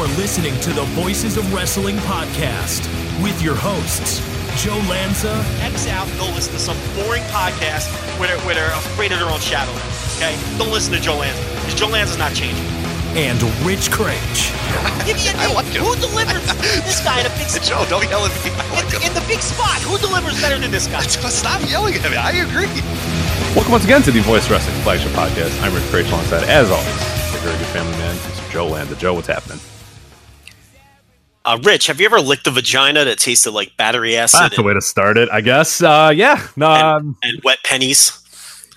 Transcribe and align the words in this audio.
are 0.00 0.06
listening 0.16 0.58
to 0.60 0.72
the 0.72 0.84
Voices 0.96 1.36
of 1.36 1.44
Wrestling 1.52 1.96
podcast 2.08 2.80
with 3.22 3.42
your 3.42 3.54
hosts, 3.54 4.20
Joe 4.62 4.76
Lanza 4.88 5.44
X 5.60 5.86
out 5.88 6.08
and 6.08 6.18
go 6.18 6.26
listen 6.32 6.52
to 6.54 6.58
some 6.58 6.76
boring 6.96 7.22
podcast 7.28 7.84
where 8.18 8.28
they're, 8.28 8.40
where 8.46 8.54
they're 8.54 8.72
afraid 8.80 9.12
of 9.12 9.18
their 9.20 9.28
own 9.28 9.40
shadow. 9.40 9.70
Okay? 10.16 10.32
Don't 10.56 10.72
listen 10.72 10.92
to 10.94 11.00
Joe 11.00 11.16
Lanza 11.16 11.40
because 11.60 11.74
Joe 11.74 11.88
Lanza's 11.88 12.16
not 12.18 12.32
changing. 12.34 12.64
and 13.12 13.36
Rich 13.66 13.90
Kraetsch. 13.92 14.48
Give 15.06 15.16
me 15.20 15.28
a 15.28 15.36
I 15.36 15.46
name. 15.46 15.54
like 15.54 15.66
him. 15.68 15.84
Who 15.84 15.92
delivers 16.00 16.40
this 16.88 17.04
guy 17.04 17.20
in 17.20 17.26
a 17.26 17.34
big 17.36 17.48
spot? 17.52 17.62
Joe, 17.68 17.84
don't 18.00 18.08
yell 18.08 18.24
at 18.24 18.32
me. 18.44 18.50
I 18.56 18.64
like 18.80 18.88
In, 18.96 19.00
him. 19.04 19.08
in 19.08 19.14
the 19.14 19.24
big 19.28 19.40
spot, 19.44 19.84
who 19.84 19.98
delivers 20.00 20.40
better 20.40 20.58
than 20.58 20.70
this 20.70 20.86
guy? 20.88 21.02
Stop 21.28 21.60
yelling 21.68 21.94
at 22.00 22.08
me. 22.10 22.16
I 22.16 22.40
agree. 22.40 22.72
Welcome 23.52 23.72
once 23.76 23.84
again 23.84 24.00
to 24.08 24.10
the 24.10 24.20
Voice 24.24 24.48
Wrestling 24.48 24.80
Flagship 24.80 25.12
Podcast. 25.12 25.52
I'm 25.60 25.74
Rich 25.76 25.84
Kraetsch 25.92 26.08
alongside, 26.08 26.48
as 26.48 26.70
always, 26.72 26.88
a 27.36 27.40
very 27.44 27.56
good 27.58 27.68
family 27.68 27.92
man, 28.00 28.16
Mr. 28.16 28.50
Joe 28.50 28.66
Lanza. 28.68 28.96
Joe, 28.96 29.12
what's 29.14 29.28
happening? 29.28 29.60
Uh, 31.44 31.58
Rich, 31.62 31.86
have 31.86 32.00
you 32.00 32.06
ever 32.06 32.20
licked 32.20 32.46
a 32.46 32.50
vagina 32.50 33.04
that 33.04 33.18
tasted 33.18 33.52
like 33.52 33.76
battery 33.76 34.16
acid 34.16 34.40
That's 34.40 34.56
the 34.56 34.60
and, 34.60 34.66
way 34.66 34.74
to 34.74 34.80
start 34.82 35.16
it, 35.16 35.28
I 35.30 35.40
guess. 35.40 35.82
Uh, 35.82 36.12
yeah, 36.14 36.46
no, 36.56 36.70
um, 36.70 37.16
and 37.22 37.40
wet 37.42 37.58
pennies? 37.64 38.20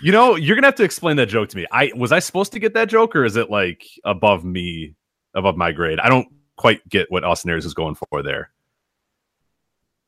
you 0.03 0.11
know, 0.11 0.35
you're 0.35 0.55
gonna 0.55 0.67
have 0.67 0.75
to 0.75 0.83
explain 0.83 1.15
that 1.15 1.27
joke 1.27 1.47
to 1.49 1.57
me. 1.57 1.65
I 1.71 1.91
was 1.95 2.11
I 2.11 2.19
supposed 2.19 2.51
to 2.51 2.59
get 2.59 2.73
that 2.73 2.89
joke, 2.89 3.15
or 3.15 3.23
is 3.23 3.37
it 3.37 3.49
like 3.49 3.85
above 4.03 4.43
me, 4.43 4.95
above 5.33 5.55
my 5.55 5.71
grade? 5.71 5.99
I 5.99 6.09
don't 6.09 6.27
quite 6.57 6.87
get 6.89 7.09
what 7.09 7.23
Austin 7.23 7.49
Aries 7.51 7.65
is 7.65 7.73
going 7.73 7.95
for 7.95 8.21
there. 8.21 8.51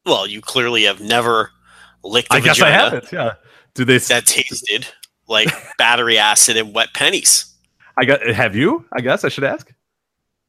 Well, 0.05 0.27
you 0.27 0.41
clearly 0.41 0.83
have 0.83 0.99
never 0.99 1.51
licked 2.03 2.31
a 2.33 2.35
I 2.35 2.39
guess 2.41 2.61
I 2.61 2.69
vagina 2.69 2.83
haven't. 2.83 3.11
Yeah. 3.13 3.33
Do 3.73 3.85
they? 3.85 3.97
that 3.97 4.25
tasted 4.25 4.85
like 5.29 5.47
battery 5.77 6.17
acid 6.17 6.57
and 6.57 6.73
wet 6.73 6.89
pennies. 6.93 7.53
I 7.97 8.03
got. 8.03 8.21
Have 8.27 8.53
you? 8.53 8.85
I 8.91 8.99
guess 8.99 9.23
I 9.23 9.29
should 9.29 9.45
ask. 9.45 9.73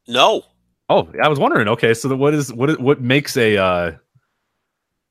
No. 0.09 0.43
Oh, 0.89 1.09
I 1.21 1.27
was 1.27 1.39
wondering. 1.39 1.67
Okay, 1.67 1.93
so 1.93 2.15
what 2.15 2.33
is 2.33 2.53
what 2.53 2.69
is, 2.69 2.77
what 2.79 3.01
makes 3.01 3.35
a? 3.37 3.57
uh 3.57 3.91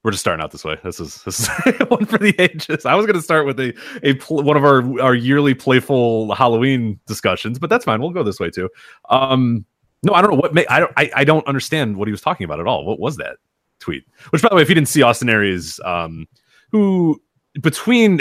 We're 0.03 0.13
just 0.13 0.23
starting 0.23 0.43
out 0.43 0.51
this 0.53 0.65
way. 0.65 0.79
This 0.83 1.01
is 1.01 1.23
this 1.25 1.41
is 1.41 1.49
one 1.89 2.07
for 2.07 2.19
the 2.19 2.35
ages. 2.39 2.87
I 2.87 2.95
was 2.95 3.05
going 3.07 3.17
to 3.17 3.23
start 3.23 3.45
with 3.47 3.61
a 3.61 3.75
a 4.03 4.15
pl- 4.15 4.43
one 4.43 4.57
of 4.57 4.65
our 4.65 5.01
our 5.01 5.15
yearly 5.15 5.55
playful 5.55 6.35
Halloween 6.35 6.99
discussions, 7.07 7.59
but 7.59 7.69
that's 7.69 7.85
fine. 7.85 8.01
We'll 8.01 8.11
go 8.11 8.23
this 8.23 8.41
way 8.41 8.51
too. 8.51 8.71
Um, 9.11 9.65
no, 10.03 10.15
I 10.15 10.23
don't 10.23 10.31
know 10.31 10.37
what. 10.39 10.55
Ma- 10.55 10.63
I 10.71 10.81
don't. 10.81 10.93
I, 10.97 11.11
I 11.15 11.25
don't 11.25 11.47
understand 11.47 11.97
what 11.97 12.09
he 12.09 12.13
was 12.13 12.21
talking 12.23 12.45
about 12.45 12.61
at 12.61 12.67
all. 12.67 12.87
What 12.87 12.99
was 12.99 13.17
that 13.17 13.37
tweet? 13.79 14.05
Which, 14.31 14.41
by 14.43 14.49
the 14.49 14.57
way, 14.57 14.63
if 14.63 14.69
you 14.69 14.75
didn't 14.75 14.89
see 14.89 15.03
Austin 15.03 15.29
Aries, 15.29 15.79
um, 15.85 16.27
who 16.71 17.21
between. 17.61 18.21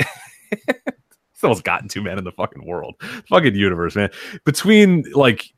It's 0.51 1.41
the 1.41 1.49
most 1.49 1.65
gotten 1.65 1.89
to 1.89 2.01
man 2.01 2.17
in 2.17 2.23
the 2.23 2.31
fucking 2.31 2.65
world, 2.65 2.95
fucking 3.27 3.55
universe, 3.55 3.93
man. 3.93 4.09
Between 4.45 5.03
like 5.11 5.53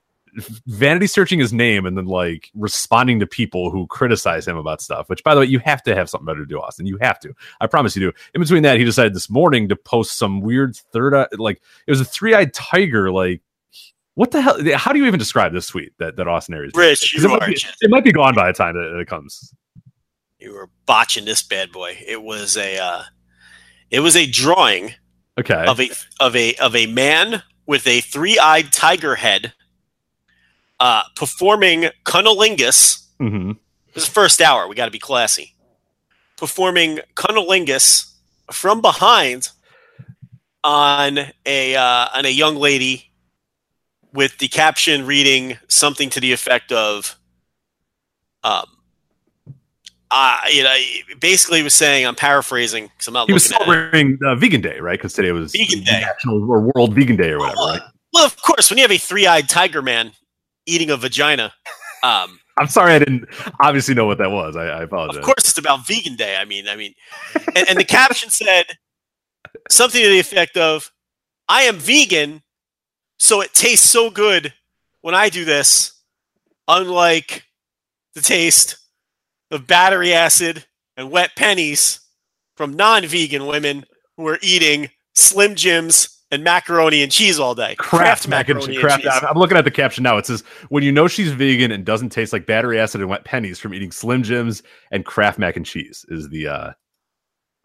vanity 0.68 1.08
searching 1.08 1.40
his 1.40 1.52
name 1.52 1.86
and 1.86 1.98
then 1.98 2.06
like 2.06 2.52
responding 2.54 3.20
to 3.20 3.28
people 3.28 3.72
who 3.72 3.88
criticize 3.88 4.48
him 4.48 4.58
about 4.58 4.82
stuff. 4.82 5.10
Which, 5.10 5.24
by 5.24 5.34
the 5.34 5.42
way, 5.42 5.48
you 5.48 5.60
have 5.60 5.82
to 5.84 5.96
have 5.96 6.10
something 6.10 6.26
better 6.26 6.40
to 6.40 6.46
do, 6.46 6.60
Austin. 6.62 6.86
You 6.86 6.98
have 7.02 7.20
to. 7.22 7.34
I 7.60 7.68
promise 7.68 7.96
you 7.96 8.12
do. 8.12 8.18
In 8.34 8.42
between 8.42 8.64
that, 8.64 8.78
he 8.78 8.86
decided 8.86 9.14
this 9.14 9.30
morning 9.30 9.68
to 9.70 9.76
post 9.76 10.18
some 10.18 10.42
weird 10.42 10.76
third 10.76 11.14
eye, 11.16 11.28
like 11.38 11.62
it 11.88 11.92
was 11.92 12.02
a 12.02 12.06
three 12.06 12.34
eyed 12.34 12.54
tiger. 12.54 13.12
Like, 13.12 13.42
what 14.16 14.32
the 14.32 14.42
hell? 14.42 14.58
How 14.76 14.92
do 14.94 15.00
you 15.00 15.06
even 15.06 15.20
describe 15.20 15.54
this 15.54 15.68
tweet 15.68 15.94
that 16.00 16.16
that 16.18 16.28
Austin 16.28 16.56
Aries? 16.56 16.72
Rich, 16.76 17.16
it, 17.24 17.28
might 17.28 17.46
be, 17.48 17.58
it 17.82 17.90
might 17.90 18.04
be 18.04 18.12
gone 18.12 18.36
by 18.36 18.48
the 18.48 18.54
time 18.58 18.76
that 18.76 19.00
it 19.00 19.08
comes. 19.08 19.54
you 20.40 20.54
were 20.54 20.70
botching 20.86 21.26
this 21.26 21.42
bad 21.44 21.72
boy. 21.72 21.98
It 22.06 22.22
was 22.22 22.58
a 22.58 22.78
uh, 22.78 23.04
it 23.90 24.00
was 24.02 24.16
a 24.16 24.26
drawing 24.30 24.94
Okay. 25.40 25.66
of 25.68 25.80
a 25.80 25.90
of 26.20 26.36
a 26.36 26.56
of 26.56 26.76
a 26.76 26.88
man 26.88 27.44
with 27.68 27.86
a 27.86 28.02
three-eyed 28.02 28.72
tiger 28.72 29.14
head 29.16 29.54
uh, 30.80 31.04
performing 31.16 31.90
cunnilingus. 32.06 33.06
hmm 33.20 33.54
This 33.94 34.04
is 34.04 34.10
first 34.10 34.42
hour. 34.42 34.68
We 34.68 34.76
got 34.76 34.86
to 34.86 34.92
be 34.92 35.00
classy. 35.00 35.54
Performing 36.38 37.00
cunnilingus 37.16 38.14
from 38.52 38.82
behind 38.82 39.50
on 40.64 41.20
a 41.46 41.76
uh, 41.76 42.08
on 42.16 42.26
a 42.26 42.30
young 42.30 42.56
lady 42.56 43.12
with 44.14 44.38
the 44.38 44.48
caption 44.48 45.06
reading 45.06 45.58
something 45.68 46.10
to 46.12 46.20
the 46.20 46.32
effect 46.32 46.72
of 46.72 47.18
um 48.44 48.66
uh, 50.10 50.40
you 50.52 50.64
know, 50.64 50.74
basically 51.20 51.62
was 51.62 51.74
saying, 51.74 52.06
I'm 52.08 52.16
paraphrasing 52.16 52.86
because 52.88 53.08
I'm 53.08 53.14
not 53.14 53.28
He 53.28 53.34
was 53.34 53.52
looking 53.52 53.68
at 53.68 53.74
it. 53.74 53.74
celebrating 53.76 54.20
uh, 54.26 54.36
Vegan 54.36 54.62
Day, 54.62 54.80
right? 54.80 54.98
Because 54.98 55.14
today 55.14 55.32
was 55.34 55.52
Vegan 55.52 55.84
Day. 55.84 56.02
National 56.02 56.50
or 56.50 56.72
World 56.74 56.94
Vegan 56.96 57.18
Day 57.18 57.32
or 57.32 57.40
whatever, 57.40 57.58
right? 57.60 57.82
Well, 58.14 58.26
of 58.26 58.42
course, 58.42 58.70
when 58.70 58.78
you 58.78 58.84
have 58.84 58.92
a 58.92 58.98
three-eyed 58.98 59.50
tiger 59.50 59.82
man 59.82 60.14
eating 60.68 60.92
a 60.92 60.98
vagina, 60.98 61.54
um, 62.04 62.40
I'm 62.60 62.68
sorry, 62.68 62.94
I 62.94 63.00
didn't 63.00 63.26
obviously 63.60 63.94
know 63.94 64.06
what 64.06 64.18
that 64.18 64.32
was. 64.32 64.56
I, 64.56 64.66
I 64.66 64.84
apologize. 64.84 65.18
of 65.18 65.24
course 65.24 65.50
it's 65.50 65.58
about 65.58 65.88
vegan 65.88 66.16
day. 66.16 66.38
I 66.38 66.46
mean, 66.46 66.68
I 66.68 66.76
mean, 66.76 66.94
and, 67.56 67.70
and 67.70 67.80
the 67.80 67.86
caption 67.86 68.30
said 68.30 68.66
something 69.70 70.02
to 70.02 70.10
the 70.10 70.20
effect 70.20 70.58
of, 70.58 70.92
"I 71.48 71.64
am 71.64 71.78
vegan, 71.78 72.44
so 73.20 73.42
it 73.42 73.54
tastes 73.54 73.90
so 73.90 74.10
good 74.10 74.54
when 75.02 75.16
I 75.16 75.30
do 75.30 75.46
this, 75.46 75.94
unlike 76.68 77.44
the 78.16 78.22
taste 78.22 78.78
of 79.52 79.68
battery 79.68 80.14
acid 80.14 80.66
and 80.98 81.12
wet 81.12 81.32
pennies 81.36 82.00
from 82.56 82.74
non-vegan 82.74 83.46
women 83.46 83.86
who 84.18 84.28
are 84.28 84.40
eating 84.42 84.90
Slim 85.14 85.56
Jims 85.56 86.17
and 86.32 86.44
macaroni 86.44 87.04
and 87.04 87.12
cheese 87.12 87.40
all 87.40 87.56
day. 87.56 87.76
Kraft 87.76 88.28
mac 88.28 88.50
and 88.50 88.58
macaroni 88.58 88.76
cheese. 88.76 88.82
Kraft. 88.82 89.04
cheese. 89.04 89.24
I'm 89.30 89.38
looking 89.38 89.58
at 89.58 89.64
the 89.64 89.72
caption 89.72 90.04
now. 90.04 90.18
It 90.18 90.26
says, 90.26 90.42
"When 90.70 90.84
you 90.84 90.92
know 90.92 91.08
she's 91.08 91.32
vegan 91.32 91.72
and 91.72 91.86
doesn't 91.86 92.10
taste 92.10 92.34
like 92.34 92.46
battery 92.46 92.80
acid 92.80 93.02
and 93.02 93.10
wet 93.10 93.24
pennies 93.26 93.60
from 93.60 93.74
eating 93.74 93.92
Slim 93.92 94.24
Jims 94.24 94.64
and 94.92 95.06
Kraft 95.06 95.40
mac 95.40 95.56
and 95.56 95.66
cheese." 95.66 96.06
Is 96.10 96.30
the 96.30 96.48
uh, 96.48 96.72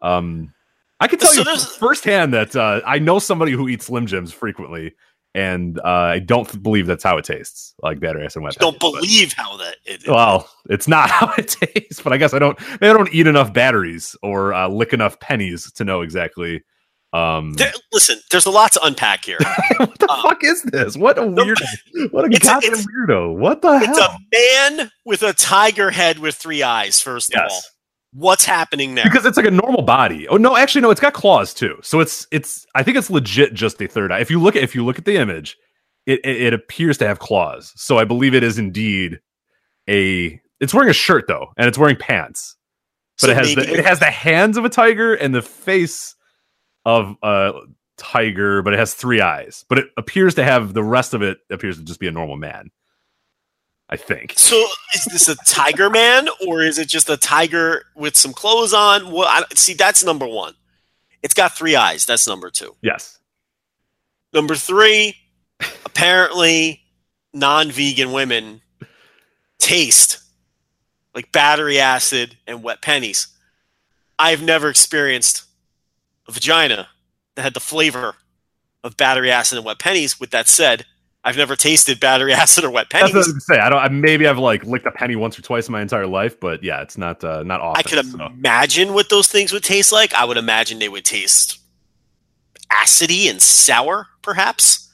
um, 0.01 0.53
I 0.99 1.07
can 1.07 1.19
tell 1.19 1.31
So 1.31 1.49
you 1.49 1.59
firsthand 1.59 2.33
that 2.33 2.55
uh, 2.55 2.81
I 2.85 2.99
know 2.99 3.19
somebody 3.19 3.51
who 3.51 3.67
eats 3.67 3.87
Slim 3.87 4.05
Jims 4.07 4.31
frequently, 4.31 4.93
and 5.35 5.79
uh, 5.79 5.83
I 5.87 6.19
don't 6.19 6.61
believe 6.63 6.87
that's 6.87 7.03
how 7.03 7.17
it 7.17 7.25
tastes, 7.25 7.73
like 7.81 7.99
battery 7.99 8.23
acid 8.25 8.37
and 8.37 8.43
wet. 8.45 8.55
Pennies. 8.57 8.71
Don't 8.71 8.79
pennies, 8.79 8.93
but- 8.93 9.01
believe 9.01 9.33
how 9.33 9.57
that. 9.57 9.75
It, 9.85 10.07
Well, 10.07 10.49
it's 10.69 10.87
not 10.87 11.09
how 11.09 11.33
it 11.37 11.47
tastes, 11.49 12.01
but 12.01 12.13
I 12.13 12.17
guess 12.17 12.33
I 12.33 12.39
don't. 12.39 12.57
I 12.81 12.93
don't 12.93 13.13
eat 13.13 13.27
enough 13.27 13.51
batteries 13.53 14.15
or 14.23 14.53
uh, 14.53 14.67
lick 14.69 14.93
enough 14.93 15.19
pennies 15.19 15.71
to 15.73 15.83
know 15.83 16.01
exactly. 16.01 16.63
Um, 17.13 17.53
There, 17.53 17.71
listen, 17.93 18.19
there's 18.31 18.47
a 18.47 18.51
lot 18.51 18.71
to 18.71 18.83
unpack 18.83 19.23
here. 19.23 19.37
what 19.77 19.99
the 19.99 20.07
uh, 20.09 20.21
fuck 20.23 20.43
is 20.43 20.63
this? 20.63 20.97
What 20.97 21.19
a 21.19 21.21
weirdo! 21.21 22.11
What 22.11 22.25
a 22.25 22.29
goddamn 22.29 22.73
weirdo! 22.73 23.37
What 23.37 23.61
the 23.61 23.73
It's 23.83 23.99
hell? 23.99 24.17
It's 24.31 24.69
a 24.71 24.79
man 24.79 24.91
with 25.05 25.21
a 25.21 25.31
tiger 25.33 25.91
head 25.91 26.17
with 26.17 26.35
three 26.35 26.63
eyes, 26.63 26.99
first 27.01 27.33
of 27.33 27.41
all. 27.49 27.61
What's 28.15 28.45
happening 28.45 28.95
there? 28.95 29.05
because 29.05 29.25
it's 29.25 29.37
like 29.37 29.45
a 29.45 29.51
normal 29.51 29.81
body. 29.83 30.27
Oh 30.27 30.37
no, 30.37 30.55
actually 30.55 30.81
no, 30.81 30.91
it's 30.91 31.01
got 31.01 31.13
claws 31.13 31.53
too. 31.53 31.77
So 31.81 31.99
it's 31.99 32.27
it's. 32.31 32.65
I 32.75 32.83
think 32.83 32.97
it's 32.97 33.09
legit 33.09 33.53
just 33.53 33.81
a 33.81 33.87
third 33.87 34.11
eye. 34.11 34.19
If 34.19 34.29
you 34.29 34.39
look 34.39 34.55
at 34.55 34.63
if 34.63 34.75
you 34.75 34.83
look 34.85 34.99
at 34.99 35.05
the 35.05 35.17
image, 35.17 35.55
it 36.05 36.19
it, 36.23 36.41
it 36.41 36.53
appears 36.53 36.97
to 36.99 37.07
have 37.07 37.19
claws. 37.19 37.71
So 37.75 37.97
I 37.97 38.05
believe 38.05 38.33
it 38.35 38.43
is 38.43 38.57
indeed 38.59 39.19
a. 39.87 40.39
It's 40.59 40.73
wearing 40.73 40.89
a 40.89 40.93
shirt 40.93 41.25
though, 41.27 41.47
and 41.57 41.67
it's 41.67 41.77
wearing 41.77 41.95
pants. 41.95 42.55
But 43.19 43.27
So 43.27 43.31
it 43.31 43.37
has 43.37 43.55
the, 43.55 43.73
it 43.79 43.85
has 43.85 43.99
the 43.99 44.11
hands 44.11 44.57
of 44.57 44.65
a 44.65 44.69
tiger 44.69 45.13
and 45.15 45.33
the 45.33 45.41
face 45.41 46.15
of 46.85 47.15
a 47.23 47.53
tiger, 47.97 48.61
but 48.61 48.73
it 48.73 48.79
has 48.79 48.93
three 48.93 49.21
eyes. 49.21 49.65
But 49.69 49.79
it 49.79 49.87
appears 49.97 50.35
to 50.35 50.43
have 50.43 50.73
the 50.73 50.83
rest 50.83 51.13
of 51.13 51.21
it 51.21 51.39
appears 51.49 51.77
to 51.77 51.83
just 51.83 51.99
be 51.99 52.07
a 52.07 52.11
normal 52.11 52.37
man. 52.37 52.71
I 53.89 53.97
think. 53.97 54.33
So 54.37 54.55
is 54.95 55.05
this 55.05 55.27
a 55.27 55.35
tiger 55.45 55.89
man 55.89 56.27
or 56.47 56.61
is 56.61 56.79
it 56.79 56.87
just 56.87 57.09
a 57.09 57.17
tiger 57.17 57.85
with 57.95 58.15
some 58.15 58.33
clothes 58.33 58.73
on? 58.73 59.11
Well, 59.11 59.27
I, 59.27 59.43
see, 59.53 59.73
that's 59.73 60.03
number 60.03 60.25
one. 60.25 60.55
It's 61.21 61.33
got 61.33 61.55
three 61.55 61.75
eyes. 61.75 62.05
That's 62.05 62.27
number 62.27 62.49
two. 62.49 62.75
Yes. 62.81 63.19
Number 64.33 64.55
three, 64.55 65.15
apparently 65.85 66.81
non-vegan 67.33 68.11
women 68.11 68.61
taste 69.59 70.19
like 71.13 71.31
battery 71.31 71.79
acid 71.79 72.37
and 72.47 72.63
wet 72.63 72.81
pennies. 72.81 73.27
I've 74.17 74.41
never 74.41 74.69
experienced 74.69 75.43
vagina 76.31 76.89
that 77.35 77.41
had 77.41 77.53
the 77.53 77.59
flavor 77.59 78.15
of 78.83 78.97
battery 78.97 79.31
acid 79.31 79.57
and 79.57 79.65
wet 79.65 79.79
pennies. 79.79 80.19
With 80.19 80.31
that 80.31 80.47
said, 80.47 80.85
I've 81.23 81.37
never 81.37 81.55
tasted 81.55 81.99
battery 81.99 82.33
acid 82.33 82.63
or 82.63 82.71
wet 82.71 82.89
pennies. 82.89 83.13
That's 83.13 83.27
what 83.27 83.33
I 83.33 83.35
was 83.35 83.45
say. 83.45 83.59
I 83.59 83.69
don't. 83.69 83.79
I, 83.79 83.87
maybe 83.89 84.27
I've 84.27 84.37
like 84.37 84.63
licked 84.65 84.85
a 84.85 84.91
penny 84.91 85.15
once 85.15 85.37
or 85.37 85.41
twice 85.41 85.67
in 85.67 85.71
my 85.71 85.81
entire 85.81 86.07
life, 86.07 86.39
but 86.39 86.63
yeah, 86.63 86.81
it's 86.81 86.97
not 86.97 87.23
uh, 87.23 87.43
not 87.43 87.61
often. 87.61 87.79
I 87.79 87.89
could 87.89 88.05
so. 88.05 88.25
imagine 88.25 88.93
what 88.93 89.09
those 89.09 89.27
things 89.27 89.51
would 89.51 89.63
taste 89.63 89.91
like. 89.91 90.13
I 90.13 90.25
would 90.25 90.37
imagine 90.37 90.79
they 90.79 90.89
would 90.89 91.05
taste 91.05 91.59
acidy 92.71 93.29
and 93.29 93.41
sour, 93.41 94.07
perhaps. 94.21 94.89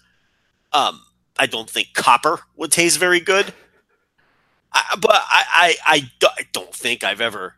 Um, 0.71 1.01
I 1.37 1.47
don't 1.47 1.69
think 1.69 1.93
copper 1.93 2.39
would 2.55 2.71
taste 2.71 2.99
very 2.99 3.19
good. 3.19 3.53
I, 4.71 4.97
but 5.01 5.11
I, 5.11 5.43
I, 5.51 5.75
I, 5.85 6.11
I 6.37 6.41
don't 6.51 6.73
think 6.73 7.03
I've 7.03 7.21
ever 7.21 7.55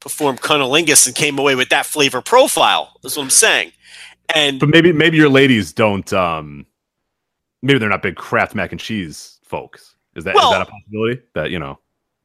performed 0.00 0.40
cunnilingus 0.40 1.06
and 1.06 1.14
came 1.14 1.38
away 1.38 1.54
with 1.54 1.68
that 1.68 1.86
flavor 1.86 2.20
profile. 2.22 2.92
That's 3.02 3.16
what 3.16 3.22
I'm 3.24 3.30
saying. 3.30 3.72
And 4.34 4.58
But 4.60 4.68
maybe 4.70 4.92
maybe 4.92 5.16
your 5.16 5.28
ladies 5.28 5.72
don't. 5.72 6.10
um 6.12 6.66
Maybe 7.62 7.78
they're 7.78 7.90
not 7.90 8.00
big 8.02 8.16
Kraft 8.16 8.54
mac 8.54 8.72
and 8.72 8.80
cheese 8.80 9.38
folks. 9.44 9.94
Is 10.16 10.24
that 10.24 10.30
is 10.30 10.36
Well- 10.36 10.52
that 10.52 10.62
a 10.62 10.64
possibility? 10.66 11.20
That 11.34 11.50
you 11.50 11.58
know. 11.58 11.78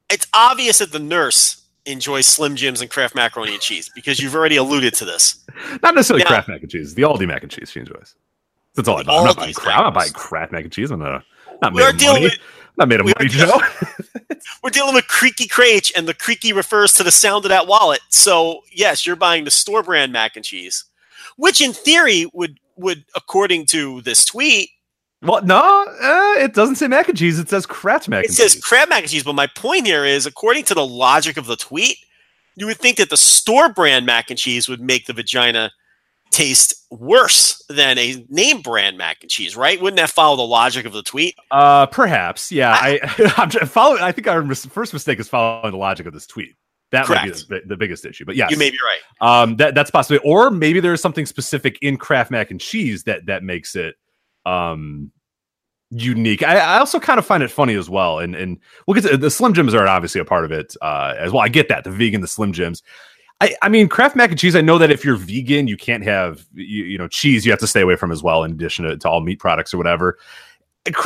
it's 0.09 0.25
obvious 0.33 0.77
that 0.77 0.91
the 0.93 0.99
nurse 0.99 1.61
enjoys 1.85 2.25
Slim 2.25 2.55
Jims 2.55 2.79
and 2.81 2.89
Kraft 2.89 3.13
macaroni 3.15 3.53
and 3.53 3.61
cheese 3.61 3.91
because 3.93 4.19
you've 4.19 4.33
already 4.33 4.55
alluded 4.55 4.93
to 4.95 5.05
this. 5.05 5.43
Not 5.83 5.93
necessarily 5.95 6.23
Now- 6.23 6.29
Kraft 6.29 6.47
mac 6.47 6.61
and 6.61 6.71
cheese. 6.71 6.95
The 6.95 7.01
Aldi 7.03 7.27
mac 7.27 7.43
and 7.43 7.51
cheese 7.51 7.69
she 7.71 7.79
enjoys. 7.81 8.15
That's 8.75 8.87
all 8.87 8.97
I 8.99 9.03
know. 9.03 9.17
I'm 9.19 9.25
not, 9.25 9.37
buying 9.37 9.53
Kraft, 9.53 9.77
I'm 9.77 9.83
not 9.85 9.93
mac 9.93 10.05
and 10.05 10.13
buying 10.13 10.13
Kraft 10.13 10.51
mac 10.51 10.63
and 10.63 10.71
cheese. 10.73 10.91
I'm 10.91 10.99
not, 10.99 11.23
not 11.61 11.73
dealing 11.97 12.13
money. 12.13 12.25
with- 12.25 12.39
not 12.77 12.87
made 12.87 12.99
of 12.99 13.05
we 13.05 13.13
money, 13.17 13.29
Joe. 13.29 13.59
We're 14.63 14.69
dealing 14.69 14.95
with 14.95 15.07
creaky 15.07 15.47
crate, 15.47 15.91
and 15.95 16.07
the 16.07 16.13
creaky 16.13 16.53
refers 16.53 16.93
to 16.93 17.03
the 17.03 17.11
sound 17.11 17.45
of 17.45 17.49
that 17.49 17.67
wallet. 17.67 18.01
So 18.09 18.61
yes, 18.71 19.05
you're 19.05 19.15
buying 19.15 19.45
the 19.45 19.51
store 19.51 19.83
brand 19.83 20.11
mac 20.11 20.35
and 20.35 20.45
cheese, 20.45 20.85
which 21.37 21.61
in 21.61 21.73
theory 21.73 22.29
would 22.33 22.59
would, 22.77 23.05
according 23.15 23.65
to 23.67 24.01
this 24.01 24.25
tweet, 24.25 24.69
well, 25.21 25.41
no, 25.43 25.85
uh, 26.01 26.43
it 26.43 26.53
doesn't 26.53 26.75
say 26.75 26.87
mac 26.87 27.09
and 27.09 27.17
cheese. 27.17 27.39
It 27.39 27.49
says 27.49 27.65
Kraft 27.65 28.07
mac 28.07 28.25
it 28.25 28.27
and 28.27 28.35
says 28.35 28.53
cheese. 28.53 28.63
crab 28.63 28.89
mac 28.89 29.03
and 29.03 29.11
cheese. 29.11 29.23
But 29.23 29.33
my 29.33 29.47
point 29.47 29.85
here 29.87 30.05
is, 30.05 30.25
according 30.25 30.65
to 30.65 30.73
the 30.73 30.85
logic 30.85 31.37
of 31.37 31.47
the 31.47 31.55
tweet, 31.55 31.97
you 32.55 32.65
would 32.67 32.77
think 32.77 32.97
that 32.97 33.09
the 33.09 33.17
store 33.17 33.69
brand 33.69 34.05
mac 34.05 34.29
and 34.29 34.37
cheese 34.37 34.69
would 34.69 34.81
make 34.81 35.07
the 35.07 35.13
vagina 35.13 35.71
taste 36.35 36.73
worse 36.91 37.63
than 37.69 37.97
a 37.97 38.25
name 38.29 38.61
brand 38.61 38.97
mac 38.97 39.17
and 39.21 39.31
cheese, 39.31 39.55
right? 39.55 39.81
Wouldn't 39.81 39.97
that 39.97 40.09
follow 40.09 40.35
the 40.35 40.43
logic 40.43 40.85
of 40.85 40.91
the 40.91 41.01
tweet? 41.01 41.35
Uh, 41.49 41.85
perhaps, 41.85 42.51
yeah. 42.51 42.71
I, 42.73 42.99
I'm 43.37 43.49
trying- 43.49 43.67
following. 43.67 44.03
I 44.03 44.11
think 44.11 44.27
our 44.27 44.43
mis- 44.43 44.65
first 44.65 44.91
mistake 44.93 45.19
is 45.19 45.29
following 45.29 45.71
the 45.71 45.77
logic 45.77 46.05
of 46.07 46.13
this 46.13 46.27
tweet. 46.27 46.53
That 46.91 47.09
might 47.09 47.23
be 47.23 47.29
the, 47.31 47.61
the 47.65 47.77
biggest 47.77 48.05
issue. 48.05 48.25
But 48.25 48.35
yes, 48.35 48.51
You 48.51 48.57
may 48.57 48.69
be 48.69 48.77
right. 48.83 49.41
Um, 49.41 49.55
that 49.57 49.75
that's 49.75 49.89
possibly, 49.91 50.19
or 50.23 50.51
maybe 50.51 50.79
there's 50.79 51.01
something 51.01 51.25
specific 51.25 51.79
in 51.81 51.97
Kraft 51.97 52.31
mac 52.31 52.51
and 52.51 52.59
cheese 52.59 53.03
that 53.05 53.25
that 53.25 53.41
makes 53.43 53.75
it 53.75 53.95
um 54.45 55.11
unique. 55.89 56.43
I, 56.43 56.57
I 56.57 56.77
also 56.79 56.99
kind 56.99 57.17
of 57.17 57.25
find 57.25 57.41
it 57.43 57.49
funny 57.49 57.75
as 57.75 57.89
well, 57.89 58.19
and 58.19 58.35
and 58.35 58.59
we'll 58.85 58.99
get 58.99 59.09
to 59.09 59.17
the 59.17 59.31
Slim 59.31 59.53
Jims 59.53 59.73
are 59.73 59.87
obviously 59.87 60.21
a 60.21 60.25
part 60.25 60.45
of 60.45 60.51
it 60.51 60.75
uh, 60.81 61.15
as 61.17 61.31
well. 61.31 61.41
I 61.41 61.47
get 61.49 61.69
that 61.69 61.83
the 61.85 61.91
vegan, 61.91 62.21
the 62.21 62.27
Slim 62.27 62.53
Jims. 62.53 62.83
I, 63.41 63.53
I 63.61 63.69
mean, 63.69 63.89
Kraft 63.89 64.15
mac 64.15 64.29
and 64.29 64.39
cheese. 64.39 64.55
I 64.55 64.61
know 64.61 64.77
that 64.77 64.91
if 64.91 65.03
you're 65.03 65.17
vegan, 65.17 65.67
you 65.67 65.75
can't 65.75 66.03
have 66.03 66.45
you, 66.53 66.85
you 66.85 66.97
know 66.97 67.07
cheese. 67.07 67.45
You 67.45 67.51
have 67.51 67.59
to 67.59 67.67
stay 67.67 67.81
away 67.81 67.95
from 67.95 68.11
as 68.11 68.23
well, 68.23 68.43
in 68.43 68.51
addition 68.51 68.85
to, 68.85 68.97
to 68.97 69.09
all 69.09 69.21
meat 69.21 69.39
products 69.39 69.73
or 69.73 69.77
whatever. 69.77 70.17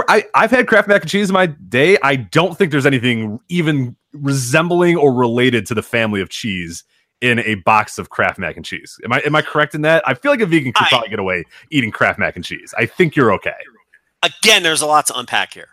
I, 0.09 0.25
I've 0.35 0.51
had 0.51 0.67
Kraft 0.67 0.87
mac 0.89 1.01
and 1.01 1.09
cheese 1.09 1.29
in 1.29 1.33
my 1.33 1.45
day. 1.45 1.97
I 2.03 2.17
don't 2.17 2.57
think 2.57 2.71
there's 2.71 2.85
anything 2.85 3.39
even 3.47 3.95
resembling 4.11 4.97
or 4.97 5.13
related 5.13 5.65
to 5.67 5.73
the 5.73 5.81
family 5.81 6.21
of 6.21 6.29
cheese 6.29 6.83
in 7.21 7.39
a 7.39 7.55
box 7.55 7.97
of 7.97 8.09
Kraft 8.09 8.37
mac 8.37 8.57
and 8.57 8.65
cheese. 8.65 8.97
Am 9.03 9.13
I 9.13 9.21
am 9.25 9.35
I 9.35 9.41
correct 9.41 9.73
in 9.75 9.81
that? 9.81 10.07
I 10.07 10.13
feel 10.13 10.31
like 10.31 10.41
a 10.41 10.45
vegan 10.45 10.73
could 10.73 10.85
I- 10.85 10.89
probably 10.89 11.09
get 11.09 11.19
away 11.19 11.45
eating 11.71 11.91
Kraft 11.91 12.19
mac 12.19 12.35
and 12.35 12.45
cheese. 12.45 12.73
I 12.77 12.85
think 12.85 13.15
you're 13.15 13.33
okay. 13.33 13.53
again, 14.21 14.63
there's 14.63 14.81
a 14.81 14.85
lot 14.85 15.07
to 15.07 15.17
unpack 15.17 15.53
here. 15.53 15.69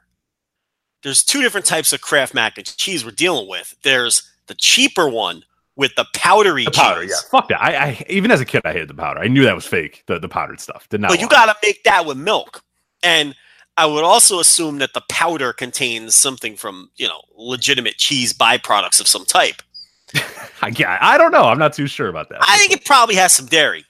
There's 1.02 1.22
two 1.22 1.42
different 1.42 1.66
types 1.66 1.92
of 1.92 2.00
Kraft 2.00 2.32
mac 2.32 2.56
and 2.56 2.66
cheese 2.76 3.04
we're 3.04 3.10
dealing 3.10 3.48
with. 3.48 3.76
There's 3.82 4.30
the 4.46 4.54
cheaper 4.54 5.08
one 5.08 5.44
with 5.76 5.94
the 5.94 6.06
powdery 6.14 6.64
The 6.64 6.70
powder, 6.70 7.02
yeah. 7.02 7.08
cheese. 7.08 7.23
Fuck 7.31 7.49
that. 7.49 7.62
I, 7.62 7.76
I 7.90 8.05
even 8.08 8.31
as 8.31 8.40
a 8.40 8.44
kid 8.44 8.62
I 8.64 8.73
hated 8.73 8.88
the 8.88 8.94
powder. 8.94 9.20
I 9.20 9.28
knew 9.28 9.44
that 9.44 9.55
was 9.55 9.67
fake. 9.67 10.02
The 10.06 10.19
the 10.19 10.28
powdered 10.28 10.61
stuff. 10.61 10.88
Did 10.88 11.00
not. 11.00 11.11
But 11.11 11.20
you 11.20 11.28
got 11.28 11.46
to 11.46 11.56
make 11.67 11.84
that 11.84 12.06
with 12.06 12.17
milk. 12.17 12.62
And 13.02 13.34
I 13.76 13.84
would 13.87 14.05
also 14.05 14.40
assume 14.40 14.78
that 14.78 14.94
the 14.94 15.02
powder 15.11 15.52
contains 15.52 16.14
something 16.14 16.56
from, 16.56 16.90
you 16.96 17.06
know, 17.06 17.20
legitimate 17.37 17.96
cheese 17.99 18.32
byproducts 18.32 19.00
of 19.00 19.06
some 19.06 19.25
type. 19.26 19.62
I, 20.62 20.69
yeah, 20.75 20.96
I 21.00 21.19
don't 21.19 21.31
know. 21.32 21.43
I'm 21.44 21.58
not 21.58 21.75
too 21.75 21.87
sure 21.87 22.08
about 22.08 22.31
that. 22.31 22.38
I 22.40 22.56
think 22.56 22.73
it 22.73 22.84
probably 22.87 23.17
has 23.17 23.34
some 23.34 23.46
dairy. 23.46 23.84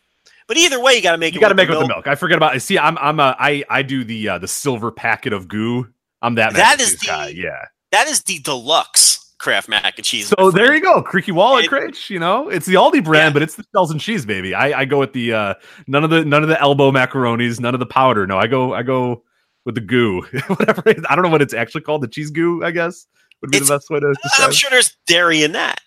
But 0.49 0.57
either 0.57 0.81
way, 0.81 0.95
you 0.95 1.03
got 1.03 1.13
to 1.13 1.19
make 1.19 1.35
you 1.35 1.41
it 1.41 1.43
got 1.43 1.49
to 1.51 1.55
make 1.55 1.69
the 1.69 1.75
it 1.75 1.79
with 1.79 1.89
milk. 1.89 2.05
the 2.05 2.09
milk. 2.11 2.17
I 2.17 2.17
forget 2.17 2.37
about. 2.37 2.61
See, 2.63 2.79
I'm 2.79 2.99
I'm 2.99 3.21
a 3.21 3.37
I 3.39 3.65
I 3.71 3.83
do 3.83 4.03
the 4.05 4.29
uh, 4.31 4.39
the 4.39 4.49
silver 4.49 4.91
packet 4.91 5.33
of 5.33 5.47
goo. 5.49 5.89
I'm 6.23 6.35
that. 6.37 6.55
That 6.55 6.81
is 6.81 6.97
the- 6.99 7.07
guy. 7.07 7.29
Yeah. 7.29 7.67
That 7.93 8.09
is 8.09 8.23
the 8.23 8.39
deluxe 8.41 9.26
Kraft 9.39 9.69
mac 9.69 9.99
and 9.99 10.05
cheese. 10.05 10.29
So 10.29 10.51
there 10.51 10.75
you 10.75 10.81
go, 10.81 11.03
creaky 11.03 11.33
wallet 11.33 11.65
And- 11.65 11.69
crate. 11.69 12.09
You 12.11 12.19
know, 12.19 12.49
it's 12.49 12.65
the 12.67 12.75
Aldi 12.75 13.05
brand, 13.05 13.31
Yeah. 13.31 13.33
but 13.35 13.43
it's 13.43 13.55
the 13.57 13.65
shells 13.75 13.91
and 13.91 14.01
cheese, 14.01 14.25
baby. 14.25 14.55
I, 14.55 14.81
I 14.81 14.85
go 14.87 14.99
with 14.99 15.13
the 15.13 15.33
uh, 15.35 15.55
none 15.87 16.05
of 16.05 16.11
the 16.11 16.25
none 16.25 16.43
of 16.43 16.49
the 16.49 16.61
elbow 16.61 16.91
macaronis, 16.91 17.61
none 17.61 17.75
of 17.75 17.81
the 17.81 17.87
powder. 17.87 18.27
No, 18.27 18.39
I 18.39 18.47
go 18.47 18.73
I 18.75 18.83
go 18.83 19.23
with 19.67 19.75
the 19.75 19.81
goo, 19.83 20.23
whatever. 20.47 20.83
it 20.87 20.99
is. 20.99 21.05
I 21.11 21.15
don't 21.15 21.25
know 21.25 21.31
what 21.31 21.43
it's 21.43 21.53
actually 21.55 21.83
called. 21.83 22.03
The 22.03 22.09
cheese 22.09 22.31
goo, 22.31 22.65
I 22.65 22.71
guess, 22.71 23.07
would 23.43 23.51
be 23.51 23.59
It's- 23.59 23.69
the 23.69 23.75
best 23.75 23.91
way 23.91 24.01
to 24.01 24.15
describe. 24.23 24.47
I'm 24.49 24.53
sure 24.55 24.71
there's 24.71 24.97
dairy 25.07 25.43
in 25.43 25.53
that. 25.53 25.81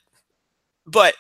But 0.86 1.16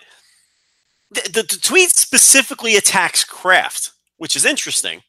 the, 1.12 1.22
the, 1.22 1.42
the 1.42 1.60
tweet 1.62 1.90
specifically 1.90 2.76
attacks 2.76 3.24
Kraft, 3.24 3.92
which 4.18 4.36
is 4.36 4.46
interesting. 4.46 5.02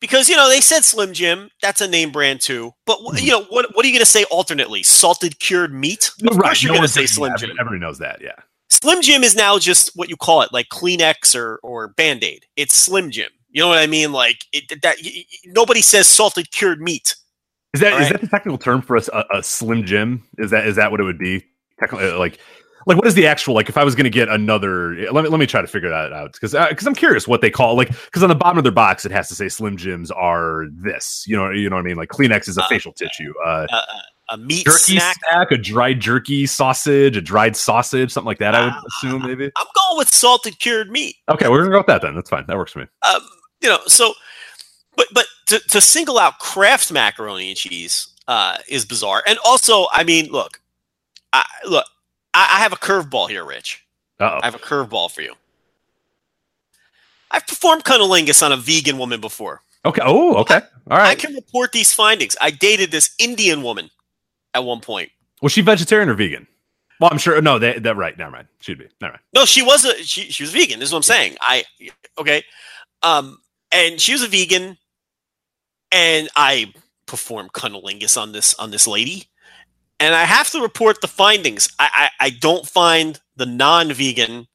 Because, 0.00 0.28
you 0.28 0.36
know, 0.36 0.48
they 0.48 0.60
said 0.60 0.84
Slim 0.84 1.12
Jim, 1.12 1.50
that's 1.60 1.80
a 1.80 1.88
name 1.88 2.12
brand 2.12 2.40
too. 2.40 2.72
But, 2.86 2.98
wh- 2.98 3.18
hmm. 3.18 3.24
you 3.24 3.30
know, 3.32 3.44
what, 3.44 3.74
what 3.74 3.84
are 3.84 3.88
you 3.88 3.94
going 3.94 4.04
to 4.04 4.06
say 4.06 4.24
alternately? 4.24 4.82
Salted 4.82 5.40
cured 5.40 5.72
meat? 5.72 6.10
Of 6.22 6.36
Right, 6.36 6.44
course 6.44 6.62
you're 6.62 6.72
no 6.72 6.78
going 6.78 6.86
to 6.86 6.92
say 6.92 7.06
Slim 7.06 7.32
Jim. 7.36 7.50
Everybody 7.58 7.80
knows 7.80 7.98
that. 7.98 8.20
Yeah. 8.20 8.36
Slim 8.70 9.02
Jim 9.02 9.24
is 9.24 9.34
now 9.34 9.58
just 9.58 9.90
what 9.96 10.08
you 10.08 10.16
call 10.16 10.42
it, 10.42 10.52
like 10.52 10.68
Kleenex 10.68 11.34
or, 11.34 11.58
or 11.62 11.88
Band 11.88 12.22
Aid. 12.22 12.44
It's 12.56 12.74
Slim 12.74 13.10
Jim. 13.10 13.30
You 13.50 13.62
know 13.62 13.68
what 13.68 13.78
I 13.78 13.86
mean? 13.86 14.12
Like, 14.12 14.44
it, 14.52 14.82
that 14.82 14.96
nobody 15.46 15.80
says 15.82 16.06
salted 16.06 16.52
cured 16.52 16.80
meat. 16.80 17.16
Is 17.74 17.80
that 17.80 17.88
is 17.88 17.92
Alright. 17.94 18.12
that 18.12 18.20
the 18.20 18.28
technical 18.28 18.58
term 18.58 18.82
for 18.82 18.96
us? 18.96 19.08
A, 19.12 19.24
a 19.32 19.42
slim 19.42 19.84
Jim? 19.84 20.22
Is 20.38 20.50
that 20.50 20.66
is 20.66 20.76
that 20.76 20.90
what 20.90 21.00
it 21.00 21.04
would 21.04 21.18
be? 21.18 21.44
Technically, 21.78 22.10
uh, 22.10 22.18
like 22.18 22.38
like 22.88 22.96
what 22.96 23.06
is 23.06 23.14
the 23.14 23.26
actual 23.26 23.54
like? 23.54 23.68
If 23.68 23.76
I 23.78 23.84
was 23.84 23.94
going 23.94 24.04
to 24.04 24.10
get 24.10 24.28
another, 24.28 24.96
let 25.12 25.22
me 25.22 25.30
let 25.30 25.38
me 25.38 25.46
try 25.46 25.60
to 25.60 25.68
figure 25.68 25.88
that 25.90 26.12
out 26.12 26.32
because 26.32 26.52
because 26.70 26.86
I'm 26.86 26.94
curious 26.94 27.28
what 27.28 27.40
they 27.40 27.50
call 27.50 27.76
like 27.76 27.88
because 28.06 28.22
on 28.24 28.28
the 28.28 28.34
bottom 28.34 28.58
of 28.58 28.64
their 28.64 28.72
box 28.72 29.04
it 29.04 29.12
has 29.12 29.28
to 29.28 29.34
say 29.36 29.48
Slim 29.48 29.76
Jims 29.76 30.10
are 30.10 30.64
this. 30.72 31.24
You 31.28 31.36
know 31.36 31.50
you 31.50 31.70
know 31.70 31.76
what 31.76 31.82
I 31.82 31.84
mean? 31.84 31.96
Like 31.96 32.08
Kleenex 32.08 32.48
is 32.48 32.58
a 32.58 32.62
Uh, 32.64 32.68
facial 32.68 32.92
tissue. 32.92 33.32
Uh, 33.44 33.66
Uh, 33.70 33.76
uh, 33.76 33.82
a 34.30 34.36
meat 34.36 34.66
jerky 34.66 34.98
snack. 34.98 35.16
snack, 35.30 35.50
a 35.52 35.56
dried 35.56 36.00
jerky 36.00 36.44
sausage, 36.46 37.16
a 37.16 37.20
dried 37.20 37.56
sausage, 37.56 38.10
something 38.10 38.26
like 38.26 38.38
that. 38.40 38.54
I 38.54 38.64
would 38.64 38.72
Ah. 38.74 38.82
assume 38.98 39.22
maybe. 39.22 39.44
I'm 39.56 39.66
going 39.74 39.98
with 39.98 40.12
salted 40.12 40.58
cured 40.58 40.90
meat. 40.90 41.16
Okay, 41.30 41.48
we're 41.48 41.60
gonna 41.60 41.70
go 41.70 41.78
with 41.78 41.86
that 41.86 42.02
then. 42.02 42.14
That's 42.14 42.28
fine. 42.30 42.44
That 42.48 42.56
works 42.58 42.72
for 42.72 42.80
me. 42.80 42.86
um, 43.02 43.20
you 43.62 43.68
know, 43.70 43.78
so, 43.86 44.12
but 44.96 45.06
but 45.12 45.26
to, 45.46 45.58
to 45.68 45.80
single 45.80 46.18
out 46.18 46.38
Kraft 46.40 46.92
macaroni 46.92 47.48
and 47.48 47.56
cheese 47.56 48.08
uh, 48.28 48.58
is 48.68 48.84
bizarre. 48.84 49.22
And 49.26 49.38
also, 49.44 49.86
I 49.92 50.04
mean, 50.04 50.26
look, 50.30 50.60
I, 51.32 51.44
look, 51.66 51.86
I, 52.38 52.56
I 52.56 52.58
have 52.60 52.72
a 52.72 52.76
curveball 52.76 53.28
here, 53.28 53.44
Rich. 53.44 53.84
Uh 54.20 54.40
I 54.42 54.46
have 54.46 54.54
a 54.54 54.58
curveball 54.58 55.10
for 55.10 55.22
you. 55.22 55.34
I've 57.30 57.46
performed 57.46 57.84
cunnilingus 57.84 58.42
on 58.44 58.52
a 58.52 58.56
vegan 58.56 58.96
woman 58.98 59.20
before. 59.20 59.62
Okay. 59.84 60.00
Oh, 60.04 60.34
okay. 60.36 60.60
All 60.90 60.98
I 60.98 61.14
can 61.14 61.34
report 61.34 61.72
these 61.72 61.92
findings. 61.92 62.36
I 62.40 62.50
dated 62.50 62.90
this 62.90 63.14
Indian 63.18 63.62
woman 63.62 63.90
at 64.54 64.64
one 64.64 64.80
point. 64.80 65.10
Was 65.42 65.52
she 65.52 65.60
vegetarian 65.60 66.08
or 66.08 66.14
vegan? 66.14 66.46
Well, 67.00 67.10
I'm 67.12 67.18
sure. 67.18 67.40
No, 67.40 67.58
that 67.58 67.82
that 67.84 67.96
right. 67.96 68.16
Never 68.16 68.30
mind. 68.30 68.48
She'd 68.60 68.78
be. 68.78 68.88
Never 69.00 69.12
mind. 69.12 69.22
No, 69.34 69.44
she 69.44 69.62
was 69.62 69.84
a 69.84 70.02
she. 70.02 70.30
She 70.30 70.42
was 70.42 70.52
vegan. 70.52 70.80
This 70.80 70.88
is 70.88 70.92
what 70.92 70.98
I'm 70.98 71.02
saying. 71.04 71.36
I 71.40 71.64
okay, 72.18 72.42
um, 73.02 73.38
and 73.70 74.00
she 74.00 74.12
was 74.12 74.22
a 74.22 74.28
vegan, 74.28 74.76
and 75.92 76.28
I 76.34 76.72
performed 77.06 77.52
cunnilingus 77.52 78.20
on 78.20 78.32
this 78.32 78.54
on 78.54 78.70
this 78.72 78.88
lady, 78.88 79.28
and 80.00 80.14
I 80.14 80.24
have 80.24 80.50
to 80.50 80.60
report 80.60 81.00
the 81.00 81.08
findings. 81.08 81.68
I 81.78 82.10
I, 82.20 82.26
I 82.26 82.30
don't 82.30 82.66
find 82.66 83.20
the 83.36 83.46
non-vegan 83.46 84.46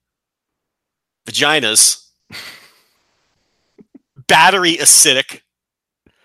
vaginas 1.27 2.07
battery 4.27 4.77
acidic 4.77 5.41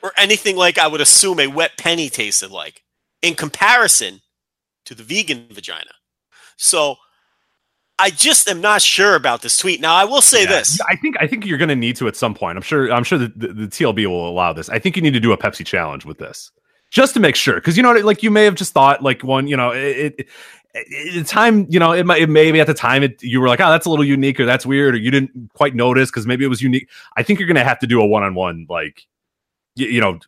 or 0.02 0.12
anything 0.16 0.56
like 0.56 0.78
I 0.78 0.86
would 0.86 1.00
assume 1.00 1.40
a 1.40 1.46
wet 1.46 1.72
penny 1.78 2.08
tasted 2.08 2.50
like 2.50 2.82
in 3.22 3.34
comparison 3.34 4.20
to 4.86 4.94
the 4.94 5.02
vegan 5.02 5.46
vagina. 5.50 5.90
So 6.56 6.96
I 7.98 8.10
just 8.10 8.48
am 8.48 8.60
not 8.60 8.80
sure 8.80 9.16
about 9.16 9.42
this 9.42 9.56
tweet. 9.56 9.80
Now 9.80 9.94
I 9.94 10.04
will 10.04 10.22
say 10.22 10.42
Yeah. 10.44 10.50
this. 10.50 10.80
I 10.88 10.94
think 10.96 11.16
I 11.20 11.26
think 11.26 11.44
you're 11.44 11.58
going 11.58 11.68
to 11.68 11.76
need 11.76 11.96
to 11.96 12.06
at 12.06 12.14
some 12.16 12.34
point. 12.34 12.56
I'm 12.56 12.62
sure. 12.62 12.92
I'm 12.92 13.02
sure 13.04 13.18
that 13.18 13.38
the, 13.38 13.48
the 13.48 13.66
TLB 13.66 14.06
will 14.06 14.28
allow 14.28 14.52
this. 14.52 14.68
I 14.68 14.78
think 14.78 14.94
you 14.96 15.02
need 15.02 15.14
to 15.14 15.20
do 15.20 15.32
a 15.32 15.36
Pepsi 15.38 15.66
challenge 15.66 16.04
with 16.04 16.18
this, 16.18 16.52
just 16.90 17.14
to 17.14 17.20
make 17.20 17.36
sure. 17.36 17.56
Because 17.56 17.76
you 17.76 17.82
know, 17.82 17.92
like 17.92 18.22
you 18.22 18.30
may 18.30 18.44
have 18.44 18.54
just 18.54 18.72
thought 18.72 19.02
like 19.02 19.22
one. 19.22 19.46
You 19.46 19.56
know, 19.56 19.70
it. 19.70 20.14
it 20.18 20.28
the 20.74 21.24
time, 21.24 21.66
you 21.70 21.80
know, 21.80 21.92
it 21.92 22.04
might 22.06 22.22
it 22.22 22.28
maybe 22.28 22.60
at 22.60 22.66
the 22.66 22.74
time 22.74 23.02
it 23.02 23.20
you 23.22 23.40
were 23.40 23.48
like, 23.48 23.58
oh, 23.60 23.68
that's 23.70 23.86
a 23.86 23.90
little 23.90 24.04
unique 24.04 24.38
or 24.38 24.44
that's 24.44 24.64
weird 24.66 24.94
or 24.94 24.98
you 24.98 25.10
didn't 25.10 25.50
quite 25.54 25.74
notice 25.74 26.10
because 26.10 26.26
maybe 26.26 26.44
it 26.44 26.48
was 26.48 26.62
unique. 26.62 26.88
I 27.16 27.22
think 27.22 27.38
you're 27.40 27.48
gonna 27.48 27.64
have 27.64 27.78
to 27.80 27.86
do 27.86 28.00
a 28.00 28.06
one 28.06 28.22
on 28.22 28.34
one 28.34 28.66
like 28.68 29.06
you, 29.74 29.86
you 29.88 30.00
know, 30.00 30.18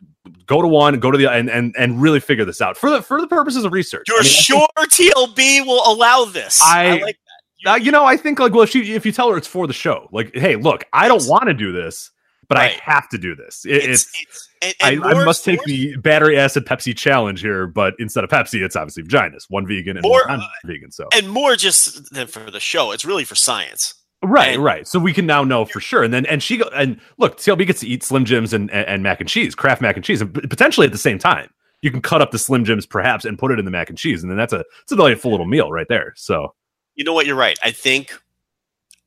go 0.47 0.61
to 0.61 0.67
one, 0.67 0.99
go 0.99 1.09
to 1.11 1.17
the 1.17 1.29
and 1.31 1.49
and 1.49 1.73
and 1.77 2.01
really 2.01 2.19
figure 2.19 2.43
this 2.43 2.59
out 2.59 2.75
for 2.75 2.89
the 2.89 3.01
for 3.01 3.21
the 3.21 3.27
purposes 3.27 3.63
of 3.63 3.71
research. 3.71 4.07
You're 4.09 4.17
I 4.17 4.23
mean, 4.23 4.31
I 4.31 4.87
think- 4.87 4.91
sure 4.91 5.13
TLB 5.13 5.65
will 5.65 5.83
allow 5.85 6.25
this? 6.25 6.59
I- 6.61 6.97
like 6.97 7.17
that 7.63 7.71
Uh, 7.71 7.75
you 7.75 7.91
know, 7.91 8.03
I 8.03 8.17
think 8.17 8.39
like, 8.39 8.51
well, 8.53 8.63
if 8.63 8.73
you 8.75 8.81
if 8.83 9.05
you 9.05 9.11
tell 9.11 9.29
her 9.29 9.37
it's 9.37 9.47
for 9.47 9.67
the 9.67 9.73
show, 9.73 10.09
like, 10.11 10.35
hey, 10.35 10.55
look, 10.55 10.83
I 10.91 11.07
don't 11.07 11.25
want 11.27 11.45
to 11.45 11.53
do 11.53 11.71
this, 11.71 12.09
but 12.49 12.57
Right. 12.57 12.81
I 12.85 12.91
have 12.91 13.07
to 13.09 13.17
do 13.19 13.35
this. 13.35 13.63
It, 13.65 13.75
it's, 13.75 13.85
it's, 13.85 14.11
it's 14.21 14.49
and, 14.61 14.73
I, 14.81 14.91
and 14.91 15.03
I 15.03 15.13
more- 15.13 15.25
must 15.25 15.43
take 15.45 15.63
the 15.65 15.95
battery 15.97 16.37
acid 16.37 16.65
Pepsi 16.65 16.95
challenge 16.95 17.41
here, 17.41 17.67
but 17.67 17.93
instead 17.99 18.23
of 18.23 18.29
Pepsi, 18.29 18.63
it's 18.63 18.75
obviously 18.75 19.03
vaginas. 19.03 19.45
One 19.49 19.65
vegan 19.67 19.97
and 19.97 20.03
More, 20.03 20.23
one 20.27 20.39
uh, 20.39 20.43
non-vegan. 20.63 20.91
So 20.91 21.07
and 21.13 21.29
more 21.29 21.55
just 21.55 22.13
than 22.13 22.27
for 22.27 22.49
the 22.51 22.59
show. 22.59 22.91
It's 22.91 23.05
really 23.05 23.23
for 23.25 23.35
science. 23.35 23.93
right, 24.23 24.53
and- 24.55 24.63
right. 24.63 24.87
So 24.87 24.99
we 24.99 25.13
can 25.13 25.25
now 25.25 25.43
know 25.43 25.65
for 25.65 25.79
sure. 25.79 26.03
And 26.03 26.13
then 26.13 26.25
and 26.27 26.43
she 26.43 26.57
go 26.57 26.69
and 26.75 26.99
look, 27.17 27.37
TLB 27.37 27.65
gets 27.67 27.79
to 27.81 27.87
eat 27.87 28.03
Slim 28.03 28.25
Jims 28.25 28.53
and, 28.53 28.69
and 28.71 28.87
and 28.87 29.03
mac 29.03 29.19
and 29.19 29.27
cheese, 29.29 29.55
Kraft 29.55 29.81
mac 29.81 29.95
and 29.95 30.05
cheese, 30.05 30.21
and 30.21 30.33
potentially 30.33 30.85
at 30.85 30.91
the 30.91 30.97
same 30.99 31.17
time. 31.19 31.49
You 31.83 31.89
can 31.89 32.01
cut 32.03 32.21
up 32.21 32.29
the 32.29 32.37
Slim 32.37 32.63
Jims 32.63 32.85
perhaps 32.85 33.25
and 33.25 33.39
put 33.39 33.51
it 33.51 33.57
in 33.57 33.65
the 33.65 33.71
mac 33.71 33.89
and 33.89 33.97
cheese, 33.97 34.21
and 34.21 34.29
then 34.31 34.37
that's 34.37 34.53
a 34.53 34.63
it's 34.83 34.91
a 34.91 34.95
delightful 34.95 35.31
little 35.31 35.47
meal 35.47 35.71
right 35.71 35.87
there. 35.89 36.13
So 36.15 36.53
You 36.93 37.03
know 37.03 37.13
what? 37.13 37.25
You're 37.25 37.35
right. 37.35 37.57
I 37.63 37.71
think 37.71 38.13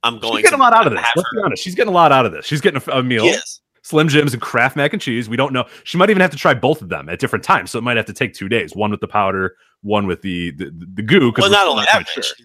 I'm 0.02 0.18
going 0.18 0.34
she's 0.38 0.42
getting 0.50 0.58
to 0.58 0.62
a 0.62 0.66
lot 0.66 0.72
out 0.74 0.86
of 0.88 0.92
this. 0.92 1.02
Let's 1.14 1.28
her- 1.32 1.40
be 1.40 1.44
honest, 1.44 1.62
she's 1.62 1.76
getting 1.76 1.92
a 1.92 1.94
lot 1.94 2.10
out 2.10 2.26
of 2.26 2.32
this. 2.32 2.44
She's 2.46 2.60
getting 2.60 2.82
a, 2.88 2.90
a 2.98 3.02
meal. 3.04 3.24
Yes. 3.26 3.60
Slim 3.84 4.08
Jims 4.08 4.32
and 4.32 4.40
Kraft 4.40 4.76
mac 4.76 4.94
and 4.94 5.00
cheese. 5.00 5.28
We 5.28 5.36
don't 5.36 5.52
know. 5.52 5.66
She 5.84 5.98
might 5.98 6.08
even 6.08 6.22
have 6.22 6.30
to 6.30 6.38
try 6.38 6.54
both 6.54 6.80
of 6.80 6.88
them 6.88 7.08
at 7.10 7.18
different 7.18 7.44
times, 7.44 7.70
so 7.70 7.78
it 7.78 7.82
might 7.82 7.98
have 7.98 8.06
to 8.06 8.14
take 8.14 8.32
two 8.32 8.48
days. 8.48 8.74
One 8.74 8.90
with 8.90 9.00
the 9.00 9.08
powder, 9.08 9.56
one 9.82 10.06
with 10.06 10.22
the 10.22 10.52
the, 10.52 10.72
the 10.94 11.02
goo. 11.02 11.32
Well, 11.36 11.50
not 11.50 11.66
only 11.66 11.84
that, 11.92 12.08
she, 12.08 12.44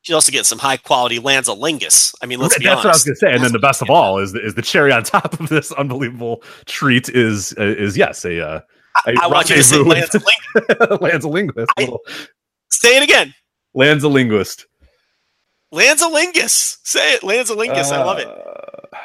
she 0.00 0.12
also 0.14 0.32
gets 0.32 0.48
some 0.48 0.58
high 0.58 0.78
quality 0.78 1.18
Lanzalingus. 1.18 2.14
I 2.22 2.26
mean, 2.26 2.40
let's 2.40 2.56
be 2.58 2.64
That's 2.64 2.78
what 2.78 2.86
I 2.86 2.88
was 2.88 3.04
going 3.04 3.14
to 3.14 3.18
say. 3.18 3.32
And 3.34 3.44
then 3.44 3.52
the 3.52 3.58
best 3.58 3.82
of 3.82 3.90
all 3.90 4.18
is 4.18 4.32
the, 4.32 4.44
is 4.44 4.54
the 4.54 4.62
cherry 4.62 4.92
on 4.92 5.02
top 5.04 5.38
of 5.38 5.50
this 5.50 5.72
unbelievable 5.72 6.42
treat 6.64 7.10
is 7.10 7.54
uh, 7.58 7.64
is 7.64 7.96
yes 7.96 8.24
a 8.24 8.40
uh, 8.40 8.60
a 9.06 9.14
I 9.20 9.26
want 9.26 9.50
you 9.50 9.56
to 9.56 9.62
say 9.62 9.76
rendezvous 9.82 10.20
with- 10.54 11.00
Lanzalingus. 11.00 11.66
Lanzalinguist. 11.66 11.66
I- 11.78 11.88
Say 12.70 12.96
it 12.96 13.02
again. 13.02 13.34
Lanzalinguist. 13.76 14.64
Lanzalingus. 15.72 16.78
Say 16.82 17.14
it. 17.14 17.20
Lanzalingus. 17.22 17.92
I 17.92 18.02
love 18.02 18.18
it. 18.18 18.28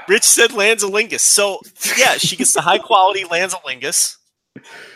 Rich 0.07 0.23
said 0.23 0.51
Lanzalingus. 0.51 1.19
So 1.21 1.59
yeah, 1.97 2.13
she 2.17 2.35
gets 2.35 2.53
the 2.53 2.61
high 2.61 2.79
quality 2.79 3.23
Lanzalingus. 3.23 4.17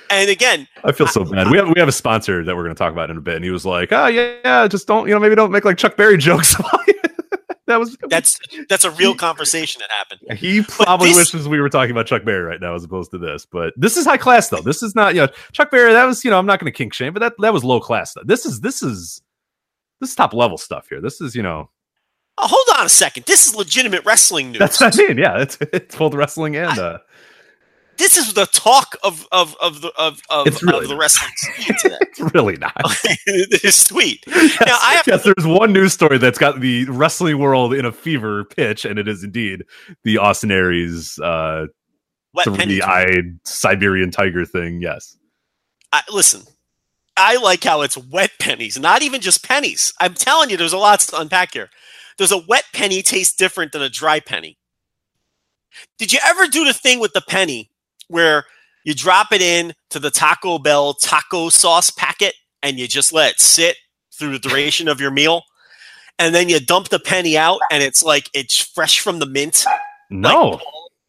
And 0.10 0.30
again, 0.30 0.68
I 0.84 0.92
feel 0.92 1.08
so 1.08 1.24
bad. 1.24 1.50
We 1.50 1.58
have 1.58 1.70
we 1.70 1.80
have 1.80 1.88
a 1.88 1.94
sponsor 1.94 2.44
that 2.44 2.56
we're 2.56 2.64
going 2.64 2.76
to 2.76 2.80
talk 2.80 2.92
about 2.92 3.10
in 3.10 3.18
a 3.18 3.22
bit, 3.22 3.36
and 3.36 3.46
he 3.46 3.52
was 3.52 3.66
like, 3.66 3.94
"Oh 3.94 4.08
yeah, 4.08 4.36
yeah, 4.44 4.68
just 4.68 4.88
don't 4.88 5.08
you 5.08 5.14
know 5.14 5.20
maybe 5.20 5.36
don't 5.36 5.52
make 5.52 5.64
like 5.64 5.78
Chuck 5.78 5.96
Berry 5.96 6.18
jokes." 6.18 6.56
that 7.68 7.80
was 7.80 7.98
that's 8.10 8.38
that's 8.68 8.84
a 8.84 8.92
real 8.92 9.16
conversation 9.16 9.82
that 9.82 9.90
happened. 9.92 10.38
He 10.38 10.62
probably 10.64 11.10
this- 11.10 11.34
wishes 11.34 11.48
we 11.48 11.62
were 11.62 11.70
talking 11.70 11.92
about 11.92 12.08
Chuck 12.08 12.26
Berry 12.26 12.44
right 12.44 12.60
now 12.60 12.76
as 12.76 12.84
opposed 12.84 13.12
to 13.12 13.18
this. 13.18 13.46
But 13.46 13.74
this 13.78 13.96
is 13.96 14.06
high 14.06 14.18
class 14.18 14.50
though. 14.50 14.62
This 14.62 14.84
is 14.84 14.96
not, 14.96 15.16
you 15.16 15.22
know, 15.22 15.28
Chuck 15.54 15.72
Berry, 15.72 15.94
that 15.94 16.06
was, 16.06 16.26
you 16.26 16.32
know, 16.32 16.38
I'm 16.38 16.46
not 16.46 16.60
gonna 16.60 16.72
kink 16.72 16.94
shame, 16.94 17.14
but 17.14 17.20
that 17.22 17.34
that 17.40 17.54
was 17.54 17.64
low 17.64 17.80
class 17.80 18.12
stuff. 18.12 18.24
This 18.26 18.46
is 18.46 18.60
this 18.60 18.84
is 18.84 19.22
this 20.02 20.10
is 20.10 20.16
top 20.16 20.34
level 20.34 20.58
stuff 20.58 20.88
here. 20.90 21.00
This 21.00 21.22
is, 21.22 21.36
you 21.36 21.44
know, 21.44 21.70
Oh, 22.42 22.48
hold 22.48 22.80
on 22.80 22.86
a 22.86 22.90
second. 22.90 23.26
This 23.28 23.48
is 23.48 23.56
legitimate 23.56 24.04
wrestling 24.06 24.52
news. 24.52 24.60
that's 24.60 24.82
what 24.82 25.00
I 25.00 25.04
mean. 25.08 25.18
Yeah, 25.18 25.40
it's 25.40 25.58
it's 25.74 25.96
both 25.96 26.14
wrestling 26.14 26.56
and 26.56 26.78
uh 26.78 27.00
this 27.98 28.18
is 28.18 28.34
the 28.34 28.48
talk 28.48 28.96
of 29.04 29.28
of 29.32 29.56
of 29.62 29.82
the 29.82 29.92
of 29.98 30.22
of, 30.32 30.48
It's 30.48 30.64
really 30.64 30.86
of 30.86 30.90
the 30.90 30.98
wrestling 30.98 31.32
it's 31.58 32.34
really 32.34 32.58
not. 32.58 32.74
it 33.28 33.64
is 33.64 33.76
sweet. 33.76 34.24
yes, 34.28 34.60
Now, 34.66 34.78
I 34.82 34.94
have 34.96 35.08
yes, 35.08 35.24
there's 35.24 35.46
one 35.46 35.72
news 35.72 35.94
story 35.94 36.18
that's 36.18 36.40
got 36.40 36.60
the 36.62 36.86
wrestling 36.86 37.38
world 37.38 37.74
in 37.76 37.86
a 37.86 37.92
fever 37.92 38.46
pitch, 38.46 38.86
and 38.86 38.98
it 38.98 39.08
is 39.08 39.24
indeed 39.24 39.64
the 40.04 40.18
Austin 40.18 40.52
Aries 40.52 41.20
uh 41.20 41.68
three-eyed 42.44 43.40
Siberian 43.46 44.10
tiger 44.10 44.46
thing. 44.46 44.82
Yes. 44.82 45.18
I, 45.94 46.02
listen, 46.10 46.44
I 47.18 47.36
like 47.38 47.64
how 47.64 47.82
it's 47.82 47.98
wet 47.98 48.32
pennies, 48.40 48.80
not 48.80 49.02
even 49.04 49.22
just 49.22 49.46
pennies. 49.46 49.94
I'm 50.00 50.14
telling 50.14 50.50
you, 50.50 50.58
there's 50.58 50.74
a 50.74 50.78
lot 50.78 51.02
to 51.02 51.20
unpack 51.20 51.54
here. 51.54 51.70
Does 52.18 52.32
a 52.32 52.38
wet 52.48 52.66
penny 52.74 53.02
taste 53.02 53.38
different 53.38 53.72
than 53.72 53.82
a 53.82 53.90
dry 53.90 54.20
penny? 54.20 54.58
Did 55.98 56.12
you 56.12 56.20
ever 56.26 56.48
do 56.48 56.66
the 56.66 56.74
thing 56.74 57.00
with 57.00 57.14
the 57.14 57.22
penny 57.22 57.70
where 58.08 58.46
you 58.84 58.94
drop 58.94 59.32
it 59.32 59.42
in 59.42 59.74
to 59.90 60.00
the 60.00 60.12
Taco 60.12 60.60
Bell 60.60 60.94
taco 60.94 61.50
sauce 61.50 61.90
packet 61.92 62.34
and 62.62 62.78
you 62.78 62.88
just 62.88 63.14
let 63.14 63.32
it 63.34 63.40
sit 63.40 63.78
through 64.14 64.38
the 64.38 64.40
duration 64.40 64.88
of 64.88 65.00
your 65.00 65.12
meal? 65.12 65.44
And 66.20 66.36
then 66.36 66.50
you 66.50 66.60
dump 66.60 66.90
the 66.90 67.00
penny 67.00 67.38
out 67.38 67.60
and 67.72 67.82
it's 67.82 68.04
like 68.04 68.30
it's 68.34 68.58
fresh 68.60 69.00
from 69.00 69.20
the 69.20 69.26
mint. 69.26 69.66
No. 70.10 70.50
Like, 70.52 70.62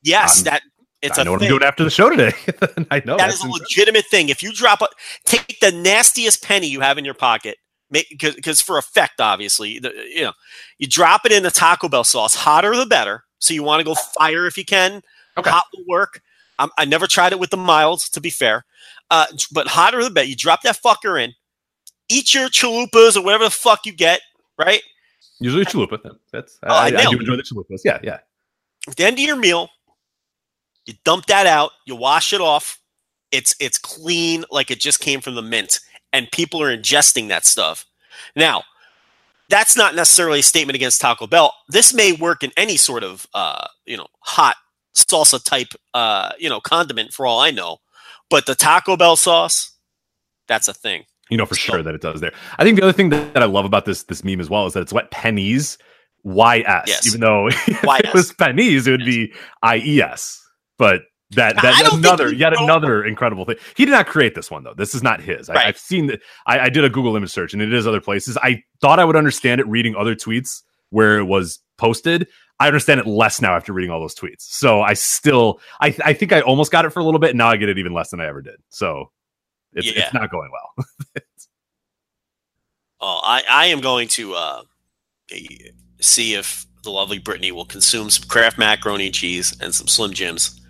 yes, 0.02 0.37
I'm- 0.38 0.44
that 0.44 0.62
it's 1.02 1.18
I 1.18 1.23
a 1.23 1.25
know 1.25 1.32
what. 1.32 1.42
I'm 1.42 1.49
doing 1.49 1.62
after 1.64 1.82
the 1.82 1.90
show 1.90 2.09
today. 2.09 2.32
I 2.92 3.02
know 3.04 3.16
that's 3.16 3.42
a 3.42 3.47
incredible. 3.47 3.50
legitimate 3.59 4.04
thing. 4.06 4.28
If 4.28 4.40
you 4.42 4.52
drop 4.52 4.80
a 4.80 4.87
take 5.26 5.59
the 5.61 5.73
nastiest 5.73 6.44
penny 6.44 6.68
you 6.68 6.80
have 6.80 6.97
in 6.97 7.04
your 7.04 7.14
pocket, 7.14 7.56
because 7.92 8.61
for 8.61 8.78
effect, 8.78 9.20
obviously, 9.20 9.78
the, 9.78 9.92
you 10.14 10.22
know, 10.22 10.32
you 10.78 10.88
drop 10.88 11.26
it 11.26 11.32
in 11.32 11.42
the 11.42 11.50
Taco 11.50 11.88
Bell 11.88 12.04
sauce. 12.04 12.34
Hotter 12.34 12.75
the 12.76 12.87
better. 12.87 13.25
So 13.38 13.54
you 13.54 13.62
want 13.62 13.80
to 13.80 13.84
go 13.84 13.94
fire 13.94 14.46
if 14.46 14.56
you 14.56 14.64
can. 14.64 15.02
Okay. 15.37 15.50
Hot 15.50 15.64
will 15.75 15.84
work. 15.87 16.22
Um, 16.58 16.70
I 16.78 16.84
never 16.84 17.06
tried 17.06 17.32
it 17.32 17.38
with 17.40 17.50
the 17.50 17.56
milds, 17.56 18.08
to 18.11 18.20
be 18.20 18.30
fair. 18.30 18.64
Uh, 19.11 19.26
but 19.52 19.66
hotter 19.66 20.02
the 20.02 20.11
better. 20.11 20.26
You 20.26 20.37
drop 20.37 20.62
that 20.62 20.80
fucker 20.82 21.22
in. 21.22 21.32
Eat 22.08 22.34
your 22.34 22.49
chalupas 22.49 23.16
or 23.16 23.22
whatever 23.22 23.44
the 23.44 23.50
fuck 23.50 23.84
you 23.87 23.92
get. 23.92 24.20
Right 24.58 24.82
Usually 25.42 25.64
chalupa. 25.64 25.99
That's 26.32 26.58
Oh, 26.62 26.68
I 26.68 26.84
I, 26.84 26.87
I, 26.87 27.04
do 27.06 27.18
enjoy 27.18 27.37
the 27.37 27.42
chalupas. 27.42 27.80
Yeah, 27.84 27.99
yeah. 28.02 28.18
at 28.88 28.96
the 28.96 29.04
end 29.04 29.18
of 29.18 29.25
your 29.25 29.37
meal, 29.37 29.70
you 30.87 30.94
dump 31.04 31.26
that 31.26 31.46
out, 31.46 31.72
you 31.84 31.96
wash 31.96 32.32
it 32.32 32.40
off. 32.40 32.78
It's 33.32 33.54
it's 33.58 33.76
clean 33.76 34.44
like 34.50 34.70
it 34.70 34.78
just 34.78 35.00
came 35.00 35.20
from 35.20 35.34
the 35.34 35.42
mint, 35.42 35.80
and 36.12 36.31
people 36.33 36.62
are 36.62 36.76
ingesting 36.76 37.28
that 37.28 37.45
stuff. 37.45 37.87
Now, 38.37 38.62
that's 39.49 39.76
not 39.76 39.95
necessarily 39.95 40.40
a 40.40 40.42
statement 40.42 40.76
against 40.76 41.00
Taco 41.00 41.26
Bell. 41.26 41.52
This 41.69 41.92
may 41.92 42.12
work 42.12 42.42
in 42.42 42.52
any 42.57 42.76
sort 42.76 43.02
of 43.04 43.26
uh, 43.35 43.66
you 43.87 43.97
know 43.97 44.07
hot 44.21 44.57
salsa 44.95 45.42
type 45.42 45.69
uh, 45.95 46.33
you 46.38 46.49
know 46.49 46.61
condiment 46.61 47.12
for 47.12 47.26
all 47.26 47.40
I 47.40 47.50
know, 47.50 47.78
but 48.31 48.47
the 48.47 48.54
Taco 48.54 48.97
Bell 48.97 49.16
sauce, 49.16 49.73
that's 50.49 50.69
a 50.69 50.75
thing. 50.75 51.04
You 51.31 51.37
know 51.38 51.47
for 51.47 51.54
So- 51.54 51.73
sure 51.75 51.83
that 51.83 51.95
it 51.95 52.00
does 52.00 52.21
there. 52.21 52.33
I 52.59 52.64
think 52.64 52.76
the 52.76 52.83
other 52.83 52.92
thing 52.92 53.09
that, 53.11 53.35
that 53.35 53.42
I 53.42 53.47
love 53.47 53.64
about 53.64 53.85
this 53.85 54.04
this 54.04 54.23
meme 54.25 54.40
as 54.40 54.49
well 54.50 54.66
is 54.66 54.73
that 54.75 54.81
it's 54.83 54.92
wet 54.92 55.11
pennies. 55.11 55.78
YS, 56.25 56.64
Yes. 56.87 57.07
even 57.07 57.21
though 57.21 57.47
if 57.49 57.69
it 57.69 58.04
YS. 58.04 58.14
was 58.14 58.33
pennies, 58.35 58.87
it 58.87 58.92
would 58.92 59.04
be 59.04 59.33
IES. 59.64 60.40
But 60.78 61.02
that 61.33 61.59
I 61.59 61.62
that 61.83 61.93
another 61.93 62.33
yet 62.33 62.53
know- 62.53 62.65
another 62.65 63.05
incredible 63.05 63.45
thing. 63.45 63.57
He 63.77 63.85
did 63.85 63.91
not 63.93 64.07
create 64.07 64.35
this 64.35 64.51
one 64.51 64.65
though. 64.65 64.75
This 64.75 64.95
is 64.95 65.03
not 65.03 65.21
his. 65.21 65.49
I, 65.49 65.55
Right. 65.55 65.67
I've 65.67 65.79
seen 65.79 66.07
that. 66.07 66.21
I, 66.47 66.61
I 66.61 66.69
did 66.69 66.85
a 66.85 66.89
Google 66.89 67.17
image 67.17 67.31
search 67.31 67.53
and 67.53 67.61
it 67.62 67.73
is 67.73 67.87
other 67.87 68.01
places. 68.01 68.37
I 68.43 68.62
thought 68.81 68.99
I 68.99 69.05
would 69.05 69.17
understand 69.17 69.61
it 69.61 69.67
reading 69.69 69.95
other 69.97 70.15
tweets 70.15 70.62
where 70.91 71.19
it 71.19 71.25
was 71.25 71.59
posted. 71.79 72.29
I 72.61 72.67
understand 72.69 73.01
it 73.01 73.07
less 73.07 73.41
now 73.41 73.57
after 73.57 73.73
reading 73.73 73.91
all 73.91 73.99
those 74.01 74.15
tweets. 74.15 74.43
So 74.43 74.83
I 74.83 74.93
still, 74.95 75.61
I, 75.81 75.95
I 76.05 76.12
think 76.12 76.33
I 76.33 76.43
almost 76.43 76.71
got 76.71 76.85
it 76.85 76.91
for 76.91 77.01
a 77.01 77.05
little 77.05 77.19
bit. 77.19 77.31
And 77.31 77.39
now 77.39 77.49
I 77.49 77.57
get 77.57 77.69
it 77.69 77.79
even 77.79 77.93
less 77.93 78.11
than 78.11 78.21
I 78.21 78.27
ever 78.27 78.41
did. 78.43 78.57
So 78.69 79.11
it's, 79.73 79.87
Yeah. 79.87 80.05
it's 80.05 80.15
not 80.15 80.31
going 80.31 80.51
well. 80.53 80.87
Oh, 83.01 83.21
I, 83.25 83.43
I 83.51 83.67
am 83.67 83.81
going 83.81 84.07
to 84.09 84.35
uh, 84.35 84.62
see 86.01 86.35
if 86.35 86.67
the 86.85 86.91
lovely 86.91 87.19
Brittany 87.19 87.51
will 87.53 87.65
consume 87.65 88.11
some 88.11 88.29
Kraft 88.29 88.59
macaroni 88.59 89.07
and 89.07 89.15
cheese 89.15 89.57
and 89.61 89.75
some 89.75 89.89
Slim 89.89 90.12
Jims. 90.12 90.61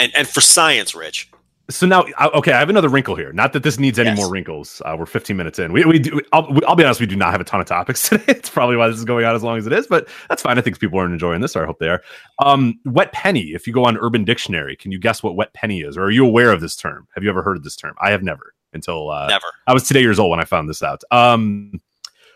And 0.00 0.12
and 0.16 0.26
for 0.28 0.40
science, 0.40 0.94
Rich. 0.94 1.30
So 1.68 1.86
now, 1.86 2.04
okay, 2.34 2.50
I 2.50 2.58
have 2.58 2.68
another 2.68 2.88
wrinkle 2.88 3.14
here. 3.14 3.32
Not 3.32 3.52
that 3.52 3.62
this 3.62 3.78
needs 3.78 3.96
any 4.00 4.08
Yes. 4.10 4.18
more 4.18 4.28
wrinkles. 4.28 4.82
Uh, 4.84 4.96
we're 4.98 5.06
15 5.06 5.36
minutes 5.36 5.56
in. 5.60 5.72
We, 5.72 5.84
we 5.84 6.00
do. 6.00 6.20
I'll, 6.32 6.52
we- 6.52 6.64
I'll 6.66 6.74
be 6.74 6.82
honest. 6.82 6.98
We 6.98 7.06
do 7.06 7.14
not 7.14 7.30
have 7.30 7.40
a 7.40 7.44
ton 7.44 7.60
of 7.60 7.66
topics 7.68 8.08
today. 8.08 8.24
It's 8.26 8.50
probably 8.50 8.76
why 8.76 8.88
this 8.88 8.96
is 8.98 9.04
going 9.04 9.24
on 9.24 9.36
as 9.36 9.44
long 9.44 9.56
as 9.56 9.68
it 9.68 9.72
is, 9.72 9.86
but 9.86 10.08
that's 10.28 10.42
fine. 10.42 10.58
I 10.58 10.62
think 10.62 10.80
people 10.80 10.98
are 10.98 11.06
enjoying 11.06 11.42
this. 11.42 11.54
Or 11.54 11.62
I 11.62 11.66
hope 11.66 11.78
they 11.78 11.88
are. 11.88 12.02
Um, 12.40 12.80
wet 12.86 13.12
penny. 13.12 13.52
If 13.52 13.68
you 13.68 13.72
go 13.72 13.84
on 13.84 13.96
Urban 13.98 14.24
Dictionary, 14.24 14.74
can 14.74 14.90
you 14.90 14.98
guess 14.98 15.22
what 15.22 15.36
wet 15.36 15.52
penny 15.54 15.82
is? 15.82 15.96
Or 15.96 16.02
are 16.02 16.10
you 16.10 16.26
aware 16.26 16.50
of 16.50 16.60
this 16.60 16.74
term? 16.74 17.06
Have 17.14 17.22
you 17.22 17.30
ever 17.30 17.40
heard 17.42 17.56
of 17.56 17.62
this 17.62 17.76
term? 17.76 17.94
I 18.00 18.10
have 18.10 18.24
never 18.24 18.52
until 18.72 19.08
uh, 19.10 19.28
Never. 19.28 19.46
I 19.68 19.72
was 19.72 19.84
today 19.86 20.00
years 20.00 20.18
old 20.18 20.30
when 20.32 20.40
I 20.40 20.44
found 20.44 20.68
this 20.68 20.82
out. 20.82 21.04
Um, 21.12 21.80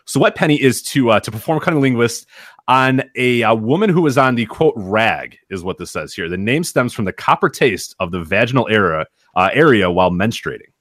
so 0.05 0.21
wet 0.21 0.35
penny 0.35 0.55
is 0.61 0.81
to 0.83 1.09
uh, 1.09 1.19
to 1.19 1.31
perform 1.31 1.59
cunning 1.59 1.81
linguist 1.81 2.25
on 2.67 3.03
a, 3.15 3.41
a 3.41 3.53
woman 3.53 3.89
who 3.89 4.01
was 4.01 4.17
on 4.17 4.35
the 4.35 4.45
quote 4.47 4.73
rag 4.75 5.37
is 5.49 5.63
what 5.63 5.77
this 5.77 5.91
says 5.91 6.13
here. 6.13 6.27
The 6.29 6.37
name 6.37 6.63
stems 6.63 6.93
from 6.93 7.05
the 7.05 7.13
copper 7.13 7.49
taste 7.49 7.95
of 7.99 8.11
the 8.11 8.23
vaginal 8.23 8.67
era 8.69 9.05
uh, 9.35 9.49
area 9.53 9.91
while 9.91 10.09
menstruating. 10.11 10.71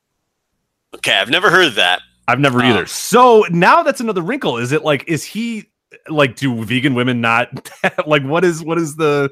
Okay, 0.94 1.12
I've 1.18 1.30
never 1.30 1.50
heard 1.50 1.66
of 1.66 1.74
that. 1.74 2.00
I've 2.28 2.40
never 2.40 2.62
Oh. 2.62 2.64
either. 2.66 2.86
So 2.86 3.44
now 3.50 3.82
that's 3.82 4.00
another 4.00 4.22
wrinkle. 4.22 4.56
Is 4.58 4.72
it 4.72 4.82
like 4.82 5.04
is 5.06 5.24
he 5.24 5.70
like 6.08 6.36
do 6.36 6.64
vegan 6.64 6.94
women 6.94 7.20
not 7.20 7.70
like 8.06 8.22
what 8.22 8.44
is 8.44 8.62
what 8.62 8.78
is 8.78 8.96
the 8.96 9.30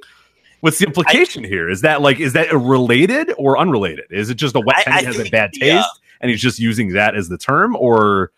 what's 0.61 0.79
the 0.79 0.87
implication 0.87 1.43
here? 1.45 1.71
Is 1.71 1.81
that 1.81 2.03
like 2.03 2.21
is 2.21 2.35
that 2.35 2.53
related 2.53 3.33
or 3.39 3.57
unrelated? 3.59 4.05
Is 4.11 4.29
it 4.29 4.35
just 4.35 4.55
a 4.57 4.61
wet 4.61 4.77
I- 4.79 4.83
penny 4.85 4.97
I 4.97 5.05
has 5.05 5.19
a 5.19 5.31
bad 5.31 5.53
taste 5.55 5.87
uh, 5.87 5.99
and 6.21 6.31
he's 6.31 6.41
just 6.43 6.59
using 6.59 6.91
that 6.91 7.15
as 7.17 7.29
the 7.29 7.39
term, 7.39 7.75
or 7.77 8.31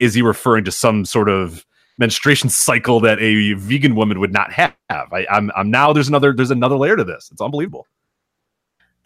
is 0.00 0.14
he 0.14 0.22
referring 0.22 0.64
to 0.64 0.72
some 0.72 1.04
sort 1.04 1.28
of 1.28 1.66
menstruation 1.98 2.48
cycle 2.48 3.00
that 3.00 3.18
a 3.20 3.52
vegan 3.54 3.94
woman 3.94 4.20
would 4.20 4.32
not 4.32 4.52
have? 4.52 4.74
I, 4.90 5.26
I'm 5.30 5.50
I'm 5.56 5.70
now 5.70 5.92
there's 5.92 6.08
another 6.08 6.32
there's 6.32 6.50
another 6.50 6.76
layer 6.76 6.96
to 6.96 7.04
this. 7.04 7.28
It's 7.32 7.40
unbelievable. 7.40 7.86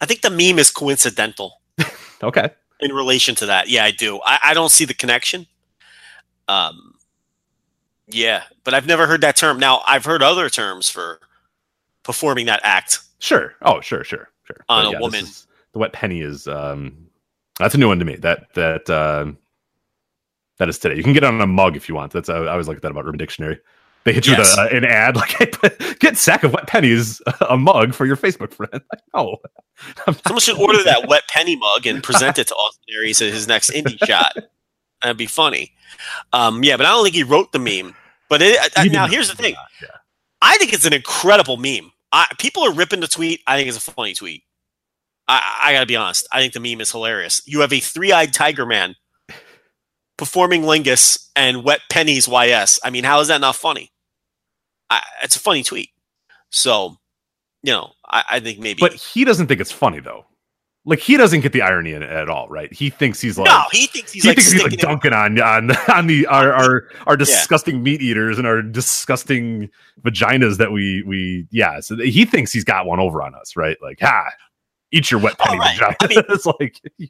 I 0.01 0.05
think 0.05 0.21
the 0.21 0.29
meme 0.29 0.59
is 0.59 0.69
coincidental 0.71 1.61
Okay. 2.23 2.49
in 2.79 2.91
relation 2.93 3.35
to 3.35 3.45
that. 3.47 3.69
Yeah, 3.69 3.85
I 3.85 3.91
do. 3.91 4.19
I, 4.25 4.39
I 4.45 4.53
don't 4.53 4.69
see 4.71 4.85
the 4.85 4.93
connection. 4.93 5.47
Um, 6.47 6.95
yeah, 8.07 8.43
but 8.63 8.73
I've 8.73 8.85
never 8.87 9.07
heard 9.07 9.21
that 9.21 9.35
term. 9.37 9.59
Now 9.59 9.81
I've 9.87 10.03
heard 10.05 10.21
other 10.21 10.49
terms 10.49 10.89
for 10.89 11.19
performing 12.03 12.45
that 12.47 12.59
act. 12.63 12.99
Sure. 13.19 13.55
Oh, 13.61 13.79
sure, 13.79 14.03
sure, 14.03 14.29
sure. 14.43 14.57
On 14.67 14.83
But 14.83 14.89
a 14.89 14.91
this 14.91 15.01
woman. 15.01 15.23
is- 15.23 15.47
the 15.71 15.79
wet 15.79 15.91
penny 15.93 16.21
is 16.21 16.47
um 16.47 17.07
that's 17.57 17.73
a 17.73 17.77
new 17.79 17.87
one 17.87 17.97
to 17.97 18.05
me. 18.05 18.15
That 18.17 18.53
that 18.53 18.87
um 18.89 19.37
that 20.59 20.69
is 20.69 20.77
today. 20.79 20.95
You 20.95 21.03
can 21.03 21.13
get 21.13 21.23
it 21.23 21.27
on 21.27 21.39
a 21.41 21.47
mug 21.47 21.75
if 21.75 21.87
you 21.89 21.95
want. 21.95 22.11
That's 22.13 22.29
I 22.29 22.37
I 22.37 22.51
always 22.51 22.67
like 22.67 22.81
that 22.81 22.91
about 22.91 23.05
Urban 23.05 23.17
Dictionary. 23.17 23.59
They 24.05 24.11
hit 24.13 24.27
you 24.27 24.33
Yes. 24.33 24.55
with 24.57 24.71
a, 24.71 24.75
an 24.75 24.85
ad 24.85 25.15
like, 25.21 25.29
hey, 25.31 25.49
get 25.99 26.17
sack 26.17 26.43
of 26.43 26.51
wet 26.53 26.67
pennies, 26.67 27.21
a 27.49 27.55
mug 27.57 27.93
for 27.93 28.05
your 28.05 28.17
Facebook 28.17 28.53
friend. 28.53 28.71
Like, 28.91 29.01
no, 29.13 29.37
Someone 30.27 30.39
should 30.41 30.57
order 30.59 30.83
that 30.83 31.07
wet 31.07 31.23
penny 31.29 31.55
mug 31.55 31.85
and 31.87 32.03
present 32.03 32.37
it 32.37 32.47
to 32.47 32.55
Austin 32.55 32.83
Aries 32.95 33.21
at 33.21 33.31
his 33.33 33.47
next 33.47 33.69
indie 33.71 33.97
shot. 34.05 34.35
That'd 35.01 35.17
be 35.17 35.25
funny. 35.25 35.71
Um, 36.33 36.63
yeah, 36.63 36.77
but 36.77 36.85
I 36.85 36.89
don't 36.89 37.03
think 37.03 37.15
he 37.15 37.23
wrote 37.23 37.51
the 37.53 37.59
meme. 37.59 37.95
But 38.29 38.41
it, 38.41 38.77
uh, 38.77 38.83
He 38.83 38.89
now 38.89 39.07
here's 39.07 39.29
the 39.29 39.35
thing. 39.35 39.55
Yeah. 39.81 39.87
I 40.41 40.57
think 40.57 40.73
it's 40.73 40.85
an 40.85 40.93
incredible 40.93 41.57
meme. 41.57 41.91
I, 42.11 42.27
people 42.39 42.63
are 42.63 42.73
ripping 42.73 42.99
the 42.99 43.07
tweet. 43.07 43.41
I 43.47 43.57
think 43.57 43.67
it's 43.69 43.77
a 43.87 43.91
funny 43.91 44.13
tweet. 44.13 44.43
I, 45.27 45.59
I 45.63 45.73
got 45.73 45.79
to 45.81 45.85
be 45.85 45.95
honest. 45.95 46.27
I 46.31 46.39
think 46.41 46.53
the 46.53 46.59
meme 46.59 46.81
is 46.81 46.91
hilarious. 46.91 47.41
You 47.45 47.61
have 47.61 47.71
a 47.73 47.79
three-eyed 47.79 48.33
tiger 48.33 48.65
man 48.65 48.95
performing 50.17 50.63
Lingus 50.63 51.29
and 51.35 51.63
wet 51.63 51.81
pennies 51.89 52.27
YS. 52.27 52.79
I 52.83 52.89
mean, 52.89 53.03
how 53.03 53.19
is 53.19 53.27
that 53.29 53.41
not 53.41 53.55
funny? 53.55 53.91
I, 54.89 55.01
it's 55.23 55.35
a 55.35 55.39
funny 55.39 55.63
tweet. 55.63 55.89
So, 56.49 56.97
you 57.63 57.73
know, 57.73 57.91
I, 58.07 58.23
I 58.31 58.39
think 58.39 58.59
maybe. 58.59 58.79
But 58.79 58.93
he 58.93 59.25
doesn't 59.25 59.47
think 59.47 59.59
it's 59.59 59.71
funny 59.71 59.99
though. 59.99 60.25
Like 60.85 60.99
he 60.99 61.15
doesn't 61.15 61.39
get 61.39 61.53
the 61.53 61.61
irony 61.61 61.93
in 61.93 62.03
it 62.03 62.09
at 62.09 62.29
all, 62.29 62.49
right? 62.49 62.71
He 62.73 62.89
thinks 62.89 63.21
he's 63.21 63.37
like 63.37 63.45
no, 63.45 63.63
he 63.71 63.87
thinks 63.87 64.11
he's 64.11 64.23
he 64.23 64.29
like 64.29 64.37
thinks 64.37 64.51
he's 64.51 64.63
like 64.63 64.77
dunking 64.77 65.13
on 65.13 65.39
on 65.39 65.71
on 65.93 66.07
the 66.07 66.25
our 66.27 66.51
our, 66.51 66.89
our 67.07 67.15
disgusting 67.15 67.81
meat 67.81 68.01
eaters 68.01 68.37
and 68.37 68.45
our 68.45 68.61
disgusting 68.61 69.69
vaginas 70.01 70.57
that 70.57 70.73
we 70.73 71.01
we 71.03 71.47
yeah. 71.51 71.79
So 71.79 71.95
he 71.95 72.25
thinks 72.25 72.51
he's 72.51 72.65
got 72.65 72.85
one 72.85 72.99
over 72.99 73.23
on 73.23 73.33
us, 73.33 73.55
right? 73.55 73.77
Like 73.81 74.01
ha, 74.01 74.25
eat 74.93 75.11
your 75.11 75.19
wet 75.19 75.35
Oh, 75.41 75.43
penny 75.45 75.59
right. 75.59 75.77
vagina. 75.77 75.95
I 76.01 76.07
mean- 76.07 76.23
it's 76.29 76.45
like 76.45 76.79
you 76.97 77.09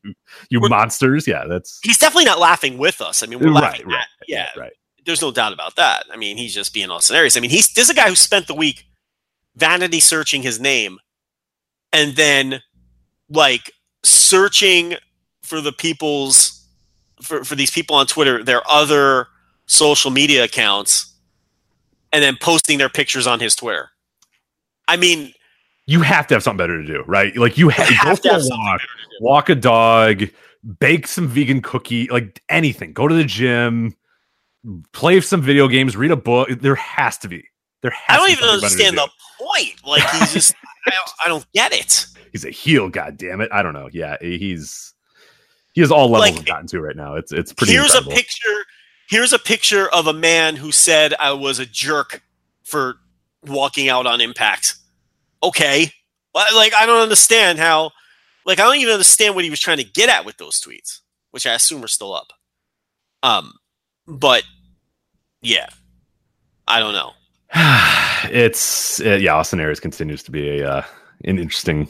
you 0.50 0.60
monsters. 0.62 1.28
Yeah, 1.28 1.46
that's 1.48 1.80
He's 1.84 2.00
definitely 2.00 2.26
not 2.26 2.40
laughing 2.40 2.78
with 2.80 3.00
us. 3.02 3.22
I 3.22 3.28
mean, 3.28 3.38
we're 3.40 3.52
right, 3.52 3.62
laughing. 3.62 3.88
right, 3.88 4.00
at, 4.22 4.28
yeah, 4.28 4.50
right. 4.58 4.74
there's 5.06 5.22
no 5.22 5.32
doubt 5.32 5.54
about 5.54 5.76
that. 5.76 6.06
I 6.12 6.18
mean, 6.18 6.38
he's 6.38 6.54
just 6.56 6.74
being 6.74 6.90
all 6.90 7.00
hilarious. 7.00 7.38
I 7.38 7.42
mean, 7.42 7.52
he's 7.52 7.72
this 7.74 7.86
is 7.86 7.90
a 7.92 7.94
guy 7.94 8.10
who 8.10 8.16
spent 8.16 8.48
the 8.48 8.56
week 8.56 8.86
vanity 9.56 10.00
searching 10.00 10.42
his 10.42 10.60
name, 10.60 10.98
and 11.92 12.16
then 12.16 12.62
like 13.30 13.72
searching 14.04 14.96
for 15.44 15.62
the 15.62 15.72
people's 15.72 16.66
for 17.22 17.44
for 17.44 17.56
these 17.56 17.72
people 17.72 17.96
on 17.96 18.08
Twitter, 18.08 18.44
their 18.44 18.62
other 18.70 19.28
social 19.66 20.12
media 20.12 20.44
accounts, 20.46 21.14
and 22.12 22.24
then 22.24 22.38
posting 22.40 22.78
their 22.78 22.90
pictures 22.90 23.28
on 23.28 23.40
his 23.40 23.56
Twitter. 23.56 23.90
I 24.88 24.98
mean, 24.98 25.34
You 25.86 26.02
have 26.02 26.28
to 26.28 26.36
have 26.36 26.44
something 26.44 26.58
better 26.58 26.82
to 26.82 26.88
do, 26.88 27.04
right? 27.08 27.36
Like 27.36 27.58
you, 27.58 27.70
ha- 27.70 27.84
you 27.90 27.98
go 28.02 28.08
have 28.10 28.22
to 28.22 28.30
for 28.30 28.36
have 28.36 28.44
walk, 28.50 28.82
to 28.82 28.88
walk 29.20 29.50
a 29.50 29.56
dog, 29.56 30.24
bake 30.80 31.08
some 31.08 31.28
vegan 31.28 31.62
cookie, 31.62 32.08
like 32.10 32.42
anything. 32.50 32.94
Go 32.94 33.08
to 33.08 33.14
the 33.16 33.26
gym, 33.26 33.96
play 34.94 35.20
some 35.22 35.42
video 35.42 35.68
games, 35.68 35.98
read 35.98 36.12
a 36.12 36.16
book. 36.16 36.50
There 36.50 36.76
has 36.76 37.18
to 37.20 37.28
be. 37.28 37.44
There 37.82 37.92
has 37.92 38.16
I 38.16 38.18
don't 38.18 38.28
to 38.28 38.32
even 38.34 38.50
understand 38.50 38.96
do. 38.96 39.02
the 39.02 39.10
point. 39.46 39.86
Like 39.86 40.10
he's 40.12 40.32
just, 40.34 40.56
I, 40.88 40.92
don't, 40.92 41.12
I 41.26 41.28
don't 41.28 41.46
get 41.54 41.74
it. 41.74 42.06
He's 42.32 42.46
a 42.46 42.50
heel, 42.50 42.90
god 42.90 43.18
damn 43.18 43.42
it. 43.42 43.50
I 43.52 43.62
don't 43.62 43.74
know. 43.74 43.90
Yeah, 43.94 44.18
he's 44.20 44.96
he 45.74 45.82
has 45.82 45.92
all 45.92 46.10
levels 46.10 46.32
Like, 46.32 46.40
of 46.40 46.46
gotten 46.48 46.66
to 46.68 46.82
right 46.82 46.96
now. 46.96 47.14
It's 47.16 47.32
it's 47.32 47.54
pretty 47.54 47.74
here's 47.74 47.94
incredible. 47.94 48.12
a 48.14 48.16
picture 48.16 48.66
here's 49.10 49.34
a 49.34 49.38
picture 49.38 49.88
of 49.90 50.08
a 50.08 50.14
man 50.14 50.56
who 50.56 50.72
said 50.72 51.14
i 51.20 51.32
was 51.32 51.60
a 51.60 51.66
jerk 51.66 52.24
for 52.64 52.96
walking 53.46 53.90
out 53.90 54.08
on 54.08 54.22
impact 54.22 54.76
okay. 55.44 55.92
Like 56.36 56.74
i 56.74 56.86
don't 56.86 57.02
understand 57.02 57.60
how 57.60 57.92
like 58.46 58.60
i 58.60 58.64
don't 58.64 58.78
even 58.78 58.94
understand 58.94 59.36
what 59.36 59.44
he 59.44 59.50
was 59.50 59.60
trying 59.60 59.78
to 59.78 59.84
get 59.84 60.10
at 60.10 60.26
with 60.26 60.38
those 60.38 60.60
tweets 60.60 61.00
which 61.32 61.46
i 61.46 61.54
assume 61.54 61.84
are 61.84 61.88
still 61.88 62.14
up. 62.14 62.34
Um 63.22 63.54
but 64.08 64.44
yeah. 65.42 65.68
I 66.68 66.80
don't 66.80 66.94
know. 66.94 67.12
It's 68.32 69.02
uh, 69.02 69.16
yeah, 69.16 69.36
Austin 69.36 69.60
Aries 69.60 69.82
continues 69.82 70.24
to 70.24 70.32
be 70.32 70.62
a 70.62 70.76
uh, 70.76 70.84
an 71.26 71.38
interesting 71.38 71.90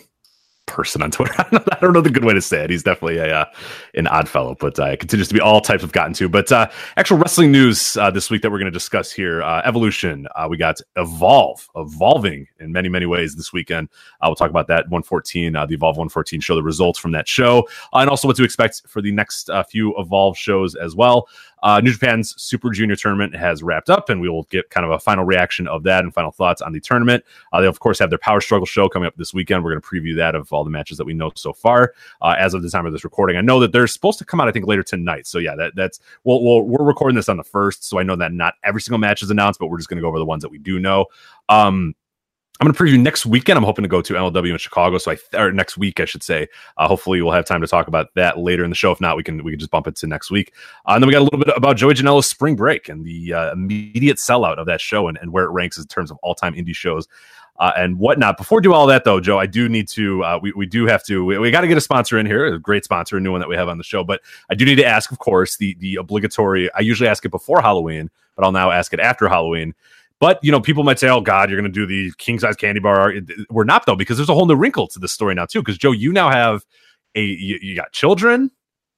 person 0.74 1.04
on 1.04 1.12
Twitter. 1.12 1.34
I 1.38 1.48
don't, 1.80 1.94
know, 1.94 2.00
I 2.00 2.02
the 2.02 2.10
good 2.10 2.26
way 2.26 2.34
to 2.34 2.42
say 2.42 2.64
it. 2.64 2.70
He's 2.70 2.84
definitely 2.84 3.20
a 3.20 3.42
uh, 3.42 3.46
an 3.94 4.08
odd 4.08 4.28
fellow, 4.28 4.56
but 4.60 4.78
uh, 4.80 4.96
continues 4.98 5.28
to 5.28 5.34
be 5.34 5.40
all 5.40 5.62
types 5.62 5.84
of 5.84 5.92
gotten 5.92 6.14
to. 6.14 6.28
But 6.28 6.52
uh, 6.52 6.70
actual 6.98 7.18
wrestling 7.18 7.52
news 7.52 7.96
uh, 7.96 8.10
this 8.10 8.30
week 8.30 8.42
that 8.42 8.52
we're 8.52 8.58
going 8.58 8.72
to 8.72 8.72
discuss 8.72 9.12
here: 9.12 9.44
uh, 9.44 9.62
Evolution. 9.64 10.28
Uh, 10.36 10.48
we 10.50 10.58
got 10.58 10.82
Evolve, 10.98 11.70
evolving 11.76 12.48
in 12.60 12.72
many 12.72 12.90
many 12.90 13.06
ways 13.06 13.36
this 13.36 13.54
weekend. 13.54 13.88
Uh, 14.22 14.26
we'll 14.26 14.36
talk 14.36 14.50
about 14.50 14.68
that 14.68 14.86
114, 14.86 15.56
uh, 15.56 15.66
the 15.66 15.76
Evolve 15.76 15.96
114 15.96 16.42
show, 16.42 16.56
the 16.56 16.64
results 16.64 17.00
from 17.00 17.12
that 17.12 17.28
show, 17.28 17.68
and 17.94 18.10
also 18.10 18.28
what 18.28 18.36
to 18.36 18.44
expect 18.44 18.82
for 18.88 19.02
the 19.02 19.12
next 19.12 19.50
few 19.70 19.94
Evolve 19.98 20.38
shows 20.38 20.76
as 20.76 20.96
well. 20.96 21.28
Uh, 21.64 21.80
New 21.80 21.92
Japan's 21.92 22.40
Super 22.42 22.70
Junior 22.70 22.96
tournament 22.96 23.36
has 23.36 23.64
wrapped 23.64 23.90
up, 23.90 24.10
and 24.10 24.22
we 24.22 24.30
will 24.30 24.44
get 24.44 24.70
kind 24.70 24.86
of 24.86 24.92
a 24.92 25.00
final 25.00 25.24
reaction 25.24 25.68
of 25.68 25.84
that 25.84 26.04
and 26.04 26.14
final 26.14 26.32
thoughts 26.32 26.62
on 26.62 26.74
the 26.74 26.80
tournament. 26.80 27.24
Uh, 27.52 27.62
they, 27.62 27.68
of 27.68 27.80
course, 27.80 27.98
have 28.00 28.10
their 28.10 28.20
Power 28.20 28.42
Struggle 28.42 28.66
show 28.66 28.90
coming 28.90 29.08
up 29.08 29.16
this 29.16 29.34
weekend. 29.34 29.64
We're 29.64 29.72
going 29.72 29.82
to 29.82 29.88
preview 29.88 30.16
that 30.18 30.36
of 30.36 30.52
all 30.52 30.64
the 30.64 30.70
matches 30.70 30.98
that 30.98 31.06
we 31.06 31.14
know 31.14 31.32
so 31.36 31.54
far 31.54 31.94
uh, 32.22 32.36
as 32.38 32.54
of 32.54 32.62
the 32.62 32.70
time 32.70 32.86
of 32.86 32.92
this 32.92 33.04
recording. 33.04 33.38
I 33.38 33.42
know 33.42 33.60
that 33.62 33.72
they're 33.72 33.88
supposed 33.88 34.20
to 34.20 34.26
come 34.26 34.42
out, 34.42 34.48
I 34.48 34.52
think, 34.52 34.68
later 34.68 34.84
tonight. 34.84 35.26
So, 35.26 35.40
yeah, 35.40 35.56
that, 35.56 35.74
that's 35.76 36.00
we'll, 36.26 36.44
we'll, 36.44 36.62
we're 36.62 36.86
recording 36.86 37.16
this 37.16 37.30
on 37.30 37.38
the 37.38 37.44
first. 37.44 37.86
So, 37.86 37.98
I 37.98 38.04
know 38.04 38.18
that 38.18 38.34
not 38.34 38.56
every 38.64 38.82
single 38.82 39.00
match 39.00 39.24
is 39.24 39.32
announced, 39.32 39.60
but 39.60 39.68
we're 39.68 39.78
just 39.78 39.90
going 39.90 39.98
to 39.98 40.02
go 40.02 40.10
over 40.10 40.20
the 40.20 40.26
ones 40.26 40.44
that 40.44 40.50
we 40.50 40.58
do 40.58 40.80
know. 40.80 41.06
Um, 41.50 41.96
I'm 42.60 42.68
going 42.68 42.74
to 42.76 42.84
preview 42.84 43.02
next 43.02 43.26
weekend. 43.26 43.58
I'm 43.58 43.64
hoping 43.64 43.82
to 43.84 43.90
go 43.90 44.02
to 44.02 44.14
MLW 44.14 44.52
in 44.52 44.58
Chicago. 44.60 45.00
So 45.00 45.12
I 45.12 45.16
th- 45.16 45.34
or 45.34 45.52
next 45.52 45.76
week, 45.76 46.00
I 46.00 46.06
should 46.06 46.22
say. 46.22 46.48
Uh, 46.78 46.88
hopefully, 46.88 47.22
we'll 47.22 47.34
have 47.34 47.46
time 47.46 47.62
to 47.62 47.68
talk 47.68 47.88
about 47.88 48.14
that 48.14 48.38
later 48.38 48.64
in 48.64 48.70
the 48.70 48.76
show. 48.76 48.92
If 48.92 49.02
not, 49.02 49.18
we 49.18 49.24
can 49.24 49.44
we 49.44 49.52
can 49.52 49.60
just 49.60 49.72
bump 49.72 49.88
it 49.88 49.96
to 49.98 50.08
next 50.08 50.30
week. 50.30 50.54
Uh, 50.86 50.94
and 50.94 51.04
then 51.04 51.08
we 51.08 51.14
got 51.14 51.22
a 51.22 51.26
little 51.26 51.40
bit 51.40 51.52
about 51.58 51.78
Joey 51.78 51.96
Janela's 51.96 52.28
Spring 52.28 52.56
Break 52.56 52.90
and 52.90 53.04
the 53.04 53.34
uh, 53.34 53.52
immediate 53.52 54.18
sellout 54.18 54.58
of 54.58 54.68
that 54.68 54.82
show 54.82 55.08
and, 55.08 55.18
and 55.20 55.34
where 55.34 55.46
it 55.46 55.50
ranks 55.50 55.78
in 55.78 55.86
terms 55.86 56.12
of 56.12 56.18
all 56.22 56.36
time 56.36 56.54
indie 56.54 56.76
shows. 56.76 57.08
Uh, 57.60 57.72
and 57.78 58.00
whatnot. 58.00 58.36
Before 58.38 58.58
we 58.58 58.64
do 58.64 58.74
all 58.74 58.88
that, 58.88 59.04
though, 59.04 59.20
Joe, 59.20 59.38
I 59.40 59.46
do 59.46 59.70
need 59.70 59.88
to. 59.90 60.24
Uh, 60.24 60.40
we 60.42 60.52
we 60.54 60.66
do 60.66 60.86
have 60.86 61.04
to. 61.06 61.26
We, 61.26 61.38
we 61.40 61.52
got 61.52 61.62
to 61.62 61.68
get 61.68 61.78
a 61.78 61.82
sponsor 61.82 62.18
in 62.20 62.26
here, 62.26 62.46
a 62.46 62.60
great 62.60 62.84
sponsor, 62.84 63.18
a 63.18 63.20
new 63.20 63.32
one 63.32 63.42
that 63.42 63.50
we 63.50 63.56
have 63.56 63.68
on 63.68 63.78
the 63.78 63.84
show. 63.84 64.04
But 64.04 64.22
I 64.50 64.56
do 64.56 64.64
need 64.64 64.76
to 64.76 64.86
ask, 64.86 65.12
of 65.12 65.20
course, 65.20 65.58
the 65.58 65.76
the 65.80 65.96
obligatory. 65.96 66.72
I 66.74 66.80
usually 66.80 67.10
ask 67.10 67.26
it 67.26 67.30
before 67.30 67.62
Halloween, 67.62 68.10
but 68.36 68.46
I'll 68.46 68.52
now 68.52 68.72
ask 68.72 68.94
it 68.94 69.00
after 69.00 69.28
Halloween. 69.28 69.76
But 70.24 70.40
you 70.42 70.54
know, 70.54 70.62
people 70.62 70.86
might 70.86 71.00
say, 71.00 71.10
"Oh 71.10 71.20
God, 71.20 71.50
you're 71.50 71.60
going 71.60 71.70
to 71.70 71.80
do 71.80 71.86
the 71.86 72.14
king 72.18 72.40
size 72.40 72.56
candy 72.56 72.80
bar." 72.80 73.14
We're 73.50 73.66
not 73.66 73.86
though, 73.86 73.98
because 73.98 74.16
there's 74.16 74.30
a 74.30 74.34
whole 74.34 74.46
new 74.46 74.56
wrinkle 74.56 74.88
to 74.88 74.98
this 74.98 75.12
story 75.12 75.36
now 75.36 75.46
too. 75.46 75.60
Because 75.60 75.78
Joe, 75.78 75.92
you 75.92 76.14
now 76.14 76.30
have 76.30 76.64
a 77.14 77.22
you, 77.22 77.60
you 77.62 77.76
got 77.76 77.92
children, 77.92 78.50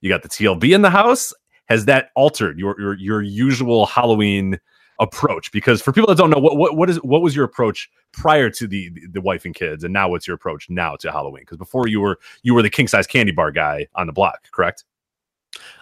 you 0.01 0.09
got 0.09 0.21
the 0.21 0.29
TLB 0.29 0.75
in 0.75 0.83
the 0.83 0.91
house. 0.91 1.33
Has 1.65 1.85
that 1.85 2.11
altered 2.15 2.59
your 2.59 2.79
your 2.79 2.93
your 2.97 3.21
usual 3.23 3.87
Halloween 3.87 4.59
approach? 4.99 5.51
Because 5.51 5.81
for 5.81 5.91
people 5.91 6.07
that 6.09 6.17
don't 6.19 6.29
know, 6.29 6.37
what 6.37 6.57
what 6.57 6.77
what 6.77 6.91
is 6.91 6.97
what 6.97 7.23
was 7.23 7.35
your 7.35 7.45
approach 7.45 7.89
prior 8.13 8.51
to 8.51 8.67
the 8.67 8.91
the 9.11 9.19
wife 9.19 9.45
and 9.45 9.55
kids, 9.55 9.83
and 9.83 9.91
now 9.91 10.07
what's 10.07 10.27
your 10.27 10.35
approach 10.35 10.69
now 10.69 10.95
to 10.97 11.11
Halloween? 11.11 11.41
Because 11.41 11.57
before 11.57 11.87
you 11.87 12.01
were 12.01 12.19
you 12.43 12.53
were 12.53 12.61
the 12.61 12.69
king 12.69 12.87
size 12.87 13.07
candy 13.07 13.31
bar 13.31 13.51
guy 13.51 13.87
on 13.95 14.05
the 14.05 14.13
block, 14.13 14.43
correct? 14.51 14.83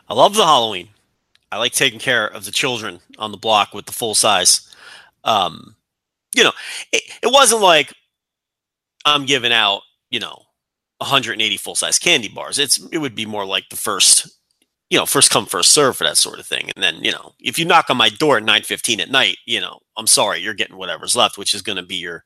I 0.07 0.13
love 0.13 0.35
the 0.35 0.45
Halloween. 0.45 0.87
I 1.51 1.57
like 1.57 1.73
taking 1.73 1.99
care 1.99 2.27
of 2.27 2.45
the 2.45 2.51
children 2.51 3.01
on 3.19 3.31
the 3.31 3.37
block 3.37 3.73
with 3.73 3.87
the 3.87 3.91
full 3.91 4.15
size. 4.15 4.69
Um, 5.23 5.75
you 6.35 6.43
know, 6.43 6.51
it, 6.91 7.03
it 7.21 7.31
wasn't 7.31 7.61
like 7.61 7.93
I'm 9.05 9.25
giving 9.25 9.53
out, 9.53 9.81
you 10.09 10.19
know, 10.19 10.43
180 10.97 11.57
full 11.57 11.75
size 11.75 11.99
candy 11.99 12.29
bars. 12.29 12.59
It's 12.59 12.79
it 12.91 12.97
would 12.97 13.15
be 13.15 13.25
more 13.25 13.45
like 13.45 13.69
the 13.69 13.75
first, 13.75 14.27
you 14.89 14.97
know, 14.97 15.05
first 15.05 15.31
come 15.31 15.45
first 15.45 15.71
serve 15.71 15.97
for 15.97 16.05
that 16.05 16.17
sort 16.17 16.39
of 16.39 16.45
thing. 16.45 16.71
And 16.75 16.83
then 16.83 17.03
you 17.03 17.11
know, 17.11 17.33
if 17.39 17.59
you 17.59 17.65
knock 17.65 17.89
on 17.89 17.97
my 17.97 18.09
door 18.09 18.37
at 18.37 18.43
9:15 18.43 18.99
at 18.99 19.11
night, 19.11 19.37
you 19.45 19.59
know, 19.59 19.79
I'm 19.97 20.07
sorry, 20.07 20.39
you're 20.39 20.53
getting 20.53 20.77
whatever's 20.77 21.15
left, 21.15 21.37
which 21.37 21.53
is 21.53 21.61
going 21.61 21.77
to 21.77 21.83
be 21.83 21.95
your, 21.95 22.23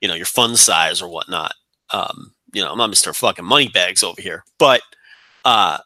you 0.00 0.08
know, 0.08 0.14
your 0.14 0.26
fun 0.26 0.56
size 0.56 1.00
or 1.00 1.08
whatnot. 1.08 1.54
Um, 1.92 2.34
you 2.52 2.62
know, 2.62 2.70
I'm 2.70 2.78
not 2.78 2.90
Mr. 2.90 3.14
Fucking 3.14 3.44
Moneybags 3.44 4.02
over 4.02 4.20
here, 4.20 4.44
but 4.58 4.82
uh, 5.44 5.78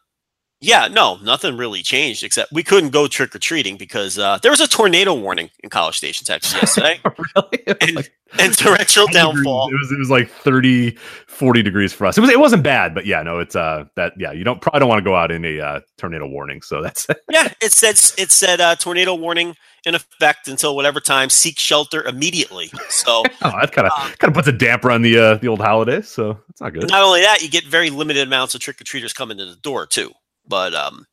Yeah, 0.60 0.88
no, 0.88 1.16
nothing 1.22 1.56
really 1.58 1.82
changed 1.82 2.24
except 2.24 2.50
we 2.50 2.62
couldn't 2.62 2.88
go 2.90 3.06
trick 3.08 3.34
or 3.34 3.38
treating 3.38 3.76
because 3.76 4.18
uh, 4.18 4.38
there 4.42 4.50
was 4.50 4.60
a 4.60 4.66
tornado 4.66 5.12
warning 5.12 5.50
in 5.62 5.68
College 5.68 5.98
Station, 5.98 6.24
Texas 6.24 6.54
yesterday, 6.54 6.98
really? 7.36 7.62
and, 7.82 7.96
Like, 7.96 8.12
and 8.38 8.56
torrential 8.56 9.06
10 9.06 9.12
degrees. 9.26 9.44
downfall. 9.44 9.68
It 9.68 9.78
was 9.78 9.92
it 9.92 9.98
was 9.98 10.10
like 10.10 10.30
30, 10.30 10.96
40 11.26 11.62
degrees 11.62 11.92
for 11.92 12.06
us. 12.06 12.16
It 12.16 12.22
was 12.22 12.30
it 12.30 12.40
wasn't 12.40 12.62
bad, 12.62 12.94
but 12.94 13.04
yeah, 13.04 13.22
no, 13.22 13.38
it's 13.38 13.54
uh 13.54 13.84
that 13.96 14.14
yeah, 14.18 14.32
you 14.32 14.44
don't 14.44 14.60
probably 14.62 14.80
don't 14.80 14.88
want 14.88 14.98
to 14.98 15.04
go 15.04 15.14
out 15.14 15.30
in 15.30 15.44
a 15.44 15.60
uh, 15.60 15.80
tornado 15.98 16.26
warning. 16.26 16.62
So 16.62 16.82
that's 16.82 17.06
Yeah, 17.30 17.52
it 17.60 17.72
said 17.72 17.96
it 18.18 18.32
said 18.32 18.60
uh, 18.60 18.76
tornado 18.76 19.14
warning 19.14 19.56
in 19.84 19.94
effect 19.94 20.48
until 20.48 20.74
whatever 20.74 21.00
time. 21.00 21.28
Seek 21.28 21.58
shelter 21.58 22.02
immediately. 22.02 22.70
So 22.88 23.22
oh, 23.42 23.52
that 23.60 23.72
kind 23.72 23.86
of 23.86 23.92
Um, 23.92 24.10
kind 24.18 24.30
of 24.30 24.34
puts 24.34 24.48
a 24.48 24.52
damper 24.52 24.90
on 24.90 25.02
the 25.02 25.18
uh, 25.18 25.34
the 25.34 25.48
old 25.48 25.60
holiday. 25.60 26.00
So 26.00 26.40
it's 26.48 26.62
not 26.62 26.72
good. 26.72 26.88
not 26.88 27.02
only 27.02 27.20
that, 27.20 27.42
you 27.42 27.50
get 27.50 27.64
very 27.64 27.90
limited 27.90 28.26
amounts 28.26 28.54
of 28.54 28.62
trick 28.62 28.80
or 28.80 28.84
treaters 28.84 29.12
coming 29.12 29.36
to 29.36 29.44
the 29.46 29.56
door 29.56 29.86
too. 29.86 30.12
But 30.48 30.74
um, 30.74 31.06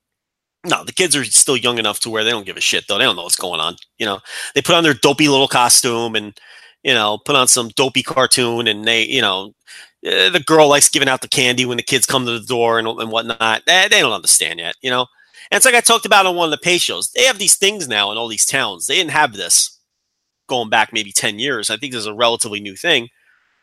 no, 0.65 0.83
the 0.85 0.93
kids 0.93 1.15
are 1.15 1.25
still 1.25 1.57
young 1.57 1.79
enough 1.79 1.99
to 2.01 2.09
where 2.09 2.23
they 2.23 2.31
don't 2.31 2.45
give 2.45 2.57
a 2.57 2.61
shit 2.61 2.85
though. 2.87 2.97
They 2.97 3.05
don't 3.05 3.15
know 3.17 3.23
what's 3.23 3.35
going 3.35 3.59
on. 3.61 3.75
You 3.99 4.05
know, 4.05 4.19
they 4.55 4.61
put 4.61 4.75
on 4.75 4.83
their 4.83 4.93
dopey 4.95 5.29
little 5.29 5.47
costume 5.49 6.15
and 6.15 6.37
you 6.83 6.93
know 6.93 7.19
put 7.25 7.35
on 7.35 7.47
some 7.47 7.69
dopey 7.69 8.03
cartoon, 8.03 8.67
and 8.67 8.85
they 8.85 9.03
you 9.05 9.21
know. 9.21 9.53
uh, 10.07 10.29
The 10.29 10.43
girl 10.45 10.69
likes 10.69 10.89
giving 10.89 11.09
out 11.09 11.21
the 11.21 11.27
candy 11.29 11.65
when 11.65 11.77
the 11.77 11.83
kids 11.83 12.05
come 12.05 12.25
to 12.25 12.39
the 12.39 12.45
door 12.45 12.79
and, 12.79 12.87
and 12.87 13.11
whatnot. 13.11 13.63
They, 13.67 13.87
they 13.89 14.01
don't 14.01 14.13
understand 14.13 14.59
yet, 14.59 14.75
you 14.81 14.89
know. 14.91 15.07
And 15.51 15.57
it's 15.57 15.65
like 15.65 15.75
I 15.75 15.81
talked 15.81 16.05
about 16.05 16.25
on 16.25 16.35
one 16.35 16.47
of 16.47 16.51
the 16.51 16.57
pay 16.63 16.77
shows. 16.77 17.11
They 17.11 17.23
have 17.25 17.39
these 17.39 17.57
things 17.57 17.87
now 17.87 18.11
in 18.11 18.17
all 18.17 18.27
these 18.29 18.45
towns. 18.45 18.87
They 18.87 18.95
didn't 18.95 19.11
have 19.11 19.33
this 19.33 19.79
going 20.47 20.69
back 20.69 20.91
maybe 20.93 21.11
10 21.11 21.39
years. 21.39 21.69
I 21.69 21.77
think 21.77 21.93
this 21.93 22.01
is 22.01 22.07
a 22.07 22.13
relatively 22.15 22.59
new 22.59 22.75
thing. 22.75 23.09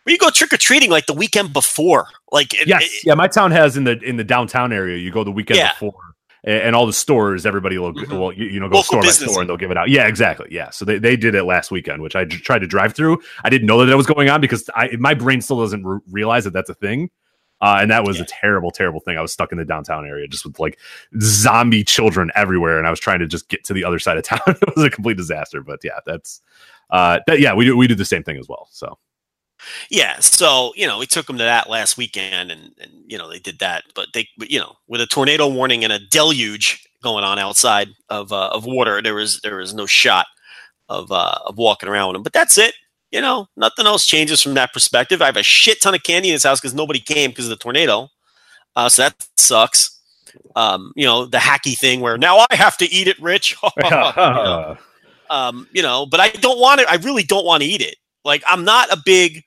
Where 0.04 0.12
you 0.12 0.18
go 0.18 0.30
trick 0.30 0.52
or 0.52 0.56
treating 0.56 0.90
like 0.90 1.06
the 1.06 1.12
weekend 1.14 1.52
before. 1.52 2.06
Like, 2.32 2.54
it- 2.54 2.66
Yes, 2.66 2.82
it- 2.84 3.06
yeah. 3.06 3.14
My 3.14 3.28
town 3.28 3.50
has 3.50 3.76
in 3.76 3.84
the 3.84 3.98
in 4.00 4.16
the 4.16 4.24
downtown 4.24 4.72
area. 4.72 4.96
You 4.96 5.10
go 5.10 5.24
the 5.24 5.30
weekend 5.30 5.58
Yeah. 5.58 5.72
before, 5.72 5.94
and, 6.44 6.62
and 6.62 6.76
all 6.76 6.86
the 6.86 6.92
stores, 6.92 7.44
everybody 7.44 7.76
will 7.78 7.92
Mhm. 7.92 8.18
well, 8.18 8.32
you, 8.32 8.46
you 8.46 8.60
know, 8.60 8.68
go 8.68 8.76
Local 8.76 8.82
store 8.84 9.02
by 9.02 9.08
store, 9.08 9.40
and 9.40 9.48
they'll 9.50 9.56
give 9.58 9.70
it 9.70 9.76
out. 9.76 9.88
Yeah, 9.90 10.06
exactly. 10.06 10.48
Yeah, 10.50 10.70
so 10.70 10.84
they, 10.84 10.98
they 10.98 11.16
did 11.16 11.34
it 11.34 11.44
last 11.44 11.70
weekend, 11.70 12.02
which 12.02 12.16
I 12.16 12.24
j- 12.24 12.38
tried 12.38 12.60
to 12.60 12.66
drive 12.66 12.94
through. 12.94 13.20
I 13.44 13.50
didn't 13.50 13.66
know 13.66 13.78
that 13.80 13.86
that 13.86 13.96
was 13.96 14.06
going 14.06 14.30
on 14.30 14.40
because 14.40 14.68
I 14.74 14.90
my 14.98 15.12
brain 15.14 15.40
still 15.42 15.60
doesn't 15.60 15.84
re- 15.84 16.00
realize 16.10 16.44
that 16.44 16.52
that's 16.52 16.70
a 16.70 16.74
thing. 16.74 17.10
Uh, 17.62 17.76
and 17.82 17.90
that 17.90 18.04
was 18.04 18.16
Yeah. 18.16 18.22
a 18.22 18.26
terrible, 18.26 18.70
terrible 18.70 19.00
thing. 19.00 19.18
I 19.18 19.20
was 19.20 19.32
stuck 19.32 19.52
in 19.52 19.58
the 19.58 19.66
downtown 19.66 20.06
area 20.06 20.26
just 20.26 20.46
with 20.46 20.58
like 20.58 20.78
zombie 21.20 21.84
children 21.84 22.30
everywhere, 22.34 22.78
and 22.78 22.86
I 22.86 22.90
was 22.90 23.00
trying 23.00 23.18
to 23.18 23.26
just 23.26 23.50
get 23.50 23.64
to 23.64 23.74
the 23.74 23.84
other 23.84 23.98
side 23.98 24.16
of 24.16 24.24
town. 24.24 24.40
it 24.46 24.74
was 24.76 24.82
a 24.82 24.88
complete 24.88 25.18
disaster. 25.18 25.60
But 25.60 25.80
yeah, 25.84 25.98
that's 26.06 26.40
uh, 26.88 27.20
that, 27.26 27.38
yeah, 27.38 27.52
we 27.52 27.66
do 27.66 27.76
we 27.76 27.86
do 27.86 27.94
the 27.94 28.06
same 28.06 28.22
thing 28.22 28.38
as 28.38 28.48
well. 28.48 28.66
So 28.72 28.98
yeah. 29.90 30.18
So, 30.20 30.72
you 30.76 30.86
know, 30.86 30.98
we 30.98 31.06
took 31.06 31.26
them 31.26 31.38
to 31.38 31.44
that 31.44 31.68
last 31.68 31.96
weekend 31.96 32.50
and, 32.50 32.74
and, 32.80 32.92
you 33.06 33.18
know, 33.18 33.30
they 33.30 33.38
did 33.38 33.58
that. 33.58 33.84
But 33.94 34.08
they, 34.14 34.28
you 34.38 34.58
know, 34.60 34.76
with 34.88 35.00
a 35.00 35.06
tornado 35.06 35.48
warning 35.48 35.84
and 35.84 35.92
a 35.92 35.98
deluge 35.98 36.86
going 37.02 37.24
on 37.24 37.38
outside 37.38 37.88
of, 38.08 38.32
uh, 38.32 38.48
of 38.48 38.64
water, 38.66 39.00
there 39.02 39.14
was, 39.14 39.40
there 39.40 39.56
was 39.56 39.74
no 39.74 39.86
shot 39.86 40.26
of, 40.88 41.10
uh, 41.10 41.38
of 41.46 41.56
walking 41.58 41.88
around 41.88 42.08
with 42.08 42.14
them. 42.16 42.22
But 42.22 42.32
that's 42.32 42.58
it. 42.58 42.74
You 43.10 43.20
know, 43.20 43.48
nothing 43.56 43.86
else 43.86 44.06
changes 44.06 44.40
from 44.40 44.54
that 44.54 44.72
perspective. 44.72 45.20
I 45.20 45.26
have 45.26 45.36
a 45.36 45.42
shit 45.42 45.80
ton 45.80 45.94
of 45.94 46.02
candy 46.04 46.28
in 46.28 46.34
this 46.34 46.44
house 46.44 46.60
because 46.60 46.74
nobody 46.74 47.00
came 47.00 47.30
because 47.30 47.46
of 47.46 47.50
the 47.50 47.56
tornado. 47.56 48.08
Uh, 48.76 48.88
so 48.88 49.02
that 49.02 49.26
sucks. 49.36 49.98
Um, 50.54 50.92
you 50.94 51.04
know, 51.04 51.26
the 51.26 51.38
hacky 51.38 51.76
thing 51.76 52.00
where 52.00 52.16
now 52.16 52.46
I 52.50 52.54
have 52.54 52.76
to 52.78 52.88
eat 52.90 53.08
it, 53.08 53.20
Rich. 53.20 53.56
You 53.84 53.90
know? 53.90 54.76
um, 55.30 55.68
you 55.72 55.82
know, 55.82 56.06
but 56.06 56.20
I 56.20 56.28
don't 56.28 56.58
want 56.58 56.80
it. 56.80 56.88
I 56.88 56.96
really 56.96 57.22
don't 57.22 57.46
want 57.46 57.62
to 57.62 57.68
eat 57.68 57.80
it. 57.80 57.96
Like 58.24 58.42
I'm 58.46 58.64
not 58.64 58.92
a 58.92 58.98
big 59.04 59.42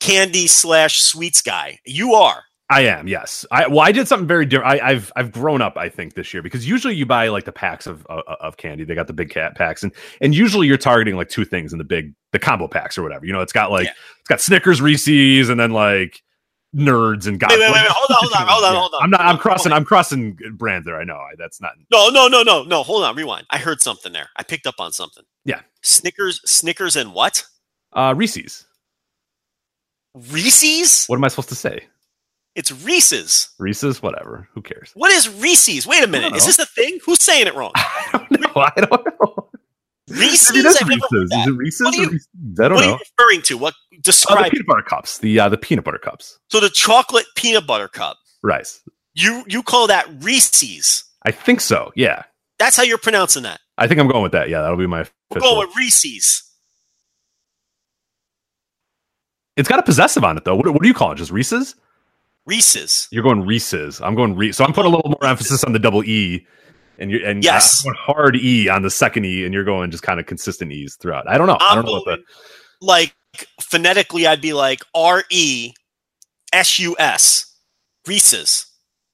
candy 0.00 0.46
slash 0.46 1.00
sweets 1.00 1.42
guy. 1.42 1.78
You 1.84 2.14
are. 2.14 2.44
I 2.70 2.82
am, 2.82 3.08
yes. 3.08 3.46
I 3.50 3.66
well, 3.66 3.80
I 3.80 3.92
did 3.92 4.06
something 4.08 4.26
very 4.28 4.44
different. 4.44 4.82
I, 4.82 4.90
I've 4.90 5.10
I've 5.16 5.32
grown 5.32 5.62
up, 5.62 5.78
I 5.78 5.88
think, 5.88 6.12
this 6.14 6.34
year 6.34 6.42
because 6.42 6.68
usually 6.68 6.94
you 6.94 7.06
buy 7.06 7.28
like 7.28 7.46
the 7.46 7.52
packs 7.52 7.86
of 7.86 8.04
of, 8.06 8.22
of 8.40 8.56
candy. 8.58 8.84
They 8.84 8.94
got 8.94 9.06
the 9.06 9.14
big 9.14 9.30
cat 9.30 9.56
packs, 9.56 9.82
and 9.82 9.90
and 10.20 10.34
usually 10.34 10.66
you're 10.66 10.76
targeting 10.76 11.16
like 11.16 11.30
two 11.30 11.46
things 11.46 11.72
in 11.72 11.78
the 11.78 11.84
big 11.84 12.12
the 12.32 12.38
combo 12.38 12.68
packs 12.68 12.98
or 12.98 13.02
whatever. 13.02 13.24
You 13.24 13.32
know, 13.32 13.40
it's 13.40 13.54
got 13.54 13.70
like 13.70 13.86
Yeah. 13.86 13.92
it's 14.20 14.28
got 14.28 14.40
Snickers, 14.42 14.82
Reese's, 14.82 15.48
and 15.48 15.58
then 15.58 15.70
like 15.70 16.22
nerds 16.76 17.26
and 17.26 17.40
God. 17.40 17.48
Wait, 17.48 17.58
wait, 17.58 17.72
wait, 17.72 17.82
wait, 17.82 17.88
hold 17.88 18.10
on, 18.10 18.16
hold 18.20 18.32
on, 18.34 18.46
hold 18.46 18.64
on, 18.64 18.74
hold 18.74 18.94
on. 18.96 19.02
I'm 19.02 19.10
not. 19.10 19.20
I'm 19.22 19.38
crossing. 19.38 19.72
I'm 19.72 19.86
crossing 19.86 20.36
brands 20.52 20.84
there. 20.84 21.00
I 21.00 21.04
know. 21.04 21.16
I, 21.16 21.36
that's 21.38 21.62
not. 21.62 21.72
No, 21.90 22.10
no, 22.10 22.28
no, 22.28 22.42
no, 22.42 22.64
no. 22.64 22.82
Hold 22.82 23.02
on. 23.04 23.16
Rewind. 23.16 23.46
I 23.48 23.56
heard 23.56 23.80
something 23.80 24.12
there. 24.12 24.28
I 24.36 24.42
picked 24.42 24.66
up 24.66 24.74
on 24.78 24.92
something. 24.92 25.24
Yeah. 25.46 25.62
Snickers, 25.82 26.42
Snickers, 26.44 26.96
and 26.96 27.14
what? 27.14 27.44
Uh, 27.94 28.12
Reese's. 28.14 28.66
Reese's. 30.30 31.06
What 31.06 31.16
am 31.16 31.24
I 31.24 31.28
supposed 31.28 31.48
to 31.50 31.54
say? 31.54 31.86
It's 32.54 32.72
Reese's. 32.84 33.50
Reese's. 33.58 34.02
Whatever. 34.02 34.48
Who 34.54 34.62
cares? 34.62 34.90
What 34.94 35.12
is 35.12 35.28
Reese's? 35.28 35.86
Wait 35.86 36.02
a 36.02 36.06
minute. 36.08 36.34
Is 36.34 36.44
this 36.46 36.58
a 36.58 36.66
thing? 36.66 36.98
Who's 37.04 37.22
saying 37.22 37.46
it 37.46 37.54
wrong? 37.54 37.72
I 37.76 38.26
don't 38.30 38.40
know. 38.40 38.52
I 38.62 38.72
don't 38.80 38.90
know. 39.20 39.48
Reese's. 40.08 40.62
That's 40.62 40.80
I've 40.82 40.88
never 40.88 41.00
heard 41.10 41.20
Reese's. 41.20 41.32
Is 41.40 41.46
it 41.46 41.50
Reese's? 41.52 41.84
What 41.84 41.94
or 41.94 42.02
you- 42.02 42.08
Reese's? 42.10 42.28
I 42.58 42.68
don't 42.68 42.74
What 42.74 42.84
are 42.84 42.86
know. 42.86 42.92
you 42.94 42.98
referring 43.18 43.42
to? 43.42 43.58
What 43.58 43.74
Oh, 43.74 43.86
the 43.96 44.00
describe? 44.02 44.46
it. 44.46 44.52
peanut 44.52 44.66
butter 44.66 44.82
cups. 44.82 45.18
The 45.18 45.38
uh, 45.40 45.48
the 45.48 45.58
peanut 45.58 45.84
butter 45.84 45.98
cups. 45.98 46.38
So 46.50 46.60
the 46.60 46.70
chocolate 46.70 47.26
peanut 47.36 47.66
butter 47.66 47.88
cup. 47.88 48.16
Rice. 48.42 48.80
You 49.14 49.44
you 49.46 49.62
call 49.62 49.86
that 49.88 50.06
Reese's? 50.22 51.04
I 51.24 51.30
think 51.30 51.60
so. 51.60 51.92
Yeah. 51.94 52.22
That's 52.58 52.76
how 52.76 52.82
you're 52.84 52.98
pronouncing 52.98 53.42
that. 53.44 53.60
I 53.76 53.86
think 53.86 54.00
I'm 54.00 54.08
going 54.08 54.22
with 54.22 54.32
that. 54.32 54.48
Yeah, 54.48 54.62
that'll 54.62 54.76
be 54.76 54.86
my 54.86 55.00
official. 55.02 55.40
going 55.42 55.68
with 55.68 55.76
Reese's. 55.76 56.42
It's 59.58 59.68
got 59.68 59.78
a 59.78 59.82
possessive 59.82 60.24
on 60.24 60.36
it 60.38 60.44
though. 60.44 60.56
What, 60.56 60.66
what 60.68 60.80
do 60.82 60.88
you 60.88 60.94
call 60.94 61.12
it? 61.12 61.16
Just 61.16 61.30
Reese's? 61.30 61.74
Reese's. 62.46 63.08
You're 63.10 63.22
going 63.22 63.44
Reese's. 63.44 64.00
I'm 64.00 64.14
going 64.14 64.34
Reese. 64.34 64.56
So 64.56 64.64
I'm 64.64 64.72
putting 64.72 64.90
a 64.92 64.96
little 64.96 65.10
more 65.10 65.28
emphasis 65.28 65.64
on 65.64 65.72
the 65.74 65.78
double 65.78 66.02
E, 66.04 66.46
and 66.98 67.10
you're 67.10 67.24
and 67.26 67.44
Yes. 67.44 67.84
I'm 67.86 67.94
hard 67.94 68.36
E 68.36 68.68
on 68.68 68.82
the 68.82 68.90
second 68.90 69.26
E, 69.26 69.44
and 69.44 69.52
you're 69.52 69.64
going 69.64 69.90
just 69.90 70.02
kind 70.02 70.18
of 70.18 70.26
consistent 70.26 70.72
E's 70.72 70.96
throughout. 70.96 71.28
I 71.28 71.36
don't 71.36 71.46
know. 71.46 71.58
I 71.60 71.70
I'm 71.70 71.76
don't 71.76 71.84
know 71.86 71.92
what 71.92 72.04
the 72.06 72.12
um, 72.14 72.24
Like 72.80 73.14
phonetically, 73.60 74.26
I'd 74.26 74.40
be 74.40 74.54
like 74.54 74.80
R 74.94 75.24
E 75.30 75.72
S 76.52 76.78
U 76.78 76.96
S. 76.98 77.54
Reese's. 78.06 78.64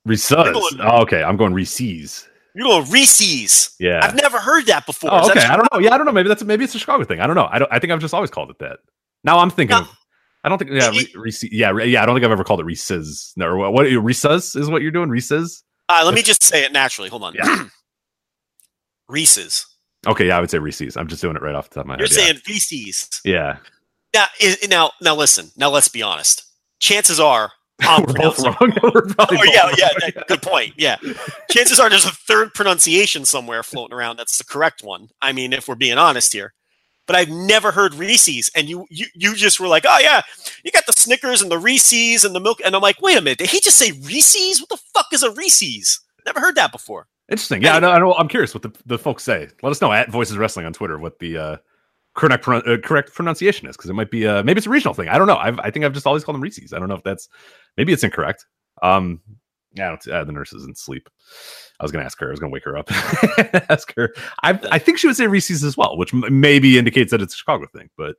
Reese's. 0.07 0.31
going- 0.37 0.79
Oh, 0.81 1.03
okay, 1.03 1.23
I'm 1.25 1.37
going 1.37 1.55
Reese's. 1.55 2.29
You're 2.55 2.69
going 2.69 2.89
Reese's. 2.91 3.75
Yeah. 3.81 4.01
I've 4.05 4.15
never 4.15 4.39
heard 4.39 4.67
that 4.67 4.87
before. 4.87 5.11
Oh, 5.13 5.23
Is 5.23 5.29
that 5.29 5.39
okay. 5.39 5.47
I 5.47 5.57
don't 5.57 5.67
know. 5.73 5.81
Yeah, 5.81 5.93
I 5.93 5.97
don't 5.97 6.07
know. 6.07 6.13
Maybe 6.13 6.29
that's 6.29 6.45
maybe 6.45 6.63
it's 6.63 6.75
a 6.77 6.79
Chicago 6.79 7.03
thing. 7.03 7.19
I 7.21 7.27
don't 7.27 7.35
know. 7.35 7.49
I 7.51 7.59
don't. 7.59 7.73
I 7.73 7.81
think 7.81 7.93
I've 7.93 7.99
just 8.01 8.15
always 8.15 8.31
called 8.31 8.51
it 8.51 8.59
that. 8.61 8.79
Now 9.25 9.39
I'm 9.39 9.51
thinking. 9.51 9.75
No. 9.77 9.83
of 9.83 9.89
I 10.45 10.49
don't 10.49 10.59
think. 10.59 10.71
Yeah, 10.71 10.91
Re- 10.91 11.13
Reese. 11.17 11.43
Yeah, 11.51 11.71
Re- 11.71 11.89
yeah. 11.89 12.03
I 12.03 12.07
don't 12.07 12.15
think 12.15 12.25
I've 12.25 12.31
ever 12.31 12.45
called 12.45 12.61
it 12.61 12.65
Reese's. 12.67 13.33
No, 13.37 13.47
or 13.47 13.57
what? 13.57 13.73
What 13.73 13.87
Reese's 13.87 14.55
is 14.55 14.69
what 14.71 14.83
you're 14.83 14.91
doing? 14.93 15.09
Reese's. 15.09 15.65
Right, 15.91 16.03
uh, 16.03 16.05
let 16.05 16.15
me 16.15 16.23
just 16.23 16.43
say 16.43 16.65
it 16.65 16.73
naturally. 16.73 17.09
Hold 17.09 17.23
on. 17.25 17.35
Yeah. 17.35 17.65
Reese's. 19.09 19.67
Okay, 20.07 20.27
yeah, 20.29 20.37
I 20.37 20.41
would 20.41 20.51
say 20.51 20.59
Reese's. 20.59 20.97
I'm 20.97 21.09
just 21.09 21.23
doing 21.23 21.37
it 21.37 21.43
right 21.43 21.55
off 21.55 21.71
the 21.71 21.77
top 21.77 21.85
of 21.85 21.89
my 21.89 21.95
head. 21.95 22.01
You're 22.01 22.09
head. 22.09 22.17
yeah. 22.19 22.25
saying 22.25 22.41
Reese's. 22.49 23.21
Yeah. 23.25 23.57
Now, 24.15 24.27
is, 24.41 24.69
now, 24.69 24.91
now, 25.01 25.17
listen. 25.17 25.51
Now, 25.57 25.71
let's 25.71 25.89
be 25.89 26.03
honest. 26.03 26.45
Chances 26.81 27.19
are, 27.19 27.53
I'm 27.81 28.01
um, 28.05 28.07
We're 28.07 28.15
both 28.15 28.39
wrong. 28.45 28.57
We're 28.83 29.07
probably 29.15 29.39
Oh, 29.41 29.45
yeah, 29.45 29.71
yeah, 29.79 29.89
that- 30.15 30.27
good 30.29 30.43
point. 30.43 30.75
Yeah, 30.77 30.97
chances 31.51 31.81
are 31.81 31.89
there's 31.89 32.05
a 32.05 32.11
third 32.11 32.53
pronunciation 32.55 33.25
somewhere 33.25 33.63
floating 33.63 33.97
around 33.97 34.19
that's 34.19 34.37
the 34.39 34.45
correct 34.45 34.83
one. 34.85 35.09
I 35.23 35.33
mean, 35.33 35.53
if 35.53 35.69
we're 35.69 35.75
being 35.75 35.99
honest 35.99 36.33
here, 36.33 36.53
but 37.07 37.17
I've 37.17 37.29
never 37.29 37.71
heard 37.71 37.95
Reese's, 37.95 38.51
and 38.55 38.69
you 38.69 38.87
you 38.91 39.07
you 39.15 39.35
just 39.35 39.61
were 39.61 39.69
like, 39.69 39.85
oh 39.87 39.99
yeah, 40.01 40.23
you 40.65 40.71
got 40.71 40.87
the 40.87 40.93
Snickers 40.93 41.43
and 41.43 41.51
the 41.51 41.59
Reese's 41.59 42.25
and 42.25 42.35
the 42.35 42.41
milk, 42.41 42.61
and 42.65 42.75
I'm 42.75 42.83
like, 42.83 43.01
wait 43.03 43.19
a 43.19 43.21
minute, 43.21 43.39
did 43.39 43.51
he 43.51 43.61
just 43.61 43.79
say 43.79 43.93
Reese's? 43.93 44.61
What 44.61 44.69
the 44.71 44.81
fuck 44.95 45.07
is 45.13 45.23
a 45.23 45.31
Reese's? 45.33 46.01
Never 46.27 46.41
heard 46.41 46.57
that 46.57 46.73
before. 46.73 47.07
Interesting. 47.31 47.63
Yeah, 47.63 47.77
I 47.77 47.81
know, 47.81 47.91
I 47.91 47.99
know. 47.99 48.15
I'm 48.15 48.29
curious 48.29 48.55
what 48.55 48.63
the, 48.63 48.73
the 48.85 48.99
folks 48.99 49.23
say. 49.23 49.49
Let 49.63 49.71
us 49.71 49.81
know 49.81 49.93
at 49.93 50.11
Voices 50.11 50.37
Wrestling 50.37 50.67
on 50.67 50.73
Twitter 50.73 50.99
what 50.99 51.19
the 51.19 51.39
uh, 51.39 51.57
correct 52.15 52.47
uh, 52.47 52.77
correct 52.83 53.15
pronunciation 53.15 53.69
is 53.69 53.77
because 53.77 53.91
it 53.91 53.95
might 53.95 54.11
be 54.11 54.27
uh, 54.27 54.43
maybe 54.43 54.59
it's 54.59 54.67
a 54.67 54.71
regional 54.71 54.95
thing. 54.95 55.09
I 55.09 55.19
don't 55.19 55.27
know. 55.27 55.37
I've, 55.37 55.59
I 55.61 55.71
think 55.71 55.85
I've 55.85 55.93
just 55.93 56.07
always 56.07 56.25
called 56.25 56.35
them 56.35 56.43
Reese's. 56.43 56.73
I 56.73 56.79
don't 56.79 56.89
know 56.89 56.97
if 56.97 57.03
that's 57.03 57.29
maybe 57.77 57.93
it's 57.93 58.05
incorrect. 58.05 58.47
Um, 58.83 59.21
I 59.79 59.89
don't, 59.89 60.09
uh, 60.09 60.25
the 60.25 60.33
nurse 60.33 60.53
is 60.53 60.65
in 60.65 60.75
sleep. 60.75 61.09
I 61.81 61.85
was 61.85 61.91
going 61.93 62.03
to 62.03 62.07
ask 62.07 62.19
her. 62.21 62.29
I 62.29 62.31
was 62.31 62.41
going 62.41 62.51
to 62.51 62.55
wake 62.55 62.65
her 62.65 62.77
up. 62.77 62.91
ask 63.71 63.93
her. 63.97 64.15
I 64.43 64.59
I 64.71 64.79
think 64.79 64.99
she 64.99 65.07
would 65.07 65.17
say 65.17 65.27
Reese's 65.27 65.65
as 65.65 65.77
well, 65.77 65.97
which 65.97 66.15
m- 66.15 66.25
maybe 66.41 66.79
indicates 66.79 67.11
that 67.11 67.21
it's 67.21 67.35
a 67.35 67.37
Chicago 67.37 67.67
thing. 67.75 67.91
But 67.97 68.17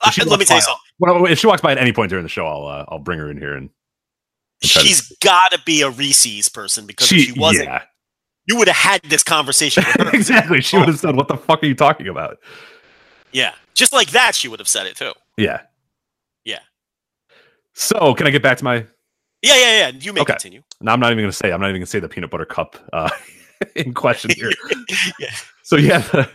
Uh, 0.00 0.10
let 0.26 0.38
me 0.38 0.44
tell 0.44 0.56
you 0.56 0.62
something. 0.62 0.80
well, 0.98 1.26
if 1.26 1.38
she 1.38 1.46
walks 1.46 1.62
by 1.62 1.72
at 1.72 1.78
any 1.78 1.92
point 1.92 2.10
during 2.10 2.24
the 2.24 2.28
show, 2.28 2.46
I'll 2.46 2.66
uh, 2.66 2.84
I'll 2.88 2.98
bring 2.98 3.18
her 3.18 3.30
in 3.30 3.38
here 3.38 3.54
and 3.54 3.70
to- 4.62 4.68
She's 4.68 5.08
got 5.22 5.52
to 5.52 5.60
be 5.64 5.82
a 5.82 5.90
Reese's 5.90 6.48
person 6.48 6.86
because 6.86 7.10
if 7.12 7.20
she 7.20 7.32
wasn't, 7.38 7.66
yeah 7.66 7.82
you 8.46 8.56
would 8.58 8.68
have 8.68 8.76
had 8.76 9.02
this 9.04 9.22
conversation 9.22 9.82
with 9.86 10.06
her. 10.08 10.10
exactly. 10.16 10.60
She 10.60 10.76
would 10.76 10.88
have 10.88 10.98
said, 10.98 11.16
"What 11.16 11.28
the 11.28 11.36
fuck 11.36 11.62
are 11.62 11.66
you 11.66 11.74
talking 11.74 12.08
about?" 12.08 12.38
yeah, 13.32 13.54
just 13.74 13.92
like 13.92 14.10
that, 14.10 14.34
she 14.34 14.48
would 14.48 14.58
have 14.60 14.68
said 14.68 14.86
it 14.86 14.96
too. 14.96 15.12
Yeah. 15.38 15.62
Yeah. 16.44 16.60
So, 17.72 18.14
can 18.14 18.26
I 18.26 18.30
get 18.30 18.42
back 18.42 18.58
to 18.58 18.64
my? 18.64 18.86
Yeah, 19.44 19.56
yeah, 19.56 19.78
yeah. 19.78 19.92
You 20.00 20.12
may 20.12 20.20
Okay. 20.22 20.32
continue. 20.32 20.62
No, 20.80 20.92
I'm 20.92 21.00
not 21.00 21.12
even 21.12 21.22
going 21.22 21.30
to 21.30 21.36
say. 21.36 21.52
I'm 21.52 21.60
not 21.60 21.66
even 21.68 21.80
going 21.80 21.86
to 21.86 21.90
say 21.90 22.00
the 22.00 22.08
peanut 22.08 22.30
butter 22.30 22.44
cup 22.46 22.76
uh, 22.92 23.10
in 23.76 23.94
question 23.94 24.30
here. 24.34 24.50
Yeah. 25.18 25.30
So, 25.62 25.76
yeah, 25.76 26.26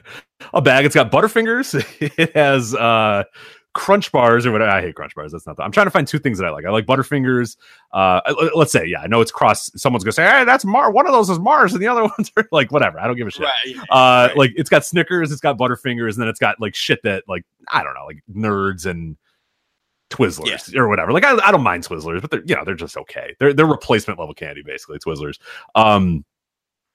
a 0.53 0.61
bag. 0.61 0.85
It's 0.85 0.95
got 0.95 1.11
Butterfingers. 1.11 1.75
It 2.17 2.33
has 2.35 2.73
uh, 2.75 3.23
crunch 3.73 4.11
bars 4.11 4.45
or 4.45 4.51
whatever. 4.51 4.71
I 4.71 4.81
hate 4.81 4.95
crunch 4.95 5.13
bars. 5.15 5.31
That's 5.31 5.45
not. 5.45 5.55
The, 5.57 5.63
I'm 5.63 5.71
trying 5.71 5.85
to 5.85 5.91
find 5.91 6.07
two 6.07 6.17
things 6.19 6.39
that 6.39 6.45
I 6.45 6.49
like. 6.49 6.65
I 6.65 6.69
like 6.71 6.85
Butterfingers. 6.87 7.55
Uh, 7.93 8.21
let's 8.55 8.71
say, 8.71 8.85
yeah, 8.87 9.01
I 9.01 9.07
know 9.07 9.21
it's 9.21 9.31
cross. 9.31 9.69
Someone's 9.75 10.03
gonna 10.03 10.13
say, 10.13 10.23
hey, 10.25 10.45
that's 10.45 10.65
Mars. 10.65 10.93
One 10.93 11.05
of 11.05 11.13
those 11.13 11.29
is 11.29 11.37
Mars, 11.39 11.73
and 11.73 11.81
the 11.81 11.87
other 11.87 12.03
ones 12.03 12.31
are 12.37 12.47
like 12.51 12.71
whatever. 12.71 12.99
I 12.99 13.05
don't 13.07 13.15
give 13.17 13.27
a 13.27 13.31
shit. 13.31 13.45
Right. 13.45 13.75
Uh, 13.91 14.27
Right. 14.29 14.37
like 14.37 14.53
it's 14.55 14.69
got 14.69 14.83
Snickers, 14.85 15.31
it's 15.31 15.41
got 15.41 15.57
Butterfingers, 15.57 16.13
and 16.13 16.21
then 16.21 16.27
it's 16.27 16.39
got 16.39 16.59
like 16.59 16.73
shit 16.75 16.99
that 17.03 17.23
like 17.27 17.45
I 17.67 17.83
don't 17.83 17.93
know, 17.93 18.05
like 18.05 18.23
nerds 18.33 18.85
and 18.87 19.15
Twizzlers 20.09 20.75
or 20.75 20.87
whatever. 20.87 21.11
Like 21.11 21.23
I, 21.23 21.37
I 21.45 21.51
don't 21.51 21.63
mind 21.63 21.83
Twizzlers, 21.87 22.21
but 22.21 22.31
they're 22.31 22.43
you 22.45 22.55
know 22.55 22.63
they're 22.65 22.75
just 22.75 22.97
okay. 22.97 23.35
They're 23.39 23.53
they're 23.53 23.65
replacement 23.65 24.19
level 24.19 24.33
candy 24.33 24.63
basically. 24.63 24.97
Twizzlers. 24.99 25.37
Um, 25.75 26.25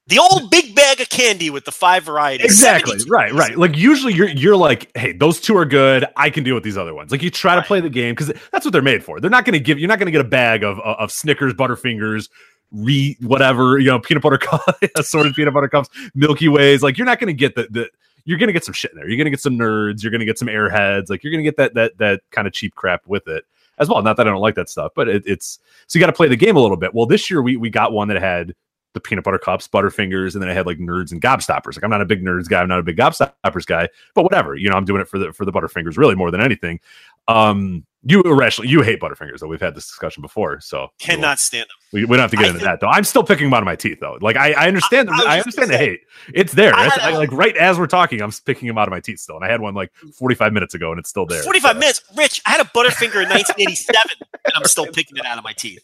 The 0.08 0.18
old 0.18 0.50
big 0.50 0.74
bag 0.74 1.00
of 1.00 1.08
candy 1.08 1.48
with 1.48 1.64
the 1.64 1.72
five 1.72 2.04
varieties. 2.04 2.44
exactly 2.44 2.98
right 3.08 3.32
right 3.32 3.56
like 3.56 3.76
usually 3.76 4.12
you're 4.12 4.28
you're 4.28 4.56
like 4.56 4.90
hey 4.96 5.12
those 5.12 5.40
two 5.40 5.56
are 5.56 5.64
good 5.64 6.04
i 6.16 6.28
can 6.28 6.44
deal 6.44 6.54
with 6.54 6.62
these 6.64 6.76
other 6.76 6.92
ones 6.94 7.10
like 7.10 7.22
you 7.22 7.30
try 7.30 7.54
to 7.54 7.62
play 7.62 7.80
the 7.80 7.88
game 7.88 8.14
because 8.14 8.30
that's 8.52 8.66
what 8.66 8.72
they're 8.72 8.82
made 8.82 9.02
for 9.02 9.18
they're 9.18 9.30
not 9.30 9.44
going 9.46 9.54
to 9.54 9.60
give 9.60 9.78
you're 9.78 9.88
not 9.88 9.98
going 9.98 10.06
to 10.06 10.12
get 10.12 10.20
a 10.20 10.28
bag 10.28 10.62
of 10.62 10.78
of, 10.80 11.10
snickers 11.10 11.54
butterfingers 11.54 12.28
re 12.70 13.16
whatever 13.22 13.78
you 13.78 13.86
know 13.86 13.98
peanut 13.98 14.22
butter 14.22 14.38
assorted 14.98 15.34
peanut 15.34 15.54
butter 15.54 15.68
cups 15.68 15.88
milky 16.14 16.48
ways 16.48 16.82
like 16.82 16.98
you're 16.98 17.06
not 17.06 17.18
going 17.18 17.28
to 17.28 17.32
get 17.32 17.54
the 17.54 17.66
the 17.70 17.88
you're 18.24 18.38
to 18.38 18.52
get 18.52 18.64
some 18.64 18.74
shit 18.74 18.90
in 18.92 18.96
there 18.96 19.08
you're 19.08 19.22
to 19.22 19.30
get 19.30 19.40
some 19.40 19.58
nerds 19.58 20.02
you're 20.02 20.10
to 20.10 20.24
get 20.24 20.38
some 20.38 20.48
airheads 20.48 21.10
like 21.10 21.22
you're 21.22 21.32
to 21.32 21.42
get 21.42 21.56
that 21.56 21.74
that 21.74 21.96
that 21.98 22.20
kind 22.30 22.46
of 22.46 22.52
cheap 22.52 22.74
crap 22.74 23.06
with 23.06 23.26
it 23.28 23.44
as 23.78 23.88
well 23.88 24.02
not 24.02 24.16
that 24.16 24.26
i 24.26 24.30
don't 24.30 24.40
like 24.40 24.54
that 24.54 24.68
stuff 24.68 24.92
but 24.94 25.08
it, 25.08 25.22
it's 25.26 25.58
so 25.86 25.98
you 25.98 26.00
got 26.00 26.06
to 26.06 26.12
play 26.16 26.28
the 26.28 26.36
game 26.36 26.56
a 26.56 26.60
little 26.60 26.76
bit 26.76 26.94
well 26.94 27.06
this 27.06 27.30
year 27.30 27.42
we 27.42 27.56
we 27.56 27.70
got 27.70 27.92
one 27.92 28.08
that 28.08 28.20
had 28.20 28.54
the 28.94 29.00
peanut 29.00 29.24
butter 29.24 29.38
cups, 29.38 29.68
butterfingers, 29.68 30.34
and 30.34 30.42
then 30.42 30.48
I 30.48 30.54
had 30.54 30.66
like 30.66 30.78
nerds 30.78 31.12
and 31.12 31.20
gobstoppers. 31.20 31.76
Like 31.76 31.82
I'm 31.82 31.90
not 31.90 32.00
a 32.00 32.06
big 32.06 32.24
nerds 32.24 32.48
guy, 32.48 32.62
I'm 32.62 32.68
not 32.68 32.78
a 32.78 32.82
big 32.82 32.96
gobstoppers 32.96 33.66
guy, 33.66 33.88
but 34.14 34.22
whatever. 34.22 34.54
You 34.54 34.70
know, 34.70 34.76
I'm 34.76 34.84
doing 34.84 35.02
it 35.02 35.08
for 35.08 35.18
the 35.18 35.32
for 35.32 35.44
the 35.44 35.52
butterfingers 35.52 35.98
really 35.98 36.14
more 36.14 36.30
than 36.30 36.40
anything. 36.40 36.80
Um, 37.28 37.84
you 38.06 38.20
irrationally 38.22 38.68
you 38.68 38.82
hate 38.82 39.00
butterfingers 39.00 39.38
though. 39.40 39.46
We've 39.46 39.60
had 39.62 39.74
this 39.74 39.86
discussion 39.86 40.20
before, 40.20 40.60
so 40.60 40.88
Cannot 40.98 41.38
stand 41.38 41.62
them. 41.62 41.76
we, 41.94 42.04
we 42.04 42.16
don't 42.18 42.22
have 42.24 42.30
to 42.32 42.36
get 42.36 42.44
I 42.44 42.48
into 42.48 42.58
think- 42.60 42.68
that 42.70 42.80
though. 42.80 42.88
I'm 42.90 43.04
still 43.04 43.22
picking 43.24 43.46
them 43.46 43.54
out 43.54 43.62
of 43.62 43.64
my 43.64 43.76
teeth 43.76 43.98
though. 43.98 44.18
Like 44.20 44.36
I, 44.36 44.52
I 44.52 44.68
understand, 44.68 45.08
I- 45.10 45.22
I 45.22 45.34
I, 45.36 45.38
understand 45.38 45.70
the 45.70 45.74
say, 45.78 45.86
hate. 45.86 46.00
It's 46.34 46.52
there. 46.52 46.74
I 46.74 46.88
had 46.90 47.14
like 47.14 47.32
right 47.32 47.56
as 47.56 47.78
we're 47.78 47.86
talking, 47.86 48.20
I'm 48.20 48.30
picking 48.44 48.68
them 48.68 48.76
out 48.76 48.88
of 48.88 48.92
my 48.92 49.00
teeth 49.00 49.20
still, 49.20 49.36
and 49.36 49.44
I 49.44 49.50
had 49.50 49.62
one 49.62 49.72
like 49.72 49.90
45 50.18 50.52
minutes 50.52 50.74
ago, 50.74 50.90
and 50.90 50.98
it's 50.98 51.08
still 51.08 51.24
there. 51.24 51.42
45 51.42 51.72
So- 51.72 51.78
minutes. 51.78 52.02
Rich, 52.14 52.42
I 52.46 52.50
had 52.50 52.60
a 52.60 52.64
Butterfinger 52.64 53.22
in 53.22 53.30
1987, 53.30 53.96
and 54.44 54.52
I'm 54.54 54.64
still 54.64 54.86
picking 54.86 55.16
it 55.16 55.24
out 55.24 55.38
of 55.38 55.44
my 55.44 55.54
teeth. 55.54 55.82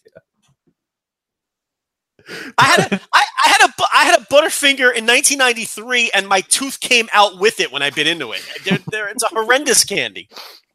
I 2.59 2.65
had 2.65 2.79
a, 2.93 3.01
I, 3.13 3.25
I 3.45 3.49
had 3.49 3.67
a, 3.69 3.73
I 3.95 4.03
had 4.05 4.19
a 4.19 4.23
Butterfinger 4.25 4.95
in 4.95 5.07
1993, 5.07 6.11
and 6.13 6.27
my 6.27 6.41
tooth 6.41 6.79
came 6.79 7.09
out 7.13 7.39
with 7.39 7.59
it 7.59 7.71
when 7.71 7.81
I 7.81 7.89
bit 7.89 8.05
into 8.05 8.31
it. 8.31 8.43
They're, 8.63 8.77
they're, 8.91 9.07
it's 9.09 9.23
a 9.23 9.27
horrendous 9.29 9.83
candy. 9.83 10.29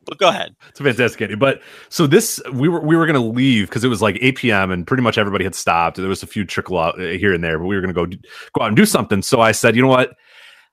But 0.07 0.19
go 0.19 0.29
ahead. 0.29 0.55
It's 0.69 0.81
a 0.81 0.85
fantastic 0.85 1.19
candy. 1.19 1.35
But 1.35 1.61
so 1.89 2.07
this, 2.07 2.41
we 2.53 2.69
were 2.69 2.81
we 2.81 2.97
were 2.97 3.07
gonna 3.07 3.25
leave 3.25 3.69
because 3.69 3.85
it 3.85 3.89
was 3.89 4.01
like 4.01 4.19
8 4.21 4.37
p.m. 4.37 4.71
and 4.71 4.87
pretty 4.87 5.03
much 5.03 5.19
everybody 5.19 5.45
had 5.45 5.55
stopped. 5.55 5.97
There 5.97 6.09
was 6.09 6.23
a 6.23 6.27
few 6.27 6.45
trickle 6.45 6.79
out 6.79 6.99
uh, 7.01 7.05
here 7.05 7.35
and 7.35 7.43
there, 7.43 7.59
but 7.59 7.67
we 7.67 7.75
were 7.75 7.83
gonna 7.83 7.93
go 7.93 8.07
go 8.07 8.63
out 8.63 8.69
and 8.69 8.77
do 8.77 8.87
something. 8.87 9.21
So 9.23 9.41
I 9.41 9.53
said, 9.53 9.77
you 9.77 9.83
know 9.83 9.89
what? 9.89 10.17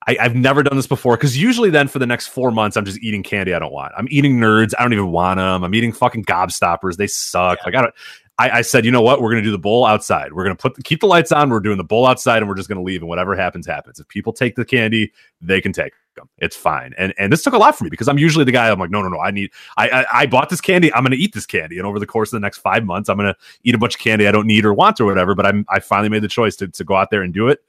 I, 0.05 0.17
I've 0.19 0.35
never 0.35 0.63
done 0.63 0.75
this 0.75 0.87
before 0.87 1.15
because 1.15 1.41
usually 1.41 1.69
then 1.69 1.87
for 1.87 1.99
the 1.99 2.05
next 2.05 2.27
four 2.27 2.51
months 2.51 2.75
I'm 2.75 2.85
just 2.85 3.01
eating 3.01 3.23
candy 3.23 3.53
I 3.53 3.59
don't 3.59 3.71
want. 3.71 3.93
I'm 3.97 4.07
eating 4.11 4.37
nerds. 4.37 4.73
I 4.77 4.83
don't 4.83 4.93
even 4.93 5.11
want 5.11 5.37
them. 5.37 5.63
I'm 5.63 5.73
eating 5.73 5.93
fucking 5.93 6.25
gobstoppers. 6.25 6.97
They 6.97 7.07
suck. 7.07 7.59
Like 7.65 7.75
I 7.75 7.81
don't. 7.81 7.95
I, 8.39 8.49
I 8.49 8.61
said, 8.61 8.83
you 8.83 8.91
know 8.91 9.01
what? 9.01 9.21
We're 9.21 9.29
gonna 9.29 9.43
do 9.43 9.51
the 9.51 9.59
bowl 9.59 9.85
outside. 9.85 10.33
We're 10.33 10.43
gonna 10.43 10.55
put 10.55 10.75
the, 10.75 10.81
keep 10.81 11.01
the 11.01 11.05
lights 11.05 11.31
on. 11.31 11.49
We're 11.49 11.59
doing 11.59 11.77
the 11.77 11.83
bowl 11.83 12.07
outside, 12.07 12.37
and 12.37 12.47
we're 12.47 12.55
just 12.55 12.67
gonna 12.67 12.81
leave. 12.81 13.01
And 13.01 13.09
whatever 13.09 13.35
happens, 13.35 13.67
happens. 13.67 13.99
If 13.99 14.07
people 14.07 14.33
take 14.33 14.55
the 14.55 14.65
candy, 14.65 15.11
they 15.39 15.61
can 15.61 15.71
take 15.71 15.93
them. 16.15 16.27
It's 16.39 16.55
fine. 16.55 16.93
And 16.97 17.13
and 17.17 17.31
this 17.31 17.43
took 17.43 17.53
a 17.53 17.57
lot 17.57 17.77
for 17.77 17.83
me 17.83 17.91
because 17.91 18.07
I'm 18.07 18.17
usually 18.17 18.43
the 18.43 18.51
guy. 18.51 18.69
I'm 18.69 18.79
like, 18.79 18.89
no, 18.89 19.01
no, 19.03 19.09
no. 19.09 19.19
I 19.19 19.29
need. 19.29 19.51
I 19.77 19.89
I, 19.89 20.05
I 20.21 20.25
bought 20.25 20.49
this 20.49 20.61
candy. 20.61 20.91
I'm 20.93 21.03
gonna 21.03 21.15
eat 21.15 21.33
this 21.33 21.45
candy. 21.45 21.77
And 21.77 21.85
over 21.85 21.99
the 21.99 22.07
course 22.07 22.29
of 22.33 22.37
the 22.37 22.45
next 22.45 22.57
five 22.57 22.85
months, 22.85 23.07
I'm 23.07 23.17
gonna 23.17 23.35
eat 23.63 23.75
a 23.75 23.77
bunch 23.77 23.95
of 23.95 24.01
candy 24.01 24.27
I 24.27 24.31
don't 24.31 24.47
need 24.47 24.65
or 24.65 24.73
want 24.73 24.99
or 24.99 25.05
whatever. 25.05 25.35
But 25.35 25.45
I'm 25.45 25.65
I 25.69 25.79
finally 25.79 26.09
made 26.09 26.23
the 26.23 26.27
choice 26.27 26.55
to 26.57 26.67
to 26.67 26.83
go 26.83 26.95
out 26.95 27.11
there 27.11 27.21
and 27.21 27.33
do 27.33 27.49
it. 27.49 27.59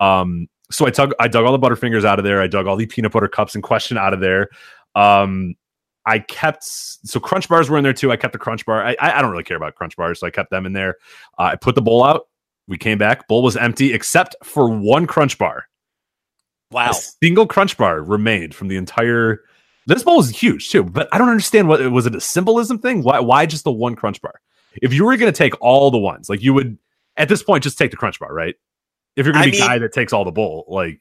Um. 0.00 0.48
So 0.70 0.86
I 0.86 0.90
dug 0.90 1.14
I 1.20 1.28
dug 1.28 1.44
all 1.44 1.56
the 1.56 1.66
Butterfingers 1.66 2.04
out 2.04 2.18
of 2.18 2.24
there. 2.24 2.42
I 2.42 2.46
dug 2.48 2.66
all 2.66 2.76
the 2.76 2.86
peanut 2.86 3.12
butter 3.12 3.28
cups 3.28 3.54
in 3.54 3.62
question 3.62 3.96
out 3.96 4.12
of 4.12 4.20
there. 4.20 4.48
Um. 4.94 5.54
I 6.06 6.20
kept 6.20 6.64
so 6.64 7.20
Crunch 7.20 7.48
bars 7.48 7.68
were 7.68 7.76
in 7.76 7.84
there 7.84 7.92
too. 7.92 8.10
I 8.10 8.16
kept 8.16 8.32
the 8.32 8.38
Crunch 8.38 8.64
bar. 8.64 8.84
I 8.84 8.96
I 9.00 9.20
don't 9.20 9.30
really 9.30 9.44
care 9.44 9.56
about 9.56 9.74
Crunch 9.74 9.96
bars, 9.96 10.20
so 10.20 10.26
I 10.26 10.30
kept 10.30 10.50
them 10.50 10.64
in 10.66 10.72
there. 10.72 10.96
Uh, 11.38 11.50
I 11.52 11.56
put 11.56 11.74
the 11.74 11.82
bowl 11.82 12.04
out. 12.04 12.28
We 12.66 12.78
came 12.78 12.98
back. 12.98 13.28
Bowl 13.28 13.42
was 13.42 13.56
empty 13.56 13.92
except 13.92 14.36
for 14.42 14.68
one 14.70 15.06
Crunch 15.06 15.38
bar. 15.38 15.64
Wow. 16.70 16.90
A 16.90 16.94
single 16.94 17.46
Crunch 17.46 17.76
bar 17.76 18.02
remained 18.02 18.54
from 18.54 18.68
the 18.68 18.76
entire. 18.76 19.40
This 19.86 20.02
bowl 20.02 20.18
was 20.18 20.28
huge 20.28 20.70
too, 20.70 20.84
but 20.84 21.08
I 21.12 21.18
don't 21.18 21.30
understand 21.30 21.68
what 21.68 21.80
was 21.90 22.04
it 22.06 22.14
a 22.14 22.20
symbolism 22.20 22.78
thing? 22.78 23.02
Why 23.02 23.20
why 23.20 23.46
just 23.46 23.64
the 23.64 23.72
one 23.72 23.94
Crunch 23.96 24.20
bar? 24.20 24.40
If 24.82 24.92
you 24.92 25.04
were 25.04 25.16
going 25.16 25.32
to 25.32 25.36
take 25.36 25.54
all 25.60 25.90
the 25.90 25.98
ones, 25.98 26.28
like 26.28 26.42
you 26.42 26.52
would 26.54 26.78
at 27.16 27.28
this 27.28 27.42
point 27.42 27.64
just 27.64 27.78
take 27.78 27.90
the 27.90 27.96
Crunch 27.96 28.20
bar, 28.20 28.32
right? 28.32 28.54
If 29.16 29.26
you're 29.26 29.32
going 29.32 29.46
to 29.46 29.50
be 29.50 29.58
mean- 29.58 29.66
guy 29.66 29.78
that 29.78 29.92
takes 29.92 30.12
all 30.12 30.24
the 30.24 30.30
bowl, 30.30 30.64
like 30.68 31.00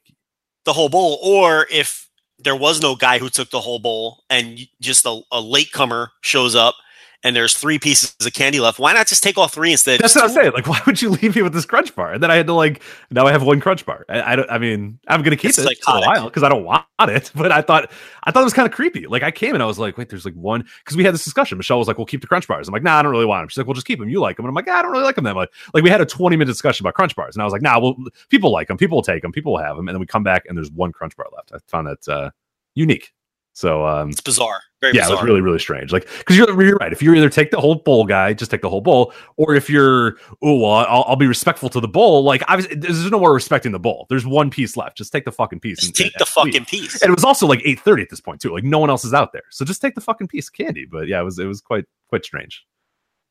The 0.65 0.73
whole 0.73 0.89
bowl. 0.89 1.19
Or 1.21 1.67
if 1.69 2.07
there 2.39 2.56
was 2.56 2.82
no 2.82 2.95
guy 2.95 3.17
who 3.19 3.30
took 3.30 3.50
the 3.50 3.62
whole 3.62 3.80
bowl 3.80 4.23
and 4.30 4.60
just 4.80 5.06
a, 5.06 5.21
a 5.32 5.41
latecomer 5.41 6.12
shows 6.21 6.56
up 6.56 6.76
and 7.23 7.36
there's 7.36 7.56
three 7.56 7.80
pieces 7.80 8.15
of 8.25 8.34
candy 8.34 8.60
left, 8.60 8.80
why 8.80 8.93
not 8.93 9.08
just 9.08 9.23
take 9.23 9.38
all 9.38 9.47
three 9.47 9.71
instead? 9.71 9.99
That's 9.99 10.15
what 10.15 10.25
I'm 10.25 10.30
saying. 10.30 10.51
Like, 10.53 10.67
why 10.67 10.80
would 10.86 11.01
you 11.01 11.10
leave 11.10 11.36
me 11.36 11.41
with 11.41 11.53
this 11.53 11.65
crunch 11.65 11.95
bar? 11.95 12.13
And 12.13 12.21
then 12.21 12.30
I 12.30 12.36
had 12.36 12.47
to 12.47 12.53
like, 12.53 12.82
now 13.10 13.25
I 13.25 13.32
have 13.32 13.43
one 13.43 13.60
crunch 13.60 13.86
bar. 13.86 14.06
I, 14.08 14.34
I 14.34 14.36
don't. 14.36 14.49
I 14.49 14.58
mean, 14.58 14.99
I'm 15.08 15.23
gonna 15.23 15.36
keep 15.36 15.49
It's 15.49 15.58
it 15.58 15.84
for 15.84 15.97
a 15.97 16.01
while 16.01 16.25
because 16.25 16.43
I 16.43 16.49
don't 16.49 16.63
want 16.63 16.86
it. 17.01 17.32
But 17.38 17.51
I 17.51 17.62
thought, 17.62 17.91
I 18.23 18.32
thought 18.32 18.41
it 18.41 18.45
was 18.45 18.53
kind 18.53 18.67
of 18.67 18.73
creepy. 18.73 19.06
Like, 19.08 19.23
I 19.23 19.32
came 19.32 19.53
and 19.53 19.62
I 19.62 19.65
was 19.65 19.77
like, 19.77 19.97
wait, 19.97 20.10
there's 20.10 20.25
like 20.25 20.34
one 20.34 20.65
because 20.84 20.97
we 20.97 21.03
had 21.03 21.13
this 21.13 21.23
discussion. 21.23 21.58
Michelle 21.58 21.77
was 21.77 21.88
like, 21.88 21.97
we'll 21.97 22.06
keep 22.06 22.21
the 22.21 22.27
crunch 22.27 22.47
bars. 22.47 22.67
I'm 22.67 22.73
like, 22.73 22.84
nah, 22.84 22.97
I 22.97 23.01
don't 23.03 23.12
really 23.12 23.25
want 23.25 23.43
them. 23.43 23.49
She's 23.49 23.58
like, 23.58 23.67
well, 23.67 23.73
just 23.73 23.88
keep 23.88 23.99
them. 23.99 24.10
You 24.10 24.19
like 24.19 24.38
them? 24.38 24.45
And 24.45 24.49
I'm 24.49 24.56
like, 24.56 24.67
"Ah, 24.67 24.80
I 24.80 24.82
don't 24.82 24.91
really 24.91 25.03
like 25.03 25.15
them 25.15 25.23
that 25.25 25.36
much. 25.36 25.49
Like, 25.73 25.84
we 25.84 25.89
had 25.89 26.01
a 26.01 26.06
20 26.06 26.36
minute 26.36 26.51
discussion 26.51 26.84
about 26.84 26.95
crunch 26.95 27.15
bars, 27.15 27.36
and 27.36 27.41
I 27.41 27.45
was 27.45 27.53
like, 27.53 27.62
nah, 27.62 27.80
well, 27.80 27.95
people 28.30 28.51
like 28.51 28.67
them. 28.67 28.77
People 28.77 28.97
will 28.97 29.03
take 29.03 29.21
them. 29.21 29.32
People 29.32 29.53
will 29.53 29.60
have 29.60 29.77
them. 29.77 29.88
And 29.88 29.95
then 29.95 29.99
we 29.99 30.06
come 30.06 30.23
back 30.23 30.45
and 30.47 30.58
there's 30.58 30.71
one 30.71 30.91
crunch 30.91 31.15
bar 31.15 31.27
left. 31.36 31.51
I 31.53 31.58
found 31.67 31.88
that 31.88 32.08
uh, 32.08 32.32
unique. 32.75 33.13
So 33.58 33.88
um, 33.88 34.10
It's 34.12 34.22
bizarre. 34.22 34.62
Very 34.82 34.93
yeah, 34.93 35.02
it 35.02 35.04
bizarre. 35.06 35.15
was 35.15 35.26
really, 35.26 35.41
really 35.41 35.58
strange. 35.58 35.91
Like, 35.91 36.08
because 36.20 36.38
you're, 36.38 36.62
you're 36.62 36.76
right. 36.76 36.93
If 36.93 37.02
you 37.02 37.12
either 37.15 37.28
take 37.28 37.50
the 37.50 37.60
whole 37.60 37.74
bowl 37.74 38.06
guy, 38.06 38.32
just 38.34 38.52
take 38.52 38.62
the 38.62 38.70
whole 38.70 38.82
bowl, 38.82 39.13
or 39.36 39.56
if 39.56 39.67
you're, 39.67 40.17
oh, 40.43 40.60
well, 40.60 40.72
I'll, 40.74 41.04
I'll 41.08 41.15
be 41.15 41.26
respectful 41.26 41.67
to 41.70 41.80
the 41.80 41.88
bowl. 41.88 42.24
Like, 42.24 42.43
obviously, 42.48 42.76
there's 42.76 43.10
no 43.10 43.20
more 43.20 43.34
respecting 43.34 43.72
the 43.72 43.80
bowl. 43.80 44.06
There's 44.12 44.28
one 44.28 44.52
piece 44.52 44.78
left. 44.78 44.96
Just 44.96 45.12
take 45.12 45.26
the 45.26 45.32
fucking 45.32 45.60
piece. 45.60 45.80
Just 45.80 45.88
and- 45.88 45.96
take 45.96 46.13
and- 46.13 46.20
the 46.20 46.32
and 46.39 46.46
leave. 46.46 46.54
fucking 46.54 46.65
piece. 46.65 47.02
And 47.02 47.10
it 47.10 47.15
was 47.15 47.24
also 47.24 47.48
like 47.48 47.62
8:30 47.62 48.04
at 48.04 48.10
this 48.12 48.22
point 48.22 48.41
too. 48.41 48.54
Like, 48.54 48.63
no 48.63 48.78
one 48.78 48.91
else 48.91 49.04
is 49.04 49.15
out 49.15 49.34
there, 49.34 49.41
so 49.50 49.65
just 49.65 49.82
take 49.82 49.96
the 49.96 50.02
fucking 50.02 50.28
piece 50.28 50.50
of 50.50 50.54
candy. 50.54 50.86
But 50.86 51.08
yeah, 51.08 51.20
it 51.20 51.24
was 51.24 51.39
it 51.39 51.46
was 51.46 51.60
quite 51.60 51.86
quite 52.10 52.24
strange 52.24 52.63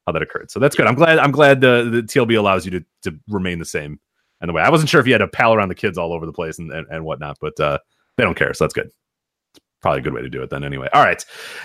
how 0.07 0.12
that 0.12 0.23
occurred. 0.23 0.51
So 0.51 0.59
that's 0.59 0.75
good. 0.75 0.89
I'm 0.89 0.97
glad 0.97 1.21
I'm 1.21 1.31
glad 1.31 1.61
the, 1.61 1.89
the 1.89 2.03
TLB 2.03 2.37
allows 2.37 2.65
you 2.65 2.73
to 2.73 2.85
to 3.05 3.17
remain 3.29 3.61
the 3.61 3.65
same. 3.65 4.01
And 4.41 4.49
the 4.49 4.53
way 4.53 4.62
I 4.62 4.71
wasn't 4.71 4.91
sure 4.91 5.01
if 5.01 5.07
you 5.07 5.12
had 5.15 5.19
to 5.19 5.29
pal 5.29 5.55
around 5.55 5.69
the 5.69 5.77
kids 5.77 5.97
all 5.97 6.12
over 6.12 6.27
the 6.27 6.33
place 6.33 6.59
and 6.59 6.73
and, 6.73 6.85
and 6.91 7.05
whatnot, 7.05 7.39
but 7.41 7.59
uh, 7.61 7.79
they 8.17 8.25
don't 8.25 8.37
care, 8.37 8.53
so 8.53 8.65
that's 8.65 8.75
good 8.75 8.91
probably 9.81 10.01
a 10.01 10.03
good 10.03 10.15
way 10.15 10.23
to 10.23 10.29
do 10.29 10.43
it 10.43 10.51
then 10.51 10.65
anyway. 10.65 10.89
All 10.93 11.03
right. 11.03 11.25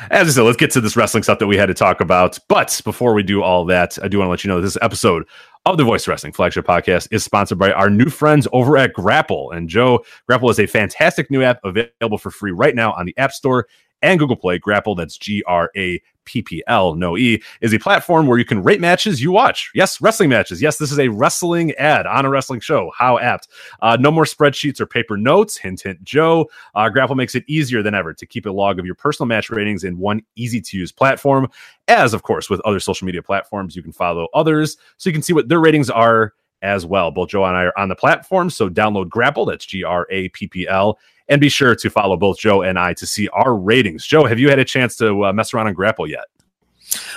As 0.09 0.27
I 0.27 0.31
said, 0.31 0.43
let's 0.43 0.57
get 0.57 0.71
to 0.71 0.81
this 0.81 0.95
wrestling 0.95 1.23
stuff 1.23 1.39
that 1.39 1.47
we 1.47 1.57
had 1.57 1.67
to 1.67 1.73
talk 1.73 2.01
about. 2.01 2.37
But 2.47 2.81
before 2.83 3.13
we 3.13 3.23
do 3.23 3.41
all 3.41 3.65
that, 3.65 3.97
I 4.03 4.07
do 4.07 4.19
want 4.19 4.27
to 4.27 4.31
let 4.31 4.43
you 4.43 4.49
know 4.49 4.57
that 4.57 4.63
this 4.63 4.77
episode 4.81 5.25
of 5.65 5.77
the 5.77 5.83
Voice 5.83 6.07
Wrestling 6.07 6.33
flagship 6.33 6.65
podcast 6.65 7.07
is 7.11 7.23
sponsored 7.23 7.59
by 7.59 7.71
our 7.71 7.89
new 7.89 8.09
friends 8.09 8.47
over 8.51 8.77
at 8.77 8.93
Grapple. 8.93 9.51
And 9.51 9.69
Joe, 9.69 10.03
Grapple 10.27 10.49
is 10.49 10.59
a 10.59 10.65
fantastic 10.65 11.29
new 11.29 11.43
app 11.43 11.59
available 11.63 12.17
for 12.17 12.31
free 12.31 12.51
right 12.51 12.75
now 12.75 12.93
on 12.93 13.05
the 13.05 13.17
App 13.17 13.31
Store 13.31 13.67
and 14.01 14.19
Google 14.19 14.35
Play. 14.35 14.57
Grapple, 14.57 14.95
that's 14.95 15.17
G 15.17 15.43
R 15.47 15.71
A 15.75 16.01
P 16.25 16.41
P 16.41 16.63
L, 16.67 16.93
no 16.95 17.17
E, 17.17 17.41
is 17.61 17.73
a 17.73 17.79
platform 17.79 18.27
where 18.27 18.37
you 18.37 18.45
can 18.45 18.61
rate 18.61 18.79
matches 18.79 19.21
you 19.21 19.31
watch. 19.31 19.71
Yes, 19.73 19.99
wrestling 20.01 20.29
matches. 20.29 20.61
Yes, 20.61 20.77
this 20.77 20.91
is 20.91 20.99
a 20.99 21.07
wrestling 21.07 21.71
ad 21.73 22.05
on 22.05 22.25
a 22.25 22.29
wrestling 22.29 22.59
show. 22.59 22.91
How 22.95 23.17
apt. 23.17 23.47
Uh, 23.81 23.97
no 23.99 24.11
more 24.11 24.25
spreadsheets 24.25 24.79
or 24.79 24.85
paper 24.85 25.17
notes. 25.17 25.57
Hint, 25.57 25.81
hint, 25.81 26.03
Joe. 26.03 26.49
Uh, 26.75 26.89
Grapple 26.89 27.15
makes 27.15 27.35
it 27.35 27.43
easier 27.47 27.81
than 27.81 27.95
ever 27.95 28.13
to 28.13 28.25
keep 28.25 28.45
a 28.45 28.51
log 28.51 28.79
of 28.79 28.85
your 28.85 28.95
personal 28.95 29.27
match 29.27 29.49
ratings 29.49 29.83
in 29.83 29.97
one 29.97 30.21
easy 30.35 30.61
to 30.61 30.77
use 30.77 30.91
platform. 30.91 31.47
As, 31.87 32.13
of 32.13 32.23
course, 32.23 32.49
with 32.49 32.61
other 32.61 32.79
social 32.79 33.05
media 33.05 33.23
platforms, 33.23 33.75
you 33.75 33.81
can 33.81 33.91
follow 33.91 34.27
others 34.33 34.77
so 34.97 35.09
you 35.09 35.13
can 35.13 35.23
see 35.23 35.33
what 35.33 35.49
their 35.49 35.59
ratings 35.59 35.89
are 35.89 36.33
as 36.61 36.85
well. 36.85 37.09
Both 37.09 37.29
Joe 37.29 37.43
and 37.45 37.57
I 37.57 37.63
are 37.63 37.79
on 37.79 37.89
the 37.89 37.95
platform, 37.95 38.51
so 38.51 38.69
download 38.69 39.09
Grapple. 39.09 39.45
That's 39.45 39.65
G 39.65 39.83
R 39.83 40.05
A 40.11 40.29
P 40.29 40.47
P 40.47 40.67
L. 40.67 40.99
And 41.29 41.39
be 41.39 41.49
sure 41.49 41.75
to 41.75 41.89
follow 41.89 42.17
both 42.17 42.37
Joe 42.39 42.61
and 42.61 42.77
I 42.77 42.93
to 42.95 43.07
see 43.07 43.29
our 43.29 43.55
ratings. 43.55 44.05
Joe, 44.05 44.25
have 44.25 44.39
you 44.39 44.49
had 44.49 44.59
a 44.59 44.65
chance 44.65 44.95
to 44.97 45.25
uh, 45.25 45.33
mess 45.33 45.53
around 45.53 45.67
on 45.67 45.73
Grapple 45.73 46.07
yet? 46.07 46.25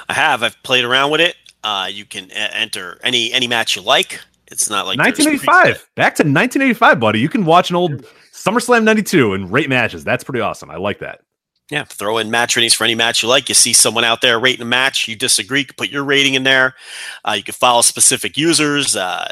I 0.08 0.14
have. 0.14 0.42
I've 0.42 0.62
played 0.62 0.84
around 0.84 1.10
with 1.10 1.20
it. 1.20 1.36
Uh, 1.64 1.88
you 1.90 2.04
can 2.04 2.30
uh, 2.30 2.48
enter 2.52 3.00
any 3.02 3.32
any 3.32 3.48
match 3.48 3.74
you 3.74 3.82
like. 3.82 4.20
It's 4.48 4.68
not 4.68 4.86
like 4.86 4.98
1985. 4.98 5.90
Back 5.94 6.14
to 6.16 6.22
1985, 6.22 7.00
buddy. 7.00 7.18
You 7.18 7.28
can 7.28 7.44
watch 7.44 7.70
an 7.70 7.76
old 7.76 8.04
SummerSlam 8.32 8.84
92 8.84 9.32
and 9.32 9.50
rate 9.50 9.68
matches. 9.68 10.04
That's 10.04 10.22
pretty 10.22 10.40
awesome. 10.40 10.70
I 10.70 10.76
like 10.76 10.98
that. 10.98 11.22
Yeah, 11.74 11.82
throw 11.82 12.18
in 12.18 12.30
match 12.30 12.54
ratings 12.54 12.72
for 12.72 12.84
any 12.84 12.94
match 12.94 13.20
you 13.20 13.28
like. 13.28 13.48
You 13.48 13.54
see 13.56 13.72
someone 13.72 14.04
out 14.04 14.20
there 14.20 14.38
rating 14.38 14.62
a 14.62 14.64
match, 14.64 15.08
you 15.08 15.16
disagree, 15.16 15.66
put 15.76 15.88
your 15.88 16.04
rating 16.04 16.34
in 16.34 16.44
there. 16.44 16.76
Uh, 17.24 17.32
you 17.32 17.42
can 17.42 17.52
follow 17.52 17.82
specific 17.82 18.36
users, 18.36 18.94
uh, 18.94 19.26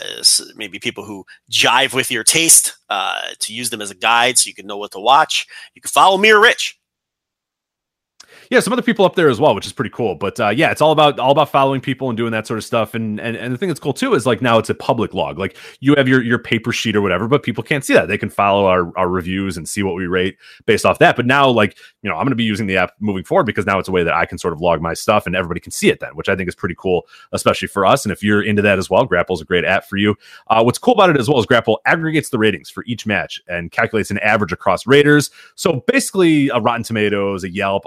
maybe 0.56 0.80
people 0.80 1.04
who 1.04 1.24
jive 1.52 1.94
with 1.94 2.10
your 2.10 2.24
taste, 2.24 2.76
uh, 2.90 3.20
to 3.38 3.54
use 3.54 3.70
them 3.70 3.80
as 3.80 3.92
a 3.92 3.94
guide 3.94 4.38
so 4.38 4.48
you 4.48 4.54
can 4.54 4.66
know 4.66 4.76
what 4.76 4.90
to 4.90 4.98
watch. 4.98 5.46
You 5.76 5.80
can 5.80 5.88
follow 5.88 6.18
me 6.18 6.32
or 6.32 6.40
Rich. 6.40 6.80
Yeah, 8.52 8.60
some 8.60 8.74
other 8.74 8.82
people 8.82 9.06
up 9.06 9.14
there 9.14 9.30
as 9.30 9.40
well, 9.40 9.54
which 9.54 9.64
is 9.64 9.72
pretty 9.72 9.88
cool. 9.88 10.14
But 10.14 10.38
uh, 10.38 10.50
yeah, 10.50 10.70
it's 10.70 10.82
all 10.82 10.92
about 10.92 11.18
all 11.18 11.30
about 11.30 11.48
following 11.48 11.80
people 11.80 12.10
and 12.10 12.18
doing 12.18 12.32
that 12.32 12.46
sort 12.46 12.58
of 12.58 12.64
stuff. 12.64 12.92
And, 12.92 13.18
and 13.18 13.34
and 13.34 13.50
the 13.50 13.56
thing 13.56 13.68
that's 13.68 13.80
cool 13.80 13.94
too 13.94 14.12
is 14.12 14.26
like 14.26 14.42
now 14.42 14.58
it's 14.58 14.68
a 14.68 14.74
public 14.74 15.14
log. 15.14 15.38
Like 15.38 15.56
you 15.80 15.94
have 15.94 16.06
your 16.06 16.22
your 16.22 16.38
paper 16.38 16.70
sheet 16.70 16.94
or 16.94 17.00
whatever, 17.00 17.28
but 17.28 17.44
people 17.44 17.64
can't 17.64 17.82
see 17.82 17.94
that. 17.94 18.08
They 18.08 18.18
can 18.18 18.28
follow 18.28 18.66
our 18.66 18.94
our 18.98 19.08
reviews 19.08 19.56
and 19.56 19.66
see 19.66 19.82
what 19.82 19.94
we 19.94 20.06
rate 20.06 20.36
based 20.66 20.84
off 20.84 20.98
that. 20.98 21.16
But 21.16 21.24
now, 21.24 21.48
like 21.48 21.78
you 22.02 22.10
know, 22.10 22.16
I'm 22.16 22.24
going 22.24 22.32
to 22.32 22.36
be 22.36 22.44
using 22.44 22.66
the 22.66 22.76
app 22.76 22.92
moving 23.00 23.24
forward 23.24 23.44
because 23.44 23.64
now 23.64 23.78
it's 23.78 23.88
a 23.88 23.92
way 23.92 24.04
that 24.04 24.12
I 24.12 24.26
can 24.26 24.36
sort 24.36 24.52
of 24.52 24.60
log 24.60 24.82
my 24.82 24.92
stuff 24.92 25.26
and 25.26 25.34
everybody 25.34 25.60
can 25.60 25.72
see 25.72 25.88
it 25.88 26.00
then, 26.00 26.10
which 26.14 26.28
I 26.28 26.36
think 26.36 26.46
is 26.46 26.54
pretty 26.54 26.74
cool, 26.76 27.06
especially 27.32 27.68
for 27.68 27.86
us. 27.86 28.04
And 28.04 28.12
if 28.12 28.22
you're 28.22 28.42
into 28.42 28.60
that 28.60 28.78
as 28.78 28.90
well, 28.90 29.06
Grapple 29.06 29.34
is 29.34 29.40
a 29.40 29.46
great 29.46 29.64
app 29.64 29.86
for 29.86 29.96
you. 29.96 30.14
Uh, 30.48 30.62
what's 30.62 30.78
cool 30.78 30.92
about 30.92 31.08
it 31.08 31.18
as 31.18 31.26
well 31.26 31.38
is 31.38 31.46
Grapple 31.46 31.80
aggregates 31.86 32.28
the 32.28 32.38
ratings 32.38 32.68
for 32.68 32.84
each 32.86 33.06
match 33.06 33.40
and 33.48 33.70
calculates 33.70 34.10
an 34.10 34.18
average 34.18 34.52
across 34.52 34.86
raters. 34.86 35.30
So 35.54 35.82
basically, 35.86 36.50
a 36.50 36.60
Rotten 36.60 36.82
Tomatoes, 36.82 37.44
a 37.44 37.50
Yelp, 37.50 37.84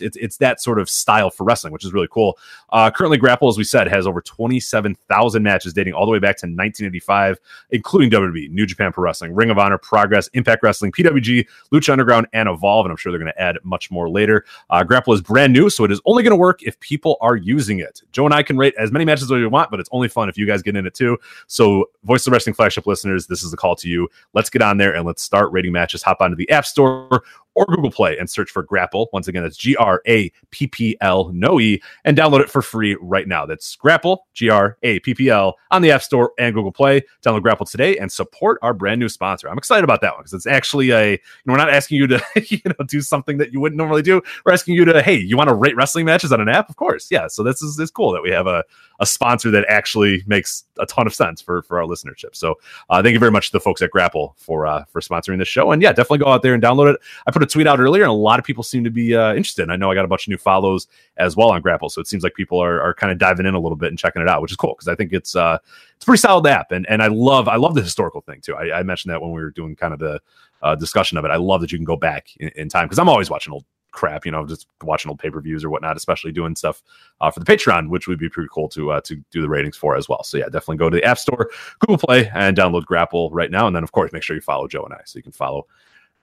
It's 0.00 0.16
it's 0.16 0.36
that 0.38 0.60
sort 0.60 0.78
of 0.78 0.88
style 0.88 1.30
for 1.30 1.44
wrestling, 1.44 1.72
which 1.72 1.84
is 1.84 1.92
really 1.92 2.08
cool. 2.10 2.38
Uh, 2.70 2.90
currently, 2.90 3.18
Grapple, 3.18 3.48
as 3.48 3.56
we 3.56 3.64
said, 3.64 3.88
has 3.88 4.06
over 4.06 4.20
27,000 4.20 5.42
matches 5.42 5.72
dating 5.72 5.94
all 5.94 6.04
the 6.06 6.12
way 6.12 6.18
back 6.18 6.36
to 6.38 6.46
1985, 6.46 7.38
including 7.70 8.10
WWE, 8.10 8.50
New 8.50 8.66
Japan 8.66 8.92
Pro 8.92 9.04
Wrestling, 9.04 9.34
Ring 9.34 9.50
of 9.50 9.58
Honor, 9.58 9.78
Progress, 9.78 10.28
Impact 10.28 10.62
Wrestling, 10.62 10.92
PWG, 10.92 11.46
Lucha 11.72 11.90
Underground, 11.90 12.26
and 12.32 12.48
Evolve. 12.48 12.86
And 12.86 12.90
I'm 12.90 12.96
sure 12.96 13.12
they're 13.12 13.20
going 13.20 13.32
to 13.32 13.40
add 13.40 13.58
much 13.62 13.90
more 13.90 14.08
later. 14.08 14.44
Uh, 14.70 14.84
Grapple 14.84 15.14
is 15.14 15.20
brand 15.20 15.52
new, 15.52 15.70
so 15.70 15.84
it 15.84 15.92
is 15.92 16.00
only 16.04 16.22
going 16.22 16.32
to 16.32 16.36
work 16.36 16.62
if 16.62 16.78
people 16.80 17.16
are 17.20 17.36
using 17.36 17.80
it. 17.80 18.02
Joe 18.12 18.24
and 18.24 18.34
I 18.34 18.42
can 18.42 18.56
rate 18.56 18.74
as 18.78 18.92
many 18.92 19.04
matches 19.04 19.24
as 19.24 19.30
we 19.30 19.46
want, 19.46 19.70
but 19.70 19.80
it's 19.80 19.88
only 19.92 20.08
fun 20.08 20.28
if 20.28 20.36
you 20.36 20.46
guys 20.46 20.62
get 20.62 20.76
in 20.76 20.86
it 20.86 20.94
too. 20.94 21.18
So, 21.46 21.90
Voice 22.04 22.26
of 22.26 22.32
Wrestling 22.32 22.54
flagship 22.54 22.86
listeners, 22.86 23.26
this 23.26 23.42
is 23.42 23.50
the 23.50 23.56
call 23.56 23.76
to 23.76 23.88
you. 23.88 24.08
Let's 24.34 24.50
get 24.50 24.62
on 24.62 24.78
there 24.78 24.94
and 24.94 25.06
let's 25.06 25.22
start 25.22 25.52
rating 25.52 25.72
matches. 25.72 26.02
Hop 26.02 26.20
onto 26.20 26.36
the 26.36 26.48
App 26.50 26.66
Store 26.66 27.22
or 27.54 27.66
Google 27.66 27.90
Play 27.90 28.16
and 28.18 28.30
search 28.30 28.50
for 28.50 28.64
Grappl. 28.64 29.06
Once 29.12 29.26
again, 29.26 29.42
that's 29.42 29.56
G 29.56 29.74
R 29.76 30.00
A 30.06 30.30
P 30.50 30.66
P 30.66 30.96
L, 31.00 31.30
no 31.32 31.58
E, 31.58 31.82
and 32.04 32.16
download 32.16 32.40
it 32.40 32.48
for 32.50 32.62
free 32.62 32.96
right 33.00 33.26
now. 33.26 33.46
That's 33.46 33.76
Grappl, 33.76 34.18
G 34.32 34.48
R 34.48 34.78
A 34.82 35.00
P 35.00 35.14
P 35.14 35.28
L, 35.28 35.56
on 35.70 35.82
the 35.82 35.90
App 35.90 36.02
Store 36.02 36.32
and 36.38 36.54
Google 36.54 36.72
Play. 36.72 37.02
Download 37.24 37.40
Grappl 37.40 37.68
today 37.68 37.98
and 37.98 38.10
support 38.10 38.58
our 38.62 38.72
brand 38.72 39.00
new 39.00 39.08
sponsor. 39.08 39.48
I'm 39.48 39.58
excited 39.58 39.84
about 39.84 40.00
that 40.02 40.12
one 40.12 40.20
because 40.20 40.34
it's 40.34 40.46
actually 40.46 40.90
a, 40.90 41.10
you 41.12 41.18
know, 41.46 41.52
we're 41.52 41.58
not 41.58 41.70
asking 41.70 41.98
you 41.98 42.06
to, 42.06 42.22
you 42.48 42.60
know, 42.64 42.84
do 42.86 43.00
something 43.00 43.38
that 43.38 43.52
you 43.52 43.60
wouldn't 43.60 43.76
normally 43.76 44.02
do. 44.02 44.22
We're 44.44 44.52
asking 44.52 44.74
you 44.74 44.84
to, 44.84 45.02
hey, 45.02 45.16
you 45.16 45.36
want 45.36 45.48
to 45.48 45.54
rate 45.54 45.76
wrestling 45.76 46.06
matches 46.06 46.32
on 46.32 46.40
an 46.40 46.48
app? 46.48 46.70
Of 46.70 46.76
course. 46.76 47.08
Yeah. 47.10 47.26
So 47.26 47.42
this 47.42 47.62
is, 47.62 47.78
is 47.78 47.90
cool 47.90 48.12
that 48.12 48.22
we 48.22 48.30
have 48.30 48.46
a, 48.46 48.64
a 49.00 49.06
sponsor 49.06 49.50
that 49.50 49.64
actually 49.68 50.22
makes 50.26 50.64
a 50.78 50.86
ton 50.86 51.06
of 51.06 51.14
sense 51.14 51.40
for, 51.40 51.62
for 51.62 51.80
our 51.80 51.86
listenership. 51.86 52.36
So 52.36 52.56
uh, 52.90 53.02
thank 53.02 53.14
you 53.14 53.20
very 53.20 53.32
much 53.32 53.46
to 53.48 53.52
the 53.52 53.60
folks 53.60 53.82
at 53.82 53.90
Grappl 53.90 54.34
for, 54.36 54.66
uh, 54.66 54.84
for 54.92 55.00
sponsoring 55.00 55.38
this 55.38 55.48
show. 55.48 55.72
And 55.72 55.82
yeah, 55.82 55.90
definitely 55.90 56.18
go 56.18 56.28
out 56.28 56.42
there 56.42 56.54
and 56.54 56.62
download 56.62 56.94
it. 56.94 57.00
I 57.26 57.30
put 57.30 57.42
a 57.42 57.46
tweet 57.48 57.66
out 57.66 57.80
earlier 57.80 58.02
and 58.02 58.10
a 58.10 58.14
lot 58.14 58.38
of 58.38 58.44
people 58.44 58.62
seem 58.62 58.84
to 58.84 58.90
be 58.90 59.16
uh, 59.16 59.30
interested. 59.30 59.70
I 59.70 59.76
know 59.76 59.90
I 59.90 59.94
got 59.94 60.04
a 60.04 60.08
bunch 60.08 60.26
of 60.26 60.30
new 60.30 60.38
follows 60.38 60.86
as 61.16 61.36
well 61.36 61.50
on 61.50 61.62
Grappl, 61.62 61.90
so 61.90 62.00
it 62.00 62.06
seems 62.06 62.22
like 62.22 62.34
people 62.34 62.62
are, 62.62 62.80
are 62.80 62.94
kind 62.94 63.12
of 63.12 63.18
diving 63.18 63.46
in 63.46 63.54
a 63.54 63.60
little 63.60 63.76
bit 63.76 63.88
and 63.88 63.98
checking 63.98 64.22
it 64.22 64.28
out, 64.28 64.42
which 64.42 64.52
is 64.52 64.56
cool 64.56 64.74
because 64.74 64.88
I 64.88 64.94
think 64.94 65.12
it's 65.12 65.34
uh, 65.34 65.58
it's 65.96 66.04
a 66.04 66.06
pretty 66.06 66.20
solid 66.20 66.46
app, 66.46 66.70
and 66.70 66.88
and 66.88 67.02
I 67.02 67.08
love 67.08 67.48
I 67.48 67.56
love 67.56 67.74
the 67.74 67.82
historical 67.82 68.20
thing 68.20 68.40
too. 68.40 68.54
I, 68.54 68.78
I 68.78 68.82
mentioned 68.82 69.12
that 69.12 69.20
when 69.20 69.32
we 69.32 69.40
were 69.40 69.50
doing 69.50 69.74
kind 69.76 69.92
of 69.92 69.98
the 69.98 70.20
uh, 70.62 70.74
discussion 70.74 71.18
of 71.18 71.24
it. 71.24 71.30
I 71.30 71.36
love 71.36 71.60
that 71.60 71.72
you 71.72 71.78
can 71.78 71.84
go 71.84 71.96
back 71.96 72.28
in, 72.38 72.48
in 72.56 72.68
time 72.68 72.86
because 72.86 72.98
I'm 72.98 73.08
always 73.08 73.30
watching 73.30 73.52
old 73.52 73.64
crap, 73.90 74.26
you 74.26 74.32
know, 74.32 74.46
just 74.46 74.66
watching 74.82 75.08
old 75.08 75.18
pay 75.18 75.30
per 75.30 75.40
views 75.40 75.64
or 75.64 75.70
whatnot, 75.70 75.96
especially 75.96 76.32
doing 76.32 76.54
stuff 76.54 76.82
uh, 77.20 77.30
for 77.30 77.40
the 77.40 77.46
Patreon, 77.46 77.88
which 77.88 78.06
would 78.06 78.18
be 78.18 78.28
pretty 78.28 78.48
cool 78.52 78.68
to 78.70 78.92
uh, 78.92 79.00
to 79.02 79.16
do 79.30 79.42
the 79.42 79.48
ratings 79.48 79.76
for 79.76 79.96
as 79.96 80.08
well. 80.08 80.22
So 80.22 80.38
yeah, 80.38 80.44
definitely 80.44 80.76
go 80.76 80.90
to 80.90 80.96
the 80.96 81.04
App 81.04 81.18
Store, 81.18 81.50
Google 81.80 81.98
Play, 81.98 82.30
and 82.34 82.56
download 82.56 82.84
Grappl 82.84 83.30
right 83.32 83.50
now, 83.50 83.66
and 83.66 83.74
then 83.74 83.82
of 83.82 83.92
course 83.92 84.12
make 84.12 84.22
sure 84.22 84.36
you 84.36 84.42
follow 84.42 84.68
Joe 84.68 84.84
and 84.84 84.94
I 84.94 85.00
so 85.04 85.18
you 85.18 85.22
can 85.22 85.32
follow 85.32 85.66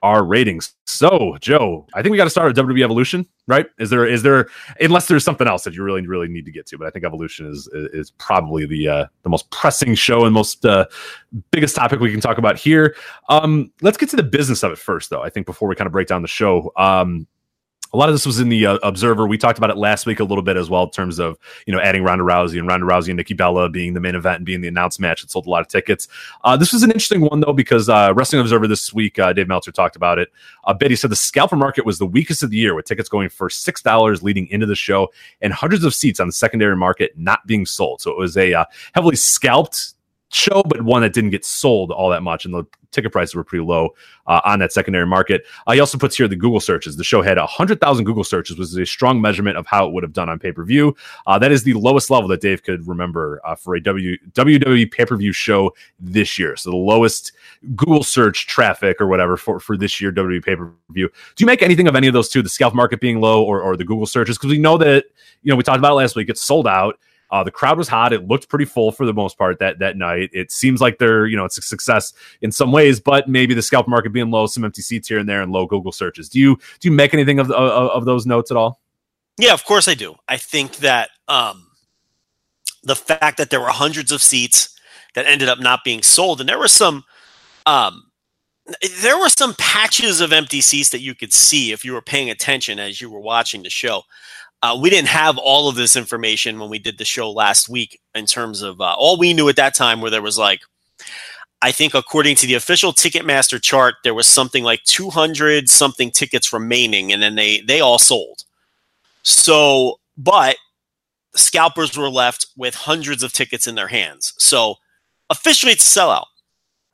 our 0.02 0.24
ratings. 0.24 0.74
So, 0.86 1.36
Joe, 1.40 1.86
I 1.94 2.02
think 2.02 2.12
we 2.12 2.16
got 2.16 2.24
to 2.24 2.30
start 2.30 2.48
with 2.48 2.56
WWE 2.56 2.84
Evolution, 2.84 3.26
right? 3.48 3.66
Is 3.78 3.90
there 3.90 4.06
is 4.06 4.22
there 4.22 4.48
unless 4.80 5.08
there's 5.08 5.24
something 5.24 5.46
else 5.46 5.64
that 5.64 5.74
you 5.74 5.82
really 5.82 6.06
really 6.06 6.28
need 6.28 6.44
to 6.44 6.52
get 6.52 6.66
to, 6.66 6.78
but 6.78 6.86
I 6.86 6.90
think 6.90 7.04
Evolution 7.04 7.46
is 7.46 7.68
is 7.72 8.10
probably 8.12 8.66
the 8.66 8.88
uh, 8.88 9.06
the 9.22 9.28
most 9.28 9.50
pressing 9.50 9.94
show 9.94 10.24
and 10.24 10.32
most 10.32 10.64
uh, 10.64 10.86
biggest 11.50 11.74
topic 11.74 12.00
we 12.00 12.10
can 12.10 12.20
talk 12.20 12.38
about 12.38 12.56
here. 12.56 12.94
Um, 13.28 13.72
let's 13.82 13.96
get 13.96 14.08
to 14.10 14.16
the 14.16 14.22
business 14.22 14.62
of 14.62 14.72
it 14.72 14.78
first, 14.78 15.10
though. 15.10 15.22
I 15.22 15.30
think 15.30 15.46
before 15.46 15.68
we 15.68 15.74
kind 15.74 15.86
of 15.86 15.92
break 15.92 16.08
down 16.08 16.22
the 16.22 16.28
show. 16.28 16.72
Um, 16.76 17.26
a 17.96 17.98
lot 17.98 18.10
of 18.10 18.14
this 18.14 18.26
was 18.26 18.38
in 18.40 18.50
the 18.50 18.66
uh, 18.66 18.78
Observer. 18.82 19.26
We 19.26 19.38
talked 19.38 19.56
about 19.56 19.70
it 19.70 19.78
last 19.78 20.04
week 20.04 20.20
a 20.20 20.24
little 20.24 20.42
bit 20.42 20.58
as 20.58 20.68
well 20.68 20.82
in 20.82 20.90
terms 20.90 21.18
of 21.18 21.38
you 21.66 21.72
know 21.72 21.80
adding 21.80 22.02
Ronda 22.02 22.24
Rousey 22.24 22.58
and 22.58 22.68
Ronda 22.68 22.84
Rousey 22.84 23.08
and 23.08 23.16
Nikki 23.16 23.32
Bella 23.32 23.70
being 23.70 23.94
the 23.94 24.00
main 24.00 24.14
event 24.14 24.36
and 24.36 24.44
being 24.44 24.60
the 24.60 24.68
announced 24.68 25.00
match 25.00 25.22
that 25.22 25.30
sold 25.30 25.46
a 25.46 25.50
lot 25.50 25.62
of 25.62 25.68
tickets. 25.68 26.06
Uh, 26.44 26.58
this 26.58 26.74
was 26.74 26.82
an 26.82 26.90
interesting 26.90 27.22
one 27.22 27.40
though 27.40 27.54
because 27.54 27.88
uh, 27.88 28.12
Wrestling 28.14 28.42
Observer 28.42 28.68
this 28.68 28.92
week, 28.92 29.18
uh, 29.18 29.32
Dave 29.32 29.48
Meltzer 29.48 29.72
talked 29.72 29.96
about 29.96 30.18
it. 30.18 30.30
Uh, 30.64 30.74
Betty 30.74 30.94
said 30.94 31.10
the 31.10 31.16
scalper 31.16 31.56
market 31.56 31.86
was 31.86 31.98
the 31.98 32.04
weakest 32.04 32.42
of 32.42 32.50
the 32.50 32.58
year 32.58 32.74
with 32.74 32.84
tickets 32.84 33.08
going 33.08 33.30
for 33.30 33.48
six 33.48 33.80
dollars 33.80 34.22
leading 34.22 34.46
into 34.48 34.66
the 34.66 34.76
show 34.76 35.10
and 35.40 35.54
hundreds 35.54 35.82
of 35.82 35.94
seats 35.94 36.20
on 36.20 36.26
the 36.26 36.34
secondary 36.34 36.76
market 36.76 37.16
not 37.16 37.46
being 37.46 37.64
sold. 37.64 38.02
So 38.02 38.10
it 38.10 38.18
was 38.18 38.36
a 38.36 38.52
uh, 38.52 38.66
heavily 38.92 39.16
scalped 39.16 39.94
show, 40.36 40.62
but 40.62 40.82
one 40.82 41.02
that 41.02 41.12
didn't 41.12 41.30
get 41.30 41.44
sold 41.44 41.90
all 41.90 42.10
that 42.10 42.22
much, 42.22 42.44
and 42.44 42.54
the 42.54 42.64
ticket 42.92 43.12
prices 43.12 43.34
were 43.34 43.44
pretty 43.44 43.64
low 43.64 43.90
uh, 44.26 44.40
on 44.44 44.58
that 44.58 44.72
secondary 44.72 45.06
market. 45.06 45.44
Uh, 45.66 45.72
he 45.72 45.80
also 45.80 45.98
puts 45.98 46.16
here 46.16 46.26
the 46.26 46.36
Google 46.36 46.60
searches. 46.60 46.96
The 46.96 47.04
show 47.04 47.22
had 47.22 47.36
100,000 47.36 48.04
Google 48.04 48.24
searches, 48.24 48.58
which 48.58 48.68
is 48.68 48.76
a 48.76 48.86
strong 48.86 49.20
measurement 49.20 49.56
of 49.56 49.66
how 49.66 49.86
it 49.86 49.92
would 49.92 50.02
have 50.02 50.12
done 50.12 50.28
on 50.28 50.38
pay 50.38 50.52
per 50.52 50.64
view. 50.64 50.96
Uh, 51.26 51.38
that 51.38 51.52
is 51.52 51.62
the 51.62 51.74
lowest 51.74 52.10
level 52.10 52.28
that 52.28 52.40
Dave 52.40 52.62
could 52.62 52.86
remember 52.86 53.40
uh, 53.44 53.54
for 53.54 53.76
a 53.76 53.80
w- 53.80 54.16
WWE 54.32 54.90
pay 54.90 55.04
per 55.04 55.16
view 55.16 55.32
show 55.32 55.72
this 56.00 56.38
year. 56.38 56.56
So 56.56 56.70
the 56.70 56.76
lowest 56.76 57.32
Google 57.74 58.02
search 58.02 58.46
traffic 58.46 59.00
or 59.00 59.06
whatever 59.06 59.36
for, 59.36 59.60
for 59.60 59.76
this 59.76 60.00
year 60.00 60.10
WWE 60.12 60.44
pay 60.44 60.56
per 60.56 60.72
view. 60.90 61.08
Do 61.08 61.42
you 61.42 61.46
make 61.46 61.62
anything 61.62 61.88
of 61.88 61.96
any 61.96 62.06
of 62.06 62.14
those 62.14 62.28
two, 62.28 62.42
the 62.42 62.48
scalp 62.48 62.74
market 62.74 63.00
being 63.00 63.20
low 63.20 63.44
or, 63.44 63.60
or 63.60 63.76
the 63.76 63.84
Google 63.84 64.06
searches? 64.06 64.38
Because 64.38 64.50
we 64.50 64.58
know 64.58 64.78
that, 64.78 65.04
you 65.42 65.50
know, 65.50 65.56
we 65.56 65.62
talked 65.62 65.78
about 65.78 65.92
it 65.92 65.96
last 65.96 66.16
week, 66.16 66.28
it's 66.28 66.42
sold 66.42 66.66
out. 66.66 66.98
Uh, 67.30 67.42
the 67.42 67.50
crowd 67.50 67.76
was 67.76 67.88
hot. 67.88 68.12
It 68.12 68.28
looked 68.28 68.48
pretty 68.48 68.64
full 68.64 68.92
for 68.92 69.04
the 69.04 69.12
most 69.12 69.36
part 69.36 69.58
that 69.58 69.80
that 69.80 69.96
night. 69.96 70.30
It 70.32 70.52
seems 70.52 70.80
like 70.80 70.98
they're 70.98 71.26
you 71.26 71.36
know 71.36 71.44
it's 71.44 71.58
a 71.58 71.62
success 71.62 72.12
in 72.40 72.52
some 72.52 72.72
ways, 72.72 73.00
but 73.00 73.28
maybe 73.28 73.54
the 73.54 73.62
scalp 73.62 73.88
market 73.88 74.12
being 74.12 74.30
low, 74.30 74.46
some 74.46 74.64
empty 74.64 74.82
seats 74.82 75.08
here 75.08 75.18
and 75.18 75.28
there, 75.28 75.42
and 75.42 75.52
low 75.52 75.66
Google 75.66 75.92
searches. 75.92 76.28
Do 76.28 76.38
you 76.38 76.56
do 76.80 76.88
you 76.88 76.92
make 76.92 77.14
anything 77.14 77.38
of 77.38 77.50
of, 77.50 77.90
of 77.90 78.04
those 78.04 78.26
notes 78.26 78.50
at 78.50 78.56
all? 78.56 78.80
Yeah, 79.38 79.52
of 79.52 79.64
course 79.64 79.88
I 79.88 79.94
do. 79.94 80.14
I 80.28 80.36
think 80.36 80.76
that 80.76 81.10
um, 81.28 81.66
the 82.82 82.96
fact 82.96 83.38
that 83.38 83.50
there 83.50 83.60
were 83.60 83.68
hundreds 83.68 84.12
of 84.12 84.22
seats 84.22 84.78
that 85.14 85.26
ended 85.26 85.48
up 85.48 85.58
not 85.58 85.84
being 85.84 86.02
sold, 86.02 86.40
and 86.40 86.48
there 86.48 86.58
were 86.58 86.68
some. 86.68 87.04
Um, 87.66 88.04
there 89.00 89.18
were 89.18 89.28
some 89.28 89.54
patches 89.58 90.20
of 90.20 90.32
empty 90.32 90.60
seats 90.60 90.90
that 90.90 91.00
you 91.00 91.14
could 91.14 91.32
see 91.32 91.70
if 91.70 91.84
you 91.84 91.92
were 91.92 92.02
paying 92.02 92.30
attention 92.30 92.80
as 92.80 93.00
you 93.00 93.08
were 93.08 93.20
watching 93.20 93.62
the 93.62 93.70
show. 93.70 94.02
Uh, 94.62 94.76
we 94.80 94.90
didn't 94.90 95.08
have 95.08 95.38
all 95.38 95.68
of 95.68 95.76
this 95.76 95.96
information 95.96 96.58
when 96.58 96.70
we 96.70 96.78
did 96.78 96.98
the 96.98 97.04
show 97.04 97.30
last 97.30 97.68
week 97.68 98.00
in 98.14 98.26
terms 98.26 98.62
of 98.62 98.80
uh, 98.80 98.94
all 98.94 99.18
we 99.18 99.32
knew 99.32 99.48
at 99.48 99.56
that 99.56 99.74
time 99.74 100.00
where 100.00 100.10
there 100.10 100.22
was 100.22 100.38
like 100.38 100.60
i 101.62 101.70
think 101.72 101.94
according 101.94 102.34
to 102.36 102.46
the 102.46 102.54
official 102.54 102.92
ticketmaster 102.92 103.60
chart 103.60 103.94
there 104.04 104.14
was 104.14 104.26
something 104.26 104.64
like 104.64 104.82
200 104.84 105.68
something 105.68 106.10
tickets 106.10 106.52
remaining 106.52 107.12
and 107.12 107.22
then 107.22 107.34
they 107.34 107.60
they 107.60 107.80
all 107.80 107.98
sold. 107.98 108.44
So 109.22 109.98
but 110.16 110.56
scalpers 111.34 111.96
were 111.96 112.08
left 112.08 112.46
with 112.56 112.74
hundreds 112.74 113.22
of 113.22 113.32
tickets 113.32 113.66
in 113.66 113.74
their 113.74 113.88
hands. 113.88 114.32
So 114.38 114.76
officially 115.28 115.72
it's 115.72 115.96
a 115.96 116.00
sellout. 116.00 116.26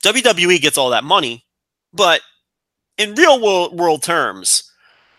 Wwe 0.03 0.61
gets 0.61 0.77
all 0.77 0.89
that 0.89 1.03
money 1.03 1.45
but 1.93 2.21
in 2.97 3.15
real 3.15 3.41
world, 3.41 3.77
world 3.77 4.03
terms 4.03 4.71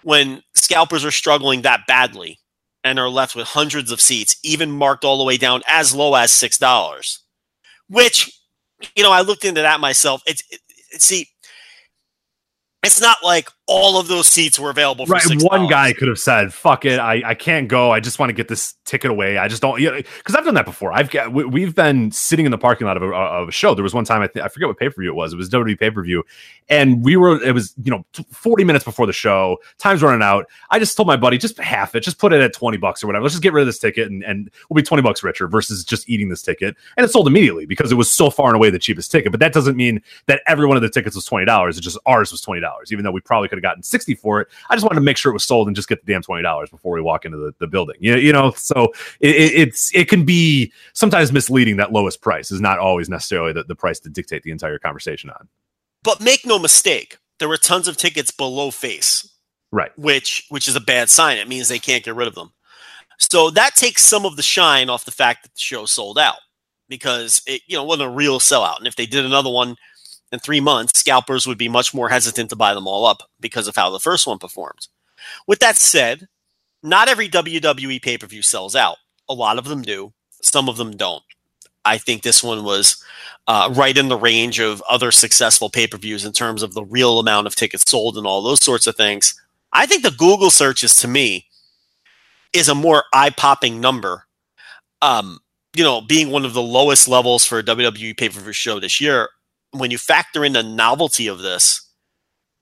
when 0.02 0.42
scalpers 0.64 1.05
are 1.05 1.11
struggling 1.11 1.62
that 1.62 1.87
badly 1.87 2.38
and 2.83 2.98
are 2.98 3.09
left 3.09 3.35
with 3.35 3.46
hundreds 3.46 3.90
of 3.90 4.00
seats, 4.00 4.37
even 4.42 4.70
marked 4.70 5.05
all 5.05 5.18
the 5.18 5.24
way 5.24 5.37
down 5.37 5.62
as 5.68 5.94
low 5.94 6.14
as 6.14 6.33
six 6.33 6.59
dollars. 6.59 7.20
Which, 7.88 8.31
you 8.96 9.03
know, 9.03 9.12
I 9.12 9.20
looked 9.20 9.44
into 9.44 9.62
that 9.62 9.81
myself. 9.81 10.22
It's 10.27 10.42
it, 10.50 10.61
see, 11.00 11.29
it's 12.83 13.00
not 13.00 13.18
like 13.22 13.48
all 13.66 13.98
of 13.98 14.09
those 14.09 14.27
seats 14.27 14.59
were 14.59 14.68
available. 14.68 15.07
right, 15.07 15.22
$6. 15.22 15.42
one 15.48 15.66
guy 15.68 15.92
could 15.94 16.09
have 16.09 16.18
said, 16.18 16.53
"Fuck 16.53 16.85
it, 16.85 16.98
I, 16.98 17.22
I 17.24 17.35
can't 17.35 17.66
go. 17.66 17.90
I 17.90 18.00
just 18.00 18.18
want 18.18 18.29
to 18.29 18.35
get 18.35 18.48
this 18.48 18.74
ticket 18.85 19.11
away. 19.11 19.38
I 19.38 19.48
just 19.48 19.62
don't." 19.62 19.81
Yeah, 19.81 19.96
because 19.96 20.35
I've 20.35 20.44
done 20.44 20.55
that 20.55 20.66
before. 20.66 20.92
I've 20.92 21.11
got 21.11 21.33
we, 21.33 21.62
have 21.62 21.74
been 21.74 22.11
sitting 22.11 22.44
in 22.44 22.50
the 22.50 22.59
parking 22.59 22.87
lot 22.87 22.98
of 22.98 23.03
a, 23.03 23.07
of 23.14 23.48
a 23.48 23.53
show. 23.53 23.74
There 23.74 23.83
was 23.83 23.94
one 23.94 24.05
time 24.05 24.20
I 24.20 24.27
th- 24.27 24.44
I 24.44 24.48
forget 24.48 24.68
what 24.68 24.79
pay 24.79 24.90
per 24.90 25.00
view 25.00 25.11
it 25.11 25.14
was. 25.14 25.33
It 25.33 25.37
was 25.37 25.48
WWE 25.48 25.79
pay 25.79 25.90
per 25.90 26.03
view, 26.03 26.24
and 26.68 27.03
we 27.03 27.16
were. 27.16 27.42
It 27.42 27.53
was 27.53 27.74
you 27.83 27.90
know 27.90 28.05
forty 28.31 28.64
minutes 28.64 28.85
before 28.85 29.07
the 29.07 29.14
show. 29.14 29.59
Time's 29.79 30.03
running 30.03 30.22
out. 30.22 30.46
I 30.70 30.79
just 30.79 30.94
told 30.94 31.07
my 31.07 31.16
buddy, 31.16 31.38
just 31.38 31.59
half 31.59 31.94
it. 31.94 32.00
Just 32.00 32.18
put 32.18 32.35
it 32.35 32.42
at 32.42 32.53
twenty 32.53 32.77
bucks 32.77 33.03
or 33.03 33.07
whatever. 33.07 33.22
Let's 33.22 33.35
just 33.35 33.42
get 33.42 33.55
rid 33.55 33.62
of 33.62 33.66
this 33.66 33.79
ticket, 33.79 34.11
and 34.11 34.22
and 34.24 34.50
we'll 34.68 34.77
be 34.77 34.83
twenty 34.83 35.03
bucks 35.03 35.22
richer 35.22 35.48
versus 35.48 35.85
just 35.85 36.07
eating 36.09 36.29
this 36.29 36.42
ticket. 36.42 36.77
And 36.98 37.07
it 37.07 37.09
sold 37.09 37.27
immediately 37.27 37.64
because 37.64 37.90
it 37.90 37.96
was 37.96 38.12
so 38.12 38.29
far 38.29 38.48
and 38.48 38.57
away 38.57 38.68
the 38.68 38.79
cheapest 38.79 39.11
ticket. 39.11 39.33
But 39.33 39.40
that 39.40 39.55
doesn't 39.55 39.77
mean 39.77 40.03
that 40.27 40.42
every 40.46 40.66
one 40.66 40.77
of 40.77 40.83
the 40.83 40.90
tickets 40.90 41.16
was 41.16 41.24
twenty 41.24 41.46
dollars. 41.46 41.79
It 41.79 41.81
just 41.81 41.96
ours 42.05 42.31
was 42.31 42.42
twenty 42.42 42.61
dollars, 42.61 42.92
even 42.92 43.05
though 43.05 43.11
we 43.11 43.20
probably 43.20 43.48
could 43.54 43.64
have 43.64 43.70
gotten 43.70 43.82
sixty 43.82 44.14
for 44.14 44.40
it. 44.40 44.48
I 44.68 44.74
just 44.74 44.84
wanted 44.84 44.96
to 44.96 45.00
make 45.04 45.16
sure 45.16 45.30
it 45.30 45.34
was 45.34 45.44
sold 45.44 45.66
and 45.68 45.76
just 45.76 45.88
get 45.88 46.04
the 46.04 46.12
damn 46.12 46.22
twenty 46.22 46.42
dollars 46.42 46.70
before 46.70 46.92
we 46.92 47.00
walk 47.00 47.24
into 47.24 47.38
the, 47.38 47.54
the 47.58 47.66
building. 47.66 47.96
You, 48.00 48.16
you 48.16 48.32
know, 48.32 48.50
so 48.56 48.92
it, 49.20 49.34
it's 49.36 49.94
it 49.94 50.09
can 50.09 50.24
be 50.24 50.72
sometimes 50.92 51.32
misleading 51.32 51.76
that 51.76 51.92
lowest 51.92 52.20
price 52.20 52.50
is 52.50 52.61
not 52.61 52.78
always 52.78 53.09
necessarily 53.09 53.52
the, 53.52 53.64
the 53.64 53.76
price 53.76 54.00
to 54.00 54.09
dictate 54.09 54.42
the 54.42 54.50
entire 54.50 54.78
conversation 54.78 55.30
on. 55.30 55.48
But 56.02 56.20
make 56.20 56.44
no 56.44 56.59
mistake, 56.59 57.18
there 57.38 57.48
were 57.48 57.57
tons 57.57 57.88
of 57.88 57.96
tickets 57.96 58.30
below 58.30 58.70
face. 58.70 59.30
Right. 59.72 59.90
which 59.98 60.46
which 60.50 60.68
is 60.68 60.76
a 60.76 60.80
bad 60.80 61.11
sign. 61.11 61.38
It 61.38 61.48
means 61.48 61.68
they 61.68 61.80
can't 61.80 62.05
get 62.05 62.14
rid 62.14 62.28
of 62.28 62.36
them. 62.36 62.52
So 63.18 63.50
that 63.50 63.74
takes 63.74 64.02
some 64.02 64.24
of 64.24 64.36
the 64.36 64.42
shine 64.42 64.88
off 64.88 65.05
the 65.05 65.11
fact 65.11 65.42
that 65.42 65.55
the 65.55 65.61
show 65.61 65.84
sold 65.84 66.18
out 66.18 66.38
because 66.88 67.42
it 67.46 67.62
you 67.66 67.76
know 67.76 67.84
wasn't 67.84 68.09
a 68.09 68.14
real 68.14 68.38
sellout. 68.38 68.78
And 68.78 68.86
if 68.86 68.96
they 68.96 69.07
did 69.07 69.24
another 69.24 69.50
one 69.50 69.76
in 70.35 70.41
three 70.41 70.61
months, 70.61 70.99
scalpers 70.99 71.47
would 71.47 71.57
be 71.57 71.68
much 71.68 71.95
more 71.95 72.11
hesitant 72.11 72.51
to 72.51 72.57
buy 72.57 72.74
them 72.74 72.87
all 72.87 73.07
up 73.07 73.22
because 73.41 73.66
of 73.68 73.76
how 73.76 73.89
the 73.89 74.01
first 74.01 74.26
one 74.26 74.39
performed. 74.39 74.89
With 75.47 75.61
that 75.61 75.76
said, 75.76 76.28
not 76.82 77.09
every 77.09 77.28
WWE 77.28 78.03
pay 78.03 78.18
per 78.18 78.26
view 78.26 78.43
sells 78.43 78.76
out. 78.76 78.99
A 79.28 79.35
lot 79.35 79.57
of 79.57 79.64
them 79.64 79.80
do. 79.80 80.12
Some 80.43 80.68
of 80.68 80.76
them 80.76 80.97
don't. 80.97 81.22
I 81.87 81.99
think 81.99 82.22
this 82.22 82.43
one 82.43 82.64
was 82.64 83.03
uh, 83.47 83.72
right 83.74 83.97
in 83.97 84.09
the 84.09 84.18
range 84.18 84.59
of 84.59 84.82
other 84.89 85.11
successful 85.11 85.70
pay 85.70 85.87
per 85.87 85.97
views 85.97 86.24
in 86.24 86.32
terms 86.32 86.62
of 86.62 86.74
the 86.74 86.85
real 86.85 87.18
amount 87.18 87.47
of 87.47 87.55
tickets 87.55 87.91
sold 87.91 88.18
and 88.18 88.26
all 88.26 88.43
those 88.43 88.62
sorts 88.62 88.87
of 88.87 88.97
things. 88.97 89.41
I 89.72 89.87
think 89.87 90.03
the 90.03 90.11
Google 90.11 90.51
searches 90.51 90.95
to 90.97 91.09
me 91.09 91.47
is 92.53 92.68
a 92.68 92.74
more 92.74 93.05
eye 93.12 93.30
popping 93.30 93.80
number. 93.80 94.26
Um, 95.03 95.41
you 95.74 95.82
know, 95.82 96.01
being 96.01 96.30
one 96.30 96.45
of 96.45 96.55
the 96.55 96.62
lowest 96.62 97.09
levels 97.09 97.45
for 97.45 97.59
a 97.59 97.62
WWE 97.62 98.16
pay 98.16 98.28
per 98.28 98.41
view 98.41 98.53
show 98.53 98.78
this 98.78 99.01
year, 99.01 99.28
when 99.75 99.91
you 99.91 99.99
factor 99.99 100.45
in 100.45 100.53
the 100.53 100.62
novelty 100.62 101.27
of 101.27 101.41
this, 101.41 101.89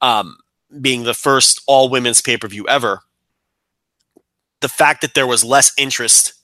um, 0.00 0.36
being 0.80 1.04
the 1.04 1.14
first 1.14 1.62
all 1.66 1.88
women's 1.88 2.22
pay 2.22 2.36
per 2.36 2.48
view 2.48 2.66
ever, 2.68 3.00
the 4.60 4.68
fact 4.68 5.02
that 5.02 5.14
there 5.14 5.26
was 5.26 5.44
less 5.44 5.72
interest 5.76 6.34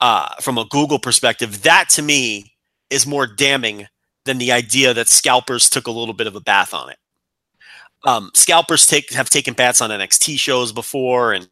uh, 0.00 0.34
from 0.40 0.58
a 0.58 0.64
Google 0.66 0.98
perspective, 0.98 1.62
that 1.62 1.88
to 1.90 2.02
me 2.02 2.54
is 2.90 3.06
more 3.06 3.26
damning 3.26 3.86
than 4.24 4.38
the 4.38 4.52
idea 4.52 4.92
that 4.94 5.08
scalpers 5.08 5.70
took 5.70 5.86
a 5.86 5.92
little 5.92 6.14
bit 6.14 6.26
of 6.26 6.34
a 6.34 6.40
bath 6.40 6.74
on 6.74 6.90
it. 6.90 6.98
Um, 8.04 8.30
scalpers 8.34 8.86
take 8.86 9.12
have 9.12 9.30
taken 9.30 9.54
bats 9.54 9.80
on 9.80 9.90
NXT 9.90 10.38
shows 10.38 10.72
before, 10.72 11.32
and 11.32 11.48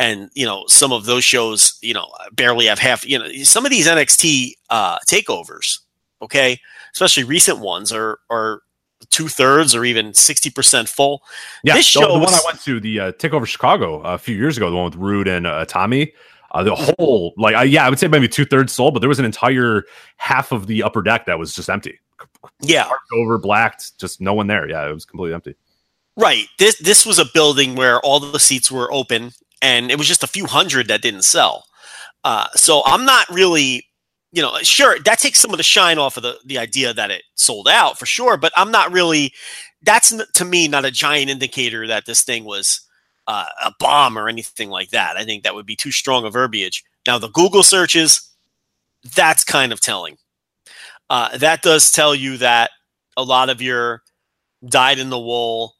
and 0.00 0.30
you 0.34 0.44
know 0.44 0.64
some 0.66 0.92
of 0.92 1.04
those 1.04 1.22
shows, 1.22 1.78
you 1.80 1.94
know, 1.94 2.08
barely 2.32 2.66
have 2.66 2.80
half. 2.80 3.06
You 3.06 3.20
know, 3.20 3.28
some 3.44 3.64
of 3.64 3.70
these 3.70 3.86
NXT 3.86 4.54
uh, 4.68 4.98
takeovers, 5.06 5.78
okay, 6.20 6.58
especially 6.96 7.24
recent 7.24 7.58
ones, 7.58 7.92
are 7.92 8.18
are 8.30 8.62
two 9.10 9.28
thirds 9.28 9.74
or 9.74 9.84
even 9.84 10.14
sixty 10.14 10.48
percent 10.48 10.88
full. 10.88 11.22
Yeah, 11.62 11.74
This 11.74 11.92
the, 11.92 12.00
the 12.00 12.18
one 12.18 12.32
I 12.32 12.40
went 12.46 12.62
to, 12.62 12.80
the 12.80 13.00
uh, 13.00 13.12
Takeover 13.12 13.46
Chicago 13.46 14.00
uh, 14.00 14.14
a 14.14 14.18
few 14.18 14.34
years 14.34 14.56
ago, 14.56 14.70
the 14.70 14.76
one 14.76 14.86
with 14.86 14.96
Rude 14.96 15.28
and 15.28 15.46
uh, 15.46 15.66
Tommy. 15.66 16.12
Uh, 16.52 16.62
the 16.62 16.74
whole, 16.74 17.34
like, 17.36 17.54
I, 17.54 17.64
yeah, 17.64 17.84
I 17.84 17.90
would 17.90 17.98
say 17.98 18.08
maybe 18.08 18.28
two 18.28 18.46
thirds 18.46 18.72
sold, 18.72 18.94
but 18.94 19.00
there 19.00 19.10
was 19.10 19.18
an 19.18 19.26
entire 19.26 19.82
half 20.16 20.52
of 20.52 20.68
the 20.68 20.82
upper 20.82 21.02
deck 21.02 21.26
that 21.26 21.38
was 21.38 21.52
just 21.52 21.68
empty, 21.68 21.98
Yeah, 22.62 22.88
over 23.12 23.36
blacked, 23.36 23.98
just 23.98 24.22
no 24.22 24.32
one 24.32 24.46
there. 24.46 24.66
Yeah, 24.66 24.88
it 24.88 24.94
was 24.94 25.04
completely 25.04 25.34
empty. 25.34 25.54
Right. 26.16 26.46
This 26.58 26.78
this 26.78 27.04
was 27.04 27.18
a 27.18 27.26
building 27.34 27.74
where 27.74 28.00
all 28.00 28.20
the 28.20 28.38
seats 28.38 28.72
were 28.72 28.90
open, 28.90 29.32
and 29.60 29.90
it 29.90 29.98
was 29.98 30.08
just 30.08 30.22
a 30.22 30.26
few 30.26 30.46
hundred 30.46 30.88
that 30.88 31.02
didn't 31.02 31.24
sell. 31.24 31.66
Uh, 32.24 32.46
so 32.54 32.82
I'm 32.86 33.04
not 33.04 33.28
really, 33.28 33.86
you 34.32 34.42
know, 34.42 34.56
sure 34.62 34.98
that 35.00 35.18
takes 35.18 35.38
some 35.40 35.52
of 35.52 35.56
the 35.56 35.62
shine 35.62 35.98
off 35.98 36.16
of 36.16 36.22
the 36.22 36.38
the 36.44 36.58
idea 36.58 36.92
that 36.92 37.10
it 37.10 37.22
sold 37.34 37.68
out 37.68 37.98
for 37.98 38.06
sure, 38.06 38.36
but 38.36 38.52
I'm 38.56 38.70
not 38.70 38.92
really. 38.92 39.32
That's 39.82 40.12
to 40.34 40.44
me 40.44 40.68
not 40.68 40.84
a 40.84 40.90
giant 40.90 41.30
indicator 41.30 41.86
that 41.86 42.06
this 42.06 42.24
thing 42.24 42.44
was 42.44 42.80
uh, 43.26 43.46
a 43.64 43.72
bomb 43.78 44.18
or 44.18 44.28
anything 44.28 44.70
like 44.70 44.90
that. 44.90 45.16
I 45.16 45.24
think 45.24 45.44
that 45.44 45.54
would 45.54 45.66
be 45.66 45.76
too 45.76 45.92
strong 45.92 46.24
a 46.24 46.30
verbiage. 46.30 46.82
Now 47.06 47.18
the 47.18 47.28
Google 47.28 47.62
searches, 47.62 48.28
that's 49.14 49.44
kind 49.44 49.72
of 49.72 49.80
telling. 49.80 50.16
Uh, 51.08 51.36
that 51.38 51.62
does 51.62 51.92
tell 51.92 52.14
you 52.14 52.36
that 52.38 52.70
a 53.16 53.22
lot 53.22 53.48
of 53.48 53.62
your 53.62 54.02
dyed 54.68 54.98
in 54.98 55.10
the 55.10 55.18
wool 55.18 55.74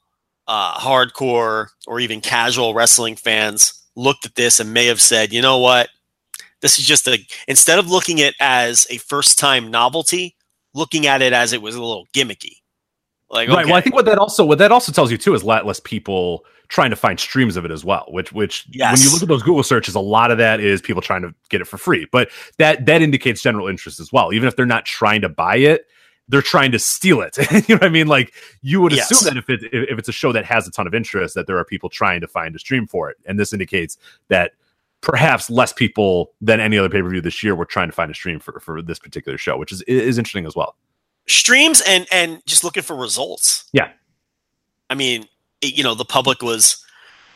uh, 0.46 0.78
hardcore 0.78 1.68
or 1.86 2.00
even 2.00 2.20
casual 2.20 2.74
wrestling 2.74 3.16
fans 3.16 3.82
looked 3.96 4.24
at 4.26 4.34
this 4.34 4.60
and 4.60 4.72
may 4.72 4.86
have 4.86 5.00
said, 5.00 5.32
you 5.32 5.42
know 5.42 5.58
what? 5.58 5.88
This 6.62 6.78
is 6.78 6.86
just 6.86 7.06
a, 7.08 7.18
instead 7.48 7.78
of 7.78 7.90
looking 7.90 8.20
at 8.20 8.28
it 8.28 8.34
as 8.40 8.86
a 8.90 8.98
first 8.98 9.38
time 9.38 9.70
novelty, 9.70 10.36
looking 10.74 11.06
at 11.06 11.22
it 11.22 11.32
as 11.32 11.52
it 11.52 11.62
was 11.62 11.74
a 11.74 11.82
little 11.82 12.06
gimmicky. 12.14 12.58
Like, 13.30 13.48
Right. 13.48 13.64
okay, 13.64 13.70
Well, 13.70 13.74
I 13.78 13.80
think 13.80 13.94
what 13.94 14.04
that 14.06 14.18
also 14.18 14.44
what 14.44 14.58
that 14.58 14.72
also 14.72 14.92
tells 14.92 15.10
you 15.10 15.18
too 15.18 15.34
is 15.34 15.42
a 15.42 15.46
lot 15.46 15.66
less 15.66 15.80
people 15.80 16.44
trying 16.68 16.90
to 16.90 16.96
find 16.96 17.18
streams 17.20 17.56
of 17.56 17.64
it 17.64 17.70
as 17.70 17.84
well. 17.84 18.06
Which 18.08 18.32
which 18.32 18.66
when 18.68 19.00
you 19.00 19.10
look 19.10 19.22
at 19.22 19.28
those 19.28 19.42
Google 19.42 19.62
searches, 19.62 19.94
a 19.94 20.00
lot 20.00 20.30
of 20.30 20.38
that 20.38 20.60
is 20.60 20.80
people 20.80 21.02
trying 21.02 21.22
to 21.22 21.34
get 21.48 21.60
it 21.60 21.66
for 21.66 21.76
free. 21.78 22.06
But 22.12 22.30
that 22.58 22.86
that 22.86 23.02
indicates 23.02 23.42
general 23.42 23.68
interest 23.68 24.00
as 24.00 24.12
well. 24.12 24.32
Even 24.32 24.48
if 24.48 24.56
they're 24.56 24.64
not 24.66 24.84
trying 24.86 25.20
to 25.22 25.28
buy 25.28 25.56
it, 25.56 25.86
they're 26.28 26.42
trying 26.42 26.72
to 26.72 26.78
steal 26.78 27.20
it. 27.20 27.36
you 27.68 27.74
know 27.74 27.78
what 27.80 27.84
I 27.84 27.88
mean? 27.88 28.06
Like 28.06 28.32
you 28.62 28.80
would 28.80 28.92
Yes. 28.92 29.10
assume 29.10 29.24
that 29.24 29.36
if 29.36 29.50
it 29.50 29.60
if 29.72 29.98
it's 29.98 30.08
a 30.08 30.12
show 30.12 30.32
that 30.32 30.44
has 30.44 30.66
a 30.68 30.70
ton 30.70 30.86
of 30.86 30.94
interest, 30.94 31.34
that 31.34 31.46
there 31.48 31.58
are 31.58 31.64
people 31.64 31.88
trying 31.88 32.20
to 32.20 32.28
find 32.28 32.54
a 32.54 32.58
stream 32.60 32.86
for 32.86 33.10
it. 33.10 33.16
And 33.26 33.38
this 33.40 33.52
indicates 33.52 33.98
that 34.28 34.52
perhaps 35.06 35.48
less 35.48 35.72
people 35.72 36.32
than 36.42 36.60
any 36.60 36.76
other 36.76 36.90
pay 36.90 37.00
per 37.00 37.08
view 37.08 37.22
this 37.22 37.42
year 37.42 37.54
were 37.54 37.64
trying 37.64 37.88
to 37.88 37.92
find 37.92 38.10
a 38.10 38.14
stream 38.14 38.38
for 38.40 38.60
for 38.60 38.82
this 38.82 38.98
particular 38.98 39.38
show, 39.38 39.56
which 39.56 39.72
is 39.72 39.80
is 39.82 40.18
interesting 40.18 40.44
as 40.44 40.54
well. 40.54 40.76
streams 41.28 41.80
and, 41.88 42.06
and 42.12 42.42
just 42.46 42.62
looking 42.64 42.82
for 42.82 42.94
results. 42.96 43.64
Yeah. 43.72 43.88
I 44.90 44.94
mean, 44.94 45.26
it- 45.60 45.74
you 45.76 45.82
know, 45.84 45.94
the 45.94 46.04
public 46.04 46.42
was 46.42 46.84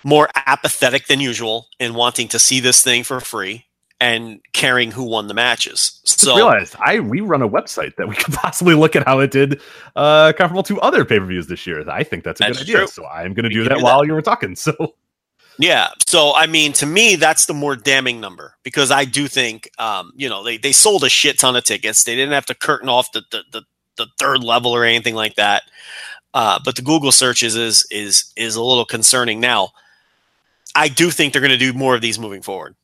more 0.04 0.28
apathetic 0.34 1.06
than 1.06 1.20
usual 1.20 1.66
in 1.78 1.94
wanting 1.94 2.28
to 2.28 2.38
see 2.38 2.60
this 2.60 2.82
thing 2.82 3.02
for 3.04 3.20
free 3.20 3.66
and 4.02 4.40
caring 4.54 4.90
who 4.92 5.04
won 5.04 5.26
the 5.28 5.34
matches. 5.34 6.00
So, 6.04 6.34
realized 6.36 6.74
I 6.80 7.00
we 7.00 7.20
run 7.20 7.42
a 7.42 7.48
website 7.48 7.96
that 7.96 8.08
we 8.08 8.14
could 8.22 8.32
possibly 8.34 8.74
look 8.74 8.96
at 8.96 9.04
how 9.06 9.20
it 9.20 9.30
did 9.30 9.60
uh 9.96 10.32
comparable 10.36 10.62
to 10.64 10.80
other 10.80 11.04
pay-per-views 11.04 11.48
this 11.48 11.66
year. 11.66 11.88
I 11.90 12.02
think 12.02 12.24
that's 12.24 12.40
a 12.40 12.44
That's 12.44 12.58
good 12.58 12.62
idea. 12.64 12.76
true. 12.78 12.86
So 12.86 13.06
I'm 13.06 13.34
gonna 13.34 13.48
do 13.50 13.64
that 13.64 13.78
do 13.78 13.84
while 13.84 14.04
you 14.04 14.14
were 14.14 14.22
talking. 14.22 14.56
So 14.66 14.94
Yeah. 15.60 15.90
So 16.06 16.32
I 16.34 16.46
mean, 16.46 16.72
to 16.74 16.86
me, 16.86 17.16
that's 17.16 17.44
the 17.44 17.52
more 17.52 17.76
damning 17.76 18.18
number 18.18 18.54
because 18.62 18.90
I 18.90 19.04
do 19.04 19.28
think, 19.28 19.70
um, 19.78 20.12
you 20.16 20.26
know, 20.28 20.42
they, 20.42 20.56
they 20.56 20.72
sold 20.72 21.04
a 21.04 21.10
shit 21.10 21.38
ton 21.38 21.54
of 21.54 21.64
tickets. 21.64 22.04
They 22.04 22.16
didn't 22.16 22.32
have 22.32 22.46
to 22.46 22.54
curtain 22.54 22.88
off 22.88 23.12
the 23.12 23.22
the, 23.30 23.42
the, 23.52 23.62
the 23.96 24.06
third 24.18 24.42
level 24.42 24.72
or 24.72 24.84
anything 24.84 25.14
like 25.14 25.34
that. 25.34 25.64
Uh, 26.32 26.58
but 26.64 26.76
the 26.76 26.82
Google 26.82 27.12
searches 27.12 27.56
is 27.56 27.86
is 27.90 28.32
is 28.36 28.56
a 28.56 28.62
little 28.62 28.86
concerning 28.86 29.38
now. 29.38 29.68
I 30.74 30.88
do 30.88 31.10
think 31.10 31.32
they're 31.32 31.42
going 31.42 31.50
to 31.50 31.58
do 31.58 31.74
more 31.74 31.94
of 31.94 32.00
these 32.00 32.18
moving 32.18 32.40
forward. 32.40 32.74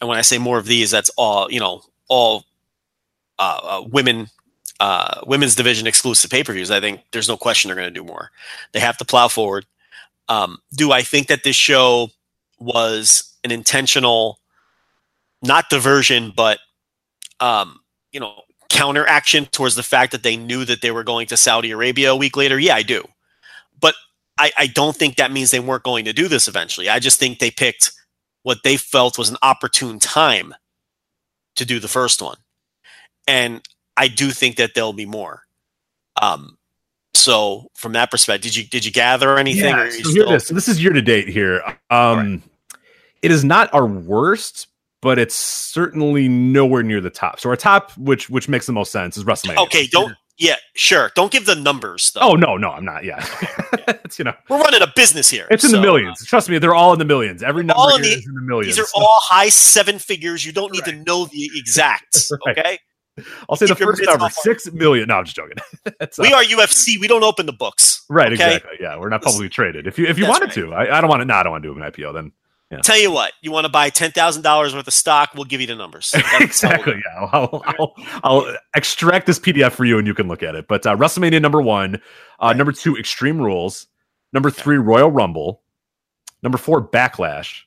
And 0.00 0.08
when 0.08 0.18
I 0.18 0.22
say 0.22 0.38
more 0.38 0.58
of 0.58 0.66
these, 0.66 0.90
that's 0.90 1.10
all 1.16 1.48
you 1.52 1.60
know, 1.60 1.82
all 2.08 2.46
uh, 3.38 3.60
uh, 3.62 3.82
women, 3.92 4.26
uh, 4.80 5.20
women's 5.24 5.54
division 5.54 5.86
exclusive 5.86 6.32
pay 6.32 6.42
per 6.42 6.52
views. 6.52 6.72
I 6.72 6.80
think 6.80 7.02
there's 7.12 7.28
no 7.28 7.36
question 7.36 7.68
they're 7.68 7.76
going 7.76 7.92
to 7.92 8.00
do 8.00 8.04
more. 8.04 8.32
They 8.72 8.80
have 8.80 8.96
to 8.98 9.04
plow 9.04 9.28
forward. 9.28 9.66
Um, 10.28 10.58
do 10.74 10.92
I 10.92 11.02
think 11.02 11.28
that 11.28 11.44
this 11.44 11.56
show 11.56 12.10
was 12.58 13.36
an 13.44 13.50
intentional, 13.50 14.38
not 15.42 15.70
diversion, 15.70 16.32
but 16.36 16.58
um, 17.40 17.80
you 18.12 18.20
know, 18.20 18.42
counteraction 18.68 19.46
towards 19.46 19.74
the 19.74 19.82
fact 19.82 20.12
that 20.12 20.22
they 20.22 20.36
knew 20.36 20.64
that 20.64 20.82
they 20.82 20.90
were 20.90 21.04
going 21.04 21.26
to 21.28 21.36
Saudi 21.36 21.70
Arabia 21.70 22.12
a 22.12 22.16
week 22.16 22.36
later? 22.36 22.58
Yeah, 22.58 22.74
I 22.74 22.82
do. 22.82 23.04
But 23.80 23.94
I, 24.38 24.50
I 24.56 24.66
don't 24.66 24.96
think 24.96 25.16
that 25.16 25.32
means 25.32 25.50
they 25.50 25.60
weren't 25.60 25.84
going 25.84 26.04
to 26.04 26.12
do 26.12 26.28
this 26.28 26.48
eventually. 26.48 26.88
I 26.88 26.98
just 26.98 27.18
think 27.18 27.38
they 27.38 27.50
picked 27.50 27.92
what 28.42 28.62
they 28.64 28.76
felt 28.76 29.18
was 29.18 29.30
an 29.30 29.36
opportune 29.42 29.98
time 29.98 30.54
to 31.56 31.64
do 31.64 31.80
the 31.80 31.88
first 31.88 32.22
one. 32.22 32.36
And 33.26 33.62
I 33.96 34.08
do 34.08 34.30
think 34.30 34.56
that 34.56 34.74
there'll 34.74 34.92
be 34.92 35.06
more. 35.06 35.42
Um, 36.20 36.57
so 37.18 37.70
from 37.74 37.92
that 37.92 38.10
perspective, 38.10 38.52
did 38.52 38.56
you 38.56 38.64
did 38.64 38.84
you 38.84 38.92
gather 38.92 39.36
anything? 39.38 39.74
yeah, 39.74 39.90
so 39.90 40.10
still- 40.10 40.32
is. 40.34 40.46
So 40.46 40.54
this 40.54 40.68
is 40.68 40.82
year 40.82 40.92
to 40.92 41.02
date 41.02 41.28
here. 41.28 41.62
Um 41.90 42.42
it 43.22 43.30
is 43.30 43.44
not 43.44 43.72
our 43.74 43.86
worst, 43.86 44.68
but 45.02 45.18
it's 45.18 45.34
certainly 45.34 46.28
nowhere 46.28 46.82
near 46.82 47.00
the 47.00 47.10
top. 47.10 47.40
So 47.40 47.50
our 47.50 47.56
top, 47.56 47.92
which 47.98 48.30
which 48.30 48.48
makes 48.48 48.66
the 48.66 48.72
most 48.72 48.92
sense, 48.92 49.16
is 49.16 49.24
WrestleMania. 49.24 49.58
Okay, 49.64 49.86
don't. 49.86 50.14
Yeah, 50.40 50.54
sure. 50.76 51.10
Don't 51.16 51.32
give 51.32 51.46
the 51.46 51.56
numbers 51.56 52.12
though. 52.12 52.20
Oh 52.20 52.34
no, 52.34 52.56
no, 52.56 52.70
I'm 52.70 52.84
not. 52.84 53.04
Yeah, 53.04 53.24
it's 54.04 54.20
you 54.20 54.24
know, 54.24 54.34
We're 54.48 54.60
running 54.60 54.82
a 54.82 54.92
business 54.94 55.28
here. 55.28 55.48
it's 55.50 55.64
in 55.64 55.72
the 55.72 55.78
so, 55.78 55.82
millions. 55.82 56.24
Trust 56.24 56.48
me, 56.48 56.58
they're 56.58 56.76
all 56.76 56.92
in 56.92 57.00
the 57.00 57.04
millions. 57.04 57.42
Every 57.42 57.64
number 57.64 57.80
all 57.80 57.96
in 57.96 58.02
the- 58.02 58.08
is 58.08 58.24
in 58.24 58.34
the 58.34 58.40
millions. 58.42 58.76
These 58.76 58.84
are 58.84 58.86
all 58.94 59.18
high 59.22 59.48
seven 59.48 59.98
figures. 59.98 60.46
You 60.46 60.52
don't 60.52 60.72
need 60.72 60.84
to 60.84 60.92
know 60.92 61.24
the 61.26 61.50
exacts. 61.54 62.30
Right. 62.46 62.58
Okay. 62.58 62.78
I'll 63.48 63.56
say 63.56 63.66
the 63.66 63.74
keep 63.74 63.80
your 63.80 63.96
first 63.96 64.04
number 64.06 64.30
six 64.30 64.70
million. 64.72 65.08
No, 65.08 65.16
I'm 65.16 65.24
just 65.24 65.36
joking. 65.36 65.56
We 66.18 66.32
uh, 66.32 66.36
are 66.36 66.44
UFC. 66.44 66.98
We 67.00 67.08
don't 67.08 67.24
open 67.24 67.46
the 67.46 67.52
books. 67.52 68.04
Right, 68.08 68.32
okay? 68.32 68.56
exactly. 68.56 68.76
Yeah, 68.80 68.98
we're 68.98 69.08
not 69.08 69.22
publicly 69.22 69.48
traded. 69.48 69.86
If 69.86 69.98
you 69.98 70.06
if 70.06 70.18
you 70.18 70.26
That's 70.26 70.40
wanted 70.40 70.54
to, 70.54 70.72
I, 70.74 70.98
I 70.98 71.00
don't 71.00 71.10
want 71.10 71.20
to. 71.20 71.24
No, 71.24 71.34
I 71.34 71.42
don't 71.42 71.52
want 71.52 71.64
to 71.64 71.74
do 71.74 71.80
an 71.80 71.90
IPO. 71.90 72.14
Then 72.14 72.32
Tell 72.82 72.98
you 73.00 73.10
what, 73.10 73.32
you 73.40 73.50
want 73.50 73.64
to 73.64 73.70
buy 73.70 73.88
ten 73.88 74.10
thousand 74.10 74.42
dollars 74.42 74.74
worth 74.74 74.86
of 74.86 74.92
stock? 74.92 75.30
We'll 75.34 75.44
give 75.44 75.60
you 75.62 75.66
the 75.66 75.74
numbers. 75.74 76.10
That's 76.14 76.26
how 76.26 76.38
we'll 76.38 76.46
exactly. 76.46 76.94
Yeah, 76.94 77.28
I'll, 77.32 77.62
I'll 77.64 77.94
I'll 78.22 78.56
extract 78.76 79.26
this 79.26 79.38
PDF 79.38 79.72
for 79.72 79.86
you, 79.86 79.96
and 79.96 80.06
you 80.06 80.12
can 80.12 80.28
look 80.28 80.42
at 80.42 80.54
it. 80.54 80.68
But 80.68 80.86
uh, 80.86 80.94
WrestleMania 80.94 81.40
number 81.40 81.62
one, 81.62 81.94
uh, 81.94 81.98
Right. 82.42 82.56
number 82.56 82.72
two, 82.72 82.94
Extreme 82.96 83.40
Rules, 83.40 83.86
number 84.34 84.50
three, 84.50 84.76
Royal 84.76 85.10
Rumble, 85.10 85.62
number 86.42 86.58
four, 86.58 86.86
Backlash, 86.86 87.62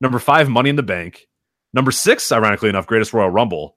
number 0.00 0.18
five, 0.18 0.48
Money 0.48 0.70
in 0.70 0.76
the 0.76 0.82
Bank, 0.82 1.28
number 1.72 1.92
six, 1.92 2.32
ironically 2.32 2.68
enough, 2.68 2.88
Greatest 2.88 3.12
Royal 3.12 3.30
Rumble, 3.30 3.76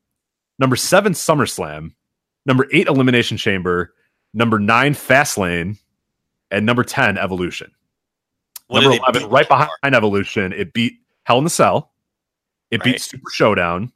number 0.60 0.76
seven, 0.76 1.14
SummerSlam, 1.14 1.94
number 2.46 2.68
eight, 2.72 2.88
Elimination 2.88 3.38
Chamber, 3.38 3.94
number 4.34 4.60
nine, 4.60 4.94
Fastlane, 4.94 5.78
and 6.52 6.66
number 6.66 6.84
ten, 6.84 7.18
Evolution. 7.18 7.72
What 8.68 8.82
Number 8.82 8.98
11, 8.98 9.30
right 9.30 9.48
behind 9.48 9.70
Evolution. 9.94 10.52
It 10.52 10.74
beat 10.74 10.94
Hell 11.24 11.38
in 11.38 11.44
the 11.44 11.50
Cell. 11.52 11.92
It 12.72 12.84
beat 12.84 13.00
Super 13.00 13.30
Showdown. 13.32 13.92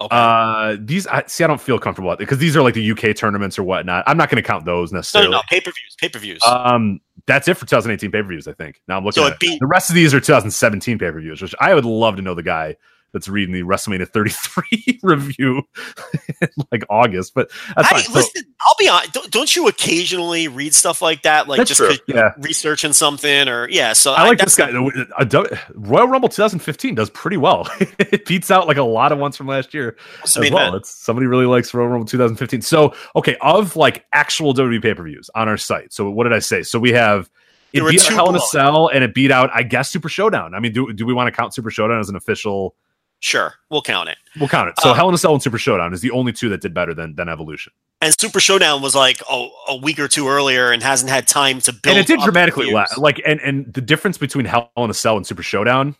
Okay. 0.00 0.08
Uh, 0.14 0.76
these 0.78 1.08
I 1.08 1.24
see. 1.26 1.42
I 1.42 1.48
don't 1.48 1.60
feel 1.60 1.76
comfortable 1.76 2.12
at 2.12 2.14
it 2.14 2.18
because 2.20 2.38
these 2.38 2.56
are 2.56 2.62
like 2.62 2.74
the 2.74 2.90
UK 2.92 3.16
tournaments 3.16 3.58
or 3.58 3.64
whatnot. 3.64 4.04
I'm 4.06 4.16
not 4.16 4.30
going 4.30 4.40
to 4.40 4.46
count 4.46 4.64
those 4.64 4.92
no, 4.92 4.96
no, 4.96 4.98
necessarily. 5.00 5.30
no, 5.32 5.42
pay 5.50 5.60
per 5.60 5.72
views, 5.72 5.96
pay 6.00 6.08
per 6.08 6.20
views. 6.20 6.40
Um, 6.46 7.00
that's 7.26 7.48
it 7.48 7.54
for 7.54 7.66
2018 7.66 8.12
pay 8.12 8.22
per 8.22 8.28
views. 8.28 8.46
I 8.46 8.52
think. 8.52 8.80
Now 8.86 8.98
I'm 8.98 9.04
looking 9.04 9.20
So 9.24 9.26
at 9.26 9.32
it 9.32 9.40
beat- 9.40 9.58
the 9.58 9.66
rest 9.66 9.88
of 9.90 9.96
these 9.96 10.14
are 10.14 10.20
2017 10.20 11.00
pay 11.00 11.10
per 11.10 11.20
views, 11.20 11.42
which 11.42 11.52
I 11.58 11.74
would 11.74 11.84
love 11.84 12.14
to 12.14 12.22
know 12.22 12.34
the 12.34 12.44
guy 12.44 12.76
that's 13.12 13.28
reading 13.28 13.54
the 13.54 13.62
WrestleMania 13.62 14.08
33 14.08 15.00
review 15.02 15.62
in 16.40 16.48
like 16.70 16.84
August. 16.90 17.34
But 17.34 17.50
that's 17.76 17.92
I. 17.92 18.00
So- 18.02 18.12
listen, 18.12 18.42
I'll 18.60 18.74
be 18.78 18.88
honest. 18.88 19.12
Don't, 19.12 19.30
don't 19.30 19.56
you 19.56 19.68
occasionally 19.68 20.48
read 20.48 20.74
stuff 20.74 21.00
like 21.00 21.22
that, 21.22 21.48
like 21.48 21.66
just 21.66 21.80
Yeah. 22.06 22.32
reaching 22.38 22.92
something, 22.92 23.48
or 23.48 23.68
yeah? 23.70 23.92
So 23.92 24.12
I 24.12 24.26
like 24.26 24.38
this 24.38 24.56
guy. 24.56 24.70
The- 24.72 25.06
a 25.16 25.24
du- 25.24 25.58
Royal 25.74 26.08
Rumble 26.08 26.28
2015 26.28 26.94
does 26.94 27.10
pretty 27.10 27.36
well. 27.36 27.68
it 27.98 28.24
beats 28.26 28.50
out 28.50 28.66
like 28.66 28.76
a 28.76 28.82
lot 28.82 29.12
of 29.12 29.18
ones 29.18 29.36
from 29.36 29.46
last 29.46 29.72
year 29.74 29.96
as 30.24 30.36
well. 30.36 30.74
It's 30.74 30.90
somebody 30.90 31.26
really 31.26 31.46
likes 31.46 31.72
Royal 31.72 31.88
Rumble 31.88 32.06
2015. 32.06 32.62
So 32.62 32.94
okay, 33.16 33.36
of 33.40 33.76
like 33.76 34.04
actual 34.12 34.54
WWE 34.54 34.82
pay 34.82 34.94
per 34.94 35.02
views 35.04 35.30
on 35.34 35.48
our 35.48 35.56
site. 35.56 35.92
So 35.92 36.10
what 36.10 36.24
did 36.24 36.32
I 36.32 36.40
say? 36.40 36.62
So 36.62 36.78
we 36.78 36.92
have 36.92 37.30
it 37.72 37.86
beat 37.88 38.02
Hell 38.02 38.30
in 38.30 38.36
a. 38.36 38.40
Cell 38.40 38.88
and 38.88 39.04
it 39.04 39.14
beat 39.14 39.30
out 39.30 39.50
I 39.54 39.62
guess 39.62 39.90
Super 39.90 40.08
Showdown. 40.08 40.54
I 40.54 40.60
mean, 40.60 40.72
do 40.72 40.92
do 40.92 41.04
we 41.06 41.12
want 41.12 41.28
to 41.28 41.32
count 41.32 41.54
Super 41.54 41.70
Showdown 41.70 42.00
as 42.00 42.08
an 42.08 42.16
official? 42.16 42.74
Sure, 43.20 43.54
we'll 43.70 43.82
count 43.82 44.08
it. 44.08 44.16
We'll 44.38 44.48
count 44.48 44.68
it. 44.68 44.74
So 44.80 44.90
Um, 44.90 44.96
Hell 44.96 45.08
in 45.08 45.14
a 45.14 45.18
Cell 45.18 45.32
and 45.32 45.42
Super 45.42 45.58
Showdown 45.58 45.92
is 45.92 46.00
the 46.00 46.10
only 46.12 46.32
two 46.32 46.48
that 46.50 46.60
did 46.60 46.72
better 46.72 46.94
than 46.94 47.16
than 47.16 47.28
Evolution, 47.28 47.72
And 48.00 48.14
Super 48.18 48.38
Showdown 48.40 48.80
was 48.80 48.94
like 48.94 49.20
oh, 49.28 49.50
a 49.68 49.76
week 49.76 49.98
or 49.98 50.06
two 50.06 50.28
earlier 50.28 50.70
and 50.70 50.82
hasn't 50.82 51.10
had 51.10 51.26
time 51.26 51.60
to 51.62 51.72
build. 51.72 51.96
and 51.96 51.98
it 51.98 52.06
did 52.06 52.20
dramatically 52.20 52.70
less. 52.72 52.96
Like 52.96 53.20
and 53.26 53.40
and 53.40 53.72
the 53.74 53.80
difference 53.80 54.18
between 54.18 54.44
Hell 54.44 54.70
in 54.76 54.88
a 54.90 54.94
Cell 54.94 55.16
and 55.16 55.26
Super 55.26 55.42
Showdown. 55.42 55.96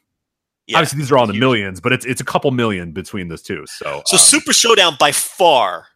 Yeah. 0.69 0.77
Obviously, 0.79 0.99
these 0.99 1.11
are 1.11 1.17
all 1.19 1.25
in 1.25 1.29
the 1.29 1.35
Huge. 1.35 1.41
millions, 1.41 1.81
but 1.81 1.93
it's 1.93 2.05
it's 2.07 2.21
a 2.21 2.25
couple 2.25 2.51
million 2.53 2.93
between 2.93 3.29
those 3.29 3.43
two. 3.43 3.65
So 3.67 4.03
So 4.07 4.17
um, 4.17 4.21
Super 4.21 4.53
Showdown 4.53 4.97
by 5.01 5.11
far 5.13 5.87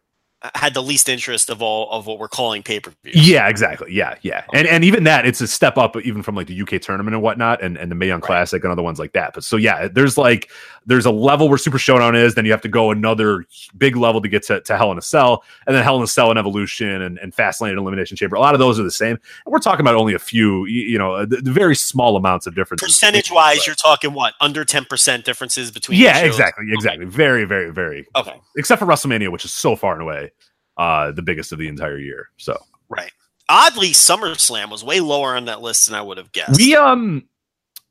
had 0.55 0.73
the 0.73 0.83
least 0.83 1.07
interest 1.07 1.49
of 1.49 1.61
all 1.61 1.89
of 1.91 2.05
what 2.05 2.19
we're 2.19 2.27
calling 2.27 2.61
pay 2.63 2.77
per 2.79 2.91
views. 3.03 3.29
Yeah, 3.29 3.47
exactly. 3.47 3.93
Yeah, 3.93 4.15
yeah. 4.23 4.43
And 4.53 4.67
and 4.67 4.83
even 4.83 5.05
that, 5.05 5.25
it's 5.25 5.39
a 5.39 5.47
step 5.47 5.77
up 5.77 5.95
even 5.97 6.21
from 6.21 6.35
like 6.35 6.47
the 6.47 6.61
UK 6.61 6.81
tournament 6.81 7.13
and 7.13 7.23
whatnot, 7.23 7.61
and, 7.63 7.77
and 7.77 7.89
the 7.89 7.95
Mae 7.95 8.07
Young 8.07 8.19
Right. 8.19 8.25
Classic 8.27 8.61
and 8.63 8.69
other 8.71 8.81
ones 8.83 8.99
like 8.99 9.13
that. 9.13 9.33
But 9.33 9.43
so 9.45 9.55
yeah, 9.55 9.87
there's 9.87 10.17
like 10.17 10.49
there's 10.85 11.05
a 11.05 11.11
level 11.11 11.49
where 11.49 11.57
Super 11.57 11.77
Showdown 11.77 12.15
is, 12.15 12.35
then 12.35 12.45
you 12.45 12.51
have 12.51 12.61
to 12.61 12.67
go 12.67 12.91
another 12.91 13.45
big 13.77 13.95
level 13.95 14.21
to 14.21 14.27
get 14.27 14.43
to, 14.43 14.61
to 14.61 14.77
Hell 14.77 14.91
in 14.91 14.97
a 14.97 15.01
Cell, 15.01 15.43
and 15.67 15.75
then 15.75 15.83
Hell 15.83 15.97
in 15.97 16.03
a 16.03 16.07
Cell 16.07 16.29
and 16.29 16.39
Evolution 16.39 17.01
and, 17.01 17.17
and 17.19 17.35
Fastlane 17.35 17.69
and 17.69 17.79
Elimination 17.79 18.17
Chamber. 18.17 18.35
A 18.35 18.39
lot 18.39 18.53
of 18.53 18.59
those 18.59 18.79
are 18.79 18.83
the 18.83 18.91
same. 18.91 19.17
And 19.45 19.51
we're 19.51 19.59
talking 19.59 19.81
about 19.81 19.95
only 19.95 20.13
a 20.13 20.19
few, 20.19 20.65
you, 20.65 20.81
you 20.81 20.97
know, 20.97 21.25
the, 21.25 21.37
the 21.37 21.51
very 21.51 21.75
small 21.75 22.15
amounts 22.15 22.47
of 22.47 22.55
difference. 22.55 22.81
Percentage 22.81 23.31
wise, 23.31 23.65
you're 23.65 23.75
talking 23.75 24.13
what 24.13 24.33
under 24.41 24.65
ten 24.65 24.85
percent 24.85 25.25
differences 25.25 25.71
between. 25.71 25.99
yeah, 25.99 26.19
exactly, 26.19 26.65
exactly. 26.69 27.05
Very, 27.05 27.45
very, 27.45 27.71
very. 27.71 28.07
Okay, 28.15 28.39
Except 28.57 28.79
for 28.79 28.85
WrestleMania, 28.85 29.31
which 29.31 29.45
is 29.45 29.53
so 29.53 29.75
far 29.75 29.93
and 29.93 30.01
away 30.01 30.31
uh 30.77 31.11
the 31.11 31.21
biggest 31.21 31.51
of 31.51 31.59
the 31.59 31.67
entire 31.67 31.99
year. 31.99 32.29
So 32.37 32.57
right. 32.89 33.11
Oddly, 33.49 33.89
SummerSlam 33.89 34.71
was 34.71 34.83
way 34.83 35.01
lower 35.01 35.35
on 35.35 35.45
that 35.45 35.61
list 35.61 35.85
than 35.85 35.95
I 35.95 36.01
would 36.01 36.17
have 36.17 36.31
guessed. 36.31 36.57
We 36.59 36.75
um 36.75 37.27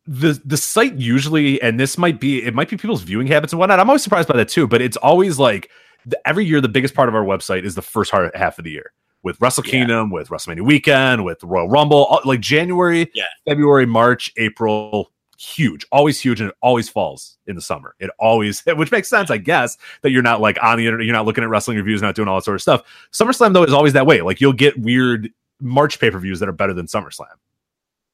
the 0.07 0.41
the 0.45 0.57
site 0.57 0.95
usually, 0.95 1.61
and 1.63 1.79
this 1.79 1.97
might 1.97 2.19
be 2.21 2.43
it 2.43 2.55
might 2.55 2.69
be 2.69 2.77
people's 2.77 3.03
viewing 3.03 3.27
habits 3.27 3.53
and 3.53 3.61
whatnot. 3.61 3.79
I'm 3.81 3.89
always 3.89 4.03
surprised 4.03 4.29
by 4.29 4.37
that 4.37 4.49
too, 4.49 4.67
but 4.67 4.83
it's 4.83 4.97
always 4.97 5.39
like 5.39 5.71
the, 6.07 6.19
every 6.27 6.45
year 6.45 6.61
the 6.61 6.69
biggest 6.69 6.95
part 6.95 7.09
of 7.09 7.15
our 7.15 7.25
website 7.25 7.65
is 7.65 7.75
the 7.75 7.83
first 7.83 8.11
half 8.11 8.59
of 8.59 8.65
the 8.65 8.71
year 8.71 8.93
with 9.23 9.41
Wrestle 9.41 9.65
Yeah. 9.65 9.71
Kingdom, 9.71 10.11
with 10.11 10.29
WrestleMania 10.31 10.63
weekend, 10.63 11.25
with 11.25 11.43
Royal 11.45 11.69
Rumble, 11.69 12.07
all- 12.07 12.21
like 12.25 12.41
January, 12.41 13.09
Yeah. 13.15 13.27
February, 13.47 13.87
March, 13.87 14.33
April. 14.37 15.11
Huge, 15.39 15.85
always 15.91 16.21
huge, 16.21 16.41
and 16.41 16.51
it 16.51 16.57
always 16.63 16.89
falls 16.89 17.37
in 17.49 17.57
the 17.57 17.63
summer. 17.63 17.97
It 17.99 18.11
always, 18.21 18.61
which 18.67 18.93
makes 18.93 19.09
sense, 19.09 19.29
I 19.29 19.39
guess, 19.39 19.77
that 20.03 20.11
you're 20.11 20.23
not 20.23 20.41
like 20.41 20.57
on 20.63 20.79
the 20.79 20.87
internet, 20.87 21.05
you're 21.05 21.17
not 21.17 21.27
looking 21.27 21.43
at 21.43 21.51
wrestling 21.51 21.77
reviews, 21.79 22.01
not 22.01 22.15
doing 22.15 22.29
all 22.29 22.37
that 22.37 22.45
sort 22.45 22.55
of 22.55 22.63
stuff. 22.63 22.83
SummerSlam 23.13 23.53
though 23.53 23.65
is 23.65 23.73
always 23.73 23.93
that 23.95 24.07
way. 24.07 24.23
Like 24.23 24.41
you'll 24.41 24.53
get 24.53 24.79
weird 24.79 25.31
March 25.61 25.99
pay 25.99 26.11
per 26.13 26.19
views 26.21 26.39
that 26.41 26.49
are 26.49 26.53
better 26.53 26.73
than 26.75 26.87
SummerSlam. 26.87 27.27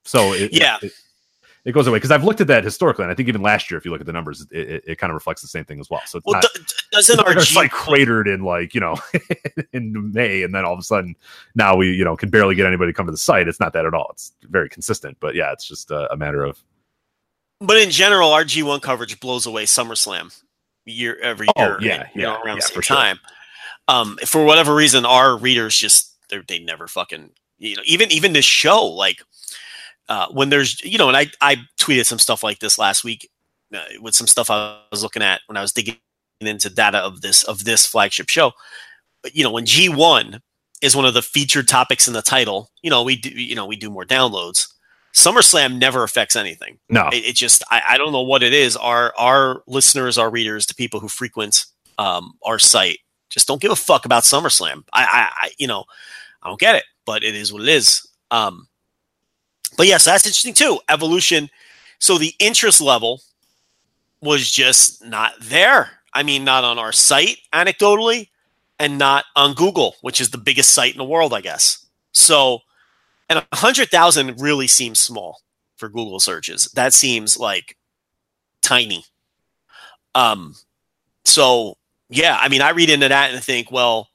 So 0.04 0.32
it, 0.32 0.52
Yeah. 0.54 0.76
it, 0.80 0.84
it 0.84 0.92
goes 1.72 1.86
away 1.86 1.96
because 1.96 2.10
I've 2.10 2.24
looked 2.24 2.40
at 2.40 2.46
that 2.46 2.64
historically, 2.64 3.04
and 3.04 3.12
I 3.12 3.14
think 3.14 3.28
even 3.28 3.42
last 3.42 3.70
year, 3.70 3.78
if 3.78 3.84
you 3.84 3.90
look 3.90 4.00
at 4.00 4.06
the 4.06 4.12
numbers, 4.12 4.46
it, 4.50 4.70
it, 4.70 4.84
it 4.86 4.98
kind 4.98 5.10
of 5.10 5.14
reflects 5.14 5.42
the 5.42 5.48
same 5.48 5.64
thing 5.64 5.80
as 5.80 5.90
well. 5.90 6.00
So 6.06 6.18
it's 6.18 6.26
well, 6.26 6.34
not, 6.34 6.46
d- 6.54 6.74
doesn't 6.92 7.20
our 7.26 7.34
like 7.34 7.44
G 7.44 7.54
site 7.54 7.70
cratered 7.70 8.28
in 8.28 8.42
like 8.42 8.74
you 8.74 8.80
know 8.80 8.96
in 9.72 10.12
May, 10.12 10.42
and 10.42 10.54
then 10.54 10.64
all 10.64 10.72
of 10.72 10.78
a 10.78 10.82
sudden 10.82 11.14
now 11.54 11.76
we 11.76 11.92
you 11.92 12.04
know 12.04 12.16
can 12.16 12.30
barely 12.30 12.54
get 12.54 12.66
anybody 12.66 12.92
to 12.92 12.96
come 12.96 13.06
to 13.06 13.12
the 13.12 13.18
site. 13.18 13.48
It's 13.48 13.60
not 13.60 13.72
that 13.74 13.84
at 13.86 13.94
all. 13.94 14.08
It's 14.12 14.32
very 14.42 14.68
consistent, 14.68 15.16
but 15.20 15.34
yeah, 15.34 15.52
it's 15.52 15.66
just 15.66 15.90
a, 15.90 16.10
a 16.12 16.16
matter 16.16 16.44
of 16.44 16.62
But 17.60 17.76
in 17.78 17.90
general, 17.90 18.32
our 18.32 18.44
G1 18.44 18.80
coverage 18.82 19.18
blows 19.20 19.46
away 19.46 19.64
SummerSlam 19.64 20.34
year 20.86 21.18
every 21.20 21.48
Oh, 21.56 21.62
year. 21.62 21.78
yeah, 21.80 22.08
you 22.14 22.22
know, 22.22 22.32
yeah, 22.32 22.40
around 22.42 22.46
yeah, 22.46 22.54
the 22.56 22.62
same 22.62 22.74
for 22.76 22.82
sure. 22.82 22.96
time. 22.96 23.20
Um, 23.88 24.18
for 24.24 24.44
whatever 24.44 24.74
reason, 24.74 25.04
our 25.04 25.36
readers 25.36 25.76
just 25.76 26.14
they 26.46 26.58
never 26.58 26.86
fucking 26.86 27.30
you 27.58 27.76
know 27.76 27.82
even 27.86 28.10
even 28.12 28.32
this 28.32 28.44
show 28.44 28.84
like 28.84 29.22
uh, 30.08 30.28
when 30.30 30.48
there's 30.48 30.82
you 30.82 30.98
know 30.98 31.08
and 31.08 31.16
I 31.16 31.26
I 31.40 31.56
tweeted 31.78 32.06
some 32.06 32.18
stuff 32.18 32.42
like 32.42 32.58
this 32.58 32.78
last 32.78 33.04
week 33.04 33.30
uh, 33.74 33.82
with 34.00 34.14
some 34.14 34.26
stuff 34.26 34.50
I 34.50 34.80
was 34.90 35.02
looking 35.02 35.22
at 35.22 35.40
when 35.46 35.56
I 35.56 35.60
was 35.60 35.72
digging 35.72 35.98
into 36.40 36.70
data 36.70 36.98
of 36.98 37.20
this 37.20 37.42
of 37.44 37.64
this 37.64 37.86
flagship 37.86 38.28
show. 38.28 38.52
But 39.22 39.34
you 39.34 39.44
know 39.44 39.50
when 39.50 39.66
G1 39.66 40.40
is 40.80 40.96
one 40.96 41.04
of 41.04 41.14
the 41.14 41.22
featured 41.22 41.68
topics 41.68 42.06
in 42.08 42.14
the 42.14 42.22
title, 42.22 42.70
you 42.82 42.90
know 42.90 43.02
we 43.02 43.16
do 43.16 43.30
you 43.30 43.54
know 43.54 43.66
we 43.66 43.76
do 43.76 43.90
more 43.90 44.04
downloads. 44.04 44.66
SummerSlam 45.14 45.78
never 45.78 46.04
affects 46.04 46.36
anything 46.36 46.78
no. 46.90 47.08
it, 47.08 47.24
it 47.24 47.34
just 47.34 47.64
I, 47.70 47.82
I 47.88 47.98
don't 47.98 48.12
know 48.12 48.22
what 48.22 48.42
it 48.42 48.52
is 48.52 48.76
our 48.76 49.14
our 49.16 49.62
listeners 49.66 50.18
our 50.18 50.30
readers 50.30 50.66
the 50.66 50.74
people 50.74 51.00
who 51.00 51.08
frequent 51.08 51.64
um 51.96 52.34
our 52.44 52.58
site 52.58 52.98
just 53.30 53.48
don't 53.48 53.60
give 53.60 53.72
a 53.72 53.76
fuck 53.76 54.04
about 54.04 54.24
SummerSlam 54.24 54.84
I, 54.92 55.02
I 55.04 55.28
I 55.46 55.50
you 55.56 55.66
know 55.66 55.86
I 56.42 56.48
don't 56.48 56.60
get 56.60 56.76
it 56.76 56.84
but 57.06 57.24
it 57.24 57.34
is 57.34 57.52
what 57.52 57.62
it 57.62 57.68
is 57.68 58.06
um 58.30 58.68
but 59.78 59.86
yes 59.86 60.04
that's 60.04 60.26
interesting 60.26 60.52
too 60.52 60.78
evolution 60.90 61.48
so 61.98 62.18
the 62.18 62.34
interest 62.38 62.82
level 62.82 63.22
was 64.20 64.50
just 64.50 65.02
not 65.02 65.32
there 65.40 65.90
I 66.12 66.22
mean 66.22 66.44
not 66.44 66.64
on 66.64 66.78
our 66.78 66.92
site 66.92 67.38
anecdotally 67.54 68.28
and 68.78 68.98
not 68.98 69.24
on 69.34 69.54
Google 69.54 69.96
which 70.02 70.20
is 70.20 70.30
the 70.30 70.38
biggest 70.38 70.74
site 70.74 70.92
in 70.92 70.98
the 70.98 71.04
world 71.04 71.32
I 71.32 71.40
guess 71.40 71.86
so 72.12 72.60
and 73.30 73.44
a 73.52 73.56
hundred 73.56 73.88
thousand 73.88 74.40
really 74.40 74.66
seems 74.66 74.98
small 74.98 75.40
for 75.76 75.88
Google 75.88 76.20
searches. 76.20 76.64
That 76.74 76.92
seems 76.92 77.38
like 77.38 77.76
tiny. 78.62 79.04
Um, 80.14 80.54
so 81.24 81.76
yeah, 82.10 82.38
I 82.40 82.48
mean, 82.48 82.62
I 82.62 82.70
read 82.70 82.90
into 82.90 83.08
that 83.08 83.32
and 83.32 83.42
think, 83.42 83.70
well, 83.70 84.08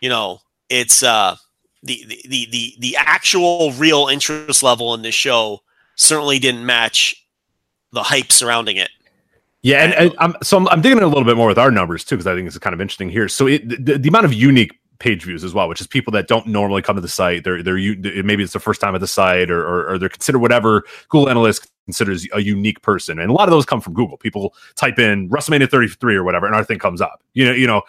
you 0.00 0.08
know, 0.08 0.40
it's 0.68 1.02
uh, 1.02 1.36
the, 1.86 2.04
the 2.28 2.48
the 2.50 2.74
the 2.78 2.96
actual 2.98 3.72
real 3.72 4.08
interest 4.08 4.62
level 4.62 4.94
in 4.94 5.02
this 5.02 5.14
show 5.14 5.62
certainly 5.94 6.38
didn't 6.38 6.66
match 6.66 7.26
the 7.92 8.02
hype 8.02 8.32
surrounding 8.32 8.76
it. 8.76 8.90
Yeah, 9.62 9.82
and, 9.82 9.94
and 9.94 10.14
I'm 10.18 10.34
so 10.42 10.58
I'm, 10.58 10.68
I'm 10.68 10.80
digging 10.80 10.98
in 10.98 11.04
a 11.04 11.08
little 11.08 11.24
bit 11.24 11.36
more 11.36 11.48
with 11.48 11.58
our 11.58 11.70
numbers 11.70 12.04
too 12.04 12.16
because 12.16 12.26
I 12.26 12.34
think 12.34 12.46
it's 12.46 12.58
kind 12.58 12.74
of 12.74 12.80
interesting 12.80 13.08
here. 13.08 13.28
So 13.28 13.46
it, 13.46 13.68
the, 13.68 13.98
the 13.98 14.08
amount 14.08 14.26
of 14.26 14.32
unique 14.32 14.78
page 14.98 15.24
views 15.24 15.44
as 15.44 15.52
well, 15.54 15.68
which 15.68 15.80
is 15.80 15.86
people 15.86 16.10
that 16.12 16.28
don't 16.28 16.46
normally 16.46 16.82
come 16.82 16.96
to 16.96 17.02
the 17.02 17.08
site. 17.08 17.44
They're 17.44 17.62
they're 17.62 17.76
maybe 18.22 18.42
it's 18.42 18.52
the 18.52 18.60
first 18.60 18.80
time 18.80 18.94
at 18.94 19.00
the 19.00 19.06
site 19.06 19.50
or, 19.50 19.60
or, 19.60 19.92
or 19.92 19.98
they're 19.98 20.08
considered 20.08 20.38
whatever 20.38 20.84
Google 21.08 21.32
Analytics 21.32 21.68
considers 21.84 22.26
a 22.32 22.40
unique 22.40 22.82
person, 22.82 23.18
and 23.18 23.30
a 23.30 23.32
lot 23.32 23.48
of 23.48 23.52
those 23.52 23.64
come 23.64 23.80
from 23.80 23.94
Google. 23.94 24.16
People 24.16 24.54
type 24.74 24.98
in 24.98 25.28
WrestleMania 25.30 25.70
33 25.70 26.16
or 26.16 26.24
whatever, 26.24 26.46
and 26.46 26.54
our 26.54 26.64
thing 26.64 26.78
comes 26.78 27.00
up. 27.00 27.22
You 27.34 27.46
know, 27.46 27.52
you 27.52 27.66
know, 27.66 27.82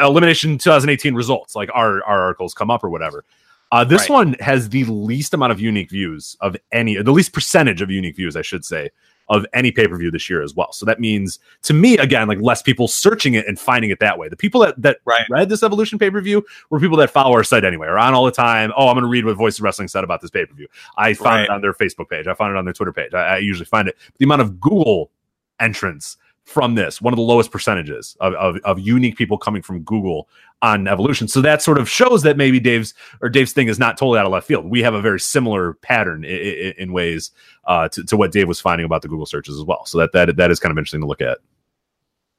elimination 0.00 0.58
2018 0.58 1.14
results, 1.14 1.54
like 1.54 1.70
our 1.74 2.02
our 2.04 2.22
articles 2.22 2.54
come 2.54 2.70
up 2.70 2.84
or 2.84 2.90
whatever. 2.90 3.24
Uh, 3.72 3.84
this 3.84 4.02
Right. 4.02 4.10
one 4.10 4.36
has 4.40 4.68
the 4.68 4.84
least 4.84 5.34
amount 5.34 5.52
of 5.52 5.60
unique 5.60 5.90
views 5.90 6.36
of 6.40 6.56
any, 6.72 6.96
the 7.02 7.12
least 7.12 7.32
percentage 7.32 7.82
of 7.82 7.90
unique 7.90 8.16
views, 8.16 8.36
I 8.36 8.42
should 8.42 8.64
say, 8.64 8.90
of 9.30 9.46
any 9.54 9.70
pay 9.72 9.88
per 9.88 9.96
view 9.96 10.10
this 10.10 10.28
year 10.28 10.42
as 10.42 10.54
well. 10.54 10.70
So 10.72 10.84
that 10.86 11.00
means 11.00 11.38
to 11.62 11.72
me, 11.72 11.96
again, 11.96 12.28
like 12.28 12.38
less 12.42 12.60
people 12.60 12.86
searching 12.88 13.32
it 13.34 13.46
and 13.48 13.58
finding 13.58 13.90
it 13.90 13.98
that 14.00 14.18
way. 14.18 14.28
The 14.28 14.36
people 14.36 14.60
that 14.60 14.80
that 14.82 14.98
Right. 15.06 15.24
read 15.30 15.48
this 15.48 15.62
Evolution 15.62 15.98
pay 15.98 16.10
per 16.10 16.20
view 16.20 16.44
were 16.70 16.78
people 16.78 16.98
that 16.98 17.08
follow 17.10 17.32
our 17.32 17.42
site 17.42 17.64
anyway, 17.64 17.88
are 17.88 17.98
on 17.98 18.12
all 18.12 18.26
the 18.26 18.30
time. 18.30 18.70
Oh, 18.76 18.88
I'm 18.88 18.94
going 18.94 19.02
to 19.02 19.08
read 19.08 19.24
what 19.24 19.34
Voice 19.36 19.58
of 19.58 19.64
Wrestling 19.64 19.88
said 19.88 20.04
about 20.04 20.20
this 20.20 20.30
pay 20.30 20.44
per 20.44 20.54
view. 20.54 20.68
I 20.98 21.14
found 21.14 21.24
Right. 21.36 21.44
it 21.44 21.50
on 21.50 21.62
their 21.62 21.72
Facebook 21.72 22.10
page. 22.10 22.26
I 22.26 22.34
found 22.34 22.50
it 22.50 22.58
on 22.58 22.64
their 22.66 22.74
Twitter 22.74 22.92
page. 22.92 23.14
I, 23.14 23.36
I 23.36 23.38
usually 23.38 23.64
find 23.64 23.88
it. 23.88 23.96
The 24.18 24.24
amount 24.26 24.42
of 24.42 24.60
Google 24.60 25.10
entrance 25.58 26.16
from 26.44 26.74
this, 26.74 27.00
one 27.00 27.12
of 27.12 27.16
the 27.16 27.22
lowest 27.22 27.50
percentages 27.50 28.16
of, 28.20 28.34
of, 28.34 28.56
of 28.64 28.78
unique 28.78 29.16
people 29.16 29.38
coming 29.38 29.62
from 29.62 29.82
Google 29.82 30.28
on 30.62 30.86
Evolution. 30.86 31.26
So 31.26 31.40
that 31.40 31.62
sort 31.62 31.78
of 31.78 31.88
shows 31.88 32.22
that 32.22 32.36
maybe 32.36 32.60
Dave's 32.60 32.94
or 33.20 33.28
Dave's 33.28 33.52
thing 33.52 33.68
is 33.68 33.78
not 33.78 33.96
totally 33.96 34.18
out 34.18 34.26
of 34.26 34.32
left 34.32 34.46
field. 34.46 34.70
We 34.70 34.82
have 34.82 34.94
a 34.94 35.00
very 35.00 35.20
similar 35.20 35.74
pattern 35.74 36.24
in, 36.24 36.74
in, 36.78 36.92
ways 36.92 37.30
uh, 37.64 37.88
to, 37.88 38.04
to 38.04 38.16
what 38.16 38.30
Dave 38.30 38.46
was 38.46 38.60
finding 38.60 38.84
about 38.84 39.02
the 39.02 39.08
Google 39.08 39.26
searches 39.26 39.58
as 39.58 39.64
well. 39.64 39.86
So 39.86 39.98
that 39.98 40.12
that 40.12 40.36
that 40.36 40.50
is 40.50 40.60
kind 40.60 40.70
of 40.70 40.78
interesting 40.78 41.00
to 41.00 41.06
look 41.06 41.22
at. 41.22 41.38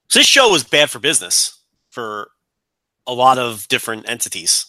So 0.08 0.20
this 0.20 0.28
show 0.28 0.50
was 0.50 0.64
bad 0.64 0.90
for 0.90 1.00
business 1.00 1.60
for 1.90 2.30
a 3.08 3.14
lot 3.14 3.38
of 3.38 3.68
different 3.68 4.08
entities. 4.08 4.68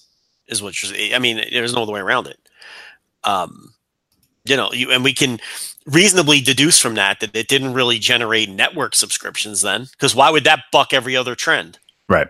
Is 0.49 0.63
what 0.63 0.83
you're, 0.83 1.15
I 1.15 1.19
mean. 1.19 1.43
There's 1.53 1.75
no 1.75 1.83
other 1.83 1.93
way 1.93 2.01
around 2.01 2.27
it. 2.27 2.39
Um, 3.25 3.75
You 4.45 4.57
know, 4.57 4.73
you, 4.73 4.93
and 4.93 5.03
we 5.03 5.13
can 5.13 5.41
reasonably 5.87 6.41
deduce 6.41 6.81
from 6.81 6.95
that 6.97 7.21
that 7.21 7.35
it 7.37 7.49
didn't 7.49 7.75
really 7.75 7.99
generate 7.99 8.49
network 8.51 8.95
subscriptions 8.95 9.63
then, 9.63 9.87
because 9.93 10.15
why 10.15 10.31
would 10.31 10.45
that 10.45 10.65
buck 10.73 10.93
every 10.93 11.17
other 11.17 11.35
trend? 11.35 11.79
Right. 12.09 12.29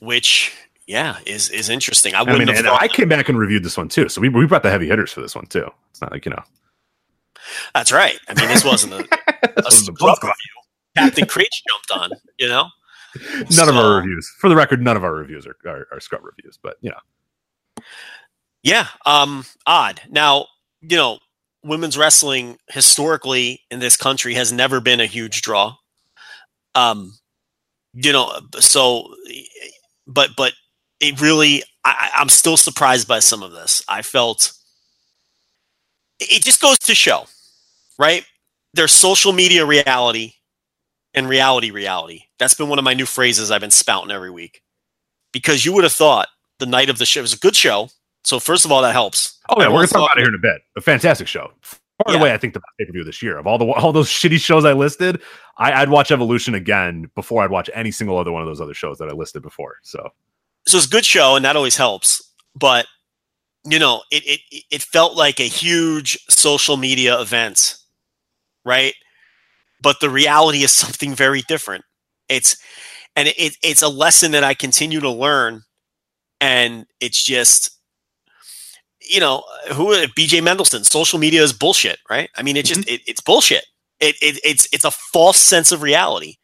Which, 0.00 0.52
yeah, 0.86 1.18
is 1.26 1.48
is 1.50 1.68
interesting. 1.70 2.14
I 2.14 2.20
I 2.20 2.22
wouldn't 2.22 2.38
mean, 2.40 2.48
have 2.48 2.58
and 2.58 2.66
thought. 2.66 2.82
I 2.82 2.88
came 2.88 3.08
back 3.08 3.28
and 3.28 3.38
reviewed 3.38 3.64
this 3.64 3.76
one 3.76 3.88
too. 3.88 4.08
So 4.08 4.20
we, 4.20 4.28
we 4.28 4.46
brought 4.46 4.62
the 4.62 4.70
heavy 4.70 4.86
hitters 4.88 5.12
for 5.12 5.20
this 5.22 5.34
one 5.34 5.46
too. 5.46 5.68
It's 5.90 6.00
not 6.02 6.12
like, 6.12 6.24
you 6.26 6.30
know, 6.30 6.42
That's 7.74 7.92
right. 7.92 8.18
I 8.28 8.34
mean, 8.34 8.48
this 8.48 8.64
wasn't 8.64 8.94
a, 8.94 8.96
a 8.98 9.62
wasn't 9.64 9.88
a 9.90 9.94
scrub 9.96 10.18
review. 10.22 10.34
Captain 10.96 11.26
Crates 11.26 11.62
jumped 11.68 11.90
on. 12.02 12.10
You 12.38 12.48
know, 12.48 12.68
none 13.56 13.68
of 13.68 13.76
our 13.76 13.96
reviews, 13.96 14.28
for 14.38 14.48
the 14.48 14.56
record, 14.56 14.82
none 14.82 14.96
of 14.96 15.04
our 15.04 15.14
reviews 15.14 15.46
are, 15.46 15.56
are, 15.66 15.86
are 15.92 16.00
scrub 16.00 16.22
reviews, 16.24 16.58
but 16.62 16.76
you 16.80 16.90
know, 16.90 17.84
Yeah, 18.62 18.88
um, 19.06 19.44
odd. 19.66 20.02
Now, 20.10 20.46
you 20.82 20.96
know, 20.96 21.18
women's 21.64 21.98
wrestling 21.98 22.58
historically 22.68 23.62
in 23.70 23.80
this 23.80 23.96
country 23.96 24.34
has 24.34 24.52
never 24.52 24.80
been 24.80 25.00
a 25.00 25.06
huge 25.06 25.42
draw. 25.42 25.74
Um, 26.74 27.14
you 27.94 28.12
know, 28.12 28.32
so, 28.58 29.14
but 30.06 30.30
but 30.36 30.52
it 31.00 31.20
really, 31.20 31.62
I, 31.84 32.10
I'm 32.16 32.28
still 32.28 32.56
surprised 32.56 33.08
by 33.08 33.20
some 33.20 33.42
of 33.42 33.52
this. 33.52 33.82
I 33.88 34.02
felt 34.02 34.52
it 36.20 36.42
just 36.42 36.60
goes 36.60 36.78
to 36.80 36.94
show, 36.94 37.26
right? 37.98 38.24
There's 38.74 38.92
social 38.92 39.32
media 39.32 39.64
reality 39.64 40.34
and 41.14 41.28
reality 41.28 41.70
reality. 41.70 42.22
That's 42.38 42.54
been 42.54 42.68
one 42.68 42.78
of 42.78 42.84
my 42.84 42.94
new 42.94 43.06
phrases 43.06 43.50
I've 43.50 43.60
been 43.60 43.70
spouting 43.70 44.10
every 44.10 44.30
week. 44.30 44.62
Because 45.32 45.64
you 45.64 45.72
would 45.72 45.84
have 45.84 45.92
thought 45.92 46.28
the 46.58 46.66
night 46.66 46.88
of 46.88 46.98
the 46.98 47.06
show 47.06 47.20
was 47.22 47.32
a 47.32 47.38
good 47.38 47.56
show. 47.56 47.88
So 48.24 48.40
first 48.40 48.64
of 48.64 48.72
all, 48.72 48.82
that 48.82 48.92
helps. 48.92 49.38
oh 49.50 49.60
yeah, 49.60 49.68
we're 49.68 49.74
gonna 49.76 49.86
talk 49.88 50.10
about 50.12 50.18
it 50.18 50.22
here 50.22 50.28
in 50.28 50.34
a 50.34 50.38
bit. 50.38 50.62
A 50.76 50.80
fantastic 50.80 51.28
show. 51.28 51.52
Far 51.62 52.14
Yeah. 52.14 52.18
away, 52.20 52.32
I 52.34 52.38
think 52.38 52.54
the 52.54 52.60
best 52.60 52.72
pay 52.78 52.86
per 52.86 52.92
view 52.92 53.04
this 53.04 53.22
year 53.22 53.38
of 53.38 53.46
all 53.46 53.58
the 53.58 53.66
all 53.66 53.92
those 53.92 54.08
shitty 54.20 54.40
shows 54.40 54.64
I 54.64 54.72
listed. 54.72 55.20
I, 55.58 55.72
I'd 55.72 55.90
watch 55.90 56.10
Evolution 56.10 56.54
again 56.54 57.10
before 57.14 57.42
I'd 57.44 57.50
watch 57.50 57.70
any 57.74 57.90
single 57.92 58.18
other 58.18 58.32
one 58.32 58.42
of 58.42 58.48
those 58.48 58.60
other 58.60 58.74
shows 58.74 58.98
that 58.98 59.08
I 59.08 59.12
listed 59.12 59.42
before. 59.42 59.76
So 59.82 60.08
so 60.66 60.78
it's 60.78 60.86
a 60.86 60.90
good 60.90 61.04
show 61.04 61.36
and 61.36 61.44
that 61.44 61.56
always 61.56 61.76
helps 61.76 62.22
but 62.56 62.86
you 63.64 63.78
know 63.78 64.02
it, 64.10 64.22
it 64.50 64.64
it 64.70 64.82
felt 64.82 65.14
like 65.16 65.38
a 65.40 65.42
huge 65.48 66.18
social 66.30 66.76
media 66.78 67.20
event 67.20 67.76
right 68.64 68.94
but 69.82 70.00
the 70.00 70.08
reality 70.08 70.62
is 70.62 70.72
something 70.72 71.14
very 71.14 71.42
different 71.48 71.84
it's 72.30 72.56
and 73.14 73.28
it, 73.28 73.56
it's 73.62 73.82
a 73.82 73.88
lesson 73.88 74.32
that 74.32 74.42
i 74.44 74.54
continue 74.54 75.00
to 75.00 75.10
learn 75.10 75.60
and 76.40 76.86
it's 77.00 77.22
just 77.22 77.78
you 79.04 79.20
know 79.20 79.42
who 79.72 79.88
bj 80.08 80.40
Mendelson 80.40 80.84
social 80.84 81.18
media 81.18 81.42
is 81.42 81.52
bullshit 81.52 81.98
right 82.10 82.30
i 82.36 82.42
mean 82.42 82.56
it 82.56 82.64
just 82.64 82.80
mm-hmm. 82.82 82.94
it, 82.94 83.02
it's 83.06 83.20
bullshit 83.20 83.64
it, 84.00 84.16
it 84.22 84.40
it's 84.44 84.68
it's 84.72 84.84
a 84.84 84.90
false 84.90 85.38
sense 85.38 85.72
of 85.72 85.82
reality 85.82 86.36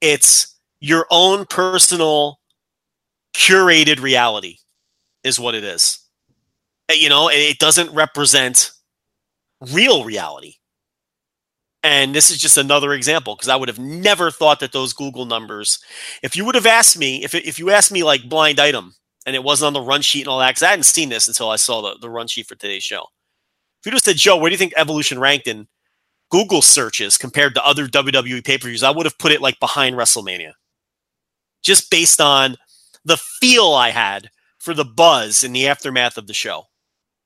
it's 0.00 0.54
your 0.80 1.06
own 1.10 1.46
personal 1.46 2.38
curated 3.34 4.00
reality 4.00 4.58
is 5.22 5.40
what 5.40 5.54
it 5.54 5.64
is. 5.64 5.98
You 6.92 7.08
know, 7.08 7.28
it- 7.28 7.38
it 7.38 7.58
doesn't 7.58 7.90
represent 7.90 8.70
real 9.60 10.04
reality. 10.04 10.56
And 11.82 12.14
this 12.14 12.30
is 12.30 12.38
just 12.38 12.56
another 12.56 12.92
example 12.94 13.34
because 13.34 13.48
I 13.48 13.56
would 13.56 13.68
have 13.68 13.78
never 13.78 14.30
thought 14.30 14.60
that 14.60 14.72
those 14.72 14.94
Google 14.94 15.26
numbers, 15.26 15.78
if 16.22 16.36
you 16.36 16.44
would 16.44 16.54
have 16.54 16.66
asked 16.66 16.96
me, 16.98 17.22
if, 17.22 17.34
if 17.34 17.58
you 17.58 17.70
asked 17.70 17.92
me 17.92 18.02
like 18.02 18.28
blind 18.28 18.58
item 18.58 18.94
and 19.26 19.34
it 19.34 19.42
wasn't 19.42 19.68
on 19.68 19.72
the 19.72 19.80
run 19.80 20.02
sheet 20.02 20.22
and 20.22 20.28
all 20.28 20.38
that, 20.38 20.50
because 20.50 20.62
I 20.62 20.70
hadn't 20.70 20.84
seen 20.84 21.08
this 21.08 21.28
until 21.28 21.50
I 21.50 21.56
saw 21.56 21.80
the, 21.80 21.98
the 22.00 22.10
run 22.10 22.26
sheet 22.26 22.46
for 22.46 22.54
today's 22.54 22.82
show. 22.82 23.06
If 23.80 23.86
you 23.86 23.92
just 23.92 24.04
said, 24.04 24.16
Joe, 24.16 24.36
where 24.36 24.50
do 24.50 24.54
you 24.54 24.58
think 24.58 24.74
Evolution 24.76 25.18
ranked 25.18 25.46
in 25.46 25.66
Google 26.30 26.62
searches 26.62 27.18
compared 27.18 27.54
to 27.54 27.64
other 27.64 27.86
WWE 27.86 28.44
pay 28.44 28.58
per 28.58 28.68
views? 28.68 28.82
I 28.82 28.90
would 28.90 29.06
have 29.06 29.18
put 29.18 29.32
it 29.32 29.42
like 29.42 29.60
behind 29.60 29.96
WrestleMania 29.96 30.52
just 31.64 31.90
based 31.90 32.20
on 32.20 32.56
the 33.04 33.16
feel 33.16 33.72
I 33.72 33.90
had 33.90 34.30
for 34.58 34.74
the 34.74 34.84
buzz 34.84 35.42
in 35.42 35.52
the 35.52 35.66
aftermath 35.66 36.16
of 36.16 36.26
the 36.26 36.34
show. 36.34 36.64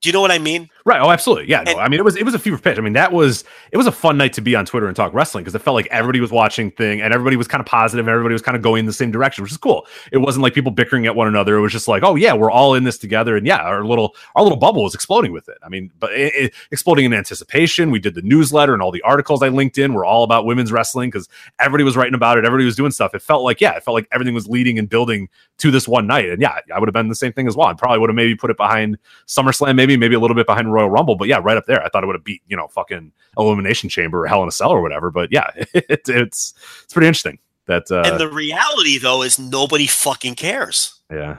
Do 0.01 0.09
you 0.09 0.13
know 0.13 0.21
what 0.21 0.31
I 0.31 0.39
mean? 0.39 0.69
Right. 0.89 1.01
Oh, 1.01 1.11
absolutely. 1.11 1.47
Yeah. 1.47 1.61
No, 1.61 1.73
And- 1.73 1.81
I 1.81 1.87
mean, 1.87 1.99
it 1.99 2.03
was 2.03 2.15
it 2.15 2.23
was 2.25 2.33
a 2.33 2.39
fever 2.39 2.57
pitch. 2.57 2.79
I 2.79 2.81
mean, 2.81 2.93
that 2.93 3.11
was 3.11 3.43
it 3.71 3.77
was 3.77 3.85
a 3.85 3.91
fun 3.91 4.17
night 4.17 4.33
to 4.33 4.41
be 4.41 4.55
on 4.55 4.65
Twitter 4.65 4.87
and 4.87 4.95
talk 4.95 5.13
wrestling 5.13 5.43
because 5.43 5.53
it 5.53 5.59
felt 5.61 5.75
like 5.75 5.87
everybody 5.91 6.19
was 6.19 6.31
watching 6.31 6.71
thing 6.71 6.99
and 6.99 7.13
everybody 7.13 7.35
was 7.35 7.47
kind 7.47 7.61
of 7.61 7.67
positive 7.67 8.07
and 8.07 8.11
everybody 8.11 8.33
was 8.33 8.41
kind 8.41 8.55
of 8.57 8.63
going 8.63 8.79
in 8.79 8.85
the 8.87 8.93
same 8.93 9.11
direction, 9.11 9.43
which 9.43 9.51
is 9.51 9.57
cool. 9.57 9.85
It 10.11 10.17
wasn't 10.17 10.41
like 10.41 10.55
people 10.55 10.71
bickering 10.71 11.05
at 11.05 11.15
one 11.15 11.27
another. 11.27 11.55
It 11.57 11.61
was 11.61 11.71
just 11.71 11.87
like, 11.87 12.01
oh 12.01 12.15
yeah, 12.15 12.33
we're 12.33 12.49
all 12.49 12.73
in 12.73 12.85
this 12.85 12.97
together, 12.97 13.37
and 13.37 13.45
yeah, 13.45 13.57
our 13.57 13.85
little 13.85 14.15
our 14.33 14.41
little 14.41 14.57
bubble 14.57 14.81
was 14.83 14.95
exploding 14.95 15.31
with 15.31 15.47
it. 15.47 15.59
I 15.61 15.69
mean, 15.69 15.91
but 15.99 16.11
it, 16.11 16.33
it- 16.33 16.53
exploding 16.71 17.05
in 17.05 17.13
anticipation. 17.13 17.91
We 17.91 17.99
did 17.99 18.15
the 18.15 18.23
newsletter 18.23 18.73
and 18.73 18.81
all 18.81 18.91
the 18.91 19.03
articles 19.03 19.43
I 19.43 19.49
linked 19.49 19.77
in 19.77 19.93
were 19.93 20.05
all 20.05 20.23
about 20.23 20.45
women's 20.45 20.71
wrestling 20.71 21.11
because 21.11 21.29
everybody 21.59 21.83
was 21.83 21.97
writing 21.97 22.15
about 22.15 22.39
it. 22.39 22.45
Everybody 22.45 22.65
was 22.65 22.75
doing 22.75 22.89
stuff. 22.91 23.13
It 23.13 23.21
felt 23.21 23.43
like 23.43 23.61
yeah, 23.61 23.73
it 23.75 23.83
felt 23.83 23.93
like 23.93 24.07
everything 24.11 24.33
was 24.33 24.47
leading 24.47 24.79
and 24.79 24.89
building 24.89 25.29
to 25.59 25.69
this 25.69 25.87
one 25.87 26.07
night. 26.07 26.29
And 26.29 26.41
yeah, 26.41 26.57
I 26.73 26.79
would 26.79 26.87
have 26.89 26.93
been 26.93 27.09
the 27.09 27.15
same 27.15 27.31
thing 27.33 27.47
as 27.47 27.55
well. 27.55 27.67
I 27.67 27.73
probably 27.73 27.99
would 27.99 28.09
have 28.09 28.15
maybe 28.15 28.33
put 28.35 28.49
it 28.49 28.57
behind 28.57 28.97
SummerSlam, 29.27 29.75
maybe 29.75 29.95
maybe 29.97 30.15
a 30.15 30.19
little 30.19 30.35
bit 30.35 30.47
behind 30.47 30.73
Royal 30.79 30.89
Rumble, 30.89 31.15
but 31.15 31.27
yeah, 31.27 31.39
right 31.41 31.57
up 31.57 31.65
there. 31.65 31.83
I 31.83 31.89
thought 31.89 32.03
it 32.03 32.07
would 32.07 32.15
have 32.15 32.23
beat 32.23 32.41
you 32.47 32.55
know 32.57 32.67
fucking 32.67 33.11
Elimination 33.37 33.89
Chamber 33.89 34.23
or 34.23 34.27
Hell 34.27 34.41
in 34.43 34.47
a 34.47 34.51
Cell 34.51 34.71
or 34.71 34.81
whatever. 34.81 35.11
But 35.11 35.29
yeah, 35.31 35.49
it, 35.55 35.85
it's 36.07 36.09
it's 36.09 36.93
pretty 36.93 37.07
interesting 37.07 37.39
that 37.67 37.91
uh, 37.91 38.03
and 38.05 38.19
the 38.19 38.29
reality, 38.29 38.97
though, 38.97 39.21
is 39.23 39.37
nobody 39.39 39.87
fucking 39.87 40.35
cares. 40.35 40.95
yeah 41.11 41.37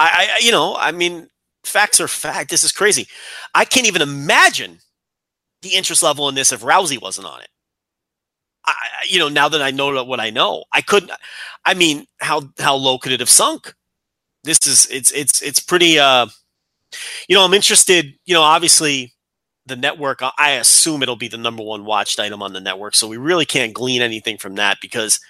I, 0.00 0.28
I, 0.36 0.38
you 0.44 0.50
know, 0.50 0.74
I 0.76 0.90
mean, 0.92 1.28
facts 1.62 2.00
are 2.00 2.08
fact. 2.08 2.50
This 2.50 2.64
is 2.64 2.72
crazy. 2.72 3.06
I 3.54 3.64
can't 3.64 3.86
even 3.86 4.02
imagine 4.02 4.78
the 5.62 5.68
interest 5.70 6.02
level 6.02 6.28
in 6.28 6.34
this 6.34 6.50
if 6.52 6.62
Rousey 6.62 7.00
wasn't 7.00 7.26
on 7.28 7.40
it. 7.40 7.48
I, 8.66 8.72
I- 8.72 9.06
you 9.08 9.18
know, 9.18 9.28
now 9.28 9.48
that 9.50 9.60
I 9.62 9.70
know 9.70 10.02
what 10.04 10.18
I 10.20 10.30
know, 10.30 10.64
I 10.72 10.80
couldn't. 10.80 11.12
I 11.64 11.74
mean, 11.74 12.06
how 12.20 12.42
how 12.58 12.74
low 12.74 12.98
could 12.98 13.12
it 13.12 13.20
have 13.20 13.28
sunk? 13.30 13.74
This 14.44 14.58
is 14.66 14.88
it's 14.90 15.10
it's 15.12 15.42
it's 15.42 15.60
pretty. 15.60 15.98
uh 15.98 16.26
You 17.28 17.36
know, 17.36 17.44
I'm 17.44 17.54
interested. 17.54 18.14
You 18.24 18.34
know, 18.34 18.42
obviously, 18.42 19.12
the 19.66 19.76
network. 19.76 20.20
I- 20.22 20.52
assume 20.52 21.02
it'll 21.02 21.16
be 21.16 21.28
the 21.28 21.38
number 21.38 21.62
one 21.62 21.84
watched 21.84 22.18
item 22.20 22.42
on 22.42 22.52
the 22.52 22.60
network, 22.60 22.94
so 22.94 23.08
we 23.08 23.16
really 23.16 23.44
can't 23.46 23.72
glean 23.72 24.02
anything 24.02 24.38
from 24.38 24.54
that 24.56 24.78
because 24.80 25.20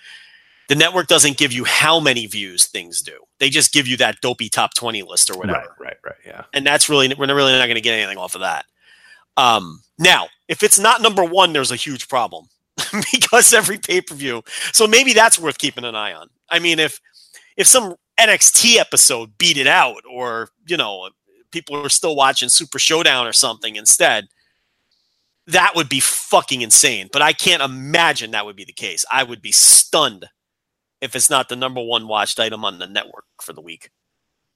the 0.69 0.75
network 0.75 1.07
doesn't 1.09 1.37
give 1.37 1.53
you 1.53 1.65
how 1.65 2.01
many 2.01 2.27
views 2.27 2.67
things 2.67 3.03
do. 3.03 3.19
They 3.39 3.51
just 3.51 3.73
give 3.73 3.87
you 3.87 3.97
that 3.99 4.21
dopey 4.23 4.49
top 4.49 4.73
20 4.75 5.03
list 5.03 5.29
or 5.31 5.37
whatever. 5.37 5.59
right 5.59 5.69
right 5.79 5.97
right 6.05 6.15
yeah 6.25 6.45
And 6.55 6.67
that's 6.67 6.89
really, 6.89 7.13
we're 7.19 7.27
not- 7.27 7.35
really 7.37 7.53
not 7.53 7.67
going 7.67 7.75
to 7.75 7.81
get 7.83 7.99
anything 7.99 8.17
off 8.17 8.35
of 8.35 8.41
that. 8.41 8.65
Um, 9.37 9.83
now, 9.99 10.29
if 10.49 10.63
it's 10.63 10.79
not 10.79 11.03
number 11.03 11.23
one, 11.25 11.53
there's 11.53 11.71
a 11.73 11.77
huge 11.77 12.09
problem 12.09 12.47
because 13.13 13.53
every 13.53 13.79
pay 13.79 14.01
per 14.01 14.15
view. 14.15 14.43
So 14.73 14.87
maybe 14.87 15.13
that's 15.13 15.39
worth 15.39 15.59
keeping 15.59 15.85
an 15.85 15.95
eye 15.95 16.15
on. 16.15 16.29
I 16.49 16.59
mean, 16.61 16.79
if, 16.79 16.99
if 17.57 17.67
some 17.67 17.95
NXT 18.19 18.77
episode 18.77 19.37
beat 19.39 19.57
it 19.59 19.67
out 19.67 20.03
or, 20.11 20.49
you 20.67 20.77
know, 20.77 21.11
people 21.55 21.77
are 21.77 21.89
still 21.89 22.15
watching 22.17 22.51
Super 22.51 22.79
Showdown 22.79 23.27
or 23.27 23.33
something 23.33 23.77
instead, 23.77 24.27
that 25.47 25.73
would 25.75 25.89
be 25.89 26.01
fucking 26.01 26.61
insane. 26.61 27.09
But 27.13 27.23
I 27.23 27.33
can't 27.33 27.63
imagine 27.63 28.33
that 28.33 28.45
would 28.45 28.57
be 28.57 28.65
the 28.65 28.73
case. 28.73 29.05
I 29.11 29.23
would 29.23 29.41
be 29.41 29.53
stunned 29.53 30.27
if 31.01 31.15
it's 31.17 31.31
not 31.31 31.49
the 31.49 31.57
number 31.57 31.81
one 31.83 32.09
watched 32.09 32.39
item 32.41 32.65
on 32.65 32.79
the 32.79 32.87
network 32.87 33.25
for 33.41 33.53
the 33.55 33.61
week. 33.63 33.91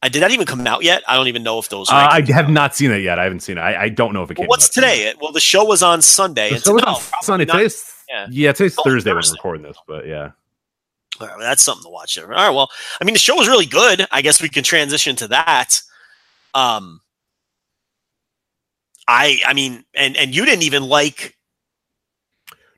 I 0.02 0.08
did 0.08 0.22
that 0.22 0.30
even 0.30 0.46
come 0.46 0.64
out 0.66 0.82
yet? 0.84 1.02
I 1.08 1.16
don't 1.16 1.26
even 1.28 1.42
know 1.42 1.58
if 1.58 1.68
those. 1.68 1.90
uh, 1.90 1.94
I 1.94 2.22
have 2.32 2.48
not 2.48 2.74
seen 2.76 2.90
it 2.92 2.98
yet. 3.02 3.18
I 3.18 3.24
haven't 3.24 3.40
seen 3.40 3.58
it. 3.58 3.62
I, 3.62 3.82
I 3.84 3.88
don't 3.88 4.12
know 4.14 4.22
if 4.22 4.30
it 4.30 4.38
Well, 4.38 4.44
came. 4.44 4.48
what's 4.48 4.66
out. 4.68 4.72
today? 4.82 5.12
Well, 5.20 5.32
the 5.32 5.40
show 5.40 5.64
was 5.64 5.82
on 5.82 6.02
Sunday. 6.02 6.50
The 6.50 6.60
show 6.60 6.74
was 6.74 6.84
no, 6.84 6.92
on 6.92 7.22
Sunday. 7.22 7.44
not. 7.46 7.54
Today's 7.54 7.94
Yeah. 8.08 8.26
yeah, 8.30 8.52
today's 8.52 8.76
Oh, 8.78 8.84
Thursday 8.84 9.10
when 9.10 9.16
Thursday. 9.18 9.32
we're 9.32 9.34
recording 9.36 9.62
this, 9.64 9.76
but 9.88 10.06
yeah. 10.06 10.30
All 11.20 11.26
right, 11.26 11.36
well, 11.36 11.46
that's 11.48 11.62
something 11.62 11.82
to 11.82 11.88
watch. 11.90 12.14
There. 12.14 12.32
All 12.32 12.46
right. 12.48 12.54
Well, 12.54 12.70
I 13.00 13.04
mean, 13.04 13.12
the 13.14 13.18
show 13.18 13.34
was 13.34 13.48
really 13.48 13.66
good. 13.66 14.06
I 14.12 14.22
guess 14.22 14.40
we 14.40 14.48
can 14.48 14.62
transition 14.62 15.16
to 15.16 15.26
that. 15.28 15.80
Um, 16.54 17.00
I, 19.08 19.40
I 19.46 19.54
mean, 19.54 19.84
and 19.94 20.16
and 20.16 20.34
you 20.34 20.44
didn't 20.44 20.64
even 20.64 20.84
like. 20.84 21.34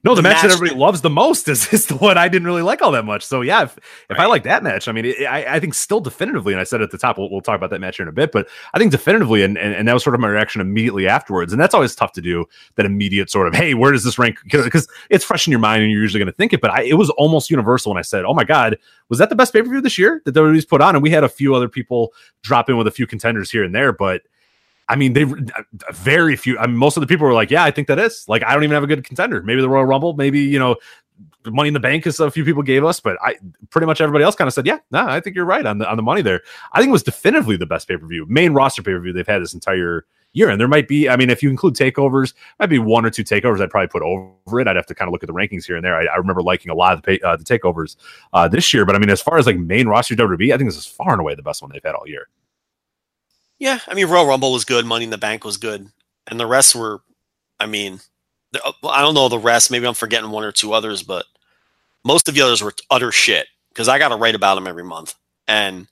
No, 0.02 0.14
the, 0.14 0.22
The 0.22 0.28
match, 0.30 0.42
that 0.42 0.50
everybody 0.50 0.78
loves 0.80 1.02
the 1.02 1.10
most 1.10 1.46
is, 1.46 1.70
is 1.74 1.86
the 1.86 1.96
one 1.96 2.16
I 2.16 2.26
didn't 2.28 2.46
really 2.46 2.62
like 2.62 2.80
all 2.80 2.90
that 2.92 3.04
much. 3.04 3.22
So 3.22 3.42
yeah, 3.42 3.64
if, 3.64 3.78
if 4.08 4.18
I 4.18 4.24
like 4.24 4.44
that 4.44 4.62
match, 4.62 4.88
I 4.88 4.92
mean, 4.92 5.04
it, 5.04 5.26
I, 5.26 5.56
I 5.56 5.60
think 5.60 5.74
still 5.74 6.00
definitively, 6.00 6.54
and 6.54 6.60
I 6.60 6.64
said 6.64 6.80
at 6.80 6.90
the 6.90 6.96
top, 6.96 7.18
we'll, 7.18 7.30
we'll 7.30 7.42
talk 7.42 7.56
about 7.56 7.68
that 7.70 7.80
match 7.80 7.96
here 7.98 8.04
in 8.04 8.08
a 8.08 8.12
bit, 8.12 8.32
but 8.32 8.48
I 8.72 8.78
think 8.78 8.92
definitively, 8.92 9.42
and, 9.42 9.58
and 9.58 9.74
and 9.74 9.86
that 9.86 9.92
was 9.92 10.02
sort 10.02 10.14
of 10.14 10.20
my 10.20 10.28
reaction 10.28 10.62
immediately 10.62 11.06
afterwards, 11.06 11.52
and 11.52 11.60
that's 11.60 11.74
always 11.74 11.94
tough 11.94 12.12
to 12.12 12.22
do. 12.22 12.46
That 12.76 12.86
immediate 12.86 13.30
sort 13.30 13.46
of, 13.46 13.54
hey, 13.54 13.74
where 13.74 13.92
does 13.92 14.04
this 14.04 14.18
rank? 14.18 14.38
Because 14.44 14.88
it's 15.10 15.24
fresh 15.24 15.46
in 15.46 15.50
your 15.50 15.60
mind, 15.60 15.82
and 15.82 15.92
you're 15.92 16.00
usually 16.00 16.20
going 16.20 16.32
to 16.32 16.36
think 16.36 16.54
it. 16.54 16.62
But 16.62 16.70
I, 16.70 16.82
it 16.82 16.94
was 16.94 17.10
almost 17.10 17.50
universal 17.50 17.92
when 17.92 17.98
I 17.98 18.02
said, 18.02 18.24
oh 18.24 18.32
my 18.32 18.44
god, 18.44 18.78
was 19.10 19.18
that 19.18 19.28
the 19.28 19.36
best 19.36 19.52
pay 19.52 19.60
per 19.60 19.68
view 19.68 19.82
this 19.82 19.98
year 19.98 20.22
that 20.24 20.34
WWE's 20.34 20.64
put 20.64 20.80
on? 20.80 20.94
And 20.96 21.02
we 21.02 21.10
had 21.10 21.24
a 21.24 21.28
few 21.28 21.54
other 21.54 21.68
people 21.68 22.14
drop 22.42 22.70
in 22.70 22.78
with 22.78 22.86
a 22.86 22.90
few 22.90 23.06
contenders 23.06 23.50
here 23.50 23.64
and 23.64 23.74
there, 23.74 23.92
but. 23.92 24.22
I 24.90 24.96
mean, 24.96 25.12
they 25.12 25.24
very 25.92 26.34
few. 26.34 26.58
I 26.58 26.66
mean, 26.66 26.76
most 26.76 26.96
of 26.96 27.00
the 27.00 27.06
people 27.06 27.24
were 27.24 27.32
like, 27.32 27.50
"Yeah, 27.50 27.62
I 27.62 27.70
think 27.70 27.86
that 27.86 28.00
is." 28.00 28.24
Like, 28.26 28.44
I 28.44 28.52
don't 28.52 28.64
even 28.64 28.74
have 28.74 28.82
a 28.82 28.88
good 28.88 29.04
contender. 29.04 29.40
Maybe 29.40 29.60
the 29.60 29.68
Royal 29.68 29.84
Rumble. 29.84 30.14
Maybe 30.14 30.40
you 30.40 30.58
know, 30.58 30.76
Money 31.46 31.68
in 31.68 31.74
the 31.74 31.80
Bank 31.80 32.08
is 32.08 32.18
a 32.18 32.28
few 32.28 32.44
people 32.44 32.64
gave 32.64 32.84
us, 32.84 32.98
but 32.98 33.16
I 33.22 33.36
pretty 33.70 33.86
much 33.86 34.00
everybody 34.00 34.24
else 34.24 34.34
kind 34.34 34.48
of 34.48 34.52
said, 34.52 34.66
"Yeah, 34.66 34.78
no, 34.90 35.06
I 35.06 35.20
think 35.20 35.36
you're 35.36 35.44
right 35.44 35.64
on 35.64 35.78
the 35.78 35.88
on 35.88 35.96
the 35.96 36.02
money 36.02 36.22
there." 36.22 36.42
I 36.72 36.78
think 36.78 36.88
it 36.88 36.92
was 36.92 37.04
definitively 37.04 37.56
the 37.56 37.66
best 37.66 37.86
pay 37.86 37.96
per 37.96 38.06
view, 38.06 38.26
main 38.28 38.52
roster 38.52 38.82
pay 38.82 38.90
per 38.90 39.00
view 39.00 39.12
they've 39.12 39.26
had 39.26 39.40
this 39.40 39.54
entire 39.54 40.06
year. 40.32 40.50
And 40.50 40.60
there 40.60 40.68
might 40.68 40.88
be, 40.88 41.08
I 41.08 41.16
mean, 41.16 41.30
if 41.30 41.42
you 41.42 41.50
include 41.50 41.74
takeovers, 41.74 42.34
might 42.58 42.66
be 42.66 42.78
one 42.78 43.04
or 43.04 43.10
two 43.10 43.24
takeovers 43.24 43.60
I'd 43.60 43.70
probably 43.70 43.88
put 43.88 44.02
over 44.02 44.60
it. 44.60 44.68
I'd 44.68 44.76
have 44.76 44.86
to 44.86 44.94
kind 44.94 45.08
of 45.08 45.12
look 45.12 45.22
at 45.22 45.26
the 45.26 45.32
rankings 45.32 45.66
here 45.66 45.76
and 45.76 45.84
there. 45.84 45.96
I, 45.96 46.06
I 46.06 46.16
remember 46.16 46.42
liking 46.42 46.70
a 46.70 46.74
lot 46.74 46.92
of 46.92 47.02
the, 47.02 47.18
pay, 47.18 47.20
uh, 47.20 47.36
the 47.36 47.44
takeovers 47.44 47.96
uh, 48.32 48.48
this 48.48 48.72
year, 48.72 48.84
but 48.84 48.94
I 48.94 48.98
mean, 48.98 49.10
as 49.10 49.20
far 49.20 49.38
as 49.38 49.46
like 49.46 49.56
main 49.56 49.88
roster 49.88 50.14
WWE, 50.14 50.52
I 50.52 50.56
think 50.56 50.68
this 50.68 50.78
is 50.78 50.86
far 50.86 51.12
and 51.12 51.20
away 51.20 51.34
the 51.34 51.42
best 51.42 51.62
one 51.62 51.70
they've 51.72 51.82
had 51.82 51.94
all 51.94 52.06
year. 52.06 52.28
Yeah, 53.60 53.78
I 53.86 53.94
mean, 53.94 54.06
Royal 54.06 54.26
Rumble 54.26 54.52
was 54.52 54.64
good, 54.64 54.86
Money 54.86 55.04
in 55.04 55.10
the 55.10 55.18
Bank 55.18 55.44
was 55.44 55.58
good, 55.58 55.86
and 56.26 56.40
the 56.40 56.46
rest 56.46 56.74
were, 56.74 57.02
I 57.60 57.66
mean, 57.66 58.00
uh, 58.64 58.72
I 58.88 59.02
don't 59.02 59.14
know 59.14 59.28
the 59.28 59.38
rest. 59.38 59.70
Maybe 59.70 59.86
I'm 59.86 59.94
forgetting 59.94 60.30
one 60.30 60.44
or 60.44 60.50
two 60.50 60.72
others, 60.72 61.02
but 61.02 61.26
most 62.02 62.26
of 62.26 62.34
the 62.34 62.40
others 62.40 62.62
were 62.62 62.72
utter 62.90 63.12
shit 63.12 63.46
because 63.68 63.86
I 63.86 63.98
got 63.98 64.08
to 64.08 64.16
write 64.16 64.34
about 64.34 64.54
them 64.54 64.66
every 64.66 64.82
month, 64.82 65.14
and 65.46 65.86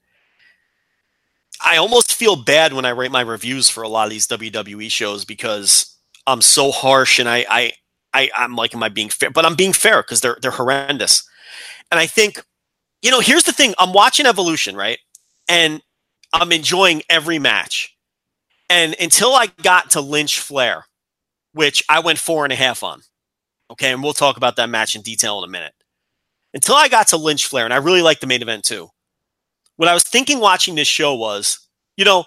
I 1.63 1.77
almost 1.77 2.15
feel 2.15 2.37
bad 2.37 2.73
when 2.73 2.87
I 2.87 2.93
write 2.93 3.11
my 3.11 3.21
reviews 3.21 3.69
for 3.69 3.83
a 3.83 3.89
lot 3.89 4.05
of 4.05 4.11
these 4.11 4.27
WWE 4.27 4.91
shows 4.91 5.27
because 5.27 5.95
I'm 6.27 6.41
so 6.41 6.71
harsh 6.71 7.19
and 7.19 7.29
I 7.29 7.45
I, 7.49 7.73
I 8.15 8.31
I'm 8.35 8.57
like, 8.57 8.75
am 8.75 8.83
I 8.83 8.89
being 8.89 9.11
fair? 9.11 9.31
But 9.31 9.45
I'm 9.45 9.57
being 9.57 9.75
fair 9.75 10.03
because 10.03 10.23
they're 10.23 10.39
they're 10.41 10.53
horrendous. 10.53 11.29
And 11.91 12.01
I 12.01 12.07
think, 12.07 12.43
you 13.03 13.11
know, 13.11 13.21
here's 13.21 13.45
the 13.45 13.53
thing: 13.53 13.75
I'm 13.79 13.93
watching 13.93 14.25
Evolution, 14.25 14.75
right? 14.75 14.99
And 15.49 15.83
I'm 16.33 16.53
enjoying 16.53 17.03
every 17.09 17.39
match. 17.39 17.97
And 18.71 18.95
until 19.01 19.35
I 19.35 19.47
got 19.63 19.91
to 19.91 20.01
Lynch 20.01 20.41
Flair, 20.41 20.85
which 21.53 21.83
I 21.89 22.01
went 22.01 22.19
four 22.19 22.45
and 22.45 22.53
a 22.53 22.57
half 22.57 22.83
on. 22.83 23.01
Okay, 23.71 23.93
and 23.93 24.03
we'll 24.03 24.13
talk 24.13 24.37
about 24.37 24.57
that 24.57 24.71
match 24.71 24.95
in 24.95 25.03
detail 25.03 25.39
in 25.39 25.49
a 25.49 25.53
minute. 25.53 25.75
Until 26.55 26.75
I 26.75 26.89
got 26.89 27.09
to 27.09 27.17
Lynch 27.17 27.47
Flair, 27.47 27.65
and 27.65 27.75
I 27.75 27.79
really 27.79 28.03
liked 28.03 28.21
the 28.21 28.27
main 28.27 28.43
event 28.43 28.65
too 28.65 28.91
what 29.79 29.89
I 29.89 29.95
was 29.95 30.03
thinking 30.03 30.41
watching 30.41 30.75
this 30.75 30.89
show 30.89 31.15
was, 31.15 31.69
you 31.97 32.05
know, 32.05 32.25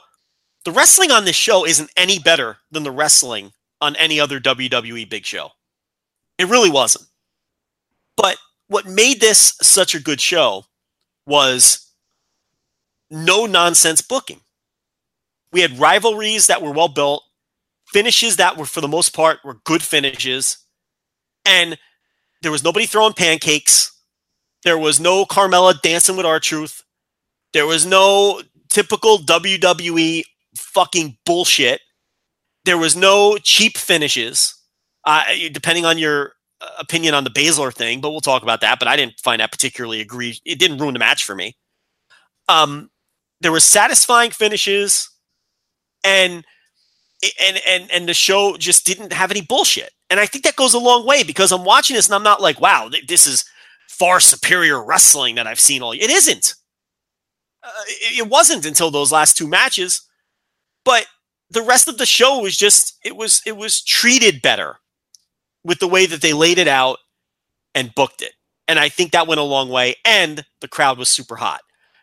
the 0.64 0.72
wrestling 0.72 1.12
on 1.12 1.26
this 1.26 1.36
show 1.36 1.66
isn't 1.66 1.91
any 1.97 2.18
better 2.18 2.58
than 2.72 2.84
the 2.84 2.91
wrestling 2.91 3.52
on 3.82 3.95
any 3.97 4.22
other 4.22 4.39
WWE 4.39 5.10
big 5.10 5.26
show. 5.26 5.49
It 6.38 6.47
really 6.47 6.70
wasn't. 6.70 7.06
But 8.16 8.38
what 8.68 8.86
made 8.86 9.20
this 9.20 9.54
such 9.62 9.93
a 9.93 9.99
good 9.99 10.22
show 10.22 10.64
was 11.28 11.90
no 13.12 13.45
nonsense 13.45 14.01
booking. 14.01 14.41
We 15.51 15.62
had 15.62 15.78
rivalries 15.78 16.47
that 16.47 16.62
were 16.62 16.72
well 16.72 16.88
built, 16.88 17.24
finishes 17.88 18.38
that 18.38 18.57
were, 18.57 18.66
for 18.66 18.82
the 18.82 18.88
most 18.88 19.14
part, 19.14 19.39
were 19.43 19.59
good 19.66 19.84
finishes, 19.84 20.57
and 21.45 21.78
there 22.41 22.51
was 22.51 22.64
nobody 22.64 22.86
throwing 22.86 23.14
pancakes. 23.14 23.91
There 24.64 24.78
was 24.78 24.99
no 24.99 25.26
Carmella 25.26 25.80
dancing 25.82 26.16
with 26.16 26.26
R-Truth. 26.26 26.84
There 27.53 27.66
was 27.66 27.86
no 27.86 28.41
typical 28.70 29.18
WWE 29.18 30.24
fucking 30.55 31.18
bullshit. 31.26 31.82
There 32.64 32.78
was 32.78 32.95
no 32.95 33.38
cheap 33.38 33.78
finishes, 33.78 34.55
uh, 35.03 35.24
depending 35.51 35.86
on 35.86 35.97
your 35.97 36.34
uh, 36.62 36.68
opinion 36.80 37.14
on 37.14 37.24
the 37.24 37.30
Baszler 37.30 37.74
thing, 37.74 38.01
but 38.01 38.12
we'll 38.12 38.22
talk 38.22 38.43
about 38.43 38.62
that. 38.62 38.80
But 38.80 38.88
I 38.88 38.95
didn't 38.95 39.20
find 39.20 39.41
that 39.41 39.51
particularly 39.51 39.99
agree. 39.99 40.39
It 40.45 40.59
didn't 40.59 40.78
ruin 40.78 40.93
the 40.93 40.99
match 40.99 41.26
for 41.26 41.36
me. 41.36 41.55
Um, 42.47 42.89
there 43.41 43.51
were 43.51 43.59
satisfying 43.59 44.31
finishes, 44.31 45.09
and 46.03 46.45
and 47.39 47.61
and 47.67 47.91
and 47.91 48.09
the 48.09 48.13
show 48.13 48.57
just 48.57 48.85
didn't 48.85 49.13
have 49.13 49.31
any 49.31 49.41
bullshit. 49.41 49.91
And 50.09 50.19
I 50.19 50.25
think 50.25 50.43
that 50.43 50.55
goes 50.55 50.73
a 50.73 50.79
long 50.79 51.05
way 51.05 51.23
because 51.23 51.51
I'm 51.51 51.63
watching 51.65 51.95
this 51.95 52.07
and 52.07 52.15
I'm 52.15 52.23
not 52.23 52.41
like, 52.41 52.59
wow, 52.59 52.89
this 53.07 53.27
is 53.27 53.45
far 53.87 54.19
superior 54.19 54.83
wrestling 54.83 55.35
that 55.35 55.47
I've 55.47 55.59
seen 55.59 55.81
all. 55.81 55.93
Year. 55.93 56.05
It 56.05 56.11
isn't 56.11 56.55
uh, 57.63 57.69
it, 57.87 58.19
it 58.19 58.29
wasn't 58.29 58.65
until 58.65 58.91
those 58.91 59.11
last 59.11 59.37
two 59.37 59.47
matches, 59.47 60.07
but 60.83 61.05
the 61.49 61.61
rest 61.61 61.87
of 61.87 61.97
the 61.97 62.05
show 62.05 62.39
was 62.39 62.57
just 62.57 62.97
it 63.03 63.15
was 63.15 63.41
it 63.45 63.57
was 63.57 63.83
treated 63.83 64.41
better 64.41 64.77
with 65.63 65.79
the 65.79 65.87
way 65.87 66.05
that 66.05 66.21
they 66.21 66.33
laid 66.33 66.57
it 66.57 66.67
out 66.67 66.97
and 67.75 67.93
booked 67.95 68.21
it. 68.21 68.33
And 68.67 68.79
I 68.79 68.89
think 68.89 69.11
that 69.11 69.27
went 69.27 69.39
a 69.39 69.43
long 69.43 69.69
way. 69.69 69.95
And 70.05 70.45
the 70.61 70.67
crowd 70.67 70.97
was 70.97 71.09
super 71.09 71.35
hot. 71.35 71.61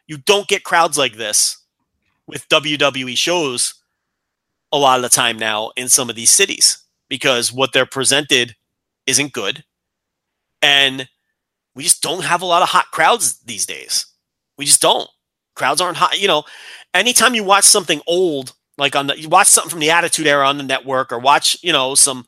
You 0.09 0.19
don't 0.19 0.49
get 0.49 0.65
crowds 0.65 0.99
like 0.99 1.17
this 1.17 1.57
with 2.27 2.49
WWE 2.49 3.17
shows 3.17 3.75
a 4.73 4.79
lot 4.79 4.99
of 4.99 5.03
the 5.03 5.09
time 5.09 5.39
now 5.39 5.71
in 5.77 5.89
some 5.89 6.11
of 6.11 6.17
these 6.17 6.31
cities 6.31 6.83
because 7.09 7.53
what 7.53 7.73
they're 7.73 7.87
presented 7.87 8.57
isn't 9.07 9.33
good. 9.33 9.65
And 10.61 11.09
we 11.75 11.85
just 11.85 12.03
don't 12.03 12.25
have 12.25 12.43
a 12.43 12.47
lot 12.47 12.63
of 12.63 12.69
hot 12.69 12.87
crowds 12.91 13.39
these 13.41 13.65
days. 13.65 14.07
We 14.57 14.65
just 14.65 14.83
don't 14.83 15.09
crowds 15.59 15.83
aren't 15.83 15.99
hot. 15.99 16.19
You 16.19 16.29
know, 16.29 16.45
anytime 16.95 17.35
you 17.35 17.45
watch 17.45 17.65
something 17.65 18.01
old, 18.07 18.55
like 18.79 18.97
on 18.97 19.09
the 19.09 19.21
you 19.21 19.29
watch 19.29 19.49
something 19.49 19.69
from 19.69 19.81
the 19.81 19.91
Attitude 19.91 20.27
Era 20.27 20.47
on 20.47 20.57
the 20.57 20.65
network, 20.65 21.13
or 21.13 21.19
watch 21.19 21.59
you 21.63 21.73
know 21.73 21.95
some 21.95 22.25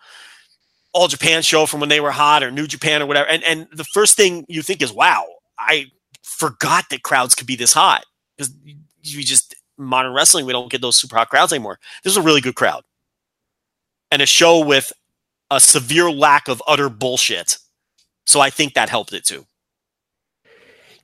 All 0.93 1.09
Japan 1.09 1.41
show 1.41 1.65
from 1.65 1.81
when 1.81 1.89
they 1.89 2.01
were 2.01 2.11
hot, 2.11 2.43
or 2.43 2.51
New 2.51 2.67
Japan, 2.67 3.01
or 3.01 3.07
whatever, 3.07 3.29
and 3.29 3.43
and 3.45 3.69
the 3.73 3.85
first 3.85 4.17
thing 4.17 4.45
you 4.49 4.61
think 4.61 4.83
is, 4.83 4.93
wow, 4.93 5.25
I 5.59 5.87
forgot 6.23 6.87
that 6.91 7.03
crowds 7.03 7.35
could 7.35 7.47
be 7.47 7.57
this 7.57 7.73
hot 7.73 8.05
because 8.37 8.53
you 9.03 9.23
just 9.23 9.55
modern 9.79 10.13
wrestling 10.13 10.47
we 10.47 10.53
don't 10.53 10.71
get 10.71 10.81
those 10.81 10.99
super 10.99 11.17
hot 11.17 11.29
crowds 11.29 11.53
anymore. 11.53 11.79
This 12.05 12.13
is 12.13 12.17
a 12.17 12.23
really 12.23 12.41
good 12.41 12.55
crowd, 12.55 12.83
and 14.11 14.23
a 14.23 14.27
show 14.27 14.65
with 14.65 14.93
a 15.51 15.61
severe 15.61 16.11
lack 16.11 16.49
of 16.49 16.63
utter 16.67 16.89
bullshit. 16.89 17.59
So 18.27 18.41
I 18.41 18.51
think 18.51 18.75
that 18.75 18.89
helped 18.89 19.13
it 19.13 19.25
too. 19.25 19.47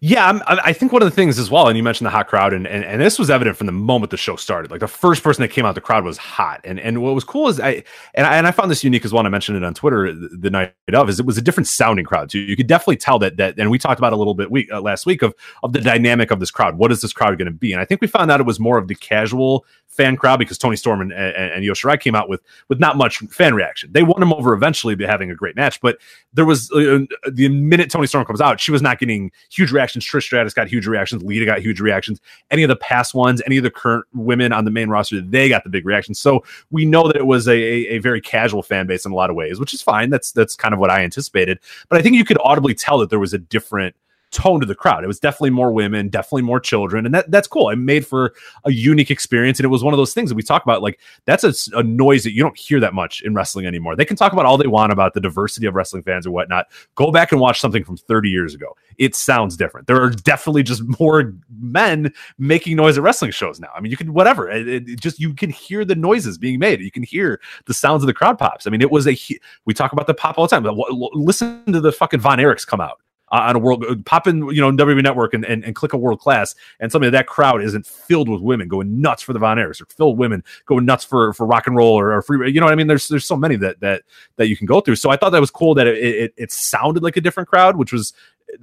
Yeah, 0.08 0.28
I'm, 0.28 0.40
i 0.46 0.72
think 0.72 0.92
one 0.92 1.02
of 1.02 1.10
the 1.10 1.14
things 1.14 1.36
as 1.36 1.50
well, 1.50 1.66
and 1.66 1.76
you 1.76 1.82
mentioned 1.82 2.06
the 2.06 2.12
hot 2.12 2.28
crowd, 2.28 2.52
and, 2.52 2.64
and 2.64 2.84
and 2.84 3.00
this 3.00 3.18
was 3.18 3.28
evident 3.28 3.56
from 3.56 3.66
the 3.66 3.72
moment 3.72 4.12
the 4.12 4.16
show 4.16 4.36
started. 4.36 4.70
Like 4.70 4.78
the 4.78 4.86
first 4.86 5.20
person 5.20 5.42
that 5.42 5.48
came 5.48 5.66
out, 5.66 5.74
the 5.74 5.80
crowd 5.80 6.04
was 6.04 6.16
hot, 6.16 6.60
and 6.62 6.78
and 6.78 7.02
what 7.02 7.12
was 7.12 7.24
cool 7.24 7.48
is 7.48 7.58
I 7.58 7.82
and 8.14 8.24
I, 8.24 8.36
and 8.36 8.46
I 8.46 8.52
found 8.52 8.70
this 8.70 8.84
unique 8.84 9.04
as 9.04 9.12
well. 9.12 9.18
And 9.18 9.26
I 9.26 9.30
mentioned 9.30 9.56
it 9.56 9.64
on 9.64 9.74
Twitter 9.74 10.14
the 10.14 10.48
night 10.48 10.74
of 10.92 11.08
is 11.08 11.18
it 11.18 11.26
was 11.26 11.38
a 11.38 11.42
different 11.42 11.66
sounding 11.66 12.04
crowd 12.04 12.30
too. 12.30 12.38
You 12.38 12.54
could 12.56 12.68
definitely 12.68 12.98
tell 12.98 13.18
that 13.18 13.36
that, 13.38 13.58
and 13.58 13.68
we 13.68 13.80
talked 13.80 13.98
about 13.98 14.12
a 14.12 14.16
little 14.16 14.34
bit 14.34 14.48
week 14.48 14.68
uh, 14.72 14.80
last 14.80 15.06
week 15.06 15.22
of 15.22 15.34
of 15.64 15.72
the 15.72 15.80
dynamic 15.80 16.30
of 16.30 16.38
this 16.38 16.52
crowd. 16.52 16.78
What 16.78 16.92
is 16.92 17.00
this 17.00 17.12
crowd 17.12 17.36
going 17.36 17.46
to 17.46 17.50
be? 17.50 17.72
And 17.72 17.80
I 17.80 17.84
think 17.84 18.00
we 18.00 18.06
found 18.06 18.30
out 18.30 18.38
it 18.38 18.46
was 18.46 18.60
more 18.60 18.78
of 18.78 18.86
the 18.86 18.94
casual 18.94 19.66
fan 19.88 20.16
crowd 20.16 20.38
because 20.38 20.58
Toni 20.58 20.76
Storm 20.76 21.00
and, 21.00 21.12
and, 21.12 21.34
and 21.34 21.64
Io 21.64 21.72
Shirai 21.72 21.98
came 21.98 22.14
out 22.14 22.28
with 22.28 22.42
with 22.68 22.78
not 22.78 22.96
much 22.96 23.18
fan 23.30 23.56
reaction. 23.56 23.90
They 23.92 24.04
won 24.04 24.22
him 24.22 24.32
over 24.32 24.52
eventually 24.52 24.94
by 24.94 25.06
having 25.06 25.32
a 25.32 25.34
great 25.34 25.56
match, 25.56 25.80
but 25.80 25.98
there 26.32 26.44
was 26.44 26.70
uh, 26.70 27.00
the 27.28 27.48
minute 27.48 27.90
Toni 27.90 28.06
Storm 28.06 28.24
comes 28.24 28.40
out, 28.40 28.60
she 28.60 28.70
was 28.70 28.82
not 28.82 29.00
getting 29.00 29.32
huge 29.50 29.72
reactions. 29.96 30.04
Trish 30.04 30.26
Stratus 30.26 30.54
got 30.54 30.68
huge 30.68 30.86
reactions. 30.86 31.22
Lita 31.22 31.46
got 31.46 31.60
huge 31.60 31.80
reactions. 31.80 32.20
Any 32.50 32.62
of 32.62 32.68
the 32.68 32.76
past 32.76 33.14
ones, 33.14 33.42
any 33.46 33.56
of 33.56 33.64
the 33.64 33.70
current 33.70 34.04
women 34.14 34.52
on 34.52 34.64
the 34.64 34.70
main 34.70 34.88
roster, 34.88 35.20
they 35.20 35.48
got 35.48 35.64
the 35.64 35.70
big 35.70 35.86
reactions. 35.86 36.20
So 36.20 36.44
we 36.70 36.84
know 36.84 37.06
that 37.06 37.16
it 37.16 37.26
was 37.26 37.48
a, 37.48 37.52
a, 37.52 37.96
a 37.96 37.98
very 37.98 38.20
casual 38.20 38.62
fan 38.62 38.86
base 38.86 39.04
in 39.04 39.12
a 39.12 39.14
lot 39.14 39.30
of 39.30 39.36
ways, 39.36 39.58
which 39.58 39.74
is 39.74 39.82
fine. 39.82 40.10
That's 40.10 40.32
that's 40.32 40.54
kind 40.54 40.74
of 40.74 40.80
what 40.80 40.90
I 40.90 41.02
anticipated. 41.02 41.58
But 41.88 41.98
I 41.98 42.02
think 42.02 42.16
you 42.16 42.24
could 42.24 42.38
audibly 42.42 42.74
tell 42.74 42.98
that 42.98 43.10
there 43.10 43.18
was 43.18 43.34
a 43.34 43.38
different 43.38 43.96
tone 44.30 44.60
to 44.60 44.66
the 44.66 44.74
crowd. 44.74 45.04
It 45.04 45.06
was 45.06 45.20
definitely 45.20 45.50
more 45.50 45.72
women, 45.72 46.08
definitely 46.08 46.42
more 46.42 46.60
children, 46.60 47.06
and 47.06 47.14
that 47.14 47.30
that's 47.30 47.48
cool. 47.48 47.70
It 47.70 47.76
made 47.76 48.06
for 48.06 48.34
a 48.64 48.72
unique 48.72 49.10
experience, 49.10 49.58
and 49.58 49.64
it 49.64 49.68
was 49.68 49.82
one 49.82 49.94
of 49.94 49.98
those 49.98 50.12
things 50.12 50.30
that 50.30 50.34
we 50.34 50.42
talk 50.42 50.62
about. 50.62 50.82
Like 50.82 51.00
that's 51.24 51.44
a, 51.44 51.78
a, 51.78 51.82
noise 51.82 52.24
that 52.24 52.32
you 52.32 52.42
don't 52.42 52.58
hear 52.58 52.80
that 52.80 52.94
much 52.94 53.22
in 53.22 53.34
wrestling 53.34 53.66
anymore. 53.66 53.96
They 53.96 54.04
can 54.04 54.16
talk 54.16 54.32
about 54.32 54.44
all 54.44 54.58
they 54.58 54.66
want 54.66 54.92
about 54.92 55.14
the 55.14 55.20
diversity 55.20 55.66
of 55.66 55.74
wrestling 55.74 56.02
fans 56.02 56.26
or 56.26 56.30
whatnot. 56.30 56.66
Go 56.94 57.10
back 57.10 57.32
and 57.32 57.40
watch 57.40 57.60
something 57.60 57.84
from 57.84 57.96
30 57.96 58.28
years 58.28 58.54
ago. 58.54 58.76
It 58.98 59.14
sounds 59.14 59.56
different. 59.56 59.86
There 59.86 60.02
are 60.02 60.10
definitely 60.10 60.62
just 60.62 60.82
more 61.00 61.32
men 61.58 62.12
making 62.38 62.76
noise 62.76 62.98
at 62.98 63.04
wrestling 63.04 63.30
shows 63.30 63.60
now. 63.60 63.70
I 63.74 63.80
mean, 63.80 63.90
you 63.90 63.96
can 63.96 64.12
whatever. 64.12 64.50
It, 64.50 64.68
it 64.68 65.00
just 65.00 65.20
you 65.20 65.34
can 65.34 65.50
hear 65.50 65.84
the 65.84 65.94
noises 65.94 66.38
being 66.38 66.58
made. 66.58 66.80
You 66.80 66.90
can 66.90 67.02
hear 67.02 67.40
the 67.66 67.74
sounds 67.74 68.02
of 68.02 68.06
the 68.06 68.14
crowd 68.14 68.38
pops. 68.38 68.66
I 68.66 68.70
mean, 68.70 68.82
it 68.82 68.90
was 68.90 69.06
a. 69.06 69.16
We 69.64 69.74
talk 69.74 69.92
about 69.92 70.06
the 70.06 70.14
pop 70.14 70.38
all 70.38 70.46
the 70.46 70.50
time. 70.50 70.62
But 70.62 70.76
listen 71.14 71.64
to 71.72 71.80
the 71.80 71.92
fucking 71.92 72.20
Von 72.20 72.38
Erichs 72.38 72.66
come 72.66 72.80
out 72.80 73.00
on 73.30 73.56
a 73.56 73.58
world 73.58 73.84
uh, 73.84 73.94
pop 74.04 74.26
in 74.26 74.46
you 74.48 74.60
know 74.60 74.70
WWE 74.70 75.02
Network 75.02 75.34
and, 75.34 75.44
and, 75.44 75.64
and 75.64 75.74
click 75.74 75.92
a 75.92 75.96
world 75.96 76.20
class 76.20 76.54
and 76.78 76.92
something 76.92 77.10
that 77.10 77.26
crowd 77.26 77.62
isn't 77.62 77.86
filled 77.86 78.28
with 78.28 78.40
women 78.40 78.68
going 78.68 79.00
nuts 79.00 79.22
for 79.22 79.32
the 79.32 79.38
Von 79.38 79.56
Erichs 79.56 79.80
or 79.80 79.86
filled 79.86 80.18
women 80.18 80.44
going 80.66 80.84
nuts 80.84 81.04
for 81.04 81.32
for 81.32 81.46
rock 81.46 81.66
and 81.66 81.76
roll 81.76 81.94
or, 81.94 82.12
or 82.12 82.22
free 82.22 82.50
you 82.50 82.60
know 82.60 82.66
what 82.66 82.72
I 82.72 82.76
mean? 82.76 82.86
There's 82.86 83.08
there's 83.08 83.26
so 83.26 83.36
many 83.36 83.56
that 83.56 83.80
that 83.80 84.02
that 84.36 84.48
you 84.48 84.56
can 84.56 84.66
go 84.66 84.80
through. 84.80 84.96
So 84.96 85.10
I 85.10 85.16
thought 85.16 85.30
that 85.30 85.40
was 85.40 85.50
cool 85.50 85.74
that 85.74 85.86
it 85.86 85.96
it, 85.98 86.34
it 86.36 86.52
sounded 86.52 87.02
like 87.02 87.16
a 87.16 87.20
different 87.20 87.48
crowd 87.48 87.76
which 87.76 87.92
was 87.92 88.12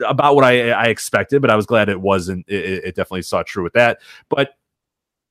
about 0.05 0.35
what 0.35 0.45
I 0.45 0.71
I 0.71 0.85
expected 0.85 1.41
but 1.41 1.51
I 1.51 1.55
was 1.55 1.65
glad 1.65 1.89
it 1.89 1.99
wasn't 1.99 2.47
it, 2.47 2.85
it 2.85 2.95
definitely 2.95 3.23
saw 3.23 3.43
true 3.43 3.63
with 3.63 3.73
that. 3.73 3.99
But 4.29 4.55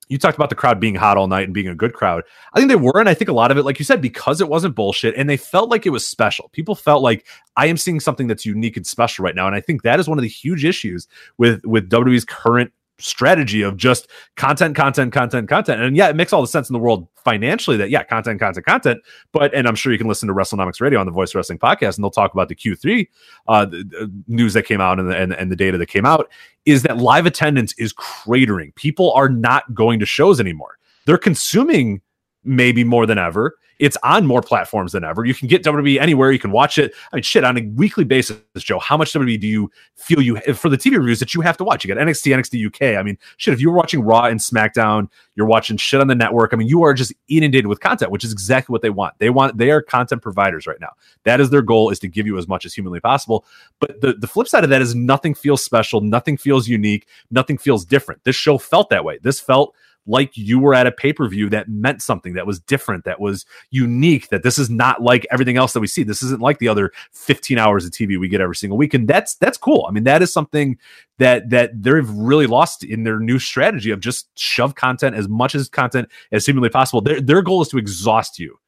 you 0.09 0.17
talked 0.17 0.37
about 0.37 0.49
the 0.49 0.55
crowd 0.55 0.79
being 0.79 0.95
hot 0.95 1.17
all 1.17 1.27
night 1.27 1.45
and 1.45 1.53
being 1.53 1.67
a 1.67 1.75
good 1.75 1.93
crowd. 1.93 2.23
I 2.53 2.59
think 2.59 2.69
they 2.69 2.75
were, 2.75 2.99
and 2.99 3.09
I 3.09 3.13
think 3.13 3.29
a 3.29 3.33
lot 3.33 3.51
of 3.51 3.57
it, 3.57 3.63
like 3.63 3.79
you 3.79 3.85
said, 3.85 4.01
because 4.01 4.41
it 4.41 4.49
wasn't 4.49 4.75
bullshit, 4.75 5.15
and 5.15 5.29
they 5.29 5.37
felt 5.37 5.69
like 5.69 5.85
it 5.85 5.91
was 5.91 6.05
special. 6.05 6.49
People 6.49 6.75
felt 6.75 7.01
like 7.01 7.25
I 7.55 7.67
am 7.67 7.77
seeing 7.77 7.99
something 7.99 8.27
that's 8.27 8.45
unique 8.45 8.77
and 8.77 8.85
special 8.85 9.23
right 9.23 9.35
now, 9.35 9.47
and 9.47 9.55
I 9.55 9.61
think 9.61 9.83
that 9.83 9.99
is 9.99 10.07
one 10.07 10.17
of 10.17 10.23
the 10.23 10.29
huge 10.29 10.65
issues 10.65 11.07
with 11.37 11.63
with 11.65 11.89
WWE's 11.89 12.25
current 12.25 12.71
strategy 12.99 13.61
of 13.61 13.75
just 13.75 14.07
content, 14.37 14.75
content, 14.75 15.11
content, 15.11 15.49
content. 15.49 15.81
And 15.81 15.95
yeah, 15.97 16.09
it 16.09 16.15
makes 16.15 16.31
all 16.31 16.41
the 16.41 16.47
sense 16.47 16.69
in 16.69 16.73
the 16.73 16.79
world 16.79 17.07
financially 17.23 17.77
that 17.77 17.89
yeah, 17.89 18.03
content, 18.03 18.39
content, 18.39 18.65
content. 18.65 19.01
But 19.31 19.53
and 19.53 19.67
I'm 19.67 19.75
sure 19.75 19.91
you 19.91 19.97
can 19.97 20.07
listen 20.07 20.27
to 20.27 20.33
WrestleNomics 20.33 20.79
Radio 20.79 20.99
on 20.99 21.05
the 21.05 21.11
Voice 21.11 21.33
Wrestling 21.35 21.59
podcast, 21.59 21.95
and 21.95 22.03
they'll 22.03 22.11
talk 22.11 22.33
about 22.33 22.49
the 22.49 22.55
Q3 22.55 23.07
uh, 23.47 23.65
the, 23.65 24.11
news 24.27 24.53
that 24.53 24.63
came 24.63 24.81
out 24.81 24.99
and 24.99 25.09
the, 25.09 25.17
and, 25.17 25.33
and 25.33 25.51
the 25.51 25.55
data 25.55 25.77
that 25.77 25.87
came 25.87 26.05
out 26.05 26.29
is 26.65 26.83
that 26.83 26.97
live 26.97 27.25
attendance 27.25 27.73
is 27.77 27.93
cratering. 27.93 28.73
People 28.75 29.11
are 29.13 29.29
not 29.29 29.73
going 29.73 29.99
to 29.99 30.05
shows 30.05 30.39
anymore. 30.39 30.77
They're 31.05 31.17
consuming 31.17 32.01
maybe 32.43 32.83
more 32.83 33.05
than 33.05 33.17
ever. 33.17 33.57
It's 33.79 33.97
on 34.03 34.25
more 34.25 34.41
platforms 34.41 34.91
than 34.91 35.03
ever. 35.03 35.25
You 35.25 35.33
can 35.33 35.47
get 35.47 35.63
WWE 35.63 35.99
anywhere. 35.99 36.31
You 36.31 36.39
can 36.39 36.51
watch 36.51 36.77
it. 36.77 36.93
I 37.11 37.17
mean, 37.17 37.23
shit, 37.23 37.43
on 37.43 37.57
a 37.57 37.61
weekly 37.75 38.03
basis, 38.03 38.37
Joe. 38.57 38.79
How 38.79 38.97
much 38.97 39.13
WWE 39.13 39.39
do 39.39 39.47
you 39.47 39.71
feel 39.95 40.21
you 40.21 40.37
for 40.53 40.69
the 40.69 40.77
TV 40.77 40.97
reviews 40.97 41.19
that 41.19 41.33
you 41.33 41.41
have 41.41 41.57
to 41.57 41.63
watch? 41.63 41.83
You 41.83 41.93
got 41.93 42.01
NXT, 42.01 42.35
NXT 42.35 42.67
UK. 42.67 42.97
I 42.99 43.03
mean, 43.03 43.17
shit. 43.37 43.53
If 43.53 43.59
you 43.59 43.69
were 43.71 43.77
watching 43.77 44.01
Raw 44.01 44.25
and 44.25 44.39
SmackDown, 44.39 45.09
you're 45.35 45.47
watching 45.47 45.77
shit 45.77 45.99
on 45.99 46.07
the 46.07 46.15
network. 46.15 46.53
I 46.53 46.57
mean, 46.57 46.67
you 46.67 46.83
are 46.83 46.93
just 46.93 47.13
inundated 47.27 47.67
with 47.67 47.79
content, 47.79 48.11
which 48.11 48.23
is 48.23 48.31
exactly 48.31 48.71
what 48.71 48.81
they 48.81 48.89
want. 48.89 49.15
They 49.19 49.29
want 49.29 49.57
they 49.57 49.71
are 49.71 49.81
content 49.81 50.21
providers 50.21 50.67
right 50.67 50.79
now. 50.79 50.91
That 51.23 51.41
is 51.41 51.49
their 51.49 51.61
goal 51.61 51.89
is 51.89 51.99
to 51.99 52.07
give 52.07 52.27
you 52.27 52.37
as 52.37 52.47
much 52.47 52.65
as 52.65 52.73
humanly 52.73 52.99
possible. 52.99 53.45
But 53.79 54.01
the 54.01 54.13
the 54.13 54.27
flip 54.27 54.47
side 54.47 54.63
of 54.63 54.69
that 54.69 54.81
is 54.81 54.95
nothing 54.95 55.33
feels 55.33 55.63
special, 55.63 56.01
nothing 56.01 56.37
feels 56.37 56.67
unique, 56.67 57.07
nothing 57.31 57.57
feels 57.57 57.85
different. 57.85 58.23
This 58.23 58.35
show 58.35 58.57
felt 58.57 58.89
that 58.89 59.03
way. 59.03 59.19
This 59.21 59.39
felt 59.39 59.75
like 60.05 60.35
you 60.35 60.59
were 60.59 60.73
at 60.73 60.87
a 60.87 60.91
pay 60.91 61.13
per 61.13 61.27
view 61.27 61.49
that 61.49 61.69
meant 61.69 62.01
something, 62.01 62.33
that 62.33 62.47
was 62.47 62.59
different, 62.59 63.05
that 63.05 63.19
was 63.19 63.45
unique, 63.71 64.29
that 64.29 64.43
this 64.43 64.57
is 64.57 64.69
not 64.69 65.01
like 65.01 65.25
everything 65.31 65.57
else 65.57 65.73
that 65.73 65.79
we 65.79 65.87
see. 65.87 66.03
This 66.03 66.23
isn't 66.23 66.41
like 66.41 66.59
the 66.59 66.67
other 66.67 66.91
15 67.11 67.57
hours 67.57 67.85
of 67.85 67.91
TV 67.91 68.19
we 68.19 68.27
get 68.27 68.41
every 68.41 68.55
single 68.55 68.77
week. 68.77 68.93
And 68.93 69.07
that's 69.07 69.35
that's 69.35 69.57
cool. 69.57 69.85
I 69.87 69.91
mean, 69.91 70.03
that 70.03 70.21
is 70.21 70.31
something 70.31 70.77
that 71.19 71.49
that 71.49 71.81
they've 71.81 72.09
really 72.09 72.47
lost 72.47 72.83
in 72.83 73.03
their 73.03 73.19
new 73.19 73.39
strategy 73.39 73.91
of 73.91 73.99
just 73.99 74.27
shove 74.37 74.75
content 74.75 75.15
as 75.15 75.27
much 75.27 75.55
as 75.55 75.69
content 75.69 76.09
as 76.31 76.45
seemingly 76.45 76.69
possible. 76.69 77.01
Their 77.01 77.21
their 77.21 77.41
goal 77.41 77.61
is 77.61 77.69
to 77.69 77.77
exhaust 77.77 78.39
you 78.39 78.59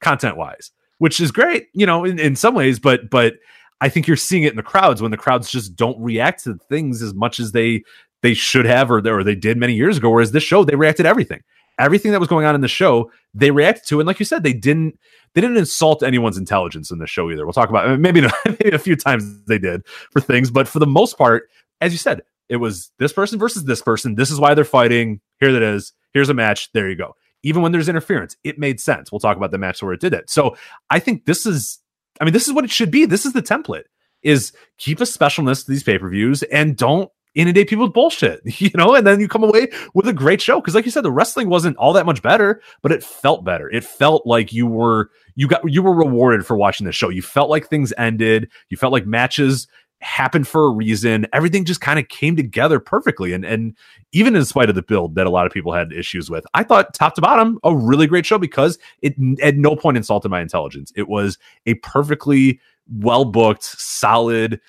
content 0.00 0.36
wise, 0.36 0.70
which 0.98 1.20
is 1.20 1.32
great, 1.32 1.68
you 1.72 1.86
know, 1.86 2.04
in, 2.04 2.18
in 2.18 2.36
some 2.36 2.54
ways, 2.54 2.78
but 2.78 3.10
but 3.10 3.34
I 3.80 3.88
think 3.88 4.06
you're 4.06 4.16
seeing 4.16 4.44
it 4.44 4.50
in 4.50 4.56
the 4.56 4.62
crowds 4.62 5.02
when 5.02 5.10
the 5.10 5.16
crowds 5.16 5.50
just 5.50 5.76
don't 5.76 6.00
react 6.00 6.44
to 6.44 6.58
things 6.70 7.02
as 7.02 7.12
much 7.12 7.40
as 7.40 7.52
they 7.52 7.82
they 8.24 8.32
should 8.32 8.64
have 8.64 8.90
or, 8.90 9.06
or 9.06 9.22
they 9.22 9.34
did 9.34 9.58
many 9.58 9.74
years 9.74 9.98
ago. 9.98 10.08
Whereas 10.08 10.32
this 10.32 10.42
show, 10.42 10.64
they 10.64 10.76
reacted 10.76 11.04
to 11.04 11.10
everything. 11.10 11.42
Everything 11.78 12.10
that 12.12 12.20
was 12.20 12.28
going 12.28 12.46
on 12.46 12.54
in 12.54 12.62
the 12.62 12.68
show, 12.68 13.10
they 13.34 13.50
reacted 13.50 13.86
to. 13.88 14.00
And 14.00 14.06
like 14.06 14.18
you 14.18 14.24
said, 14.24 14.42
they 14.42 14.54
didn't 14.54 14.98
they 15.34 15.42
didn't 15.42 15.58
insult 15.58 16.02
anyone's 16.02 16.38
intelligence 16.38 16.90
in 16.90 16.98
the 16.98 17.06
show 17.06 17.30
either. 17.30 17.44
We'll 17.44 17.52
talk 17.52 17.68
about 17.68 18.00
maybe, 18.00 18.22
maybe 18.46 18.70
a 18.70 18.78
few 18.78 18.96
times 18.96 19.44
they 19.44 19.58
did 19.58 19.86
for 20.10 20.20
things, 20.20 20.50
but 20.50 20.66
for 20.66 20.78
the 20.78 20.86
most 20.86 21.18
part, 21.18 21.50
as 21.82 21.92
you 21.92 21.98
said, 21.98 22.22
it 22.48 22.56
was 22.56 22.90
this 22.98 23.12
person 23.12 23.38
versus 23.38 23.64
this 23.64 23.82
person. 23.82 24.14
This 24.14 24.30
is 24.30 24.40
why 24.40 24.54
they're 24.54 24.64
fighting. 24.64 25.20
Here 25.38 25.52
that 25.52 25.62
is. 25.62 25.92
Here's 26.14 26.30
a 26.30 26.34
match. 26.34 26.72
There 26.72 26.88
you 26.88 26.96
go. 26.96 27.14
Even 27.42 27.60
when 27.60 27.72
there's 27.72 27.90
interference, 27.90 28.38
it 28.42 28.58
made 28.58 28.80
sense. 28.80 29.12
We'll 29.12 29.18
talk 29.18 29.36
about 29.36 29.50
the 29.50 29.58
match 29.58 29.82
where 29.82 29.92
it 29.92 30.00
did 30.00 30.14
it. 30.14 30.30
So 30.30 30.56
I 30.88 30.98
think 30.98 31.26
this 31.26 31.44
is, 31.44 31.78
I 32.22 32.24
mean, 32.24 32.32
this 32.32 32.48
is 32.48 32.54
what 32.54 32.64
it 32.64 32.70
should 32.70 32.90
be. 32.90 33.04
This 33.04 33.26
is 33.26 33.34
the 33.34 33.42
template: 33.42 33.84
is 34.22 34.52
keep 34.78 35.00
a 35.00 35.04
specialness 35.04 35.66
to 35.66 35.70
these 35.70 35.82
pay 35.82 35.98
per 35.98 36.08
views 36.08 36.42
and 36.44 36.74
don't 36.74 37.10
inundate 37.34 37.68
people 37.68 37.84
with 37.84 37.94
bullshit, 37.94 38.40
you 38.60 38.70
know, 38.74 38.94
and 38.94 39.06
then 39.06 39.20
you 39.20 39.28
come 39.28 39.44
away 39.44 39.68
with 39.94 40.08
a 40.08 40.12
great 40.12 40.40
show. 40.40 40.60
Cause 40.60 40.74
like 40.74 40.84
you 40.84 40.90
said, 40.90 41.04
the 41.04 41.12
wrestling 41.12 41.48
wasn't 41.48 41.76
all 41.76 41.92
that 41.92 42.06
much 42.06 42.22
better, 42.22 42.60
but 42.82 42.92
it 42.92 43.02
felt 43.02 43.44
better. 43.44 43.70
It 43.70 43.84
felt 43.84 44.26
like 44.26 44.52
you 44.52 44.66
were, 44.66 45.10
you 45.34 45.48
got, 45.48 45.62
you 45.70 45.82
were 45.82 45.94
rewarded 45.94 46.46
for 46.46 46.56
watching 46.56 46.86
the 46.86 46.92
show. 46.92 47.08
You 47.08 47.22
felt 47.22 47.50
like 47.50 47.68
things 47.68 47.92
ended. 47.98 48.50
You 48.68 48.76
felt 48.76 48.92
like 48.92 49.06
matches 49.06 49.66
happened 50.00 50.46
for 50.46 50.66
a 50.66 50.70
reason. 50.70 51.26
Everything 51.32 51.64
just 51.64 51.80
kind 51.80 51.98
of 51.98 52.08
came 52.08 52.36
together 52.36 52.78
perfectly. 52.78 53.32
And, 53.32 53.44
and 53.44 53.74
even 54.12 54.36
in 54.36 54.44
spite 54.44 54.68
of 54.68 54.74
the 54.74 54.82
build 54.82 55.14
that 55.14 55.26
a 55.26 55.30
lot 55.30 55.46
of 55.46 55.52
people 55.52 55.72
had 55.72 55.92
issues 55.92 56.30
with, 56.30 56.44
I 56.52 56.62
thought 56.62 56.94
top 56.94 57.14
to 57.14 57.22
bottom, 57.22 57.58
a 57.64 57.74
really 57.74 58.06
great 58.06 58.26
show 58.26 58.38
because 58.38 58.78
it 59.00 59.14
at 59.42 59.56
no 59.56 59.74
point 59.74 59.96
insulted 59.96 60.28
my 60.28 60.40
intelligence. 60.40 60.92
It 60.94 61.08
was 61.08 61.38
a 61.66 61.74
perfectly 61.74 62.60
well 62.98 63.24
booked, 63.24 63.64
solid, 63.64 64.60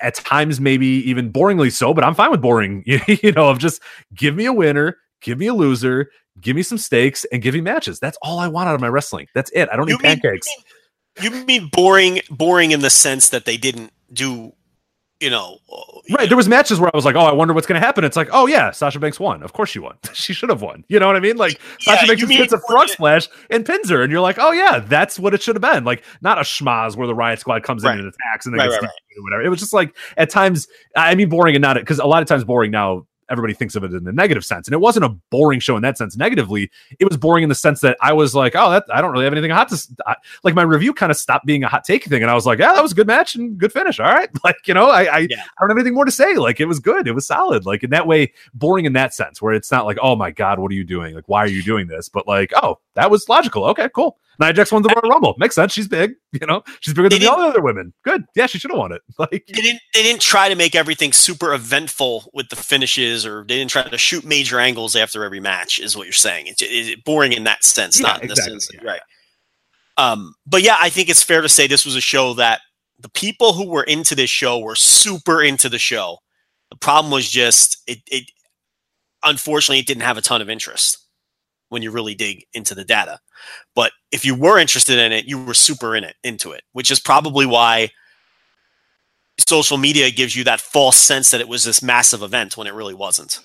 at 0.00 0.14
times 0.14 0.60
maybe 0.60 0.86
even 0.86 1.32
boringly 1.32 1.72
so, 1.72 1.94
but 1.94 2.04
I'm 2.04 2.14
fine 2.14 2.30
with 2.30 2.40
boring. 2.40 2.82
you 2.86 3.32
know, 3.32 3.48
of 3.48 3.58
just 3.58 3.82
give 4.14 4.34
me 4.34 4.46
a 4.46 4.52
winner, 4.52 4.96
give 5.22 5.38
me 5.38 5.46
a 5.46 5.54
loser, 5.54 6.10
give 6.40 6.54
me 6.56 6.62
some 6.62 6.78
stakes, 6.78 7.24
and 7.32 7.42
give 7.42 7.54
me 7.54 7.60
matches. 7.60 7.98
That's 7.98 8.18
all 8.22 8.38
I 8.38 8.48
want 8.48 8.68
out 8.68 8.74
of 8.74 8.80
my 8.80 8.88
wrestling. 8.88 9.26
That's 9.34 9.50
it. 9.52 9.68
I 9.72 9.76
don't 9.76 9.88
You 9.88 9.96
need 9.96 10.02
mean- 10.02 10.20
pancakes. 10.20 10.48
You 11.20 11.30
mean 11.30 11.68
boring? 11.72 12.20
Boring 12.30 12.70
in 12.70 12.80
the 12.80 12.90
sense 12.90 13.30
that 13.30 13.44
they 13.44 13.56
didn't 13.56 13.92
do, 14.12 14.52
you 15.20 15.30
know, 15.30 15.58
uh, 15.72 15.82
Right. 16.10 16.26
There 16.28 16.36
was 16.38 16.48
matches 16.48 16.80
where 16.80 16.88
I 16.92 16.96
was 16.96 17.04
like, 17.04 17.16
oh, 17.16 17.20
I 17.26 17.32
wonder 17.32 17.52
what's 17.52 17.66
going 17.66 17.78
to 17.78 17.84
happen. 17.86 18.02
It's 18.02 18.16
like, 18.16 18.28
oh 18.32 18.46
yeah, 18.46 18.70
Sasha 18.70 18.98
Banks 18.98 19.20
won. 19.20 19.42
Of 19.42 19.52
course 19.52 19.68
she 19.68 19.78
won. 19.78 19.96
she 20.14 20.32
should 20.32 20.48
have 20.48 20.62
won. 20.62 20.84
You 20.88 20.98
know 20.98 21.06
what 21.06 21.16
I 21.16 21.20
mean? 21.20 21.36
Like 21.36 21.60
Yeah, 21.86 21.94
Sasha 21.96 22.06
Banks 22.06 22.26
mean 22.26 22.38
hits 22.38 22.52
a 22.54 22.60
frog 22.66 22.88
splash 22.88 23.28
and 23.50 23.66
pins 23.66 23.90
her, 23.90 24.02
and 24.02 24.10
you're 24.10 24.22
like, 24.22 24.36
oh 24.38 24.52
yeah, 24.52 24.78
that's 24.78 25.18
what 25.18 25.34
it 25.34 25.42
should 25.42 25.54
have 25.56 25.62
been. 25.62 25.84
Like 25.84 26.02
not 26.22 26.38
a 26.38 26.42
schmaz 26.42 26.96
where 26.96 27.06
the 27.06 27.14
Riot 27.14 27.40
Squad 27.40 27.62
comes 27.62 27.84
Right. 27.84 27.94
in 27.98 28.04
and 28.04 28.08
attacks 28.14 28.46
and 28.46 28.54
then 28.54 28.60
Right, 28.60 28.70
gets 28.70 28.82
right, 28.82 28.90
or 29.18 29.22
whatever. 29.24 29.42
It 29.42 29.48
was 29.50 29.60
just 29.60 29.74
like 29.74 29.94
at 30.16 30.30
times, 30.30 30.66
I 30.96 31.14
mean, 31.14 31.28
boring 31.28 31.54
and 31.54 31.62
not 31.62 31.76
because 31.76 31.98
a 31.98 32.06
lot 32.06 32.22
of 32.22 32.28
times 32.28 32.44
boring 32.44 32.70
now. 32.70 33.06
Everybody 33.30 33.54
thinks 33.54 33.76
of 33.76 33.84
it 33.84 33.92
in 33.92 34.04
the 34.04 34.12
negative 34.12 34.44
sense, 34.44 34.66
and 34.66 34.74
it 34.74 34.80
wasn't 34.80 35.04
a 35.04 35.10
boring 35.30 35.60
show 35.60 35.76
in 35.76 35.82
that 35.82 35.98
sense. 35.98 36.16
Negatively, 36.16 36.70
it 36.98 37.06
was 37.08 37.16
boring 37.16 37.42
in 37.42 37.48
the 37.48 37.54
sense 37.54 37.80
that 37.80 37.96
I 38.00 38.12
was 38.12 38.34
like, 38.34 38.54
"Oh, 38.56 38.70
that 38.70 38.84
I 38.92 39.00
don't 39.00 39.12
really 39.12 39.24
have 39.24 39.32
anything 39.32 39.50
hot 39.50 39.68
to." 39.68 39.88
I, 40.06 40.16
like 40.44 40.54
my 40.54 40.62
review 40.62 40.92
kind 40.94 41.10
of 41.10 41.16
stopped 41.16 41.46
being 41.46 41.64
a 41.64 41.68
hot 41.68 41.84
take 41.84 42.04
thing, 42.04 42.22
and 42.22 42.30
I 42.30 42.34
was 42.34 42.46
like, 42.46 42.58
"Yeah, 42.58 42.72
that 42.72 42.82
was 42.82 42.92
a 42.92 42.94
good 42.94 43.06
match 43.06 43.34
and 43.34 43.58
good 43.58 43.72
finish." 43.72 44.00
All 44.00 44.06
right, 44.06 44.30
like 44.44 44.56
you 44.66 44.74
know, 44.74 44.88
I 44.90 45.02
I, 45.04 45.18
Yeah. 45.30 45.42
I 45.42 45.60
don't 45.60 45.70
have 45.70 45.78
anything 45.78 45.94
more 45.94 46.04
to 46.04 46.10
say. 46.10 46.36
Like 46.36 46.60
it 46.60 46.66
was 46.66 46.78
good, 46.80 47.06
it 47.06 47.12
was 47.12 47.26
solid. 47.26 47.66
Like 47.66 47.82
in 47.82 47.90
that 47.90 48.06
way, 48.06 48.32
boring 48.54 48.84
in 48.84 48.92
that 48.94 49.14
sense, 49.14 49.42
where 49.42 49.52
it's 49.52 49.70
not 49.70 49.84
like, 49.84 49.98
"Oh 50.02 50.16
my 50.16 50.30
god, 50.30 50.58
what 50.58 50.70
are 50.70 50.74
you 50.74 50.84
doing? 50.84 51.14
Like 51.14 51.28
why 51.28 51.40
are 51.40 51.48
you 51.48 51.62
doing 51.62 51.86
this?" 51.86 52.08
But 52.08 52.26
like, 52.26 52.52
"Oh, 52.62 52.78
that 52.98 53.10
was 53.10 53.28
logical. 53.28 53.64
Okay, 53.66 53.88
cool." 53.94 54.18
Nia 54.40 54.52
Jax 54.52 54.70
won 54.70 54.82
the 54.82 54.88
Royal 54.88 55.10
Rumble. 55.12 55.34
Makes 55.38 55.56
sense. 55.56 55.72
She's 55.72 55.88
big. 55.88 56.12
You 56.32 56.46
know, 56.46 56.62
she's 56.80 56.94
bigger 56.94 57.08
than 57.08 57.18
They 57.18 57.24
the 57.24 57.32
other 57.32 57.60
women. 57.62 57.92
Good. 58.04 58.24
Yeah, 58.36 58.46
she 58.46 58.58
should 58.58 58.70
have 58.70 58.78
won 58.78 58.92
it. 58.92 59.02
Like 59.18 59.44
they 59.48 59.60
didn't 59.60 59.80
they 59.94 60.02
didn't 60.02 60.20
try 60.20 60.48
to 60.48 60.54
make 60.54 60.76
everything 60.76 61.12
super 61.12 61.52
eventful 61.54 62.30
with 62.32 62.48
the 62.50 62.56
finishes 62.56 63.26
or 63.26 63.40
they 63.48 63.56
didn't 63.56 63.70
try 63.70 63.82
to 63.82 63.98
shoot 63.98 64.24
major 64.24 64.60
angles 64.60 64.94
after 64.94 65.24
every 65.24 65.40
match 65.40 65.80
is 65.80 65.96
what 65.96 66.04
you're 66.06 66.12
saying 66.12 66.46
it's, 66.46 66.62
it's 66.62 67.00
boring 67.02 67.32
in 67.32 67.44
that 67.44 67.64
sense 67.64 67.98
Yeah, 67.98 68.06
not 68.08 68.22
in 68.22 68.30
exactly, 68.30 68.54
the 68.54 68.60
sense 68.60 68.70
yeah. 68.80 68.88
right 68.88 69.00
um 69.96 70.34
but 70.46 70.62
yeah 70.62 70.76
i 70.80 70.88
think 70.88 71.08
it's 71.08 71.22
fair 71.24 71.40
to 71.40 71.48
say 71.48 71.66
this 71.66 71.84
was 71.84 71.96
a 71.96 72.00
show 72.00 72.32
that 72.34 72.60
the 73.00 73.08
people 73.08 73.52
who 73.54 73.68
were 73.68 73.82
into 73.82 74.14
this 74.14 74.30
show 74.30 74.58
were 74.60 74.76
super 74.76 75.42
into 75.42 75.68
the 75.68 75.78
show 75.78 76.18
the 76.70 76.76
problem 76.76 77.10
was 77.10 77.28
just 77.28 77.82
it 77.88 77.98
it 78.06 78.30
unfortunately 79.24 79.80
it 79.80 79.86
didn't 79.86 80.02
have 80.04 80.16
a 80.18 80.22
ton 80.22 80.40
of 80.40 80.48
interest 80.48 80.98
when 81.68 81.82
you 81.82 81.90
really 81.90 82.14
dig 82.14 82.44
into 82.54 82.74
the 82.74 82.84
data 82.84 83.18
but 83.74 83.92
if 84.12 84.24
you 84.24 84.34
were 84.34 84.58
interested 84.58 84.98
in 84.98 85.12
it 85.12 85.26
you 85.26 85.42
were 85.42 85.54
super 85.54 85.94
in 85.94 86.04
it 86.04 86.16
into 86.24 86.52
it 86.52 86.62
which 86.72 86.90
is 86.90 87.00
probably 87.00 87.46
why 87.46 87.90
social 89.46 89.78
media 89.78 90.10
gives 90.10 90.34
you 90.34 90.44
that 90.44 90.60
false 90.60 90.96
sense 90.96 91.30
that 91.30 91.40
it 91.40 91.48
was 91.48 91.64
this 91.64 91.82
massive 91.82 92.22
event 92.22 92.56
when 92.56 92.66
it 92.66 92.74
really 92.74 92.94
wasn't. 92.94 93.40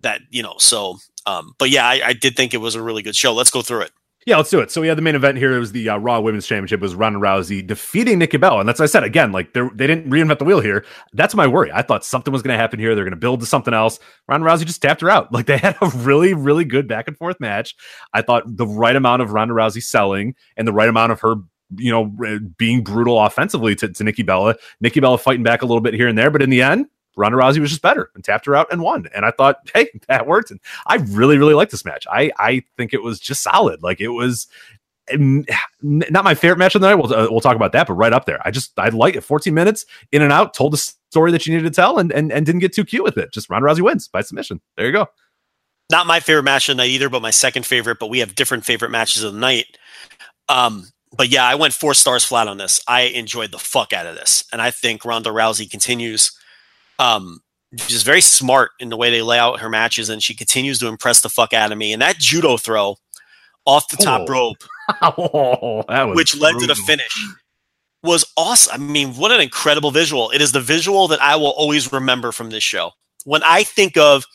That 0.00 0.20
you 0.30 0.42
know, 0.42 0.54
so 0.58 0.98
um, 1.26 1.54
but 1.58 1.70
yeah, 1.70 1.86
I, 1.86 2.00
I 2.04 2.12
did 2.12 2.36
think 2.36 2.52
it 2.52 2.58
was 2.58 2.74
a 2.74 2.82
really 2.82 3.02
good 3.02 3.16
show. 3.16 3.32
Let's 3.32 3.50
go 3.50 3.62
through 3.62 3.82
it. 3.82 3.92
Yeah, 4.26 4.38
let's 4.38 4.48
do 4.48 4.60
it. 4.60 4.70
So 4.70 4.80
we 4.80 4.88
had 4.88 4.96
the 4.96 5.02
main 5.02 5.14
event 5.14 5.36
here. 5.36 5.54
It 5.54 5.58
was 5.58 5.72
the 5.72 5.90
uh, 5.90 5.98
Raw 5.98 6.18
Women's 6.18 6.46
Championship. 6.46 6.80
It 6.80 6.82
was 6.82 6.94
Ronda 6.94 7.18
Rousey 7.18 7.66
defeating 7.66 8.18
Nikki 8.18 8.38
Bella, 8.38 8.60
and 8.60 8.68
that's 8.68 8.78
what 8.78 8.84
I 8.84 8.86
said 8.86 9.04
again. 9.04 9.32
Like 9.32 9.52
they 9.52 9.86
didn't 9.86 10.08
reinvent 10.08 10.38
the 10.38 10.46
wheel 10.46 10.60
here. 10.60 10.84
That's 11.12 11.34
my 11.34 11.46
worry. 11.46 11.70
I 11.72 11.82
thought 11.82 12.04
something 12.04 12.32
was 12.32 12.42
going 12.42 12.54
to 12.54 12.60
happen 12.60 12.80
here. 12.80 12.94
They're 12.94 13.04
going 13.04 13.12
to 13.12 13.16
build 13.16 13.40
to 13.40 13.46
something 13.46 13.74
else. 13.74 13.98
Ronda 14.26 14.46
Rousey 14.46 14.64
just 14.64 14.80
tapped 14.80 15.02
her 15.02 15.10
out. 15.10 15.32
Like 15.32 15.46
they 15.46 15.58
had 15.58 15.76
a 15.82 15.88
really 15.88 16.32
really 16.32 16.64
good 16.64 16.88
back 16.88 17.06
and 17.06 17.16
forth 17.16 17.38
match. 17.38 17.74
I 18.14 18.22
thought 18.22 18.44
the 18.46 18.66
right 18.66 18.96
amount 18.96 19.22
of 19.22 19.32
Ronda 19.32 19.52
Rousey 19.52 19.82
selling 19.82 20.34
and 20.56 20.66
the 20.66 20.72
right 20.72 20.88
amount 20.88 21.12
of 21.12 21.20
her. 21.20 21.36
You 21.76 21.90
know, 21.90 22.38
being 22.56 22.84
brutal 22.84 23.18
offensively 23.18 23.74
to, 23.76 23.88
to 23.88 24.04
Nikki 24.04 24.22
Bella, 24.22 24.54
Nikki 24.80 25.00
Bella 25.00 25.18
fighting 25.18 25.42
back 25.42 25.62
a 25.62 25.66
little 25.66 25.80
bit 25.80 25.94
here 25.94 26.06
and 26.06 26.16
there, 26.16 26.30
but 26.30 26.42
in 26.42 26.50
the 26.50 26.62
end, 26.62 26.86
Ronda 27.16 27.38
Rousey 27.38 27.60
was 27.60 27.70
just 27.70 27.82
better 27.82 28.10
and 28.14 28.24
tapped 28.24 28.46
her 28.46 28.56
out 28.56 28.72
and 28.72 28.82
won. 28.82 29.08
And 29.14 29.24
I 29.24 29.30
thought, 29.30 29.58
hey, 29.74 29.88
that 30.08 30.26
worked. 30.26 30.50
And 30.50 30.60
I 30.86 30.96
really, 30.96 31.38
really 31.38 31.54
liked 31.54 31.70
this 31.70 31.84
match. 31.84 32.06
I 32.10 32.30
I 32.38 32.62
think 32.76 32.92
it 32.94 33.02
was 33.02 33.20
just 33.20 33.42
solid. 33.42 33.82
Like 33.82 34.00
it 34.00 34.08
was 34.08 34.46
not 35.12 36.24
my 36.24 36.34
favorite 36.34 36.58
match 36.58 36.74
of 36.74 36.80
the 36.80 36.88
night. 36.88 36.94
We'll 36.94 37.12
uh, 37.12 37.28
we'll 37.30 37.40
talk 37.40 37.56
about 37.56 37.72
that, 37.72 37.86
but 37.86 37.94
right 37.94 38.12
up 38.12 38.24
there. 38.24 38.40
I 38.44 38.50
just 38.50 38.78
I 38.78 38.88
like 38.88 39.16
it. 39.16 39.20
14 39.20 39.52
minutes 39.52 39.84
in 40.12 40.22
and 40.22 40.32
out, 40.32 40.54
told 40.54 40.72
the 40.72 40.78
story 40.78 41.30
that 41.32 41.46
you 41.46 41.54
needed 41.54 41.68
to 41.68 41.74
tell, 41.74 41.98
and 41.98 42.10
and, 42.12 42.32
and 42.32 42.46
didn't 42.46 42.60
get 42.60 42.72
too 42.72 42.84
cute 42.84 43.04
with 43.04 43.18
it. 43.18 43.32
Just 43.32 43.50
Ronda 43.50 43.68
Rousey 43.68 43.82
wins 43.82 44.08
by 44.08 44.22
submission. 44.22 44.60
There 44.76 44.86
you 44.86 44.92
go. 44.92 45.08
Not 45.90 46.06
my 46.06 46.20
favorite 46.20 46.44
match 46.44 46.68
of 46.68 46.76
the 46.76 46.82
night 46.82 46.90
either, 46.90 47.10
but 47.10 47.20
my 47.20 47.30
second 47.30 47.66
favorite. 47.66 47.98
But 47.98 48.08
we 48.08 48.20
have 48.20 48.34
different 48.34 48.64
favorite 48.64 48.90
matches 48.90 49.22
of 49.22 49.34
the 49.34 49.38
night. 49.38 49.66
Um, 50.48 50.86
but 51.16 51.28
yeah, 51.28 51.44
I 51.44 51.54
went 51.54 51.74
four 51.74 51.94
stars 51.94 52.24
flat 52.24 52.48
on 52.48 52.56
this. 52.56 52.80
I 52.88 53.02
enjoyed 53.02 53.52
the 53.52 53.58
fuck 53.58 53.92
out 53.92 54.06
of 54.06 54.14
this, 54.14 54.44
and 54.52 54.62
I 54.62 54.70
think 54.70 55.04
Ronda 55.04 55.30
Rousey 55.30 55.70
continues. 55.70 56.32
Um, 56.98 57.40
she's 57.78 58.02
very 58.02 58.20
smart 58.20 58.70
in 58.80 58.88
the 58.88 58.96
way 58.96 59.10
they 59.10 59.22
lay 59.22 59.38
out 59.38 59.60
her 59.60 59.68
matches, 59.68 60.08
and 60.08 60.22
she 60.22 60.34
continues 60.34 60.78
to 60.80 60.86
impress 60.88 61.20
the 61.20 61.28
fuck 61.28 61.52
out 61.52 61.72
of 61.72 61.78
me. 61.78 61.92
And 61.92 62.02
that 62.02 62.18
judo 62.18 62.56
throw 62.56 62.96
off 63.66 63.88
the 63.88 63.96
top 63.96 64.28
Oh. 64.28 64.32
rope 64.32 64.64
oh, 65.02 65.82
that 65.88 66.06
was 66.08 66.16
which 66.16 66.36
led 66.36 66.58
to 66.58 66.66
the 66.66 66.74
finish 66.74 67.08
was 68.02 68.24
awesome. 68.36 68.74
I 68.74 68.76
mean, 68.76 69.14
what 69.14 69.32
an 69.32 69.40
incredible 69.40 69.90
visual. 69.90 70.30
It 70.30 70.42
is 70.42 70.52
the 70.52 70.60
visual 70.60 71.08
that 71.08 71.22
I 71.22 71.36
will 71.36 71.52
always 71.52 71.90
remember 71.90 72.32
from 72.32 72.50
this 72.50 72.62
show. 72.62 72.90
When 73.24 73.42
I 73.42 73.64
think 73.64 73.96
of, 73.96 74.26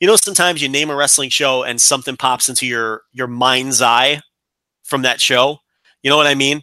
you 0.00 0.06
know, 0.06 0.16
sometimes 0.16 0.62
you 0.62 0.68
name 0.70 0.88
a 0.88 0.96
wrestling 0.96 1.28
show 1.28 1.62
and 1.62 1.78
something 1.78 2.16
pops 2.16 2.48
into 2.48 2.66
your 2.66 3.02
your 3.12 3.26
mind's 3.26 3.82
eye 3.82 4.22
from 4.82 5.02
that 5.02 5.20
show. 5.20 5.58
You 6.02 6.08
know 6.08 6.16
what 6.16 6.26
I 6.26 6.34
mean? 6.34 6.62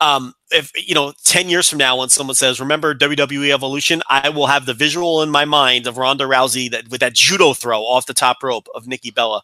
Um, 0.00 0.32
if 0.50 0.70
you 0.76 0.94
know, 0.94 1.12
ten 1.24 1.48
years 1.48 1.68
from 1.68 1.78
now, 1.78 1.96
when 1.96 2.08
someone 2.08 2.34
says, 2.34 2.60
"Remember 2.60 2.94
WWE 2.94 3.52
Evolution," 3.52 4.02
I 4.08 4.28
will 4.28 4.46
have 4.46 4.66
the 4.66 4.74
visual 4.74 5.22
in 5.22 5.30
my 5.30 5.44
mind 5.44 5.86
of 5.86 5.98
Ronda 5.98 6.24
Rousey 6.24 6.70
that 6.70 6.88
with 6.88 7.00
that 7.00 7.14
judo 7.14 7.52
throw 7.52 7.82
off 7.82 8.06
the 8.06 8.14
top 8.14 8.42
rope 8.42 8.68
of 8.74 8.86
Nikki 8.86 9.10
Bella, 9.10 9.42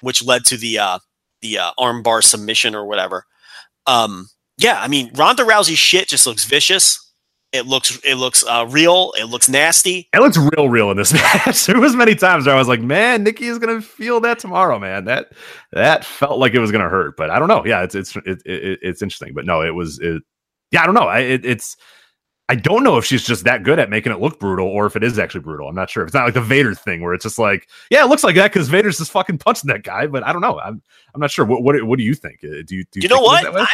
which 0.00 0.22
led 0.22 0.44
to 0.46 0.56
the 0.56 0.78
uh, 0.78 0.98
the 1.40 1.58
uh, 1.58 1.72
armbar 1.78 2.22
submission 2.22 2.74
or 2.74 2.86
whatever. 2.86 3.26
Um, 3.86 4.28
yeah, 4.58 4.80
I 4.80 4.88
mean 4.88 5.10
Ronda 5.14 5.44
Rousey 5.44 5.76
shit 5.76 6.08
just 6.08 6.26
looks 6.26 6.44
vicious. 6.44 6.98
It 7.52 7.66
looks 7.66 7.98
it 8.02 8.14
looks 8.14 8.44
uh, 8.44 8.66
real. 8.70 9.12
It 9.18 9.24
looks 9.24 9.46
nasty. 9.48 10.08
It 10.14 10.20
looks 10.20 10.38
real, 10.38 10.70
real 10.70 10.90
in 10.90 10.96
this 10.96 11.12
match. 11.46 11.66
there 11.66 11.78
was 11.78 11.94
many 11.94 12.14
times 12.14 12.46
where 12.46 12.54
I 12.54 12.58
was 12.58 12.68
like, 12.68 12.80
"Man, 12.80 13.24
Nikki 13.24 13.46
is 13.46 13.58
gonna 13.58 13.82
feel 13.82 14.20
that 14.20 14.38
tomorrow, 14.38 14.78
man." 14.78 15.04
That 15.04 15.32
that 15.72 16.02
felt 16.02 16.38
like 16.38 16.54
it 16.54 16.60
was 16.60 16.72
gonna 16.72 16.88
hurt, 16.88 17.16
but 17.18 17.28
I 17.28 17.38
don't 17.38 17.48
know. 17.48 17.62
Yeah, 17.66 17.82
it's 17.82 17.94
it's 17.94 18.16
it, 18.16 18.40
it, 18.46 18.78
it's 18.80 19.02
interesting, 19.02 19.34
but 19.34 19.44
no, 19.44 19.62
it 19.62 19.74
was. 19.74 19.98
It, 19.98 20.22
yeah, 20.72 20.82
I 20.82 20.86
don't 20.86 20.94
know. 20.94 21.02
I, 21.08 21.20
it, 21.20 21.44
it's 21.44 21.76
I 22.48 22.54
don't 22.56 22.82
know 22.84 22.98
if 22.98 23.04
she's 23.04 23.24
just 23.24 23.44
that 23.44 23.62
good 23.62 23.78
at 23.78 23.88
making 23.88 24.12
it 24.12 24.20
look 24.20 24.38
brutal 24.40 24.66
or 24.66 24.84
if 24.86 24.96
it 24.96 25.02
is 25.04 25.18
actually 25.18 25.40
brutal. 25.40 25.68
I'm 25.68 25.74
not 25.74 25.88
sure. 25.88 26.04
It's 26.04 26.12
not 26.12 26.24
like 26.24 26.34
the 26.34 26.40
Vader 26.42 26.74
thing 26.74 27.00
where 27.02 27.14
it's 27.14 27.22
just 27.22 27.38
like, 27.38 27.68
yeah, 27.90 28.04
it 28.04 28.08
looks 28.08 28.24
like 28.24 28.34
that 28.34 28.52
because 28.52 28.68
Vader's 28.68 28.98
just 28.98 29.10
fucking 29.12 29.38
punching 29.38 29.68
that 29.68 29.84
guy, 29.84 30.06
but 30.06 30.24
I 30.26 30.32
don't 30.32 30.42
know. 30.42 30.58
I'm 30.58 30.82
I'm 31.14 31.20
not 31.20 31.30
sure. 31.30 31.44
What 31.44 31.62
what, 31.62 31.82
what 31.84 31.98
do 31.98 32.04
you 32.04 32.14
think? 32.14 32.40
Uh, 32.44 32.62
Do 32.66 32.74
you 32.74 32.84
do 32.90 33.00
you, 33.00 33.02
You 33.02 33.08
know 33.08 33.20
what? 33.20 33.44
it 33.44 33.48
is 33.48 33.54
that 33.54 33.60
way? 33.60 33.66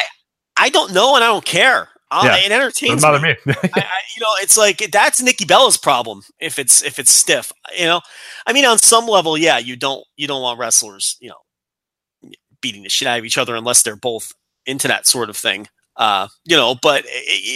I 0.56 0.66
I 0.66 0.68
don't 0.68 0.92
know 0.92 1.14
and 1.14 1.24
I 1.24 1.28
don't 1.28 1.44
care. 1.44 1.88
Uh, 2.10 2.22
Yeah, 2.24 2.36
it 2.38 2.52
entertains 2.52 3.02
Doesn't 3.02 3.10
bother 3.10 3.20
me. 3.20 3.36
me. 3.44 3.54
I, 3.74 3.80
I, 3.80 4.00
you 4.16 4.20
know, 4.22 4.30
it's 4.40 4.56
like 4.56 4.78
that's 4.90 5.20
Nikki 5.22 5.44
Bella's 5.44 5.76
problem 5.76 6.22
if 6.40 6.58
it's 6.58 6.82
if 6.82 6.98
it's 6.98 7.10
stiff. 7.10 7.52
You 7.76 7.84
know, 7.86 8.00
I 8.46 8.52
mean, 8.52 8.64
on 8.64 8.78
some 8.78 9.06
level, 9.06 9.36
yeah, 9.36 9.58
you 9.58 9.76
don't 9.76 10.04
you 10.16 10.26
don't 10.26 10.42
want 10.42 10.58
wrestlers, 10.58 11.16
you 11.20 11.28
know, 11.30 12.30
beating 12.60 12.82
the 12.82 12.88
shit 12.88 13.08
out 13.08 13.18
of 13.18 13.24
each 13.24 13.38
other 13.38 13.54
unless 13.56 13.82
they're 13.82 13.96
both 13.96 14.32
into 14.66 14.88
that 14.88 15.06
sort 15.06 15.30
of 15.30 15.36
thing. 15.36 15.68
Uh, 15.98 16.28
you 16.46 16.56
know, 16.56 16.76
but 16.80 17.04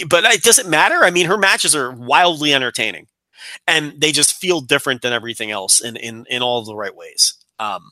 but 0.09 0.25
it 0.25 0.43
doesn't 0.43 0.69
matter. 0.69 1.05
I 1.05 1.11
mean, 1.11 1.27
her 1.27 1.37
matches 1.37 1.75
are 1.75 1.91
wildly 1.93 2.53
entertaining, 2.53 3.07
and 3.67 3.93
they 3.99 4.11
just 4.11 4.35
feel 4.35 4.61
different 4.61 5.01
than 5.01 5.13
everything 5.13 5.51
else 5.51 5.81
in 5.81 5.95
in 5.97 6.25
in 6.29 6.41
all 6.43 6.63
the 6.65 6.75
right 6.75 6.95
ways. 6.95 7.35
Um, 7.59 7.91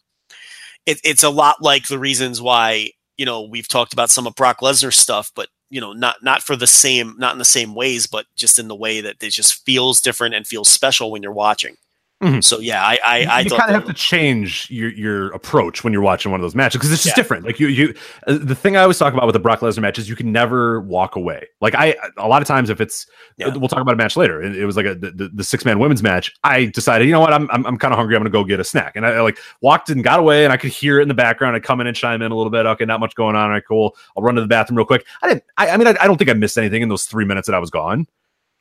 it, 0.85 0.99
it's 1.03 1.23
a 1.23 1.29
lot 1.29 1.61
like 1.61 1.87
the 1.87 1.99
reasons 1.99 2.41
why 2.41 2.91
you 3.17 3.25
know 3.25 3.43
we've 3.43 3.67
talked 3.67 3.93
about 3.93 4.09
some 4.09 4.27
of 4.27 4.35
Brock 4.35 4.59
Lesnar 4.61 4.93
stuff, 4.93 5.31
but 5.35 5.49
you 5.69 5.81
know 5.81 5.93
not 5.93 6.17
not 6.23 6.43
for 6.43 6.55
the 6.55 6.67
same 6.67 7.15
not 7.17 7.33
in 7.33 7.39
the 7.39 7.45
same 7.45 7.75
ways, 7.75 8.07
but 8.07 8.25
just 8.35 8.59
in 8.59 8.67
the 8.67 8.75
way 8.75 9.01
that 9.01 9.17
it 9.23 9.29
just 9.31 9.65
feels 9.65 10.01
different 10.01 10.35
and 10.35 10.47
feels 10.47 10.69
special 10.69 11.11
when 11.11 11.23
you're 11.23 11.33
watching. 11.33 11.77
Mhm. 12.21 12.43
So 12.43 12.59
yeah, 12.59 12.83
I 12.85 12.99
I, 13.03 13.23
I 13.25 13.39
you 13.41 13.49
kind 13.49 13.69
of 13.69 13.75
have 13.75 13.85
to 13.85 13.93
change 13.93 14.67
your 14.69 14.91
your 14.91 15.31
approach 15.31 15.83
when 15.83 15.91
you're 15.91 16.03
watching 16.03 16.31
one 16.31 16.39
of 16.39 16.43
those 16.43 16.53
matches 16.53 16.77
because 16.79 16.91
it's 16.91 17.01
just 17.03 17.17
Yeah. 17.17 17.23
different. 17.23 17.45
Like 17.45 17.59
you 17.59 17.67
you 17.67 17.95
uh, 18.27 18.37
the 18.39 18.53
thing 18.53 18.77
I 18.77 18.81
always 18.83 18.99
talk 18.99 19.13
about 19.13 19.25
with 19.25 19.33
the 19.33 19.39
Brock 19.39 19.61
Lesnar 19.61 19.81
matches, 19.81 20.07
you 20.07 20.15
can 20.15 20.31
never 20.31 20.81
walk 20.81 21.15
away. 21.15 21.47
Like 21.61 21.73
I 21.75 21.95
a 22.17 22.27
lot 22.27 22.41
of 22.43 22.47
times 22.47 22.69
if 22.69 22.79
it's 22.79 23.07
Yeah. 23.37 23.47
we'll 23.55 23.67
talk 23.69 23.79
about 23.81 23.93
a 23.93 23.97
match 23.97 24.15
later. 24.15 24.41
It, 24.41 24.55
it 24.55 24.65
was 24.67 24.77
like 24.77 24.85
a, 24.85 24.93
the, 24.93 25.11
the, 25.11 25.29
the 25.29 25.43
six 25.43 25.65
man 25.65 25.79
women's 25.79 26.03
match. 26.03 26.31
I 26.43 26.65
decided, 26.65 27.07
you 27.07 27.11
know 27.13 27.19
what, 27.21 27.33
I'm 27.33 27.49
I'm, 27.51 27.65
I'm 27.65 27.77
kind 27.77 27.91
of 27.93 27.97
hungry. 27.97 28.15
I'm 28.15 28.21
gonna 28.21 28.29
go 28.29 28.43
get 28.43 28.59
a 28.59 28.63
snack, 28.63 28.95
and 28.95 29.05
I, 29.05 29.13
I 29.13 29.21
like 29.21 29.39
walked 29.61 29.89
and 29.89 30.03
got 30.03 30.19
away, 30.19 30.43
and 30.43 30.53
I 30.53 30.57
could 30.57 30.71
hear 30.71 30.99
it 30.99 31.01
in 31.03 31.07
the 31.07 31.13
background. 31.15 31.55
I 31.55 31.59
come 31.59 31.81
in 31.81 31.87
and 31.87 31.95
chime 31.97 32.21
in 32.21 32.31
a 32.31 32.35
little 32.35 32.51
bit. 32.51 32.65
Okay, 32.67 32.85
not 32.85 32.99
much 32.99 33.15
going 33.15 33.35
on. 33.35 33.45
All 33.45 33.49
right, 33.49 33.63
cool. 33.67 33.95
I'll 34.15 34.23
run 34.23 34.35
to 34.35 34.41
the 34.41 34.47
bathroom 34.47 34.77
real 34.77 34.85
quick. 34.85 35.05
I 35.23 35.27
didn't. 35.27 35.43
I, 35.57 35.69
I 35.71 35.77
mean, 35.77 35.87
I, 35.87 35.95
I 35.99 36.05
don't 36.07 36.17
think 36.17 36.29
I 36.29 36.33
missed 36.33 36.57
anything 36.57 36.83
in 36.83 36.89
those 36.89 37.05
three 37.05 37.25
minutes 37.25 37.47
that 37.47 37.55
I 37.55 37.59
was 37.59 37.71
gone. 37.71 38.07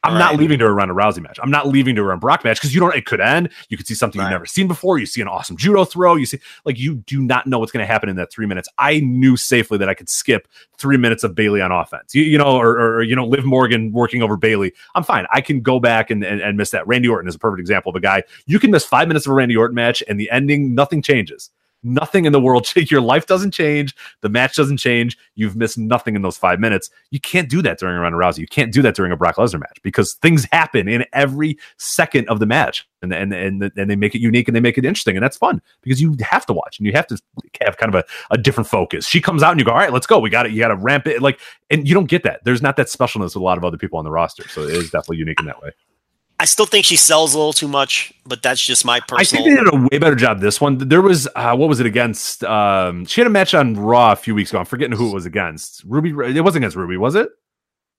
I'm 0.02 0.18
not 0.18 0.36
leaving 0.36 0.58
to 0.60 0.70
run 0.72 0.88
a 0.88 0.94
Ronda 0.94 1.20
Rousey 1.20 1.22
match. 1.22 1.38
I'm 1.42 1.50
not 1.50 1.68
leaving 1.68 1.94
to 1.96 2.08
a 2.10 2.16
Brock 2.16 2.42
match 2.42 2.58
because 2.58 2.74
you 2.74 2.80
don't. 2.80 2.94
It 2.94 3.04
could 3.04 3.20
end. 3.20 3.50
You 3.68 3.76
could 3.76 3.86
see 3.86 3.94
something 3.94 4.18
Right. 4.18 4.26
you've 4.26 4.32
never 4.32 4.46
seen 4.46 4.66
before. 4.66 4.98
You 4.98 5.04
see 5.06 5.20
an 5.20 5.28
awesome 5.28 5.56
judo 5.58 5.84
throw. 5.84 6.14
You 6.14 6.24
see 6.26 6.38
like 6.64 6.78
you 6.78 6.96
do 6.96 7.20
not 7.20 7.46
know 7.46 7.58
what's 7.58 7.70
going 7.70 7.82
to 7.82 7.86
happen 7.92 8.08
in 8.08 8.16
that 8.16 8.32
three 8.32 8.46
minutes. 8.46 8.68
I 8.78 9.00
knew 9.00 9.36
safely 9.36 9.76
that 9.78 9.88
I 9.90 9.94
could 9.94 10.08
skip 10.08 10.48
three 10.78 10.96
minutes 10.96 11.22
of 11.22 11.34
Bayley 11.34 11.60
on 11.60 11.70
offense. 11.70 12.14
You, 12.14 12.22
you 12.22 12.38
know, 12.38 12.56
or, 12.56 12.70
or, 12.70 12.94
or, 12.96 13.02
you 13.02 13.14
know, 13.14 13.26
Liv 13.26 13.44
Morgan 13.44 13.92
working 13.92 14.22
over 14.22 14.36
Bayley. 14.38 14.72
I'm 14.94 15.04
fine. 15.04 15.26
I 15.32 15.42
can 15.42 15.60
go 15.60 15.78
back 15.80 16.10
and, 16.10 16.24
and 16.24 16.40
and 16.40 16.56
miss 16.56 16.70
that. 16.70 16.86
Randy 16.86 17.08
Orton 17.08 17.28
is 17.28 17.34
a 17.34 17.38
perfect 17.38 17.60
example 17.60 17.90
of 17.90 17.96
a 17.96 18.00
guy 18.00 18.22
you 18.46 18.58
can 18.58 18.70
miss 18.70 18.84
five 18.84 19.06
minutes 19.06 19.26
of 19.26 19.32
a 19.32 19.34
Randy 19.34 19.56
Orton 19.56 19.74
match 19.74 20.02
and 20.08 20.18
the 20.18 20.30
ending 20.30 20.74
nothing 20.74 21.02
changes. 21.02 21.50
Nothing 21.82 22.26
in 22.26 22.32
the 22.32 22.40
world. 22.40 22.70
Your 22.90 23.00
life 23.00 23.26
doesn't 23.26 23.52
change. 23.52 23.94
The 24.20 24.28
match 24.28 24.56
doesn't 24.56 24.76
change. 24.76 25.16
You've 25.34 25.56
missed 25.56 25.78
nothing 25.78 26.14
in 26.14 26.22
those 26.22 26.36
five 26.36 26.60
minutes. 26.60 26.90
You 27.10 27.20
can't 27.20 27.48
do 27.48 27.62
that 27.62 27.78
during 27.78 27.96
a 27.96 28.00
Ronda 28.00 28.18
Rousey. 28.18 28.38
You 28.38 28.46
can't 28.46 28.72
do 28.72 28.82
that 28.82 28.94
during 28.94 29.12
a 29.12 29.16
Brock 29.16 29.36
Lesnar 29.36 29.60
match 29.60 29.80
because 29.82 30.14
things 30.14 30.46
happen 30.52 30.88
in 30.88 31.04
every 31.12 31.58
second 31.78 32.28
of 32.28 32.38
the 32.38 32.46
match, 32.46 32.86
and 33.02 33.12
and 33.12 33.32
and, 33.32 33.62
and 33.76 33.90
they 33.90 33.96
make 33.96 34.14
it 34.14 34.20
unique 34.20 34.48
and 34.48 34.54
they 34.54 34.60
make 34.60 34.76
it 34.76 34.84
interesting, 34.84 35.16
and 35.16 35.22
that's 35.22 35.36
fun 35.36 35.62
because 35.82 36.00
you 36.00 36.16
have 36.20 36.44
to 36.46 36.52
watch 36.52 36.78
and 36.78 36.86
you 36.86 36.92
have 36.92 37.06
to 37.06 37.18
have 37.64 37.76
kind 37.78 37.94
of 37.94 38.04
a, 38.04 38.34
a 38.34 38.38
different 38.38 38.68
focus. 38.68 39.06
She 39.06 39.20
comes 39.20 39.42
out 39.42 39.52
and 39.52 39.60
you 39.60 39.64
go, 39.64 39.72
all 39.72 39.78
right, 39.78 39.92
let's 39.92 40.06
go. 40.06 40.18
We 40.18 40.30
got 40.30 40.46
it. 40.46 40.52
You 40.52 40.58
got 40.58 40.68
to 40.68 40.76
ramp 40.76 41.06
it 41.06 41.22
like, 41.22 41.40
and 41.70 41.88
you 41.88 41.94
don't 41.94 42.08
get 42.08 42.22
that. 42.24 42.40
There's 42.44 42.62
not 42.62 42.76
that 42.76 42.88
specialness 42.88 43.34
with 43.34 43.36
a 43.36 43.40
lot 43.40 43.58
of 43.58 43.64
other 43.64 43.78
people 43.78 43.98
on 43.98 44.04
the 44.04 44.10
roster, 44.10 44.46
so 44.48 44.62
it 44.62 44.74
is 44.74 44.90
definitely 44.90 45.18
unique 45.18 45.40
in 45.40 45.46
that 45.46 45.62
way. 45.62 45.70
I 46.40 46.46
still 46.46 46.64
think 46.64 46.86
she 46.86 46.96
sells 46.96 47.34
a 47.34 47.38
little 47.38 47.52
too 47.52 47.68
much, 47.68 48.14
but 48.24 48.42
that's 48.42 48.64
just 48.64 48.82
my 48.86 48.98
personal. 49.00 49.20
I 49.20 49.24
think 49.24 49.58
they 49.58 49.62
did 49.62 49.74
a 49.74 49.88
way 49.92 49.98
better 49.98 50.16
job 50.16 50.40
this 50.40 50.58
one. 50.58 50.78
There 50.78 51.02
was 51.02 51.28
uh, 51.36 51.54
what 51.54 51.68
was 51.68 51.80
it 51.80 51.86
against? 51.86 52.42
Um, 52.44 53.04
she 53.04 53.20
had 53.20 53.26
a 53.26 53.30
match 53.30 53.52
on 53.52 53.74
Raw 53.74 54.12
a 54.12 54.16
few 54.16 54.34
weeks 54.34 54.48
ago. 54.48 54.58
I'm 54.58 54.64
forgetting 54.64 54.96
who 54.96 55.10
it 55.10 55.14
was 55.14 55.26
against. 55.26 55.84
Ruby. 55.84 56.08
It 56.34 56.40
wasn't 56.40 56.64
against 56.64 56.78
Ruby, 56.78 56.96
was 56.96 57.14
it? 57.14 57.28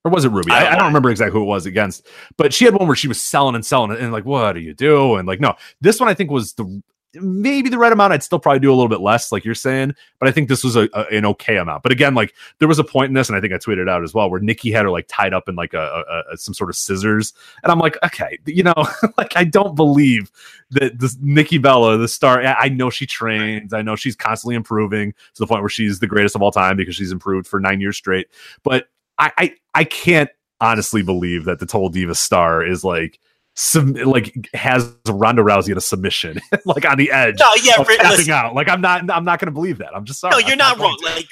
Or 0.03 0.09
was 0.09 0.25
it 0.25 0.31
Ruby? 0.31 0.51
I 0.51 0.55
I, 0.55 0.63
don't 0.63 0.73
I 0.73 0.75
don't 0.77 0.87
remember 0.87 1.11
exactly 1.11 1.39
who 1.39 1.43
it 1.43 1.49
was 1.49 1.67
against. 1.67 2.07
But 2.35 2.51
she 2.51 2.65
had 2.65 2.73
one 2.73 2.87
where 2.87 2.95
she 2.95 3.07
was 3.07 3.21
selling 3.21 3.53
and 3.53 3.63
selling 3.63 3.95
and 3.95 4.11
like, 4.11 4.25
what 4.25 4.53
do 4.53 4.59
you 4.59 4.73
do? 4.73 5.17
And 5.17 5.27
like, 5.27 5.39
no, 5.39 5.53
this 5.79 5.99
one 5.99 6.09
I 6.09 6.15
think 6.15 6.31
was 6.31 6.53
the 6.53 6.81
maybe 7.15 7.69
the 7.69 7.77
right 7.77 7.91
amount. 7.91 8.13
I'd 8.13 8.23
still 8.23 8.39
probably 8.39 8.59
do 8.59 8.71
a 8.71 8.75
little 8.75 8.89
bit 8.89 9.01
less, 9.01 9.31
like 9.31 9.43
you're 9.43 9.55
saying. 9.55 9.93
But 10.19 10.29
I 10.29 10.31
think 10.31 10.47
this 10.49 10.63
was 10.63 10.75
a, 10.75 10.87
a- 10.93 11.07
an 11.11 11.25
okay 11.25 11.57
amount. 11.57 11.83
But 11.83 11.91
again, 11.91 12.13
like 12.15 12.33
there 12.59 12.67
was 12.67 12.79
a 12.79 12.83
point 12.83 13.09
in 13.09 13.13
this, 13.13 13.27
and 13.29 13.37
I 13.37 13.41
think 13.41 13.53
I 13.53 13.57
tweeted 13.57 13.89
out 13.89 14.03
as 14.03 14.13
well, 14.13 14.29
where 14.29 14.39
Nikki 14.39 14.71
had 14.71 14.83
her 14.85 14.91
like 14.91 15.05
tied 15.07 15.33
up 15.33 15.49
in 15.49 15.55
like 15.55 15.73
a, 15.73 16.23
a, 16.31 16.37
some 16.37 16.53
sort 16.53 16.69
of 16.69 16.75
scissors, 16.75 17.33
and 17.63 17.71
I'm 17.71 17.79
like, 17.79 17.97
okay, 18.03 18.37
you 18.45 18.63
know, 18.63 18.73
like 19.17 19.35
I 19.35 19.43
don't 19.43 19.75
believe 19.75 20.31
that 20.71 20.99
this 20.99 21.17
Nikki 21.21 21.57
Bella, 21.57 21.97
the 21.97 22.07
star, 22.07 22.41
I 22.41 22.53
I 22.53 22.69
know 22.69 22.89
she 22.89 23.05
trains, 23.05 23.73
I 23.73 23.81
know 23.81 23.95
she's 23.95 24.15
constantly 24.15 24.55
improving 24.55 25.11
to 25.11 25.39
the 25.39 25.47
point 25.47 25.61
where 25.61 25.69
she's 25.69 25.99
the 25.99 26.07
greatest 26.07 26.35
of 26.35 26.41
all 26.41 26.51
time 26.51 26.77
because 26.77 26.95
she's 26.95 27.11
improved 27.11 27.47
for 27.47 27.59
nine 27.59 27.81
years 27.81 27.97
straight. 27.97 28.27
But 28.63 28.87
I 29.17 29.31
I, 29.37 29.55
I 29.73 29.83
can't 29.83 30.29
honestly 30.61 31.01
believe 31.01 31.45
that 31.45 31.59
the 31.59 31.65
Total 31.65 31.89
Diva 31.89 32.15
star 32.15 32.63
is 32.65 32.83
like 32.83 33.19
some 33.61 33.93
like 33.93 34.49
has 34.55 34.91
Ronda 35.07 35.43
Rousey 35.43 35.69
in 35.69 35.77
a 35.77 35.81
submission, 35.81 36.39
like 36.65 36.83
on 36.83 36.97
the 36.97 37.11
edge 37.11 37.35
no, 37.39 37.47
yeah, 37.61 37.79
of 37.79 37.87
listen, 37.87 38.33
out. 38.33 38.55
Like 38.55 38.67
I'm 38.67 38.81
not 38.81 39.07
I'm 39.11 39.23
not 39.23 39.39
gonna 39.39 39.51
believe 39.51 39.77
that. 39.77 39.95
I'm 39.95 40.03
just 40.03 40.19
sorry. 40.19 40.31
no, 40.31 40.39
you're 40.39 40.53
I'm 40.53 40.57
not 40.57 40.77
going 40.77 40.89
wrong. 40.89 40.97
to. 40.97 41.05
Like, 41.05 41.27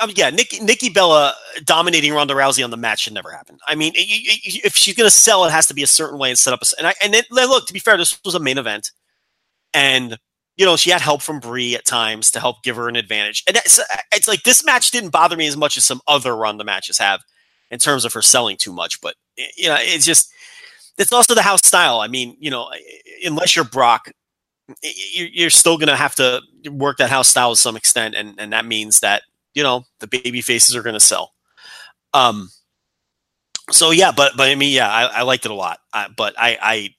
um, 0.00 0.10
yeah, 0.16 0.30
Nikki 0.30 0.58
Nikki 0.58 0.88
Bella 0.88 1.34
dominating 1.64 2.12
Ronda 2.12 2.34
Rousey 2.34 2.64
on 2.64 2.70
the 2.70 2.76
match 2.76 3.02
should 3.02 3.12
never 3.14 3.30
happen. 3.30 3.58
I 3.66 3.76
mean, 3.76 3.92
y- 3.96 4.04
y- 4.08 4.60
if 4.64 4.74
she's 4.74 4.96
gonna 4.96 5.08
sell, 5.08 5.44
it 5.44 5.52
has 5.52 5.68
to 5.68 5.74
be 5.74 5.84
a 5.84 5.86
certain 5.86 6.18
way 6.18 6.30
and 6.30 6.38
set 6.38 6.52
up. 6.52 6.62
A, 6.62 6.66
and 6.78 6.86
I 6.88 6.94
and 7.00 7.14
then 7.14 7.22
look, 7.30 7.68
to 7.68 7.72
be 7.72 7.78
fair, 7.78 7.96
this 7.96 8.18
was 8.24 8.34
a 8.34 8.40
main 8.40 8.58
event, 8.58 8.90
and 9.72 10.18
you 10.56 10.66
know 10.66 10.76
she 10.76 10.90
had 10.90 11.00
help 11.00 11.22
from 11.22 11.38
Brie 11.38 11.76
at 11.76 11.86
times 11.86 12.32
to 12.32 12.40
help 12.40 12.64
give 12.64 12.74
her 12.74 12.88
an 12.88 12.96
advantage. 12.96 13.44
And 13.46 13.54
that's, 13.54 13.78
it's 14.12 14.26
like 14.26 14.42
this 14.42 14.64
match 14.64 14.90
didn't 14.90 15.10
bother 15.10 15.36
me 15.36 15.46
as 15.46 15.56
much 15.56 15.76
as 15.76 15.84
some 15.84 16.00
other 16.08 16.34
Ronda 16.34 16.64
matches 16.64 16.98
have 16.98 17.20
in 17.70 17.78
terms 17.78 18.04
of 18.04 18.12
her 18.14 18.22
selling 18.22 18.56
too 18.56 18.72
much. 18.72 19.00
But 19.00 19.14
you 19.56 19.68
know, 19.68 19.76
it's 19.78 20.04
just 20.04 20.32
it's 20.98 21.12
also 21.12 21.34
the 21.34 21.42
house 21.42 21.66
style. 21.66 22.00
I 22.00 22.08
mean, 22.08 22.36
you 22.40 22.50
know, 22.50 22.70
unless 23.24 23.56
you're 23.56 23.64
Brock, 23.64 24.12
you're 24.82 25.50
still 25.50 25.78
gonna 25.78 25.96
have 25.96 26.14
to 26.16 26.40
work 26.70 26.98
that 26.98 27.10
house 27.10 27.28
style 27.28 27.54
to 27.54 27.60
some 27.60 27.76
extent, 27.76 28.14
and 28.14 28.34
and 28.38 28.52
that 28.52 28.66
means 28.66 29.00
that 29.00 29.22
you 29.54 29.62
know 29.62 29.84
the 30.00 30.06
baby 30.06 30.40
faces 30.40 30.76
are 30.76 30.82
gonna 30.82 31.00
sell. 31.00 31.32
Um. 32.14 32.50
So 33.70 33.90
yeah, 33.90 34.12
but 34.12 34.32
but 34.36 34.48
I 34.48 34.54
mean, 34.54 34.72
yeah, 34.72 34.90
I, 34.90 35.20
I 35.20 35.22
liked 35.22 35.44
it 35.44 35.50
a 35.50 35.54
lot. 35.54 35.78
I, 35.92 36.08
but 36.14 36.34
I 36.38 36.58
I 36.60 36.94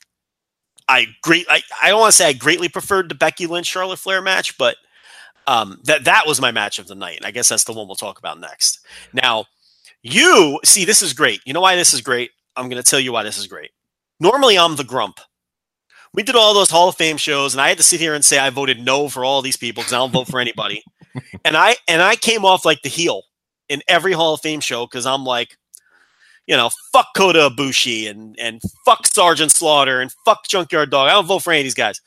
I 0.88 1.08
great. 1.22 1.46
I, 1.50 1.62
I 1.82 1.90
don't 1.90 2.00
want 2.00 2.12
to 2.12 2.18
say 2.18 2.28
I 2.28 2.34
greatly 2.34 2.70
preferred 2.70 3.10
the 3.10 3.16
Becky 3.16 3.48
Lynch 3.48 3.68
Charlotte 3.68 4.00
Flair 4.00 4.22
match, 4.22 4.58
but 4.58 4.78
um, 5.48 5.80
that 5.84 6.06
that 6.06 6.28
was 6.28 6.42
my 6.42 6.52
match 6.52 6.80
of 6.80 6.88
the 6.88 6.96
night. 6.96 7.18
And 7.18 7.26
I 7.26 7.32
guess 7.32 7.50
that's 7.50 7.64
the 7.64 7.74
one 7.74 7.88
we'll 7.88 7.96
talk 7.96 8.20
about 8.20 8.40
next. 8.40 8.80
Now, 9.14 9.46
you 10.04 10.60
see, 10.64 10.86
this 10.86 11.02
is 11.02 11.14
great. 11.14 11.42
You 11.46 11.54
know 11.54 11.62
why 11.62 11.76
this 11.76 11.94
is 11.94 12.02
great? 12.02 12.32
I'm 12.56 12.70
going 12.70 12.82
to 12.82 12.90
tell 12.90 13.00
you 13.00 13.12
why 13.12 13.24
this 13.24 13.38
is 13.38 13.48
great. 13.48 13.72
Normally, 14.20 14.58
I'm 14.58 14.76
the 14.76 14.84
grump. 14.84 15.20
We 16.14 16.24
did 16.24 16.36
all 16.36 16.54
those 16.54 16.72
Hall 16.72 16.90
of 16.90 16.96
Fame 16.96 17.18
shows, 17.18 17.54
and 17.54 17.62
I 17.62 17.70
had 17.70 17.78
to 17.78 17.84
sit 17.84 18.00
here 18.00 18.16
and 18.16 18.26
say 18.26 18.40
I 18.40 18.50
voted 18.50 18.84
no 18.84 19.10
for 19.10 19.24
all 19.24 19.42
these 19.42 19.58
people 19.58 19.82
because 19.82 19.94
I 19.94 19.98
don't 19.98 20.12
vote 20.12 20.28
for 20.28 20.40
anybody. 20.40 20.84
and 21.46 21.56
I 21.56 21.76
and 21.88 22.02
I 22.02 22.16
came 22.16 22.46
off 22.46 22.66
like 22.66 22.82
the 22.82 22.90
heel 22.90 23.24
in 23.70 23.82
every 23.88 24.14
Hall 24.14 24.34
of 24.34 24.42
Fame 24.42 24.60
show 24.60 24.86
because 24.86 25.06
I'm 25.06 25.24
like, 25.24 25.58
you 26.48 26.58
know, 26.58 26.72
fuck 26.92 27.08
Kota 27.16 27.50
Ibushi 27.50 28.10
and 28.10 28.36
and 28.40 28.62
fuck 28.86 29.06
Sergeant 29.06 29.52
Slaughter 29.52 30.02
and 30.02 30.12
fuck 30.26 30.48
Junkyard 30.48 30.90
Dog. 30.90 31.10
I 31.10 31.14
don't 31.14 31.28
vote 31.28 31.44
for 31.44 31.52
any 31.52 31.62
of 31.62 31.66
these 31.66 31.76
guys. 31.76 32.02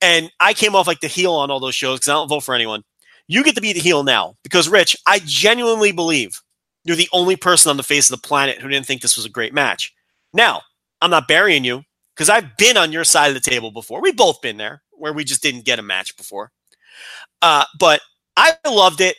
And 0.00 0.30
I 0.40 0.54
came 0.54 0.74
off 0.74 0.86
like 0.86 1.00
the 1.00 1.08
heel 1.08 1.32
on 1.32 1.50
all 1.50 1.60
those 1.60 1.74
shows 1.74 1.98
because 1.98 2.08
I 2.08 2.14
don't 2.14 2.28
vote 2.28 2.44
for 2.44 2.54
anyone. 2.54 2.82
You 3.28 3.44
get 3.44 3.54
to 3.54 3.60
be 3.60 3.72
the 3.72 3.80
heel 3.80 4.02
now 4.02 4.36
because 4.42 4.68
Rich, 4.68 4.96
I 5.06 5.20
genuinely 5.24 5.92
believe 5.92 6.40
you're 6.84 6.96
the 6.96 7.08
only 7.12 7.36
person 7.36 7.70
on 7.70 7.76
the 7.76 7.82
face 7.82 8.10
of 8.10 8.20
the 8.20 8.26
planet 8.26 8.58
who 8.58 8.68
didn't 8.68 8.86
think 8.86 9.00
this 9.00 9.16
was 9.16 9.24
a 9.24 9.30
great 9.30 9.54
match. 9.54 9.94
Now, 10.32 10.62
I'm 11.02 11.10
not 11.10 11.28
burying 11.28 11.64
you 11.64 11.82
because 12.14 12.30
I've 12.30 12.56
been 12.56 12.76
on 12.76 12.92
your 12.92 13.04
side 13.04 13.28
of 13.28 13.34
the 13.34 13.50
table 13.50 13.70
before. 13.72 14.00
We've 14.00 14.16
both 14.16 14.40
been 14.40 14.56
there 14.56 14.82
where 14.92 15.12
we 15.12 15.24
just 15.24 15.42
didn't 15.42 15.64
get 15.64 15.78
a 15.78 15.82
match 15.82 16.16
before. 16.16 16.52
Uh, 17.42 17.64
but 17.78 18.00
I 18.36 18.52
loved 18.66 19.00
it. 19.00 19.16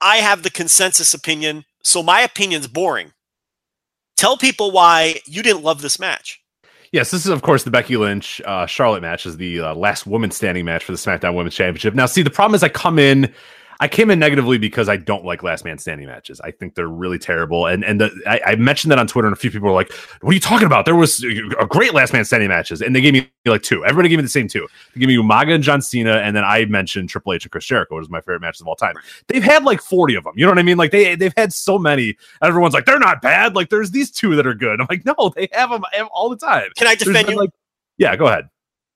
I 0.00 0.16
have 0.16 0.42
the 0.42 0.50
consensus 0.50 1.12
opinion, 1.12 1.64
so 1.82 2.02
my 2.02 2.22
opinion's 2.22 2.66
boring. 2.66 3.12
Tell 4.16 4.36
people 4.36 4.70
why 4.70 5.20
you 5.26 5.42
didn't 5.42 5.62
love 5.62 5.82
this 5.82 5.98
match. 5.98 6.40
Yes, 6.90 7.10
this 7.10 7.26
is 7.26 7.30
of 7.30 7.42
course 7.42 7.64
the 7.64 7.70
Becky 7.70 7.96
Lynch 7.96 8.40
uh, 8.46 8.64
Charlotte 8.64 9.02
match 9.02 9.26
is 9.26 9.36
the 9.36 9.60
uh, 9.60 9.74
last 9.74 10.06
woman 10.06 10.30
standing 10.30 10.64
match 10.64 10.84
for 10.84 10.92
the 10.92 10.98
SmackDown 10.98 11.34
Women's 11.34 11.54
Championship. 11.54 11.94
Now, 11.94 12.06
see, 12.06 12.22
the 12.22 12.30
problem 12.30 12.54
is 12.54 12.62
I 12.62 12.70
come 12.70 12.98
in, 12.98 13.32
I 13.80 13.86
came 13.86 14.10
in 14.10 14.18
negatively 14.18 14.58
because 14.58 14.88
I 14.88 14.96
don't 14.96 15.24
like 15.24 15.44
last 15.44 15.64
man 15.64 15.78
standing 15.78 16.08
matches. 16.08 16.40
I 16.40 16.50
think 16.50 16.74
they're 16.74 16.88
really 16.88 17.18
terrible. 17.18 17.66
And 17.66 17.84
and 17.84 18.00
the, 18.00 18.22
I, 18.26 18.40
I, 18.44 18.56
mentioned 18.56 18.90
that 18.90 18.98
on 18.98 19.06
Twitter, 19.06 19.28
and 19.28 19.32
a 19.36 19.38
few 19.38 19.52
people 19.52 19.68
were 19.68 19.74
like, 19.74 19.92
"What 20.20 20.30
are 20.30 20.34
you 20.34 20.40
talking 20.40 20.66
about? 20.66 20.84
There 20.84 20.96
was 20.96 21.22
a 21.22 21.66
great 21.66 21.94
last 21.94 22.12
man 22.12 22.24
standing 22.24 22.48
matches." 22.48 22.82
And 22.82 22.94
they 22.94 23.00
gave 23.00 23.12
me 23.12 23.30
like 23.46 23.62
two. 23.62 23.84
Everybody 23.84 24.08
gave 24.08 24.18
me 24.18 24.22
the 24.22 24.28
same 24.28 24.48
two. 24.48 24.66
They 24.94 25.00
gave 25.00 25.08
me 25.08 25.16
Umaga 25.16 25.54
and 25.54 25.62
John 25.62 25.80
Cena, 25.80 26.14
and 26.14 26.34
then 26.34 26.44
I 26.44 26.64
mentioned 26.64 27.08
Triple 27.08 27.34
H 27.34 27.44
and 27.44 27.52
Chris 27.52 27.66
Jericho, 27.66 27.96
which 27.96 28.06
is 28.06 28.10
my 28.10 28.20
favorite 28.20 28.40
matches 28.40 28.62
of 28.62 28.66
all 28.66 28.74
time. 28.74 28.94
They've 29.28 29.44
had 29.44 29.62
like 29.62 29.80
forty 29.80 30.16
of 30.16 30.24
them. 30.24 30.32
You 30.36 30.44
know 30.44 30.50
what 30.50 30.58
I 30.58 30.64
mean? 30.64 30.76
Like 30.76 30.90
they 30.90 31.14
they've 31.14 31.34
had 31.36 31.52
so 31.52 31.78
many. 31.78 32.16
Everyone's 32.42 32.74
like, 32.74 32.84
they're 32.84 32.98
not 32.98 33.22
bad. 33.22 33.54
Like 33.54 33.68
there's 33.70 33.92
these 33.92 34.10
two 34.10 34.34
that 34.34 34.46
are 34.46 34.54
good. 34.54 34.80
I'm 34.80 34.88
like, 34.90 35.04
no, 35.04 35.32
they 35.36 35.48
have 35.52 35.70
them 35.70 35.84
all 36.12 36.28
the 36.28 36.36
time. 36.36 36.70
Can 36.76 36.88
I 36.88 36.96
defend 36.96 37.28
you? 37.28 37.36
Like, 37.36 37.50
yeah, 37.96 38.16
go 38.16 38.26
ahead. 38.26 38.48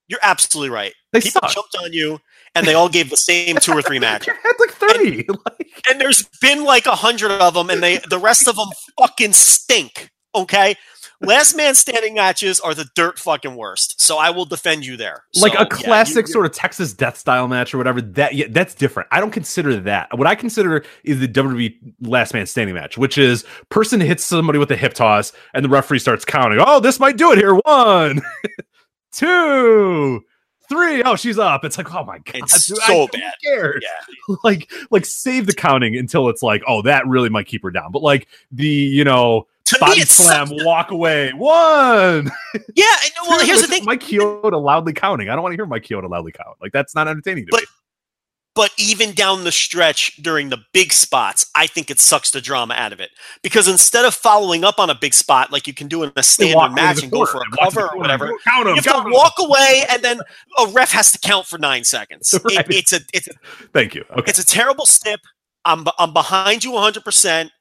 You're 0.09 0.21
absolutely 0.23 0.71
right. 0.71 0.93
They 1.13 1.21
People 1.21 1.43
suck. 1.43 1.53
jumped 1.53 1.77
on 1.83 1.93
you 1.93 2.19
and 2.55 2.67
they 2.67 2.75
all 2.75 2.89
gave 2.89 3.11
the 3.11 3.17
same 3.17 3.57
two 3.57 3.73
or 3.73 3.83
three 3.83 3.99
matches. 4.01 4.35
had 4.43 4.53
like 4.59 4.71
30. 4.71 5.27
And, 5.29 5.39
like, 5.47 5.71
and 5.89 6.01
there's 6.01 6.29
been 6.41 6.65
like 6.65 6.87
a 6.87 6.97
hundred 6.97 7.33
of 7.33 7.55
them, 7.55 7.71
and 7.71 7.83
they 7.83 7.99
the 8.09 8.19
rest 8.19 8.49
of 8.49 8.57
them 8.57 8.69
fucking 8.99 9.33
stink. 9.33 10.11
Okay. 10.35 10.77
Last 11.25 11.55
man 11.55 11.77
standing 11.77 12.15
matches 12.15 12.59
are 12.59 12.75
the 12.75 12.87
dirt 12.97 13.17
fucking 13.17 13.55
worst. 13.55 14.01
So 14.01 14.19
I 14.19 14.31
will 14.31 14.45
defend 14.45 14.85
you 14.85 14.97
there. 14.97 15.23
Like 15.41 15.53
so, 15.53 15.61
a 15.61 15.67
classic 15.67 16.17
yeah, 16.17 16.21
you, 16.23 16.33
sort 16.33 16.47
of 16.47 16.53
Texas 16.53 16.93
death 16.93 17.17
style 17.17 17.47
match 17.47 17.73
or 17.73 17.79
whatever. 17.79 18.01
That 18.03 18.35
yeah, 18.35 18.47
that's 18.51 18.75
different. 18.75 19.09
I 19.13 19.21
don't 19.21 19.31
consider 19.31 19.79
that. 19.83 20.19
What 20.19 20.27
I 20.27 20.35
consider 20.35 20.85
is 21.05 21.21
the 21.21 21.29
WWE 21.29 21.77
last 22.01 22.35
man 22.35 22.47
standing 22.47 22.75
match, 22.75 22.99
which 22.99 23.19
is 23.19 23.45
person 23.69 24.01
hits 24.01 24.25
somebody 24.25 24.59
with 24.59 24.73
a 24.73 24.77
hip 24.77 24.95
toss 24.95 25.33
and 25.55 25.65
the 25.65 25.69
referee 25.69 26.01
starts 26.01 26.25
counting. 26.25 26.59
Oh, 26.61 26.81
this 26.81 26.99
might 26.99 27.17
do 27.17 27.31
it 27.31 27.39
here. 27.39 27.55
One, 27.55 28.21
two, 29.13 30.25
three. 30.73 31.03
Oh, 31.03 31.17
she's 31.17 31.39
up. 31.39 31.65
It's 31.65 31.77
like, 31.77 31.95
oh 31.95 32.05
my 32.05 32.19
god, 32.19 32.37
it's 32.37 32.67
dude, 32.67 32.79
so 32.79 33.07
bad. 33.13 33.35
Scared. 33.41 33.83
Yeah. 33.83 34.37
Like, 34.45 34.73
like 34.91 35.05
save 35.05 35.47
the 35.47 35.53
counting 35.53 35.97
until 35.97 36.29
it's 36.29 36.43
like, 36.43 36.63
oh, 36.67 36.83
that 36.83 37.07
really 37.07 37.29
might 37.29 37.47
keep 37.47 37.63
her 37.63 37.71
down. 37.71 37.93
But 37.93 38.03
like 38.03 38.29
the, 38.51 38.67
you 38.67 39.05
know, 39.05 39.47
to 39.67 39.79
body 39.79 40.01
me, 40.01 40.05
slam, 40.05 40.49
walk 40.51 40.91
away. 40.91 41.33
One. 41.33 42.31
Yeah. 42.75 42.85
Well, 43.29 43.41
here's 43.47 43.61
the 43.61 43.67
thing. 43.67 43.85
Mike 43.85 44.01
Chioda 44.01 44.61
loudly 44.61 44.93
counting. 44.93 45.29
I 45.29 45.35
don't 45.35 45.43
want 45.43 45.53
to 45.53 45.57
hear 45.57 45.67
Mike 45.67 45.85
Chioda 45.85 46.09
loudly 46.09 46.33
count. 46.33 46.57
Like 46.61 46.73
that's 46.73 46.95
not 46.95 47.09
entertaining 47.09 47.47
to 47.47 47.51
but, 47.51 47.61
me. 47.61 47.67
But 48.55 48.71
even 48.77 49.15
down 49.15 49.45
the 49.45 49.53
stretch 49.53 50.17
during 50.17 50.51
the 50.51 50.59
big 50.75 50.93
spots, 50.93 51.47
I 51.55 51.67
think 51.67 51.91
it 51.91 51.99
sucks 51.99 52.31
the 52.31 52.41
drama 52.41 52.75
out 52.75 52.93
of 52.93 53.01
it 53.01 53.11
because 53.43 53.67
instead 53.67 54.05
of 54.05 54.15
following 54.15 54.63
up 54.63 54.79
on 54.79 54.91
a 54.91 54.95
big 54.95 55.15
spot 55.15 55.51
like 55.51 55.67
you 55.67 55.73
can 55.73 55.89
do 55.89 56.03
in 56.03 56.13
a 56.17 56.23
standard 56.23 56.75
match 56.75 57.03
and 57.03 57.11
go 57.11 57.25
for 57.25 57.41
a 57.41 57.57
cover 57.59 57.89
or 57.89 57.97
whatever, 57.97 58.27
you 58.27 58.75
have 58.75 58.85
to 58.85 59.05
walk 59.07 59.33
away 59.39 59.85
and 59.89 60.03
then 60.03 60.21
a 60.59 60.67
ref 60.67 60.93
has 60.93 61.11
to 61.13 61.19
count 61.19 61.47
for 61.47 61.59
nine 61.59 61.85
seconds. 61.85 62.39
Right. 62.45 62.59
It, 62.69 62.75
it's 62.75 62.93
a 62.93 63.01
it's 63.15 63.29
a, 63.29 63.33
thank 63.73 63.95
you. 63.95 64.05
Okay, 64.11 64.29
it's 64.29 64.39
a 64.39 64.45
terrible 64.45 64.85
stip. 64.85 65.21
I'm 65.65 65.87
I'm 65.99 66.13
behind 66.13 66.65
you 66.65 66.73
100. 66.73 67.05
percent 67.05 67.53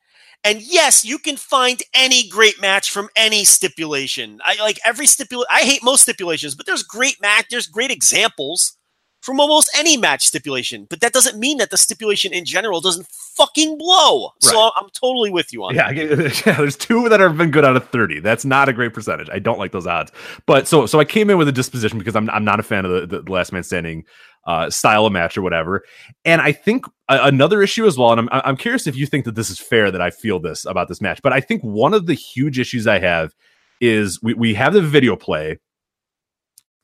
and 0.43 0.61
yes, 0.61 1.05
you 1.05 1.19
can 1.19 1.37
find 1.37 1.81
any 1.93 2.27
great 2.27 2.59
match 2.59 2.89
from 2.89 3.09
any 3.15 3.45
stipulation. 3.45 4.39
I 4.43 4.55
like 4.59 4.79
every 4.83 5.05
stipulation. 5.05 5.47
I 5.51 5.61
hate 5.61 5.83
most 5.83 6.01
stipulations, 6.01 6.55
but 6.55 6.65
there's 6.65 6.83
great 6.83 7.21
match. 7.21 7.45
There's 7.51 7.67
great 7.67 7.91
examples 7.91 8.75
from 9.21 9.39
almost 9.39 9.69
any 9.77 9.97
match 9.97 10.25
stipulation. 10.25 10.87
But 10.89 11.01
that 11.01 11.13
doesn't 11.13 11.39
mean 11.39 11.57
that 11.57 11.69
the 11.69 11.77
stipulation 11.77 12.33
in 12.33 12.43
general 12.43 12.81
doesn't 12.81 13.07
fucking 13.07 13.77
blow. 13.77 14.25
Right. 14.25 14.31
So 14.43 14.71
I'm 14.75 14.89
totally 14.89 15.29
with 15.29 15.53
you 15.53 15.63
on 15.63 15.75
yeah, 15.75 15.91
that. 15.91 16.41
Yeah, 16.45 16.57
there's 16.57 16.75
two 16.75 17.07
that 17.09 17.19
have 17.19 17.37
been 17.37 17.51
good 17.51 17.63
out 17.63 17.75
of 17.75 17.87
30. 17.89 18.19
That's 18.19 18.45
not 18.45 18.67
a 18.67 18.73
great 18.73 18.93
percentage. 18.93 19.29
I 19.31 19.39
don't 19.39 19.59
like 19.59 19.71
those 19.71 19.87
odds. 19.87 20.11
But 20.45 20.67
so 20.67 20.85
so 20.85 20.99
I 20.99 21.05
came 21.05 21.29
in 21.29 21.37
with 21.37 21.47
a 21.47 21.53
disposition 21.53 21.99
because 21.99 22.15
I'm 22.15 22.29
I'm 22.31 22.43
not 22.43 22.59
a 22.59 22.63
fan 22.63 22.85
of 22.85 23.09
the, 23.09 23.21
the 23.21 23.31
last 23.31 23.53
man 23.53 23.63
standing 23.63 24.05
uh, 24.45 24.69
style 24.69 25.05
of 25.05 25.13
match 25.13 25.37
or 25.37 25.41
whatever. 25.41 25.83
And 26.25 26.41
I 26.41 26.51
think 26.51 26.85
a- 27.09 27.25
another 27.25 27.61
issue 27.61 27.85
as 27.85 27.97
well, 27.97 28.11
and 28.11 28.21
I'm, 28.21 28.41
I'm 28.43 28.57
curious 28.57 28.87
if 28.87 28.95
you 28.95 29.05
think 29.05 29.25
that 29.25 29.35
this 29.35 29.49
is 29.49 29.59
fair 29.59 29.91
that 29.91 30.01
I 30.01 30.09
feel 30.09 30.39
this 30.39 30.65
about 30.65 30.87
this 30.87 31.01
match, 31.01 31.21
but 31.21 31.33
I 31.33 31.41
think 31.41 31.61
one 31.61 31.93
of 31.93 32.07
the 32.07 32.15
huge 32.15 32.59
issues 32.59 32.87
I 32.87 32.99
have 32.99 33.35
is 33.79 34.19
we, 34.21 34.33
we 34.33 34.53
have 34.55 34.73
the 34.73 34.81
video 34.81 35.15
play, 35.15 35.59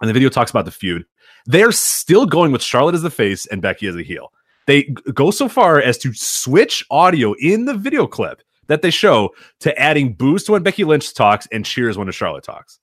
and 0.02 0.10
the 0.10 0.14
video 0.14 0.30
talks 0.30 0.52
about 0.52 0.66
the 0.66 0.72
feud. 0.72 1.06
They're 1.48 1.72
still 1.72 2.26
going 2.26 2.52
with 2.52 2.62
Charlotte 2.62 2.96
as 2.96 3.02
the 3.02 3.10
face 3.10 3.46
and 3.48 3.62
Becky 3.62 3.88
as 3.88 3.96
a 3.96 4.04
heel. 4.04 4.32
They 4.68 4.84
go 5.14 5.32
so 5.32 5.48
far 5.48 5.82
as 5.82 5.98
to 6.00 6.14
switch 6.14 6.86
audio 6.92 7.34
in 7.40 7.66
the 7.66 7.74
video 7.74 8.06
clip 8.06 8.44
that 8.68 8.82
they 8.82 8.92
show 8.92 9.34
to 9.62 9.78
adding 9.80 10.14
boos 10.14 10.44
to 10.44 10.52
when 10.52 10.64
Becky 10.64 10.84
Lynch 10.84 11.14
talks 11.14 11.48
and 11.52 11.66
cheers 11.66 11.98
when 11.98 12.12
Charlotte 12.12 12.44
talks. 12.44 12.80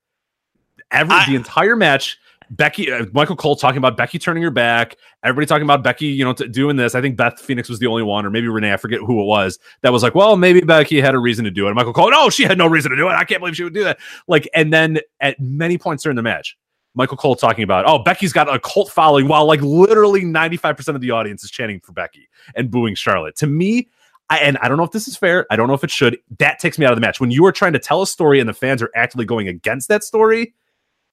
Every 0.91 1.15
I, 1.15 1.27
the 1.27 1.35
entire 1.35 1.77
match, 1.77 2.19
Becky, 2.51 2.91
uh, 2.91 3.05
Michael 3.12 3.37
Cole 3.37 3.57
talking 3.57 3.77
about 3.79 3.99
Becky 3.99 4.19
turning 4.19 4.43
her 4.43 4.51
back. 4.51 4.97
Everybody 5.23 5.47
talking 5.47 5.65
about 5.65 5.83
Becky, 5.83 6.07
you 6.07 6.25
know, 6.25 6.33
t- 6.33 6.49
doing 6.49 6.77
this. 6.77 6.95
I 6.95 7.03
think 7.03 7.17
Beth 7.17 7.39
Phoenix 7.39 7.69
was 7.69 7.81
the 7.81 7.87
only 7.87 8.03
one, 8.03 8.25
or 8.25 8.31
maybe 8.31 8.49
Renee. 8.49 8.73
I 8.73 8.77
forget 8.79 9.01
who 9.01 9.21
it 9.21 9.25
was 9.25 9.59
that 9.83 9.93
was 9.93 10.03
like, 10.03 10.15
well, 10.15 10.37
maybe 10.37 10.61
Becky 10.61 11.01
had 11.03 11.15
a 11.15 11.19
reason 11.19 11.45
to 11.45 11.51
do 11.51 11.67
it. 11.67 11.69
And 11.69 11.77
Michael 11.77 11.93
Cole, 11.93 12.11
no, 12.11 12.31
she 12.31 12.45
had 12.45 12.57
no 12.57 12.67
reason 12.67 12.91
to 12.91 12.97
do 12.97 13.09
it. 13.09 13.12
I 13.12 13.25
can't 13.25 13.41
believe 13.41 13.57
she 13.57 13.65
would 13.65 13.75
do 13.75 13.85
that. 13.85 13.99
Like, 14.27 14.49
and 14.55 14.73
then 14.73 15.01
at 15.21 15.39
many 15.39 15.77
points 15.77 16.03
during 16.03 16.17
the 16.17 16.23
match, 16.23 16.57
Michael 16.95 17.16
Cole 17.16 17.36
talking 17.36 17.64
about, 17.64 17.84
oh, 17.86 17.99
Becky's 17.99 18.32
got 18.32 18.53
a 18.53 18.59
cult 18.59 18.90
following, 18.90 19.28
while 19.28 19.47
like 19.47 19.61
literally 19.61 20.22
95% 20.22 20.95
of 20.95 21.01
the 21.01 21.11
audience 21.11 21.45
is 21.45 21.51
chanting 21.51 21.80
for 21.80 21.92
Becky 21.92 22.28
and 22.55 22.70
booing 22.70 22.95
Charlotte. 22.95 23.36
To 23.36 23.47
me, 23.47 23.88
I, 24.30 24.38
and 24.38 24.57
I 24.59 24.68
don't 24.68 24.76
know 24.76 24.84
if 24.84 24.92
this 24.92 25.09
is 25.09 25.16
fair. 25.16 25.47
I 25.51 25.57
don't 25.57 25.68
know 25.68 25.74
if 25.74 25.84
it 25.84 25.90
should. 25.90 26.18
That 26.38 26.59
takes 26.59 26.78
me 26.78 26.86
out 26.86 26.92
of 26.92 26.97
the 26.97 27.01
match. 27.01 27.20
When 27.20 27.30
you 27.30 27.45
are 27.47 27.53
trying 27.53 27.74
to 27.74 27.78
tell 27.78 28.01
a 28.01 28.07
story 28.07 28.40
and 28.40 28.49
the 28.49 28.55
fans 28.55 28.82
are 28.82 28.90
actively 28.95 29.24
going 29.24 29.49
against 29.49 29.88
that 29.88 30.03
story, 30.05 30.55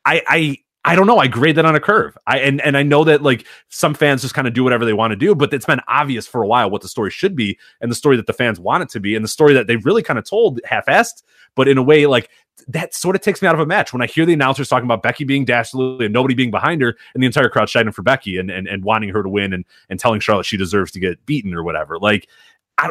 I, 0.05 0.21
I 0.27 0.57
I 0.83 0.95
don't 0.95 1.05
know. 1.05 1.19
I 1.19 1.27
grade 1.27 1.57
that 1.57 1.65
on 1.65 1.75
a 1.75 1.79
curve. 1.79 2.17
I 2.25 2.39
and 2.39 2.59
and 2.61 2.75
I 2.75 2.81
know 2.81 3.03
that 3.03 3.21
like 3.21 3.45
some 3.69 3.93
fans 3.93 4.23
just 4.23 4.33
kind 4.33 4.47
of 4.47 4.53
do 4.53 4.63
whatever 4.63 4.83
they 4.83 4.93
want 4.93 5.11
to 5.11 5.15
do, 5.15 5.35
but 5.35 5.53
it's 5.53 5.65
been 5.65 5.81
obvious 5.87 6.25
for 6.25 6.41
a 6.41 6.47
while 6.47 6.71
what 6.71 6.81
the 6.81 6.87
story 6.87 7.11
should 7.11 7.35
be 7.35 7.59
and 7.81 7.91
the 7.91 7.95
story 7.95 8.17
that 8.17 8.25
the 8.25 8.33
fans 8.33 8.59
want 8.59 8.81
it 8.81 8.89
to 8.89 8.99
be 8.99 9.15
and 9.15 9.23
the 9.23 9.29
story 9.29 9.53
that 9.53 9.67
they 9.67 9.75
really 9.77 10.01
kind 10.01 10.17
of 10.17 10.25
told 10.25 10.59
half-assed, 10.65 11.21
but 11.55 11.67
in 11.67 11.77
a 11.77 11.83
way 11.83 12.07
like 12.07 12.31
that 12.67 12.93
sort 12.93 13.15
of 13.15 13.21
takes 13.21 13.41
me 13.41 13.47
out 13.47 13.55
of 13.55 13.61
a 13.61 13.65
match 13.65 13.91
when 13.91 14.01
I 14.01 14.07
hear 14.07 14.25
the 14.25 14.33
announcers 14.33 14.69
talking 14.69 14.85
about 14.85 15.01
Becky 15.01 15.23
being 15.23 15.45
dastardly 15.45 16.05
and 16.05 16.13
nobody 16.13 16.35
being 16.35 16.51
behind 16.51 16.81
her 16.81 16.95
and 17.13 17.23
the 17.23 17.27
entire 17.27 17.49
crowd 17.49 17.69
shouting 17.69 17.91
for 17.91 18.03
Becky 18.03 18.37
and 18.37 18.49
and, 18.49 18.67
and 18.67 18.83
wanting 18.83 19.09
her 19.09 19.23
to 19.23 19.29
win 19.29 19.53
and 19.53 19.65
and 19.89 19.99
telling 19.99 20.19
Charlotte 20.19 20.45
she 20.45 20.57
deserves 20.57 20.91
to 20.91 20.99
get 20.99 21.25
beaten 21.25 21.53
or 21.53 21.63
whatever. 21.63 21.97
Like 21.97 22.27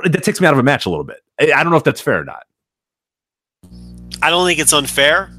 that 0.04 0.22
takes 0.22 0.40
me 0.40 0.46
out 0.46 0.52
of 0.52 0.58
a 0.58 0.62
match 0.62 0.86
a 0.86 0.90
little 0.90 1.04
bit. 1.04 1.20
I, 1.40 1.52
I 1.52 1.62
don't 1.62 1.70
know 1.70 1.78
if 1.78 1.84
that's 1.84 2.00
fair 2.00 2.20
or 2.20 2.24
not. 2.24 2.44
I 4.22 4.30
don't 4.30 4.46
think 4.46 4.60
it's 4.60 4.72
unfair. 4.72 5.30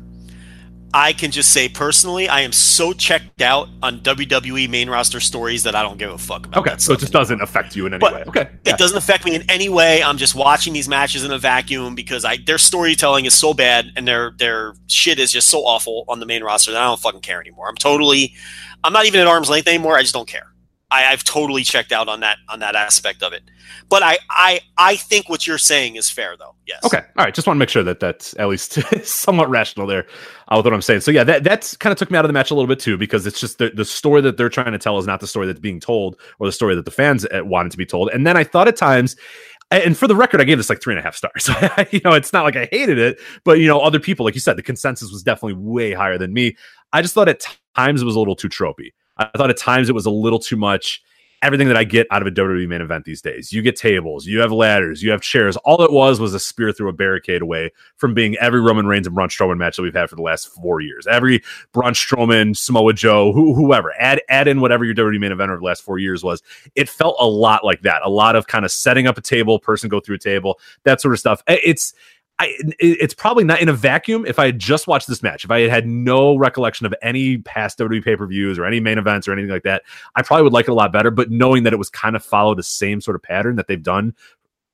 I 0.93 1.13
can 1.13 1.31
just 1.31 1.51
say 1.53 1.69
personally, 1.69 2.27
I 2.27 2.41
am 2.41 2.51
so 2.51 2.93
checked 2.93 3.41
out 3.41 3.69
on 3.81 3.99
WWE 4.01 4.69
main 4.69 4.89
roster 4.89 5.19
stories 5.19 5.63
that 5.63 5.75
I 5.75 5.81
don't 5.83 5.97
give 5.97 6.11
a 6.11 6.17
fuck 6.17 6.45
about. 6.45 6.67
Okay, 6.67 6.77
so 6.77 6.93
it 6.93 6.99
just 6.99 7.13
doesn't 7.13 7.41
affect 7.41 7.75
you 7.75 7.85
in 7.85 7.93
any 7.93 7.99
but 7.99 8.13
way. 8.13 8.23
Okay, 8.27 8.49
yeah. 8.65 8.73
it 8.73 8.77
doesn't 8.77 8.97
affect 8.97 9.25
me 9.25 9.35
in 9.35 9.49
any 9.49 9.69
way. 9.69 10.03
I'm 10.03 10.17
just 10.17 10.35
watching 10.35 10.73
these 10.73 10.89
matches 10.89 11.23
in 11.23 11.31
a 11.31 11.37
vacuum 11.37 11.95
because 11.95 12.25
I 12.25 12.37
their 12.37 12.57
storytelling 12.57 13.25
is 13.25 13.33
so 13.33 13.53
bad 13.53 13.87
and 13.95 14.07
their 14.07 14.31
their 14.37 14.73
shit 14.87 15.19
is 15.19 15.31
just 15.31 15.49
so 15.49 15.59
awful 15.59 16.05
on 16.07 16.19
the 16.19 16.25
main 16.25 16.43
roster 16.43 16.71
that 16.71 16.81
I 16.81 16.85
don't 16.85 16.99
fucking 16.99 17.21
care 17.21 17.39
anymore. 17.39 17.69
I'm 17.69 17.75
totally, 17.75 18.33
I'm 18.83 18.93
not 18.93 19.05
even 19.05 19.21
at 19.21 19.27
arm's 19.27 19.49
length 19.49 19.67
anymore. 19.67 19.97
I 19.97 20.01
just 20.01 20.13
don't 20.13 20.27
care. 20.27 20.50
I, 20.91 21.05
I've 21.05 21.23
totally 21.23 21.63
checked 21.63 21.91
out 21.91 22.07
on 22.09 22.19
that 22.19 22.37
on 22.49 22.59
that 22.59 22.75
aspect 22.75 23.23
of 23.23 23.33
it. 23.33 23.43
But 23.89 24.03
I 24.03 24.19
I 24.29 24.59
I 24.77 24.97
think 24.97 25.29
what 25.29 25.47
you're 25.47 25.57
saying 25.57 25.95
is 25.95 26.09
fair 26.09 26.35
though. 26.37 26.53
Yes. 26.67 26.83
Okay. 26.83 27.01
All 27.17 27.25
right. 27.25 27.33
Just 27.33 27.47
want 27.47 27.55
to 27.55 27.59
make 27.59 27.69
sure 27.69 27.83
that 27.83 27.99
that's 27.99 28.35
at 28.37 28.47
least 28.47 28.73
somewhat 29.05 29.49
rational 29.49 29.87
there 29.87 30.05
uh, 30.49 30.57
with 30.57 30.65
what 30.65 30.73
I'm 30.73 30.81
saying. 30.81 31.01
So 31.01 31.09
yeah, 31.11 31.23
that 31.23 31.43
that's 31.43 31.75
kind 31.77 31.91
of 31.91 31.97
took 31.97 32.11
me 32.11 32.17
out 32.17 32.25
of 32.25 32.29
the 32.29 32.33
match 32.33 32.51
a 32.51 32.55
little 32.55 32.67
bit 32.67 32.79
too 32.79 32.97
because 32.97 33.25
it's 33.25 33.39
just 33.39 33.57
the 33.57 33.71
the 33.73 33.85
story 33.85 34.21
that 34.21 34.37
they're 34.37 34.49
trying 34.49 34.73
to 34.73 34.77
tell 34.77 34.97
is 34.97 35.07
not 35.07 35.21
the 35.21 35.27
story 35.27 35.47
that's 35.47 35.59
being 35.59 35.79
told 35.79 36.19
or 36.39 36.47
the 36.47 36.51
story 36.51 36.75
that 36.75 36.85
the 36.85 36.91
fans 36.91 37.25
uh, 37.25 37.41
wanted 37.43 37.71
to 37.71 37.77
be 37.77 37.85
told. 37.85 38.09
And 38.09 38.27
then 38.27 38.37
I 38.37 38.43
thought 38.43 38.67
at 38.67 38.75
times 38.75 39.15
and 39.71 39.97
for 39.97 40.05
the 40.05 40.17
record, 40.17 40.41
I 40.41 40.43
gave 40.43 40.57
this 40.57 40.69
like 40.69 40.81
three 40.81 40.93
and 40.93 40.99
a 40.99 41.03
half 41.03 41.15
stars. 41.15 41.47
you 41.91 42.01
know, 42.03 42.11
it's 42.11 42.33
not 42.33 42.43
like 42.43 42.57
I 42.57 42.67
hated 42.71 42.97
it, 42.97 43.21
but 43.45 43.59
you 43.59 43.67
know, 43.67 43.79
other 43.79 44.01
people, 44.01 44.25
like 44.25 44.35
you 44.35 44.41
said, 44.41 44.57
the 44.57 44.61
consensus 44.61 45.11
was 45.11 45.23
definitely 45.23 45.53
way 45.53 45.93
higher 45.93 46.17
than 46.17 46.33
me. 46.33 46.57
I 46.91 47.01
just 47.01 47.13
thought 47.13 47.29
at 47.29 47.45
times 47.77 48.01
it 48.01 48.05
was 48.05 48.17
a 48.17 48.19
little 48.19 48.35
too 48.35 48.49
tropey. 48.49 48.89
I 49.21 49.37
thought 49.37 49.49
at 49.49 49.57
times 49.57 49.89
it 49.89 49.93
was 49.93 50.05
a 50.05 50.11
little 50.11 50.39
too 50.39 50.57
much 50.57 51.01
everything 51.41 51.67
that 51.67 51.77
I 51.77 51.83
get 51.83 52.05
out 52.11 52.21
of 52.21 52.27
a 52.27 52.31
WWE 52.31 52.67
main 52.67 52.81
event 52.81 53.05
these 53.05 53.21
days. 53.21 53.51
You 53.51 53.61
get 53.61 53.75
tables, 53.75 54.25
you 54.25 54.39
have 54.39 54.51
ladders, 54.51 55.01
you 55.01 55.11
have 55.11 55.21
chairs. 55.21 55.57
All 55.57 55.81
it 55.81 55.91
was 55.91 56.19
was 56.19 56.33
a 56.33 56.39
spear 56.39 56.71
through 56.71 56.89
a 56.89 56.93
barricade 56.93 57.41
away 57.41 57.71
from 57.95 58.13
being 58.13 58.35
every 58.37 58.61
Roman 58.61 58.85
Reigns 58.85 59.07
and 59.07 59.15
Braun 59.15 59.29
Strowman 59.29 59.57
match 59.57 59.77
that 59.77 59.81
we've 59.81 59.93
had 59.93 60.09
for 60.09 60.15
the 60.15 60.21
last 60.21 60.49
four 60.49 60.81
years. 60.81 61.07
Every 61.07 61.41
Braun 61.73 61.93
Strowman, 61.93 62.55
Samoa 62.55 62.93
Joe, 62.93 63.31
who, 63.33 63.55
whoever, 63.55 63.93
add 63.99 64.21
add 64.29 64.47
in 64.47 64.61
whatever 64.61 64.85
your 64.85 64.93
WWE 64.93 65.19
main 65.19 65.31
event 65.31 65.49
over 65.49 65.59
the 65.59 65.65
last 65.65 65.83
four 65.83 65.97
years 65.97 66.23
was. 66.23 66.43
It 66.75 66.87
felt 66.87 67.15
a 67.19 67.27
lot 67.27 67.65
like 67.65 67.81
that. 67.81 68.01
A 68.03 68.09
lot 68.09 68.35
of 68.35 68.47
kind 68.47 68.65
of 68.65 68.71
setting 68.71 69.07
up 69.07 69.17
a 69.17 69.21
table, 69.21 69.57
person 69.59 69.89
go 69.89 69.99
through 69.99 70.15
a 70.15 70.19
table, 70.19 70.59
that 70.83 71.01
sort 71.01 71.13
of 71.13 71.19
stuff. 71.19 71.41
It's 71.47 71.93
I, 72.41 72.57
it's 72.79 73.13
probably 73.13 73.43
not 73.43 73.61
in 73.61 73.69
a 73.69 73.73
vacuum. 73.73 74.25
If 74.25 74.39
I 74.39 74.47
had 74.47 74.57
just 74.57 74.87
watched 74.87 75.07
this 75.07 75.21
match, 75.21 75.45
if 75.45 75.51
I 75.51 75.59
had 75.59 75.69
had 75.69 75.87
no 75.87 76.35
recollection 76.37 76.87
of 76.87 76.95
any 77.03 77.37
past 77.37 77.77
WWE 77.77 78.03
pay 78.03 78.15
per 78.15 78.25
views 78.25 78.57
or 78.57 78.65
any 78.65 78.79
main 78.79 78.97
events 78.97 79.27
or 79.27 79.31
anything 79.31 79.51
like 79.51 79.61
that, 79.61 79.83
I 80.15 80.23
probably 80.23 80.45
would 80.45 80.53
like 80.53 80.67
it 80.67 80.71
a 80.71 80.73
lot 80.73 80.91
better. 80.91 81.11
But 81.11 81.29
knowing 81.29 81.61
that 81.63 81.73
it 81.73 81.75
was 81.77 81.91
kind 81.91 82.15
of 82.15 82.25
followed 82.25 82.57
the 82.57 82.63
same 82.63 82.99
sort 82.99 83.13
of 83.13 83.21
pattern 83.21 83.57
that 83.57 83.67
they've 83.67 83.83
done 83.83 84.15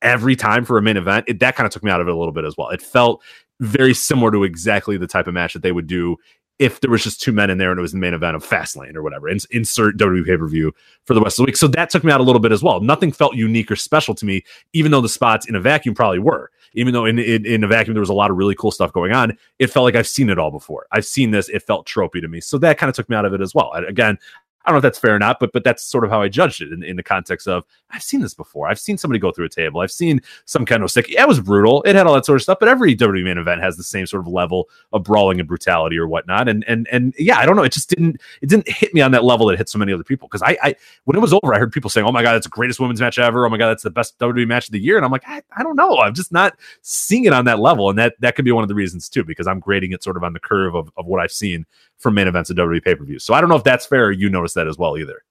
every 0.01 0.33
time 0.33 0.63
for 0.63 0.77
a 0.77 0.81
main 0.81 0.95
event, 0.95 1.25
it, 1.27 1.41
that 1.41 1.57
kind 1.57 1.67
of 1.67 1.73
took 1.73 1.83
me 1.83 1.91
out 1.91 1.99
of 1.99 2.07
it 2.07 2.13
a 2.13 2.17
little 2.17 2.31
bit 2.31 2.45
as 2.45 2.55
well. 2.55 2.69
It 2.69 2.81
felt 2.81 3.21
very 3.59 3.93
similar 3.93 4.31
to 4.31 4.45
exactly 4.45 4.95
the 4.95 5.07
type 5.07 5.27
of 5.27 5.33
match 5.33 5.51
that 5.51 5.61
they 5.61 5.73
would 5.73 5.87
do 5.87 6.15
if 6.59 6.79
there 6.79 6.89
was 6.89 7.03
just 7.03 7.21
two 7.21 7.33
men 7.33 7.49
in 7.49 7.57
there 7.57 7.71
and 7.71 7.79
it 7.79 7.81
was 7.81 7.91
the 7.91 7.97
main 7.97 8.13
event 8.13 8.37
of 8.37 8.47
Fastlane 8.47 8.95
or 8.95 9.03
whatever. 9.03 9.27
Ins- 9.27 9.45
insert 9.51 9.97
WWE 9.97 10.25
pay 10.25 10.37
per 10.37 10.47
view 10.47 10.73
for 11.03 11.15
the 11.15 11.21
rest 11.21 11.37
of 11.37 11.43
the 11.43 11.49
week. 11.49 11.57
So 11.57 11.67
that 11.67 11.89
took 11.89 12.05
me 12.05 12.13
out 12.13 12.21
a 12.21 12.23
little 12.23 12.39
bit 12.39 12.53
as 12.53 12.63
well. 12.63 12.79
Nothing 12.79 13.11
felt 13.11 13.35
unique 13.35 13.69
or 13.69 13.75
special 13.75 14.15
to 14.15 14.25
me, 14.25 14.45
even 14.71 14.91
though 14.91 15.01
the 15.01 15.09
spots 15.09 15.49
in 15.49 15.55
a 15.55 15.59
vacuum 15.59 15.93
probably 15.93 16.19
were. 16.19 16.49
Even 16.77 16.93
though 16.93 17.05
in, 17.05 17.17
in, 17.17 17.45
in 17.45 17.63
a 17.63 17.67
vacuum 17.67 17.95
there 17.95 18.01
was 18.01 18.09
a 18.09 18.13
lot 18.13 18.31
of 18.31 18.37
really 18.37 18.55
cool 18.55 18.71
stuff 18.71 18.93
going 18.93 19.11
on, 19.11 19.35
it 19.59 19.67
felt 19.67 19.83
like 19.83 19.95
I've 19.95 20.07
seen 20.07 20.29
it 20.29 20.37
all 20.37 20.51
before. 20.51 20.85
I've 20.91 21.05
seen 21.05 21.31
this. 21.31 21.49
It 21.49 21.63
felt 21.63 21.87
tropey 21.87 22.21
to 22.21 22.27
me. 22.27 22.39
So 22.39 22.57
that 22.59 22.77
kind 22.77 22.89
of 22.89 22.95
took 22.95 23.09
me 23.09 23.15
out 23.15 23.25
of 23.25 23.33
it 23.33 23.41
as 23.41 23.55
well. 23.55 23.71
I, 23.73 23.81
again, 23.81 24.19
I 24.67 24.71
don't 24.71 24.75
know 24.75 24.79
if 24.79 24.83
that's 24.83 24.99
fair 24.99 25.15
or 25.15 25.19
not, 25.19 25.39
but 25.39 25.53
but 25.53 25.63
that's 25.63 25.81
sort 25.81 26.03
of 26.03 26.09
how 26.09 26.21
I 26.21 26.27
judged 26.27 26.61
it 26.61 26.73
in, 26.73 26.83
in 26.83 26.97
the 26.97 27.03
context 27.03 27.47
of 27.47 27.63
I've 27.91 28.03
seen 28.03 28.19
this 28.19 28.33
before. 28.33 28.67
I've 28.67 28.79
seen 28.79 28.97
somebody 28.97 29.17
go 29.17 29.31
through 29.31 29.45
a 29.45 29.49
table. 29.49 29.79
I've 29.79 29.93
seen 29.93 30.21
some 30.43 30.65
kind 30.65 30.83
of. 30.83 30.93
Yeah, 31.07 31.21
it 31.21 31.27
was 31.27 31.39
brutal. 31.39 31.81
It 31.83 31.95
had 31.95 32.05
all 32.05 32.13
that 32.15 32.25
sort 32.25 32.35
of 32.35 32.43
stuff, 32.43 32.57
but 32.59 32.67
every 32.67 32.93
WWE 32.93 33.23
main 33.23 33.37
event 33.37 33.61
has 33.61 33.77
the 33.77 33.83
same 33.83 34.05
sort 34.05 34.19
of 34.19 34.27
level 34.27 34.67
of 34.91 35.03
brawling 35.03 35.39
and 35.39 35.47
brutality 35.47 35.97
or 35.97 36.05
whatnot. 36.05 36.49
And 36.49 36.65
and 36.67 36.85
and 36.91 37.15
yeah, 37.17 37.37
I 37.37 37.45
don't 37.45 37.55
know. 37.55 37.63
It 37.63 37.71
just 37.71 37.89
didn't 37.89 38.19
it 38.41 38.49
didn't 38.49 38.67
hit 38.67 38.93
me 38.93 38.99
on 38.99 39.11
that 39.11 39.23
level 39.23 39.47
that 39.47 39.53
it 39.53 39.57
hit 39.57 39.69
so 39.69 39.79
many 39.79 39.93
other 39.93 40.03
people. 40.03 40.27
Because 40.27 40.43
I, 40.43 40.57
I 40.61 40.75
when 41.05 41.15
it 41.15 41.21
was 41.21 41.31
over, 41.31 41.53
I 41.53 41.59
heard 41.59 41.71
people 41.71 41.89
saying, 41.89 42.05
"Oh 42.05 42.11
my 42.11 42.21
god, 42.23 42.33
that's 42.33 42.45
the 42.45 42.51
greatest 42.51 42.81
women's 42.81 42.99
match 42.99 43.17
ever. 43.17 43.45
Oh 43.45 43.49
my 43.49 43.57
god, 43.57 43.69
that's 43.69 43.83
the 43.83 43.89
best 43.89 44.19
WWE 44.19 44.47
match 44.47 44.67
of 44.67 44.73
the 44.73 44.81
year." 44.81 44.97
And 44.97 45.05
I'm 45.05 45.11
like, 45.11 45.23
I, 45.27 45.41
I 45.55 45.63
don't 45.63 45.77
know. 45.77 45.97
I'm 45.99 46.13
just 46.13 46.33
not 46.33 46.57
seeing 46.81 47.23
it 47.23 47.31
on 47.31 47.45
that 47.45 47.59
level, 47.59 47.89
and 47.89 47.97
that 47.97 48.15
that 48.19 48.35
could 48.35 48.43
be 48.43 48.51
one 48.51 48.65
of 48.65 48.67
the 48.67 48.75
reasons 48.75 49.07
too, 49.07 49.23
because 49.23 49.47
I'm 49.47 49.61
grading 49.61 49.93
it 49.93 50.03
sort 50.03 50.17
of 50.17 50.25
on 50.25 50.33
the 50.33 50.41
curve 50.41 50.75
of, 50.75 50.91
of 50.97 51.05
what 51.05 51.21
I've 51.21 51.31
seen 51.31 51.65
from 51.99 52.13
main 52.13 52.27
events 52.27 52.49
of 52.49 52.57
WWE 52.57 52.83
pay 52.83 52.95
per 52.95 53.03
views. 53.03 53.23
So 53.23 53.33
I 53.33 53.41
don't 53.41 53.49
know 53.49 53.55
if 53.55 53.63
that's 53.63 53.85
fair. 53.85 54.05
or 54.05 54.11
you 54.11 54.29
notice 54.29 54.53
that 54.53 54.67
as 54.67 54.77
well 54.77 54.97
either. 54.97 55.23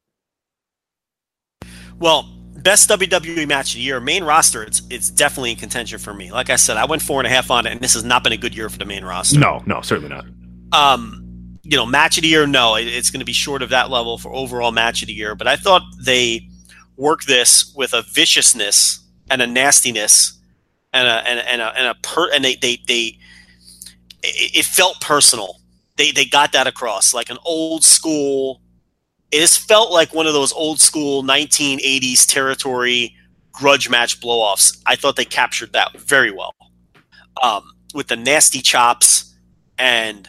Well, 1.99 2.29
best 2.57 2.89
WWE 2.91 3.47
match 3.47 3.71
of 3.71 3.77
the 3.77 3.83
year, 3.83 4.01
main 4.01 4.25
roster, 4.25 4.63
it's 4.63 4.83
it's 4.91 5.11
definitely 5.11 5.53
in 5.53 5.57
contention 5.57 5.99
for 5.99 6.13
me. 6.13 6.31
Like 6.33 6.51
I 6.51 6.57
said, 6.57 6.77
I 6.77 6.85
went 6.85 7.03
four 7.03 7.21
and 7.21 7.27
a 7.27 7.31
half 7.31 7.51
on 7.51 7.67
it, 7.67 7.73
and 7.73 7.81
this 7.81 7.95
has 7.95 8.05
not 8.05 8.23
been 8.25 8.33
a 8.33 8.37
good 8.37 8.57
year 8.57 8.69
for 8.69 8.79
the 8.79 8.85
main 8.85 9.05
roster. 9.05 9.39
No, 9.39 9.63
no, 9.67 9.81
certainly 9.81 10.11
not. 10.11 10.27
Um, 10.73 11.59
you 11.63 11.77
know, 11.77 11.87
match 11.87 12.19
of 12.19 12.23
the 12.23 12.29
year, 12.29 12.47
no, 12.47 12.77
it, 12.77 12.87
it's 12.87 13.11
going 13.11 13.21
to 13.21 13.27
be 13.27 13.33
short 13.33 13.63
of 13.63 13.71
that 13.71 13.91
level 13.91 14.19
for 14.19 14.33
overall 14.35 14.73
match 14.73 15.03
of 15.03 15.09
the 15.09 15.15
year. 15.15 15.35
But 15.35 15.47
I 15.47 15.57
thought 15.57 15.83
they 16.01 16.49
worked 16.97 17.27
this 17.27 17.73
with 17.77 17.93
a 17.93 18.03
viciousness 18.03 19.01
and 19.31 19.43
a 19.43 19.47
nastiness 19.47 20.39
and 20.93 21.09
a 21.09 21.29
and 21.29 21.39
a 21.39 21.51
and 21.51 21.63
a, 21.63 21.79
and 21.79 21.87
a 21.89 21.95
per 22.03 22.33
and 22.33 22.45
they 22.45 22.57
they 22.57 22.79
they 22.87 23.19
it, 24.23 24.59
it 24.59 24.65
felt 24.65 25.01
personal. 25.01 25.61
They 25.97 26.11
they 26.11 26.25
got 26.25 26.53
that 26.53 26.67
across 26.67 27.15
like 27.15 27.31
an 27.31 27.39
old 27.45 27.85
school. 27.85 28.61
It 29.33 29.41
just 29.41 29.67
felt 29.67 29.93
like 29.93 30.15
one 30.15 30.27
of 30.27 30.35
those 30.35 30.53
old 30.53 30.81
school 30.81 31.23
1980s 31.23 32.27
territory 32.27 33.15
grudge 33.53 33.89
match 33.89 34.21
blowoffs. 34.21 34.79
I 34.87 34.97
thought 34.97 35.17
they 35.17 35.25
captured 35.25 35.73
that 35.73 35.99
very 35.99 36.31
well 36.31 36.55
um, 37.43 37.73
with 37.95 38.09
the 38.09 38.17
nasty 38.17 38.61
chops 38.61 39.35
and 39.79 40.29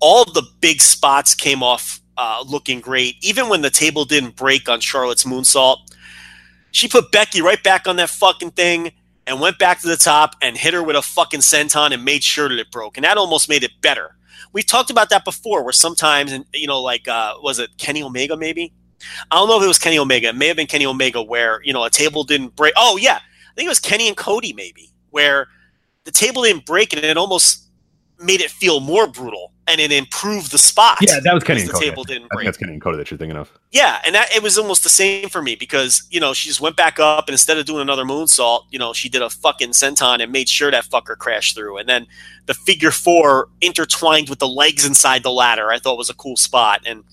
all 0.00 0.24
the 0.24 0.46
big 0.60 0.80
spots 0.80 1.34
came 1.34 1.62
off 1.62 2.00
uh, 2.16 2.44
looking 2.46 2.80
great. 2.80 3.16
Even 3.22 3.48
when 3.48 3.62
the 3.62 3.70
table 3.70 4.04
didn't 4.04 4.36
break 4.36 4.68
on 4.68 4.80
Charlotte's 4.80 5.24
moonsault, 5.24 5.78
she 6.70 6.88
put 6.88 7.12
Becky 7.12 7.40
right 7.40 7.62
back 7.62 7.86
on 7.86 7.96
that 7.96 8.10
fucking 8.10 8.50
thing 8.50 8.92
and 9.26 9.40
went 9.40 9.58
back 9.58 9.80
to 9.80 9.88
the 9.88 9.96
top 9.96 10.34
and 10.42 10.56
hit 10.56 10.74
her 10.74 10.82
with 10.82 10.96
a 10.96 11.02
fucking 11.02 11.40
senton 11.40 11.92
and 11.92 12.04
made 12.04 12.22
sure 12.22 12.48
that 12.48 12.58
it 12.58 12.70
broke. 12.70 12.96
And 12.96 13.04
that 13.04 13.16
almost 13.16 13.48
made 13.48 13.62
it 13.62 13.70
better. 13.80 14.16
We've 14.54 14.66
talked 14.66 14.88
about 14.88 15.10
that 15.10 15.24
before, 15.26 15.62
where 15.64 15.72
sometimes, 15.72 16.32
and 16.32 16.46
you 16.54 16.66
know, 16.66 16.80
like 16.80 17.06
uh, 17.06 17.34
was 17.42 17.58
it 17.58 17.76
Kenny 17.76 18.02
Omega? 18.02 18.36
Maybe 18.36 18.72
I 19.30 19.36
don't 19.36 19.48
know 19.48 19.58
if 19.58 19.64
it 19.64 19.68
was 19.68 19.78
Kenny 19.78 19.98
Omega. 19.98 20.28
It 20.28 20.36
may 20.36 20.48
have 20.48 20.56
been 20.56 20.66
Kenny 20.66 20.86
Omega, 20.86 21.22
where 21.22 21.60
you 21.64 21.72
know 21.72 21.84
a 21.84 21.90
table 21.90 22.24
didn't 22.24 22.56
break. 22.56 22.72
Oh 22.76 22.96
yeah, 22.96 23.16
I 23.16 23.54
think 23.54 23.66
it 23.66 23.68
was 23.68 23.80
Kenny 23.80 24.08
and 24.08 24.16
Cody, 24.16 24.52
maybe, 24.52 24.90
where 25.10 25.48
the 26.04 26.10
table 26.10 26.42
didn't 26.42 26.66
break 26.66 26.92
and 26.92 27.04
it 27.04 27.16
almost 27.16 27.68
made 28.20 28.40
it 28.40 28.50
feel 28.50 28.80
more 28.80 29.06
brutal 29.06 29.52
and 29.66 29.80
it 29.80 29.90
improved 29.90 30.52
the 30.52 30.58
spot. 30.58 30.98
Yeah, 31.00 31.18
that 31.24 31.34
was 31.34 31.42
Kenny 31.42 31.60
and 31.60 31.68
the 31.68 31.72
Cody. 31.72 31.88
table 31.88 32.04
didn't 32.04 32.24
I 32.24 32.26
think 32.26 32.32
break. 32.32 32.44
that's 32.46 32.58
Kenny 32.58 32.72
and 32.74 32.82
Cody 32.82 32.96
that 32.98 33.10
you're 33.10 33.18
thinking 33.18 33.36
of. 33.36 33.50
Yeah, 33.72 34.00
and 34.06 34.14
that 34.14 34.34
it 34.34 34.42
was 34.42 34.58
almost 34.58 34.82
the 34.82 34.88
same 34.88 35.28
for 35.28 35.42
me 35.42 35.54
because 35.56 36.06
you 36.10 36.20
know 36.20 36.32
she 36.32 36.48
just 36.48 36.60
went 36.60 36.76
back 36.76 37.00
up 37.00 37.28
and 37.28 37.34
instead 37.34 37.58
of 37.58 37.66
doing 37.66 37.80
another 37.80 38.04
moonsault, 38.04 38.64
you 38.70 38.78
know 38.78 38.92
she 38.92 39.08
did 39.08 39.22
a 39.22 39.30
fucking 39.30 39.70
senton 39.70 40.22
and 40.22 40.30
made 40.30 40.48
sure 40.48 40.70
that 40.70 40.84
fucker 40.84 41.16
crashed 41.16 41.56
through, 41.56 41.78
and 41.78 41.88
then 41.88 42.06
the 42.46 42.54
figure 42.54 42.90
four 42.90 43.48
intertwined 43.60 44.28
with 44.28 44.38
the 44.38 44.48
legs 44.48 44.84
inside 44.86 45.22
the 45.22 45.32
ladder. 45.32 45.70
I 45.70 45.78
thought 45.78 45.98
was 45.98 46.10
a 46.10 46.14
cool 46.14 46.36
spot, 46.36 46.82
and 46.86 47.04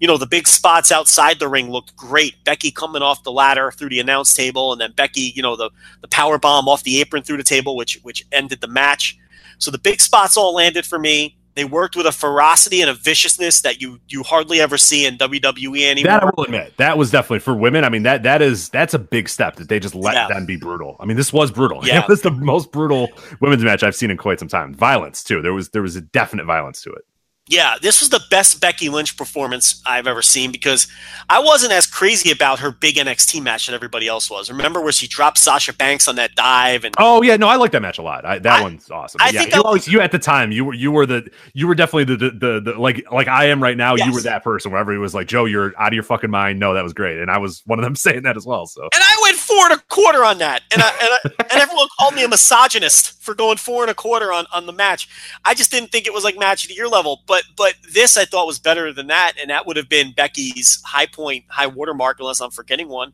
you 0.00 0.06
know 0.06 0.16
the 0.16 0.26
big 0.26 0.46
spots 0.46 0.92
outside 0.92 1.38
the 1.38 1.48
ring 1.48 1.70
looked 1.70 1.96
great. 1.96 2.42
Becky 2.44 2.70
coming 2.70 3.02
off 3.02 3.22
the 3.22 3.32
ladder 3.32 3.70
through 3.70 3.90
the 3.90 4.00
announce 4.00 4.34
table, 4.34 4.72
and 4.72 4.80
then 4.80 4.92
Becky, 4.92 5.32
you 5.34 5.42
know 5.42 5.56
the 5.56 5.70
the 6.00 6.08
power 6.08 6.38
bomb 6.38 6.68
off 6.68 6.82
the 6.82 7.00
apron 7.00 7.22
through 7.22 7.38
the 7.38 7.42
table, 7.42 7.76
which 7.76 7.98
which 8.02 8.26
ended 8.32 8.60
the 8.60 8.68
match. 8.68 9.18
So 9.58 9.70
the 9.70 9.78
big 9.78 10.00
spots 10.00 10.36
all 10.36 10.54
landed 10.54 10.84
for 10.84 10.98
me. 10.98 11.36
They 11.54 11.64
worked 11.64 11.94
with 11.94 12.06
a 12.06 12.12
ferocity 12.12 12.80
and 12.80 12.90
a 12.90 12.94
viciousness 12.94 13.60
that 13.62 13.80
you 13.80 14.00
you 14.08 14.22
hardly 14.24 14.60
ever 14.60 14.76
see 14.76 15.06
in 15.06 15.16
WWE 15.18 15.88
anymore. 15.88 16.10
That 16.12 16.22
I 16.24 16.30
will 16.36 16.44
admit, 16.44 16.76
that 16.78 16.98
was 16.98 17.10
definitely 17.12 17.38
for 17.40 17.54
women. 17.54 17.84
I 17.84 17.88
mean, 17.90 18.02
that 18.02 18.24
that 18.24 18.42
is 18.42 18.68
that's 18.70 18.92
a 18.94 18.98
big 18.98 19.28
step 19.28 19.56
that 19.56 19.68
they 19.68 19.78
just 19.78 19.94
let 19.94 20.14
Yeah. 20.14 20.26
them 20.28 20.46
be 20.46 20.56
brutal. 20.56 20.96
I 20.98 21.04
mean, 21.04 21.16
this 21.16 21.32
was 21.32 21.50
brutal. 21.50 21.86
Yeah. 21.86 22.02
It 22.02 22.08
was 22.08 22.22
the 22.22 22.30
most 22.30 22.72
brutal 22.72 23.08
women's 23.40 23.62
match 23.62 23.82
I've 23.82 23.94
seen 23.94 24.10
in 24.10 24.16
quite 24.16 24.38
some 24.40 24.48
time. 24.48 24.74
Violence 24.74 25.22
too. 25.22 25.42
There 25.42 25.54
was 25.54 25.68
there 25.70 25.82
was 25.82 25.94
a 25.96 26.00
definite 26.00 26.44
violence 26.46 26.82
to 26.82 26.90
it. 26.90 27.02
Yeah, 27.46 27.76
this 27.80 28.00
was 28.00 28.08
the 28.08 28.22
best 28.30 28.58
Becky 28.62 28.88
Lynch 28.88 29.18
performance 29.18 29.82
I've 29.84 30.06
ever 30.06 30.22
seen 30.22 30.50
because 30.50 30.86
I 31.28 31.40
wasn't 31.40 31.72
as 31.72 31.86
crazy 31.86 32.30
about 32.30 32.58
her 32.60 32.70
big 32.70 32.94
NXT 32.94 33.42
match 33.42 33.66
that 33.66 33.74
everybody 33.74 34.08
else 34.08 34.30
was. 34.30 34.50
Remember 34.50 34.80
where 34.80 34.92
she 34.92 35.06
dropped 35.06 35.36
Sasha 35.36 35.74
Banks 35.74 36.08
on 36.08 36.16
that 36.16 36.34
dive 36.36 36.84
and 36.84 36.94
Oh 36.98 37.20
yeah, 37.20 37.36
no, 37.36 37.46
I 37.48 37.56
like 37.56 37.72
that 37.72 37.82
match 37.82 37.98
a 37.98 38.02
lot. 38.02 38.24
I, 38.24 38.38
that 38.38 38.60
I- 38.60 38.62
one's 38.62 38.90
awesome. 38.90 39.20
I 39.20 39.28
yeah, 39.28 39.40
think 39.40 39.54
you, 39.54 39.62
always, 39.62 39.86
you 39.86 40.00
at 40.00 40.10
the 40.10 40.18
time 40.18 40.52
you 40.52 40.64
were 40.64 40.72
you 40.72 40.90
were 40.90 41.04
the 41.04 41.30
you 41.52 41.66
were 41.66 41.74
definitely 41.74 42.04
the 42.04 42.16
the, 42.16 42.30
the, 42.30 42.60
the 42.72 42.78
like 42.80 43.04
like 43.12 43.28
I 43.28 43.46
am 43.46 43.62
right 43.62 43.76
now. 43.76 43.94
You 43.94 44.10
were 44.12 44.22
that 44.22 44.42
person 44.42 44.72
where 44.72 44.80
everybody 44.80 45.00
was 45.02 45.14
like, 45.14 45.26
Joe, 45.28 45.44
you're 45.44 45.74
out 45.78 45.88
of 45.88 45.94
your 45.94 46.02
fucking 46.02 46.30
mind. 46.30 46.58
No, 46.58 46.72
that 46.72 46.82
was 46.82 46.94
great, 46.94 47.18
and 47.18 47.30
I 47.30 47.36
was 47.36 47.62
one 47.66 47.78
of 47.78 47.82
them 47.84 47.94
saying 48.04 48.22
that 48.22 48.38
as 48.38 48.46
well. 48.46 48.64
So 48.64 48.84
and 48.84 49.02
I 49.02 49.20
went 49.22 49.33
four 49.44 49.64
and 49.64 49.72
a 49.74 49.78
quarter 49.88 50.24
on 50.24 50.38
that, 50.38 50.62
and 50.72 50.82
I, 50.82 50.88
and, 50.88 50.98
I, 51.00 51.44
and 51.50 51.60
everyone 51.60 51.86
called 51.98 52.14
me 52.14 52.24
a 52.24 52.28
misogynist 52.28 53.22
for 53.22 53.34
going 53.34 53.58
four 53.58 53.82
and 53.82 53.90
a 53.90 53.94
quarter 53.94 54.32
on, 54.32 54.46
on 54.52 54.66
the 54.66 54.72
match. 54.72 55.08
I 55.44 55.54
just 55.54 55.70
didn't 55.70 55.90
think 55.92 56.06
it 56.06 56.12
was 56.12 56.24
like 56.24 56.38
match 56.38 56.64
of 56.64 56.68
the 56.68 56.74
year 56.74 56.88
level, 56.88 57.22
but 57.26 57.44
but 57.56 57.74
this 57.92 58.16
I 58.16 58.24
thought 58.24 58.46
was 58.46 58.58
better 58.58 58.92
than 58.92 59.08
that, 59.08 59.34
and 59.40 59.50
that 59.50 59.66
would 59.66 59.76
have 59.76 59.88
been 59.88 60.12
Becky's 60.12 60.82
high 60.84 61.06
point, 61.06 61.44
high 61.48 61.66
watermark, 61.66 62.18
unless 62.20 62.40
I'm 62.40 62.50
forgetting 62.50 62.88
one. 62.88 63.12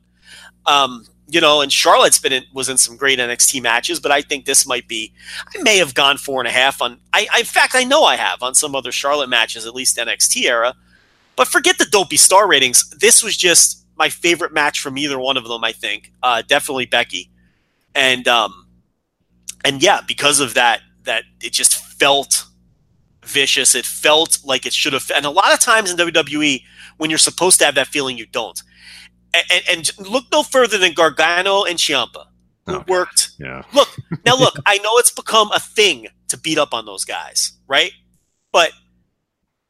Um, 0.67 1.07
you 1.29 1.41
know, 1.41 1.61
and 1.61 1.73
Charlotte's 1.73 2.19
been 2.19 2.33
in, 2.33 2.45
was 2.53 2.69
in 2.69 2.77
some 2.77 2.97
great 2.97 3.19
NXT 3.19 3.63
matches, 3.63 4.01
but 4.01 4.11
I 4.11 4.21
think 4.21 4.45
this 4.45 4.67
might 4.67 4.89
be. 4.89 5.13
I 5.55 5.63
may 5.63 5.79
have 5.79 5.95
gone 5.95 6.17
four 6.17 6.41
and 6.41 6.49
a 6.49 6.53
half 6.53 6.83
on. 6.83 6.99
I, 7.13 7.29
I 7.33 7.41
in 7.41 7.45
fact 7.45 7.75
I 7.75 7.85
know 7.85 8.05
I 8.05 8.17
have 8.17 8.43
on 8.43 8.55
some 8.55 8.75
other 8.75 8.93
Charlotte 8.93 9.29
matches, 9.29 9.67
at 9.67 9.75
least 9.75 9.97
NXT 9.97 10.45
era. 10.45 10.75
But 11.37 11.49
forget 11.49 11.79
the 11.79 11.87
dopey 11.87 12.17
star 12.17 12.47
ratings. 12.47 12.91
This 12.91 13.23
was 13.23 13.37
just 13.37 13.80
my 14.01 14.09
favorite 14.09 14.53
match 14.53 14.81
from 14.81 14.97
either 14.99 15.19
one 15.19 15.37
of 15.37 15.47
them. 15.47 15.63
I 15.63 15.73
think 15.73 16.11
uh, 16.23 16.43
definitely 16.47 16.87
Becky, 16.87 17.31
and 17.95 18.27
um, 18.27 18.67
and 19.65 19.83
yeah, 19.83 20.01
because 20.07 20.41
of 20.41 20.55
that, 20.55 20.81
that 21.05 21.25
it 21.43 21.53
just 21.53 21.77
felt 21.77 22.47
vicious. 23.25 23.75
It 23.75 23.85
felt 23.85 24.39
like 24.43 24.65
it 24.67 24.73
should 24.73 24.95
have. 24.95 25.11
And 25.15 25.27
a 25.27 25.31
lot 25.31 25.53
of 25.53 25.61
times 25.61 25.91
in 25.91 25.99
WWE, 25.99 26.63
when 26.97 27.11
you're 27.11 27.19
supposed 27.19 27.59
to 27.59 27.67
have 27.67 27.75
that 27.75 27.89
feeling, 27.89 28.17
you 28.17 28.27
don't. 28.27 28.61
And, 29.35 29.45
and, 29.69 29.93
and 29.99 30.09
look 30.11 30.25
no 30.33 30.43
further 30.43 30.79
than 30.79 30.95
Gargano 30.95 31.65
and 31.65 31.79
Ciampa, 31.79 32.25
who 32.67 32.77
Oh, 32.77 32.85
worked 32.89 33.31
yeah, 33.39 33.63
look 33.73 33.89
now 34.25 34.37
look 34.37 34.55
i 34.67 34.79
know 34.79 34.91
it's 34.99 35.11
become 35.11 35.51
a 35.53 35.59
thing 35.59 36.07
to 36.29 36.39
beat 36.39 36.59
up 36.59 36.73
on 36.73 36.85
those 36.87 37.05
guys 37.05 37.53
right 37.67 37.93
but 38.53 38.71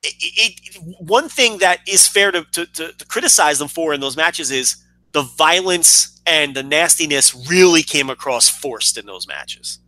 it, 0.03 0.15
it, 0.21 0.83
one 1.01 1.29
thing 1.29 1.59
that 1.59 1.81
is 1.87 2.09
fair 2.09 2.33
to, 2.33 2.45
to, 2.53 2.67
to, 2.67 2.93
to 2.93 3.05
criticize 3.07 3.59
them 3.59 3.69
for 3.69 3.93
in 3.93 4.01
those 4.01 4.17
matches 4.17 4.51
is 4.51 4.77
the 5.13 5.23
violence 5.23 6.21
and 6.27 6.55
the 6.55 6.63
nastiness 6.63 7.35
really 7.49 7.83
came 7.83 8.09
across 8.11 8.49
forced 8.49 8.97
in 8.97 9.07
those 9.07 9.27
matches 9.27 9.79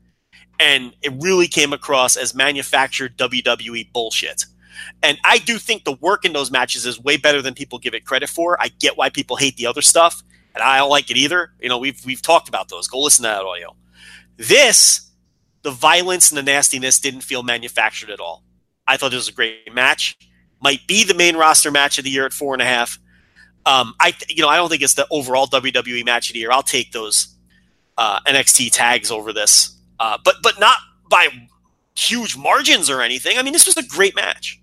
and 0.61 0.95
it 1.03 1.13
really 1.21 1.47
came 1.47 1.73
across 1.73 2.17
as 2.17 2.35
manufactured 2.35 3.17
wwe 3.17 3.91
bullshit 3.93 4.45
and 5.03 5.19
i 5.25 5.39
do 5.39 5.59
think 5.59 5.85
the 5.85 5.93
work 5.93 6.25
in 6.25 6.33
those 6.33 6.51
matches 6.51 6.85
is 6.85 7.01
way 7.01 7.17
better 7.17 7.41
than 7.41 7.55
people 7.55 7.79
give 7.79 7.95
it 7.95 8.05
credit 8.05 8.29
for 8.29 8.61
i 8.61 8.69
get 8.81 8.97
why 8.97 9.09
people 9.09 9.37
hate 9.37 9.57
the 9.57 9.67
other 9.67 9.83
stuff 9.83 10.23
and 10.55 10.63
I 10.63 10.79
don't 10.79 10.91
like 10.91 11.11
it 11.11 11.17
either. 11.17 11.53
You 11.61 11.69
know, 11.69 11.79
we've 11.79 12.05
we've 12.05 12.23
talked 12.23 12.49
about 12.49 12.69
those. 12.69 12.89
Go 12.89 13.01
listen 13.01 13.23
to 13.25 13.29
that 13.29 13.43
audio. 13.43 13.75
This, 14.37 15.11
the 15.63 15.71
violence 15.71 16.31
and 16.31 16.39
the 16.39 16.43
nastiness 16.43 16.99
didn't 17.01 17.23
feel 17.23 17.43
manufactured 17.43 18.11
at 18.11 18.21
all. 18.21 18.43
I 18.87 18.97
thought 18.97 19.13
it 19.13 19.17
was 19.17 19.29
a 19.29 19.33
great 19.33 19.73
match. 19.73 20.17
Might 20.61 20.87
be 20.87 21.05
the 21.05 21.15
main 21.15 21.37
roster 21.37 21.71
match 21.71 21.99
of 21.99 22.05
the 22.05 22.11
year 22.11 22.27
at 22.27 22.33
four 22.33 22.55
and 22.55 22.63
a 22.63 22.67
half. 22.67 22.99
Um, 23.65 23.95
I 24.01 24.15
you 24.29 24.43
know 24.43 24.49
I 24.49 24.57
don't 24.57 24.69
think 24.69 24.83
it's 24.83 24.95
the 24.95 25.07
overall 25.11 25.47
WWE 25.47 26.05
match 26.05 26.31
of 26.31 26.35
the 26.35 26.41
year. 26.41 26.51
I'll 26.51 26.63
take 26.63 26.93
those 26.93 27.35
uh, 27.97 28.21
NXT 28.21 28.71
tags 28.73 29.11
over 29.11 29.33
this, 29.33 29.77
uh, 30.01 30.19
but 30.25 30.37
but 30.43 30.59
not 30.59 30.77
by 31.09 31.29
huge 31.95 32.37
margins 32.37 32.91
or 32.91 33.01
anything. 33.03 33.39
I 33.39 33.43
mean, 33.43 33.53
this 33.53 33.67
was 33.67 33.77
a 33.77 33.87
great 33.87 34.17
match. 34.17 34.61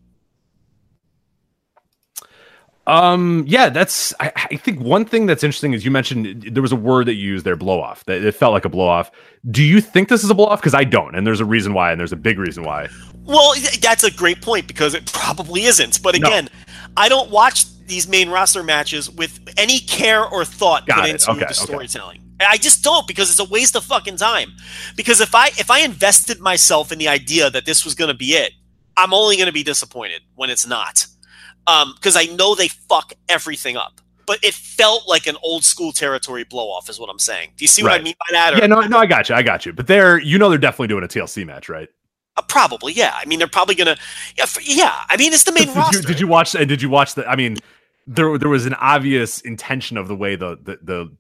Um, 2.90 3.46
yeah, 3.48 3.70
that's. 3.70 4.14
I, 4.20 4.32
I 4.36 4.56
think 4.56 4.82
one 4.82 5.06
thing 5.06 5.28
that's 5.28 5.44
interesting 5.44 5.74
is 5.74 5.86
you 5.86 5.92
mentioned 5.92 6.42
there 6.52 6.64
was 6.64 6.72
a 6.72 6.76
word 6.76 7.06
that 7.06 7.14
you 7.14 7.28
used 7.28 7.46
there, 7.46 7.56
blow 7.56 7.80
off. 7.80 8.04
That 8.06 8.24
it 8.24 8.34
felt 8.34 8.52
like 8.52 8.66
a 8.66 8.70
blow 8.70 8.88
off. 8.88 9.12
Do 9.52 9.64
you 9.64 9.80
think 9.80 10.10
this 10.10 10.24
is 10.24 10.30
a 10.32 10.34
blow 10.34 10.48
off? 10.48 10.60
Because 10.60 10.74
I 10.74 10.86
don't, 10.86 11.16
and 11.16 11.26
there's 11.26 11.40
a 11.40 11.46
reason 11.46 11.74
why, 11.74 11.92
and 11.92 12.00
there's 12.00 12.12
a 12.12 12.18
big 12.18 12.40
reason 12.40 12.64
why. 12.64 12.90
Well, 13.30 13.54
that's 13.82 14.04
a 14.04 14.12
great 14.12 14.42
point 14.42 14.68
because 14.68 14.94
it 14.94 15.12
probably 15.14 15.64
isn't. 15.66 16.02
But 16.02 16.18
No. 16.20 16.28
again, 16.28 16.50
I 16.98 17.08
don't 17.10 17.30
watch 17.30 17.66
these 17.86 18.08
main 18.08 18.30
roster 18.30 18.64
matches 18.64 19.10
with 19.10 19.40
any 19.58 19.80
care 19.80 20.26
or 20.26 20.44
thought 20.44 20.86
Got 20.86 20.98
put 21.02 21.06
it. 21.06 21.12
into 21.12 21.32
Okay, 21.32 21.40
the 21.40 21.46
okay. 21.46 21.54
storytelling. 21.54 22.22
I 22.42 22.58
just 22.58 22.84
don't 22.84 23.06
because 23.08 23.30
it's 23.30 23.40
a 23.40 23.44
waste 23.46 23.76
of 23.76 23.84
fucking 23.86 24.18
time. 24.18 24.52
Because 24.96 25.22
if 25.22 25.36
I 25.36 25.48
if 25.58 25.70
I 25.70 25.80
invested 25.82 26.40
myself 26.40 26.92
in 26.92 26.98
the 27.00 27.08
idea 27.08 27.50
that 27.50 27.66
this 27.66 27.84
was 27.86 27.96
going 27.96 28.08
to 28.10 28.14
be 28.18 28.32
it, 28.34 28.52
I'm 28.98 29.14
only 29.14 29.36
going 29.38 29.48
to 29.48 29.54
be 29.54 29.64
disappointed 29.64 30.22
when 30.36 30.50
it's 30.50 30.66
not. 30.66 31.06
Um, 31.68 31.94
because 31.96 32.16
I 32.16 32.26
know 32.26 32.56
they 32.56 32.68
fuck 32.68 33.14
everything 33.28 33.78
up. 33.78 34.02
But 34.26 34.44
it 34.44 34.54
felt 34.54 35.08
like 35.08 35.26
an 35.28 35.38
old 35.42 35.64
school 35.66 35.92
territory 35.92 36.44
blow 36.44 36.68
off, 36.70 36.88
is 36.90 37.00
what 37.00 37.10
I'm 37.10 37.18
saying. 37.20 37.54
Do 37.58 37.64
you 37.64 37.68
see 37.68 37.82
what 37.82 37.94
I 37.94 38.00
mean 38.04 38.14
by 38.20 38.26
that? 38.32 38.54
Or- 38.54 38.58
Yeah, 38.58 38.68
no, 38.68 38.82
no, 38.82 39.00
I 39.00 39.08
got 39.08 39.28
you, 39.28 39.34
I 39.36 39.42
got 39.42 39.66
you. 39.66 39.74
But 39.74 39.88
they're, 39.88 40.20
you 40.20 40.38
know, 40.38 40.50
they're 40.50 40.60
definitely 40.60 40.88
doing 40.90 41.04
a 41.04 41.08
TLC 41.08 41.46
match, 41.48 41.68
right? 41.68 41.90
Uh, 42.40 42.42
probably, 42.48 42.94
yeah. 42.94 43.14
I 43.16 43.26
mean, 43.26 43.40
they're 43.40 43.48
probably 43.48 43.76
gonna, 43.76 43.98
yeah, 44.38 44.44
f- 44.44 44.58
yeah. 44.66 45.04
I 45.10 45.18
mean, 45.18 45.34
it's 45.34 45.44
the 45.44 45.52
main 45.52 45.68
did 45.68 45.76
roster. 45.76 46.00
you 46.00 46.06
did 46.06 46.20
you 46.20 46.28
watch? 46.28 46.56
And 46.56 46.70
did 46.70 46.82
you 46.82 46.90
watch 46.90 47.16
the? 47.16 47.28
I 47.28 47.36
mean, 47.36 47.58
there 48.08 48.38
there 48.38 48.50
was 48.50 48.66
an 48.66 48.76
obvious 48.76 49.42
intention 49.42 49.98
of 49.98 50.08
the 50.08 50.16
way 50.16 50.36
the 50.36 50.58
the 50.62 50.80
the, 50.82 51.16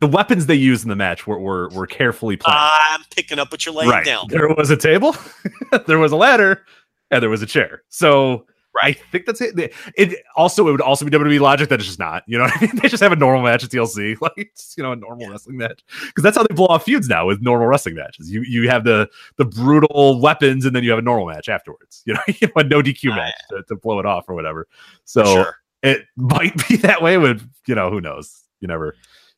the 0.00 0.06
weapons 0.06 0.46
they 0.46 0.54
used 0.54 0.84
in 0.84 0.88
the 0.88 0.96
match 0.96 1.26
were 1.26 1.38
were, 1.38 1.68
were 1.70 1.86
carefully 1.86 2.36
planned. 2.36 2.58
I'm 2.90 3.02
picking 3.10 3.38
up 3.38 3.50
what 3.50 3.66
you're 3.66 3.74
laying 3.74 3.90
right. 3.90 4.04
down. 4.04 4.26
There 4.28 4.48
was 4.48 4.70
a 4.70 4.76
table, 4.76 5.16
there 5.86 5.98
was 5.98 6.12
a 6.12 6.16
ladder, 6.16 6.64
and 7.10 7.20
there 7.20 7.30
was 7.30 7.42
a 7.42 7.46
chair. 7.46 7.82
So 7.88 8.46
I 8.82 8.92
think 8.92 9.26
that's 9.26 9.40
it. 9.40 9.72
It 9.96 10.18
also 10.36 10.66
it 10.68 10.72
would 10.72 10.80
also 10.80 11.04
be 11.04 11.10
WWE 11.10 11.40
logic 11.40 11.68
that 11.68 11.78
it's 11.78 11.86
just 11.86 11.98
not. 11.98 12.24
You 12.26 12.38
know 12.38 12.44
what 12.44 12.56
I 12.56 12.60
mean? 12.60 12.76
They 12.82 12.88
just 12.88 13.02
have 13.02 13.12
a 13.12 13.16
normal 13.16 13.42
match 13.42 13.62
at 13.62 13.70
TLC, 13.70 14.16
like 14.20 14.32
it's, 14.36 14.74
you 14.76 14.82
know 14.82 14.92
a 14.92 14.96
normal 14.96 15.28
wrestling 15.30 15.56
match 15.56 15.82
because 16.06 16.22
that's 16.22 16.36
how 16.36 16.42
they 16.42 16.54
blow 16.54 16.66
off 16.66 16.84
feuds 16.84 17.08
now 17.08 17.26
with 17.26 17.40
normal 17.40 17.66
wrestling 17.66 17.94
matches. 17.94 18.30
You 18.30 18.42
you 18.42 18.68
have 18.68 18.84
the 18.84 19.08
the 19.36 19.44
brutal 19.44 20.20
weapons 20.20 20.64
and 20.64 20.74
then 20.74 20.82
you 20.82 20.90
have 20.90 20.98
a 20.98 21.02
normal 21.02 21.26
match 21.26 21.48
afterwards. 21.48 22.02
You 22.06 22.14
know, 22.14 22.20
you 22.26 22.34
have 22.42 22.52
a 22.56 22.64
no 22.64 22.82
DQ 22.82 23.14
match 23.16 23.34
to, 23.50 23.62
to 23.68 23.76
blow 23.76 23.98
it 23.98 24.06
off 24.06 24.28
or 24.28 24.34
whatever. 24.34 24.66
So 25.04 25.24
Sure. 25.24 25.56
it 25.82 26.02
might 26.16 26.68
be 26.68 26.76
that 26.78 27.00
way 27.00 27.16
with 27.18 27.48
you 27.66 27.74
know 27.74 27.90
who 27.90 28.00
knows. 28.00 28.42
You 28.60 28.68
never 28.68 28.94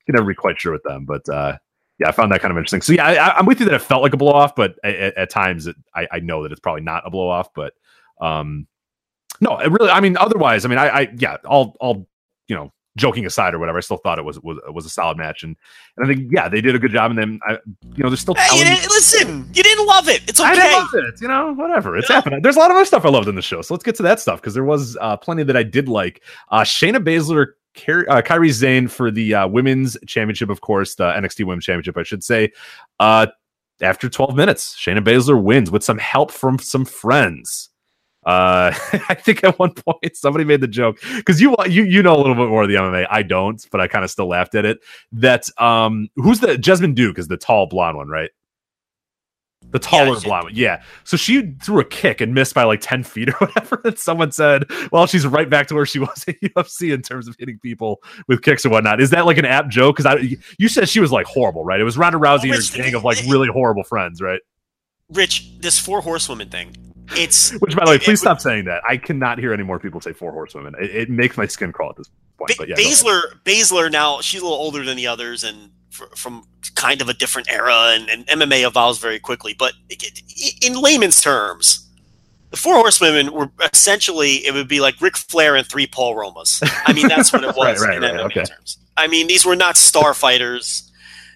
you 0.06 0.14
never 0.14 0.26
be 0.26 0.34
quite 0.34 0.60
sure 0.60 0.72
with 0.72 0.82
them, 0.82 1.04
but. 1.04 1.28
uh 1.28 1.58
yeah, 1.98 2.08
I 2.08 2.12
found 2.12 2.30
that 2.32 2.42
kind 2.42 2.52
of 2.52 2.58
interesting. 2.58 2.82
So 2.82 2.92
yeah, 2.92 3.06
I, 3.06 3.38
I'm 3.38 3.46
with 3.46 3.58
you 3.58 3.64
that 3.64 3.74
it 3.74 3.80
felt 3.80 4.02
like 4.02 4.12
a 4.12 4.18
blow 4.18 4.32
off, 4.32 4.54
but 4.54 4.74
at, 4.84 4.94
at, 4.96 5.16
at 5.16 5.30
times 5.30 5.66
it, 5.66 5.76
I, 5.94 6.06
I 6.12 6.20
know 6.20 6.42
that 6.42 6.52
it's 6.52 6.60
probably 6.60 6.82
not 6.82 7.06
a 7.06 7.10
blow 7.10 7.28
off. 7.28 7.54
But 7.54 7.72
um, 8.20 8.66
no, 9.40 9.58
it 9.58 9.70
really. 9.70 9.90
I 9.90 10.00
mean, 10.00 10.16
otherwise, 10.16 10.64
I 10.64 10.68
mean, 10.68 10.78
I, 10.78 10.88
I 10.88 11.08
yeah, 11.16 11.36
all 11.44 11.76
all 11.80 12.06
you 12.48 12.54
know, 12.56 12.72
joking 12.96 13.26
aside 13.26 13.54
or 13.54 13.58
whatever, 13.58 13.78
I 13.78 13.80
still 13.82 13.96
thought 13.98 14.18
it 14.18 14.24
was 14.24 14.40
was 14.40 14.58
was 14.72 14.86
a 14.86 14.90
solid 14.90 15.16
match, 15.18 15.42
and 15.42 15.56
and 15.96 16.06
I 16.06 16.14
think 16.14 16.30
yeah, 16.32 16.48
they 16.48 16.60
did 16.60 16.74
a 16.74 16.78
good 16.78 16.92
job. 16.92 17.10
And 17.10 17.18
then 17.18 17.40
I, 17.46 17.52
you 17.52 18.02
know, 18.02 18.08
they're 18.08 18.16
still 18.16 18.34
Hey, 18.34 18.58
you 18.58 18.64
didn't, 18.64 18.88
listen, 18.90 19.50
you 19.54 19.62
didn't 19.62 19.86
love 19.86 20.08
it. 20.08 20.22
It's 20.28 20.40
okay. 20.40 20.50
I 20.50 20.54
didn't 20.54 20.72
love 20.72 20.90
it, 20.94 21.20
you 21.20 21.28
know. 21.28 21.52
Whatever, 21.54 21.96
it's 21.96 22.08
Yeah. 22.08 22.16
happening. 22.16 22.42
There's 22.42 22.56
a 22.56 22.58
lot 22.60 22.70
of 22.70 22.76
other 22.76 22.86
stuff 22.86 23.04
I 23.04 23.08
loved 23.08 23.28
in 23.28 23.34
the 23.34 23.42
show, 23.42 23.62
so 23.62 23.74
let's 23.74 23.84
get 23.84 23.94
to 23.96 24.02
that 24.04 24.20
stuff 24.20 24.40
because 24.40 24.54
there 24.54 24.64
was 24.64 24.96
uh, 25.00 25.16
plenty 25.16 25.42
that 25.44 25.56
I 25.56 25.62
did 25.62 25.88
like. 25.88 26.22
Uh, 26.50 26.60
Shayna 26.62 26.96
Baszler, 27.04 27.48
Car- 27.74 28.06
uh, 28.08 28.22
Kairi 28.22 28.52
Sane 28.54 28.88
for 28.88 29.10
the 29.10 29.34
uh, 29.34 29.46
women's 29.48 29.96
championship, 30.06 30.48
of 30.48 30.60
course, 30.62 30.94
the 30.94 31.10
NXT 31.12 31.44
Women's 31.44 31.64
Championship, 31.64 31.96
I 31.98 32.02
should 32.04 32.24
say. 32.24 32.52
Uh, 33.00 33.26
after 33.82 34.08
12 34.08 34.34
minutes, 34.34 34.74
Shayna 34.74 35.00
Baszler 35.04 35.42
wins 35.42 35.70
with 35.70 35.84
some 35.84 35.98
help 35.98 36.30
from 36.30 36.58
some 36.58 36.86
friends. 36.86 37.68
Uh, 38.26 38.74
I 39.08 39.14
think 39.14 39.44
at 39.44 39.58
one 39.58 39.72
point 39.72 40.16
somebody 40.16 40.44
made 40.44 40.60
the 40.60 40.68
joke 40.68 40.98
because 41.14 41.40
you 41.40 41.54
you 41.68 41.84
you 41.84 42.02
know 42.02 42.14
a 42.14 42.18
little 42.18 42.34
bit 42.34 42.48
more 42.48 42.64
of 42.64 42.68
the 42.68 42.74
MMA. 42.74 43.06
I 43.08 43.22
don't, 43.22 43.64
but 43.70 43.80
I 43.80 43.86
kind 43.86 44.04
of 44.04 44.10
still 44.10 44.26
laughed 44.26 44.56
at 44.56 44.64
it. 44.64 44.80
That 45.12 45.48
um, 45.60 46.08
who's 46.16 46.40
the 46.40 46.56
Jessamyn 46.56 46.94
Duke 46.94 47.18
is 47.18 47.28
the 47.28 47.36
tall 47.36 47.66
blonde 47.66 47.96
one, 47.96 48.08
right? 48.08 48.30
The 49.70 49.78
taller 49.78 50.14
Yeah, 50.14 50.20
blonde 50.24 50.44
one, 50.44 50.54
yeah. 50.56 50.82
So 51.04 51.16
she 51.16 51.54
threw 51.62 51.80
a 51.80 51.84
kick 51.84 52.20
and 52.20 52.34
missed 52.34 52.52
by 52.52 52.64
like 52.64 52.80
ten 52.80 53.04
feet 53.04 53.28
or 53.28 53.32
whatever. 53.38 53.80
And 53.84 53.96
someone 53.96 54.32
said, 54.32 54.64
"Well, 54.90 55.06
she's 55.06 55.24
right 55.24 55.48
back 55.48 55.68
to 55.68 55.76
where 55.76 55.86
she 55.86 56.00
was 56.00 56.24
at 56.26 56.40
UFC 56.42 56.92
in 56.92 57.02
terms 57.02 57.28
of 57.28 57.36
hitting 57.38 57.60
people 57.60 58.02
with 58.26 58.42
kicks 58.42 58.64
and 58.64 58.72
whatnot." 58.72 59.00
Is 59.00 59.10
that 59.10 59.24
like 59.24 59.38
an 59.38 59.44
app 59.44 59.68
joke? 59.68 59.98
Because 59.98 60.18
I, 60.18 60.36
you 60.58 60.68
said 60.68 60.88
she 60.88 60.98
was 60.98 61.12
like 61.12 61.26
horrible, 61.26 61.64
right? 61.64 61.80
It 61.80 61.84
was 61.84 61.96
Ronda 61.96 62.18
Rousey 62.18 62.52
and 62.52 62.54
her 62.54 62.82
gang 62.82 62.94
of 62.94 63.04
like 63.04 63.18
really 63.28 63.48
horrible 63.48 63.84
friends, 63.84 64.20
right? 64.20 64.40
Rich, 65.12 65.60
this 65.60 65.78
four 65.78 66.00
horsewomen 66.00 66.48
thing. 66.48 66.85
It's 67.10 67.52
Which, 67.60 67.76
by 67.76 67.84
the 67.84 67.90
way, 67.92 67.98
please 67.98 68.18
it- 68.20 68.22
stop 68.22 68.40
saying 68.40 68.64
that. 68.66 68.82
I 68.88 68.96
cannot 68.96 69.38
hear 69.38 69.52
any 69.52 69.62
more 69.62 69.78
people 69.78 70.00
say 70.00 70.12
four 70.12 70.32
horsewomen. 70.32 70.74
It, 70.80 70.90
it 70.94 71.10
makes 71.10 71.36
my 71.36 71.46
skin 71.46 71.72
crawl 71.72 71.90
at 71.90 71.96
this 71.96 72.08
point. 72.38 72.48
Ba- 72.50 72.54
But 72.58 72.68
yeah, 72.68 72.76
go 72.76 72.82
ahead. 72.82 72.92
Baszler, 72.94 73.22
Baszler 73.44 73.90
now 73.92 74.20
she's 74.20 74.40
a 74.40 74.44
little 74.44 74.58
older 74.58 74.84
than 74.84 74.96
the 74.96 75.06
others 75.06 75.44
and 75.44 75.70
fr- 75.90 76.04
from 76.16 76.44
kind 76.74 77.00
of 77.00 77.08
a 77.08 77.14
different 77.14 77.50
era, 77.50 77.92
and, 77.94 78.08
and 78.10 78.26
MMA 78.26 78.66
evolves 78.66 78.98
very 78.98 79.18
quickly. 79.18 79.54
But 79.58 79.72
in 80.62 80.74
layman's 80.80 81.20
terms, 81.20 81.88
the 82.50 82.56
Four 82.56 82.74
Horsewomen 82.74 83.32
were 83.32 83.50
essentially 83.72 84.46
it 84.46 84.52
would 84.54 84.68
be 84.68 84.80
like 84.80 85.00
Ric 85.00 85.16
Flair 85.16 85.56
and 85.56 85.66
three 85.66 85.86
Paul 85.86 86.14
Romas. 86.14 86.60
I 86.86 86.92
mean, 86.92 87.08
that's 87.08 87.32
what 87.32 87.44
it 87.44 87.48
was 87.56 87.80
Right, 87.80 87.88
right, 87.88 87.96
in 87.96 88.02
right, 88.02 88.14
MMA 88.14 88.24
okay. 88.26 88.44
terms. 88.44 88.78
I 88.96 89.06
mean, 89.08 89.26
these 89.26 89.44
were 89.44 89.56
not 89.56 89.76
star 89.76 90.14
fighters. 90.14 90.90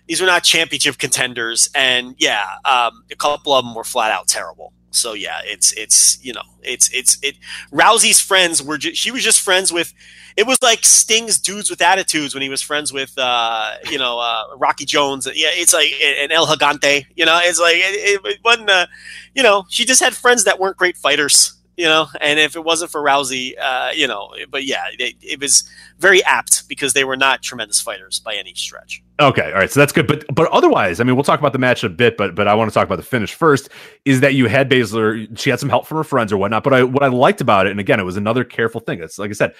These 0.06 0.20
were 0.20 0.26
not 0.26 0.42
championship 0.42 0.98
contenders, 0.98 1.68
and 1.74 2.16
yeah, 2.18 2.44
um, 2.64 3.04
a 3.12 3.16
couple 3.16 3.52
of 3.54 3.64
them 3.64 3.74
were 3.76 3.84
flat 3.84 4.10
out 4.10 4.26
terrible. 4.26 4.72
So 4.90 5.14
yeah, 5.14 5.40
it's 5.44 5.72
it's 5.72 6.22
you 6.24 6.32
know 6.32 6.42
it's 6.62 6.92
it's 6.92 7.18
it. 7.22 7.36
Rousey's 7.72 8.20
friends 8.20 8.62
were 8.62 8.78
ju- 8.78 8.94
she 8.94 9.10
was 9.10 9.22
just 9.22 9.40
friends 9.40 9.72
with. 9.72 9.92
It 10.36 10.46
was 10.46 10.58
like 10.62 10.84
Sting's 10.84 11.38
dudes 11.38 11.70
with 11.70 11.82
attitudes 11.82 12.34
when 12.34 12.42
he 12.42 12.48
was 12.48 12.62
friends 12.62 12.92
with 12.92 13.12
uh, 13.18 13.72
you 13.90 13.98
know 13.98 14.18
uh, 14.18 14.56
Rocky 14.56 14.84
Jones. 14.84 15.26
Yeah, 15.26 15.48
it's 15.52 15.72
like 15.72 15.92
and 16.00 16.32
El 16.32 16.46
Gigante. 16.46 17.06
You 17.14 17.24
know, 17.26 17.38
it's 17.42 17.60
like 17.60 17.76
it, 17.76 18.20
it 18.24 18.38
wasn't. 18.44 18.70
Uh, 18.70 18.86
you 19.34 19.42
know, 19.42 19.66
she 19.68 19.84
just 19.84 20.00
had 20.00 20.14
friends 20.14 20.44
that 20.44 20.58
weren't 20.58 20.76
great 20.76 20.96
fighters. 20.96 21.54
You 21.80 21.86
know, 21.86 22.08
and 22.20 22.38
if 22.38 22.56
it 22.56 22.62
wasn't 22.62 22.90
for 22.90 23.02
Rousey, 23.02 23.54
uh, 23.58 23.92
you 23.94 24.06
know, 24.06 24.34
but 24.50 24.64
yeah, 24.64 24.84
it, 24.98 25.14
it 25.22 25.40
was 25.40 25.66
very 25.98 26.22
apt 26.24 26.68
because 26.68 26.92
they 26.92 27.04
were 27.04 27.16
not 27.16 27.40
tremendous 27.40 27.80
fighters 27.80 28.20
by 28.20 28.34
any 28.34 28.52
stretch. 28.52 29.02
Okay, 29.18 29.46
all 29.50 29.58
right, 29.58 29.70
so 29.70 29.80
that's 29.80 29.90
good. 29.90 30.06
But 30.06 30.26
but 30.34 30.50
otherwise, 30.50 31.00
I 31.00 31.04
mean, 31.04 31.16
we'll 31.16 31.24
talk 31.24 31.40
about 31.40 31.54
the 31.54 31.58
match 31.58 31.82
a 31.82 31.88
bit, 31.88 32.18
but 32.18 32.34
but 32.34 32.46
I 32.46 32.52
want 32.52 32.70
to 32.70 32.74
talk 32.74 32.84
about 32.84 32.96
the 32.96 33.02
finish 33.02 33.32
first. 33.32 33.70
Is 34.04 34.20
that 34.20 34.34
you 34.34 34.46
had 34.46 34.68
Baszler? 34.68 35.38
She 35.38 35.48
had 35.48 35.58
some 35.58 35.70
help 35.70 35.86
from 35.86 35.96
her 35.96 36.04
friends 36.04 36.34
or 36.34 36.36
whatnot. 36.36 36.64
But 36.64 36.74
I 36.74 36.82
what 36.82 37.02
I 37.02 37.06
liked 37.06 37.40
about 37.40 37.66
it, 37.66 37.70
and 37.70 37.80
again, 37.80 37.98
it 37.98 38.04
was 38.04 38.18
another 38.18 38.44
careful 38.44 38.82
thing. 38.82 39.02
It's 39.02 39.18
like 39.18 39.30
I 39.30 39.32
said, 39.32 39.54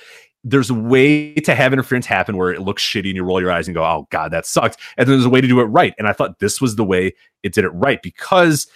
there's 0.45 0.69
a 0.69 0.75
way 0.75 1.33
to 1.33 1.55
have 1.55 1.73
interference 1.73 2.05
happen 2.05 2.37
where 2.37 2.53
it 2.53 2.61
looks 2.61 2.83
shitty 2.83 3.07
and 3.07 3.17
you 3.17 3.25
roll 3.25 3.41
your 3.41 3.51
eyes 3.51 3.67
and 3.67 3.75
go, 3.75 3.83
"Oh 3.83 4.07
God, 4.11 4.31
that 4.33 4.45
sucked," 4.45 4.77
and 4.99 5.09
there's 5.09 5.25
a 5.25 5.31
way 5.31 5.41
to 5.41 5.49
do 5.49 5.61
it 5.61 5.65
right. 5.65 5.95
And 5.99 6.07
I 6.07 6.13
thought 6.13 6.39
this 6.39 6.61
was 6.61 6.77
the 6.77 6.85
way 6.85 7.15
it 7.43 7.55
did 7.55 7.65
it 7.65 7.71
right 7.71 8.03
because 8.03 8.67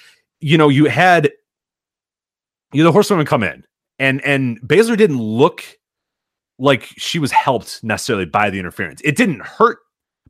you 0.40 0.56
know 0.56 0.70
you 0.70 0.86
had 0.86 1.30
you 2.74 2.82
know 2.82 2.88
the 2.88 2.92
horsewomen 2.92 3.26
come 3.26 3.42
in 3.42 3.64
and 3.98 4.24
and 4.24 4.60
Baszler 4.62 4.96
didn't 4.96 5.20
look 5.20 5.62
like 6.58 6.88
she 6.96 7.18
was 7.18 7.32
helped 7.32 7.82
necessarily 7.82 8.26
by 8.26 8.50
the 8.50 8.58
interference. 8.58 9.00
It 9.02 9.16
didn't 9.16 9.40
hurt 9.40 9.78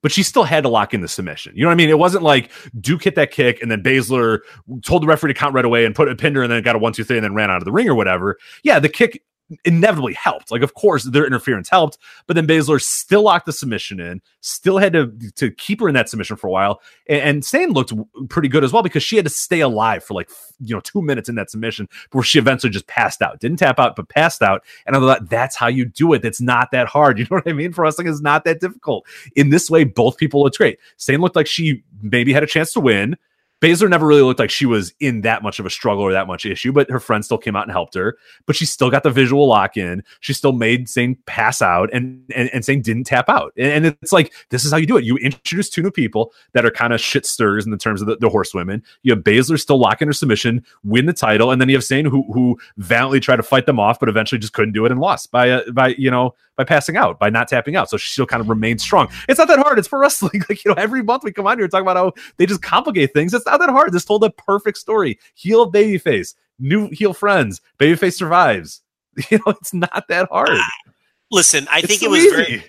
but 0.04 0.12
she 0.12 0.22
still 0.22 0.44
had 0.44 0.64
to 0.64 0.68
lock 0.68 0.92
in 0.92 1.00
the 1.00 1.08
submission. 1.08 1.56
You 1.56 1.62
know 1.62 1.68
what 1.68 1.72
I 1.72 1.76
mean? 1.76 1.88
It 1.88 1.98
wasn't 1.98 2.24
like 2.24 2.50
Duke 2.78 3.04
hit 3.04 3.14
that 3.14 3.30
kick 3.30 3.62
and 3.62 3.70
then 3.70 3.82
Baszler 3.82 4.40
told 4.84 5.02
the 5.02 5.06
referee 5.06 5.32
to 5.32 5.38
count 5.38 5.54
right 5.54 5.64
away 5.64 5.86
and 5.86 5.94
put 5.94 6.10
a 6.10 6.14
pinned 6.14 6.36
her 6.36 6.42
and 6.42 6.52
then 6.52 6.62
got 6.62 6.76
a 6.76 6.78
one, 6.78 6.92
two, 6.92 7.04
three, 7.04 7.16
and 7.16 7.24
then 7.24 7.34
ran 7.34 7.50
out 7.50 7.56
of 7.56 7.64
the 7.64 7.72
ring 7.72 7.88
or 7.88 7.94
whatever. 7.94 8.36
Yeah, 8.64 8.78
the 8.80 8.90
kick 8.90 9.22
inevitably 9.64 10.14
helped. 10.14 10.50
Like, 10.50 10.62
of 10.62 10.74
course, 10.74 11.04
their 11.04 11.26
interference 11.26 11.68
helped, 11.68 11.98
but 12.26 12.34
then 12.34 12.46
Baszler 12.46 12.80
still 12.80 13.22
locked 13.22 13.46
the 13.46 13.52
submission 13.52 14.00
in, 14.00 14.22
still 14.40 14.78
had 14.78 14.92
to 14.94 15.12
to 15.36 15.50
keep 15.50 15.80
her 15.80 15.88
in 15.88 15.94
that 15.94 16.08
submission 16.08 16.36
for 16.36 16.46
a 16.46 16.50
while. 16.50 16.80
And, 17.08 17.20
and 17.20 17.44
Sane 17.44 17.72
looked 17.72 17.92
pretty 18.28 18.48
good 18.48 18.64
as 18.64 18.72
well 18.72 18.82
because 18.82 19.02
she 19.02 19.16
had 19.16 19.24
to 19.26 19.30
stay 19.30 19.60
alive 19.60 20.02
for 20.04 20.14
like 20.14 20.30
you 20.60 20.74
know 20.74 20.80
two 20.80 21.02
minutes 21.02 21.28
in 21.28 21.34
that 21.34 21.50
submission 21.50 21.88
before 22.10 22.22
she 22.22 22.38
eventually 22.38 22.70
just 22.70 22.86
passed 22.86 23.22
out. 23.22 23.40
Didn't 23.40 23.58
tap 23.58 23.78
out, 23.78 23.96
but 23.96 24.08
passed 24.08 24.42
out. 24.42 24.64
And 24.86 24.96
I 24.96 25.00
thought 25.00 25.28
that's 25.28 25.56
how 25.56 25.68
you 25.68 25.84
do 25.84 26.12
it. 26.12 26.24
It's 26.24 26.40
not 26.40 26.70
that 26.72 26.86
hard. 26.86 27.18
You 27.24 27.28
know 27.30 27.36
what 27.36 27.48
I 27.48 27.54
mean? 27.54 27.72
For 27.72 27.82
wrestling 27.82 28.06
is 28.06 28.20
not 28.20 28.44
that 28.44 28.60
difficult. 28.60 29.06
In 29.34 29.48
this 29.48 29.70
way, 29.70 29.84
both 29.84 30.18
people 30.18 30.42
looked 30.42 30.58
great. 30.58 30.78
Sane 30.98 31.20
looked 31.20 31.36
like 31.36 31.46
she 31.46 31.82
maybe 32.02 32.34
had 32.34 32.42
a 32.42 32.46
chance 32.46 32.72
to 32.74 32.80
win. 32.80 33.16
Baszler 33.64 33.88
never 33.88 34.06
really 34.06 34.20
looked 34.20 34.40
like 34.40 34.50
she 34.50 34.66
was 34.66 34.92
in 35.00 35.22
that 35.22 35.42
much 35.42 35.58
of 35.58 35.64
a 35.64 35.70
struggle 35.70 36.02
or 36.02 36.12
that 36.12 36.26
much 36.26 36.44
issue, 36.44 36.70
but 36.70 36.90
her 36.90 37.00
friend 37.00 37.24
still 37.24 37.38
came 37.38 37.56
out 37.56 37.62
and 37.62 37.72
helped 37.72 37.94
her. 37.94 38.18
But 38.44 38.56
she 38.56 38.66
still 38.66 38.90
got 38.90 39.04
the 39.04 39.10
visual 39.10 39.48
lock 39.48 39.78
in. 39.78 40.02
She 40.20 40.34
still 40.34 40.52
made 40.52 40.86
Sane 40.88 41.16
pass 41.24 41.62
out 41.62 41.88
and 41.92 42.22
and, 42.34 42.50
and 42.52 42.62
Sane 42.62 42.82
didn't 42.82 43.04
tap 43.04 43.30
out. 43.30 43.54
And, 43.56 43.86
and 43.86 43.96
it's 44.02 44.12
like, 44.12 44.34
this 44.50 44.66
is 44.66 44.70
how 44.70 44.76
you 44.76 44.86
do 44.86 44.98
it. 44.98 45.04
You 45.04 45.16
introduce 45.16 45.70
two 45.70 45.82
new 45.82 45.90
people 45.90 46.32
that 46.52 46.66
are 46.66 46.70
kind 46.70 46.92
of 46.92 47.00
shit 47.00 47.24
stirs 47.24 47.64
in 47.64 47.70
the 47.70 47.78
terms 47.78 48.02
of 48.02 48.06
the, 48.06 48.16
the 48.16 48.28
horsewomen. 48.28 48.82
You 49.02 49.14
have 49.14 49.24
Baszler 49.24 49.58
still 49.58 49.78
locking 49.78 50.08
her 50.08 50.12
submission, 50.12 50.62
win 50.82 51.06
the 51.06 51.14
title, 51.14 51.50
and 51.50 51.58
then 51.58 51.70
you 51.70 51.76
have 51.76 51.84
Sane 51.84 52.04
who 52.04 52.30
who 52.34 52.58
valiantly 52.76 53.20
tried 53.20 53.36
to 53.36 53.42
fight 53.42 53.64
them 53.64 53.80
off, 53.80 53.98
but 53.98 54.10
eventually 54.10 54.38
just 54.38 54.52
couldn't 54.52 54.74
do 54.74 54.84
it 54.84 54.92
and 54.92 55.00
lost 55.00 55.30
by 55.30 55.50
uh, 55.50 55.70
by 55.72 55.88
you 55.96 56.10
know 56.10 56.34
by 56.56 56.64
passing 56.64 56.96
out, 56.96 57.18
by 57.18 57.30
not 57.30 57.48
tapping 57.48 57.76
out. 57.76 57.90
So 57.90 57.96
she 57.96 58.10
still 58.10 58.26
kind 58.26 58.40
of 58.40 58.48
remained 58.48 58.80
strong. 58.80 59.08
It's 59.28 59.38
not 59.38 59.48
that 59.48 59.58
hard. 59.58 59.78
It's 59.78 59.88
for 59.88 59.98
wrestling. 60.00 60.42
Like, 60.48 60.64
you 60.64 60.70
know, 60.70 60.76
every 60.76 61.02
month 61.02 61.24
we 61.24 61.32
come 61.32 61.46
on 61.46 61.58
here 61.58 61.64
and 61.64 61.70
talk 61.70 61.82
about 61.82 61.96
how 61.96 62.12
they 62.36 62.46
just 62.46 62.62
complicate 62.62 63.12
things. 63.12 63.34
It's 63.34 63.46
not 63.46 63.58
that 63.60 63.70
hard. 63.70 63.92
This 63.92 64.04
told 64.04 64.24
a 64.24 64.30
perfect 64.30 64.78
story. 64.78 65.18
Heel 65.34 65.70
babyface, 65.70 66.34
new 66.58 66.88
heel 66.90 67.12
friends, 67.14 67.60
babyface 67.78 68.14
survives. 68.14 68.80
You 69.30 69.38
know, 69.38 69.52
it's 69.60 69.72
not 69.72 70.06
that 70.08 70.28
hard. 70.30 70.58
Listen, 71.30 71.68
I 71.70 71.78
It's 71.78 71.86
think 71.86 72.00
so 72.00 72.06
it 72.06 72.10
was 72.10 72.24
easy. 72.24 72.30
very 72.36 72.64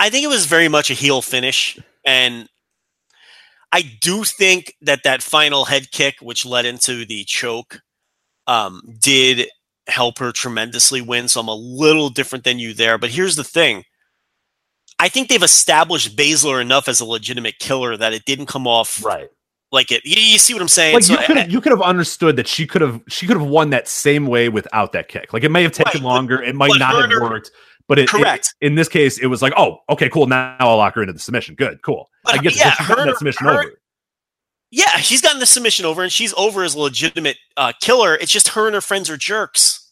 I 0.00 0.10
think 0.10 0.24
it 0.24 0.28
was 0.28 0.46
very 0.46 0.66
much 0.68 0.90
a 0.90 0.94
heel 0.94 1.22
finish, 1.22 1.78
and 2.04 2.48
I 3.70 3.82
do 4.00 4.24
think 4.24 4.74
that 4.82 5.04
that 5.04 5.22
final 5.22 5.64
head 5.66 5.90
kick, 5.92 6.16
which 6.20 6.44
led 6.44 6.64
into 6.66 7.04
the 7.04 7.22
choke, 7.24 7.82
um, 8.46 8.82
did 8.98 9.48
help 9.90 10.18
her 10.18 10.32
tremendously 10.32 11.00
win. 11.02 11.28
So 11.28 11.40
I'm 11.40 11.48
a 11.48 11.54
little 11.54 12.08
different 12.10 12.44
than 12.44 12.58
you 12.58 12.72
there. 12.74 12.98
But 12.98 13.10
here's 13.10 13.36
the 13.36 13.44
thing: 13.44 13.84
I 14.98 15.08
think 15.08 15.28
they've 15.28 15.42
established 15.42 16.16
Baszler 16.16 16.60
enough 16.60 16.88
as 16.88 17.00
a 17.00 17.04
legitimate 17.04 17.58
killer 17.58 17.96
that 17.96 18.12
it 18.12 18.24
didn't 18.24 18.46
come 18.46 18.66
off 18.66 19.04
right. 19.04 19.28
like 19.72 19.90
it. 19.92 20.04
You, 20.04 20.20
you 20.20 20.38
see 20.38 20.52
what 20.54 20.62
I'm 20.62 20.68
saying? 20.68 20.94
Like 20.94 21.04
So 21.04 21.14
you 21.18 21.26
could 21.26 21.36
have, 21.36 21.50
you 21.50 21.60
could 21.60 21.72
have 21.72 21.82
understood 21.82 22.36
that 22.36 22.46
she 22.48 22.66
could 22.66 22.82
have 22.82 23.00
she 23.08 23.26
could 23.26 23.36
have 23.38 23.46
won 23.46 23.70
that 23.70 23.88
same 23.88 24.26
way 24.26 24.48
without 24.48 24.92
that 24.92 25.08
kick. 25.08 25.32
Like 25.32 25.42
it 25.44 25.50
may 25.50 25.62
have 25.62 25.72
taken 25.72 25.92
Right, 25.94 26.02
but- 26.02 26.08
longer, 26.08 26.42
it 26.42 26.54
might 26.54 26.70
but 26.70 26.78
not 26.78 26.94
her 26.94 27.08
have 27.08 27.30
worked, 27.30 27.50
but 27.88 27.98
it, 27.98 28.02
it- 28.02 28.08
Correct. 28.10 28.54
in 28.60 28.74
this 28.74 28.88
case, 28.88 29.18
it 29.18 29.26
was 29.26 29.42
like, 29.42 29.52
oh, 29.56 29.78
okay, 29.88 30.08
cool. 30.08 30.26
Now 30.26 30.56
I'll 30.60 30.76
lock 30.76 30.94
her 30.94 31.02
into 31.02 31.12
the 31.12 31.18
submission. 31.18 31.54
Good, 31.54 31.82
cool. 31.82 32.08
But, 32.24 32.34
I 32.34 32.38
get 32.38 32.54
yeah, 32.56 32.66
yeah, 32.66 32.72
she's 32.74 32.88
gotten 32.88 33.04
her- 33.06 33.10
that 33.12 33.18
submission 33.18 33.46
her- 33.46 33.52
over. 33.60 33.79
Yeah, 34.70 34.96
she's 34.98 35.20
gotten 35.20 35.40
the 35.40 35.46
submission 35.46 35.84
over, 35.84 36.02
and 36.02 36.12
she's 36.12 36.32
over 36.36 36.62
as 36.62 36.74
a 36.74 36.80
legitimate 36.80 37.36
uh, 37.56 37.72
killer. 37.80 38.14
It's 38.14 38.30
just 38.30 38.48
her 38.50 38.66
and 38.66 38.74
her 38.74 38.80
friends 38.80 39.10
are 39.10 39.16
jerks. 39.16 39.90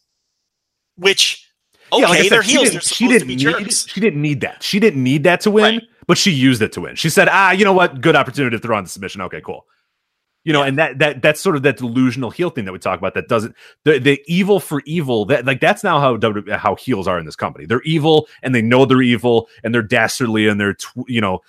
Which, 0.97 1.45
okay, 1.93 2.03
yeah, 2.03 2.09
like 2.09 2.23
said, 2.23 2.31
they're 2.31 2.43
she 2.43 2.51
heels. 2.53 2.65
didn't- 2.71 2.75
They're 2.75 2.81
she 2.83 3.09
didn't 3.09 3.29
be 3.29 3.37
need, 3.37 3.43
jerks. 3.43 3.89
She 3.89 4.01
didn't 4.01 4.23
need 4.23 4.41
that. 4.43 4.63
She 4.63 4.79
didn't 4.81 5.03
need 5.03 5.25
that 5.25 5.41
to 5.43 5.51
win, 5.51 5.77
Right. 5.77 5.83
but 6.07 6.19
she 6.19 6.31
used 6.31 6.63
it 6.63 6.73
to 6.73 6.81
win. 6.83 6.95
She 6.97 7.09
said, 7.11 7.29
ah, 7.31 7.51
you 7.53 7.65
know 7.65 7.73
what? 7.73 8.01
Good 8.01 8.17
opportunity 8.17 8.57
to 8.57 8.61
throw 8.61 8.77
on 8.77 8.85
the 8.85 8.91
submission. 8.91 9.21
Okay, 9.23 9.41
cool. 9.45 9.65
You 10.49 10.55
know, 10.55 10.63
and 10.63 10.79
that 10.79 10.99
that 10.99 11.21
that's 11.21 11.43
sort 11.43 11.57
of 11.57 11.63
that 11.65 11.77
delusional 11.77 12.31
heel 12.31 12.49
thing 12.49 12.65
that 12.65 12.73
we 12.73 12.79
talk 12.79 12.99
about. 12.99 13.13
That 13.13 13.29
doesn't 13.29 13.55
the 13.85 13.99
the 13.99 14.19
evil 14.27 14.61
for 14.61 14.81
evil. 14.87 15.27
That 15.27 15.45
like 15.45 15.61
that's 15.61 15.85
now 15.85 16.01
how 16.01 16.17
W- 16.17 16.51
how 16.53 16.75
heels 16.75 17.07
are 17.07 17.19
in 17.19 17.27
this 17.27 17.37
company. 17.37 17.67
They're 17.67 17.83
evil 17.83 18.27
and 18.43 18.55
they 18.55 18.63
know 18.63 18.87
they're 18.87 19.03
evil 19.03 19.51
and 19.63 19.75
they're 19.75 19.83
dastardly 19.83 20.49
and 20.49 20.59
they're 20.59 20.73
tw- 20.73 21.05
you 21.07 21.21
know 21.21 21.41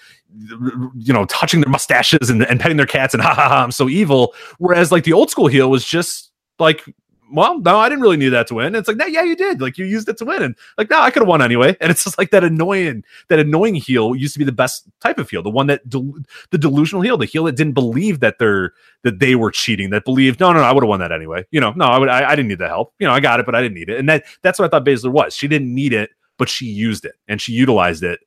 you 0.98 1.14
know 1.14 1.24
touching 1.28 1.62
their 1.62 1.72
mustaches 1.72 2.30
and, 2.30 2.44
and 2.44 2.60
petting 2.60 2.76
their 2.76 2.86
cats 2.86 3.14
and 3.14 3.24
ha 3.24 3.34
ha 3.34 3.48
ha 3.48 3.64
I'm 3.64 3.72
so 3.72 3.88
evil. 3.88 4.36
Whereas 4.58 4.92
like 4.92 5.06
the 5.06 5.14
old 5.14 5.30
school 5.30 5.48
heel 5.48 5.70
was 5.70 5.86
just 5.86 6.34
like 6.60 6.84
well, 7.32 7.60
no, 7.60 7.78
I 7.78 7.90
didn't 7.90 8.02
really 8.02 8.18
need 8.18 8.30
that 8.30 8.48
to 8.48 8.56
win. 8.56 8.68
And 8.68 8.76
it's 8.76 8.88
like, 8.88 8.98
no, 8.98 9.06
yeah, 9.06 9.24
you 9.24 9.36
did. 9.36 9.62
Like 9.62 9.78
you 9.78 9.86
used 9.86 10.10
it 10.10 10.18
to 10.18 10.26
win, 10.26 10.42
and 10.42 10.56
like, 10.78 10.90
no, 10.90 11.00
I 11.00 11.12
could 11.12 11.22
have 11.22 11.28
won 11.28 11.42
anyway. 11.42 11.76
And 11.80 11.92
it's 11.92 12.04
just 12.04 12.18
like 12.18 12.32
that 12.32 12.44
annoying, 12.44 13.04
that 13.28 13.40
annoying 13.40 13.76
heel 13.76 14.16
used 14.16 14.34
to 14.34 14.40
be 14.40 14.46
the 14.46 14.52
best 14.52 14.86
type 15.00 15.18
of 15.18 15.30
heel, 15.30 15.44
the 15.44 15.50
one 15.50 15.68
that 15.68 15.88
del- 15.90 16.14
the 16.52 16.58
delusional 16.58 17.02
heel, 17.02 17.18
the 17.18 17.26
heel 17.26 17.44
that 17.46 17.56
didn't 17.56 17.74
believe 17.74 18.20
that 18.20 18.40
they're 18.40 18.74
that 19.04 19.20
they 19.20 19.36
were 19.36 19.52
cheating, 19.52 19.90
that 19.92 20.06
believed, 20.06 20.40
no, 20.40 20.52
no, 20.52 20.60
no 20.60 20.66
I 20.66 20.72
would 20.72 20.84
have 20.84 20.90
won 20.90 21.00
that 21.00 21.12
anyway. 21.12 21.46
You 21.52 21.62
know, 21.62 21.72
no, 21.72 21.86
I 21.86 21.98
would, 21.98 22.10
I, 22.10 22.32
I 22.32 22.36
didn't 22.36 22.50
need 22.50 22.60
the 22.60 22.68
help. 22.68 22.94
You 23.00 23.08
know, 23.08 23.14
I 23.14 23.20
got 23.20 23.40
it, 23.40 23.46
but 23.46 23.56
I 23.56 23.62
didn't 23.62 23.76
need 23.76 23.90
it. 23.90 24.00
And 24.00 24.10
that 24.10 24.26
that's 24.42 24.60
what 24.60 24.66
I 24.66 24.70
thought 24.70 24.86
Baszler 24.86 25.12
was. 25.12 25.36
She 25.36 25.48
didn't 25.48 25.74
need 25.74 25.94
it, 25.94 26.12
but 26.38 26.50
she 26.50 26.66
used 26.66 27.06
it 27.06 27.16
and 27.28 27.42
she 27.42 27.54
utilized 27.54 28.04
it. 28.04 28.20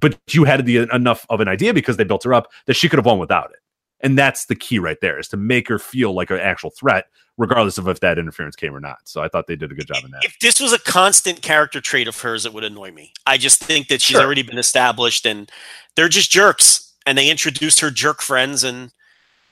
But 0.00 0.18
you 0.30 0.44
had 0.44 0.64
the 0.64 0.88
enough 0.92 1.26
of 1.28 1.40
an 1.40 1.48
idea 1.48 1.74
because 1.74 1.96
they 1.96 2.04
built 2.04 2.24
her 2.24 2.32
up 2.32 2.50
that 2.66 2.74
she 2.74 2.88
could 2.88 2.98
have 2.98 3.06
won 3.06 3.18
without 3.18 3.50
it. 3.50 3.58
And 4.00 4.18
that's 4.18 4.46
the 4.46 4.54
key 4.54 4.78
right 4.78 5.00
there 5.00 5.18
is 5.18 5.28
to 5.28 5.36
make 5.36 5.68
her 5.68 5.78
feel 5.78 6.12
like 6.14 6.30
an 6.30 6.38
actual 6.38 6.70
threat, 6.70 7.06
regardless 7.36 7.78
of 7.78 7.88
if 7.88 8.00
that 8.00 8.18
interference 8.18 8.54
came 8.54 8.74
or 8.74 8.80
not. 8.80 8.98
So 9.04 9.22
I 9.22 9.28
thought 9.28 9.46
they 9.46 9.56
did 9.56 9.72
a 9.72 9.74
good 9.74 9.88
job 9.88 10.04
in 10.04 10.10
that. 10.12 10.24
If 10.24 10.38
this 10.40 10.60
was 10.60 10.72
a 10.72 10.78
constant 10.78 11.42
character 11.42 11.80
trait 11.80 12.06
of 12.06 12.20
hers, 12.20 12.46
it 12.46 12.52
would 12.52 12.64
annoy 12.64 12.92
me. 12.92 13.12
I 13.26 13.38
just 13.38 13.62
think 13.62 13.88
that 13.88 14.00
she's 14.00 14.14
Sure. 14.14 14.24
already 14.24 14.42
been 14.42 14.58
established, 14.58 15.26
and 15.26 15.50
they're 15.96 16.08
just 16.08 16.30
jerks. 16.30 16.92
And 17.06 17.16
they 17.16 17.30
introduced 17.30 17.80
her 17.80 17.90
jerk 17.90 18.20
friends, 18.20 18.62
and 18.62 18.92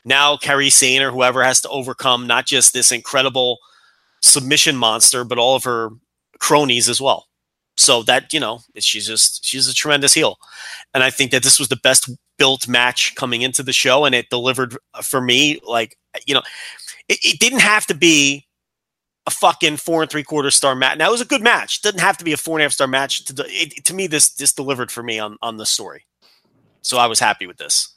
now 0.05 0.37
Kairi 0.37 0.71
Sane 0.71 1.03
or 1.03 1.11
whoever 1.11 1.43
has 1.43 1.61
to 1.63 1.69
overcome 1.71 2.27
not 2.27 2.47
just 2.47 2.73
this 2.73 2.93
incredible 2.93 3.59
submission 4.21 4.77
monster, 4.77 5.25
but 5.25 5.39
all 5.39 5.57
of 5.57 5.65
her 5.65 5.89
cronies 6.39 6.89
as 6.89 7.01
well. 7.01 7.29
So 7.79 8.03
that 8.05 8.33
you 8.33 8.41
know, 8.41 8.61
she's 8.79 9.07
just 9.07 9.45
she's 9.45 9.69
a 9.69 9.75
tremendous 9.75 10.15
heel, 10.15 10.39
and 10.95 11.03
I 11.03 11.11
think 11.11 11.31
that 11.31 11.43
this 11.43 11.59
was 11.59 11.69
the 11.69 11.77
best 11.77 12.11
built 12.39 12.69
match 12.69 13.15
coming 13.15 13.43
into 13.43 13.63
the 13.63 13.73
show, 13.73 14.05
and 14.05 14.15
it 14.15 14.31
delivered 14.31 14.77
uh, 14.95 15.03
for 15.03 15.21
me. 15.21 15.61
Like 15.67 15.97
you 16.27 16.35
know, 16.35 16.43
it, 17.09 17.19
it 17.23 17.41
didn't 17.41 17.61
have 17.61 17.87
to 17.87 17.95
be 17.95 18.47
a 19.27 19.31
fucking 19.31 19.77
four 19.77 20.03
and 20.03 20.11
three 20.11 20.23
quarter 20.23 20.51
star 20.51 20.75
match. 20.75 20.99
Now 20.99 21.09
it 21.09 21.13
was 21.13 21.21
a 21.21 21.27
good 21.27 21.43
match. 21.43 21.79
It 21.79 21.83
doesn't 21.83 22.01
have 22.01 22.17
to 22.19 22.25
be 22.25 22.33
a 22.33 22.37
four 22.37 22.57
and 22.57 22.63
a 22.63 22.65
half 22.65 22.73
star 22.73 22.87
match. 22.87 23.25
To, 23.27 23.45
it, 23.47 23.85
to 23.85 23.95
me, 23.95 24.07
this 24.07 24.35
this 24.35 24.53
delivered 24.53 24.91
for 24.91 25.03
me 25.03 25.19
on 25.19 25.37
on 25.43 25.57
the 25.57 25.67
story. 25.67 26.05
So 26.83 26.99
I 26.99 27.07
was 27.07 27.19
happy 27.19 27.47
with 27.47 27.57
this, 27.57 27.95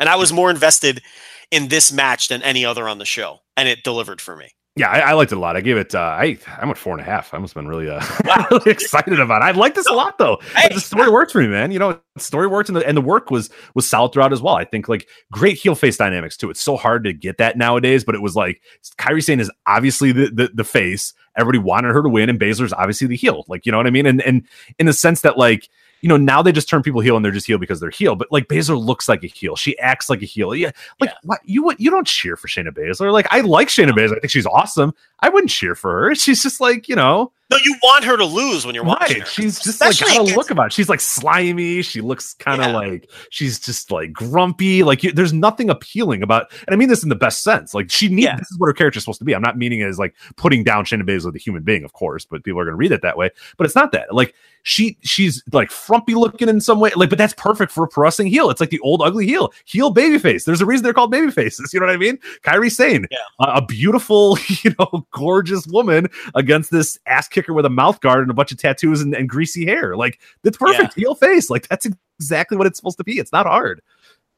and 0.00 0.08
I 0.08 0.16
was 0.16 0.32
more 0.32 0.50
invested 0.50 1.02
in 1.50 1.68
this 1.68 1.92
match 1.92 2.28
than 2.28 2.42
any 2.42 2.64
other 2.64 2.88
on 2.88 2.98
the 2.98 3.04
show, 3.04 3.40
and 3.56 3.68
it 3.68 3.84
delivered 3.84 4.20
for 4.20 4.36
me. 4.36 4.50
Yeah, 4.78 4.90
I, 4.90 5.00
I 5.00 5.12
liked 5.14 5.32
it 5.32 5.34
a 5.34 5.40
lot. 5.40 5.56
I 5.56 5.60
gave 5.60 5.76
it. 5.76 5.92
Uh, 5.92 5.98
I 5.98 6.38
I'm 6.56 6.70
at 6.70 6.78
four 6.78 6.92
and 6.92 7.00
a 7.00 7.04
half. 7.04 7.34
I 7.34 7.38
must 7.38 7.52
have 7.52 7.64
been 7.64 7.68
really, 7.68 7.90
uh, 7.90 8.00
really 8.52 8.70
excited 8.70 9.18
about. 9.18 9.42
it. 9.42 9.46
I 9.46 9.50
like 9.50 9.74
this 9.74 9.86
a 9.86 9.92
lot 9.92 10.18
though. 10.18 10.38
Hey. 10.54 10.72
the 10.72 10.80
story 10.80 11.10
worked 11.10 11.32
for 11.32 11.40
me, 11.40 11.48
man. 11.48 11.72
You 11.72 11.80
know, 11.80 12.00
the 12.14 12.20
story 12.20 12.46
worked, 12.46 12.68
and 12.68 12.76
the 12.76 12.86
and 12.86 12.96
the 12.96 13.00
work 13.00 13.28
was 13.32 13.50
was 13.74 13.88
solid 13.88 14.12
throughout 14.12 14.32
as 14.32 14.40
well. 14.40 14.54
I 14.54 14.64
think 14.64 14.88
like 14.88 15.08
great 15.32 15.56
heel 15.56 15.74
face 15.74 15.96
dynamics 15.96 16.36
too. 16.36 16.48
It's 16.48 16.62
so 16.62 16.76
hard 16.76 17.02
to 17.04 17.12
get 17.12 17.38
that 17.38 17.58
nowadays, 17.58 18.04
but 18.04 18.14
it 18.14 18.22
was 18.22 18.36
like 18.36 18.62
Kairi 18.98 19.22
Sane 19.22 19.40
is 19.40 19.50
obviously 19.66 20.12
the, 20.12 20.30
the 20.30 20.50
the 20.54 20.64
face. 20.64 21.12
Everybody 21.36 21.58
wanted 21.58 21.92
her 21.92 22.02
to 22.02 22.08
win, 22.08 22.30
and 22.30 22.38
Baszler's 22.38 22.72
obviously 22.72 23.08
the 23.08 23.16
heel. 23.16 23.44
Like 23.48 23.66
you 23.66 23.72
know 23.72 23.78
what 23.78 23.88
I 23.88 23.90
mean? 23.90 24.06
And 24.06 24.22
and 24.22 24.46
in 24.78 24.86
the 24.86 24.92
sense 24.92 25.22
that 25.22 25.36
like 25.36 25.68
you 26.00 26.08
know, 26.08 26.16
now 26.16 26.42
they 26.42 26.52
just 26.52 26.68
turn 26.68 26.82
people 26.82 27.00
heel 27.00 27.16
and 27.16 27.24
they're 27.24 27.32
just 27.32 27.46
heel 27.46 27.58
because 27.58 27.80
they're 27.80 27.90
heel. 27.90 28.14
But 28.14 28.30
like 28.30 28.48
Baszler 28.48 28.80
looks 28.82 29.08
like 29.08 29.24
a 29.24 29.26
heel. 29.26 29.56
She 29.56 29.78
acts 29.78 30.08
like 30.08 30.22
a 30.22 30.26
heel. 30.26 30.54
Yeah. 30.54 30.70
Like 31.00 31.10
what 31.22 31.40
you 31.44 31.62
would 31.64 31.78
you 31.80 31.90
don't 31.90 32.06
cheer 32.06 32.36
for 32.36 32.48
Shayna 32.48 32.70
Baszler. 32.70 33.12
Like 33.12 33.26
I 33.30 33.40
like 33.40 33.68
Shayna 33.68 33.90
Baszler. 33.90 34.16
I 34.16 34.20
think 34.20 34.30
she's 34.30 34.46
awesome. 34.46 34.94
I 35.20 35.28
wouldn't 35.28 35.50
cheer 35.50 35.74
for 35.74 36.08
her. 36.08 36.14
She's 36.14 36.42
just 36.42 36.60
like, 36.60 36.88
you 36.88 36.96
know, 36.96 37.32
No, 37.50 37.56
you 37.64 37.74
want 37.82 38.04
her 38.04 38.16
to 38.18 38.26
lose 38.26 38.66
when 38.66 38.74
you're 38.74 38.84
watching 38.84 39.20
right. 39.20 39.26
her. 39.26 39.32
She's 39.32 39.56
just 39.56 39.68
Especially 39.80 40.08
like 40.08 40.18
got 40.26 40.32
a 40.32 40.36
look 40.36 40.50
about 40.50 40.66
it. 40.66 40.72
She's 40.74 40.88
like 40.90 41.00
slimy. 41.00 41.80
She 41.80 42.02
looks 42.02 42.34
kind 42.34 42.60
of 42.60 42.68
Yeah. 42.68 42.76
like 42.76 43.10
she's 43.30 43.58
just 43.58 43.90
like 43.90 44.12
grumpy. 44.12 44.82
Like 44.82 45.02
you, 45.02 45.12
there's 45.12 45.32
nothing 45.32 45.70
appealing 45.70 46.22
about, 46.22 46.52
and 46.66 46.74
I 46.74 46.76
mean 46.76 46.88
this 46.90 47.02
in 47.02 47.08
the 47.08 47.14
best 47.14 47.42
sense. 47.42 47.72
Like 47.72 47.90
she 47.90 48.08
needs 48.08 48.24
Yeah. 48.26 48.36
this 48.36 48.50
is 48.50 48.58
what 48.58 48.66
her 48.66 48.74
character's 48.74 49.04
supposed 49.04 49.20
to 49.20 49.24
be. 49.24 49.34
I'm 49.34 49.40
not 49.42 49.56
meaning 49.56 49.80
it 49.80 49.86
as 49.86 49.98
like 49.98 50.14
putting 50.36 50.62
down 50.62 50.84
Shayna 50.84 51.04
Baszler, 51.04 51.32
the 51.32 51.38
human 51.38 51.62
being, 51.62 51.84
of 51.84 51.94
course, 51.94 52.26
but 52.26 52.44
people 52.44 52.60
are 52.60 52.64
going 52.64 52.74
to 52.74 52.76
read 52.78 52.92
it 52.92 53.00
that 53.02 53.16
way. 53.16 53.30
But 53.56 53.64
it's 53.64 53.74
not 53.74 53.92
that. 53.92 54.14
Like 54.14 54.34
she 54.64 54.98
she's 55.02 55.42
like 55.52 55.70
frumpy 55.70 56.14
looking 56.14 56.50
in 56.50 56.60
some 56.60 56.80
way. 56.80 56.90
Like, 56.96 57.08
but 57.08 57.16
that's 57.16 57.32
perfect 57.34 57.72
for 57.72 57.84
a 57.84 57.88
pro 57.88 58.02
wrestling 58.02 58.28
heel. 58.28 58.50
It's 58.50 58.60
like 58.60 58.68
the 58.70 58.80
old 58.80 59.00
ugly 59.00 59.24
heel, 59.26 59.54
heel 59.64 59.88
baby 59.90 60.18
face. 60.18 60.44
There's 60.44 60.60
a 60.60 60.66
reason 60.66 60.84
they're 60.84 60.92
called 60.92 61.10
baby 61.10 61.30
faces. 61.30 61.72
You 61.78 61.80
know 61.80 61.86
what 61.86 61.94
I 61.94 61.98
mean? 61.98 62.18
Kairi 62.42 62.70
Sane, 62.72 63.06
Yeah. 63.10 63.18
a, 63.40 63.58
a 63.58 63.64
beautiful, 63.64 64.36
you 64.62 64.74
know, 64.78 65.06
gorgeous 65.12 65.66
woman 65.68 66.08
against 66.34 66.70
this 66.72 66.98
ass 67.06 67.28
kicker 67.42 67.52
with 67.52 67.64
a 67.66 67.70
mouth 67.70 68.00
guard 68.00 68.20
and 68.22 68.30
a 68.30 68.34
bunch 68.34 68.52
of 68.52 68.58
tattoos 68.58 69.00
and, 69.00 69.14
and 69.14 69.28
greasy 69.28 69.64
hair. 69.66 69.96
Like 69.96 70.18
that's 70.42 70.56
perfect. 70.56 70.94
Heel 70.94 71.14
face. 71.14 71.50
Like 71.50 71.68
that's 71.68 71.86
exactly 72.18 72.56
what 72.56 72.66
it's 72.66 72.78
supposed 72.78 72.98
to 72.98 73.04
be. 73.04 73.18
It's 73.18 73.32
not 73.32 73.46
hard. 73.46 73.80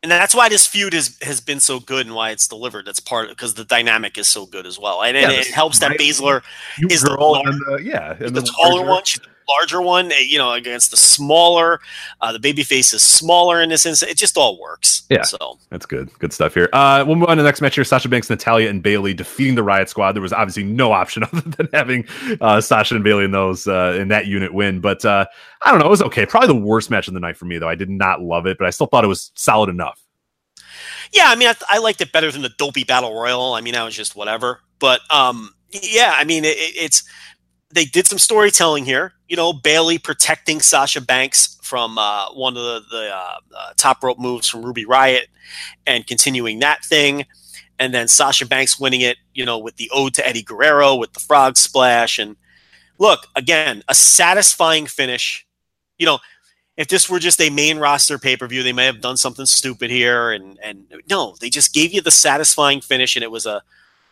and 0.03 0.11
that's 0.11 0.35
why 0.35 0.49
this 0.49 0.67
feud 0.67 0.93
has 0.95 1.19
has 1.23 1.41
been 1.41 1.61
so 1.61 1.79
good 1.81 2.07
and 2.07 2.15
why 2.15 2.31
it's 2.31 2.49
delivered. 2.49 2.87
That's 2.87 3.01
part 3.01 3.25
of 3.27 3.31
because 3.37 3.55
the 3.55 3.65
dynamic 3.65 4.17
is 4.19 4.29
so 4.29 4.47
good 4.47 4.67
as 4.67 4.79
well, 4.79 5.03
and, 5.03 5.17
and 5.17 5.33
Yeah, 5.33 5.41
it 5.41 5.47
helps 5.49 5.79
that. 5.81 5.93
Baszler 5.99 6.43
Is 6.91 7.03
the 7.03 7.09
girl 7.09 7.33
lar- 7.33 7.43
and 7.47 7.61
the, 7.67 7.81
yeah, 7.83 8.17
and 8.21 8.35
the 8.35 8.43
taller 8.43 8.77
larger- 8.85 8.89
one, 8.89 9.05
she's 9.05 9.21
the 9.21 9.29
larger 9.59 9.83
one. 9.83 10.13
eh, 10.13 10.21
You 10.27 10.39
know, 10.39 10.53
against 10.53 10.91
the 10.91 10.97
smaller, 10.97 11.81
uh, 12.21 12.33
the 12.33 12.39
baby 12.39 12.63
face 12.63 12.93
is 12.95 13.03
smaller 13.03 13.61
in 13.61 13.69
this 13.69 13.85
instance. 13.87 14.11
It 14.11 14.17
just 14.17 14.37
all 14.37 14.59
works. 14.61 15.03
Yeah. 15.11 15.23
So 15.23 15.59
That's 15.71 15.87
good. 15.87 16.11
Good 16.19 16.33
stuff 16.33 16.55
here. 16.55 16.69
Uh, 16.73 17.05
we'll 17.07 17.17
move 17.17 17.29
on 17.29 17.37
to 17.37 17.43
the 17.43 17.49
next 17.49 17.61
match 17.61 17.75
here. 17.75 17.85
Sasha 17.85 18.09
Banks, 18.09 18.31
Natalya, 18.31 18.69
and 18.71 18.83
Bayley 18.83 19.13
defeating 19.15 19.55
the 19.57 19.63
Riott 19.63 19.89
Squad. 19.89 20.13
There 20.13 20.23
was 20.23 20.33
obviously 20.33 20.65
no 20.65 20.93
option 20.93 21.23
other 21.33 21.41
than 21.43 21.69
having 21.73 22.07
uh, 22.41 22.61
Sasha 22.61 22.95
and 22.95 23.05
Bayley 23.05 23.25
in 23.25 23.31
those 23.33 23.67
uh, 23.67 23.97
in 24.01 24.09
that 24.09 24.27
unit 24.27 24.55
win. 24.55 24.81
But 24.81 25.05
uh, 25.05 25.27
I 25.63 25.71
don't 25.71 25.81
know. 25.81 25.87
It 25.87 25.91
was 25.91 26.03
okay. 26.03 26.25
Probably 26.27 26.47
the 26.49 26.55
worst 26.65 26.91
match 26.91 27.09
of 27.09 27.15
the 27.15 27.21
night 27.21 27.37
for 27.37 27.45
me, 27.45 27.59
though. 27.59 27.69
I 27.69 27.75
did 27.75 27.91
not 27.91 28.21
love 28.23 28.47
it, 28.47 28.59
but 28.59 28.67
I 28.67 28.71
still 28.71 28.87
thought 28.87 29.05
it 29.05 29.09
was 29.09 29.33
solid 29.35 29.69
enough. 29.69 30.01
yeah, 31.13 31.25
I 31.27 31.35
mean, 31.35 31.49
I, 31.49 31.55
I 31.69 31.79
liked 31.79 32.01
it 32.01 32.13
better 32.13 32.31
than 32.31 32.43
the 32.43 32.51
dopey 32.59 32.85
battle 32.85 33.15
royal. 33.15 33.55
I 33.55 33.61
mean, 33.61 33.75
that 33.75 33.83
was 33.85 33.95
just 33.97 34.15
whatever. 34.17 34.61
But 34.79 35.01
um, 35.11 35.55
yeah, 35.71 36.15
I 36.17 36.25
mean, 36.25 36.45
it- 36.45 36.57
it's 36.57 37.03
they 37.73 37.85
did 37.85 38.07
some 38.07 38.19
storytelling 38.19 38.85
here. 38.85 39.13
You 39.29 39.37
know, 39.37 39.53
Bayley 39.53 39.99
protecting 39.99 40.61
Sasha 40.61 41.01
Banks 41.01 41.59
from 41.63 41.99
uh, 41.99 42.33
one 42.33 42.57
of 42.57 42.63
the, 42.63 42.83
the 42.91 43.11
uh, 43.15 43.39
uh, 43.57 43.73
top 43.77 44.03
rope 44.03 44.19
moves 44.19 44.49
from 44.49 44.65
Ruby 44.65 44.85
Riott 44.85 45.27
and 45.87 46.07
continuing 46.07 46.59
that 46.61 46.85
thing. 46.85 47.27
And 47.79 47.95
then 47.95 48.09
Sasha 48.09 48.47
Banks 48.47 48.79
winning 48.79 49.01
it, 49.01 49.17
you 49.35 49.45
know, 49.45 49.59
with 49.59 49.77
the 49.77 49.91
ode 49.93 50.15
to 50.15 50.27
Eddie 50.27 50.43
Guerrero 50.43 50.97
with 50.97 51.13
the 51.13 51.21
frog 51.21 51.57
splash. 51.57 52.19
And 52.19 52.37
look, 52.99 53.27
again, 53.37 53.83
a 53.89 53.95
satisfying 53.95 54.87
finish. 54.87 55.47
You 55.97 56.07
know, 56.07 56.19
if 56.77 56.89
this 56.89 57.09
were 57.09 57.19
just 57.19 57.41
a 57.41 57.51
main 57.51 57.79
roster 57.79 58.19
pay 58.19 58.37
per 58.37 58.47
view, 58.47 58.63
they 58.63 58.73
may 58.73 58.87
have 58.87 59.01
done 59.01 59.17
something 59.17 59.47
stupid 59.47 59.91
here. 59.91 60.31
And 60.33 60.59
and 60.63 60.93
no, 61.09 61.37
they 61.41 61.51
just 61.51 61.73
gave 61.73 61.93
you 61.93 62.01
the 62.01 62.11
satisfying 62.11 62.81
finish, 62.81 63.17
and 63.17 63.23
it 63.23 63.31
was 63.31 63.47
a, 63.47 63.63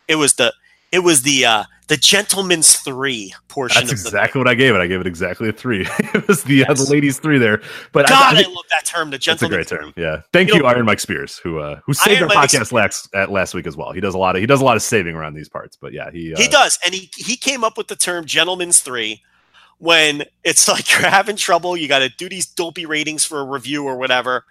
it 0.07 0.15
was 0.15 0.33
the, 0.35 0.53
it 0.91 0.99
was 0.99 1.21
the 1.23 1.45
uh 1.45 1.63
the 1.89 1.97
gentleman's 1.97 2.77
three 2.77 3.33
portion 3.47 3.87
That's 3.87 3.93
of 3.93 4.03
the 4.03 4.07
exactly 4.09 4.39
what 4.39 4.47
I 4.47 4.53
gave 4.53 4.75
it. 4.75 4.77
I 4.77 4.85
gave 4.85 5.01
it 5.01 5.07
exactly 5.07 5.49
a 5.49 5.51
three. 5.51 5.87
it 5.99 6.27
was 6.27 6.43
the, 6.43 6.63
uh, 6.63 6.73
the 6.75 6.83
ladies 6.83 7.17
three 7.17 7.39
there. 7.39 7.63
But 7.91 8.05
I- 8.05 8.09
God, 8.09 8.35
I, 8.35 8.39
I, 8.41 8.43
love 8.43 8.65
that 8.69 8.85
term, 8.85 9.09
the 9.09 9.17
That's 9.17 9.41
a 9.41 9.47
gentleman's 9.47 9.67
great 9.67 9.79
term. 9.79 9.93
Yeah. 9.97 10.21
Thank 10.31 10.49
You 10.49 10.55
you, 10.55 10.61
know- 10.61 10.67
Iron 10.67 10.85
Mike 10.85 10.99
Spears, 10.99 11.39
who 11.39 11.57
uh, 11.57 11.79
who 11.85 11.93
saved 11.93 12.21
Iron 12.21 12.29
our 12.29 12.35
Mike 12.35 12.49
podcast 12.49 12.71
last 12.71 13.13
at 13.15 13.31
last 13.31 13.55
week 13.55 13.65
as 13.65 13.75
well. 13.75 13.91
He 13.91 14.01
does 14.01 14.13
a 14.13 14.19
lot 14.19 14.35
of 14.35 14.39
he 14.41 14.45
does 14.45 14.61
a 14.61 14.65
lot 14.65 14.75
of 14.75 14.83
saving 14.83 15.15
around 15.15 15.33
these 15.33 15.49
parts. 15.49 15.75
But 15.75 15.91
yeah, 15.93 16.11
he 16.11 16.33
uh, 16.33 16.37
He 16.37 16.47
does, 16.47 16.77
and 16.85 16.93
he 16.93 17.09
he 17.17 17.35
came 17.35 17.63
up 17.63 17.75
with 17.75 17.87
the 17.87 17.95
term 17.95 18.25
"gentleman's 18.25 18.81
three, 18.81 19.23
when 19.79 20.25
it's 20.43 20.67
like 20.67 20.91
you're 20.91 21.09
having 21.09 21.35
trouble, 21.35 21.75
you 21.75 21.87
got 21.87 21.99
to 21.99 22.09
do 22.09 22.29
these 22.29 22.45
dopey 22.45 22.85
ratings 22.85 23.25
for 23.25 23.39
a 23.39 23.45
review 23.45 23.85
or 23.85 23.97
whatever. 23.97 24.45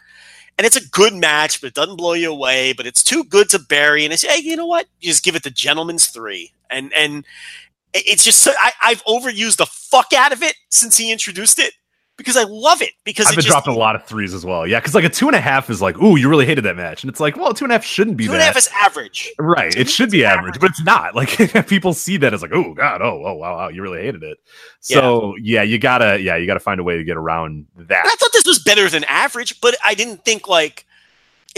And 0.59 0.67
it's 0.67 0.77
a 0.77 0.89
good 0.89 1.15
match, 1.15 1.61
but 1.61 1.69
it 1.69 1.75
doesn't 1.75 1.97
blow 1.97 2.13
you 2.15 2.31
away. 2.31 2.73
But 2.73 2.87
it's 2.87 3.05
too 3.05 3.25
good 3.25 3.49
to 3.51 3.59
bury. 3.59 4.05
And 4.05 4.13
it's 4.13 4.23
hey, 4.23 4.43
you 4.43 4.57
know 4.57 4.67
what? 4.67 4.87
You 5.01 5.09
just 5.09 5.25
give 5.25 5.37
it 5.37 5.45
the 5.45 5.51
gentleman's 5.51 6.09
three. 6.09 6.53
And 6.69 6.93
and 6.93 7.25
it's 7.95 8.25
just 8.25 8.43
so, 8.43 8.53
I, 8.61 8.73
I've 8.83 9.05
overused 9.05 9.57
the 9.57 9.67
fuck 9.67 10.13
out 10.13 10.33
of 10.33 10.43
it 10.43 10.55
since 10.69 10.99
he 10.99 11.11
introduced 11.11 11.59
it 11.59 11.73
because 12.19 12.37
I 12.37 12.43
love 12.43 12.83
it. 12.83 12.91
Because 13.05 13.27
I've 13.27 13.37
been 13.37 13.45
just, 13.45 13.49
dropping 13.49 13.75
a 13.75 13.79
lot 13.79 13.97
of 13.97 14.05
threes 14.05 14.35
as 14.35 14.45
well. 14.45 14.67
Yeah, 14.67 14.81
because 14.81 14.95
like 14.95 15.05
a 15.05 15.09
two 15.09 15.29
and 15.29 15.37
a 15.37 15.41
half 15.41 15.71
is 15.71 15.81
like, 15.81 15.97
ooh, 16.03 16.17
you 16.17 16.29
really 16.29 16.45
hated 16.45 16.65
that 16.65 16.77
match, 16.77 17.03
and 17.03 17.11
it's 17.11 17.21
like, 17.21 17.37
well, 17.37 17.55
two 17.55 17.65
and 17.65 17.73
a 17.73 17.77
half 17.77 17.85
shouldn't 17.85 18.19
be 18.19 18.25
two 18.25 18.33
that. 18.33 18.35
and 18.35 18.43
a 18.43 18.45
half 18.45 18.57
is 18.57 18.69
average. 18.75 19.33
right, 19.39 19.73
to 19.73 19.81
it 19.81 19.89
should 19.89 20.11
be 20.11 20.25
average, 20.25 20.57
average. 20.57 20.61
but 20.61 20.71
it's 20.71 20.83
not. 20.83 21.15
Like 21.19 21.67
people 21.67 21.95
see 21.95 22.17
that 22.19 22.33
as 22.33 22.43
like, 22.43 22.53
oh 22.53 22.75
god, 22.75 23.03
oh 23.03 23.23
oh 23.25 23.35
wow, 23.35 23.57
wow, 23.57 23.69
you 23.69 23.83
really 23.83 24.03
hated 24.03 24.23
it. 24.23 24.39
So 24.81 25.35
yeah. 25.41 25.63
you 25.63 25.79
gotta 25.79 26.21
yeah, 26.21 26.37
you 26.37 26.47
gotta 26.47 26.61
find 26.61 26.79
a 26.79 26.85
way 26.85 26.97
to 26.97 27.03
get 27.03 27.17
around 27.17 27.67
that. 27.77 28.05
And 28.05 28.09
I 28.09 28.15
thought 28.19 28.31
this 28.33 28.47
was 28.47 28.61
better 28.61 28.89
than 28.89 29.05
average, 29.05 29.61
but 29.61 29.75
I 29.85 29.95
didn't 29.95 30.25
think 30.25 30.47
like 30.47 30.87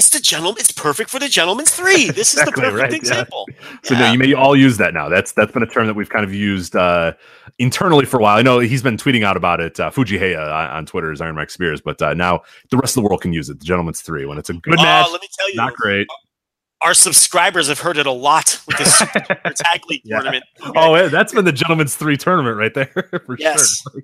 it's 0.00 0.08
the 0.10 0.18
gentleman. 0.20 0.56
It's 0.58 0.72
perfect 0.72 1.10
for 1.10 1.18
the 1.18 1.28
gentleman's 1.28 1.70
three. 1.74 2.10
This 2.10 2.32
Exactly, 2.34 2.40
is 2.40 2.44
the 2.44 2.52
perfect 2.52 2.76
right, 2.82 2.90
yeah. 2.90 2.96
example. 2.96 3.46
So 3.84 3.94
Yeah. 3.94 4.00
no, 4.00 4.12
you 4.12 4.18
may 4.18 4.32
all 4.32 4.56
use 4.56 4.78
that 4.78 4.94
now. 4.94 5.08
That's 5.10 5.32
that's 5.32 5.52
been 5.52 5.62
a 5.62 5.66
term 5.66 5.86
that 5.88 5.94
we've 5.94 6.08
kind 6.08 6.24
of 6.24 6.32
used 6.34 6.74
uh, 6.74 7.12
internally 7.58 8.06
for 8.06 8.18
a 8.18 8.22
while. 8.22 8.36
I 8.38 8.42
know 8.42 8.58
he's 8.60 8.82
been 8.82 8.96
tweeting 8.96 9.24
out 9.24 9.36
about 9.36 9.60
it. 9.60 9.78
Uh, 9.78 9.90
Fujiheya 9.90 10.38
on, 10.40 10.70
on 10.70 10.86
Twitter 10.86 11.12
is 11.12 11.20
Iron 11.20 11.34
Mike 11.36 11.50
Spears, 11.50 11.80
but 11.82 12.00
uh, 12.00 12.14
now 12.14 12.40
the 12.70 12.78
rest 12.78 12.96
of 12.96 13.02
the 13.02 13.08
world 13.08 13.20
can 13.20 13.32
use 13.34 13.50
it. 13.50 13.58
The 13.60 13.64
gentleman's 13.66 14.00
three 14.00 14.24
when 14.24 14.38
it's 14.38 14.48
a 14.50 14.54
good 14.54 14.78
oh, 14.78 14.82
match, 14.82 15.08
let 15.12 15.20
me 15.20 15.28
tell 15.38 15.48
you, 15.50 15.56
not 15.56 15.74
great. 15.74 16.06
our 16.80 16.94
subscribers 16.94 17.68
have 17.68 17.78
heard 17.80 17.98
it 17.98 18.06
a 18.06 18.12
lot 18.12 18.58
with 18.66 18.78
this 18.78 18.98
tag 19.54 19.80
league 19.88 20.00
Yeah. 20.04 20.16
tournament. 20.16 20.44
Oh, 20.62 21.08
that's 21.10 21.34
been 21.34 21.44
the 21.44 21.52
gentleman's 21.52 21.94
three 21.94 22.16
tournament 22.16 22.56
right 22.56 22.72
there 22.72 22.86
for 23.26 23.36
Yes. 23.38 23.82
sure. 23.92 24.02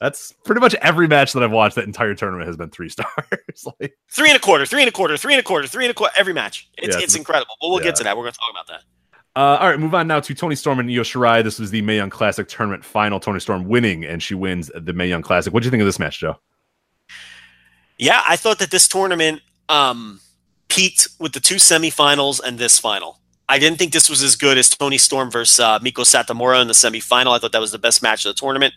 That's 0.00 0.32
pretty 0.44 0.60
much 0.60 0.74
every 0.76 1.08
match 1.08 1.32
that 1.32 1.42
I've 1.42 1.50
watched. 1.50 1.76
That 1.76 1.84
entire 1.84 2.14
tournament 2.14 2.46
has 2.46 2.56
been 2.56 2.70
three 2.70 2.88
stars. 2.90 3.08
like, 3.80 3.96
three 4.10 4.28
and 4.28 4.36
a 4.36 4.40
quarter, 4.40 4.66
three 4.66 4.82
and 4.82 4.88
a 4.88 4.92
quarter, 4.92 5.16
three 5.16 5.34
and 5.34 5.40
a 5.40 5.42
quarter, 5.44 5.66
three 5.66 5.84
and 5.84 5.90
a 5.90 5.94
quarter, 5.94 6.12
every 6.16 6.32
match. 6.32 6.68
It's, 6.78 6.88
Yeah, 6.88 7.02
it's 7.02 7.12
it's- 7.12 7.14
incredible. 7.16 7.54
But 7.60 7.68
we'll 7.70 7.78
yeah. 7.80 7.84
get 7.86 7.96
to 7.96 8.04
that. 8.04 8.16
We're 8.16 8.24
going 8.24 8.32
to 8.34 8.38
talk 8.38 8.50
about 8.50 8.66
that. 8.68 8.82
Uh, 9.36 9.56
all 9.60 9.68
right, 9.70 9.78
move 9.78 9.94
on 9.94 10.08
now 10.08 10.18
to 10.18 10.34
Toni 10.34 10.56
Storm 10.56 10.80
and 10.80 10.90
Io 10.90 11.02
Shirai. 11.02 11.44
This 11.44 11.60
was 11.60 11.70
the 11.70 11.80
Mae 11.82 11.96
Young 11.96 12.10
Classic 12.10 12.48
tournament 12.48 12.84
final. 12.84 13.20
Toni 13.20 13.38
Storm 13.38 13.68
winning, 13.68 14.04
and 14.04 14.20
she 14.20 14.34
wins 14.34 14.68
the 14.74 14.92
Mae 14.92 15.06
Young 15.06 15.22
Classic. 15.22 15.52
What 15.52 15.62
do 15.62 15.66
you 15.66 15.70
think 15.70 15.80
of 15.80 15.86
this 15.86 16.00
match, 16.00 16.18
Joe? 16.18 16.40
Yeah, 17.98 18.20
I 18.26 18.36
thought 18.36 18.58
that 18.58 18.70
this 18.70 18.88
tournament 18.88 19.42
um, 19.68 20.20
peaked 20.68 21.08
with 21.20 21.32
the 21.34 21.40
two 21.40 21.56
semifinals 21.56 22.40
and 22.44 22.58
this 22.58 22.78
final. 22.78 23.17
I 23.48 23.58
didn't 23.58 23.78
think 23.78 23.92
this 23.92 24.10
was 24.10 24.22
as 24.22 24.36
good 24.36 24.58
as 24.58 24.68
Toni 24.68 24.98
Storm 24.98 25.30
versus 25.30 25.58
uh, 25.58 25.78
Meiko 25.78 26.04
Satomura 26.04 26.60
in 26.60 26.68
the 26.68 26.74
semifinal. 26.74 27.34
I 27.34 27.38
thought 27.38 27.52
that 27.52 27.60
was 27.60 27.72
the 27.72 27.78
best 27.78 28.02
match 28.02 28.26
of 28.26 28.34
the 28.34 28.38
tournament. 28.38 28.74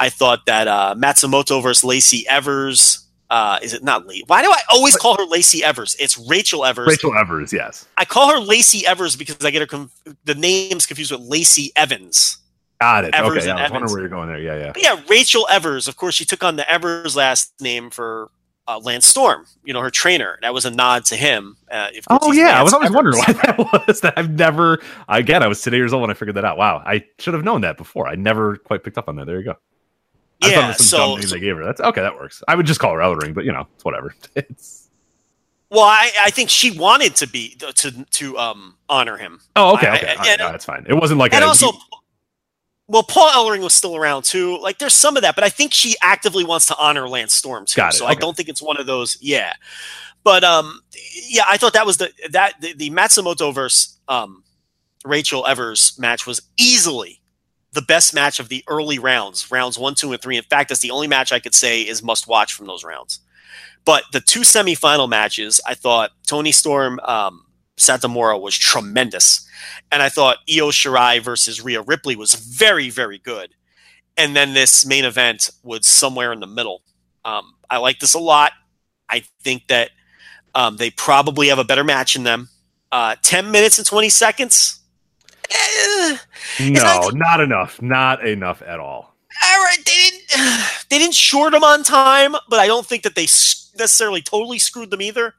I 0.00 0.08
thought 0.08 0.46
that 0.46 0.66
uh, 0.66 0.94
Matsumoto 0.96 1.62
versus 1.62 1.84
Lacey 1.84 2.26
Evers. 2.28 3.04
Uh, 3.30 3.58
is 3.62 3.74
it 3.74 3.84
not 3.84 4.06
Lee? 4.06 4.24
Why 4.26 4.40
do 4.40 4.50
I 4.50 4.60
always 4.70 4.96
call 4.96 5.18
her 5.18 5.24
Lacey 5.24 5.62
Evers? 5.62 5.94
It's 5.98 6.16
Rachel 6.16 6.64
Evers. 6.64 6.88
Rachel 6.88 7.14
Evers, 7.14 7.52
yes. 7.52 7.86
I 7.98 8.06
call 8.06 8.30
her 8.30 8.40
Lacey 8.40 8.86
Evers 8.86 9.16
because 9.16 9.44
I 9.44 9.50
get 9.50 9.60
her 9.60 9.66
conf- 9.66 10.02
the 10.24 10.34
names 10.34 10.86
confused 10.86 11.12
with 11.12 11.20
Lacey 11.20 11.70
Evans. 11.76 12.38
Got 12.80 13.04
it. 13.04 13.14
Evers 13.14 13.38
okay, 13.38 13.46
yeah, 13.48 13.56
I 13.56 13.62
was 13.64 13.72
wondering 13.72 13.92
where 13.92 14.00
you're 14.00 14.08
going 14.08 14.28
there. 14.28 14.38
Yeah, 14.38 14.56
yeah. 14.56 14.72
But 14.72 14.82
yeah, 14.82 15.02
Rachel 15.10 15.46
Evers. 15.50 15.88
Of 15.88 15.96
course, 15.96 16.14
she 16.14 16.24
took 16.24 16.42
on 16.42 16.56
the 16.56 16.70
Evers 16.70 17.14
last 17.16 17.52
name 17.60 17.90
for 17.90 18.30
uh, 18.68 18.78
Lance 18.78 19.08
Storm. 19.08 19.46
You 19.64 19.72
know, 19.72 19.80
her 19.80 19.90
trainer. 19.90 20.38
That 20.42 20.52
was 20.54 20.64
a 20.66 20.70
nod 20.70 21.04
to 21.06 21.16
him. 21.16 21.56
Uh, 21.70 21.88
if 21.92 22.04
Oh 22.10 22.32
yeah, 22.32 22.58
I 22.60 22.62
was 22.62 22.72
Lance 22.72 22.74
always 22.74 22.90
wondering 22.94 23.18
why 23.26 23.32
that 23.32 23.58
was. 23.58 24.00
That 24.02 24.14
I've 24.16 24.30
never. 24.30 24.80
Again, 25.08 25.42
I 25.42 25.46
was 25.48 25.60
today 25.62 25.78
years 25.78 25.92
old 25.92 26.02
when 26.02 26.10
I 26.10 26.14
figured 26.14 26.36
that 26.36 26.44
out. 26.44 26.56
Wow, 26.58 26.82
I 26.86 27.04
should 27.18 27.34
have 27.34 27.44
known 27.44 27.62
that 27.62 27.76
before. 27.78 28.06
I 28.06 28.14
never 28.14 28.56
quite 28.58 28.84
picked 28.84 28.98
up 28.98 29.08
on 29.08 29.16
that. 29.16 29.26
There 29.26 29.38
you 29.38 29.44
go. 29.44 29.54
I 30.42 30.46
thought 30.46 30.50
it 30.50 30.52
Yeah. 30.60 30.68
was 30.68 30.76
some 30.76 30.84
So, 30.86 31.20
so- 31.20 31.34
they 31.34 31.40
gave 31.40 31.56
her. 31.56 31.64
That's 31.64 31.80
okay. 31.80 32.00
That 32.02 32.14
works. 32.14 32.42
I 32.46 32.54
would 32.54 32.66
just 32.66 32.78
call 32.78 32.92
her 32.94 33.00
Ellering, 33.00 33.34
but 33.34 33.44
you 33.44 33.52
know, 33.52 33.66
it's 33.74 33.84
whatever. 33.84 34.14
It's 34.36 34.84
well, 35.70 35.84
I, 35.84 36.10
I 36.22 36.30
think 36.30 36.48
she 36.48 36.70
wanted 36.70 37.14
to 37.16 37.26
be 37.28 37.54
to 37.56 38.04
to 38.12 38.38
um 38.38 38.76
honor 38.88 39.18
him, 39.18 39.40
oh 39.56 39.74
okay, 39.74 39.88
okay. 39.88 40.06
I- 40.06 40.14
right, 40.14 40.26
and- 40.28 40.38
no, 40.38 40.50
that's 40.52 40.64
fine. 40.64 40.86
It 40.88 40.94
wasn't 40.94 41.18
like 41.18 41.34
and 41.34 41.44
a, 41.44 41.48
also. 41.48 41.72
Well, 42.88 43.02
Paul 43.02 43.28
Ellering 43.30 43.62
was 43.62 43.74
still 43.74 43.96
around 43.96 44.24
too. 44.24 44.58
Like, 44.58 44.78
there's 44.78 44.94
some 44.94 45.16
of 45.16 45.22
that, 45.22 45.34
but 45.34 45.44
I 45.44 45.50
think 45.50 45.74
she 45.74 45.94
actively 46.02 46.42
wants 46.44 46.66
to 46.66 46.76
honor 46.78 47.06
Lance 47.08 47.34
Storm 47.34 47.66
too. 47.66 47.82
So 47.92 48.06
I 48.06 48.14
don't 48.14 48.36
think 48.36 48.48
it's 48.48 48.62
one 48.62 48.78
of 48.80 48.86
those. 48.86 49.18
Yeah, 49.20 49.52
but 50.24 50.42
um, 50.42 50.80
yeah, 51.28 51.44
I 51.48 51.58
thought 51.58 51.74
that 51.74 51.86
was 51.86 51.98
the 51.98 52.10
that 52.30 52.54
the, 52.60 52.72
the 52.74 52.90
Matsumoto 52.90 53.54
versus 53.54 53.98
um 54.08 54.42
Rachel 55.04 55.46
Evers 55.46 55.96
match 55.98 56.26
was 56.26 56.40
easily 56.58 57.20
the 57.72 57.82
best 57.82 58.14
match 58.14 58.40
of 58.40 58.48
the 58.48 58.64
early 58.68 58.98
rounds, 58.98 59.50
rounds 59.50 59.78
one, 59.78 59.94
two, 59.94 60.12
and 60.12 60.20
three. 60.20 60.36
In 60.36 60.42
fact, 60.42 60.70
that's 60.70 60.80
the 60.80 60.90
only 60.90 61.06
match 61.06 61.32
I 61.32 61.38
could 61.38 61.54
say 61.54 61.82
is 61.82 62.02
must 62.02 62.26
watch 62.26 62.54
from 62.54 62.66
those 62.66 62.84
rounds. 62.84 63.20
But 63.84 64.04
the 64.12 64.20
two 64.20 64.40
semifinal 64.40 65.08
matches, 65.08 65.60
I 65.66 65.74
thought 65.74 66.10
Toni 66.26 66.52
Storm, 66.52 67.00
um, 67.00 67.44
Satomura 67.78 68.40
was 68.40 68.56
tremendous. 68.56 69.46
And 69.90 70.02
I 70.02 70.08
thought 70.08 70.38
Io 70.48 70.70
Shirai 70.70 71.20
versus 71.22 71.62
Rhea 71.62 71.82
Ripley 71.82 72.16
was 72.16 72.34
very, 72.34 72.90
very 72.90 73.18
good. 73.18 73.54
And 74.16 74.34
then 74.36 74.52
this 74.54 74.84
main 74.84 75.04
event 75.04 75.50
was 75.62 75.86
somewhere 75.86 76.32
in 76.32 76.40
the 76.40 76.46
middle. 76.46 76.82
Um, 77.24 77.54
I 77.70 77.78
like 77.78 77.98
this 78.00 78.14
a 78.14 78.18
lot. 78.18 78.52
I 79.08 79.24
think 79.42 79.68
that 79.68 79.90
um, 80.54 80.76
they 80.76 80.90
probably 80.90 81.48
have 81.48 81.58
a 81.58 81.64
better 81.64 81.84
match 81.84 82.16
in 82.16 82.24
them. 82.24 82.48
Uh, 82.90 83.16
10 83.22 83.50
minutes 83.50 83.78
and 83.78 83.86
20 83.86 84.08
seconds. 84.08 84.80
Eh, 85.50 86.16
no, 86.60 86.82
not- 86.82 87.14
not 87.14 87.40
enough. 87.40 87.80
Not 87.82 88.26
enough 88.26 88.62
at 88.62 88.80
all. 88.80 89.14
all 89.44 89.64
right, 89.64 89.78
they 89.84 89.92
didn't 89.92 90.22
they 90.90 90.98
didn't 90.98 91.14
short 91.14 91.52
them 91.52 91.62
on 91.64 91.82
time, 91.84 92.34
but 92.48 92.58
I 92.58 92.66
don't 92.66 92.84
think 92.86 93.02
that 93.04 93.14
they 93.14 93.22
necessarily 93.78 94.20
totally 94.22 94.58
screwed 94.58 94.90
them 94.90 95.00
either. 95.02 95.34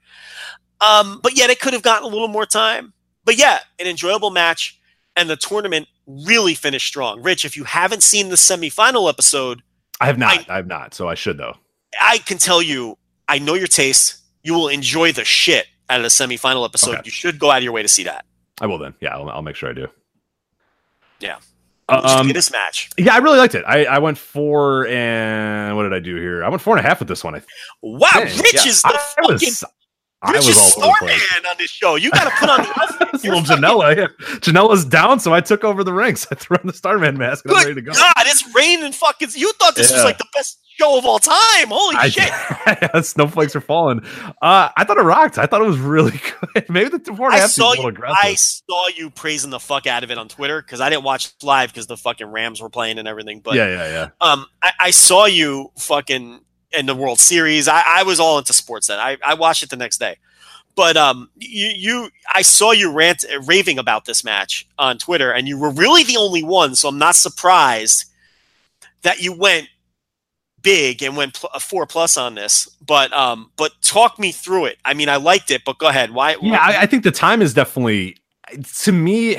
Um, 0.82 1.20
but 1.22 1.38
yet 1.38 1.50
it 1.50 1.60
could 1.60 1.74
have 1.74 1.82
gotten 1.82 2.06
a 2.06 2.12
little 2.12 2.28
more 2.28 2.46
time. 2.46 2.94
But 3.26 3.38
yeah, 3.38 3.60
an 3.80 3.88
enjoyable 3.88 4.30
match, 4.32 4.80
and 5.16 5.30
the 5.30 5.36
tournament 5.36 5.88
really 6.08 6.54
finished 6.56 6.88
strong. 6.88 7.22
Rich, 7.22 7.46
if 7.46 7.56
you 7.58 7.64
haven't 7.66 8.02
seen 8.04 8.30
the 8.30 8.36
semifinal 8.36 9.10
episode, 9.10 9.62
I 10.02 10.06
have 10.08 10.18
not. 10.18 10.50
I, 10.50 10.56
have 10.56 10.68
not. 10.68 10.94
So 10.94 11.08
I 11.10 11.16
should 11.16 11.38
though. 11.38 11.56
I 12.02 12.20
can 12.20 12.38
tell 12.38 12.62
you, 12.62 12.98
I 13.28 13.40
know 13.40 13.54
your 13.56 13.68
taste. 13.68 14.18
You 14.44 14.54
will 14.54 14.70
enjoy 14.70 15.12
the 15.12 15.26
shit 15.26 15.68
out 15.90 15.98
of 15.98 16.04
the 16.04 16.10
semifinal 16.10 16.64
episode. 16.66 16.92
Okay. 16.96 17.02
You 17.06 17.12
should 17.12 17.38
go 17.40 17.52
out 17.52 17.58
of 17.58 17.64
your 17.64 17.74
way 17.74 17.82
to 17.82 17.88
see 17.90 18.04
that. 18.04 18.26
I 18.62 18.66
will 18.68 18.78
then. 18.78 18.94
Yeah, 19.02 19.16
I'll, 19.16 19.30
I'll 19.30 19.42
make 19.42 19.56
sure 19.58 19.70
I 19.70 19.74
do. 19.74 19.88
Yeah. 21.20 21.38
What 21.88 22.02
did 22.04 22.12
you 22.12 22.18
Um, 22.18 22.28
this 22.30 22.52
match. 22.52 22.90
yeah, 22.98 23.14
I 23.16 23.18
really 23.18 23.40
liked 23.40 23.56
it. 23.56 23.64
I, 23.68 23.86
I 23.86 23.98
went 24.00 24.18
four 24.18 24.86
and 24.88 25.76
what 25.76 25.84
did 25.84 25.94
I 25.94 26.00
do 26.00 26.16
here? 26.16 26.44
I 26.44 26.50
went 26.50 26.62
four 26.62 26.78
and 26.78 26.86
a 26.86 26.88
half 26.88 27.00
with 27.00 27.08
this 27.08 27.24
one. 27.24 27.36
I 27.36 27.42
Wow, 27.82 28.08
think. 28.14 28.42
Rich 28.44 28.54
Yeah, 28.54 28.68
is 28.68 28.82
the 28.84 28.90
I, 28.90 28.98
fucking 29.16 29.34
was, 29.34 29.64
I 30.22 30.34
was 30.34 30.46
all 30.46 30.50
over 30.52 30.94
Star 30.94 30.94
the 31.00 31.06
place. 31.08 31.46
On 31.50 31.56
this 31.58 31.70
show. 31.70 31.96
You 31.96 32.12
got 32.12 32.26
to 32.26 32.32
put 32.32 32.50
on 32.50 32.62
the 32.64 32.70
outfit. 32.82 33.08
It's 33.14 33.24
a 33.24 33.28
You're 33.28 33.36
little 33.38 33.56
fucking- 33.58 33.64
Janela. 33.64 33.96
Yeah. 33.96 34.08
Janela's 34.40 34.86
down, 34.86 35.20
so 35.20 35.34
I 35.34 35.42
took 35.42 35.64
over 35.64 35.84
the 35.84 35.94
ranks. 35.94 36.28
I 36.32 36.36
threw 36.36 36.58
on 36.58 36.68
the 36.68 36.74
Starman 36.74 37.18
mask 37.18 37.46
and 37.46 37.54
I'm 37.56 37.64
ready 37.64 37.76
to 37.76 37.82
go. 37.82 37.94
God, 37.94 38.14
it's 38.20 38.44
rain 38.54 38.84
and 38.84 38.94
fucking. 38.94 39.30
You 39.36 39.54
thought 39.54 39.76
this 39.76 39.92
was 39.92 40.04
like 40.04 40.18
the 40.18 40.28
best 40.36 40.60
show 40.78 40.98
of 40.98 41.06
all 41.06 41.20
time. 41.20 41.68
Holy 41.70 41.96
I, 41.98 42.10
shit! 42.10 43.06
snowflakes 43.06 43.56
are 43.56 43.62
falling. 43.62 44.02
Uh, 44.42 44.70
I 44.76 44.84
thought 44.84 44.98
it 44.98 45.02
rocked. 45.02 45.38
I 45.38 45.46
thought 45.46 45.62
it 45.62 45.68
was 45.68 45.80
really 45.80 46.20
good. 46.54 46.70
Maybe 46.70 46.90
the 46.90 47.00
four 47.16 47.28
and 47.28 47.36
a 47.36 47.38
I 47.38 47.40
half 47.42 47.50
saw 47.52 47.74
you. 47.74 47.94
I 48.06 48.36
saw 48.36 48.88
you 48.90 49.10
praising 49.10 49.50
the 49.52 49.60
fuck 49.60 49.88
out 49.88 50.04
of 50.04 50.12
it 50.12 50.18
on 50.18 50.28
Twitter 50.28 50.62
because 50.62 50.82
I 50.82 50.90
didn't 50.90 51.04
watch 51.04 51.32
live 51.44 51.72
because 51.72 51.88
the 51.88 51.98
fucking 51.98 52.28
Rams 52.28 52.62
were 52.62 52.70
playing 52.70 53.00
and 53.00 53.08
everything. 53.08 53.40
But 53.40 53.56
yeah, 53.56 53.68
yeah, 53.68 53.88
yeah. 53.88 54.10
um, 54.20 54.46
I, 54.62 54.72
I 54.80 54.92
saw 54.92 55.26
you 55.26 55.72
fucking 55.78 56.42
in 56.72 56.86
the 56.86 56.96
World 56.96 57.20
Series. 57.20 57.68
I, 57.68 57.84
I 57.86 58.04
was 58.04 58.20
all 58.20 58.38
into 58.38 58.54
sports 58.54 58.88
then. 58.88 59.00
I, 59.00 59.18
I 59.26 59.34
watched 59.34 59.64
it 59.64 59.70
the 59.70 59.76
next 59.76 59.98
day. 60.00 60.18
But 60.76 60.96
um, 60.96 61.30
you, 61.36 61.68
you, 61.68 62.10
I 62.34 62.42
saw 62.42 62.72
you 62.72 62.92
rant, 62.92 63.26
raving 63.46 63.80
about 63.80 64.06
this 64.06 64.24
match 64.24 64.68
on 64.78 64.98
Twitter, 64.98 65.32
and 65.32 65.48
you 65.48 65.58
were 65.58 65.72
really 65.72 66.04
the 66.04 66.18
only 66.18 66.44
one. 66.44 66.76
So 66.76 66.88
I'm 66.88 66.98
not 66.98 67.16
surprised 67.16 68.06
that 69.02 69.22
you 69.22 69.34
went 69.34 69.68
big 70.62 71.04
and 71.04 71.18
went 71.18 71.34
pl- 71.34 71.50
four 71.60 71.86
plus 71.86 72.18
on 72.18 72.36
this. 72.36 72.70
But 72.86 73.12
um, 73.14 73.52
but 73.58 73.74
talk 73.82 74.20
me 74.20 74.32
through 74.32 74.66
it. 74.66 74.78
I 74.86 74.94
mean, 74.94 75.10
I 75.10 75.18
liked 75.18 75.52
it, 75.52 75.64
but 75.66 75.80
go 75.80 75.88
ahead. 75.88 76.12
Why? 76.12 76.38
Yeah, 76.42 76.60
I, 76.62 76.84
I 76.84 76.86
think 76.86 77.04
the 77.04 77.12
time 77.12 77.42
is 77.42 77.54
definitely 77.54 78.18
to 78.84 78.92
me. 78.92 79.38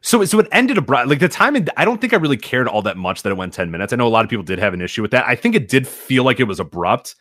So, 0.00 0.24
so 0.24 0.38
it 0.38 0.48
ended 0.52 0.78
abrupt. 0.78 1.08
Like 1.08 1.18
the 1.18 1.28
time, 1.28 1.56
I 1.76 1.84
don't 1.84 2.00
think 2.00 2.12
I 2.12 2.16
really 2.16 2.36
cared 2.36 2.68
all 2.68 2.82
that 2.82 2.96
much 2.96 3.22
that 3.22 3.30
it 3.30 3.36
went 3.36 3.52
ten 3.52 3.70
minutes. 3.70 3.92
I 3.92 3.96
know 3.96 4.06
a 4.06 4.08
lot 4.08 4.24
of 4.24 4.30
people 4.30 4.44
did 4.44 4.58
have 4.58 4.74
an 4.74 4.80
issue 4.80 5.02
with 5.02 5.10
that. 5.10 5.26
I 5.26 5.34
think 5.34 5.54
it 5.54 5.68
did 5.68 5.86
feel 5.86 6.24
like 6.24 6.40
it 6.40 6.44
was 6.44 6.60
abrupt. 6.60 7.14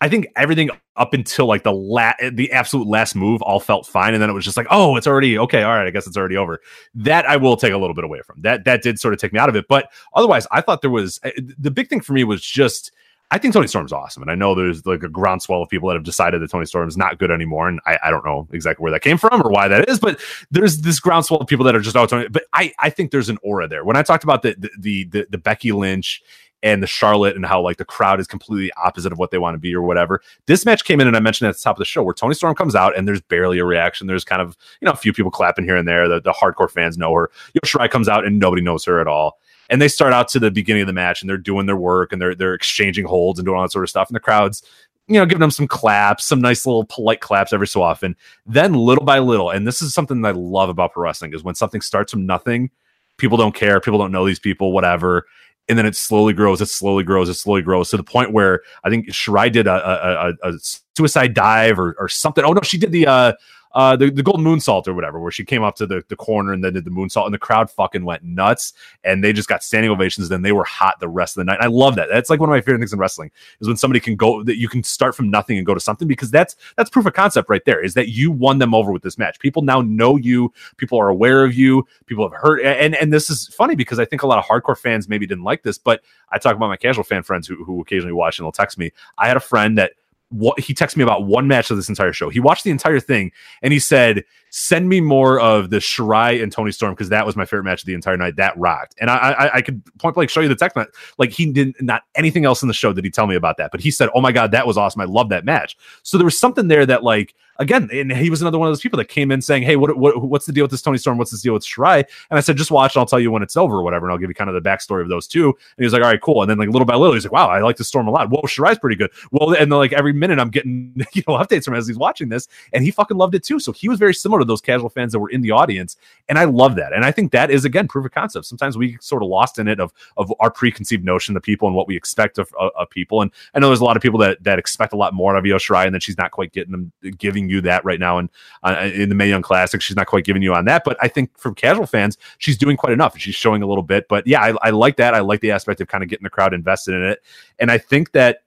I 0.00 0.08
think 0.08 0.28
everything 0.36 0.70
up 0.94 1.12
until 1.12 1.46
like 1.46 1.64
the 1.64 1.72
la- 1.72 2.12
the 2.32 2.52
absolute 2.52 2.86
last 2.86 3.16
move 3.16 3.42
all 3.42 3.58
felt 3.58 3.86
fine, 3.86 4.14
and 4.14 4.22
then 4.22 4.30
it 4.30 4.32
was 4.32 4.44
just 4.44 4.56
like, 4.56 4.68
oh, 4.70 4.96
it's 4.96 5.08
already 5.08 5.36
okay. 5.38 5.62
All 5.62 5.74
right, 5.74 5.86
I 5.86 5.90
guess 5.90 6.06
it's 6.06 6.16
already 6.16 6.36
over. 6.36 6.60
That 6.94 7.26
I 7.26 7.36
will 7.36 7.56
take 7.56 7.72
a 7.72 7.78
little 7.78 7.94
bit 7.94 8.04
away 8.04 8.20
from. 8.22 8.40
That 8.42 8.64
that 8.64 8.82
did 8.82 9.00
sort 9.00 9.12
of 9.12 9.20
take 9.20 9.32
me 9.32 9.40
out 9.40 9.48
of 9.48 9.56
it. 9.56 9.66
But 9.68 9.90
otherwise, 10.14 10.46
I 10.52 10.60
thought 10.60 10.82
there 10.82 10.90
was 10.90 11.18
uh, 11.24 11.30
the 11.58 11.70
big 11.70 11.88
thing 11.88 12.00
for 12.00 12.12
me 12.12 12.22
was 12.22 12.42
just 12.42 12.92
I 13.30 13.36
think 13.36 13.52
Toni 13.52 13.66
Storm's 13.66 13.92
awesome, 13.92 14.22
and 14.22 14.30
I 14.30 14.34
know 14.34 14.54
there's 14.54 14.86
like 14.86 15.02
a 15.02 15.08
groundswell 15.08 15.62
of 15.62 15.68
people 15.68 15.88
that 15.88 15.94
have 15.94 16.04
decided 16.04 16.40
that 16.40 16.50
Toni 16.50 16.64
Storm's 16.64 16.96
not 16.96 17.18
good 17.18 17.30
anymore, 17.30 17.68
and 17.68 17.78
I, 17.84 17.98
I 18.04 18.10
don't 18.10 18.24
know 18.24 18.48
exactly 18.52 18.82
where 18.82 18.92
that 18.92 19.02
came 19.02 19.18
from 19.18 19.42
or 19.42 19.50
why 19.50 19.68
that 19.68 19.88
is, 19.88 19.98
but 19.98 20.18
there's 20.50 20.80
this 20.80 20.98
groundswell 20.98 21.40
of 21.40 21.46
people 21.46 21.64
that 21.66 21.76
are 21.76 21.80
just 21.80 21.96
oh. 21.96 22.06
But 22.30 22.44
I 22.54 22.72
I 22.78 22.88
think 22.88 23.10
there's 23.10 23.28
an 23.28 23.38
aura 23.42 23.68
there. 23.68 23.84
When 23.84 23.96
I 23.96 24.02
talked 24.02 24.24
about 24.24 24.42
the 24.42 24.56
the 24.78 25.04
the, 25.04 25.26
the 25.28 25.38
Becky 25.38 25.72
Lynch 25.72 26.22
and 26.62 26.82
the 26.82 26.86
Charlotte 26.86 27.36
and 27.36 27.46
how 27.46 27.60
like 27.60 27.76
the 27.76 27.84
crowd 27.84 28.18
is 28.18 28.26
completely 28.26 28.72
opposite 28.72 29.12
of 29.12 29.18
what 29.18 29.30
they 29.30 29.38
want 29.38 29.54
to 29.54 29.58
be 29.58 29.74
or 29.74 29.82
whatever. 29.82 30.20
This 30.46 30.64
match 30.64 30.84
came 30.84 31.00
in 31.00 31.06
and 31.06 31.16
I 31.16 31.20
mentioned 31.20 31.48
at 31.48 31.54
the 31.54 31.62
top 31.62 31.76
of 31.76 31.78
the 31.78 31.84
show 31.84 32.02
where 32.02 32.14
Toni 32.14 32.34
Storm 32.34 32.54
comes 32.54 32.74
out 32.74 32.96
and 32.96 33.06
there's 33.06 33.20
barely 33.20 33.58
a 33.58 33.64
reaction. 33.64 34.06
There's 34.06 34.24
kind 34.24 34.42
of, 34.42 34.56
you 34.80 34.86
know, 34.86 34.92
a 34.92 34.96
few 34.96 35.12
people 35.12 35.30
clapping 35.30 35.64
here 35.64 35.76
and 35.76 35.86
there. 35.86 36.08
The, 36.08 36.20
the 36.20 36.32
hardcore 36.32 36.70
fans 36.70 36.98
know 36.98 37.14
her. 37.14 37.30
Io 37.54 37.60
Shirai 37.64 37.88
comes 37.88 38.08
out 38.08 38.26
and 38.26 38.40
nobody 38.40 38.62
knows 38.62 38.84
her 38.86 39.00
at 39.00 39.06
all. 39.06 39.38
And 39.70 39.82
they 39.82 39.88
start 39.88 40.12
out 40.12 40.28
to 40.28 40.38
the 40.38 40.50
beginning 40.50 40.82
of 40.82 40.86
the 40.86 40.92
match 40.92 41.20
and 41.20 41.28
they're 41.28 41.36
doing 41.36 41.66
their 41.66 41.76
work 41.76 42.12
and 42.12 42.20
they're 42.20 42.34
they're 42.34 42.54
exchanging 42.54 43.04
holds 43.04 43.38
and 43.38 43.46
doing 43.46 43.56
all 43.56 43.62
that 43.62 43.72
sort 43.72 43.84
of 43.84 43.90
stuff. 43.90 44.08
And 44.08 44.16
the 44.16 44.20
crowd's 44.20 44.62
you 45.10 45.14
know, 45.14 45.24
giving 45.24 45.40
them 45.40 45.50
some 45.50 45.66
claps, 45.66 46.26
some 46.26 46.38
nice 46.38 46.66
little 46.66 46.84
polite 46.84 47.20
claps 47.20 47.54
every 47.54 47.66
so 47.66 47.80
often. 47.80 48.14
Then 48.44 48.74
little 48.74 49.06
by 49.06 49.20
little, 49.20 49.48
and 49.48 49.66
this 49.66 49.80
is 49.80 49.94
something 49.94 50.20
that 50.20 50.28
I 50.28 50.32
love 50.32 50.68
about 50.68 50.92
pro 50.92 51.02
wrestling 51.02 51.32
is 51.32 51.42
when 51.42 51.54
something 51.54 51.80
starts 51.80 52.12
from 52.12 52.26
nothing, 52.26 52.70
people 53.16 53.38
don't 53.38 53.54
care, 53.54 53.80
people 53.80 53.98
don't 53.98 54.12
know 54.12 54.26
these 54.26 54.38
people, 54.38 54.70
whatever 54.70 55.24
and 55.68 55.78
then 55.78 55.86
it 55.86 55.94
slowly 55.94 56.32
grows, 56.32 56.60
it 56.60 56.68
slowly 56.68 57.02
grows, 57.02 57.28
it 57.28 57.34
slowly 57.34 57.62
grows 57.62 57.90
to 57.90 57.96
the 57.96 58.02
point 58.02 58.32
where 58.32 58.62
I 58.84 58.90
think 58.90 59.08
Shirai 59.08 59.52
did 59.52 59.66
a, 59.66 59.72
a, 59.72 60.30
a, 60.30 60.50
a 60.50 60.58
suicide 60.96 61.34
dive 61.34 61.78
or, 61.78 61.94
or 61.98 62.08
something. 62.08 62.44
Oh 62.44 62.52
no, 62.52 62.62
she 62.62 62.78
did 62.78 62.90
the 62.90 63.06
uh, 63.06 63.32
uh, 63.72 63.96
the, 63.96 64.10
the 64.10 64.22
golden 64.22 64.44
moonsault 64.44 64.88
or 64.88 64.94
whatever, 64.94 65.20
where 65.20 65.30
she 65.30 65.44
came 65.44 65.62
up 65.62 65.76
to 65.76 65.86
the, 65.86 66.02
the 66.08 66.16
corner 66.16 66.52
and 66.52 66.64
then 66.64 66.72
did 66.72 66.84
the 66.84 66.90
moonsault, 66.90 67.24
and 67.24 67.34
the 67.34 67.38
crowd 67.38 67.70
fucking 67.70 68.04
went 68.04 68.22
nuts, 68.22 68.72
and 69.04 69.22
they 69.22 69.32
just 69.32 69.48
got 69.48 69.62
standing 69.62 69.90
ovations. 69.90 70.28
Then 70.28 70.42
they 70.42 70.52
were 70.52 70.64
hot 70.64 71.00
the 71.00 71.08
rest 71.08 71.36
of 71.36 71.40
the 71.40 71.44
night. 71.44 71.58
I 71.60 71.66
love 71.66 71.96
that. 71.96 72.08
That's 72.10 72.30
like 72.30 72.40
one 72.40 72.48
of 72.48 72.52
my 72.52 72.60
favorite 72.60 72.78
things 72.78 72.92
in 72.92 72.98
wrestling 72.98 73.30
is 73.60 73.68
when 73.68 73.76
somebody 73.76 74.00
can 74.00 74.16
go 74.16 74.42
that 74.44 74.56
you 74.56 74.68
can 74.68 74.82
start 74.82 75.14
from 75.14 75.30
nothing 75.30 75.56
and 75.58 75.66
go 75.66 75.74
to 75.74 75.80
something 75.80 76.08
because 76.08 76.30
that's 76.30 76.56
that's 76.76 76.90
proof 76.90 77.06
of 77.06 77.12
concept 77.12 77.50
right 77.50 77.64
there. 77.64 77.82
Is 77.82 77.94
that 77.94 78.08
you 78.08 78.30
won 78.30 78.58
them 78.58 78.74
over 78.74 78.92
with 78.92 79.02
this 79.02 79.18
match? 79.18 79.38
People 79.38 79.62
now 79.62 79.80
know 79.82 80.16
you. 80.16 80.52
People 80.76 80.98
are 80.98 81.08
aware 81.08 81.44
of 81.44 81.54
you. 81.54 81.86
People 82.06 82.28
have 82.28 82.38
heard, 82.38 82.60
and 82.60 82.94
and 82.94 83.12
this 83.12 83.30
is 83.30 83.48
funny 83.48 83.74
because 83.74 83.98
I 83.98 84.04
think 84.04 84.22
a 84.22 84.26
lot 84.26 84.38
of 84.38 84.44
hardcore 84.44 84.78
fans 84.78 85.08
maybe 85.08 85.26
didn't 85.26 85.44
like 85.44 85.62
this, 85.62 85.78
but 85.78 86.02
I 86.30 86.38
talk 86.38 86.56
about 86.56 86.68
my 86.68 86.76
casual 86.76 87.04
fan 87.04 87.22
friends 87.22 87.46
who 87.46 87.64
who 87.64 87.80
occasionally 87.80 88.12
watch 88.12 88.38
and 88.38 88.44
they'll 88.44 88.52
text 88.52 88.78
me. 88.78 88.92
I 89.18 89.28
had 89.28 89.36
a 89.36 89.40
friend 89.40 89.78
that 89.78 89.92
what 90.30 90.60
he 90.60 90.74
texted 90.74 90.96
me 90.96 91.02
about 91.02 91.24
one 91.24 91.48
match 91.48 91.70
of 91.70 91.76
this 91.76 91.88
entire 91.88 92.12
show. 92.12 92.28
He 92.28 92.40
watched 92.40 92.64
the 92.64 92.70
entire 92.70 93.00
thing 93.00 93.32
and 93.62 93.72
he 93.72 93.78
said, 93.78 94.24
"Send 94.50 94.88
me 94.88 95.00
more 95.00 95.40
of 95.40 95.70
the 95.70 95.78
Shirai 95.78 96.42
and 96.42 96.52
Toni 96.52 96.70
Storm 96.70 96.92
because 96.92 97.08
that 97.08 97.24
was 97.24 97.36
my 97.36 97.44
favorite 97.44 97.64
match 97.64 97.82
of 97.82 97.86
the 97.86 97.94
entire 97.94 98.16
night. 98.16 98.36
That 98.36 98.56
rocked." 98.58 98.94
And 99.00 99.10
I, 99.10 99.16
I, 99.16 99.54
I 99.56 99.62
could 99.62 99.82
point 99.98 100.14
blank 100.14 100.30
show 100.30 100.40
you 100.40 100.48
the 100.48 100.56
text. 100.56 100.76
Like 101.18 101.30
he 101.30 101.50
didn't 101.50 101.80
not 101.80 102.02
anything 102.14 102.44
else 102.44 102.62
in 102.62 102.68
the 102.68 102.74
show 102.74 102.92
did 102.92 103.04
he 103.04 103.10
tell 103.10 103.26
me 103.26 103.36
about 103.36 103.56
that, 103.56 103.70
but 103.70 103.80
he 103.80 103.90
said, 103.90 104.10
"Oh 104.14 104.20
my 104.20 104.32
god, 104.32 104.50
that 104.52 104.66
was 104.66 104.76
awesome. 104.76 105.00
I 105.00 105.06
love 105.06 105.30
that 105.30 105.44
match." 105.44 105.76
So 106.02 106.18
there 106.18 106.24
was 106.24 106.38
something 106.38 106.68
there 106.68 106.84
that 106.84 107.02
like 107.02 107.34
again, 107.58 107.88
and 107.92 108.12
he 108.12 108.30
was 108.30 108.40
another 108.40 108.58
one 108.58 108.68
of 108.68 108.72
those 108.72 108.80
people 108.80 108.96
that 108.98 109.06
came 109.08 109.30
in 109.30 109.42
saying, 109.42 109.62
"Hey, 109.62 109.76
what, 109.76 109.96
what 109.96 110.22
what's 110.22 110.46
the 110.46 110.52
deal 110.52 110.64
with 110.64 110.70
this 110.70 110.82
Toni 110.82 110.98
Storm? 110.98 111.18
What's 111.18 111.30
the 111.30 111.38
deal 111.38 111.54
with 111.54 111.64
Shirai?" 111.64 112.04
And 112.30 112.38
I 112.38 112.40
said, 112.40 112.56
"Just 112.56 112.70
watch, 112.70 112.94
and 112.94 113.00
I'll 113.00 113.06
tell 113.06 113.20
you 113.20 113.30
when 113.30 113.42
it's 113.42 113.56
over, 113.56 113.76
or 113.76 113.82
whatever." 113.82 114.06
And 114.06 114.12
I'll 114.12 114.18
give 114.18 114.30
you 114.30 114.34
kind 114.34 114.50
of 114.50 114.54
the 114.54 114.68
backstory 114.68 115.02
of 115.02 115.08
those 115.08 115.26
two. 115.26 115.46
And 115.46 115.78
he 115.78 115.84
was 115.84 115.92
like, 115.92 116.02
"All 116.02 116.08
right, 116.08 116.20
cool." 116.20 116.42
And 116.42 116.50
then 116.50 116.58
like 116.58 116.68
little 116.68 116.86
by 116.86 116.94
little, 116.94 117.14
he's 117.14 117.24
like, 117.24 117.32
"Wow, 117.32 117.48
I 117.48 117.60
like 117.60 117.76
the 117.76 117.84
Storm 117.84 118.08
a 118.08 118.10
lot. 118.10 118.30
Whoa, 118.30 118.42
Shirai's 118.42 118.78
pretty 118.78 118.96
good." 118.96 119.10
Well, 119.30 119.50
and 119.50 119.72
then 119.72 119.78
like 119.78 119.92
every 119.92 120.12
minute, 120.18 120.38
I'm 120.38 120.50
getting 120.50 120.92
you 121.12 121.22
know 121.26 121.34
updates 121.34 121.64
from 121.64 121.74
as 121.74 121.86
he's 121.86 121.98
watching 121.98 122.28
this, 122.28 122.48
and 122.72 122.84
he 122.84 122.90
fucking 122.90 123.16
loved 123.16 123.34
it 123.34 123.44
too. 123.44 123.60
So 123.60 123.72
he 123.72 123.88
was 123.88 123.98
very 123.98 124.14
similar 124.14 124.40
to 124.40 124.44
those 124.44 124.60
casual 124.60 124.88
fans 124.88 125.12
that 125.12 125.18
were 125.18 125.30
in 125.30 125.42
the 125.42 125.50
audience, 125.50 125.96
and 126.28 126.38
I 126.38 126.44
love 126.44 126.76
that. 126.76 126.92
And 126.92 127.04
I 127.04 127.10
think 127.10 127.32
that 127.32 127.50
is 127.50 127.64
again 127.64 127.88
proof 127.88 128.04
of 128.04 128.12
concept. 128.12 128.46
Sometimes 128.46 128.76
we 128.76 128.98
sort 129.00 129.22
of 129.22 129.28
lost 129.28 129.58
in 129.58 129.68
it 129.68 129.80
of 129.80 129.92
of 130.16 130.32
our 130.40 130.50
preconceived 130.50 131.04
notion 131.04 131.36
of 131.36 131.42
people 131.42 131.68
and 131.68 131.76
what 131.76 131.86
we 131.86 131.96
expect 131.96 132.38
of, 132.38 132.52
of, 132.58 132.70
of 132.76 132.90
people. 132.90 133.22
And 133.22 133.30
I 133.54 133.60
know 133.60 133.68
there's 133.68 133.80
a 133.80 133.84
lot 133.84 133.96
of 133.96 134.02
people 134.02 134.18
that 134.20 134.42
that 134.44 134.58
expect 134.58 134.92
a 134.92 134.96
lot 134.96 135.14
more 135.14 135.34
out 135.34 135.38
of 135.38 135.50
Io 135.50 135.58
Shirai, 135.58 135.86
and 135.86 135.94
that 135.94 136.02
she's 136.02 136.18
not 136.18 136.30
quite 136.30 136.52
getting 136.52 136.72
them 136.72 136.92
giving 137.16 137.48
you 137.48 137.60
that 137.62 137.84
right 137.84 138.00
now. 138.00 138.18
And 138.18 138.28
uh, 138.62 138.90
in 138.94 139.08
the 139.08 139.14
Mae 139.14 139.28
Young 139.28 139.42
Classic. 139.42 139.80
She's 139.80 139.96
not 139.96 140.06
quite 140.06 140.24
giving 140.24 140.42
you 140.42 140.54
on 140.54 140.64
that, 140.66 140.84
but 140.84 140.96
I 141.00 141.08
think 141.08 141.36
from 141.38 141.54
casual 141.54 141.86
fans, 141.86 142.18
she's 142.38 142.58
doing 142.58 142.76
quite 142.76 142.92
enough. 142.92 143.18
She's 143.18 143.34
showing 143.34 143.62
a 143.62 143.66
little 143.66 143.82
bit, 143.82 144.08
but 144.08 144.26
yeah, 144.26 144.40
I, 144.42 144.68
I 144.68 144.70
like 144.70 144.96
that. 144.96 145.14
I 145.14 145.20
like 145.20 145.40
the 145.40 145.50
aspect 145.50 145.80
of 145.80 145.88
kind 145.88 146.02
of 146.02 146.10
getting 146.10 146.24
the 146.24 146.30
crowd 146.30 146.54
invested 146.54 146.94
in 146.94 147.02
it, 147.04 147.22
and 147.58 147.70
I 147.70 147.78
think 147.78 148.12
that 148.12 148.42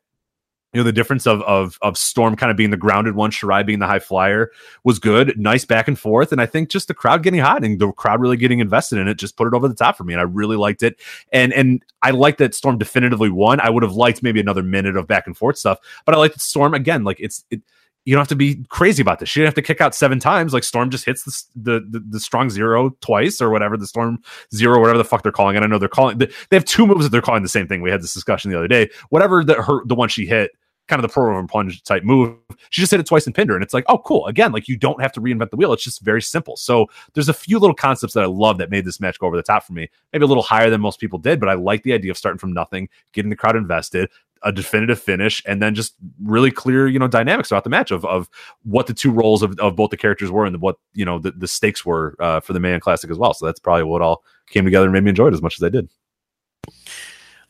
you 0.74 0.80
know 0.80 0.84
the 0.84 0.94
difference 0.94 1.28
of 1.28 1.42
of 1.42 1.78
of 1.82 1.98
Storm 1.98 2.36
kind 2.36 2.50
of 2.50 2.58
being 2.58 2.70
the 2.70 2.78
grounded 2.78 3.16
one, 3.16 3.32
Shirai 3.32 3.66
being 3.66 3.80
the 3.80 3.88
high 3.88 4.00
flyer 4.00 4.52
was 4.84 5.00
good, 5.00 5.38
nice 5.38 5.66
back 5.66 5.88
and 5.88 6.00
forth, 6.00 6.32
and 6.32 6.40
I 6.40 6.46
think 6.46 6.70
just 6.70 6.88
the 6.88 6.94
crowd 6.94 7.24
getting 7.24 7.40
hot 7.42 7.64
and 7.64 7.80
the 7.80 7.92
crowd 7.92 8.22
really 8.22 8.38
getting 8.38 8.60
invested 8.60 9.00
in 9.00 9.08
it 9.08 9.16
just 9.16 9.36
put 9.36 9.48
it 9.48 9.54
over 9.54 9.68
the 9.68 9.76
top 9.76 9.98
for 9.98 10.04
me, 10.04 10.14
and 10.14 10.22
I 10.22 10.24
really 10.24 10.58
liked 10.58 10.84
it, 10.84 11.00
and 11.32 11.54
and 11.54 11.84
I 12.02 12.12
like 12.12 12.38
that 12.38 12.56
Storm 12.56 12.78
definitively 12.78 13.30
won. 13.30 13.60
I 13.60 13.70
would 13.70 13.84
have 13.84 13.94
liked 13.94 14.24
maybe 14.24 14.40
another 14.40 14.64
minute 14.64 14.96
of 14.96 15.08
back 15.08 15.28
and 15.28 15.36
forth 15.36 15.58
stuff, 15.58 15.80
but 16.06 16.16
I 16.16 16.18
like 16.18 16.34
that 16.34 16.42
Storm 16.42 16.74
again, 16.74 17.04
like 17.04 17.20
it's 17.20 17.44
it 17.50 17.62
you 18.06 18.16
don't 18.16 18.22
have 18.22 18.28
to 18.30 18.36
be 18.36 18.64
crazy 18.70 19.02
about 19.02 19.20
this. 19.20 19.30
She 19.30 19.40
didn't 19.40 19.50
have 19.50 19.56
to 19.56 19.62
kick 19.62 19.82
out 19.82 19.94
seven 19.94 20.20
times. 20.20 20.54
Like 20.54 20.64
Storm 20.64 20.90
just 20.90 21.06
hits 21.06 21.24
the 21.24 21.44
the, 21.56 21.86
the, 21.90 22.06
the 22.10 22.20
strong 22.20 22.50
zero 22.50 22.92
twice 23.02 23.42
or 23.42 23.50
whatever 23.50 23.78
the 23.78 23.88
Storm 23.88 24.20
zero, 24.54 24.80
whatever 24.80 24.98
the 24.98 25.06
fuck 25.06 25.24
they're 25.24 25.32
calling 25.32 25.56
it. 25.56 25.64
I 25.64 25.68
know 25.68 25.78
they're 25.78 25.90
calling. 25.90 26.18
They 26.18 26.30
have 26.52 26.66
two 26.66 26.88
moves 26.88 27.04
that 27.04 27.10
they're 27.10 27.22
calling 27.22 27.44
the 27.44 27.50
same 27.50 27.68
thing. 27.68 27.82
We 27.82 27.92
had 27.92 28.02
this 28.02 28.14
discussion 28.14 28.52
the 28.52 28.58
other 28.58 28.68
day. 28.68 28.90
Whatever 29.10 29.44
the 29.44 29.62
her 29.62 29.86
the 29.86 29.96
one 29.96 30.10
she 30.10 30.26
hit, 30.26 30.52
kind 30.88 31.04
of 31.04 31.10
the 31.10 31.14
pro 31.14 31.38
and 31.40 31.48
plunge 31.48 31.84
type 31.84 32.04
move. 32.04 32.36
She 32.70 32.82
just 32.82 32.92
hit 32.92 33.00
it 33.00 33.06
twice 33.06 33.26
and 33.26 33.34
pinned 33.34 33.50
her, 33.50 33.56
and 33.56 33.64
it's 33.64 33.74
like, 33.74 33.86
oh, 33.88 34.00
cool. 34.00 34.26
Again, 34.28 34.52
like 34.52 34.68
you 34.68 34.76
don't 34.76 35.02
have 35.02 35.14
to 35.14 35.22
reinvent 35.22 35.50
the 35.50 35.56
wheel. 35.56 35.72
It's 35.72 35.84
just 35.84 36.02
very 36.02 36.22
simple. 36.22 36.58
So 36.58 36.88
there's 37.14 37.30
a 37.30 37.34
few 37.34 37.60
little 37.60 37.76
concepts 37.76 38.14
that 38.14 38.24
I 38.24 38.28
love 38.28 38.58
that 38.58 38.70
made 38.70 38.86
this 38.86 39.00
match 39.00 39.18
go 39.18 39.28
over 39.28 39.38
the 39.38 39.44
top 39.44 39.64
for 39.64 39.74
me. 39.74 39.90
Maybe 40.12 40.26
a 40.26 40.28
little 40.28 40.44
higher 40.44 40.70
than 40.70 40.82
most 40.82 41.00
people 41.00 41.18
did, 41.18 41.40
but 41.40 41.50
I 41.50 41.54
like 41.54 41.84
the 41.84 41.94
idea 41.94 42.12
of 42.12 42.18
starting 42.18 42.40
from 42.40 42.52
nothing, 42.52 42.90
getting 43.14 43.30
the 43.30 43.38
crowd 43.38 43.56
invested, 43.56 44.10
a 44.44 44.52
definitive 44.52 45.00
finish 45.00 45.42
and 45.46 45.62
then 45.62 45.76
just 45.76 45.94
really 46.24 46.52
clear 46.52 46.88
you 46.88 46.98
know 46.98 47.08
dynamics 47.08 47.50
throughout 47.50 47.64
the 47.64 47.70
match 47.70 47.92
of, 47.92 48.04
of 48.06 48.30
what 48.64 48.88
the 48.88 48.94
two 48.94 49.12
roles 49.12 49.44
of, 49.44 49.58
of 49.60 49.76
both 49.76 49.90
the 49.90 49.98
characters 49.98 50.32
were 50.32 50.46
and 50.46 50.60
what 50.62 50.78
you 50.94 51.06
know 51.06 51.20
the, 51.20 51.32
the 51.32 51.48
stakes 51.48 51.86
were 51.86 52.16
uh, 52.20 52.40
for 52.40 52.54
the 52.54 52.60
Young 52.60 52.80
Classic 52.80 53.10
as 53.10 53.18
well. 53.18 53.34
So 53.34 53.46
that's 53.46 53.60
probably 53.60 53.84
what 53.84 54.02
all 54.02 54.24
came 54.48 54.66
together 54.66 54.86
and 54.86 54.94
made 54.94 55.04
me 55.04 55.10
enjoy 55.10 55.28
it 55.28 55.34
as 55.34 55.42
much 55.42 55.58
as 55.58 55.64
i 55.64 55.70
did. 55.70 55.90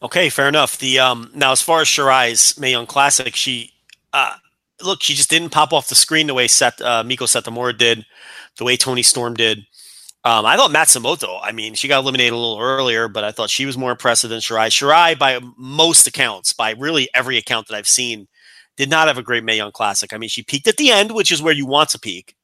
Okay 0.03 0.29
fair 0.29 0.47
enough. 0.47 0.77
The 0.77 0.99
um 0.99 1.31
now 1.33 1.51
as 1.51 1.61
far 1.61 1.81
as 1.81 1.87
shirai's 1.87 2.57
Mae 2.59 2.71
Young 2.71 2.87
Classic 2.87 3.35
she 3.35 3.71
uh 4.13 4.35
look 4.83 5.01
she 5.01 5.13
just 5.13 5.29
didn't 5.29 5.49
pop 5.51 5.73
off 5.73 5.89
the 5.89 5.95
screen 5.95 6.27
the 6.27 6.33
way 6.33 6.47
Seth, 6.47 6.81
uh, 6.81 7.03
Meiko 7.03 7.27
Satomura 7.27 7.77
did 7.77 8.05
the 8.57 8.63
way 8.63 8.75
Toni 8.77 9.03
Storm 9.03 9.33
did 9.33 9.65
um, 10.23 10.45
I 10.45 10.55
thought 10.55 10.69
Matsumoto, 10.69 11.39
I 11.41 11.51
mean, 11.51 11.73
she 11.73 11.87
got 11.87 12.03
eliminated 12.03 12.33
a 12.33 12.37
little 12.37 12.59
earlier, 12.59 13.07
but 13.07 13.23
I 13.23 13.31
thought 13.31 13.49
she 13.49 13.65
was 13.65 13.77
more 13.77 13.91
impressive 13.91 14.29
than 14.29 14.39
Shirai. 14.39 14.67
Shirai, 14.67 15.17
by 15.17 15.39
most 15.57 16.05
accounts, 16.05 16.53
by 16.53 16.71
really 16.77 17.09
every 17.15 17.37
account 17.37 17.67
that 17.67 17.75
I've 17.75 17.87
seen, 17.87 18.27
did 18.77 18.89
not 18.89 19.07
have 19.07 19.17
a 19.17 19.23
great 19.23 19.43
Mae 19.43 19.57
Young 19.57 19.71
Classic. 19.71 20.13
I 20.13 20.17
mean, 20.17 20.29
she 20.29 20.43
peaked 20.43 20.67
at 20.67 20.77
the 20.77 20.91
end, 20.91 21.11
which 21.11 21.31
is 21.31 21.41
where 21.41 21.53
you 21.53 21.65
want 21.65 21.89
to 21.89 21.99
peak. 21.99 22.35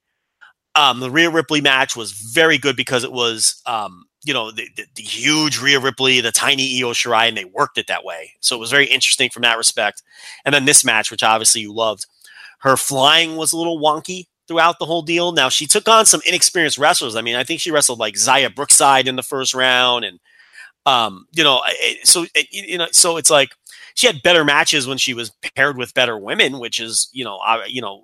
Um, 0.76 1.00
the 1.00 1.12
Rhea 1.12 1.30
Ripley 1.30 1.62
match 1.62 1.96
was 1.96 2.12
very 2.12 2.58
good 2.58 2.76
because 2.76 3.04
it 3.04 3.12
was, 3.12 3.62
um, 3.68 4.06
you 4.24 4.34
know, 4.34 4.52
the, 4.52 4.68
the, 4.76 4.86
the, 4.96 5.04
huge 5.04 5.60
Rhea 5.60 5.80
Ripley, 5.80 6.20
the 6.20 6.32
tiny 6.32 6.82
Io 6.82 6.94
Shirai, 6.94 7.28
and 7.28 7.38
they 7.38 7.46
worked 7.46 7.78
it 7.78 7.88
that 7.88 8.04
way. 8.04 8.34
So 8.40 8.56
it 8.56 8.60
was 8.60 8.72
very 8.72 8.86
interesting 8.86 9.30
from 9.30 9.44
that 9.44 9.58
respect. 9.58 10.02
And 10.46 10.54
then 10.54 10.66
this 10.66 10.84
match, 10.84 11.10
which 11.12 11.24
obviously 11.24 11.62
you 11.62 11.74
loved, 11.74 12.06
her 12.60 12.76
flying 12.76 13.36
was 13.36 13.54
a 13.54 13.58
little 13.58 13.80
wonky 13.80 14.28
throughout 14.48 14.80
the 14.80 14.86
whole 14.86 15.02
deal. 15.02 15.32
Now 15.32 15.50
she 15.50 15.68
took 15.68 15.88
on 15.88 16.06
some 16.06 16.22
inexperienced 16.26 16.78
wrestlers. 16.78 17.16
I 17.16 17.22
mean, 17.22 17.36
I 17.36 17.44
think 17.44 17.62
she 17.62 17.72
wrestled 17.72 18.00
like 18.00 18.16
Xia 18.16 18.54
Brookside 18.54 19.08
in 19.08 19.16
the 19.16 19.24
first 19.24 19.54
round, 19.54 20.06
and 20.06 20.20
um, 20.86 21.28
you 21.34 21.44
know, 21.44 21.62
so 22.04 22.26
you 22.50 22.78
know, 22.78 22.88
so 22.92 23.18
it's 23.18 23.30
like 23.30 23.50
she 23.94 24.08
had 24.08 24.24
better 24.24 24.46
matches 24.46 24.88
when 24.88 24.98
she 24.98 25.14
was 25.14 25.32
paired 25.56 25.78
with 25.78 25.94
better 25.94 26.18
women, 26.18 26.60
which 26.60 26.80
is 26.80 27.10
you 27.12 27.24
know, 27.24 27.38
uh, 27.38 27.64
you 27.68 27.82
know, 27.82 28.04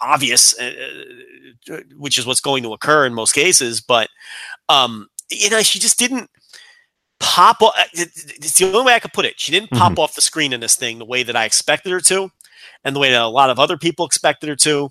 obvious, 0.00 0.58
uh, 0.58 0.72
uh, 1.72 1.80
which 1.96 2.18
is 2.18 2.26
what's 2.26 2.40
going 2.40 2.62
to 2.62 2.72
occur 2.72 3.06
in 3.06 3.14
most 3.14 3.32
cases. 3.32 3.80
But 3.80 4.08
um, 4.68 5.08
you 5.30 5.50
know, 5.50 5.62
she 5.62 5.78
just 5.78 5.98
didn't 5.98 6.30
pop. 7.20 7.62
Off, 7.62 7.74
uh, 7.78 7.84
it's 7.94 8.58
the 8.58 8.66
only 8.66 8.86
way 8.86 8.94
I 8.94 8.98
could 8.98 9.12
put 9.12 9.24
it. 9.24 9.40
She 9.40 9.52
didn't 9.52 9.70
pop 9.70 9.92
mm-hmm. 9.92 10.00
off 10.00 10.14
the 10.14 10.20
screen 10.20 10.52
in 10.52 10.60
this 10.60 10.76
thing 10.76 10.98
the 10.98 11.04
way 11.04 11.22
that 11.22 11.36
I 11.36 11.44
expected 11.44 11.92
her 11.92 12.00
to, 12.00 12.30
and 12.84 12.94
the 12.94 13.00
way 13.00 13.10
that 13.10 13.22
a 13.22 13.28
lot 13.28 13.50
of 13.50 13.58
other 13.58 13.78
people 13.78 14.04
expected 14.04 14.48
her 14.48 14.56
to. 14.56 14.90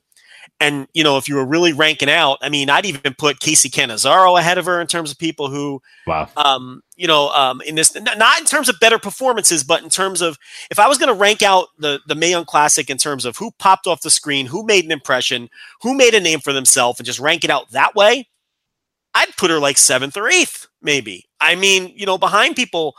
And 0.59 0.87
you 0.93 1.03
know, 1.03 1.17
if 1.17 1.27
you 1.27 1.35
were 1.35 1.45
really 1.45 1.73
ranking 1.73 2.09
out, 2.09 2.37
I 2.41 2.49
mean, 2.49 2.69
I'd 2.69 2.85
even 2.85 3.13
put 3.17 3.39
Kacy 3.39 3.71
Catanzaro 3.71 4.37
ahead 4.37 4.57
of 4.57 4.65
her 4.65 4.79
in 4.79 4.87
terms 4.87 5.11
of 5.11 5.17
people 5.17 5.49
who, 5.49 5.81
wow, 6.07 6.29
um, 6.37 6.81
you 6.95 7.07
know, 7.07 7.29
um, 7.29 7.61
in 7.61 7.75
this 7.75 7.95
not 7.95 8.39
in 8.39 8.45
terms 8.45 8.69
of 8.69 8.79
better 8.79 8.99
performances, 8.99 9.63
but 9.63 9.83
in 9.83 9.89
terms 9.89 10.21
of 10.21 10.37
if 10.71 10.79
I 10.79 10.87
was 10.87 10.97
going 10.97 11.13
to 11.13 11.19
rank 11.19 11.41
out 11.41 11.67
the 11.77 11.99
the 12.07 12.15
Mae 12.15 12.31
Young 12.31 12.45
Classic 12.45 12.89
in 12.89 12.97
terms 12.97 13.25
of 13.25 13.37
who 13.37 13.51
popped 13.59 13.87
off 13.87 14.01
the 14.01 14.09
screen, 14.09 14.45
who 14.45 14.65
made 14.65 14.85
an 14.85 14.91
impression, 14.91 15.49
who 15.81 15.93
made 15.93 16.13
a 16.13 16.19
name 16.19 16.39
for 16.39 16.53
themselves, 16.53 16.99
and 16.99 17.05
just 17.05 17.19
rank 17.19 17.43
it 17.43 17.49
out 17.49 17.71
that 17.71 17.95
way, 17.95 18.27
I'd 19.13 19.35
put 19.37 19.51
her 19.51 19.59
like 19.59 19.77
seventh 19.77 20.17
or 20.17 20.27
eighth, 20.27 20.67
maybe. 20.81 21.25
I 21.39 21.55
mean, 21.55 21.93
you 21.95 22.05
know, 22.05 22.17
behind 22.17 22.55
people, 22.55 22.95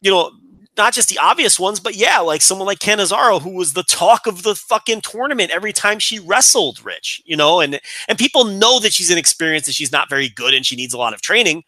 you 0.00 0.10
know, 0.10 0.30
not 0.76 0.94
just 0.94 1.08
the 1.08 1.18
obvious 1.18 1.60
ones, 1.60 1.80
but 1.80 1.94
yeah, 1.94 2.18
like 2.20 2.42
someone 2.42 2.66
like 2.66 2.78
Catanzaro, 2.78 3.38
who 3.40 3.50
was 3.54 3.72
the 3.74 3.82
talk 3.82 4.26
of 4.26 4.42
the 4.42 4.54
fucking 4.54 5.02
tournament 5.02 5.50
every 5.50 5.72
time 5.72 5.98
she 5.98 6.18
wrestled, 6.18 6.84
Rich, 6.84 7.20
you 7.24 7.36
know, 7.36 7.60
and 7.60 7.80
and 8.08 8.18
people 8.18 8.44
know 8.44 8.80
that 8.80 8.92
she's 8.92 9.10
inexperienced 9.10 9.68
and 9.68 9.74
she's 9.74 9.92
not 9.92 10.08
very 10.08 10.28
good 10.28 10.54
and 10.54 10.64
she 10.64 10.76
needs 10.76 10.94
a 10.94 10.98
lot 10.98 11.14
of 11.14 11.20
training. 11.22 11.62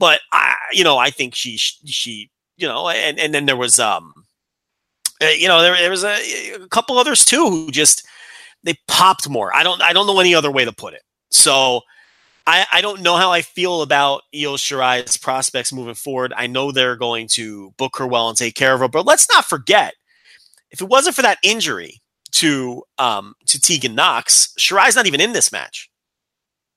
But 0.00 0.20
I, 0.32 0.54
you 0.72 0.84
know, 0.84 0.98
I 0.98 1.10
think 1.10 1.34
she 1.34 1.56
she, 1.56 2.30
you 2.56 2.66
know, 2.68 2.88
and 2.88 3.18
and 3.18 3.32
then 3.32 3.46
there 3.46 3.56
was 3.56 3.78
um 3.78 4.12
Uh, 5.20 5.26
you 5.26 5.48
know, 5.48 5.60
there, 5.62 5.76
there 5.76 5.90
was 5.90 6.04
a, 6.04 6.54
a 6.62 6.68
couple 6.68 6.96
others 6.98 7.24
too 7.24 7.48
who 7.48 7.70
just 7.70 8.06
they 8.62 8.74
popped 8.86 9.28
more. 9.28 9.54
I 9.54 9.62
don't 9.64 9.82
I 9.82 9.92
don't 9.92 10.06
know 10.06 10.20
any 10.20 10.34
other 10.34 10.50
way 10.50 10.64
to 10.64 10.72
put 10.72 10.94
it. 10.94 11.02
So 11.30 11.82
I, 12.48 12.66
I 12.72 12.80
don't 12.80 13.02
know 13.02 13.16
how 13.16 13.30
I 13.30 13.42
feel 13.42 13.82
about 13.82 14.22
Io 14.34 14.56
Shirai's 14.56 15.18
prospects 15.18 15.70
moving 15.70 15.94
forward. 15.94 16.32
I 16.34 16.46
know 16.46 16.72
they're 16.72 16.96
going 16.96 17.28
to 17.32 17.72
book 17.76 17.98
her 17.98 18.06
well 18.06 18.30
and 18.30 18.38
take 18.38 18.54
care 18.54 18.72
of 18.72 18.80
her, 18.80 18.88
but 18.88 19.04
let's 19.04 19.28
not 19.30 19.44
forget 19.44 19.94
if 20.70 20.80
it 20.80 20.88
wasn't 20.88 21.14
for 21.14 21.22
that 21.22 21.38
injury 21.42 22.00
to 22.32 22.82
um, 22.96 23.34
to 23.46 23.60
Tegan 23.60 23.94
Nox, 23.94 24.54
Shirai's 24.58 24.96
not 24.96 25.06
even 25.06 25.20
in 25.20 25.32
this 25.32 25.52
match. 25.52 25.90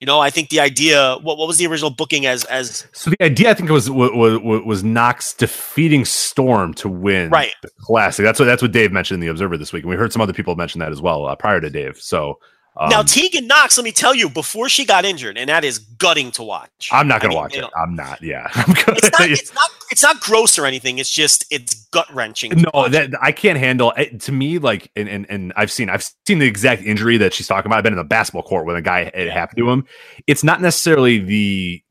You 0.01 0.07
know, 0.07 0.19
I 0.19 0.29
think 0.29 0.49
the 0.49 0.59
idea. 0.59 1.17
What, 1.21 1.37
what 1.37 1.47
was 1.47 1.57
the 1.57 1.67
original 1.67 1.91
booking 1.91 2.25
as 2.25 2.43
as 2.45 2.87
So 2.91 3.11
the 3.11 3.23
idea, 3.23 3.51
I 3.51 3.53
think, 3.53 3.69
was 3.69 3.89
was, 3.89 4.11
was, 4.13 4.61
was 4.65 4.83
Nox 4.83 5.33
defeating 5.33 6.03
Storm 6.03 6.73
to 6.75 6.89
win 6.89 7.29
Right. 7.29 7.53
the 7.61 7.69
classic. 7.79 8.23
That's 8.25 8.39
what 8.39 8.45
that's 8.45 8.61
what 8.61 8.71
Dave 8.73 8.91
mentioned 8.91 9.15
in 9.15 9.21
the 9.21 9.31
Observer 9.31 9.57
this 9.57 9.71
week, 9.71 9.83
and 9.83 9.89
we 9.89 9.95
heard 9.95 10.11
some 10.11 10.21
other 10.21 10.33
people 10.33 10.55
mention 10.55 10.79
that 10.79 10.91
as 10.91 11.01
well 11.01 11.27
uh, 11.27 11.35
prior 11.35 11.61
to 11.61 11.69
Dave. 11.69 11.97
So 11.97 12.39
um, 12.77 12.89
now 12.89 13.01
Tegan 13.01 13.47
Nox? 13.47 13.77
Let 13.77 13.83
me 13.83 13.91
tell 13.91 14.15
you, 14.15 14.29
before 14.29 14.69
she 14.69 14.85
got 14.85 15.03
injured, 15.03 15.37
and 15.37 15.49
that 15.49 15.65
is 15.65 15.77
gutting 15.77 16.31
to 16.31 16.43
watch. 16.43 16.89
I'm 16.91 17.07
not 17.07 17.21
going 17.21 17.31
to 17.31 17.35
mean, 17.35 17.43
watch 17.43 17.55
it. 17.55 17.61
know, 17.61 17.69
I'm 17.75 17.95
not. 17.95 18.21
Yeah, 18.21 18.47
I'm 18.53 18.73
gonna, 18.73 18.97
It's 18.97 19.11
not. 19.11 19.29
It's 19.29 19.53
not. 19.53 19.69
It's 19.91 20.03
not 20.03 20.21
gross 20.21 20.57
or 20.57 20.65
anything. 20.65 20.97
It's 20.97 21.11
just 21.11 21.45
it's 21.51 21.85
gut 21.87 22.07
wrenching. 22.13 22.53
no, 22.73 22.87
that 22.87 23.11
I 23.21 23.33
can't 23.33 23.59
handle. 23.59 23.91
It, 23.97 24.21
to 24.21 24.31
me, 24.31 24.57
like, 24.57 24.89
and, 24.95 25.09
and 25.09 25.25
and 25.29 25.53
I've 25.57 25.71
seen 25.71 25.89
I've 25.89 26.09
seen 26.25 26.39
the 26.39 26.47
exact 26.47 26.83
injury 26.83 27.17
that 27.17 27.33
she's 27.33 27.47
talking 27.47 27.67
about. 27.67 27.77
I've 27.77 27.83
been 27.83 27.93
in 27.93 27.97
the 27.97 28.05
basketball 28.05 28.43
court 28.43 28.65
when 28.65 28.77
a 28.77 28.81
guy 28.81 29.01
it 29.13 29.29
happened 29.29 29.57
to 29.57 29.69
him. 29.69 29.85
It's 30.27 30.43
not 30.43 30.61
necessarily 30.61 31.19
the 31.19 31.83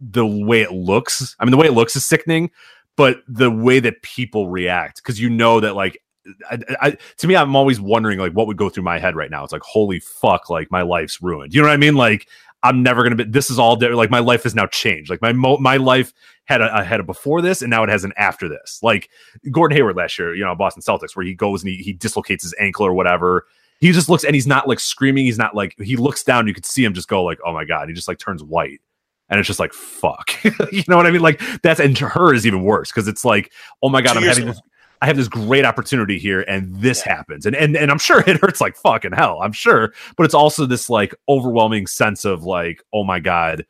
the 0.00 0.26
way 0.26 0.62
it 0.62 0.70
looks. 0.70 1.34
I 1.40 1.44
mean, 1.44 1.50
the 1.50 1.56
way 1.56 1.66
it 1.66 1.72
looks 1.72 1.96
is 1.96 2.04
sickening, 2.04 2.52
but 2.96 3.22
the 3.26 3.50
way 3.50 3.80
that 3.80 4.02
people 4.02 4.48
react 4.48 5.02
because 5.02 5.20
you 5.20 5.30
know 5.30 5.58
that 5.60 5.74
like. 5.74 6.00
I, 6.50 6.58
I, 6.80 6.96
to 7.18 7.26
me, 7.26 7.36
I'm 7.36 7.56
always 7.56 7.80
wondering 7.80 8.18
like 8.18 8.32
what 8.32 8.46
would 8.46 8.56
go 8.56 8.68
through 8.68 8.84
my 8.84 8.98
head 8.98 9.16
right 9.16 9.30
now. 9.30 9.44
It's 9.44 9.52
like, 9.52 9.62
holy 9.62 10.00
fuck, 10.00 10.50
like 10.50 10.70
my 10.70 10.82
life's 10.82 11.22
ruined. 11.22 11.54
You 11.54 11.62
know 11.62 11.68
what 11.68 11.74
I 11.74 11.78
mean? 11.78 11.94
Like 11.94 12.28
I'm 12.62 12.82
never 12.82 13.02
gonna 13.02 13.16
be. 13.16 13.24
This 13.24 13.50
is 13.50 13.58
all 13.58 13.78
like 13.78 14.10
my 14.10 14.18
life 14.18 14.42
has 14.42 14.54
now 14.54 14.66
changed. 14.66 15.10
Like 15.10 15.22
my 15.22 15.32
mo- 15.32 15.58
my 15.58 15.76
life 15.76 16.12
had 16.44 16.60
a, 16.60 16.80
a 16.80 16.84
had 16.84 16.98
a 16.98 17.04
before 17.04 17.40
this, 17.40 17.62
and 17.62 17.70
now 17.70 17.84
it 17.84 17.88
has 17.88 18.04
an 18.04 18.12
after 18.16 18.48
this. 18.48 18.80
Like 18.82 19.10
Gordon 19.50 19.76
Hayward 19.76 19.96
last 19.96 20.18
year, 20.18 20.34
you 20.34 20.44
know, 20.44 20.54
Boston 20.56 20.82
Celtics, 20.82 21.14
where 21.14 21.24
he 21.24 21.34
goes 21.34 21.62
and 21.62 21.70
he, 21.70 21.76
he 21.82 21.92
dislocates 21.92 22.42
his 22.42 22.54
ankle 22.58 22.84
or 22.84 22.92
whatever. 22.92 23.46
He 23.80 23.92
just 23.92 24.08
looks 24.08 24.24
and 24.24 24.34
he's 24.34 24.46
not 24.46 24.66
like 24.66 24.80
screaming. 24.80 25.26
He's 25.26 25.38
not 25.38 25.54
like 25.54 25.76
he 25.78 25.96
looks 25.96 26.24
down. 26.24 26.48
You 26.48 26.54
could 26.54 26.66
see 26.66 26.82
him 26.82 26.94
just 26.94 27.06
go 27.06 27.22
like, 27.22 27.38
oh 27.46 27.52
my 27.52 27.64
god. 27.64 27.88
He 27.88 27.94
just 27.94 28.08
like 28.08 28.18
turns 28.18 28.42
white, 28.42 28.80
and 29.28 29.38
it's 29.38 29.46
just 29.46 29.60
like 29.60 29.72
fuck. 29.72 30.32
you 30.72 30.82
know 30.88 30.96
what 30.96 31.06
I 31.06 31.12
mean? 31.12 31.22
Like 31.22 31.40
that's 31.62 31.78
and 31.78 31.96
to 31.98 32.08
her 32.08 32.34
is 32.34 32.44
even 32.44 32.64
worse 32.64 32.90
because 32.90 33.06
it's 33.06 33.24
like, 33.24 33.52
oh 33.84 33.88
my 33.88 34.02
god, 34.02 34.14
Two 34.14 34.18
I'm 34.18 34.24
having 34.24 34.46
this. 34.46 34.60
I 35.00 35.06
have 35.06 35.16
this 35.16 35.28
great 35.28 35.64
opportunity 35.64 36.18
here, 36.18 36.42
and 36.42 36.74
this 36.80 37.00
happens, 37.00 37.46
and 37.46 37.54
and 37.56 37.76
and 37.76 37.90
I'm 37.90 37.98
sure 37.98 38.20
it 38.26 38.40
hurts 38.40 38.60
like 38.60 38.76
fucking 38.76 39.12
hell. 39.12 39.40
I'm 39.42 39.52
sure, 39.52 39.92
but 40.16 40.24
it's 40.24 40.34
also 40.34 40.66
this 40.66 40.90
like 40.90 41.14
overwhelming 41.28 41.86
sense 41.86 42.24
of 42.24 42.44
like, 42.44 42.82
oh 42.92 43.04
my 43.04 43.20
god, 43.20 43.64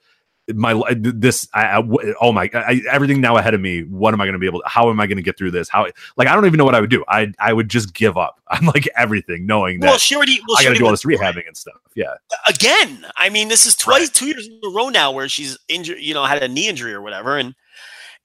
my 0.55 0.83
this 0.97 1.49
I, 1.53 1.79
I 1.79 1.89
oh 2.21 2.33
my 2.33 2.51
I, 2.55 2.81
everything 2.91 3.21
now 3.21 3.37
ahead 3.37 3.53
of 3.53 3.61
me 3.61 3.83
what 3.83 4.15
am 4.15 4.21
i 4.23 4.25
going 4.25 4.33
to 4.33 4.39
be 4.39 4.47
able 4.47 4.61
to 4.61 4.69
how 4.69 4.89
am 4.89 4.99
i 4.99 5.07
going 5.07 5.19
to 5.19 5.23
get 5.23 5.37
through 5.37 5.51
this 5.51 5.69
how 5.69 5.87
like 6.17 6.27
i 6.27 6.35
don't 6.35 6.47
even 6.47 6.57
know 6.57 6.65
what 6.65 6.75
i 6.75 6.81
would 6.81 6.89
do 6.89 7.05
i 7.07 7.31
i 7.39 7.53
would 7.53 7.69
just 7.69 7.93
give 7.93 8.17
up 8.17 8.41
on 8.49 8.65
like 8.65 8.89
everything 8.97 9.45
knowing 9.45 9.81
that 9.81 9.89
well, 9.89 9.99
she 9.99 10.17
already. 10.17 10.41
Well, 10.49 10.57
i 10.59 10.65
got 10.65 10.71
to 10.71 10.77
do 10.77 10.87
all 10.87 10.91
this 10.91 11.05
rehabbing 11.05 11.47
and 11.47 11.55
stuff 11.55 11.77
yeah 11.95 12.15
again. 12.47 13.07
I 13.17 13.29
mean, 13.29 13.49
this 13.49 13.67
is 13.67 13.77
twice, 13.77 14.11
two 14.11 14.27
years 14.27 14.47
in 14.47 14.61
a 14.65 14.71
row 14.71 14.89
now 14.89 15.13
where 15.13 15.29
she's 15.29 15.59
injured, 15.69 15.99
you 16.01 16.15
know, 16.15 16.25
had 16.25 16.43
a 16.43 16.49
knee 16.49 16.69
injury 16.69 16.93
or 16.93 17.03
whatever. 17.03 17.37
And 17.37 17.55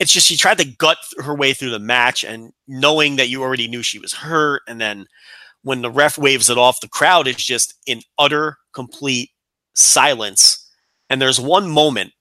it's 0.03 0.11
just 0.11 0.27
she 0.27 0.35
tried 0.35 0.57
to 0.57 0.65
gut 0.65 0.97
her 1.17 1.33
way 1.33 1.53
through 1.53 1.71
the 1.71 1.79
match 1.79 2.25
and 2.25 2.51
knowing 2.67 3.15
that 3.15 3.29
you 3.29 3.41
already 3.41 3.69
knew 3.69 3.81
she 3.81 3.99
was 3.99 4.13
hurt. 4.13 4.61
And 4.67 4.79
then 4.79 5.05
when 5.61 5.81
the 5.81 5.89
ref 5.89 6.17
waves 6.17 6.49
it 6.49 6.57
off, 6.57 6.81
the 6.81 6.89
crowd 6.89 7.25
is 7.25 7.37
just 7.37 7.73
in 7.87 8.01
utter, 8.19 8.57
complete 8.73 9.29
silence. 9.75 10.69
And 11.09 11.21
there's 11.21 11.39
one 11.39 11.69
moment 11.69 12.11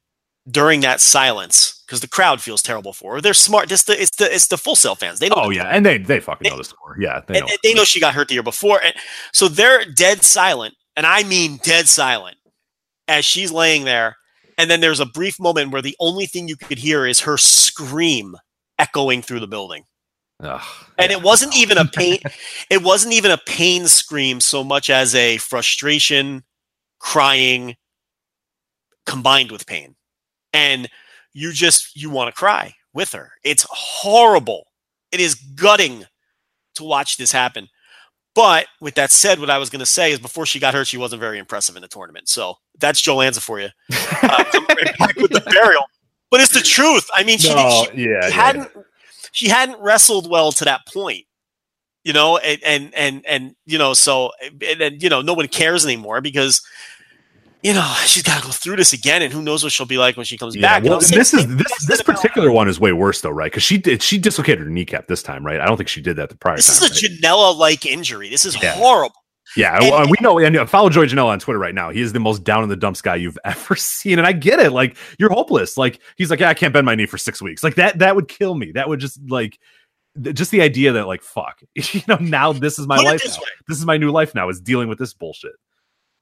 during 0.48 0.80
that 0.82 1.00
silence 1.00 1.82
because 1.84 2.00
the 2.00 2.08
crowd 2.08 2.40
feels 2.40 2.62
terrible 2.62 2.92
for 2.92 3.14
her. 3.14 3.20
They're 3.20 3.34
smart. 3.34 3.68
Just 3.68 3.88
the, 3.88 4.00
it's 4.00 4.16
the 4.16 4.32
it's 4.32 4.46
the 4.46 4.58
Full 4.58 4.76
Sail 4.76 4.94
fans. 4.94 5.18
They 5.18 5.28
know 5.28 5.34
oh 5.36 5.48
the 5.48 5.56
yeah 5.56 5.64
and 5.64 5.84
they 5.84 5.98
they 5.98 6.20
fucking 6.20 6.48
know 6.48 6.56
the 6.56 6.64
score 6.64 6.96
yeah 7.00 7.20
they 7.26 7.40
know 7.40 7.46
and 7.46 7.58
they 7.64 7.74
know 7.74 7.84
she 7.84 8.00
got 8.00 8.14
hurt 8.14 8.28
the 8.28 8.34
year 8.34 8.42
before. 8.44 8.80
And 8.82 8.94
so 9.32 9.48
they're 9.48 9.84
dead 9.84 10.22
silent, 10.22 10.74
and 10.96 11.04
I 11.04 11.24
mean 11.24 11.58
dead 11.64 11.88
silent, 11.88 12.36
as 13.08 13.24
she's 13.24 13.50
laying 13.50 13.84
there. 13.84 14.16
And 14.58 14.70
then 14.70 14.80
there's 14.80 15.00
a 15.00 15.06
brief 15.06 15.40
moment 15.40 15.72
where 15.72 15.82
the 15.82 15.96
only 16.00 16.26
thing 16.26 16.48
you 16.48 16.56
could 16.56 16.78
hear 16.78 17.06
is 17.06 17.20
her 17.20 17.38
scream 17.38 18.36
echoing 18.78 19.22
through 19.22 19.40
the 19.40 19.46
building. 19.46 19.84
Ugh, 20.42 20.60
And 20.98 21.10
yeah. 21.10 21.18
it 21.18 21.22
wasn't 21.22 21.56
even 21.56 21.78
a 21.78 21.84
pain. 21.84 22.18
it 22.70 22.82
wasn't 22.82 23.14
even 23.14 23.30
a 23.30 23.38
pain 23.38 23.86
scream 23.86 24.40
so 24.40 24.64
much 24.64 24.90
as 24.90 25.14
a 25.14 25.38
frustration, 25.38 26.42
crying, 26.98 27.76
combined 29.06 29.52
with 29.52 29.66
pain. 29.66 29.94
And 30.52 30.88
you 31.32 31.52
just 31.52 31.96
you 31.96 32.10
want 32.10 32.28
to 32.28 32.38
cry 32.38 32.74
with 32.92 33.12
her. 33.12 33.32
It's 33.44 33.66
horrible. 33.70 34.66
It 35.12 35.20
is 35.20 35.34
gutting 35.34 36.04
to 36.74 36.84
watch 36.84 37.16
this 37.16 37.32
happen. 37.32 37.68
But 38.34 38.66
with 38.80 38.94
that 38.94 39.10
said, 39.10 39.40
what 39.40 39.50
I 39.50 39.58
was 39.58 39.68
going 39.68 39.80
to 39.80 39.86
say 39.86 40.12
is 40.12 40.18
before 40.18 40.46
she 40.46 40.58
got 40.58 40.72
hurt, 40.72 40.86
she 40.86 40.96
wasn't 40.96 41.20
very 41.20 41.38
impressive 41.38 41.76
in 41.76 41.82
the 41.82 41.88
tournament. 41.88 42.28
So 42.28 42.56
that's 42.78 43.00
Joe 43.00 43.16
Lanza 43.16 43.40
for 43.40 43.60
you. 43.60 43.68
Uh, 44.22 44.44
back 44.98 45.16
with 45.16 45.32
the 45.32 45.40
burial. 45.40 45.82
But 46.30 46.40
it's 46.40 46.54
the 46.54 46.60
truth. 46.60 47.08
I 47.12 47.24
mean, 47.24 47.38
she, 47.38 47.52
No, 47.52 47.86
she, 47.92 48.02
yeah, 48.02 48.20
she 48.20 48.28
yeah. 48.28 48.30
hadn't 48.30 48.70
she 49.32 49.48
hadn't 49.48 49.80
wrestled 49.80 50.30
well 50.30 50.52
to 50.52 50.64
that 50.64 50.86
point 50.86 51.26
you 52.04 52.12
know 52.12 52.36
and 52.38 52.60
and 52.64 52.94
and, 52.94 53.26
and 53.26 53.56
you 53.66 53.78
know 53.78 53.94
so 53.94 54.30
and, 54.42 54.80
and 54.80 55.02
you 55.02 55.08
know 55.08 55.22
no 55.22 55.34
one 55.34 55.48
cares 55.48 55.84
anymore 55.84 56.20
because 56.20 56.62
you 57.62 57.72
know 57.72 57.94
she's 58.06 58.22
got 58.22 58.40
to 58.40 58.46
go 58.46 58.50
through 58.52 58.76
this 58.76 58.92
again 58.92 59.22
and 59.22 59.32
who 59.32 59.40
knows 59.42 59.62
what 59.62 59.72
she'll 59.72 59.86
be 59.86 59.98
like 59.98 60.16
when 60.16 60.24
she 60.26 60.36
comes 60.36 60.54
yeah, 60.56 60.62
back 60.62 60.82
well, 60.84 60.94
And 60.94 61.02
and 61.04 61.12
this 61.20 61.32
is 61.34 61.46
this 61.56 61.86
this 61.86 62.02
particular 62.02 62.50
one 62.50 62.68
is 62.68 62.80
way 62.80 62.92
worse 62.92 63.20
though, 63.20 63.30
right? 63.30 63.50
Because 63.50 63.62
she 63.62 63.78
did 63.78 64.02
she 64.02 64.18
dislocated 64.18 64.64
her 64.64 64.70
kneecap 64.70 65.06
this 65.06 65.22
time, 65.22 65.44
right? 65.46 65.60
I 65.60 65.66
don't 65.66 65.76
think 65.76 65.88
she 65.88 66.00
did 66.00 66.16
that 66.16 66.28
the 66.28 66.36
prior 66.36 66.56
this 66.56 66.66
time. 66.78 66.90
is 66.90 67.02
a 67.02 67.08
right? 67.08 67.20
janela 67.20 67.56
like 67.56 67.86
injury 67.86 68.28
this 68.28 68.44
is 68.44 68.60
Yeah. 68.62 68.72
horrible 68.74 69.14
Yeah, 69.56 69.76
And- 69.82 69.92
uh, 69.92 70.06
we 70.08 70.16
know, 70.22 70.38
and 70.38 70.68
follow 70.70 70.88
Joey 70.88 71.06
Janela 71.08 71.26
on 71.26 71.38
Twitter 71.38 71.58
right 71.58 71.74
now. 71.74 71.90
He 71.90 72.00
is 72.00 72.12
the 72.12 72.20
most 72.20 72.42
down 72.42 72.62
in 72.62 72.68
the 72.70 72.76
dumps 72.76 73.02
guy 73.02 73.16
you've 73.16 73.38
ever 73.44 73.76
seen, 73.76 74.18
and 74.18 74.26
I 74.26 74.32
get 74.32 74.60
it. 74.60 74.72
Like 74.72 74.96
you're 75.18 75.30
hopeless. 75.30 75.76
Like 75.76 76.00
he's 76.16 76.30
like, 76.30 76.40
yeah, 76.40 76.48
I 76.48 76.54
can't 76.54 76.72
bend 76.72 76.86
my 76.86 76.94
knee 76.94 77.06
for 77.06 77.18
six 77.18 77.42
weeks. 77.42 77.62
Like 77.62 77.74
that, 77.74 77.98
that 77.98 78.16
would 78.16 78.28
kill 78.28 78.54
me. 78.54 78.72
That 78.72 78.88
would 78.88 78.98
just 79.00 79.20
like, 79.28 79.58
just 80.20 80.50
the 80.52 80.62
idea 80.62 80.92
that 80.92 81.06
like, 81.06 81.22
fuck, 81.22 81.60
you 81.74 82.00
know, 82.08 82.16
now 82.16 82.52
this 82.52 82.78
is 82.78 82.86
my 82.86 82.96
life. 82.96 83.22
this 83.22 83.38
This 83.68 83.78
is 83.78 83.84
my 83.86 83.96
new 83.98 84.10
life 84.10 84.34
now. 84.34 84.48
Is 84.48 84.60
dealing 84.60 84.88
with 84.88 84.98
this 84.98 85.12
bullshit. 85.14 85.52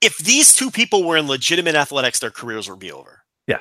If 0.01 0.19
these 0.19 0.55
two 0.55 0.71
people 0.71 1.05
were 1.05 1.17
in 1.17 1.27
legitimate 1.29 1.75
athletics 1.75 2.19
their 2.21 2.31
careers 2.31 2.69
would 2.71 2.79
be 2.79 2.91
over 2.93 3.23
Yeah. 3.47 3.59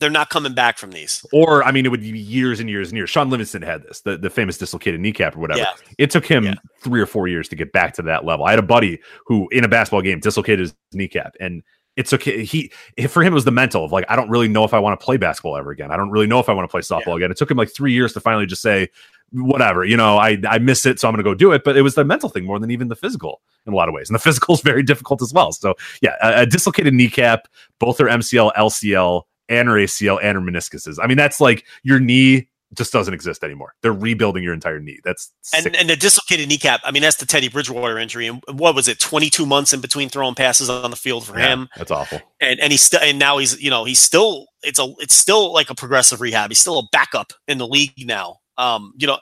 they're 0.00 0.10
not 0.10 0.30
coming 0.30 0.54
back 0.54 0.78
from 0.78 0.90
these 0.90 1.24
Or 1.32 1.62
I 1.64 1.72
mean, 1.72 1.84
it 1.86 1.90
would 1.90 2.00
be 2.00 2.18
years 2.18 2.60
and 2.60 2.68
years 2.70 2.88
and 2.90 2.96
years. 2.96 3.10
Shaun 3.10 3.28
Livingston 3.30 3.62
had 3.62 3.82
this, 3.82 4.00
the, 4.00 4.16
the 4.16 4.30
famous 4.30 4.58
dislocated 4.58 5.00
kneecap 5.00 5.36
or 5.36 5.40
whatever. 5.40 5.60
Yeah. 5.60 5.72
It 5.98 6.10
took 6.10 6.26
him 6.26 6.44
Yeah. 6.44 6.54
three 6.82 7.00
or 7.00 7.06
four 7.06 7.28
years 7.28 7.48
to 7.50 7.56
get 7.56 7.72
back 7.72 7.94
to 7.94 8.02
that 8.02 8.24
level. 8.24 8.46
I 8.46 8.50
had 8.50 8.58
a 8.58 8.62
buddy 8.62 9.00
who, 9.26 9.48
in 9.52 9.64
a 9.64 9.68
basketball 9.68 10.02
game, 10.02 10.20
dislocated 10.20 10.60
his 10.60 10.74
kneecap, 10.92 11.34
and 11.40 11.62
it's 11.96 12.12
okay. 12.12 12.44
He 12.44 12.70
for 13.08 13.22
him 13.22 13.32
it 13.32 13.34
was 13.34 13.46
the 13.46 13.50
mental 13.50 13.82
of 13.82 13.90
like, 13.90 14.04
I 14.10 14.16
don't 14.16 14.28
really 14.28 14.48
know 14.48 14.64
if 14.64 14.74
I 14.74 14.78
want 14.78 15.00
to 15.00 15.02
play 15.02 15.16
basketball 15.16 15.56
ever 15.56 15.70
again. 15.70 15.90
I 15.90 15.96
don't 15.96 16.10
really 16.10 16.26
know 16.26 16.38
if 16.40 16.50
I 16.50 16.52
want 16.52 16.68
to 16.68 16.70
play 16.70 16.82
softball 16.82 17.16
again. 17.16 17.30
It 17.30 17.38
took 17.38 17.50
him 17.50 17.56
like 17.56 17.72
three 17.74 17.92
years 17.94 18.12
to 18.12 18.20
finally 18.20 18.44
just 18.44 18.60
say, 18.60 18.90
whatever, 19.32 19.84
you 19.84 19.96
know, 19.96 20.18
I 20.18 20.38
I 20.48 20.58
miss 20.58 20.86
it, 20.86 20.98
so 21.00 21.08
I'm 21.08 21.14
going 21.14 21.24
to 21.24 21.28
go 21.30 21.34
do 21.34 21.52
it. 21.52 21.64
But 21.64 21.76
it 21.76 21.82
was 21.82 21.94
the 21.94 22.04
mental 22.04 22.28
thing 22.28 22.44
more 22.44 22.58
than 22.58 22.70
even 22.70 22.88
the 22.88 22.96
physical 22.96 23.40
in 23.66 23.72
a 23.72 23.76
lot 23.76 23.88
of 23.88 23.94
ways, 23.94 24.08
and 24.08 24.14
the 24.14 24.18
physical 24.22 24.54
is 24.54 24.60
very 24.60 24.82
difficult 24.82 25.22
as 25.22 25.32
well. 25.32 25.52
So 25.52 25.74
yeah, 26.02 26.14
a, 26.22 26.42
a 26.42 26.46
dislocated 26.46 26.94
kneecap, 26.94 27.48
both 27.78 28.00
are 28.00 28.06
MCL, 28.06 28.52
LCL, 28.54 29.22
and 29.48 29.68
her 29.68 29.74
ACL 29.74 30.18
and 30.22 30.36
her 30.36 30.40
meniscuses. 30.42 30.98
I 31.02 31.06
mean, 31.06 31.16
that's 31.16 31.40
like 31.40 31.64
your 31.82 32.00
knee 32.00 32.48
just 32.74 32.92
doesn't 32.92 33.14
exist 33.14 33.44
anymore. 33.44 33.74
They're 33.80 33.92
rebuilding 33.92 34.42
your 34.42 34.52
entire 34.52 34.80
knee. 34.80 34.98
That's 35.04 35.32
sick. 35.42 35.64
and, 35.66 35.76
and 35.76 35.88
the 35.88 35.94
dislocated 35.94 36.48
kneecap 36.48 36.80
i 36.82 36.90
mean 36.90 37.00
that's 37.00 37.16
the 37.16 37.24
teddy 37.24 37.48
bridgewater 37.48 37.96
injury 37.96 38.26
and 38.26 38.42
what 38.58 38.74
was 38.74 38.88
it 38.88 38.98
22 38.98 39.46
months 39.46 39.72
in 39.72 39.80
between 39.80 40.08
throwing 40.08 40.34
passes 40.34 40.68
on 40.68 40.90
the 40.90 40.96
field 40.96 41.24
for 41.24 41.38
Yeah, 41.38 41.52
him 41.52 41.68
That's 41.76 41.92
awful. 41.92 42.20
and 42.40 42.58
and 42.58 42.72
he's 42.72 42.82
still 42.82 42.98
and 43.00 43.20
now 43.20 43.38
he's 43.38 43.58
you 43.62 43.70
know 43.70 43.84
he's 43.84 44.00
still 44.00 44.46
it's 44.64 44.80
a 44.80 44.92
it's 44.98 45.14
still 45.14 45.52
like 45.52 45.70
a 45.70 45.76
progressive 45.76 46.20
rehab. 46.20 46.50
He's 46.50 46.58
still 46.58 46.80
a 46.80 46.88
backup 46.90 47.32
in 47.46 47.58
the 47.58 47.68
league 47.68 47.92
now. 48.04 48.38
Um, 48.58 48.92
you 48.96 49.06
know, 49.06 49.18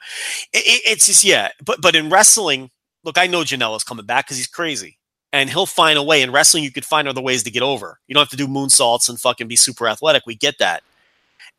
it, 0.52 0.64
it- 0.66 0.82
it's 0.92 1.06
just 1.06 1.24
yeah. 1.24 1.50
But 1.64 1.80
but 1.80 1.94
in 1.96 2.10
wrestling, 2.10 2.70
look, 3.04 3.18
I 3.18 3.26
know 3.26 3.40
Janela's 3.42 3.84
coming 3.84 4.06
back 4.06 4.26
because 4.26 4.36
he's 4.36 4.46
crazy, 4.46 4.98
and 5.32 5.50
he'll 5.50 5.66
find 5.66 5.98
a 5.98 6.02
way. 6.02 6.22
In 6.22 6.32
wrestling, 6.32 6.64
you 6.64 6.72
could 6.72 6.84
find 6.84 7.08
other 7.08 7.20
ways 7.22 7.42
to 7.44 7.50
get 7.50 7.62
over. 7.62 7.98
You 8.06 8.14
don't 8.14 8.22
have 8.22 8.30
to 8.30 8.36
do 8.36 8.46
moonsaults 8.48 9.08
and 9.08 9.20
fucking 9.20 9.48
be 9.48 9.56
super 9.56 9.88
athletic. 9.88 10.24
We 10.26 10.34
get 10.36 10.58
that, 10.58 10.82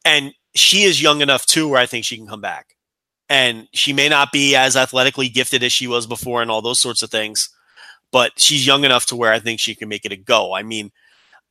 and 0.03 0.33
she 0.55 0.83
is 0.83 1.01
young 1.01 1.21
enough 1.21 1.45
too, 1.45 1.67
where 1.67 1.79
I 1.79 1.85
think 1.85 2.05
she 2.05 2.17
can 2.17 2.27
come 2.27 2.41
back. 2.41 2.75
And 3.29 3.67
she 3.73 3.91
may 3.91 4.07
not 4.07 4.31
be 4.31 4.55
as 4.55 4.77
athletically 4.77 5.29
gifted 5.29 5.63
as 5.63 5.71
she 5.71 5.87
was 5.87 6.05
before, 6.07 6.41
and 6.41 6.51
all 6.51 6.61
those 6.61 6.79
sorts 6.79 7.01
of 7.03 7.09
things. 7.09 7.49
But 8.11 8.33
she's 8.39 8.65
young 8.67 8.83
enough 8.85 9.07
to 9.07 9.15
where 9.15 9.33
I 9.33 9.39
think 9.39 9.59
she 9.59 9.75
can 9.75 9.89
make 9.89 10.05
it 10.05 10.11
a 10.11 10.15
go. 10.17 10.53
I 10.55 10.63
mean, 10.63 10.91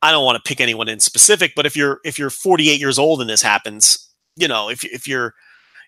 I 0.01 0.11
don't 0.11 0.25
want 0.25 0.43
to 0.43 0.47
pick 0.47 0.61
anyone 0.61 0.87
in 0.89 0.99
specific, 0.99 1.53
but 1.55 1.65
if 1.65 1.75
you're 1.75 1.99
if 2.05 2.17
you're 2.19 2.29
48 2.29 2.79
years 2.79 2.97
old 2.99 3.21
and 3.21 3.29
this 3.29 3.41
happens, 3.41 4.09
you 4.35 4.47
know, 4.47 4.69
if 4.69 4.83
if 4.85 5.07
you're 5.07 5.33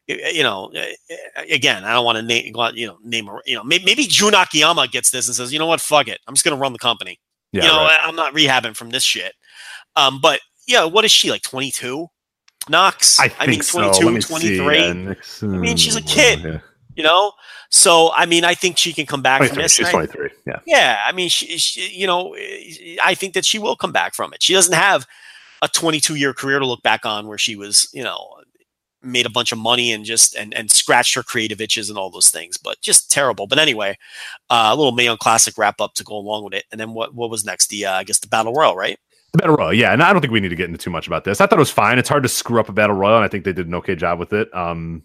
you 0.08 0.44
know, 0.44 0.72
uh, 0.76 1.42
again, 1.50 1.84
I 1.84 1.94
don't 1.94 2.06
want 2.06 2.18
to 2.18 2.22
name, 2.22 2.54
you 2.76 2.88
know, 2.88 2.98
name, 3.04 3.28
her- 3.28 3.42
you 3.46 3.56
know, 3.56 3.64
maybe, 3.64 3.86
maybe 3.86 4.04
Jun 4.04 4.34
Akiyama 4.34 4.88
gets 4.88 5.10
this 5.12 5.28
and 5.28 5.36
says, 5.36 5.52
you 5.52 5.60
know 5.60 5.66
what, 5.66 5.82
fuck 5.82 6.08
it, 6.08 6.20
I'm 6.28 6.34
just 6.34 6.44
gonna 6.46 6.56
run 6.58 6.74
the 6.74 6.80
company. 6.80 7.20
Yeah, 7.52 7.64
you 7.64 7.68
know, 7.70 7.78
right. 7.84 8.00
I- 8.02 8.08
I'm 8.08 8.16
not 8.16 8.34
rehabbing 8.34 8.76
from 8.76 8.90
this 8.90 9.04
shit. 9.04 9.34
Um, 9.96 10.20
but 10.22 10.40
yeah, 10.68 10.86
what 10.86 11.06
is 11.06 11.12
she 11.12 11.32
like? 11.32 11.42
22? 11.42 12.08
Nox? 12.70 13.20
I 13.20 13.30
think 13.30 13.50
mean, 13.50 13.62
so. 13.62 13.80
22, 13.82 14.06
Let 14.06 14.14
me 14.14 14.22
see. 14.22 14.58
23. 14.58 14.76
Yeah, 14.76 15.14
I 15.42 15.46
mean, 15.46 15.78
she's 15.78 15.96
a 15.96 16.02
kid. 16.02 16.40
Yeah, 16.44 16.60
You 16.96 17.04
know, 17.04 17.32
so 17.70 18.12
I 18.14 18.26
mean, 18.26 18.44
I 18.44 18.54
think 18.54 18.78
she 18.78 18.94
can 18.94 19.06
come 19.06 19.22
back 19.22 19.44
from 19.44 19.58
this. 19.58 19.74
She's 19.74 19.90
23. 19.90 20.30
Yeah. 20.46 20.60
yeah, 20.66 21.00
I 21.06 21.12
mean, 21.14 21.30
she, 21.30 21.58
she, 21.58 21.90
you 21.90 22.08
know, 22.08 22.36
I 23.04 23.14
think 23.16 23.34
that 23.34 23.46
she 23.46 23.60
will 23.60 23.76
come 23.76 23.92
back 23.92 24.14
from 24.14 24.34
it. 24.34 24.44
She 24.44 24.54
doesn't 24.54 24.74
have 24.74 25.08
a 25.62 25.68
22 25.68 26.16
year 26.16 26.34
career 26.34 26.60
to 26.60 26.66
look 26.68 26.84
back 26.84 27.06
on 27.06 27.28
where 27.28 27.38
she 27.38 27.56
was, 27.56 27.90
you 27.94 28.04
know, 28.04 28.42
made 29.02 29.26
a 29.26 29.32
bunch 29.32 29.52
of 29.52 29.58
money 29.58 29.92
and 29.92 30.06
just 30.06 30.36
and 30.36 30.54
and 30.54 30.72
scratched 30.72 31.16
her 31.16 31.24
creative 31.24 31.62
itches 31.62 31.90
and 31.90 31.98
all 31.98 32.10
those 32.10 32.30
things, 32.30 32.58
but 32.58 32.82
just 32.82 33.12
terrible. 33.12 33.48
But 33.48 33.60
anyway, 33.60 33.98
uh, 34.50 34.70
a 34.72 34.76
little 34.76 34.92
Mae 34.92 35.06
Young 35.06 35.18
Classic 35.18 35.58
wrap 35.58 35.80
up 35.80 35.94
to 35.96 36.04
go 36.04 36.16
along 36.16 36.44
with 36.44 36.54
it, 36.54 36.66
and 36.72 36.80
then 36.80 36.94
what 36.94 37.14
what 37.14 37.30
was 37.30 37.46
next? 37.46 37.68
The 37.68 37.86
uh, 37.86 37.94
I 37.94 38.04
guess 38.04 38.20
the 38.20 38.28
Battle 38.28 38.54
Royal, 38.54 38.76
right? 38.76 38.98
The 39.34 39.40
battle 39.40 39.58
royal, 39.58 39.74
yeah, 39.74 39.92
and 39.92 40.02
I 40.02 40.14
don't 40.14 40.22
think 40.22 40.32
we 40.32 40.40
need 40.40 40.50
to 40.50 40.56
get 40.56 40.68
into 40.68 40.78
too 40.78 40.90
much 40.90 41.06
about 41.06 41.26
this. 41.26 41.42
I 41.42 41.46
thought 41.46 41.60
it 41.60 41.60
was 41.60 41.70
fine. 41.70 42.00
It's 42.00 42.08
hard 42.08 42.24
to 42.24 42.30
screw 42.30 42.62
up 42.62 42.70
a 42.70 42.74
battle 42.74 42.96
royal, 42.96 43.18
and 43.18 43.26
I 43.26 43.28
think 43.28 43.44
they 43.44 43.52
did 43.52 43.68
an 43.68 43.76
okay 43.76 43.94
job 43.94 44.20
with 44.20 44.32
it. 44.32 44.54
Um, 44.56 45.04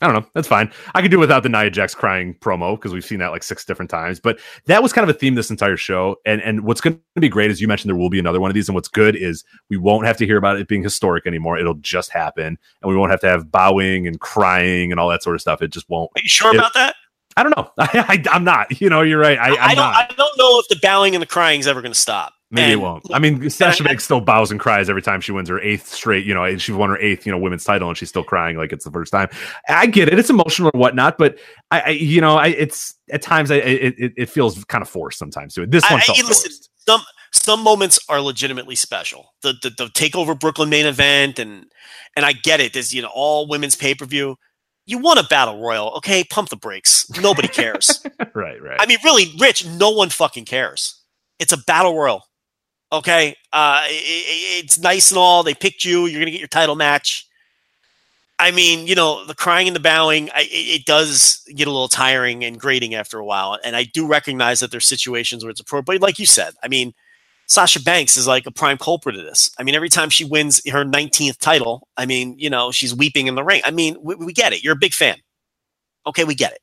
I 0.00 0.06
don't 0.06 0.14
know, 0.14 0.26
that's 0.34 0.48
fine. 0.48 0.70
I 0.94 1.02
could 1.02 1.10
do 1.10 1.18
without 1.18 1.42
the 1.42 1.48
Nia 1.48 1.70
Jax 1.70 1.94
crying 1.94 2.34
promo 2.40 2.76
because 2.76 2.92
we've 2.92 3.04
seen 3.04 3.18
that 3.20 3.28
like 3.28 3.42
six 3.42 3.64
different 3.64 3.90
times. 3.90 4.20
But 4.20 4.38
that 4.66 4.82
was 4.82 4.92
kind 4.92 5.08
of 5.08 5.14
a 5.14 5.18
theme 5.18 5.34
this 5.34 5.50
entire 5.50 5.76
show. 5.76 6.16
And 6.26 6.40
and 6.42 6.62
what's 6.62 6.80
going 6.80 7.00
to 7.14 7.20
be 7.20 7.28
great 7.28 7.50
is 7.50 7.60
you 7.60 7.68
mentioned 7.68 7.88
there 7.88 7.96
will 7.96 8.10
be 8.10 8.18
another 8.18 8.40
one 8.40 8.50
of 8.50 8.54
these. 8.54 8.68
And 8.68 8.74
what's 8.74 8.88
good 8.88 9.16
is 9.16 9.44
we 9.70 9.76
won't 9.76 10.06
have 10.06 10.16
to 10.18 10.26
hear 10.26 10.36
about 10.36 10.58
it 10.58 10.68
being 10.68 10.82
historic 10.82 11.26
anymore. 11.26 11.58
It'll 11.58 11.74
just 11.74 12.10
happen, 12.10 12.46
and 12.46 12.90
we 12.90 12.96
won't 12.96 13.10
have 13.10 13.20
to 13.20 13.28
have 13.28 13.50
bowing 13.50 14.06
and 14.06 14.20
crying 14.20 14.90
and 14.90 15.00
all 15.00 15.08
that 15.08 15.22
sort 15.22 15.34
of 15.34 15.40
stuff. 15.40 15.62
It 15.62 15.68
just 15.72 15.88
won't. 15.88 16.10
Are 16.16 16.20
you 16.22 16.28
sure 16.28 16.52
It- 16.54 16.58
about 16.58 16.74
that? 16.74 16.96
I 17.38 17.42
don't 17.42 17.54
know. 17.54 17.70
I, 17.78 18.22
am 18.32 18.44
not. 18.44 18.80
You 18.80 18.88
know, 18.88 19.02
you're 19.02 19.18
right. 19.18 19.38
I, 19.38 19.50
I'm 19.50 19.58
I 19.60 19.74
don't. 19.74 19.76
not. 19.76 20.10
I 20.10 20.14
don't 20.14 20.38
know 20.38 20.58
if 20.58 20.68
the 20.68 20.78
bowing 20.82 21.14
and 21.14 21.20
the 21.20 21.26
crying 21.26 21.60
is 21.60 21.66
ever 21.66 21.82
going 21.82 21.92
to 21.92 21.98
stop. 21.98 22.32
Maybe 22.56 22.72
it 22.72 22.80
won't. 22.80 23.04
I 23.12 23.18
mean, 23.18 23.48
Sasha 23.50 23.84
I- 23.84 23.86
Banks 23.88 24.04
still 24.04 24.20
bows 24.20 24.50
and 24.50 24.58
cries 24.58 24.88
every 24.90 25.02
time 25.02 25.20
she 25.20 25.32
wins 25.32 25.48
her 25.48 25.60
eighth 25.60 25.88
straight. 25.88 26.24
You 26.26 26.34
know, 26.34 26.56
she 26.58 26.72
won 26.72 26.90
her 26.90 26.98
eighth, 26.98 27.26
you 27.26 27.32
know, 27.32 27.38
women's 27.38 27.64
title, 27.64 27.88
and 27.88 27.96
she's 27.96 28.08
still 28.08 28.24
crying 28.24 28.56
like 28.56 28.72
it's 28.72 28.84
the 28.84 28.90
first 28.90 29.12
time. 29.12 29.28
I 29.68 29.86
get 29.86 30.08
it; 30.08 30.18
it's 30.18 30.30
emotional 30.30 30.70
or 30.74 30.78
whatnot, 30.78 31.18
but 31.18 31.38
I, 31.70 31.80
I 31.80 31.88
you 31.90 32.20
know, 32.20 32.36
I, 32.36 32.48
it's 32.48 32.94
at 33.10 33.22
times 33.22 33.50
I, 33.50 33.56
it, 33.56 33.94
it, 33.98 34.12
it 34.16 34.30
feels 34.30 34.62
kind 34.64 34.82
of 34.82 34.88
forced 34.88 35.18
sometimes 35.18 35.54
too. 35.54 35.66
This 35.66 35.84
one 35.90 36.00
I- 36.00 36.04
felt 36.04 36.18
listen, 36.18 36.50
forced. 36.50 36.70
some 36.86 37.00
some 37.32 37.62
moments 37.62 37.98
are 38.08 38.20
legitimately 38.20 38.74
special. 38.76 39.34
The, 39.42 39.54
the 39.62 39.70
the 39.70 39.84
takeover 39.86 40.38
Brooklyn 40.38 40.68
main 40.68 40.86
event 40.86 41.38
and 41.38 41.66
and 42.16 42.24
I 42.24 42.32
get 42.32 42.60
it. 42.60 42.72
There's 42.72 42.94
you 42.94 43.02
know 43.02 43.10
all 43.14 43.48
women's 43.48 43.76
pay 43.76 43.94
per 43.94 44.06
view. 44.06 44.36
You 44.88 44.98
won 44.98 45.18
a 45.18 45.24
battle 45.24 45.60
royal, 45.60 45.90
okay? 45.96 46.22
Pump 46.22 46.48
the 46.48 46.56
brakes. 46.56 47.10
Nobody 47.20 47.48
cares. 47.48 48.06
right, 48.34 48.62
right. 48.62 48.76
I 48.78 48.86
mean, 48.86 48.98
really, 49.02 49.32
Rich. 49.38 49.66
No 49.66 49.90
one 49.90 50.10
fucking 50.10 50.44
cares. 50.44 51.02
It's 51.40 51.52
a 51.52 51.58
battle 51.58 51.98
royal, 51.98 52.22
okay? 52.92 53.30
Uh, 53.52 53.82
i- 53.84 53.86
i- 53.88 54.60
it's 54.62 54.78
nice 54.78 55.10
and 55.10 55.18
all. 55.18 55.42
They 55.42 55.54
picked 55.54 55.84
you. 55.84 56.06
You're 56.06 56.20
gonna 56.20 56.30
get 56.30 56.40
your 56.40 56.48
title 56.48 56.76
match. 56.76 57.26
I 58.38 58.50
mean, 58.50 58.86
you 58.86 58.94
know, 58.94 59.24
the 59.24 59.34
crying 59.34 59.66
and 59.66 59.74
the 59.76 59.80
bowing, 59.80 60.30
I, 60.34 60.42
it, 60.42 60.80
it 60.82 60.84
does 60.84 61.42
get 61.54 61.68
a 61.68 61.70
little 61.70 61.88
tiring 61.88 62.44
and 62.44 62.60
grating 62.60 62.94
after 62.94 63.18
a 63.18 63.24
while. 63.24 63.58
And 63.64 63.74
I 63.74 63.84
do 63.84 64.06
recognize 64.06 64.60
that 64.60 64.70
there's 64.70 64.86
situations 64.86 65.42
where 65.44 65.50
it's 65.50 65.60
appropriate. 65.60 66.00
But 66.00 66.06
like 66.08 66.18
you 66.18 66.26
said, 66.26 66.52
I 66.62 66.68
mean, 66.68 66.92
Sasha 67.48 67.82
Banks 67.82 68.16
is 68.18 68.26
like 68.26 68.46
a 68.46 68.50
prime 68.50 68.76
culprit 68.78 69.16
of 69.16 69.24
this. 69.24 69.50
I 69.58 69.62
mean, 69.62 69.74
every 69.74 69.88
time 69.88 70.10
she 70.10 70.24
wins 70.24 70.60
her 70.70 70.84
19th 70.84 71.38
title, 71.38 71.88
I 71.96 72.04
mean, 72.06 72.36
you 72.38 72.50
know, 72.50 72.72
she's 72.72 72.94
weeping 72.94 73.26
in 73.26 73.36
the 73.36 73.44
ring. 73.44 73.62
I 73.64 73.70
mean, 73.70 73.96
we, 74.02 74.16
we 74.16 74.32
get 74.34 74.52
it. 74.52 74.62
You're 74.64 74.74
a 74.74 74.78
big 74.78 74.92
fan. 74.94 75.16
Okay, 76.06 76.24
we 76.24 76.34
get 76.34 76.52
it. 76.52 76.60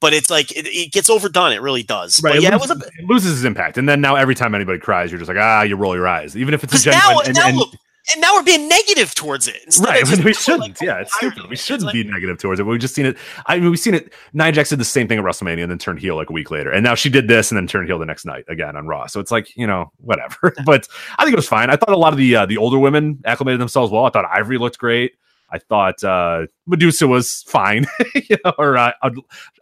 But 0.00 0.12
it's 0.12 0.30
like, 0.30 0.50
it, 0.52 0.66
it 0.66 0.92
gets 0.92 1.10
overdone. 1.10 1.52
It 1.52 1.60
really 1.62 1.82
does. 1.82 2.22
Right, 2.22 2.30
But 2.32 2.36
it, 2.38 2.42
yeah, 2.42 2.48
it 2.50 2.60
loses, 2.60 2.68
was 2.70 2.82
a 2.82 2.86
it 3.02 3.04
loses 3.06 3.32
its 3.38 3.44
impact, 3.44 3.78
and 3.78 3.88
then 3.88 4.00
now 4.00 4.16
every 4.16 4.34
time 4.34 4.54
anybody 4.54 4.78
cries, 4.78 5.10
you're 5.10 5.18
just 5.18 5.28
like, 5.28 5.38
ah, 5.38 5.62
you 5.62 5.76
roll 5.76 5.94
your 5.94 6.08
eyes, 6.08 6.36
even 6.36 6.54
if 6.54 6.64
it's 6.64 6.72
a 6.72 6.76
Because 6.78 6.86
now, 6.86 7.20
genuine. 7.22 7.26
and- 7.26 7.36
now, 7.36 7.48
and- 7.64 7.78
and 8.14 8.22
now 8.22 8.32
we're 8.34 8.42
being 8.42 8.70
negative 8.70 9.14
towards 9.14 9.48
it. 9.48 9.56
instead 9.66 9.86
right, 9.86 10.02
just 10.06 10.24
we 10.24 10.32
shouldn't. 10.32 10.62
like, 10.62 10.80
yeah, 10.80 11.00
it's 11.00 11.14
stupid. 11.14 11.42
We 11.50 11.56
shouldn't 11.56 11.84
like- 11.84 11.92
be 11.92 12.04
negative 12.04 12.38
towards 12.38 12.58
it. 12.58 12.62
We've 12.62 12.80
just 12.80 12.94
seen 12.94 13.04
it. 13.04 13.18
I 13.44 13.58
mean, 13.60 13.68
we've 13.68 13.78
seen 13.78 13.92
it. 13.92 14.14
Nia 14.32 14.50
Jax 14.50 14.70
did 14.70 14.80
the 14.80 14.84
same 14.86 15.08
thing 15.08 15.18
at 15.18 15.24
WrestleMania 15.26 15.60
and 15.64 15.70
then 15.70 15.76
turned 15.76 15.98
heel 15.98 16.16
like 16.16 16.30
a 16.30 16.32
week 16.32 16.50
later, 16.50 16.70
and 16.70 16.82
now 16.82 16.94
she 16.94 17.10
did 17.10 17.28
this 17.28 17.50
and 17.50 17.58
then 17.58 17.66
turned 17.66 17.86
heel 17.86 17.98
the 17.98 18.06
next 18.06 18.24
night 18.24 18.46
again 18.48 18.76
on 18.76 18.86
Raw. 18.86 19.08
So 19.08 19.20
it's 19.20 19.30
like 19.30 19.54
you 19.58 19.66
know 19.66 19.92
whatever. 19.98 20.54
but 20.64 20.88
I 21.18 21.24
think 21.24 21.34
it 21.34 21.36
was 21.36 21.48
fine. 21.48 21.68
I 21.68 21.76
thought 21.76 21.90
a 21.90 21.98
lot 21.98 22.14
of 22.14 22.18
the 22.18 22.34
uh, 22.34 22.46
the 22.46 22.56
older 22.56 22.78
women 22.78 23.18
acclimated 23.26 23.60
themselves 23.60 23.92
well. 23.92 24.06
I 24.06 24.10
thought 24.10 24.24
Ivory 24.24 24.56
looked 24.56 24.78
great. 24.78 25.12
I 25.50 25.58
thought 25.58 26.04
uh, 26.04 26.46
Medusa 26.66 27.06
was 27.06 27.42
fine, 27.46 27.86
you 28.14 28.36
know, 28.44 28.52
or 28.58 28.76
uh, 28.76 28.92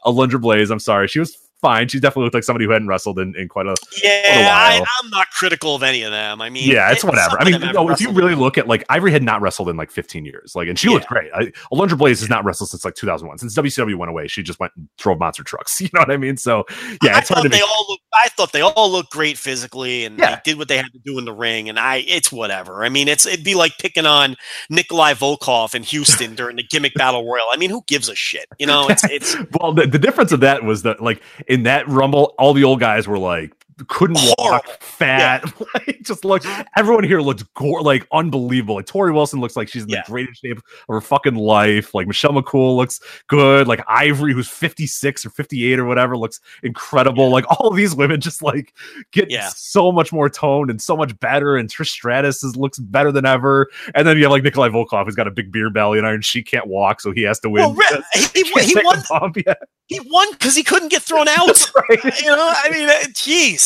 Alundra 0.05 0.41
Blaze. 0.41 0.71
I'm 0.71 0.81
sorry, 0.81 1.09
she 1.09 1.21
was 1.21 1.37
fine. 1.61 1.89
She 1.89 1.99
definitely 2.01 2.25
looked 2.25 2.35
like 2.35 2.45
somebody 2.45 2.65
who 2.65 2.71
hadn't 2.73 2.89
wrestled 2.89 3.19
in, 3.19 3.35
in 3.37 3.49
quite 3.49 3.67
a 3.67 3.75
Yeah, 4.03 4.49
I. 4.53 4.85
I'm 5.03 5.11
not 5.11 5.29
critical 5.31 5.75
of 5.75 5.83
any 5.83 6.03
of 6.03 6.11
them. 6.13 6.41
I 6.41 6.51
mean, 6.51 6.71
yeah, 6.71 6.91
it's 6.93 7.03
it- 7.05 7.07
whatever. 7.07 7.41
I 7.41 7.45
mean, 7.45 7.61
them 7.61 7.63
you 7.69 7.73
know, 7.73 7.91
if 7.91 8.01
you 8.01 8.11
really 8.13 8.35
look 8.35 8.59
at 8.59 8.67
like 8.69 8.85
Ivory 8.89 9.13
had 9.13 9.23
not 9.23 9.41
wrestled 9.41 9.69
in 9.69 9.77
like 9.77 9.91
15 9.91 10.25
years, 10.25 10.55
like, 10.55 10.69
and 10.69 10.79
she 10.79 10.89
looked 10.89 11.07
great. 11.07 11.31
I, 11.35 11.47
Alundra 11.73 11.97
Blaze 11.99 12.21
has 12.21 12.29
not 12.29 12.45
wrestled 12.45 12.71
since 12.71 12.85
like 12.85 12.95
2001. 12.95 13.39
Since 13.39 13.57
WCW 13.57 13.97
went 13.97 14.11
away, 14.11 14.29
she 14.29 14.43
just 14.43 14.61
went 14.61 14.73
and 14.77 14.89
drove 14.99 15.19
monster 15.19 15.43
trucks. 15.45 15.81
You 15.87 15.91
know 15.95 16.01
what 16.01 16.11
I 16.11 16.17
mean? 16.17 16.37
So 16.37 16.65
yeah, 17.03 17.15
I 17.17 17.19
it's 17.21 17.29
hard 17.29 17.45
to 17.45 17.49
they 17.49 17.61
all 17.61 17.87
look. 17.89 18.01
I 18.13 18.29
thought 18.31 18.53
they 18.53 18.61
all 18.61 18.91
looked 18.91 19.13
great 19.13 19.39
physically, 19.39 20.05
and 20.05 20.19
Yeah. 20.19 20.37
they 20.37 20.41
did 20.45 20.59
what 20.59 20.67
they 20.69 20.77
had 20.79 20.93
to 20.93 20.99
do 21.05 21.17
in 21.19 21.25
the 21.25 21.33
ring. 21.33 21.69
And 21.69 21.79
I, 21.79 21.99
it's 21.99 22.33
whatever. 22.33 22.85
I 22.85 22.89
mean, 22.89 23.07
it's 23.09 23.25
it'd 23.25 23.45
be 23.45 23.55
like 23.55 23.79
picking 23.79 24.05
on 24.05 24.37
Nikolai 24.69 25.15
Volkov 25.15 25.75
in 25.77 25.83
Houston 25.85 26.35
during 26.35 26.57
the 26.57 26.65
gimmick 26.65 26.95
battle 26.97 27.25
royal. 27.25 27.47
I 27.53 27.57
mean, 27.57 27.71
who 27.71 27.83
gives 27.87 28.09
a 28.09 28.15
shit? 28.17 28.47
You 28.59 28.67
know, 28.67 28.89
it's 28.89 29.05
it's 29.05 29.37
Well, 29.61 29.73
the, 29.75 29.87
the 29.87 29.99
difference 29.99 30.33
of 30.33 30.41
that 30.41 30.65
was 30.65 30.83
that 30.83 31.01
like 31.01 31.23
in 31.47 31.65
that 31.65 31.89
Rumble, 31.89 32.35
all 32.39 32.53
the 32.55 32.65
old 32.65 32.81
guys 32.81 33.07
were 33.07 33.19
like 33.19 33.53
couldn't 33.89 34.19
walk, 34.39 34.67
fat, 34.81 35.45
like 35.75 35.99
just 36.03 36.25
look. 36.25 36.43
Everyone 36.77 37.05
here 37.05 37.21
looks 37.21 37.43
gore, 37.55 37.83
like 37.83 38.07
unbelievable. 38.13 38.77
Like 38.77 38.87
Torrie 38.87 39.13
Wilson 39.15 39.41
looks 39.41 39.57
like 39.57 39.69
she's 39.69 39.83
in 39.83 39.89
Yeah. 39.91 40.03
the 40.07 40.11
greatest 40.13 40.41
shape 40.41 40.59
of 40.59 40.65
her 40.89 41.01
fucking 41.01 41.35
life. 41.35 41.95
Like 41.95 42.07
Michelle 42.07 42.33
McCool 42.33 42.77
looks 42.77 43.01
good. 43.29 43.69
Like 43.69 43.83
Ivory, 43.89 44.33
who's 44.33 44.49
fifty 44.49 44.87
six 44.87 45.27
or 45.27 45.31
fifty 45.31 45.71
eight 45.71 45.79
or 45.79 45.85
whatever, 45.85 46.17
looks 46.17 46.41
incredible. 46.63 47.29
Like 47.31 47.45
all 47.51 47.69
of 47.69 47.77
these 47.77 47.95
women 47.95 48.21
just 48.21 48.43
like 48.43 48.73
get 49.13 49.31
Yeah. 49.31 49.49
so 49.55 49.93
much 49.93 50.13
more 50.13 50.29
toned 50.29 50.71
and 50.71 50.81
so 50.81 50.97
much 50.97 51.19
better. 51.21 51.57
And 51.57 51.69
Trish 51.69 51.89
Stratus 51.89 52.43
is, 52.43 52.57
looks 52.57 52.79
better 52.79 53.13
than 53.13 53.27
ever. 53.27 53.69
And 53.95 54.07
then 54.07 54.17
you 54.17 54.23
have 54.25 54.33
like 54.33 54.43
Nikolai 54.43 54.69
Volkov, 54.69 55.05
who's 55.05 55.15
got 55.15 55.27
a 55.29 55.31
big 55.31 55.53
beer 55.53 55.69
belly 55.71 55.99
and 55.99 56.07
Iron 56.07 56.23
Sheik 56.23 56.47
can't 56.47 56.67
walk, 56.67 57.01
so 57.01 57.13
he 57.13 57.23
has 57.23 57.39
to 57.41 57.51
win. 57.51 57.63
well, 57.63 57.75
Rick, 57.75 58.03
he, 58.35 58.43
he, 58.43 58.51
Can't 58.53 58.67
he 58.67 58.75
won. 58.85 59.55
He 59.89 60.01
won 60.01 60.33
because 60.33 60.57
he 60.57 60.63
couldn't 60.65 60.89
get 60.89 61.03
thrown 61.03 61.29
out. 61.39 61.71
right. 61.89 62.21
you 62.21 62.27
know, 62.27 62.53
I 62.65 62.71
mean, 62.71 62.89
uh, 62.89 62.93
jeez. 63.13 63.66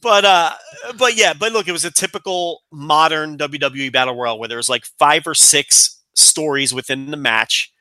But 0.00 0.24
uh, 0.24 0.52
but 0.96 1.16
yeah, 1.16 1.34
but 1.34 1.52
look, 1.52 1.68
it 1.68 1.72
was 1.72 1.84
a 1.84 1.90
typical 1.90 2.62
modern 2.72 3.36
WWE 3.38 3.92
battle 3.92 4.16
royal 4.16 4.38
where 4.38 4.48
there 4.48 4.56
was 4.56 4.68
like 4.68 4.84
five 4.98 5.26
or 5.26 5.34
six 5.34 6.00
stories 6.14 6.72
within 6.72 7.10
the 7.10 7.16
match. 7.16 7.72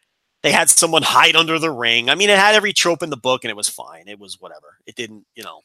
They 0.41 0.51
had 0.51 0.69
someone 0.69 1.03
hide 1.03 1.35
under 1.35 1.59
the 1.59 1.71
ring. 1.71 2.09
I 2.09 2.15
mean, 2.15 2.29
it 2.29 2.37
had 2.37 2.55
every 2.55 2.73
trope 2.73 3.03
in 3.03 3.09
the 3.09 3.17
book, 3.17 3.43
and 3.43 3.51
it 3.51 3.57
was 3.57 3.69
fine. 3.69 4.07
It 4.07 4.19
was 4.19 4.37
whatever. 4.39 4.77
It 4.85 4.95
didn't, 4.95 5.25
you 5.35 5.43
know. 5.43 5.61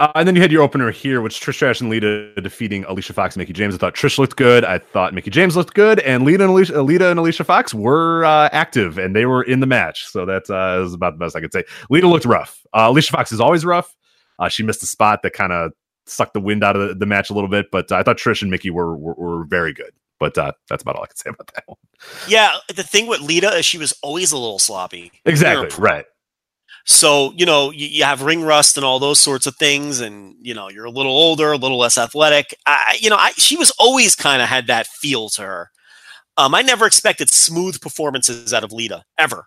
Uh, 0.00 0.10
and 0.16 0.26
then 0.26 0.34
you 0.34 0.42
had 0.42 0.50
your 0.50 0.62
opener 0.62 0.90
here, 0.90 1.20
which 1.20 1.40
Trish 1.40 1.54
Stratus 1.54 1.80
and 1.80 1.88
Lita 1.88 2.34
defeating 2.40 2.84
Alicia 2.86 3.12
Fox 3.12 3.36
and 3.36 3.40
Mickie 3.40 3.52
James. 3.52 3.72
I 3.72 3.78
thought 3.78 3.94
Trish 3.94 4.18
looked 4.18 4.36
good. 4.36 4.64
I 4.64 4.78
thought 4.78 5.14
Mickie 5.14 5.30
James 5.30 5.54
looked 5.54 5.74
good, 5.74 6.00
and 6.00 6.24
Lita 6.24 6.42
and 6.42 6.50
Alicia, 6.50 6.82
Lita 6.82 7.08
and 7.08 7.20
Alicia 7.20 7.44
Fox 7.44 7.72
were 7.72 8.24
uh, 8.24 8.48
active 8.50 8.98
and 8.98 9.14
they 9.14 9.26
were 9.26 9.44
in 9.44 9.60
the 9.60 9.66
match. 9.66 10.06
So 10.06 10.26
that 10.26 10.50
uh, 10.50 10.82
is 10.84 10.92
about 10.92 11.12
the 11.12 11.18
best 11.18 11.36
I 11.36 11.40
could 11.40 11.52
say. 11.52 11.62
Lita 11.88 12.08
looked 12.08 12.24
rough. 12.24 12.66
Uh, 12.72 12.86
Alicia 12.88 13.12
Fox 13.12 13.30
is 13.30 13.40
always 13.40 13.64
rough. 13.64 13.94
Uh, 14.38 14.48
she 14.48 14.62
missed 14.62 14.82
a 14.82 14.86
spot 14.86 15.22
that 15.22 15.32
kind 15.32 15.52
of 15.52 15.72
sucked 16.06 16.34
the 16.34 16.40
wind 16.40 16.64
out 16.64 16.76
of 16.76 16.88
the, 16.88 16.94
the 16.94 17.06
match 17.06 17.30
a 17.30 17.34
little 17.34 17.48
bit, 17.48 17.66
but 17.70 17.90
uh, 17.92 17.96
I 17.96 18.02
thought 18.02 18.16
Trish 18.16 18.42
and 18.42 18.50
Mickie 18.50 18.70
were 18.70 18.96
were, 18.96 19.14
were 19.14 19.44
very 19.44 19.72
good. 19.72 19.92
But 20.18 20.38
uh, 20.38 20.52
that's 20.68 20.82
about 20.82 20.94
all 20.94 21.02
I 21.02 21.06
can 21.06 21.16
say 21.16 21.30
about 21.30 21.50
that 21.54 21.64
one. 21.66 21.78
Yeah, 22.28 22.56
the 22.74 22.84
thing 22.84 23.08
with 23.08 23.20
Lita 23.20 23.48
is 23.58 23.66
she 23.66 23.78
was 23.78 23.92
always 24.02 24.30
a 24.30 24.38
little 24.38 24.60
sloppy. 24.60 25.10
Exactly 25.24 25.68
right. 25.78 26.04
So, 26.84 27.32
you 27.36 27.46
know, 27.46 27.70
you, 27.70 27.86
you 27.86 28.04
have 28.04 28.22
ring 28.22 28.42
rust 28.42 28.76
and 28.76 28.84
all 28.84 28.98
those 28.98 29.18
sorts 29.18 29.46
of 29.46 29.56
things, 29.56 30.00
and 30.00 30.34
you 30.40 30.54
know, 30.54 30.68
you're 30.68 30.84
a 30.84 30.90
little 30.90 31.12
older, 31.12 31.52
a 31.52 31.56
little 31.56 31.78
less 31.78 31.98
athletic. 31.98 32.54
I, 32.66 32.98
you 33.00 33.10
know, 33.10 33.16
I, 33.16 33.30
she 33.32 33.56
was 33.56 33.70
always 33.78 34.14
kind 34.14 34.42
of 34.42 34.48
had 34.48 34.66
that 34.68 34.86
feel 34.86 35.28
to 35.30 35.42
her. 35.42 35.70
Um, 36.36 36.54
I 36.54 36.62
never 36.62 36.86
expected 36.86 37.30
smooth 37.30 37.80
performances 37.80 38.54
out 38.54 38.64
of 38.64 38.72
Lita 38.72 39.04
ever. 39.18 39.46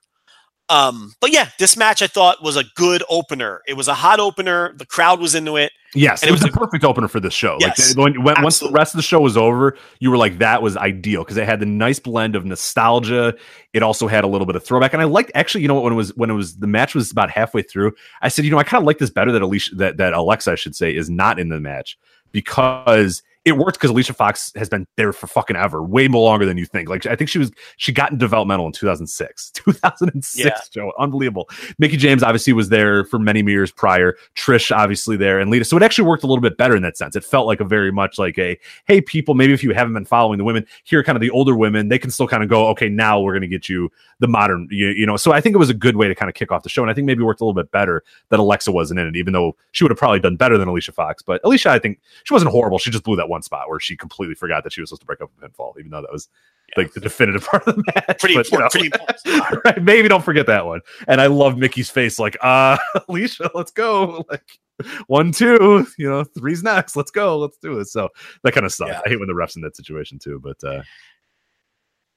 Um, 0.67 1.13
but 1.21 1.31
yeah, 1.31 1.49
this 1.59 1.77
match 1.77 2.01
I 2.01 2.07
thought 2.07 2.41
was 2.41 2.55
a 2.57 2.63
good 2.75 3.03
opener. 3.07 3.61
It 3.67 3.75
was 3.75 3.87
a 3.87 3.93
hot 3.93 4.19
opener. 4.19 4.73
The 4.75 4.85
crowd 4.85 5.19
was 5.19 5.35
into 5.35 5.57
it. 5.57 5.71
Yes, 5.93 6.21
And 6.21 6.27
it 6.27 6.29
it 6.29 6.33
was 6.33 6.41
was 6.43 6.51
the 6.51 6.57
perfect 6.57 6.83
opener 6.83 7.07
for 7.07 7.19
this 7.19 7.33
show. 7.33 7.57
Yes, 7.59 7.95
like 7.95 8.03
when, 8.03 8.23
when 8.23 8.41
once 8.41 8.59
the 8.59 8.71
rest 8.71 8.93
of 8.93 8.97
the 8.97 9.03
show 9.03 9.21
was 9.21 9.37
over, 9.37 9.77
you 9.99 10.09
were 10.09 10.17
like, 10.17 10.39
that 10.39 10.61
was 10.61 10.75
ideal 10.75 11.23
because 11.23 11.37
it 11.37 11.45
had 11.45 11.59
the 11.59 11.65
nice 11.65 11.99
blend 11.99 12.35
of 12.35 12.45
nostalgia. 12.45 13.35
It 13.73 13.83
also 13.83 14.07
had 14.07 14.23
a 14.23 14.27
little 14.27 14.45
bit 14.45 14.55
of 14.55 14.63
throwback, 14.63 14.93
and 14.93 15.01
I 15.01 15.05
liked 15.05 15.31
actually. 15.35 15.61
You 15.61 15.67
know 15.69 15.75
what? 15.75 15.83
When 15.83 15.93
it 15.93 15.97
was 15.97 16.15
when 16.17 16.29
it 16.29 16.33
was 16.33 16.57
the 16.57 16.67
match 16.67 16.95
was 16.95 17.11
about 17.11 17.29
halfway 17.29 17.61
through, 17.61 17.93
I 18.21 18.27
said, 18.27 18.43
you 18.43 18.51
know, 18.51 18.57
I 18.57 18.63
kind 18.63 18.81
of 18.81 18.85
like 18.85 18.97
this 18.97 19.09
better 19.09 19.31
that 19.31 19.41
Alicia 19.41 19.75
that 19.75 19.97
that 19.97 20.13
Alexa, 20.13 20.51
I 20.51 20.55
should 20.55 20.75
say, 20.75 20.93
is 20.93 21.09
not 21.09 21.39
in 21.39 21.49
the 21.49 21.61
match 21.61 21.97
because 22.31 23.23
it 23.45 23.57
worked 23.57 23.77
because 23.77 23.91
Alicia 23.91 24.13
Fox 24.13 24.51
has 24.55 24.67
been 24.67 24.87
there 24.97 25.13
for 25.13 25.27
fucking 25.27 25.55
ever, 25.55 25.83
way 25.83 26.07
more 26.07 26.23
longer 26.23 26.47
than 26.47 26.57
you 26.57 26.65
think. 26.65 26.89
Like 26.89 27.05
I 27.05 27.15
think 27.15 27.29
she 27.29 27.37
was 27.37 27.51
she 27.77 27.91
got 27.91 28.11
in 28.11 28.17
developmental 28.17 28.65
in 28.65 28.71
2006, 28.71 29.51
2006 29.53 30.43
Yeah. 30.43 30.57
Joe, 30.71 30.91
unbelievable. 30.97 31.47
Mickie 31.77 31.97
James 31.97 32.23
obviously 32.23 32.53
was 32.53 32.69
there 32.69 33.05
for 33.05 33.19
many 33.19 33.43
years 33.43 33.71
prior. 33.71 34.17
Trish 34.35 34.75
obviously 34.75 35.15
there, 35.15 35.39
and 35.39 35.51
Lita. 35.51 35.63
So 35.63 35.77
it 35.77 35.83
actually 35.83 36.07
worked 36.07 36.23
a 36.23 36.27
little 36.27 36.41
bit 36.41 36.57
better 36.57 36.75
in 36.75 36.81
that 36.81 36.97
sense. 36.97 37.15
It 37.15 37.23
felt 37.23 37.45
like 37.45 37.59
a 37.59 37.65
very 37.65 37.91
much 37.91 38.17
like 38.17 38.39
a 38.39 38.57
hey 38.85 38.99
people, 38.99 39.35
maybe 39.35 39.53
if 39.53 39.63
you 39.63 39.73
haven't 39.73 39.93
been 39.93 40.05
following 40.05 40.39
the 40.39 40.43
women, 40.43 40.65
here 40.83 40.99
are 40.99 41.03
kind 41.03 41.15
of 41.15 41.21
the 41.21 41.29
older 41.29 41.55
women. 41.55 41.87
They 41.87 41.99
can 41.99 42.09
still 42.09 42.27
kind 42.27 42.41
of 42.41 42.49
go 42.49 42.67
okay 42.69 42.89
now 42.89 43.21
we're 43.21 43.33
going 43.33 43.41
to 43.41 43.47
get 43.47 43.69
you 43.69 43.91
the 44.19 44.27
modern 44.27 44.67
you, 44.71 44.87
you 44.87 45.05
know. 45.05 45.17
So 45.17 45.33
I 45.33 45.39
think 45.41 45.53
it 45.53 45.59
was 45.59 45.69
a 45.69 45.73
good 45.75 45.97
way 45.97 46.07
to 46.07 46.15
kind 46.15 46.29
of 46.29 46.35
kick 46.35 46.51
off 46.51 46.63
the 46.63 46.69
show, 46.69 46.81
and 46.81 46.89
I 46.89 46.95
think 46.95 47.05
maybe 47.05 47.21
it 47.21 47.25
worked 47.25 47.41
a 47.41 47.45
little 47.45 47.53
bit 47.61 47.69
better 47.71 48.03
that 48.29 48.39
Alexa 48.39 48.71
wasn't 48.71 48.99
in 48.99 49.07
it, 49.07 49.15
even 49.15 49.33
though 49.33 49.55
she 49.71 49.83
would 49.83 49.91
have 49.91 49.99
probably 49.99 50.19
done 50.19 50.35
better 50.35 50.57
than 50.57 50.67
Alicia 50.67 50.93
Fox. 50.93 51.21
But 51.21 51.41
Alicia, 51.43 51.69
I 51.69 51.77
think 51.77 51.99
she 52.23 52.33
wasn't 52.33 52.51
horrible. 52.51 52.79
She 52.79 52.89
just 52.89 53.03
blew 53.03 53.15
that 53.17 53.29
one 53.29 53.34
spot 53.41 53.69
where 53.69 53.79
she 53.79 53.95
completely 53.97 54.35
forgot 54.35 54.63
that 54.63 54.73
she 54.73 54.81
was 54.81 54.89
supposed 54.89 55.01
to 55.01 55.05
break 55.05 55.21
up 55.21 55.31
a 55.41 55.47
pinfall, 55.47 55.73
even 55.79 55.91
though 55.91 56.01
that 56.01 56.11
was 56.11 56.29
like 56.77 56.93
the 56.93 56.99
definitive 56.99 57.45
part 57.47 57.67
of 57.67 57.75
the 57.75 57.83
match. 57.95 58.19
Pretty 58.19 58.35
But, 58.35 58.51
you 58.51 58.59
know, 58.59 58.67
Pretty 58.69 58.87
important. 58.87 59.61
right, 59.65 59.83
maybe 59.83 60.07
don't 60.07 60.23
forget 60.23 60.47
that 60.47 60.65
one. 60.65 60.81
And 61.07 61.21
I 61.21 61.27
love 61.27 61.57
Mickie's 61.57 61.89
face, 61.89 62.19
like, 62.19 62.37
uh, 62.41 62.77
Alicia, 63.09 63.51
let's 63.53 63.71
go. 63.71 64.25
Like 64.29 64.59
one, 65.07 65.31
two, 65.31 65.87
you 65.97 66.09
know, 66.09 66.23
three's 66.23 66.63
next. 66.63 66.95
Let's 66.95 67.11
go. 67.11 67.37
Let's 67.37 67.57
do 67.57 67.79
it. 67.79 67.87
So 67.87 68.09
that 68.43 68.53
kind 68.53 68.65
of 68.65 68.71
stuff. 68.71 68.89
Yeah. 68.89 69.01
I 69.05 69.09
hate 69.09 69.19
when 69.19 69.27
the 69.27 69.33
refs 69.33 69.55
in 69.55 69.61
that 69.61 69.75
situation 69.75 70.19
too. 70.19 70.39
But 70.43 70.63
uh 70.63 70.83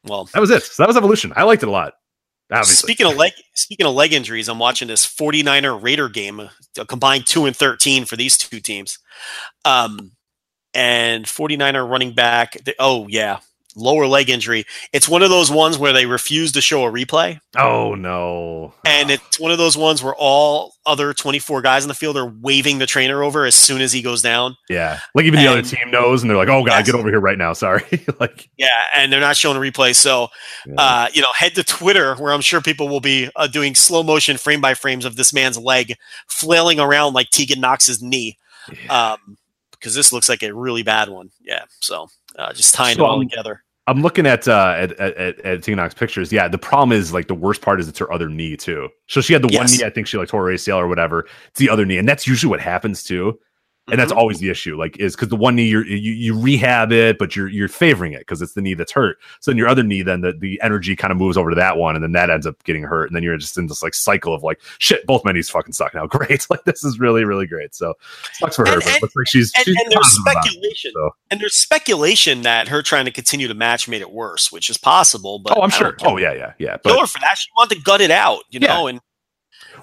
Well, 0.04 0.24
that 0.26 0.40
was 0.40 0.50
it. 0.50 0.62
So 0.62 0.82
that 0.82 0.88
was 0.88 0.96
evolution. 0.96 1.32
I 1.36 1.44
liked 1.44 1.62
it 1.62 1.68
a 1.68 1.72
lot. 1.72 1.94
Obviously. 2.50 2.86
Speaking 2.86 3.06
of 3.06 3.16
leg, 3.16 3.32
speaking 3.54 3.86
of 3.86 3.94
leg 3.94 4.12
injuries, 4.12 4.48
I'm 4.48 4.58
watching 4.58 4.88
this 4.88 5.06
49er 5.06 5.82
Raider 5.82 6.08
game, 6.08 6.48
a 6.78 6.86
combined 6.86 7.26
two 7.26 7.44
and 7.44 7.54
13 7.54 8.06
for 8.06 8.16
these 8.16 8.38
two 8.38 8.60
teams. 8.60 8.98
Um, 9.66 10.12
and 10.74 11.24
49er 11.24 11.88
running 11.88 12.12
back. 12.14 12.52
The, 12.64 12.74
oh 12.78 13.06
yeah, 13.08 13.38
lower 13.76 14.06
leg 14.06 14.28
injury. 14.28 14.64
It's 14.92 15.08
one 15.08 15.22
of 15.22 15.30
those 15.30 15.50
ones 15.50 15.78
where 15.78 15.92
they 15.92 16.06
refuse 16.06 16.52
to 16.52 16.60
show 16.60 16.84
a 16.84 16.90
replay, 16.90 17.40
oh 17.56 17.94
no. 17.94 18.74
and 18.84 19.10
it's 19.10 19.38
one 19.38 19.52
of 19.52 19.58
those 19.58 19.76
ones 19.76 20.02
where 20.02 20.14
all 20.16 20.74
other 20.86 21.12
24 21.12 21.60
guys 21.60 21.84
in 21.84 21.88
the 21.88 21.94
field 21.94 22.16
are 22.16 22.26
waving 22.40 22.78
the 22.78 22.86
trainer 22.86 23.22
over 23.22 23.44
as 23.44 23.54
soon 23.54 23.82
as 23.82 23.92
he 23.92 24.00
goes 24.00 24.22
down. 24.22 24.56
yeah. 24.70 25.00
Like 25.14 25.26
even 25.26 25.38
the 25.40 25.46
other 25.46 25.60
team 25.62 25.90
knows 25.90 26.22
and 26.22 26.30
they're 26.30 26.36
like, 26.38 26.48
oh 26.48 26.64
god, 26.64 26.78
Yes. 26.78 26.86
get 26.86 26.94
over 26.94 27.10
here 27.10 27.20
right 27.20 27.36
now. 27.36 27.52
Sorry. 27.52 27.84
like 28.20 28.48
Yeah, 28.56 28.68
and 28.96 29.12
they're 29.12 29.20
not 29.20 29.36
showing 29.36 29.56
a 29.56 29.60
replay. 29.60 29.94
So, 29.94 30.28
yeah. 30.66 30.74
uh, 30.78 31.08
you 31.12 31.20
know, 31.20 31.28
head 31.36 31.54
to 31.56 31.62
Twitter 31.64 32.14
where 32.16 32.32
I'm 32.32 32.40
sure 32.40 32.60
people 32.62 32.88
will 32.88 33.00
be 33.00 33.28
uh, 33.36 33.46
doing 33.48 33.74
slow 33.74 34.02
motion 34.02 34.38
frame 34.38 34.60
by 34.62 34.72
frames 34.74 35.04
of 35.04 35.16
this 35.16 35.32
man's 35.32 35.58
leg 35.58 35.94
flailing 36.26 36.80
around 36.80 37.12
like 37.12 37.28
Tegan 37.30 37.60
Nox's 37.60 38.02
knee. 38.02 38.38
Um, 38.90 39.37
because 39.78 39.94
this 39.94 40.12
looks 40.12 40.28
like 40.28 40.42
a 40.42 40.54
really 40.54 40.82
bad 40.82 41.08
one. 41.08 41.30
Yeah. 41.40 41.64
So, 41.80 42.08
uh, 42.36 42.52
just 42.52 42.74
tying 42.74 42.96
So, 42.96 43.04
it 43.04 43.08
all 43.08 43.20
um, 43.20 43.28
together. 43.28 43.64
I'm 43.88 44.02
looking 44.02 44.26
at 44.26 44.46
uh 44.46 44.74
at 44.76 44.92
at, 45.00 45.16
at, 45.16 45.68
at 45.68 45.96
pictures. 45.96 46.30
Yeah, 46.30 46.46
the 46.46 46.58
problem 46.58 46.92
is 46.92 47.12
like 47.14 47.26
the 47.26 47.34
worst 47.34 47.62
part 47.62 47.80
is 47.80 47.88
it's 47.88 47.98
her 47.98 48.12
other 48.12 48.28
knee 48.28 48.54
too. 48.54 48.90
So 49.06 49.22
she 49.22 49.32
had 49.32 49.42
the 49.42 49.48
one 49.56 49.66
knee, 49.66 49.82
I 49.82 49.88
think 49.88 50.06
she 50.06 50.18
like 50.18 50.28
tore 50.28 50.46
her 50.46 50.54
ACL 50.54 50.76
or 50.76 50.88
whatever. 50.88 51.26
It's 51.48 51.58
the 51.58 51.70
other 51.70 51.86
knee, 51.86 51.96
and 51.96 52.06
that's 52.06 52.26
usually 52.26 52.50
what 52.50 52.60
happens 52.60 53.02
too. 53.02 53.38
And 53.90 53.98
that's 54.00 54.12
Mhm. 54.12 54.16
always 54.16 54.38
the 54.38 54.50
issue, 54.50 54.76
like 54.76 54.96
is 54.98 55.14
because 55.16 55.28
the 55.28 55.36
one 55.36 55.56
knee 55.56 55.66
you're, 55.68 55.84
you 55.86 56.12
you 56.12 56.38
rehab 56.38 56.92
it, 56.92 57.18
but 57.18 57.34
you're 57.34 57.48
you're 57.48 57.68
favoring 57.68 58.12
it 58.12 58.20
because 58.20 58.42
it's 58.42 58.52
the 58.54 58.60
knee 58.60 58.74
that's 58.74 58.92
hurt. 58.92 59.18
So 59.40 59.50
then 59.50 59.58
your 59.58 59.68
other 59.68 59.82
knee, 59.82 60.02
then 60.02 60.20
the, 60.20 60.32
the 60.32 60.60
energy 60.62 60.94
kind 60.96 61.10
of 61.10 61.16
moves 61.18 61.36
over 61.36 61.50
to 61.50 61.56
that 61.56 61.76
one, 61.76 61.94
and 61.94 62.02
then 62.02 62.12
that 62.12 62.30
ends 62.30 62.46
up 62.46 62.62
getting 62.64 62.82
hurt, 62.82 63.06
and 63.06 63.16
then 63.16 63.22
you're 63.22 63.36
just 63.36 63.56
in 63.58 63.66
this 63.66 63.82
like 63.82 63.94
cycle 63.94 64.34
of 64.34 64.42
like 64.42 64.60
shit. 64.78 65.06
Both 65.06 65.24
my 65.24 65.32
knees 65.32 65.48
fucking 65.50 65.72
suck 65.72 65.94
now. 65.94 66.06
Great, 66.18 66.46
like 66.50 66.64
this 66.64 66.84
is 66.84 66.98
really 67.00 67.24
really 67.24 67.46
great. 67.46 67.74
So 67.74 67.94
sucks 68.34 68.56
for 68.56 68.66
her, 68.66 68.74
And- 68.74 68.82
but 68.84 68.92
and- 69.02 69.10
like 69.16 69.26
she's 69.28 69.52
And, 69.56 69.64
she's 69.64 69.76
and 69.76 69.92
there's 69.92 70.18
about 70.18 70.44
it, 70.44 70.50
speculation, 70.50 70.92
so. 70.94 71.10
and 71.30 71.40
there's 71.40 71.54
speculation 71.54 72.42
that 72.42 72.68
her 72.68 72.82
trying 72.82 73.04
to 73.06 73.10
continue 73.10 73.48
to 73.48 73.54
match 73.54 73.88
made 73.88 74.00
it 74.02 74.10
worse, 74.10 74.52
which 74.52 74.68
is 74.70 74.76
possible. 74.76 75.38
But 75.38 75.56
Oh, 75.56 75.62
I'm 75.62 75.70
sure. 75.70 75.96
Oh 76.02 76.16
yeah, 76.18 76.32
yeah, 76.32 76.52
yeah. 76.58 76.76
But 76.82 76.98
her 76.98 77.06
for 77.06 77.20
that. 77.20 77.38
She 77.38 77.48
wanted 77.56 77.76
to 77.76 77.82
gut 77.82 78.00
it 78.00 78.10
out, 78.10 78.42
you 78.50 78.60
Yeah. 78.60 78.68
know. 78.74 78.86
And 78.88 79.00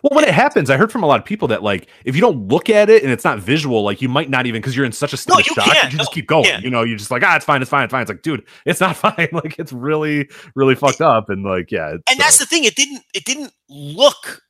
Well, 0.06 0.18
when 0.18 0.26
it 0.30 0.36
happens, 0.36 0.70
I 0.70 0.78
heard 0.78 0.92
from 0.92 1.02
a 1.02 1.08
lot 1.08 1.20
of 1.20 1.26
people 1.26 1.48
that 1.48 1.64
like 1.64 1.88
if 2.06 2.14
you 2.14 2.22
don't 2.22 2.48
look 2.48 2.70
at 2.70 2.92
it 2.92 3.02
and 3.02 3.12
it's 3.12 3.24
not 3.24 3.40
visual, 3.40 3.82
like 3.82 4.04
you 4.04 4.10
might 4.10 4.30
not 4.30 4.46
even 4.46 4.62
because 4.62 4.76
you're 4.76 4.86
in 4.86 4.92
such 4.92 5.14
a 5.14 5.18
state 5.18 5.34
No, 5.34 5.40
of 5.40 5.48
you 5.48 5.54
shock, 5.56 5.66
can't. 5.66 5.92
you 5.92 5.98
just 5.98 6.12
No, 6.12 6.14
keep 6.14 6.28
going. 6.28 6.44
can't. 6.46 6.64
You 6.64 6.70
know, 6.70 6.84
you're 6.84 6.98
just 6.98 7.10
like, 7.10 7.24
ah, 7.24 7.36
it's 7.36 7.46
fine, 7.46 7.60
it's 7.64 7.72
fine, 7.72 7.86
it's 7.86 7.92
fine. 7.92 8.04
It's 8.04 8.10
like, 8.10 8.22
dude, 8.22 8.44
it's 8.68 8.80
not 8.80 8.96
fine. 8.98 9.30
like 9.32 9.58
it's 9.58 9.74
really, 9.74 10.30
really 10.54 10.76
fucked 10.76 11.02
up. 11.02 11.30
And 11.32 11.44
like, 11.44 11.72
yeah, 11.72 11.96
and 12.08 12.20
that's 12.20 12.40
uh, 12.40 12.44
the 12.44 12.46
thing. 12.48 12.66
It 12.66 12.76
didn't. 12.76 13.02
It 13.16 13.26
didn't 13.26 13.52
look 13.68 14.42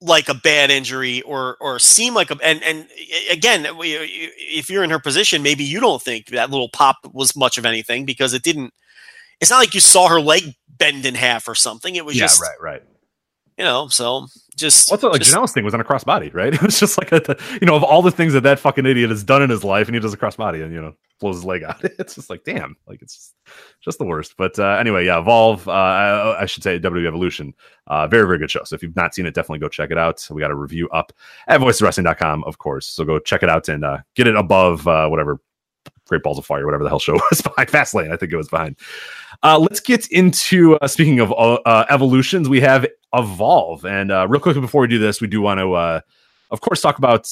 like 0.00 0.28
a 0.28 0.34
bad 0.34 0.70
injury 0.70 1.22
or 1.22 1.56
or 1.60 1.80
seem 1.80 2.14
like 2.14 2.30
a. 2.30 2.36
And 2.44 2.62
and 2.62 2.86
again, 3.32 3.66
if 3.68 4.70
you're 4.70 4.84
in 4.84 4.90
her 4.90 5.00
position, 5.00 5.42
maybe 5.42 5.64
you 5.64 5.80
don't 5.80 6.00
think 6.02 6.26
that 6.28 6.50
little 6.50 6.68
pop 6.68 6.98
was 7.12 7.34
much 7.34 7.58
of 7.58 7.66
anything 7.66 8.04
because 8.04 8.32
it 8.32 8.44
didn't. 8.44 8.72
It's 9.40 9.50
not 9.50 9.58
like 9.58 9.74
you 9.74 9.80
saw 9.80 10.08
her 10.08 10.20
leg 10.20 10.54
bend 10.68 11.04
in 11.04 11.16
half 11.16 11.48
or 11.48 11.56
something. 11.56 11.96
It 11.96 12.04
was 12.04 12.16
yeah, 12.16 12.22
just 12.22 12.40
right, 12.40 12.60
right. 12.62 12.82
You 13.56 13.64
know. 13.64 13.88
So 13.88 14.26
just 14.56 14.90
What's 14.90 15.02
that, 15.02 15.08
like 15.10 15.20
just- 15.20 15.34
Janela's 15.34 15.52
thing 15.52 15.64
was 15.64 15.74
on 15.74 15.80
a 15.80 15.84
crossbody, 15.84 16.32
right? 16.34 16.54
It 16.54 16.62
was 16.62 16.78
just 16.78 16.98
like 16.98 17.12
a, 17.12 17.36
you 17.60 17.66
know, 17.66 17.74
of 17.76 17.82
all 17.84 18.02
the 18.02 18.10
things 18.10 18.32
that 18.32 18.42
that 18.42 18.58
fucking 18.58 18.86
idiot 18.86 19.10
has 19.10 19.24
done 19.24 19.42
in 19.42 19.50
his 19.50 19.64
life, 19.64 19.86
and 19.88 19.94
he 19.94 20.00
does 20.00 20.14
a 20.14 20.16
crossbody 20.16 20.62
and 20.64 20.72
you 20.72 20.80
know 20.80 20.94
blows 21.20 21.36
his 21.36 21.44
leg 21.44 21.62
out. 21.62 21.82
It's 21.98 22.16
just 22.16 22.28
like, 22.28 22.42
damn, 22.44 22.76
like 22.86 23.00
it's 23.00 23.14
just, 23.14 23.34
just 23.80 23.98
the 23.98 24.04
worst. 24.04 24.34
But 24.36 24.58
uh, 24.58 24.76
anyway, 24.80 25.06
yeah, 25.06 25.18
Evolve. 25.20 25.66
Uh, 25.68 25.72
I, 25.72 26.42
I 26.42 26.46
should 26.46 26.62
say 26.62 26.78
WWE 26.78 27.06
Evolution. 27.06 27.54
Uh, 27.86 28.06
very, 28.08 28.26
very 28.26 28.38
good 28.38 28.50
show. 28.50 28.64
So 28.64 28.74
if 28.74 28.82
you've 28.82 28.96
not 28.96 29.14
seen 29.14 29.26
it, 29.26 29.34
definitely 29.34 29.60
go 29.60 29.68
check 29.68 29.90
it 29.90 29.98
out. 29.98 30.26
We 30.30 30.40
got 30.40 30.50
a 30.50 30.56
review 30.56 30.88
up 30.88 31.12
at 31.46 31.60
voiceswrestling.com, 31.60 32.44
of 32.44 32.58
course. 32.58 32.86
So 32.86 33.04
go 33.04 33.18
check 33.18 33.42
it 33.42 33.48
out 33.48 33.68
and 33.68 33.84
uh, 33.84 33.98
get 34.16 34.26
it 34.26 34.34
above 34.36 34.86
uh, 34.88 35.06
whatever 35.08 35.40
Great 36.06 36.22
Balls 36.22 36.38
of 36.38 36.46
Fire, 36.46 36.64
whatever 36.64 36.82
the 36.82 36.88
hell 36.88 36.98
show 36.98 37.14
was 37.30 37.40
behind 37.40 37.68
Fastlane. 37.68 38.12
I 38.12 38.16
think 38.16 38.32
it 38.32 38.36
was 38.36 38.48
behind. 38.48 38.76
Uh, 39.42 39.58
let's 39.58 39.80
get 39.80 40.06
into 40.08 40.76
uh, 40.76 40.86
speaking 40.86 41.20
of 41.20 41.32
uh, 41.32 41.54
uh, 41.66 41.86
evolutions. 41.90 42.48
We 42.48 42.60
have 42.60 42.86
Evolve, 43.12 43.84
and 43.84 44.10
uh, 44.10 44.26
real 44.28 44.40
quickly 44.40 44.60
before 44.60 44.82
we 44.82 44.88
do 44.88 44.98
this, 44.98 45.20
we 45.20 45.28
do 45.28 45.40
want 45.40 45.60
to, 45.60 45.74
uh, 45.74 46.00
of 46.50 46.60
course, 46.60 46.80
talk 46.80 46.98
about 46.98 47.30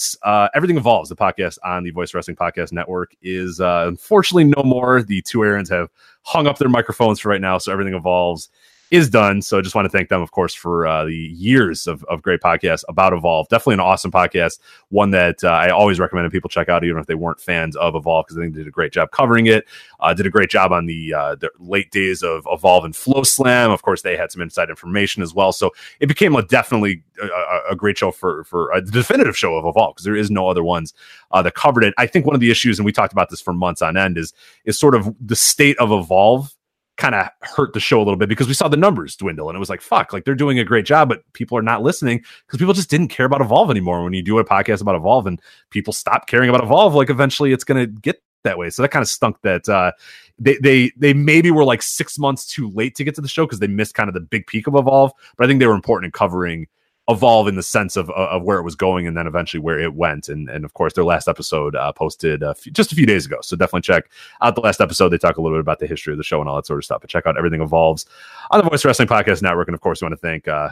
everything 0.54 0.76
evolves. 0.76 1.08
The 1.08 1.16
podcast 1.16 1.58
on 1.64 1.84
the 1.84 1.90
Voice 1.90 2.14
Wrestling 2.14 2.36
Podcast 2.36 2.72
Network 2.72 3.14
is 3.20 3.60
unfortunately 3.60 4.44
no 4.44 4.62
more. 4.62 5.02
The 5.02 5.22
two 5.22 5.42
Aarons 5.42 5.70
have 5.70 5.90
hung 6.22 6.46
up 6.46 6.58
their 6.58 6.68
microphones 6.68 7.20
for 7.20 7.28
right 7.28 7.40
now, 7.40 7.58
so 7.58 7.72
everything 7.72 7.94
evolves 7.94 8.48
is 8.92 9.08
done. 9.08 9.40
So 9.40 9.58
I 9.58 9.62
just 9.62 9.74
want 9.74 9.86
to 9.86 9.88
thank 9.88 10.10
them, 10.10 10.20
of 10.20 10.32
course, 10.32 10.52
for 10.54 10.86
uh, 10.86 11.06
the 11.06 11.16
years 11.16 11.86
of, 11.86 12.04
of 12.04 12.20
great 12.20 12.40
podcasts 12.42 12.84
about 12.90 13.14
Evolve. 13.14 13.48
Definitely 13.48 13.74
an 13.74 13.80
awesome 13.80 14.12
podcast, 14.12 14.58
one 14.90 15.12
that 15.12 15.42
uh, 15.42 15.48
I 15.48 15.70
always 15.70 15.98
recommend 15.98 16.30
people 16.30 16.50
check 16.50 16.68
out, 16.68 16.84
even 16.84 16.98
if 16.98 17.06
they 17.06 17.14
weren't 17.14 17.40
fans 17.40 17.74
of 17.76 17.94
Evolve, 17.96 18.26
because 18.26 18.36
I 18.36 18.42
think 18.42 18.52
they 18.54 18.60
did 18.60 18.68
a 18.68 18.70
great 18.70 18.92
job 18.92 19.10
covering 19.10 19.46
it. 19.46 19.64
Uh, 19.98 20.12
did 20.12 20.26
a 20.26 20.30
great 20.30 20.50
job 20.50 20.72
on 20.72 20.84
the 20.84 21.14
uh, 21.14 21.34
the 21.36 21.50
late 21.58 21.90
days 21.90 22.22
of 22.22 22.46
Evolve 22.50 22.84
and 22.84 22.92
FloSlam. 22.92 23.72
Of 23.72 23.80
course, 23.80 24.02
they 24.02 24.14
had 24.14 24.30
some 24.30 24.42
inside 24.42 24.68
information 24.68 25.22
as 25.22 25.32
well. 25.32 25.52
So 25.52 25.70
it 25.98 26.06
became 26.06 26.36
a 26.36 26.42
definitely 26.42 27.02
a, 27.20 27.26
a- 27.26 27.62
a 27.70 27.76
great 27.76 27.96
show 27.96 28.10
for 28.10 28.44
for 28.44 28.70
a 28.72 28.82
definitive 28.82 29.38
show 29.38 29.54
of 29.54 29.64
Evolve 29.64 29.94
because 29.94 30.04
there 30.04 30.16
is 30.16 30.30
no 30.30 30.48
other 30.48 30.62
ones 30.62 30.92
uh, 31.30 31.40
that 31.40 31.54
covered 31.54 31.84
it. 31.84 31.94
I 31.96 32.06
think 32.06 32.26
one 32.26 32.34
of 32.34 32.40
the 32.40 32.50
issues, 32.50 32.78
and 32.78 32.84
we 32.84 32.92
talked 32.92 33.14
about 33.14 33.30
this 33.30 33.40
for 33.40 33.54
months 33.54 33.80
on 33.80 33.96
end, 33.96 34.18
is 34.18 34.34
is 34.66 34.78
sort 34.78 34.94
of 34.94 35.14
the 35.18 35.36
state 35.36 35.78
of 35.78 35.90
Evolve 35.90 36.54
kind 36.98 37.14
of 37.14 37.26
hurt 37.40 37.72
the 37.72 37.80
show 37.80 37.98
a 37.98 38.04
little 38.04 38.16
bit 38.16 38.28
because 38.28 38.48
we 38.48 38.54
saw 38.54 38.68
the 38.68 38.76
numbers 38.76 39.16
dwindle 39.16 39.48
and 39.48 39.56
it 39.56 39.58
was 39.58 39.70
like 39.70 39.80
fuck 39.80 40.12
like 40.12 40.24
they're 40.24 40.34
doing 40.34 40.58
a 40.58 40.64
great 40.64 40.84
job 40.84 41.08
but 41.08 41.22
people 41.32 41.56
are 41.56 41.62
not 41.62 41.82
listening 41.82 42.18
because 42.46 42.58
people 42.58 42.74
just 42.74 42.90
didn't 42.90 43.08
care 43.08 43.26
about 43.26 43.40
evolve 43.40 43.70
anymore. 43.70 44.04
When 44.04 44.12
you 44.12 44.22
do 44.22 44.38
a 44.38 44.44
podcast 44.44 44.82
about 44.82 44.94
evolve 44.94 45.26
and 45.26 45.40
people 45.70 45.92
stop 45.92 46.26
caring 46.26 46.50
about 46.50 46.62
evolve 46.62 46.94
like 46.94 47.10
eventually 47.10 47.52
it's 47.52 47.64
going 47.64 47.80
to 47.80 48.00
get 48.00 48.22
that 48.44 48.58
way. 48.58 48.70
So 48.70 48.82
that 48.82 48.90
kind 48.90 49.02
of 49.02 49.08
stunk 49.08 49.40
that 49.42 49.68
uh 49.68 49.92
they 50.38 50.56
they 50.58 50.92
they 50.96 51.14
maybe 51.14 51.50
were 51.50 51.64
like 51.64 51.82
six 51.82 52.18
months 52.18 52.46
too 52.46 52.70
late 52.70 52.94
to 52.96 53.04
get 53.04 53.14
to 53.14 53.20
the 53.20 53.28
show 53.28 53.46
because 53.46 53.60
they 53.60 53.66
missed 53.66 53.94
kind 53.94 54.08
of 54.08 54.14
the 54.14 54.20
big 54.20 54.46
peak 54.46 54.66
of 54.66 54.74
evolve 54.74 55.12
but 55.36 55.44
i 55.44 55.48
think 55.48 55.60
they 55.60 55.66
were 55.66 55.74
important 55.74 56.06
in 56.06 56.12
covering 56.12 56.66
evolve 57.08 57.48
in 57.48 57.56
the 57.56 57.62
sense 57.62 57.96
of 57.96 58.10
of 58.10 58.42
where 58.42 58.58
it 58.58 58.62
was 58.62 58.76
going 58.76 59.06
and 59.06 59.16
then 59.16 59.26
eventually 59.26 59.60
where 59.60 59.78
it 59.78 59.94
went. 59.94 60.28
And 60.28 60.48
and 60.48 60.64
of 60.64 60.74
course 60.74 60.92
their 60.94 61.04
last 61.04 61.28
episode 61.28 61.74
uh, 61.74 61.92
posted 61.92 62.42
a 62.42 62.54
few, 62.54 62.72
just 62.72 62.92
a 62.92 62.94
few 62.94 63.06
days 63.06 63.26
ago. 63.26 63.38
So 63.42 63.56
definitely 63.56 63.82
check 63.82 64.04
out 64.40 64.54
the 64.54 64.60
last 64.60 64.80
episode. 64.80 65.08
They 65.08 65.18
talk 65.18 65.36
a 65.36 65.42
little 65.42 65.56
bit 65.56 65.62
about 65.62 65.78
the 65.78 65.86
history 65.86 66.12
of 66.12 66.18
the 66.18 66.24
show 66.24 66.40
and 66.40 66.48
all 66.48 66.56
that 66.56 66.66
sort 66.66 66.78
of 66.78 66.84
stuff 66.84 67.00
but 67.00 67.10
check 67.10 67.26
out 67.26 67.36
everything 67.36 67.60
evolves 67.60 68.06
on 68.50 68.62
the 68.62 68.68
voice 68.68 68.84
wrestling 68.84 69.08
podcast 69.08 69.42
network. 69.42 69.68
And 69.68 69.74
of 69.74 69.80
course 69.80 70.00
we 70.00 70.06
want 70.06 70.12
to 70.14 70.26
thank 70.26 70.48
uh 70.48 70.70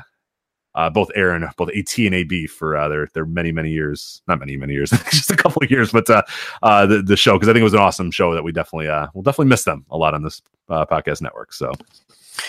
uh, 0.75 0.89
both 0.89 1.11
Aaron, 1.15 1.49
both 1.57 1.71
AT 1.71 1.99
and 1.99 2.15
AB 2.15 2.47
for 2.47 2.77
uh, 2.77 2.89
their 2.89 3.09
their 3.13 3.27
many 3.27 3.51
many 3.51 3.71
years, 3.71 4.23
not 4.29 4.39
many 4.39 4.57
many 4.57 4.73
years, 4.73 4.91
just 5.11 5.31
a 5.31 5.37
couple 5.37 5.63
of 5.63 5.71
years, 5.71 5.93
but 5.93 6.09
uh, 6.09 6.23
uh, 6.63 6.87
the 6.87 7.03
the 7.03 7.17
show 7.17 7.35
because 7.35 7.49
I 7.49 7.53
think 7.53 7.63
it 7.63 7.65
was 7.65 7.75
an 7.75 7.81
awesome 7.81 8.11
show 8.11 8.35
that 8.35 8.45
we 8.45 8.53
definitely 8.53 8.89
uh, 8.89 9.09
we'll 9.15 9.23
definitely 9.23 9.49
miss 9.49 9.65
them 9.65 9.85
a 9.91 9.99
lot 9.99 10.15
on 10.15 10.23
this 10.23 10.41
uh, 10.69 10.87
podcast 10.87 11.23
network. 11.23 11.53
So 11.53 11.73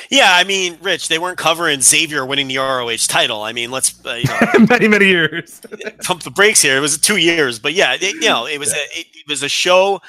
yeah. 0.10 0.34
I 0.36 0.44
mean, 0.44 0.78
Rich, 0.82 1.08
they 1.08 1.20
weren't 1.20 1.38
covering 1.38 1.82
Xavier 1.82 2.26
winning 2.26 2.48
the 2.48 2.58
ROH 2.58 3.08
title. 3.08 3.42
I 3.42 3.54
mean, 3.54 3.72
let's 3.72 4.04
uh, 4.06 4.14
you 4.14 4.26
know, 4.26 4.66
many 4.70 4.88
many 4.88 5.08
years. 5.08 5.62
pump 6.04 6.24
the 6.24 6.32
brakes 6.32 6.62
here. 6.62 6.78
It 6.78 6.82
was 6.82 6.98
two 6.98 7.18
years, 7.18 7.60
but 7.60 7.74
yeah, 7.74 7.94
it, 7.94 8.16
you 8.16 8.22
know, 8.22 8.46
it 8.46 8.60
was 8.60 8.74
a 8.74 8.82
it, 8.98 9.08
it 9.14 9.28
was 9.28 9.44
a 9.44 9.50
show 9.50 10.02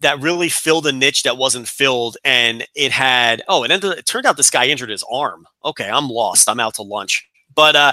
that 0.00 0.20
really 0.20 0.48
filled 0.48 0.86
a 0.86 0.92
niche 0.92 1.22
that 1.22 1.36
wasn't 1.36 1.68
filled, 1.68 2.16
and 2.24 2.66
it 2.74 2.92
had 2.92 3.42
oh, 3.48 3.64
it 3.64 3.70
ended. 3.70 3.98
It 3.98 4.06
turned 4.06 4.26
out 4.26 4.36
this 4.36 4.50
guy 4.50 4.66
injured 4.66 4.90
his 4.90 5.04
arm. 5.10 5.46
Okay, 5.64 5.88
I'm 5.88 6.08
lost. 6.08 6.48
I'm 6.48 6.60
out 6.60 6.74
to 6.74 6.82
lunch, 6.82 7.28
but 7.54 7.76
uh, 7.76 7.92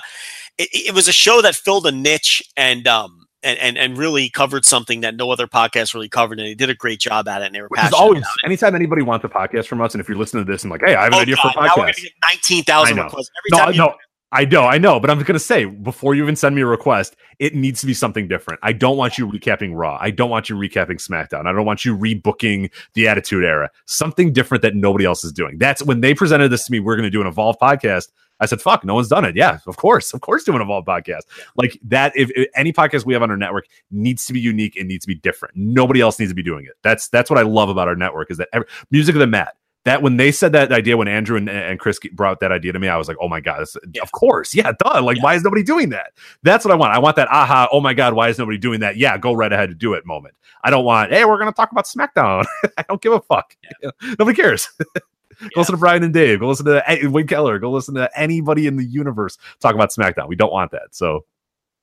it, 0.58 0.70
it 0.90 0.94
was 0.94 1.08
a 1.08 1.14
show 1.14 1.42
that 1.42 1.56
filled 1.56 1.86
a 1.86 1.92
niche, 1.92 2.44
and 2.58 2.88
um, 2.88 3.28
and, 3.44 3.58
and 3.60 3.78
and 3.78 3.98
really 3.98 4.30
covered 4.30 4.66
something 4.66 5.02
that 5.02 5.16
no 5.16 5.32
other 5.32 5.48
podcast 5.48 5.94
really 5.94 6.10
covered, 6.10 6.40
and 6.40 6.48
they 6.48 6.54
did 6.56 6.70
a 6.70 6.76
great 6.76 7.00
job 7.00 7.28
at 7.28 7.42
it. 7.42 7.46
And 7.46 7.56
they 7.56 7.62
were 7.62 7.68
Which 7.70 7.80
passionate. 7.80 8.00
always 8.00 8.20
about 8.20 8.32
it. 8.44 8.48
anytime 8.48 8.76
anybody 8.76 9.02
wants 9.02 9.26
a 9.26 9.30
podcast 9.30 9.68
from 9.68 9.82
us, 9.82 9.94
and 9.94 10.02
if 10.02 10.08
you're 10.08 10.18
listening 10.18 10.46
to 10.46 10.52
this 10.52 10.64
and 10.64 10.72
like, 10.72 10.82
hey, 10.84 10.96
I 10.96 11.04
have 11.06 11.14
an 11.14 11.20
Oh, 11.20 11.22
idea 11.22 11.36
God, 11.36 11.54
for 11.54 11.60
a 11.60 11.68
now 11.68 11.74
we're 11.78 11.86
podcast. 11.88 12.06
nineteen 12.32 12.64
thousand 12.64 12.98
requests 12.98 13.30
every 13.40 13.58
No, 13.58 13.66
time. 13.66 13.74
you- 13.74 13.80
no, 13.80 13.96
I 14.34 14.46
know, 14.46 14.64
I 14.64 14.78
know, 14.78 14.98
but 14.98 15.10
I'm 15.10 15.20
gonna 15.24 15.40
say 15.40 15.66
before 15.66 16.16
you 16.16 16.24
even 16.24 16.38
send 16.38 16.56
me 16.56 16.62
a 16.62 16.66
request, 16.66 17.18
it 17.40 17.54
needs 17.54 17.82
to 17.82 17.86
be 17.86 17.94
something 17.94 18.30
different. 18.30 18.62
I 18.64 18.72
don't 18.72 18.96
want 18.96 19.18
you 19.18 19.28
recapping 19.28 19.72
Raw. 19.74 19.98
I 20.00 20.10
don't 20.12 20.30
want 20.30 20.50
you 20.50 20.56
recapping 20.56 21.06
SmackDown. 21.06 21.48
I 21.48 21.52
don't 21.52 21.66
want 21.66 21.84
you 21.84 21.98
rebooking 21.98 22.72
the 22.94 23.10
Attitude 23.10 23.44
Era. 23.44 23.70
Something 23.88 24.32
different 24.32 24.62
that 24.62 24.74
nobody 24.74 25.04
else 25.04 25.26
is 25.26 25.34
doing. 25.34 25.58
That's 25.58 25.84
when 25.84 26.00
they 26.00 26.14
presented 26.14 26.48
this 26.50 26.64
to 26.66 26.72
me. 26.72 26.80
We're 26.80 26.96
gonna 26.96 27.10
do 27.10 27.20
an 27.20 27.28
Evolve 27.28 27.58
podcast. 27.62 28.08
I 28.42 28.46
said, 28.48 28.62
"Fuck, 28.62 28.84
no 28.84 28.96
one's 28.96 29.08
done 29.08 29.24
it." 29.24 29.36
Yeah, 29.38 29.60
of 29.68 29.78
course, 29.78 30.14
of 30.14 30.20
course, 30.22 30.44
do 30.44 30.54
an 30.56 30.62
Evolve 30.62 30.84
podcast 30.86 31.22
like 31.56 31.80
that. 31.84 32.12
If, 32.16 32.30
if 32.36 32.50
any 32.56 32.74
podcast 32.74 33.06
we 33.06 33.14
have 33.14 33.24
on 33.24 33.32
our 33.32 33.38
network 33.38 33.68
needs 33.92 34.26
to 34.26 34.34
be 34.34 34.40
unique 34.42 34.76
and 34.76 34.88
needs 34.88 35.06
to 35.06 35.08
be 35.08 35.16
different, 35.16 35.56
nobody 35.56 36.02
else 36.02 36.20
needs 36.20 36.32
to 36.32 36.36
be 36.36 36.44
doing 36.44 36.66
it. 36.66 36.74
That's 36.84 37.08
that's 37.08 37.30
what 37.30 37.40
I 37.40 37.44
love 37.44 37.70
about 37.70 37.88
our 37.88 37.96
network 37.96 38.30
is 38.32 38.38
that 38.38 38.50
every, 38.52 38.68
music 38.92 39.16
of 39.16 39.20
the 39.20 39.28
mat. 39.28 39.56
That 39.84 40.04
when 40.04 40.18
they 40.18 40.32
said 40.32 40.52
that 40.52 40.72
idea, 40.72 40.96
when 40.96 41.08
Andrew 41.08 41.38
and, 41.38 41.50
and 41.50 41.80
Chris 41.80 41.98
brought 42.14 42.40
that 42.42 42.52
idea 42.52 42.72
to 42.72 42.78
me, 42.78 42.88
I 42.88 42.98
was 42.98 43.08
like, 43.08 43.18
"Oh 43.20 43.28
my 43.28 43.40
god, 43.40 43.62
this, 43.62 43.76
Yeah. 43.92 44.04
of 44.04 44.12
course, 44.12 44.54
yeah, 44.54 44.74
duh! 44.78 45.02
Like, 45.02 45.18
Yeah. 45.18 45.24
why 45.24 45.34
is 45.34 45.42
nobody 45.44 45.64
doing 45.64 45.90
that? 45.90 46.12
That's 46.44 46.64
what 46.64 46.72
I 46.72 46.76
want. 46.76 46.94
I 46.94 47.00
want 47.00 47.16
that 47.16 47.28
aha! 47.32 47.68
Oh 47.72 47.80
my 47.82 47.96
god, 47.96 48.14
why 48.14 48.30
is 48.30 48.38
nobody 48.38 48.60
doing 48.60 48.82
that? 48.82 48.98
Yeah, 48.98 49.18
go 49.18 49.34
right 49.34 49.52
ahead 49.52 49.70
to 49.70 49.76
do 49.76 49.94
it 49.96 50.06
moment. 50.06 50.36
I 50.64 50.70
don't 50.70 50.86
want. 50.86 51.12
Hey, 51.12 51.26
we're 51.26 51.40
gonna 51.40 51.52
talk 51.52 51.72
about 51.72 51.86
SmackDown. 51.86 52.46
I 52.78 52.84
don't 52.88 53.02
give 53.02 53.14
a 53.14 53.22
fuck. 53.22 53.56
Nobody 54.20 54.36
cares. 54.36 54.68
Go 55.42 55.62
listen 55.62 55.74
to 55.74 55.80
Brian 55.80 56.04
and 56.04 56.14
Dave. 56.14 56.40
Go 56.40 56.48
listen 56.48 56.66
to 56.66 57.08
Wade 57.08 57.28
Keller. 57.28 57.60
Go 57.60 57.72
listen 57.72 57.96
to 57.96 58.10
anybody 58.20 58.68
in 58.68 58.76
the 58.76 58.84
universe 58.86 59.38
talk 59.60 59.76
about 59.76 59.92
SmackDown. 59.92 60.28
We 60.28 60.36
don't 60.36 60.52
want 60.52 60.72
that. 60.72 60.94
So 60.96 61.26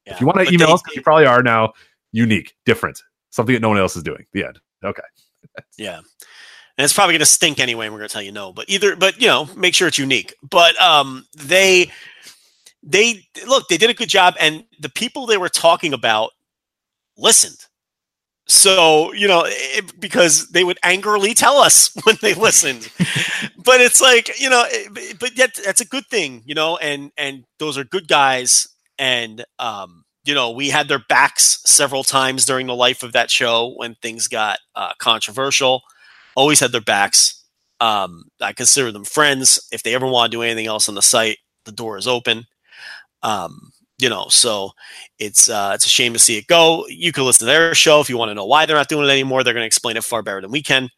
Yeah. 0.07 0.15
if 0.15 0.21
you 0.21 0.27
want 0.27 0.39
to 0.47 0.53
email 0.53 0.69
they- 0.69 0.73
us, 0.75 0.83
you 0.95 1.03
probably 1.03 1.27
are 1.27 1.43
now, 1.43 1.73
unique, 2.13 2.55
different, 2.65 3.03
something 3.31 3.53
that 3.55 3.61
no 3.63 3.69
one 3.69 3.79
else 3.79 3.97
is 3.97 4.03
doing. 4.03 4.25
The 4.33 4.45
end. 4.47 4.61
Okay. 4.85 5.03
Yeah. 5.77 5.99
And 5.99 6.85
it's 6.85 6.93
probably 6.93 7.15
going 7.15 7.21
to 7.21 7.27
stink 7.27 7.59
anyway, 7.59 7.87
and 7.87 7.93
we're 7.93 7.99
going 7.99 8.09
to 8.09 8.13
tell 8.13 8.23
you 8.23 8.31
no. 8.31 8.53
But 8.53 8.67
either, 8.69 8.95
but 8.95 9.21
you 9.21 9.27
know, 9.27 9.49
make 9.57 9.75
sure 9.75 9.89
it's 9.89 9.99
unique. 9.99 10.33
But 10.49 10.81
um, 10.81 11.27
they, 11.37 11.91
they 12.85 13.27
look, 13.47 13.67
they 13.69 13.77
did 13.77 13.91
a 13.91 13.95
good 13.95 14.09
job, 14.09 14.35
and 14.39 14.65
the 14.79 14.89
people 14.89 15.27
they 15.27 15.37
were 15.37 15.49
talking 15.49 15.93
about 15.93 16.31
listened. 17.17 17.59
So 18.47 19.13
you 19.13 19.27
know, 19.27 19.43
it, 19.47 19.99
because 20.01 20.49
they 20.51 20.63
would 20.63 20.79
angrily 20.85 21.35
tell 21.35 21.57
us 21.57 21.91
when 22.05 22.17
they 22.23 22.35
listened, 22.35 22.89
but 23.69 23.83
it's 23.83 24.01
like 24.01 24.41
you 24.41 24.49
know, 24.49 24.65
but 25.21 25.37
yet 25.37 25.59
that's 25.63 25.83
a 25.83 25.87
good 25.87 26.07
thing, 26.07 26.43
you 26.47 26.55
know, 26.55 26.79
and 26.79 27.13
and 27.19 27.45
those 27.59 27.77
are 27.77 27.85
good 27.85 28.09
guys, 28.09 28.67
and 28.99 29.45
um, 29.59 30.05
you 30.25 30.35
know, 30.35 30.51
we 30.51 30.71
had 30.71 30.89
their 30.89 31.03
backs 31.07 31.61
several 31.67 32.03
times 32.03 32.47
during 32.47 32.67
the 32.67 32.75
life 32.75 33.03
of 33.03 33.13
that 33.13 33.31
show 33.31 33.75
when 33.77 33.95
things 33.97 34.27
got 34.27 34.59
uh, 34.75 34.93
controversial. 34.99 35.83
Always 36.35 36.61
had 36.61 36.73
their 36.73 36.81
backs. 36.81 37.45
Um, 37.79 38.25
I 38.41 38.55
consider 38.55 38.91
them 38.91 39.05
friends. 39.05 39.69
If 39.71 39.83
they 39.83 39.95
ever 39.95 40.07
want 40.07 40.33
to 40.33 40.37
do 40.39 40.43
anything 40.43 40.67
else 40.67 40.89
on 40.89 40.95
the 40.95 41.03
site, 41.03 41.37
the 41.67 41.73
door 41.73 41.99
is 41.99 42.09
open. 42.09 42.47
Um, 43.23 43.73
you 43.99 44.09
know, 44.09 44.29
so 44.29 44.71
it's 45.19 45.51
uh, 45.51 45.73
it's 45.75 45.85
a 45.85 45.91
shame 45.91 46.15
to 46.15 46.19
see 46.19 46.39
it 46.39 46.47
go. 46.47 46.87
You 46.89 47.13
can 47.13 47.25
listen 47.25 47.47
to 47.47 47.53
their 47.53 47.75
show 47.75 48.01
if 48.01 48.09
you 48.09 48.17
want 48.17 48.31
to 48.31 48.35
know 48.35 48.47
why 48.47 48.65
they're 48.65 48.77
not 48.77 48.89
doing 48.89 49.07
it 49.07 49.13
anymore. 49.13 49.45
They're 49.45 49.53
going 49.53 49.63
to 49.63 49.67
explain 49.67 49.99
it 49.99 50.05
far 50.05 50.23
better 50.23 50.41
than 50.41 50.53
we 50.53 50.63
can. 50.63 50.89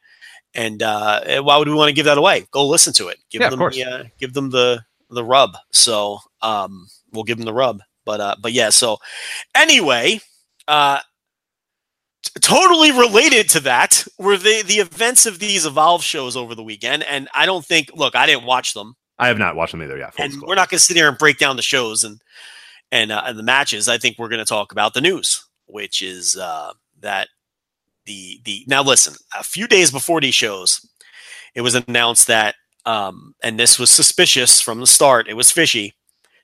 And 0.54 0.82
uh, 0.82 1.42
why 1.42 1.56
would 1.56 1.68
we 1.68 1.74
want 1.74 1.88
to 1.88 1.94
give 1.94 2.06
that 2.06 2.18
away? 2.18 2.46
Go 2.50 2.66
listen 2.66 2.92
to 2.94 3.08
it. 3.08 3.18
Give 3.30 3.40
Yeah, 3.40 3.50
them 3.50 3.58
the 3.58 3.84
uh, 3.84 4.04
give 4.18 4.32
them 4.32 4.50
the 4.50 4.82
the 5.10 5.24
rub. 5.24 5.56
So 5.72 6.18
um, 6.42 6.88
we'll 7.12 7.24
give 7.24 7.36
them 7.38 7.46
the 7.46 7.52
rub. 7.54 7.80
But 8.04 8.20
uh, 8.20 8.36
but 8.40 8.52
yeah. 8.52 8.70
So 8.70 8.98
anyway, 9.54 10.20
uh, 10.66 10.98
t- 12.24 12.32
totally 12.40 12.90
related 12.90 13.48
to 13.50 13.60
that 13.60 14.04
were 14.18 14.36
the 14.36 14.62
the 14.66 14.78
events 14.80 15.24
of 15.26 15.38
these 15.38 15.66
Evolve 15.66 16.02
shows 16.02 16.36
over 16.36 16.54
the 16.54 16.64
weekend. 16.64 17.04
And 17.04 17.28
I 17.32 17.46
don't 17.46 17.64
think. 17.64 17.90
Look, 17.94 18.16
I 18.16 18.26
didn't 18.26 18.44
watch 18.44 18.74
them 18.74 18.96
I 19.20 19.28
have 19.28 19.38
not 19.38 19.54
watched 19.54 19.72
them 19.72 19.82
either. 19.82 19.98
Yeah. 19.98 20.10
and 20.18 20.32
we're 20.40 20.54
not 20.54 20.70
going 20.70 20.78
to 20.78 20.84
sit 20.84 20.96
here 20.96 21.08
and 21.08 21.18
break 21.18 21.36
down 21.38 21.56
the 21.56 21.62
shows 21.62 22.02
and 22.04 22.20
and, 22.90 23.12
uh, 23.12 23.22
and 23.26 23.38
the 23.38 23.42
matches. 23.44 23.88
I 23.88 23.98
think 23.98 24.18
we're 24.18 24.30
going 24.30 24.40
to 24.40 24.44
talk 24.46 24.72
about 24.72 24.94
the 24.94 25.00
news, 25.00 25.46
which 25.66 26.02
is 26.02 26.36
uh, 26.36 26.72
that 27.00 27.28
the 28.10 28.40
the 28.44 28.64
now 28.66 28.82
listen. 28.82 29.14
A 29.38 29.44
few 29.44 29.66
days 29.66 29.90
before 29.90 30.20
these 30.20 30.34
shows, 30.34 30.84
it 31.54 31.60
was 31.60 31.74
announced 31.74 32.26
that, 32.26 32.56
um, 32.84 33.34
and 33.42 33.58
this 33.58 33.78
was 33.78 33.90
suspicious 33.90 34.60
from 34.60 34.80
the 34.80 34.86
start. 34.86 35.28
It 35.28 35.34
was 35.34 35.52
fishy 35.52 35.94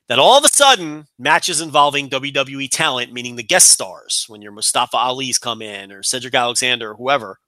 that 0.07 0.19
all 0.19 0.37
of 0.37 0.45
a 0.45 0.49
sudden 0.49 1.07
matches 1.19 1.59
involving 1.59 2.09
WWE 2.09 2.69
talent, 2.71 3.11
meaning 3.11 3.35
the 3.35 3.43
guest 3.43 3.69
stars, 3.69 4.25
when 4.29 4.41
your 4.41 4.53
Mustafa 4.53 4.95
Ali's 4.95 5.37
come 5.37 5.61
in 5.61 5.91
or 5.91 6.03
Cedric 6.03 6.33
Alexander 6.33 6.91
or 6.91 6.95
whoever. 6.95 7.39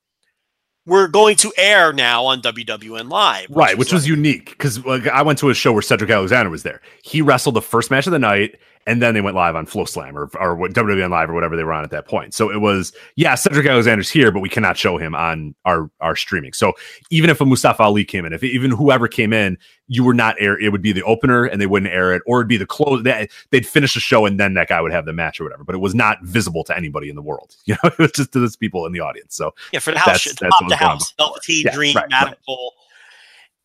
We're 0.86 1.08
going 1.08 1.36
to 1.38 1.54
air 1.56 1.94
now 1.94 2.26
on 2.26 2.42
WWN 2.42 3.10
Live, 3.12 3.48
Right, 3.52 3.78
which 3.78 3.94
was 3.94 4.08
unique 4.08 4.50
because 4.50 4.84
like, 4.86 5.08
I 5.08 5.22
went 5.22 5.38
to 5.40 5.50
a 5.50 5.54
show 5.54 5.72
where 5.72 5.84
Cedric 5.84 6.10
Alexander 6.10 6.50
was 6.50 6.64
there. 6.64 6.82
He 7.04 7.22
wrestled 7.22 7.56
the 7.56 7.62
first 7.62 7.92
match 7.92 8.08
of 8.08 8.12
the 8.12 8.20
night, 8.20 8.56
and 8.90 9.02
then 9.02 9.14
they 9.14 9.22
went 9.22 9.36
live 9.36 9.56
on 9.56 9.68
FloSlam 9.68 10.16
or 10.16 10.30
or 10.40 10.56
what 10.56 10.74
WWN 10.74 11.12
Live 11.12 11.30
or 11.30 11.34
whatever 11.34 11.56
they 11.56 11.64
were 11.64 11.74
on 11.74 11.84
at 11.84 11.92
that 11.92 12.08
point. 12.08 12.34
So 12.34 12.50
it 12.52 12.58
was 12.60 12.92
yeah, 13.16 13.36
Cedric 13.36 13.68
Alexander's 13.68 14.10
here, 14.10 14.32
but 14.32 14.40
we 14.40 14.50
cannot 14.50 14.78
show 14.78 14.98
him 14.98 15.14
on 15.14 15.54
our 15.66 15.92
our 16.02 16.16
streaming. 16.16 16.54
So 16.54 16.74
even 17.12 17.30
if 17.30 17.40
a 17.40 17.46
Mustafa 17.46 17.84
Ali 17.84 18.04
came 18.04 18.26
in, 18.26 18.34
if 18.34 18.44
even 18.44 18.72
whoever 18.72 19.08
came 19.08 19.32
in, 19.32 19.58
you 19.88 20.04
were 20.04 20.14
not 20.16 20.36
air. 20.40 20.60
It 20.60 20.72
would 20.72 20.82
be 20.82 20.92
the 20.92 21.04
opener, 21.04 21.46
and 21.46 21.62
they 21.62 21.68
wouldn't 21.68 21.92
air 21.92 22.14
it, 22.14 22.24
or 22.26 22.40
it'd 22.40 22.48
be 22.48 22.58
the 22.58 22.66
close. 22.66 23.04
They, 23.04 23.30
they'd 23.52 23.66
finish 23.68 23.94
the 23.94 24.00
show, 24.00 24.26
and 24.26 24.40
then 24.40 24.56
that 24.56 24.70
guy 24.70 24.82
would 24.82 24.92
have 24.92 25.06
the 25.06 25.14
match 25.14 25.40
or 25.40 25.44
whatever. 25.44 25.64
But 25.64 25.76
it 25.76 25.80
was 25.80 25.94
not 25.94 26.18
visible 26.24 26.64
to 26.66 26.76
anybody 26.76 27.10
in 27.10 27.16
the 27.16 27.22
world. 27.22 27.56
You 27.66 27.76
know, 27.84 27.90
it 27.90 28.00
was 28.00 28.12
just 28.14 28.32
to 28.34 28.40
those 28.40 28.56
people 28.56 28.88
in 28.88 28.94
the 28.94 29.00
audience. 29.02 29.36
So 29.36 29.54
Yeah, 29.72 29.80
for 29.80 29.92
the 29.92 30.00
house, 30.00 30.24
That's- 30.24 30.36
that's 30.40 30.60
the 30.60 30.66
was 30.66 30.74
going 30.74 30.82
on 30.82 30.98
house. 30.98 31.14
Velveteen 31.14 31.66
Yeah, 31.66 31.76
Dream, 31.76 31.96
right, 31.96 32.10
Madam 32.10 32.30
right. 32.30 32.38
Cole, 32.48 32.74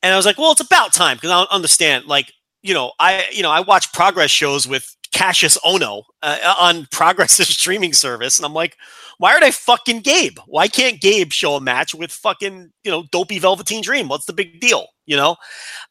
and 0.03 0.13
I 0.13 0.17
was 0.17 0.27
like, 0.27 0.37
well, 0.37 0.53
it's 0.53 0.61
about 0.61 0.93
time 0.93 1.17
because 1.17 1.31
I 1.31 1.39
don't 1.41 1.51
understand. 1.51 2.05
Like, 2.05 2.33
you 2.65 2.73
know, 2.73 2.93
I 2.99 3.27
you 3.31 3.43
know 3.43 3.51
I 3.51 3.61
watch 3.61 3.93
Progress 3.93 4.31
shows 4.31 4.67
with 4.67 4.97
Kassius 5.15 5.59
Ohno 5.59 6.03
uh, 6.23 6.55
on 6.59 6.87
Progress's 6.91 7.49
streaming 7.57 7.93
service, 7.93 8.39
and 8.39 8.47
I'm 8.47 8.55
like, 8.55 8.77
why 9.19 9.35
are 9.35 9.41
they 9.41 9.53
fucking 9.53 10.01
Gabe? 10.01 10.39
Why 10.47 10.67
can't 10.67 11.01
Gabe 11.01 11.31
show 11.31 11.55
a 11.55 11.61
match 11.61 11.95
with 11.95 12.11
fucking 12.11 12.73
you 12.83 12.91
know 12.91 13.05
dopey 13.13 13.39
Velveteen 13.39 13.83
Dream? 13.83 14.09
What's 14.09 14.25
the 14.25 14.33
big 14.33 14.61
deal? 14.61 14.87
You 15.05 15.17
know, 15.19 15.37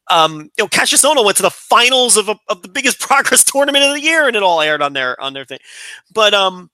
um, 0.09 0.49
you 0.57 0.63
know, 0.63 0.67
Kassius 0.67 1.05
Ohno 1.05 1.23
went 1.23 1.37
to 1.37 1.43
the 1.43 1.51
finals 1.51 2.17
of 2.17 2.27
a, 2.27 2.35
of 2.49 2.63
the 2.63 2.67
biggest 2.67 2.99
Progress 3.07 3.43
tournament 3.43 3.85
of 3.85 3.93
the 3.93 4.01
year, 4.01 4.27
and 4.27 4.35
it 4.35 4.41
all 4.41 4.59
aired 4.59 4.81
on 4.81 4.93
their 4.93 5.19
on 5.21 5.33
their 5.33 5.45
thing. 5.45 5.59
But 6.11 6.33
um, 6.33 6.71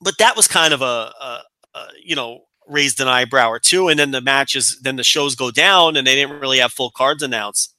but 0.00 0.18
that 0.18 0.36
was 0.36 0.48
kind 0.48 0.74
of 0.74 0.82
a, 0.82 0.84
a, 0.84 1.40
a 1.76 1.86
you 2.04 2.16
know 2.16 2.40
raised 2.66 3.00
an 3.00 3.06
eyebrow 3.06 3.48
or 3.48 3.60
two, 3.60 3.86
and 3.86 4.00
then 4.00 4.10
the 4.10 4.20
matches, 4.20 4.80
then 4.82 4.96
the 4.96 5.04
shows 5.04 5.36
go 5.36 5.52
down, 5.52 5.96
and 5.96 6.04
they 6.04 6.16
didn't 6.16 6.40
really 6.40 6.58
have 6.58 6.72
full 6.72 6.90
cards 6.90 7.22
announced, 7.22 7.75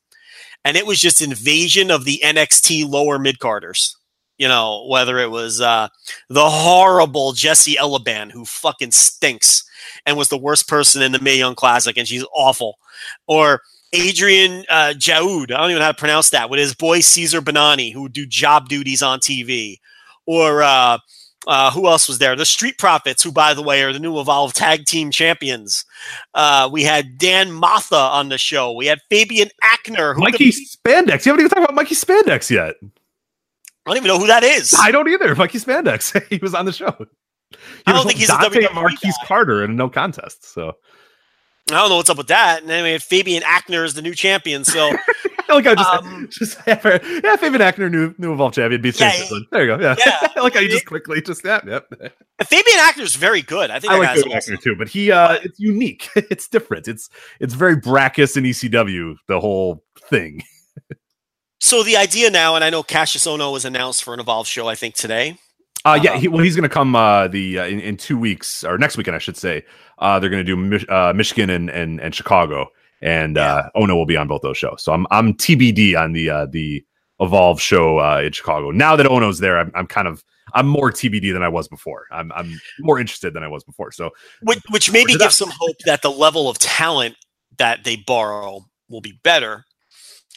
and 0.68 0.76
it 0.76 0.86
was 0.86 1.00
just 1.00 1.22
invasion 1.22 1.90
of 1.90 2.04
the 2.04 2.22
NXT 2.22 2.90
lower 2.90 3.18
mid 3.18 3.40
carders. 3.40 3.96
You 4.38 4.50
know, 4.50 4.86
whether 4.90 5.18
it 5.18 5.32
was 5.32 5.62
uh, 5.62 5.88
the 6.28 6.50
horrible 6.50 7.32
Jessie 7.32 7.78
Elaban, 7.78 8.32
who 8.32 8.44
fucking 8.44 8.92
stinks 8.92 9.64
and 10.06 10.18
was 10.18 10.28
the 10.28 10.38
worst 10.38 10.68
person 10.68 11.02
in 11.02 11.14
the 11.14 11.22
Mae 11.22 11.38
Young 11.38 11.56
Classic, 11.56 11.96
and 11.98 12.06
she's 12.06 12.26
awful, 12.36 12.80
or 13.28 13.62
Adrian 13.94 14.66
uh, 14.70 14.94
Jaoude, 14.96 15.52
I 15.52 15.58
don't 15.58 15.72
even 15.72 15.80
know 15.80 15.86
how 15.86 15.94
to 15.94 15.98
pronounce 15.98 16.32
that, 16.32 16.50
with 16.50 16.60
his 16.60 16.76
boy 16.76 17.00
Cezar 17.00 17.40
Bononi, 17.40 17.94
who 17.94 18.10
do 18.10 18.26
job 18.26 18.68
duties 18.68 19.02
on 19.02 19.20
TV, 19.20 19.78
or 20.26 20.62
uh, 20.62 20.98
uh, 21.48 21.72
who 21.72 21.88
else 21.88 22.08
was 22.08 22.20
there? 22.20 22.36
The 22.36 22.46
Street 22.46 22.78
Profits, 22.78 23.24
who, 23.24 23.32
by 23.32 23.54
the 23.54 23.64
way, 23.64 23.82
are 23.82 23.94
the 23.94 24.00
new 24.00 24.20
Evolve 24.20 24.54
Tag 24.54 24.86
Team 24.86 25.10
Champions. 25.12 25.86
Uh, 26.34 26.70
we 26.72 26.84
had 26.84 27.18
Dan 27.18 27.54
Matha 27.54 27.96
on 27.96 28.30
the 28.30 28.38
show. 28.38 28.74
We 28.74 28.86
had 28.86 29.00
Fabian 29.10 29.50
Aichner, 29.64 30.14
who 30.14 30.22
Mikey 30.22 30.52
Spandex, 30.52 31.26
you 31.26 31.32
haven't 31.32 31.46
even 31.46 31.50
talked 31.50 31.64
about 31.64 31.74
Mikey 31.74 31.96
Spandex 31.96 32.50
yet. 32.50 32.76
I 32.84 33.92
don't 33.92 33.98
even 33.98 34.10
know 34.10 34.20
who 34.20 34.28
that 34.28 34.44
is. 34.44 34.76
I 34.78 34.92
don't 34.92 35.08
either. 35.08 35.34
Mikey 35.34 35.60
Spandex, 35.60 36.22
he 36.30 36.38
was 36.38 36.54
on 36.54 36.66
the 36.66 36.74
show. 36.74 36.94
He 37.50 37.56
I 37.86 37.94
don't 37.94 38.06
think 38.06 38.20
he's 38.20 38.30
a 38.30 38.34
Dante 38.34 38.64
WWE 38.64 38.76
Marquise 38.76 39.18
guy. 39.22 39.28
Carter 39.28 39.64
in 39.64 39.72
a 39.72 39.74
no 39.74 39.90
contest. 39.90 40.52
So 40.54 40.74
I 41.72 41.76
don't 41.76 41.90
know 41.90 41.96
what's 41.96 42.10
up 42.10 42.18
with 42.18 42.28
that. 42.28 42.62
And 42.62 42.70
then 42.70 42.84
we 42.84 42.92
had 42.92 43.02
Fabian 43.02 43.44
Aichner 43.44 43.86
as 43.86 43.94
the 43.94 44.02
new 44.02 44.14
champion. 44.14 44.66
So 44.66 44.92
like 45.50 45.68
I 45.68 45.76
just 45.76 45.90
Um, 45.94 46.28
just 46.32 46.58
yeah, 46.68 46.76
Fabian 46.76 47.62
Aichner, 47.62 47.90
new 47.92 48.14
new 48.18 48.34
evolved 48.34 48.56
champion, 48.56 48.82
beats 48.82 49.00
Yeah, 49.00 49.10
James 49.12 49.26
Strickland. 49.26 49.46
There 49.52 49.62
you 49.66 49.78
go. 49.78 49.82
Yeah, 49.82 49.96
Yeah. 50.36 50.42
like 50.42 50.56
I 50.56 50.68
just 50.68 50.86
quickly 50.86 51.22
just 51.22 51.44
yeah, 51.46 51.60
yep. 51.66 51.88
Fabian 52.44 52.80
Aichner 52.80 53.02
is 53.04 53.16
very 53.16 53.42
good. 53.42 53.70
I 53.72 53.80
think 53.80 53.94
I 53.94 53.98
like 54.00 54.16
Fabian 54.18 54.38
awesome. 54.38 54.56
Aichner 54.56 54.62
too, 54.62 54.76
but 54.76 54.88
he 54.88 55.12
uh 55.12 55.38
it's 55.44 55.60
unique. 55.60 56.10
it's 56.16 56.48
different. 56.48 56.88
It's 56.88 57.10
it's 57.40 57.54
very 57.54 57.76
Brakkus 57.78 58.36
and 58.38 58.46
ECW. 58.46 59.16
The 59.28 59.40
whole 59.40 59.84
thing. 60.10 60.44
So 61.60 61.82
the 61.84 61.98
idea 61.98 62.30
now, 62.30 62.56
and 62.56 62.64
I 62.64 62.70
know 62.70 62.84
Kassius 62.84 63.26
Ohno 63.26 63.52
was 63.52 63.66
announced 63.66 64.04
for 64.04 64.14
an 64.14 64.20
Evolve 64.20 64.48
show, 64.48 64.68
I 64.68 64.76
think 64.76 64.94
today. 64.96 65.38
Uh, 65.86 66.00
yeah, 66.02 66.12
Uh-huh. 66.12 66.20
he, 66.20 66.28
well, 66.28 66.44
he's 66.44 66.56
going 66.56 66.70
to 66.70 66.74
come 66.74 66.96
uh, 66.96 67.28
the 67.28 67.60
uh, 67.60 67.66
in, 67.66 67.80
in 67.80 67.98
two 67.98 68.18
weeks 68.18 68.64
or 68.64 68.78
next 68.78 68.96
weekend, 68.98 69.16
I 69.16 69.20
should 69.20 69.38
say. 69.38 69.66
Uh, 69.98 70.20
they're 70.20 70.30
going 70.30 70.46
to 70.46 70.50
do 70.50 70.56
Mich- 70.56 70.88
uh, 70.90 71.14
Michigan 71.14 71.50
and, 71.50 71.70
and 71.72 72.00
and 72.00 72.14
Chicago, 72.14 72.68
and 73.02 73.38
uh, 73.38 73.70
Ohno 73.76 73.96
will 73.96 74.06
be 74.06 74.18
on 74.18 74.28
both 74.28 74.42
those 74.42 74.58
shows. 74.58 74.84
So 74.84 74.94
I'm 74.94 75.06
I'm 75.12 75.34
TBD 75.34 75.98
on 75.98 76.14
the 76.14 76.30
uh, 76.30 76.46
the 76.48 76.84
Evolve 77.20 77.60
show 77.60 78.00
uh, 78.00 78.22
in 78.24 78.32
Chicago. 78.32 78.72
Now 78.72 78.96
that 78.96 79.08
Ohno's 79.08 79.40
there, 79.40 79.58
I'm, 79.58 79.72
I'm 79.76 79.88
kind 79.88 80.08
of 80.08 80.24
I'm 80.54 80.68
more 80.68 80.92
TBD 80.92 81.34
than 81.34 81.44
I 81.44 81.50
was 81.50 81.68
before. 81.68 82.06
I'm 82.12 82.32
I'm 82.34 82.60
more 82.80 83.00
interested 83.00 83.34
than 83.34 83.44
I 83.44 83.48
was 83.48 83.64
before. 83.64 83.92
So 83.92 84.12
which, 84.44 84.60
which 84.70 84.92
maybe 84.92 85.16
gives 85.16 85.38
some 85.38 85.52
hope 85.58 85.78
that 85.86 86.02
the 86.02 86.12
level 86.12 86.50
of 86.50 86.58
talent 86.60 87.16
that 87.58 87.84
they 87.84 87.96
borrow 87.96 88.66
will 88.90 89.02
be 89.02 89.20
better 89.24 89.66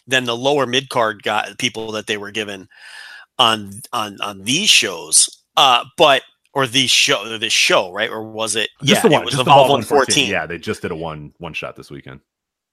than 0.06 0.24
the 0.24 0.36
lower 0.36 0.66
mid 0.66 0.88
card 0.88 1.22
guy 1.22 1.52
people 1.58 1.92
that 1.92 2.06
they 2.06 2.16
were 2.16 2.30
given 2.30 2.68
on 3.38 3.72
on 3.92 4.20
on 4.20 4.42
these 4.44 4.70
shows. 4.70 5.28
Uh, 5.56 5.84
but 5.96 6.22
or 6.52 6.66
these 6.66 6.90
show 6.90 7.38
this 7.38 7.52
show 7.52 7.92
right 7.92 8.10
or 8.10 8.22
was 8.24 8.56
it 8.56 8.70
just 8.82 9.04
yeah 9.04 9.08
the 9.08 9.12
one, 9.12 9.22
it 9.22 9.24
was 9.24 9.34
Evolve 9.34 9.68
the 9.68 9.72
114 9.72 10.28
Yeah, 10.30 10.46
they 10.46 10.58
just 10.58 10.82
did 10.82 10.90
a 10.90 10.96
one 10.96 11.32
one 11.38 11.52
shot 11.52 11.76
this 11.76 11.90
weekend. 11.90 12.20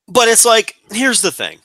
But 0.07 0.27
it's 0.27 0.45
like 0.45 0.75
here's 0.91 1.21
the 1.21 1.31
thing 1.31 1.59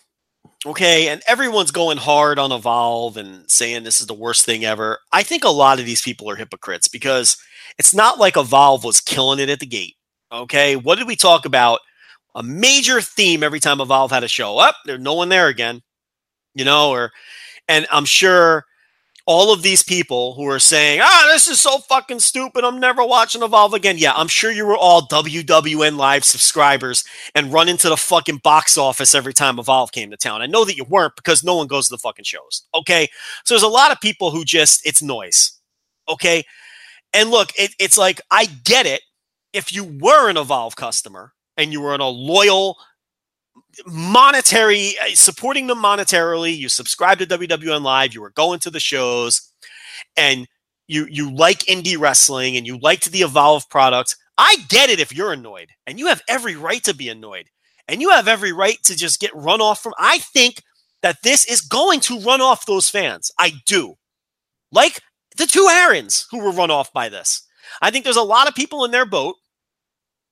okay? 0.64 1.08
And 1.08 1.20
everyone's 1.26 1.72
going 1.72 1.96
hard 1.96 2.38
on 2.38 2.52
evolve 2.52 3.16
and 3.16 3.50
saying 3.50 3.82
this 3.82 4.00
is 4.00 4.06
the 4.06 4.14
worst 4.14 4.44
thing 4.44 4.64
ever. 4.64 5.00
I 5.10 5.24
think 5.24 5.42
a 5.42 5.48
lot 5.48 5.80
of 5.80 5.86
these 5.86 6.02
people 6.02 6.30
are 6.30 6.36
hypocrites 6.36 6.86
because 6.86 7.36
it's 7.78 7.92
not 7.92 8.20
like 8.20 8.36
evolve 8.36 8.84
was 8.84 9.00
killing 9.00 9.40
it 9.40 9.50
at 9.50 9.58
the 9.58 9.66
gate 9.66 9.96
okay? 10.32 10.76
What 10.76 10.96
did 10.98 11.06
we 11.06 11.16
talk 11.16 11.44
about? 11.44 11.80
A 12.34 12.42
major 12.42 13.02
theme 13.02 13.42
every 13.42 13.60
time 13.60 13.80
evolve 13.80 14.10
had 14.10 14.24
a 14.24 14.28
show. 14.28 14.56
Up 14.58 14.76
there's 14.86 15.00
no 15.00 15.14
one 15.14 15.28
there 15.28 15.48
again 15.48 15.82
you 16.54 16.64
know 16.64 16.90
or 16.90 17.12
and 17.68 17.86
i'm 17.90 18.04
sure 18.04 18.64
all 19.26 19.52
of 19.52 19.62
these 19.62 19.82
people 19.82 20.34
who 20.34 20.46
are 20.46 20.58
saying, 20.58 21.00
ah, 21.02 21.28
this 21.28 21.48
is 21.48 21.60
so 21.60 21.78
fucking 21.78 22.18
stupid. 22.18 22.64
I'm 22.64 22.80
never 22.80 23.04
watching 23.04 23.42
Evolve 23.42 23.74
again. 23.74 23.98
Yeah, 23.98 24.12
I'm 24.14 24.28
sure 24.28 24.50
you 24.50 24.66
were 24.66 24.76
all 24.76 25.02
WWN 25.02 25.96
Live 25.96 26.24
subscribers 26.24 27.04
and 27.34 27.52
run 27.52 27.68
into 27.68 27.88
the 27.88 27.96
fucking 27.96 28.38
box 28.38 28.76
office 28.76 29.14
every 29.14 29.32
time 29.32 29.58
Evolve 29.58 29.92
came 29.92 30.10
to 30.10 30.16
town. 30.16 30.42
I 30.42 30.46
know 30.46 30.64
that 30.64 30.76
you 30.76 30.84
weren't 30.84 31.16
because 31.16 31.44
no 31.44 31.56
one 31.56 31.66
goes 31.68 31.88
to 31.88 31.94
the 31.94 31.98
fucking 31.98 32.24
shows. 32.24 32.66
Okay. 32.74 33.08
So 33.44 33.54
there's 33.54 33.62
a 33.62 33.68
lot 33.68 33.92
of 33.92 34.00
people 34.00 34.30
who 34.30 34.44
just, 34.44 34.84
it's 34.86 35.02
noise. 35.02 35.52
Okay. 36.08 36.44
And 37.12 37.30
look, 37.30 37.52
it, 37.56 37.74
it's 37.78 37.98
like, 37.98 38.20
I 38.30 38.46
get 38.64 38.86
it. 38.86 39.02
If 39.52 39.72
you 39.72 39.84
were 40.00 40.30
an 40.30 40.36
Evolve 40.36 40.76
customer 40.76 41.34
and 41.56 41.72
you 41.72 41.80
were 41.80 41.94
in 41.94 42.00
a 42.00 42.08
loyal, 42.08 42.76
monetary 43.86 44.94
uh, 45.02 45.14
supporting 45.14 45.66
them 45.66 45.78
monetarily. 45.78 46.56
You 46.56 46.68
subscribe 46.68 47.18
to 47.18 47.26
wwn 47.26 47.82
live. 47.82 48.14
You 48.14 48.20
were 48.20 48.30
going 48.30 48.60
to 48.60 48.70
the 48.70 48.80
shows. 48.80 49.52
And 50.16 50.46
you 50.88 51.06
you 51.08 51.34
like 51.34 51.60
indie 51.60 51.98
wrestling 51.98 52.56
and 52.56 52.66
you 52.66 52.78
liked 52.78 53.10
the 53.10 53.22
evolve 53.22 53.68
product. 53.70 54.16
I 54.36 54.56
get 54.68 54.90
it 54.90 55.00
if 55.00 55.14
you're 55.14 55.32
annoyed 55.32 55.68
and 55.86 55.98
you 55.98 56.06
have 56.08 56.22
every 56.28 56.56
right 56.56 56.82
to 56.84 56.94
be 56.94 57.08
annoyed. 57.08 57.48
And 57.88 58.00
you 58.00 58.10
have 58.10 58.28
every 58.28 58.52
right 58.52 58.78
to 58.84 58.96
just 58.96 59.20
get 59.20 59.34
run 59.34 59.60
off 59.60 59.82
from 59.82 59.92
i 59.98 60.18
think 60.18 60.62
that 61.02 61.18
this 61.22 61.44
is 61.44 61.60
going 61.60 62.00
to 62.00 62.20
run 62.20 62.40
off 62.40 62.64
those 62.64 62.88
fans. 62.88 63.30
I 63.38 63.54
do. 63.66 63.96
Like 64.70 65.00
the 65.36 65.46
two 65.46 65.68
Aarons 65.70 66.26
who 66.30 66.38
were 66.38 66.52
run 66.52 66.70
off 66.70 66.92
by 66.92 67.08
this. 67.08 67.46
I 67.80 67.90
think 67.90 68.04
there's 68.04 68.16
a 68.16 68.22
lot 68.22 68.48
of 68.48 68.54
people 68.54 68.84
in 68.84 68.90
their 68.90 69.04
boat 69.04 69.36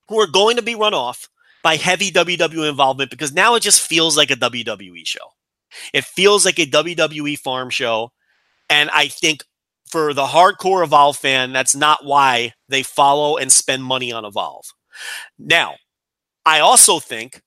who 0.09 0.19
are 0.21 0.27
going 0.27 0.57
to 0.57 0.63
be 0.63 0.75
run 0.75 0.95
off 0.95 1.29
by 1.63 1.77
heavy 1.77 2.11
WWE 2.11 2.69
involvement 2.69 3.11
because 3.11 3.33
now 3.33 3.55
it 3.55 3.61
just 3.61 3.81
feels 3.81 4.17
like 4.17 4.31
a 4.31 4.37
WWE 4.37 5.07
show. 5.07 5.35
It 5.93 6.05
feels 6.05 6.45
like 6.45 6.59
a 6.59 6.67
WWE 6.67 7.39
farm 7.39 7.71
show. 7.71 8.13
And 8.69 8.91
I 8.91 9.09
think 9.09 9.45
for 9.87 10.15
the 10.15 10.27
hardcore 10.27 10.85
Evolve 10.85 11.17
fan, 11.17 11.53
that's 11.53 11.75
not 11.75 12.05
why 12.05 12.55
they 12.69 12.83
follow 12.83 13.37
and 13.37 13.51
spend 13.51 13.85
money 13.85 14.13
on 14.13 14.25
Evolve. 14.25 14.67
Now, 15.39 15.77
I 16.47 16.61
also 16.61 16.99
think, 16.99 17.43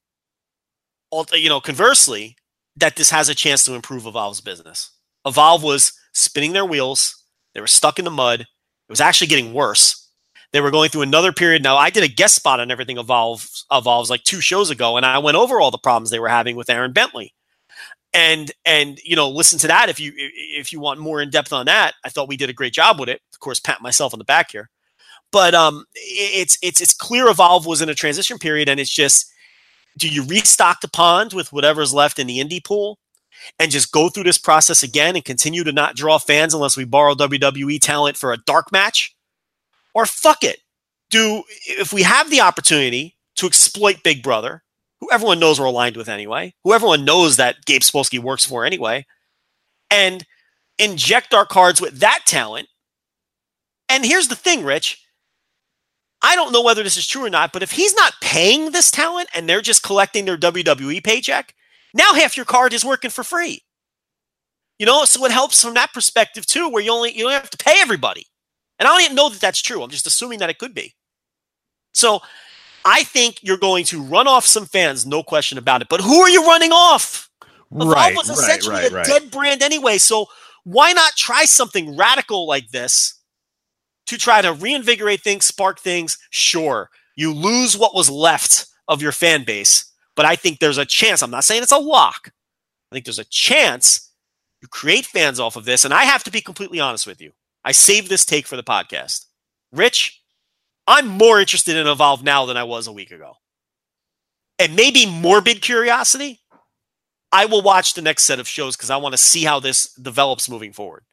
you 1.33 1.49
know, 1.49 1.61
conversely, 1.61 2.35
that 2.75 2.95
this 2.95 3.11
has 3.11 3.29
a 3.29 3.35
chance 3.35 3.63
to 3.65 3.75
improve 3.75 4.07
Evolve's 4.07 4.41
business. 4.41 4.91
Evolve 5.25 5.63
was 5.63 5.93
spinning 6.13 6.53
their 6.53 6.65
wheels, 6.65 7.23
they 7.53 7.61
were 7.61 7.67
stuck 7.67 7.99
in 7.99 8.05
the 8.05 8.11
mud. 8.11 8.41
It 8.41 8.47
was 8.89 9.01
actually 9.01 9.27
getting 9.27 9.53
worse 9.53 10.02
they 10.53 10.61
were 10.61 10.71
going 10.71 10.89
through 10.89 11.01
another 11.01 11.33
period. 11.33 11.63
Now, 11.63 11.77
I 11.77 11.89
did 11.89 12.03
a 12.03 12.07
guest 12.07 12.35
spot 12.35 12.59
on 12.59 12.71
everything 12.71 12.97
evolves 12.97 13.65
evolves 13.71 14.09
like 14.09 14.23
two 14.23 14.39
shows 14.39 14.69
ago, 14.69 14.95
and 14.95 15.05
I 15.05 15.17
went 15.17 15.35
over 15.35 15.59
all 15.59 15.71
the 15.71 15.77
problems 15.77 16.09
they 16.09 16.19
were 16.19 16.29
having 16.29 16.55
with 16.55 16.69
Aaron 16.69 16.93
Bentley. 16.93 17.33
And 18.13 18.51
and 18.63 18.99
you 19.03 19.15
know, 19.15 19.29
listen 19.29 19.57
to 19.59 19.67
that 19.67 19.89
if 19.89 19.99
you 19.99 20.13
if 20.15 20.71
you 20.71 20.79
want 20.79 20.99
more 20.99 21.21
in 21.21 21.31
depth 21.31 21.51
on 21.51 21.65
that. 21.65 21.95
I 22.05 22.09
thought 22.09 22.29
we 22.29 22.37
did 22.37 22.49
a 22.49 22.53
great 22.53 22.73
job 22.73 22.99
with 22.99 23.09
it. 23.09 23.21
Of 23.33 23.39
course, 23.39 23.59
pat 23.59 23.81
myself 23.81 24.13
on 24.13 24.19
the 24.19 24.25
back 24.25 24.51
here, 24.51 24.69
but 25.31 25.55
um, 25.55 25.85
it's 25.95 26.57
it's 26.61 26.79
it's 26.79 26.93
clear 26.93 27.27
Evolve 27.27 27.65
was 27.65 27.81
in 27.81 27.89
a 27.89 27.95
transition 27.95 28.37
period, 28.37 28.69
and 28.69 28.79
it's 28.79 28.93
just 28.93 29.33
do 29.97 30.07
you 30.07 30.23
restock 30.23 30.81
the 30.81 30.87
pond 30.87 31.33
with 31.33 31.51
whatever's 31.51 31.93
left 31.93 32.19
in 32.19 32.27
the 32.27 32.39
indie 32.39 32.63
pool? 32.63 32.99
And 33.59 33.71
just 33.71 33.91
go 33.91 34.09
through 34.09 34.23
this 34.23 34.37
process 34.37 34.83
again 34.83 35.15
and 35.15 35.25
continue 35.25 35.63
to 35.63 35.71
not 35.71 35.95
draw 35.95 36.17
fans 36.17 36.53
unless 36.53 36.77
we 36.77 36.85
borrow 36.85 37.13
WWE 37.15 37.79
talent 37.81 38.15
for 38.15 38.31
a 38.31 38.37
dark 38.37 38.71
match? 38.71 39.12
Or 39.93 40.05
fuck 40.05 40.43
it. 40.43 40.59
Do 41.09 41.43
if 41.67 41.93
we 41.93 42.03
have 42.03 42.29
the 42.29 42.41
opportunity 42.41 43.15
to 43.35 43.45
exploit 43.45 44.03
Big 44.03 44.23
Brother, 44.23 44.63
who 44.99 45.09
everyone 45.11 45.39
knows 45.39 45.59
we're 45.59 45.65
aligned 45.65 45.97
with 45.97 46.09
anyway, 46.09 46.53
who 46.63 46.73
everyone 46.73 47.05
knows 47.05 47.37
that 47.37 47.65
Gabe 47.65 47.81
Sapolsky 47.81 48.19
works 48.19 48.45
for 48.45 48.65
anyway, 48.65 49.05
and 49.91 50.25
inject 50.79 51.33
our 51.33 51.45
cards 51.45 51.79
with 51.79 51.99
that 51.99 52.21
talent. 52.25 52.67
And 53.89 54.05
here's 54.05 54.27
the 54.27 54.35
thing, 54.35 54.63
Rich. 54.63 54.99
I 56.23 56.35
don't 56.35 56.53
know 56.53 56.63
whether 56.63 56.83
this 56.83 56.97
is 56.97 57.05
true 57.05 57.25
or 57.25 57.29
not, 57.29 57.51
but 57.51 57.63
if 57.63 57.71
he's 57.71 57.93
not 57.95 58.13
paying 58.21 58.71
this 58.71 58.89
talent 58.89 59.27
and 59.35 59.47
they're 59.47 59.61
just 59.61 59.83
collecting 59.83 60.23
their 60.23 60.37
WWE 60.37 61.03
paycheck, 61.03 61.53
now 61.93 62.13
half 62.13 62.37
your 62.37 62.45
card 62.45 62.73
is 62.73 62.85
working 62.85 63.11
for 63.11 63.23
free. 63.23 63.61
You 64.79 64.85
know, 64.85 65.05
so 65.05 65.23
it 65.25 65.31
helps 65.31 65.61
from 65.61 65.75
that 65.75 65.93
perspective 65.93 66.45
too, 66.45 66.69
where 66.69 66.81
you 66.81 66.91
only 66.91 67.15
you 67.15 67.23
don't 67.23 67.33
have 67.33 67.49
to 67.49 67.57
pay 67.57 67.75
everybody. 67.79 68.25
And 68.79 68.87
I 68.87 68.91
don't 68.91 69.01
even 69.01 69.15
know 69.15 69.29
that 69.29 69.41
that's 69.41 69.61
true. 69.61 69.81
I'm 69.81 69.89
just 69.89 70.07
assuming 70.07 70.39
that 70.39 70.49
it 70.49 70.57
could 70.57 70.73
be. 70.73 70.93
So 71.93 72.21
I 72.85 73.03
think 73.03 73.39
you're 73.41 73.57
going 73.57 73.85
to 73.85 74.01
run 74.01 74.27
off 74.27 74.45
some 74.45 74.65
fans, 74.65 75.05
no 75.05 75.23
question 75.23 75.57
about 75.57 75.81
it. 75.81 75.89
But 75.89 76.01
who 76.01 76.19
are 76.21 76.29
you 76.29 76.45
running 76.45 76.71
off? 76.71 77.29
Evolve 77.71 77.93
Right, 77.93 78.15
was 78.15 78.29
right, 78.29 78.37
essentially 78.37 78.75
right, 78.75 78.91
a 78.91 78.95
right. 78.95 79.05
dead 79.05 79.31
brand 79.31 79.61
anyway. 79.61 79.97
So 79.97 80.27
why 80.63 80.93
not 80.93 81.13
try 81.15 81.45
something 81.45 81.95
radical 81.97 82.47
like 82.47 82.69
this 82.69 83.19
to 84.07 84.17
try 84.17 84.41
to 84.41 84.53
reinvigorate 84.53 85.21
things, 85.21 85.45
spark 85.45 85.79
things? 85.79 86.17
Sure, 86.29 86.89
you 87.15 87.33
lose 87.33 87.77
what 87.77 87.95
was 87.95 88.09
left 88.09 88.67
of 88.87 89.01
your 89.01 89.11
fan 89.11 89.43
base, 89.43 89.91
but 90.15 90.25
I 90.25 90.35
think 90.35 90.59
there's 90.59 90.77
a 90.77 90.85
chance. 90.85 91.21
I'm 91.21 91.31
not 91.31 91.43
saying 91.43 91.63
it's 91.63 91.71
a 91.71 91.77
lock. 91.77 92.31
I 92.91 92.95
think 92.95 93.05
there's 93.05 93.19
a 93.19 93.25
chance 93.25 94.11
you 94.61 94.67
create 94.67 95.05
fans 95.05 95.39
off 95.39 95.55
of 95.55 95.65
this. 95.65 95.83
And 95.83 95.93
I 95.93 96.03
have 96.03 96.23
to 96.25 96.31
be 96.31 96.41
completely 96.41 96.79
honest 96.79 97.07
with 97.07 97.21
you. 97.21 97.31
I 97.65 97.71
saved 97.71 98.09
this 98.09 98.25
take 98.25 98.45
for 98.47 98.55
the 98.57 98.63
podcast. 98.63 99.25
Rich, 99.71 100.21
I'm 100.87 101.07
more 101.07 101.39
interested 101.39 101.75
in 101.77 101.87
Evolve 101.87 102.23
now 102.23 102.45
than 102.45 102.57
I 102.57 102.63
was 102.63 102.87
a 102.87 102.91
week 102.91 103.11
ago. 103.11 103.33
And 104.59 104.75
maybe 104.75 105.05
morbid 105.05 105.61
curiosity. 105.61 106.39
I 107.31 107.45
will 107.45 107.61
watch 107.63 107.93
the 107.95 108.01
next 108.01 108.23
set 108.25 108.39
of 108.39 108.47
shows 108.47 108.75
because 108.75 108.89
I 108.91 108.97
want 108.97 109.13
to 109.13 109.17
see 109.17 109.43
how 109.43 109.59
this 109.59 109.93
develops 109.95 110.47
moving 110.49 110.71
forward. 110.71 111.03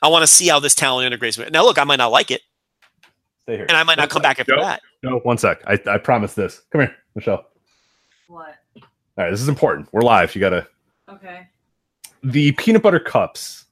I 0.00 0.08
want 0.08 0.22
to 0.22 0.26
see 0.26 0.48
how 0.48 0.60
this 0.60 0.74
talent 0.74 1.06
integrates 1.06 1.36
with 1.36 1.48
it. 1.48 1.52
Now, 1.52 1.62
look, 1.64 1.78
I 1.78 1.84
might 1.84 1.96
not 1.96 2.10
like 2.10 2.30
it, 2.30 2.40
Stay 3.42 3.56
here. 3.56 3.66
and 3.68 3.76
I 3.76 3.82
might 3.82 3.98
not 3.98 4.08
come 4.08 4.22
back 4.22 4.40
after 4.40 4.54
Joe, 4.56 4.62
that. 4.62 4.80
No, 5.02 5.18
one 5.20 5.36
sec. 5.38 5.60
I, 5.66 5.78
I 5.86 5.98
promise 5.98 6.32
this. 6.34 6.62
Come 6.72 6.80
here, 6.82 6.96
Michelle. 7.14 7.44
What? 8.28 8.54
All 8.76 8.82
right, 9.24 9.30
this 9.30 9.40
is 9.42 9.48
important. 9.48 9.88
We're 9.92 10.00
live. 10.02 10.34
You 10.34 10.40
gotta 10.40 10.66
Okay. 11.08 11.46
the 12.22 12.52
peanut 12.52 12.82
butter 12.82 12.98
cups. 13.00 13.66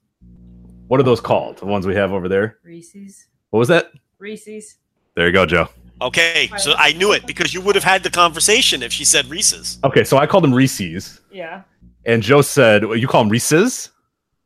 What 0.89 1.01
are 1.01 1.03
those 1.05 1.21
called? 1.21 1.59
The 1.59 1.67
ones 1.67 1.87
we 1.87 1.95
have 1.95 2.13
over 2.13 2.29
there. 2.29 2.59
Reese's. 2.63 3.27
What 3.51 3.59
was 3.59 3.69
that? 3.69 3.91
Reese's. 4.19 4.77
There 5.15 5.27
you 5.27 5.33
go, 5.33 5.47
Joe. 5.47 5.69
Okay, 6.03 6.51
so 6.59 6.75
I 6.77 6.93
knew 6.93 7.13
it 7.13 7.27
because 7.27 7.55
you 7.55 7.61
would 7.63 7.75
have 7.75 7.85
had 7.85 8.03
the 8.03 8.11
conversation 8.11 8.83
if 8.83 8.93
she 8.93 9.05
said 9.05 9.27
Reese's. 9.27 9.79
Okay, 9.83 10.05
so 10.05 10.19
I 10.19 10.27
called 10.27 10.45
them 10.45 10.53
Reese's, 10.53 11.21
Yeah. 11.31 11.63
and 12.05 12.23
Joe 12.23 12.43
said 12.43 12.85
well, 12.85 12.97
you 12.97 13.09
call 13.09 13.23
them 13.23 13.31
Reese's. 13.31 13.91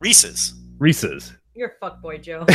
Reese's. 0.01 0.55
Reese's. 0.79 1.33
You're 1.55 1.75
a 1.83 1.85
fuckboy, 1.85 2.23
Joe. 2.23 2.45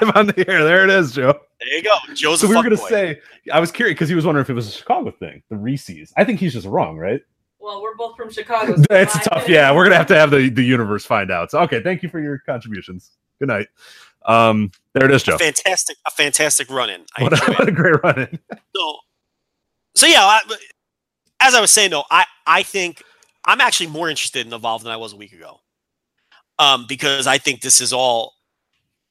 Live 0.00 0.16
on 0.16 0.26
the 0.28 0.44
air. 0.48 0.64
There 0.64 0.84
it 0.84 0.90
is, 0.90 1.12
Joe. 1.12 1.38
There 1.60 1.76
you 1.76 1.82
go. 1.82 1.94
Joe's 2.14 2.40
So 2.40 2.46
a 2.46 2.50
we 2.50 2.56
were 2.56 2.62
gonna 2.62 2.76
say. 2.78 3.20
I 3.52 3.60
was 3.60 3.70
curious 3.70 3.94
because 3.94 4.08
he 4.08 4.14
was 4.14 4.24
wondering 4.24 4.42
if 4.44 4.50
it 4.50 4.54
was 4.54 4.68
a 4.68 4.72
Chicago 4.72 5.10
thing. 5.10 5.42
The 5.50 5.56
Reese's. 5.56 6.12
I 6.16 6.24
think 6.24 6.40
he's 6.40 6.54
just 6.54 6.66
wrong, 6.66 6.96
right? 6.96 7.20
Well, 7.62 7.80
we're 7.82 7.94
both 7.94 8.16
from 8.16 8.30
Chicago. 8.30 8.76
so 8.76 8.84
It's 8.90 9.16
I- 9.16 9.22
tough. 9.22 9.48
Yeah, 9.48 9.72
we're 9.74 9.84
gonna 9.84 9.96
have 9.96 10.06
to 10.08 10.16
have 10.16 10.30
the 10.30 10.48
the 10.48 10.62
universe 10.64 11.04
find 11.04 11.30
out. 11.30 11.50
So 11.50 11.60
okay, 11.60 11.82
thank 11.82 12.02
you 12.02 12.08
for 12.08 12.20
your 12.20 12.38
contributions. 12.38 13.12
Good 13.38 13.48
night. 13.48 13.68
Um, 14.24 14.70
there 14.92 15.04
it 15.06 15.10
is, 15.12 15.22
Joe. 15.24 15.34
a 15.34 15.38
fantastic, 15.38 15.96
a 16.06 16.10
fantastic 16.10 16.70
run-in. 16.70 17.04
What 17.18 17.32
a, 17.32 17.52
what 17.54 17.68
a 17.68 17.72
great 17.72 18.02
run 18.04 18.20
in. 18.20 18.38
So, 18.76 18.96
so 19.94 20.06
yeah, 20.06 20.20
I, 20.22 20.40
but 20.48 20.58
as 21.40 21.54
I 21.54 21.60
was 21.60 21.70
saying 21.70 21.90
though, 21.90 22.04
I 22.10 22.24
I 22.46 22.62
think 22.62 23.02
I'm 23.44 23.60
actually 23.60 23.88
more 23.88 24.08
interested 24.08 24.46
in 24.46 24.52
Evolve 24.52 24.82
than 24.84 24.92
I 24.92 24.96
was 24.96 25.12
a 25.12 25.16
week 25.16 25.32
ago, 25.32 25.60
um, 26.58 26.86
because 26.88 27.26
I 27.26 27.38
think 27.38 27.60
this 27.62 27.80
is 27.80 27.92
all. 27.92 28.34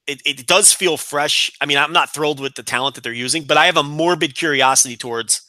It, 0.08 0.20
it 0.26 0.46
does 0.48 0.72
feel 0.72 0.96
fresh. 0.96 1.52
I 1.60 1.66
mean, 1.66 1.78
I'm 1.78 1.92
not 1.92 2.12
thrilled 2.12 2.40
with 2.40 2.54
the 2.56 2.64
talent 2.64 2.96
that 2.96 3.04
they're 3.04 3.12
using, 3.12 3.44
but 3.44 3.56
I 3.56 3.66
have 3.66 3.76
a 3.76 3.84
morbid 3.84 4.34
curiosity 4.34 4.96
towards 4.96 5.42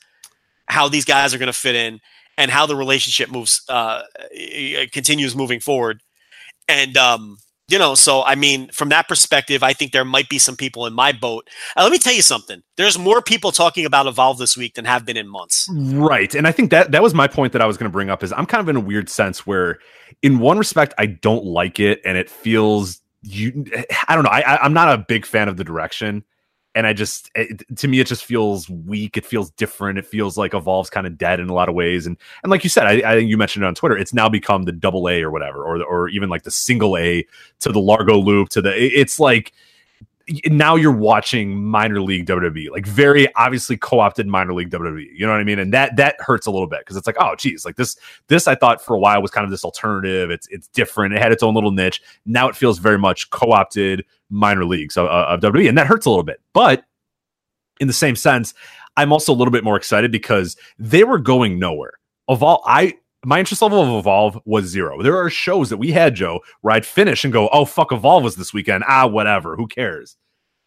how 0.67 0.87
these 0.87 1.05
guys 1.05 1.33
are 1.33 1.39
going 1.39 1.47
to 1.47 1.53
fit 1.57 1.73
in 1.75 1.99
and 2.37 2.51
how 2.51 2.65
the 2.65 2.75
relationship 2.75 3.29
moves, 3.31 3.61
uh, 3.69 4.01
continues 4.91 5.35
moving 5.35 5.59
forward. 5.59 6.01
And 6.67 6.97
um, 6.97 7.37
You 7.69 7.79
know, 7.79 7.95
so 7.95 8.23
I 8.23 8.35
mean, 8.35 8.69
from 8.71 8.89
that 8.89 9.07
perspective, 9.07 9.63
I 9.63 9.73
think 9.73 9.93
there 9.93 10.03
might 10.03 10.27
be 10.27 10.37
some 10.37 10.55
people 10.57 10.85
in 10.85 10.93
my 10.93 11.13
boat. 11.13 11.49
Uh, 11.77 11.83
let 11.83 11.91
me 11.91 11.97
tell 11.97 12.13
you 12.13 12.21
something. 12.21 12.61
There's 12.75 12.99
more 12.99 13.21
people 13.21 13.51
talking 13.51 13.85
about 13.85 14.05
Evolve 14.05 14.37
this 14.37 14.57
week 14.57 14.75
than 14.75 14.85
have 14.85 15.05
been 15.05 15.15
in 15.15 15.27
months. 15.27 15.69
Right. 15.71 16.35
And 16.35 16.45
I 16.45 16.51
think 16.51 16.71
that 16.71 16.91
that 16.91 17.01
was 17.01 17.13
my 17.13 17.27
point 17.27 17.53
that 17.53 17.61
I 17.61 17.65
was 17.65 17.77
going 17.77 17.89
to 17.89 17.93
bring 17.93 18.09
up 18.09 18.21
is 18.21 18.33
I'm 18.33 18.45
kind 18.45 18.61
of 18.61 18.67
in 18.67 18.75
a 18.75 18.81
weird 18.81 19.09
sense 19.09 19.47
where 19.47 19.79
in 20.21 20.39
one 20.39 20.57
respect 20.57 20.93
I 20.97 21.05
don't 21.05 21.45
like 21.45 21.79
it 21.79 22.01
and 22.03 22.17
it 22.17 22.29
feels 22.29 23.01
you 23.21 23.65
I 24.09 24.15
don't 24.15 24.25
know. 24.25 24.31
I, 24.31 24.41
I 24.41 24.57
I'm 24.57 24.73
not 24.73 24.93
a 24.93 24.97
big 24.97 25.25
fan 25.25 25.47
of 25.47 25.55
the 25.55 25.63
direction 25.63 26.25
and 26.75 26.87
I 26.87 26.93
just 26.93 27.29
it, 27.35 27.63
to 27.77 27.87
me 27.87 27.99
it 27.99 28.07
just 28.07 28.25
feels 28.25 28.69
weak. 28.69 29.17
It 29.17 29.25
feels 29.25 29.51
different. 29.51 29.99
It 29.99 30.05
feels 30.05 30.37
like 30.37 30.53
Evolve's 30.53 30.89
kind 30.89 31.05
of 31.05 31.17
dead 31.17 31.39
in 31.39 31.49
a 31.49 31.53
lot 31.53 31.69
of 31.69 31.75
ways. 31.75 32.05
And 32.07 32.17
and 32.43 32.51
like 32.51 32.63
you 32.63 32.69
said, 32.69 32.87
I, 32.87 33.11
I 33.11 33.15
think 33.15 33.29
you 33.29 33.37
mentioned 33.37 33.63
it 33.63 33.67
on 33.67 33.75
Twitter. 33.75 33.97
It's 33.97 34.13
now 34.13 34.29
become 34.29 34.63
the 34.63 34.71
double 34.71 35.09
A 35.09 35.21
or 35.21 35.31
whatever, 35.31 35.63
or 35.63 35.83
or 35.83 36.09
even 36.09 36.29
like 36.29 36.43
the 36.43 36.51
single 36.51 36.97
A 36.97 37.25
to 37.59 37.71
the 37.71 37.79
Largo 37.79 38.17
Loop 38.17 38.49
to 38.49 38.61
the. 38.61 38.73
It's 38.75 39.19
like 39.19 39.53
now 40.47 40.75
you're 40.75 40.91
watching 40.91 41.63
minor 41.63 42.01
league 42.01 42.25
WWE, 42.25 42.71
like 42.71 42.85
very 42.85 43.33
obviously 43.35 43.75
co-opted 43.75 44.27
minor 44.27 44.53
league 44.53 44.69
WWE. 44.69 45.07
You 45.13 45.25
know 45.25 45.31
what 45.31 45.41
I 45.41 45.43
mean? 45.43 45.59
And 45.59 45.73
that 45.73 45.95
that 45.97 46.15
hurts 46.19 46.47
a 46.47 46.51
little 46.51 46.67
bit 46.67 46.79
because 46.79 46.95
it's 46.95 47.07
like, 47.07 47.17
oh, 47.19 47.35
geez, 47.35 47.65
like 47.65 47.75
this 47.75 47.97
this 48.27 48.47
I 48.47 48.55
thought 48.55 48.81
for 48.81 48.95
a 48.95 48.99
while 48.99 49.21
was 49.21 49.31
kind 49.31 49.43
of 49.43 49.51
this 49.51 49.65
alternative. 49.65 50.31
It's 50.31 50.47
it's 50.49 50.67
different. 50.69 51.13
It 51.13 51.21
had 51.21 51.31
its 51.31 51.43
own 51.43 51.53
little 51.53 51.71
niche. 51.71 52.01
Now 52.25 52.47
it 52.47 52.55
feels 52.55 52.79
very 52.79 52.97
much 52.97 53.29
co-opted 53.31 54.05
minor 54.29 54.65
leagues 54.65 54.97
of, 54.97 55.07
of 55.07 55.39
WWE, 55.41 55.67
and 55.67 55.77
that 55.77 55.87
hurts 55.87 56.05
a 56.05 56.09
little 56.09 56.23
bit. 56.23 56.39
But 56.53 56.85
in 57.79 57.87
the 57.87 57.93
same 57.93 58.15
sense, 58.15 58.53
I'm 58.95 59.11
also 59.11 59.33
a 59.33 59.35
little 59.35 59.51
bit 59.51 59.63
more 59.63 59.75
excited 59.75 60.11
because 60.11 60.55
they 60.79 61.03
were 61.03 61.19
going 61.19 61.59
nowhere. 61.59 61.93
Of 62.29 62.41
all, 62.41 62.63
I 62.65 62.97
my 63.25 63.39
interest 63.39 63.61
level 63.61 63.81
of 63.81 63.99
Evolve 63.99 64.39
was 64.45 64.65
zero. 64.65 65.01
There 65.01 65.17
are 65.17 65.29
shows 65.29 65.69
that 65.69 65.77
we 65.77 65.91
had, 65.91 66.15
Joe, 66.15 66.41
where 66.61 66.73
I'd 66.75 66.85
finish 66.85 67.23
and 67.23 67.31
go, 67.31 67.49
oh, 67.49 67.65
fuck, 67.65 67.91
Evolve 67.91 68.23
was 68.23 68.35
this 68.35 68.53
weekend. 68.53 68.83
Ah, 68.87 69.07
whatever. 69.07 69.55
Who 69.55 69.67
cares? 69.67 70.17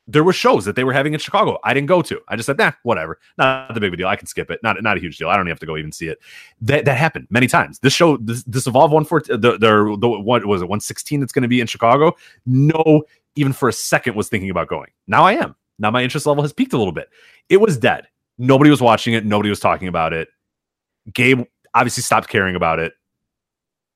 There 0.08 0.22
were 0.22 0.32
shows 0.32 0.64
that 0.66 0.76
they 0.76 0.84
were 0.84 0.92
having 0.92 1.14
in 1.14 1.18
Chicago. 1.18 1.58
I 1.64 1.74
didn't 1.74 1.88
go 1.88 2.00
to. 2.00 2.20
I 2.28 2.36
just 2.36 2.46
said, 2.46 2.58
nah, 2.58 2.72
whatever. 2.84 3.18
Not 3.38 3.74
the 3.74 3.80
big 3.80 3.96
deal. 3.96 4.06
I 4.06 4.14
can 4.14 4.28
skip 4.28 4.52
it. 4.52 4.60
Not 4.62 4.80
not 4.80 4.96
a 4.96 5.00
huge 5.00 5.18
deal. 5.18 5.28
I 5.28 5.32
don't 5.32 5.46
even 5.46 5.50
have 5.50 5.60
to 5.60 5.66
go 5.66 5.76
even 5.76 5.90
see 5.90 6.06
it. 6.06 6.18
That 6.60 6.84
that 6.84 6.96
happened 6.96 7.26
many 7.28 7.48
times. 7.48 7.80
This 7.80 7.92
show, 7.92 8.16
this, 8.18 8.44
this 8.44 8.68
Evolve 8.68 8.92
114, 8.92 9.40
the, 9.40 9.58
the, 9.58 9.96
the 9.98 10.08
what 10.08 10.46
was 10.46 10.62
it, 10.62 10.66
116 10.66 11.18
that's 11.18 11.32
going 11.32 11.42
to 11.42 11.48
be 11.48 11.60
in 11.60 11.66
Chicago? 11.66 12.14
No, 12.46 13.02
even 13.34 13.52
for 13.52 13.68
a 13.68 13.72
second 13.72 14.14
was 14.14 14.28
thinking 14.28 14.50
about 14.50 14.68
going. 14.68 14.90
Now 15.08 15.24
I 15.24 15.32
am. 15.32 15.56
Now 15.80 15.90
my 15.90 16.04
interest 16.04 16.24
level 16.24 16.44
has 16.44 16.52
peaked 16.52 16.72
a 16.72 16.78
little 16.78 16.92
bit. 16.92 17.10
It 17.48 17.56
was 17.56 17.76
dead. 17.76 18.06
Nobody 18.38 18.70
was 18.70 18.80
watching 18.80 19.14
it. 19.14 19.24
Nobody 19.24 19.50
was 19.50 19.58
talking 19.58 19.88
about 19.88 20.12
it. 20.12 20.28
Gabe 21.12 21.42
obviously 21.76 22.02
stopped 22.02 22.28
caring 22.28 22.56
about 22.56 22.78
it. 22.78 22.94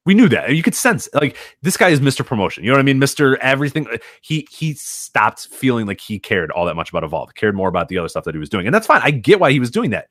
We 0.06 0.14
knew 0.14 0.28
that. 0.28 0.54
You 0.54 0.62
could 0.62 0.74
sense 0.74 1.08
like 1.14 1.36
this 1.62 1.76
guy 1.76 1.90
is 1.90 2.00
Mr. 2.00 2.24
Promotion. 2.24 2.64
You 2.64 2.70
know 2.70 2.74
what 2.74 2.80
I 2.80 2.84
mean? 2.84 2.98
Mr. 2.98 3.36
Everything. 3.38 3.86
He 4.22 4.46
he 4.50 4.74
stopped 4.74 5.48
feeling 5.48 5.86
like 5.86 6.00
he 6.00 6.18
cared 6.18 6.50
all 6.50 6.64
that 6.66 6.74
much 6.74 6.90
about 6.90 7.04
Evolve. 7.04 7.34
Cared 7.34 7.54
more 7.54 7.68
about 7.68 7.88
the 7.88 7.98
other 7.98 8.08
stuff 8.08 8.24
that 8.24 8.34
he 8.34 8.38
was 8.38 8.48
doing. 8.48 8.66
And 8.66 8.74
that's 8.74 8.86
fine. 8.86 9.00
I 9.04 9.10
get 9.10 9.40
why 9.40 9.52
he 9.52 9.60
was 9.60 9.70
doing 9.70 9.90
that. 9.90 10.08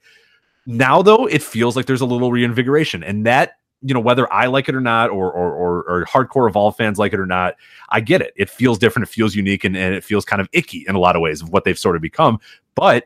Now 0.66 1.02
though, 1.02 1.26
it 1.26 1.42
feels 1.42 1.76
like 1.76 1.86
there's 1.86 2.02
a 2.02 2.06
little 2.06 2.32
reinvigoration. 2.32 3.04
And 3.04 3.26
that, 3.26 3.54
you 3.82 3.94
know, 3.94 4.00
whether 4.00 4.32
I 4.32 4.46
like 4.46 4.70
it 4.70 4.76
or 4.76 4.82
not, 4.82 5.10
or 5.10 5.32
or 5.32 5.52
or, 5.54 5.84
or 5.90 6.06
hardcore 6.06 6.48
Evolve 6.48 6.78
fans 6.78 7.00
like 7.00 7.14
it 7.14 7.20
or 7.20 7.26
not, 7.26 7.56
I 7.90 8.00
get 8.00 8.22
it. 8.22 8.34
It 8.36 8.50
feels 8.50 8.78
different, 8.78 9.08
it 9.08 9.12
feels 9.12 9.36
unique, 9.36 9.64
and, 9.64 9.76
and 9.76 9.96
it 9.96 10.04
feels 10.04 10.24
kind 10.24 10.42
of 10.42 10.48
icky 10.54 10.86
in 10.88 10.96
a 10.96 11.00
lot 11.00 11.16
of 11.16 11.22
ways 11.22 11.42
of 11.42 11.50
what 11.50 11.64
they've 11.64 11.80
sort 11.80 11.96
of 11.96 12.02
become. 12.02 12.40
But 12.76 13.06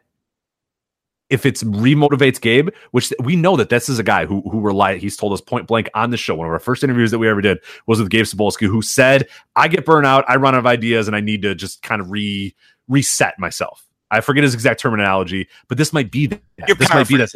if 1.34 1.48
it's 1.48 1.64
remotivates 1.64 2.40
Gabe, 2.40 2.70
which 2.92 3.12
we 3.20 3.36
know 3.36 3.58
that 3.58 3.70
this 3.70 3.90
is 3.90 3.98
a 3.98 4.04
guy 4.04 4.26
who 4.26 4.42
who 4.50 4.62
relied, 4.62 5.02
he's 5.02 5.18
told 5.18 5.34
us 5.34 5.42
point 5.42 5.66
blank 5.66 5.90
on 5.96 6.12
the 6.12 6.18
show. 6.18 6.36
One 6.36 6.48
of 6.48 6.54
our 6.54 6.60
first 6.60 6.84
interviews 6.84 7.10
that 7.10 7.18
we 7.18 7.28
ever 7.28 7.42
did 7.42 7.58
was 7.88 8.00
with 8.00 8.12
Gabe 8.12 8.26
Sapolsky, 8.26 8.68
who 8.68 8.84
said, 8.84 9.28
"I 9.56 9.68
get 9.68 9.84
burnout, 9.84 10.24
I 10.28 10.36
run 10.36 10.54
out 10.54 10.60
of 10.60 10.68
ideas, 10.68 11.08
and 11.08 11.16
I 11.16 11.22
need 11.22 11.42
to 11.42 11.56
just 11.56 11.82
kind 11.82 12.00
of 12.00 12.12
re 12.12 12.56
reset 12.88 13.40
myself." 13.40 13.84
I 14.12 14.22
forget 14.22 14.44
his 14.44 14.54
exact 14.54 14.80
terminology, 14.80 15.48
but 15.68 15.80
this 15.80 15.92
might 15.92 16.12
be. 16.12 16.30
You're 16.68 16.76
this 16.76 16.90
might 16.90 17.08
be. 17.08 17.16
You're. 17.16 17.28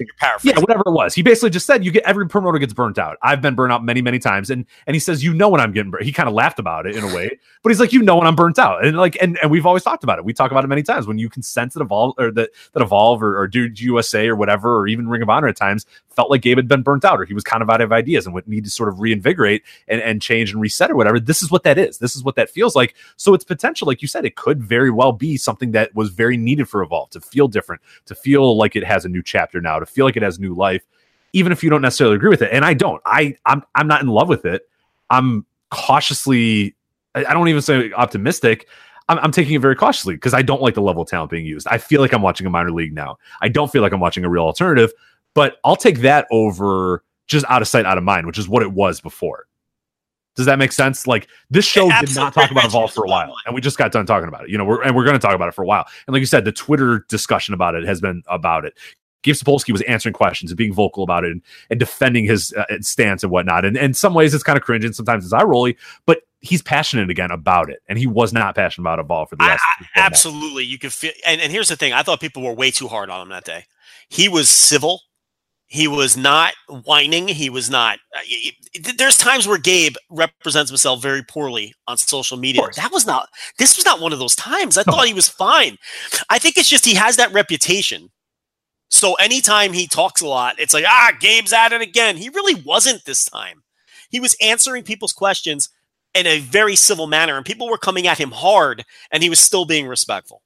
Yeah, 0.43 0.59
whatever 0.59 0.83
it 0.85 0.91
was. 0.91 1.15
He 1.15 1.23
basically 1.23 1.49
just 1.49 1.65
said 1.65 1.83
you 1.83 1.91
get 1.91 2.03
every 2.03 2.27
promoter 2.27 2.59
gets 2.59 2.73
burnt 2.73 2.99
out. 2.99 3.17
I've 3.23 3.41
been 3.41 3.55
burnt 3.55 3.73
out 3.73 3.83
many, 3.83 4.01
many 4.01 4.19
times. 4.19 4.49
And 4.49 4.65
and 4.85 4.95
he 4.95 4.99
says, 4.99 5.23
you 5.23 5.33
know 5.33 5.49
when 5.49 5.59
I'm 5.59 5.71
getting 5.71 5.91
burnt. 5.91 6.05
He 6.05 6.11
kind 6.11 6.29
of 6.29 6.35
laughed 6.35 6.59
about 6.59 6.85
it 6.85 6.95
in 6.95 7.03
a 7.03 7.15
way, 7.15 7.29
but 7.63 7.69
he's 7.69 7.79
like, 7.79 7.93
you 7.93 8.03
know 8.03 8.17
when 8.17 8.27
I'm 8.27 8.35
burnt 8.35 8.59
out. 8.59 8.85
And 8.85 8.97
like 8.97 9.17
and, 9.19 9.37
and 9.41 9.49
we've 9.49 9.65
always 9.65 9.83
talked 9.83 10.03
about 10.03 10.19
it. 10.19 10.25
We 10.25 10.33
talk 10.33 10.51
about 10.51 10.63
it 10.63 10.67
many 10.67 10.83
times. 10.83 11.07
When 11.07 11.17
you 11.17 11.29
can 11.29 11.41
sense 11.41 11.73
that 11.73 11.81
evolve 11.81 12.13
or 12.17 12.31
that 12.31 12.51
that 12.73 12.83
evolve 12.83 13.23
or, 13.23 13.39
or 13.39 13.47
Dude 13.47 13.79
USA 13.79 14.27
or 14.27 14.35
whatever, 14.35 14.77
or 14.77 14.87
even 14.87 15.07
Ring 15.07 15.21
of 15.21 15.29
Honor 15.29 15.47
at 15.47 15.55
times, 15.55 15.85
felt 16.17 16.31
like 16.31 16.41
Gabe 16.41 16.57
had 16.57 16.67
been 16.67 16.81
burnt 16.81 17.05
out 17.05 17.21
or 17.21 17.25
he 17.25 17.35
was 17.35 17.43
kind 17.43 17.61
of 17.61 17.69
out 17.69 17.79
of 17.79 17.91
ideas 17.91 18.25
and 18.25 18.33
would 18.33 18.47
need 18.47 18.65
to 18.65 18.71
sort 18.71 18.89
of 18.89 18.99
reinvigorate 18.99 19.63
and, 19.87 20.01
and 20.01 20.19
change 20.19 20.51
and 20.51 20.59
reset 20.59 20.89
or 20.89 20.95
whatever. 20.95 21.19
This 21.19 21.43
is 21.43 21.51
what 21.51 21.63
that 21.63 21.77
is. 21.77 21.99
This 21.99 22.15
is 22.15 22.23
what 22.23 22.35
that 22.35 22.49
feels 22.49 22.75
like. 22.75 22.95
So 23.17 23.35
it's 23.35 23.45
potential, 23.45 23.87
like 23.87 24.01
you 24.01 24.07
said, 24.07 24.25
it 24.25 24.35
could 24.35 24.61
very 24.61 24.89
well 24.89 25.11
be 25.11 25.37
something 25.37 25.71
that 25.71 25.93
was 25.93 26.09
very 26.09 26.35
needed 26.35 26.67
for 26.67 26.81
Evolve 26.81 27.11
to 27.11 27.21
feel 27.21 27.47
different, 27.47 27.83
to 28.07 28.15
feel 28.15 28.57
like 28.57 28.75
it 28.75 28.83
has 28.83 29.05
a 29.05 29.09
new 29.09 29.16
chapter 29.23 29.61
now, 29.61 29.79
to 29.79 29.85
feel 29.85 30.05
like 30.05 30.17
it 30.17 30.23
has 30.23 30.39
new 30.39 30.53
life, 30.53 30.85
even 31.33 31.51
if 31.51 31.63
you 31.63 31.69
don't 31.69 31.81
necessarily 31.81 32.15
agree 32.15 32.29
with 32.29 32.41
it. 32.41 32.49
And 32.51 32.65
I 32.65 32.73
don't. 32.73 33.01
I 33.05 33.35
I'm 33.45 33.63
I'm 33.75 33.87
not 33.87 34.01
in 34.01 34.07
love 34.07 34.29
with 34.29 34.45
it. 34.45 34.69
I'm 35.09 35.45
cautiously. 35.69 36.75
I 37.15 37.25
I 37.25 37.33
don't 37.33 37.47
even 37.47 37.61
say 37.61 37.91
optimistic. 37.93 38.67
I'm, 39.09 39.19
I'm 39.19 39.31
taking 39.31 39.55
it 39.55 39.61
very 39.61 39.75
cautiously 39.75 40.15
because 40.15 40.33
I 40.33 40.41
don't 40.41 40.61
like 40.61 40.73
the 40.73 40.81
level 40.81 41.01
of 41.03 41.09
talent 41.09 41.31
being 41.31 41.45
used. 41.45 41.67
I 41.67 41.77
feel 41.77 42.01
like 42.01 42.13
I'm 42.13 42.21
watching 42.21 42.45
a 42.45 42.49
minor 42.49 42.71
league 42.71 42.93
now. 42.93 43.17
I 43.41 43.47
don't 43.47 43.71
feel 43.71 43.81
like 43.81 43.93
I'm 43.93 43.99
watching 43.99 44.25
a 44.25 44.29
real 44.29 44.43
alternative, 44.43 44.91
but 45.33 45.57
I'll 45.63 45.75
take 45.75 45.99
that 45.99 46.27
over 46.31 47.03
just 47.27 47.45
out 47.49 47.61
of 47.61 47.67
sight, 47.67 47.85
out 47.85 47.97
of 47.97 48.03
mind, 48.03 48.25
which 48.25 48.37
is 48.37 48.49
what 48.49 48.63
it 48.63 48.71
was 48.71 48.99
before. 48.99 49.45
Does 50.35 50.45
that 50.45 50.59
make 50.59 50.71
sense? 50.71 51.07
Like 51.07 51.27
this 51.49 51.65
show 51.65 51.89
did 51.99 52.15
not 52.15 52.33
talk 52.33 52.51
about 52.51 52.65
Evolve 52.65 52.93
for 52.93 53.03
a 53.05 53.07
while, 53.07 53.33
and 53.45 53.55
we 53.55 53.61
just 53.61 53.77
got 53.77 53.91
done 53.91 54.05
talking 54.05 54.27
about 54.27 54.43
it. 54.43 54.49
You 54.51 54.57
know, 54.57 54.65
we're 54.65 54.83
and 54.83 54.95
we're 54.95 55.03
going 55.03 55.15
to 55.15 55.19
talk 55.19 55.33
about 55.33 55.47
it 55.47 55.55
for 55.55 55.63
a 55.63 55.65
while. 55.65 55.85
And 56.05 56.13
like 56.13 56.19
you 56.19 56.27
said, 56.27 56.45
the 56.45 56.51
Twitter 56.51 57.05
discussion 57.09 57.55
about 57.55 57.73
it 57.73 57.83
has 57.85 57.99
been 57.99 58.21
about 58.27 58.63
it. 58.63 58.77
Gabe 59.23 59.35
Sapolsky 59.35 59.71
was 59.71 59.81
answering 59.83 60.13
questions 60.13 60.51
and 60.51 60.57
being 60.57 60.73
vocal 60.73 61.03
about 61.03 61.23
it 61.23 61.31
and, 61.31 61.41
and 61.69 61.79
defending 61.79 62.25
his 62.25 62.53
uh, 62.53 62.65
stance 62.81 63.23
and 63.23 63.31
whatnot. 63.31 63.65
And, 63.65 63.75
in 63.77 63.93
some 63.93 64.13
ways, 64.13 64.33
it's 64.33 64.43
kind 64.43 64.57
of 64.57 64.63
cringe 64.63 64.85
and 64.85 64.95
sometimes 64.95 65.23
it's 65.23 65.33
eye 65.33 65.43
rolly, 65.43 65.77
but 66.05 66.21
he's 66.39 66.61
passionate 66.61 67.09
again 67.09 67.31
about 67.31 67.69
it. 67.69 67.79
And 67.89 67.97
he 67.97 68.07
was 68.07 68.31
not 68.31 68.55
passionate 68.55 68.83
about 68.83 68.99
Evolve 68.99 69.29
for 69.29 69.35
the 69.35 69.43
last. 69.43 69.63
I- 69.65 69.85
absolutely. 69.99 70.65
You 70.65 70.77
could 70.77 70.93
feel, 70.93 71.11
and, 71.25 71.41
and 71.41 71.51
here's 71.51 71.69
the 71.69 71.75
thing: 71.75 71.93
I 71.93 72.03
thought 72.03 72.19
people 72.19 72.43
were 72.43 72.53
way 72.53 72.71
too 72.71 72.87
hard 72.87 73.09
on 73.09 73.21
him 73.21 73.29
that 73.29 73.43
day. 73.43 73.65
He 74.09 74.29
was 74.29 74.49
civil. 74.49 75.01
He 75.69 75.89
was 75.89 76.15
not 76.15 76.53
whining. 76.85 77.27
He 77.27 77.49
was 77.49 77.69
not. 77.69 77.99
Uh, 78.15 78.21
there's 78.97 79.17
times 79.17 79.47
where 79.47 79.57
Gabe 79.57 79.95
represents 80.09 80.71
himself 80.71 81.01
very 81.01 81.23
poorly 81.23 81.73
on 81.87 81.97
social 81.97 82.37
media. 82.37 82.61
That 82.77 82.93
was 82.93 83.05
not. 83.05 83.27
This 83.59 83.75
was 83.75 83.85
not 83.85 83.99
one 83.99 84.13
of 84.13 84.19
those 84.19 84.35
times. 84.35 84.77
I 84.77 84.83
thought 84.83 85.07
he 85.07 85.13
was 85.13 85.27
fine. 85.27 85.77
I 86.29 86.39
think 86.39 86.57
it's 86.57 86.69
just 86.69 86.85
he 86.85 86.95
has 86.95 87.17
that 87.17 87.33
reputation. 87.33 88.09
So 88.89 89.15
anytime 89.15 89.73
he 89.73 89.87
talks 89.87 90.21
a 90.21 90.27
lot, 90.27 90.59
it's 90.59 90.73
like 90.73 90.85
ah, 90.87 91.11
Gabe's 91.19 91.53
at 91.53 91.73
it 91.73 91.81
again. 91.81 92.17
He 92.17 92.29
really 92.29 92.61
wasn't 92.61 93.05
this 93.05 93.25
time. 93.25 93.63
He 94.09 94.19
was 94.19 94.35
answering 94.41 94.83
people's 94.83 95.13
questions 95.13 95.69
in 96.13 96.25
a 96.25 96.39
very 96.39 96.75
civil 96.75 97.07
manner, 97.07 97.35
and 97.35 97.45
people 97.45 97.69
were 97.69 97.77
coming 97.77 98.07
at 98.07 98.17
him 98.17 98.31
hard, 98.31 98.85
and 99.11 99.21
he 99.21 99.29
was 99.29 99.39
still 99.39 99.65
being 99.65 99.87
respectful 99.87 100.41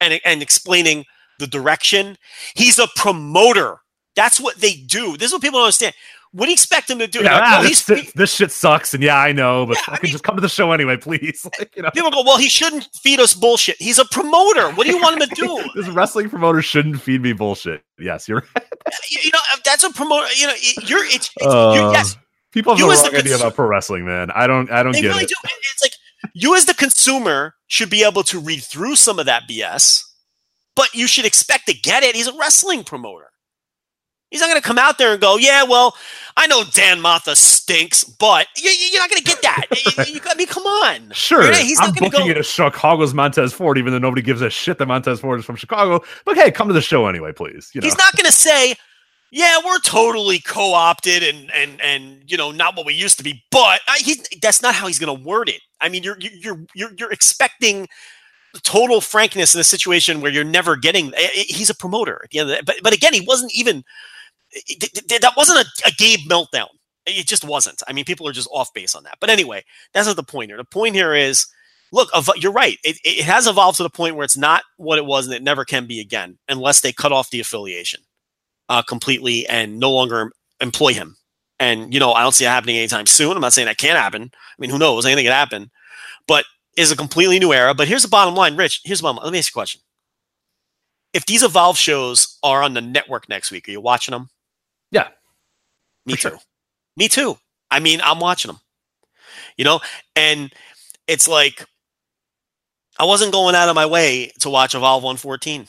and 0.00 0.20
and 0.24 0.42
explaining 0.42 1.04
the 1.38 1.46
direction. 1.46 2.16
He's 2.54 2.78
a 2.78 2.88
promoter. 2.96 3.78
That's 4.14 4.40
what 4.40 4.56
they 4.56 4.74
do. 4.74 5.16
This 5.16 5.28
is 5.28 5.32
what 5.34 5.42
people 5.42 5.58
don't 5.58 5.66
understand. 5.66 5.94
What 6.36 6.44
do 6.46 6.50
you 6.50 6.54
expect 6.54 6.90
him 6.90 6.98
to 6.98 7.06
do? 7.06 7.22
Yeah, 7.22 7.40
Well, 7.40 7.42
ah, 7.44 7.62
he's- 7.62 7.84
this, 7.84 8.12
this 8.12 8.34
shit 8.34 8.52
sucks. 8.52 8.92
And 8.92 9.02
yeah, 9.02 9.16
I 9.16 9.32
know, 9.32 9.64
but 9.64 9.76
Yeah, 9.76 9.80
I 9.80 9.90
fucking 9.92 10.00
mean- 10.08 10.12
just 10.12 10.24
come 10.24 10.36
to 10.36 10.42
the 10.42 10.48
show 10.50 10.70
anyway, 10.72 10.96
please. 11.00 11.46
Like, 11.58 11.74
you 11.74 11.82
know, 11.82 11.90
people 11.92 12.10
go, 12.10 12.22
well, 12.22 12.36
he 12.36 12.48
shouldn't 12.50 12.88
feed 13.02 13.20
us 13.20 13.32
bullshit. 13.32 13.76
He's 13.78 13.98
a 13.98 14.04
promoter. 14.04 14.70
What 14.72 14.86
do 14.86 14.92
you 14.92 15.00
want 15.00 15.20
him 15.20 15.28
to 15.28 15.34
do? 15.34 15.70
this 15.74 15.88
wrestling 15.88 16.28
promoter 16.28 16.60
shouldn't 16.60 17.00
feed 17.00 17.22
me 17.22 17.32
bullshit. 17.32 17.82
Yes, 17.98 18.28
you're 18.28 18.44
right. 18.54 18.64
you, 19.10 19.30
know, 19.30 19.38
that's 19.64 19.82
a 19.82 19.90
promoter. 19.90 20.26
You 20.36 20.48
know, 20.48 20.54
you're 20.86 21.04
it's, 21.06 21.30
it's 21.36 21.46
Uh, 21.46 21.72
you're, 21.74 21.92
yes, 21.92 22.16
People 22.52 22.72
have 22.72 22.78
You 22.78 22.86
the 22.86 23.02
wrong 23.02 23.12
the 23.12 23.18
idea 23.18 23.36
about 23.36 23.54
pro 23.54 23.66
wrestling, 23.66 24.06
man. 24.06 24.30
I 24.34 24.46
don't. 24.46 24.70
I 24.70 24.82
don't 24.82 24.92
get 24.92 25.02
really 25.08 25.24
it. 25.24 25.28
do. 25.28 25.34
It's 25.44 25.82
like 25.82 25.92
you 26.34 26.54
as 26.56 26.64
the 26.64 26.72
consumer 26.74 27.54
should 27.66 27.90
be 27.90 28.02
able 28.02 28.22
to 28.24 28.40
read 28.40 28.62
through 28.62 28.96
some 28.96 29.18
of 29.18 29.26
that 29.26 29.42
BS, 29.50 30.02
but 30.74 30.94
you 30.94 31.06
should 31.06 31.26
expect 31.26 31.66
to 31.66 31.74
get 31.74 32.02
it. 32.02 32.16
He's 32.16 32.28
a 32.28 32.36
wrestling 32.38 32.82
promoter. 32.84 33.26
He's 34.30 34.40
not 34.40 34.48
going 34.48 34.60
to 34.60 34.66
come 34.66 34.78
out 34.78 34.98
there 34.98 35.12
and 35.12 35.20
go, 35.20 35.36
"Yeah, 35.36 35.62
well, 35.62 35.96
I 36.36 36.46
know 36.48 36.64
Dan 36.72 37.00
Matha 37.00 37.36
stinks, 37.36 38.02
but 38.04 38.48
you, 38.56 38.70
you're 38.70 39.00
not 39.00 39.08
going 39.08 39.22
to 39.22 39.24
get 39.24 39.40
that." 39.42 39.66
You- 40.08 40.14
you- 40.14 40.20
I 40.26 40.34
mean, 40.34 40.46
come 40.48 40.64
on. 40.64 41.10
Sure, 41.12 41.42
not- 41.42 41.56
he's 41.56 41.78
I'm 41.80 41.86
not 41.90 41.98
going 41.98 42.10
to 42.10 42.16
booking 42.16 42.26
go. 42.26 42.30
it 42.32 42.38
as 42.38 42.46
Chicago's 42.46 43.14
Montez 43.14 43.52
Ford, 43.52 43.78
even 43.78 43.92
though 43.92 43.98
nobody 44.00 44.22
gives 44.22 44.42
a 44.42 44.50
shit 44.50 44.78
that 44.78 44.86
Montez 44.86 45.20
Ford 45.20 45.38
is 45.38 45.44
from 45.46 45.54
Chicago. 45.56 46.02
But 46.24 46.36
hey, 46.36 46.50
come 46.50 46.66
to 46.68 46.74
the 46.74 46.80
show 46.80 47.06
anyway, 47.06 47.32
please. 47.32 47.70
You 47.72 47.80
know, 47.80 47.86
He's 47.86 47.96
not 47.96 48.14
going 48.16 48.26
to 48.26 48.32
say, 48.32 48.74
"Yeah, 49.30 49.58
we're 49.64 49.78
totally 49.78 50.40
co-opted 50.40 51.22
and 51.22 51.50
and 51.52 51.80
and 51.80 52.22
you 52.26 52.36
know 52.36 52.50
not 52.50 52.76
what 52.76 52.84
we 52.84 52.94
used 52.94 53.18
to 53.18 53.24
be." 53.24 53.44
But 53.52 53.80
I, 53.86 53.98
he, 54.04 54.16
that's 54.42 54.60
not 54.60 54.74
how 54.74 54.88
he's 54.88 54.98
going 54.98 55.16
to 55.16 55.24
word 55.24 55.48
it. 55.48 55.60
I 55.80 55.88
mean, 55.88 56.02
you're 56.02 56.18
you're 56.18 56.58
you're 56.74 56.90
you're 56.98 57.12
expecting 57.12 57.86
total 58.62 59.00
frankness 59.00 59.54
in 59.54 59.60
a 59.60 59.64
situation 59.64 60.20
where 60.20 60.32
you're 60.32 60.42
never 60.44 60.74
getting. 60.76 61.08
eh, 61.14 61.28
eh, 61.34 61.44
He's 61.48 61.70
a 61.70 61.74
promoter 61.76 62.20
at 62.24 62.30
the 62.30 62.40
end 62.40 62.50
of 62.50 62.56
the 62.58 62.62
But 62.64 62.76
but 62.82 62.92
again, 62.92 63.12
he 63.14 63.20
wasn't 63.20 63.54
even. 63.54 63.84
That 65.20 65.32
wasn't 65.36 65.60
a, 65.60 65.88
a 65.88 65.92
Gabe 65.92 66.20
meltdown. 66.28 66.68
It 67.06 67.26
just 67.26 67.44
wasn't. 67.44 67.82
I 67.86 67.92
mean, 67.92 68.04
people 68.04 68.26
are 68.26 68.32
just 68.32 68.48
off 68.52 68.72
base 68.74 68.94
on 68.94 69.04
that. 69.04 69.18
But 69.20 69.30
anyway, 69.30 69.64
that's 69.94 70.06
not 70.06 70.16
the 70.16 70.22
point 70.22 70.50
here. 70.50 70.56
The 70.56 70.64
point 70.64 70.94
here 70.94 71.14
is, 71.14 71.46
look, 71.92 72.08
you're 72.36 72.52
right. 72.52 72.78
It, 72.82 72.98
it 73.04 73.24
has 73.24 73.46
evolved 73.46 73.76
to 73.76 73.84
the 73.84 73.90
point 73.90 74.16
where 74.16 74.24
it's 74.24 74.36
not 74.36 74.64
what 74.76 74.98
it 74.98 75.06
was, 75.06 75.26
and 75.26 75.34
it 75.34 75.42
never 75.42 75.64
can 75.64 75.86
be 75.86 76.00
again, 76.00 76.38
unless 76.48 76.80
they 76.80 76.92
cut 76.92 77.12
off 77.12 77.30
the 77.30 77.40
affiliation 77.40 78.00
uh, 78.68 78.82
completely 78.82 79.46
and 79.46 79.78
no 79.78 79.92
longer 79.92 80.32
employ 80.60 80.94
him. 80.94 81.16
And 81.58 81.94
you 81.94 82.00
know, 82.00 82.12
I 82.12 82.22
don't 82.22 82.34
see 82.34 82.44
it 82.44 82.48
happening 82.48 82.76
anytime 82.76 83.06
soon. 83.06 83.36
I'm 83.36 83.40
not 83.40 83.52
saying 83.52 83.66
that 83.66 83.78
can't 83.78 83.98
happen. 83.98 84.30
I 84.34 84.54
mean, 84.58 84.70
who 84.70 84.78
knows? 84.78 85.06
Anything 85.06 85.24
can 85.24 85.32
happen. 85.32 85.70
But 86.26 86.44
is 86.76 86.92
a 86.92 86.96
completely 86.96 87.38
new 87.38 87.52
era. 87.52 87.74
But 87.74 87.88
here's 87.88 88.02
the 88.02 88.08
bottom 88.08 88.34
line, 88.34 88.56
Rich. 88.56 88.82
Here's 88.84 89.00
bottom. 89.00 89.22
Let 89.22 89.32
me 89.32 89.38
ask 89.38 89.50
you 89.50 89.58
a 89.58 89.60
question. 89.60 89.80
If 91.14 91.24
these 91.24 91.42
Evolve 91.42 91.78
shows 91.78 92.38
are 92.42 92.62
on 92.62 92.74
the 92.74 92.82
network 92.82 93.28
next 93.28 93.50
week, 93.50 93.68
are 93.68 93.70
you 93.70 93.80
watching 93.80 94.12
them? 94.12 94.28
Yeah, 94.90 95.08
Me 96.06 96.14
too. 96.14 96.30
sure. 96.30 96.38
Me 96.96 97.08
too. 97.08 97.38
I 97.70 97.80
mean, 97.80 98.00
I'm 98.02 98.20
watching 98.20 98.50
them. 98.50 98.60
You 99.56 99.64
know, 99.64 99.80
and 100.14 100.52
it's 101.06 101.28
like 101.28 101.64
I 102.98 103.04
wasn't 103.04 103.32
going 103.32 103.54
out 103.54 103.68
of 103.68 103.74
my 103.74 103.86
way 103.86 104.32
to 104.40 104.50
watch 104.50 104.74
Evolve 104.74 105.02
114 105.02 105.66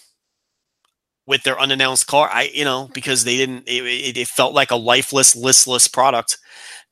with 1.25 1.43
their 1.43 1.59
unannounced 1.59 2.07
car. 2.07 2.29
I, 2.31 2.43
you 2.53 2.63
know, 2.63 2.89
because 2.93 3.23
they 3.23 3.37
didn't. 3.37 3.67
It, 3.67 3.83
it, 3.85 4.17
it 4.17 4.27
felt 4.27 4.53
like 4.53 4.71
a 4.71 4.75
lifeless, 4.75 5.35
listless 5.35 5.87
product 5.87 6.37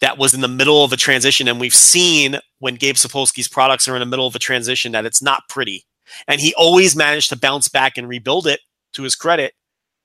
that 0.02 0.18
was 0.18 0.34
in 0.34 0.42
the 0.42 0.48
middle 0.48 0.84
of 0.84 0.92
a 0.92 0.98
transition. 0.98 1.48
And 1.48 1.60
we've 1.60 1.74
seen 1.74 2.40
when 2.60 2.76
Gabe 2.76 2.96
Sapolsky's 2.96 3.48
products 3.48 3.88
are 3.88 3.96
in 3.96 4.02
the 4.02 4.06
middle 4.06 4.28
of 4.28 4.36
a 4.36 4.40
transition 4.40 4.92
that 4.92 5.06
it's 5.06 5.22
not 5.22 5.44
pretty. 5.50 5.86
And 6.28 6.42
he 6.42 6.54
always 6.56 6.96
managed 6.96 7.30
to 7.30 7.38
bounce 7.38 7.70
back 7.70 7.98
and 7.98 8.08
rebuild 8.08 8.48
it 8.48 8.60
to 8.94 9.04
his 9.04 9.16
credit. 9.16 9.54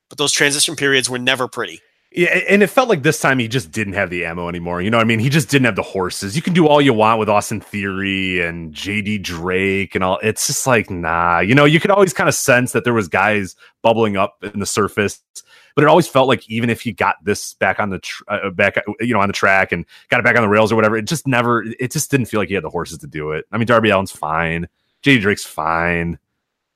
But 0.08 0.18
those 0.18 0.32
transition 0.32 0.76
periods 0.76 1.10
were 1.10 1.18
never 1.18 1.48
pretty. 1.48 1.80
Yeah, 2.12 2.30
and 2.48 2.60
it 2.60 2.66
felt 2.66 2.88
like 2.88 3.04
this 3.04 3.20
time 3.20 3.38
he 3.38 3.46
just 3.46 3.70
didn't 3.70 3.92
have 3.92 4.10
the 4.10 4.24
ammo 4.24 4.48
anymore. 4.48 4.82
You 4.82 4.90
know 4.90 4.98
I 4.98 5.04
mean? 5.04 5.20
He 5.20 5.28
just 5.28 5.48
didn't 5.48 5.66
have 5.66 5.76
the 5.76 5.82
horses. 5.82 6.34
You 6.34 6.42
can 6.42 6.52
do 6.52 6.66
all 6.66 6.82
you 6.82 6.92
want 6.92 7.20
with 7.20 7.28
Austin 7.28 7.60
Theory 7.60 8.40
and 8.44 8.74
JD 8.74 9.22
Drake 9.22 9.94
and 9.94 10.02
all. 10.02 10.18
It's 10.20 10.48
just 10.48 10.66
like, 10.66 10.90
nah. 10.90 11.38
You 11.38 11.54
know, 11.54 11.64
you 11.66 11.78
could 11.78 11.92
always 11.92 12.12
kind 12.12 12.28
of 12.28 12.34
sense 12.34 12.72
that 12.72 12.82
there 12.82 12.92
was 12.92 13.06
guys 13.06 13.54
bubbling 13.82 14.16
up 14.16 14.42
in 14.42 14.58
the 14.58 14.66
surface, 14.66 15.22
but 15.76 15.84
it 15.84 15.86
always 15.86 16.08
felt 16.08 16.26
like 16.26 16.50
even 16.50 16.68
if 16.68 16.80
he 16.80 16.90
got 16.90 17.14
this 17.22 17.54
back 17.54 17.78
on 17.78 17.90
the 17.90 18.00
tr- 18.00 18.24
uh, 18.26 18.50
back, 18.50 18.82
you 18.98 19.14
know, 19.14 19.20
on 19.20 19.28
the 19.28 19.32
track 19.32 19.70
and 19.70 19.86
got 20.08 20.18
it 20.18 20.24
back 20.24 20.34
on 20.34 20.42
the 20.42 20.48
rails 20.48 20.72
or 20.72 20.76
whatever, 20.76 20.96
it 20.96 21.06
just 21.06 21.28
never. 21.28 21.62
It 21.78 21.92
just 21.92 22.10
didn't 22.10 22.26
feel 22.26 22.40
like 22.40 22.48
he 22.48 22.56
had 22.56 22.64
the 22.64 22.70
horses 22.70 22.98
to 22.98 23.06
do 23.06 23.30
it. 23.30 23.44
I 23.52 23.56
mean, 23.56 23.66
Darby 23.66 23.92
Allin's 23.92 24.10
fine. 24.10 24.66
JD 25.04 25.20
Drake's 25.20 25.44
fine. 25.44 26.18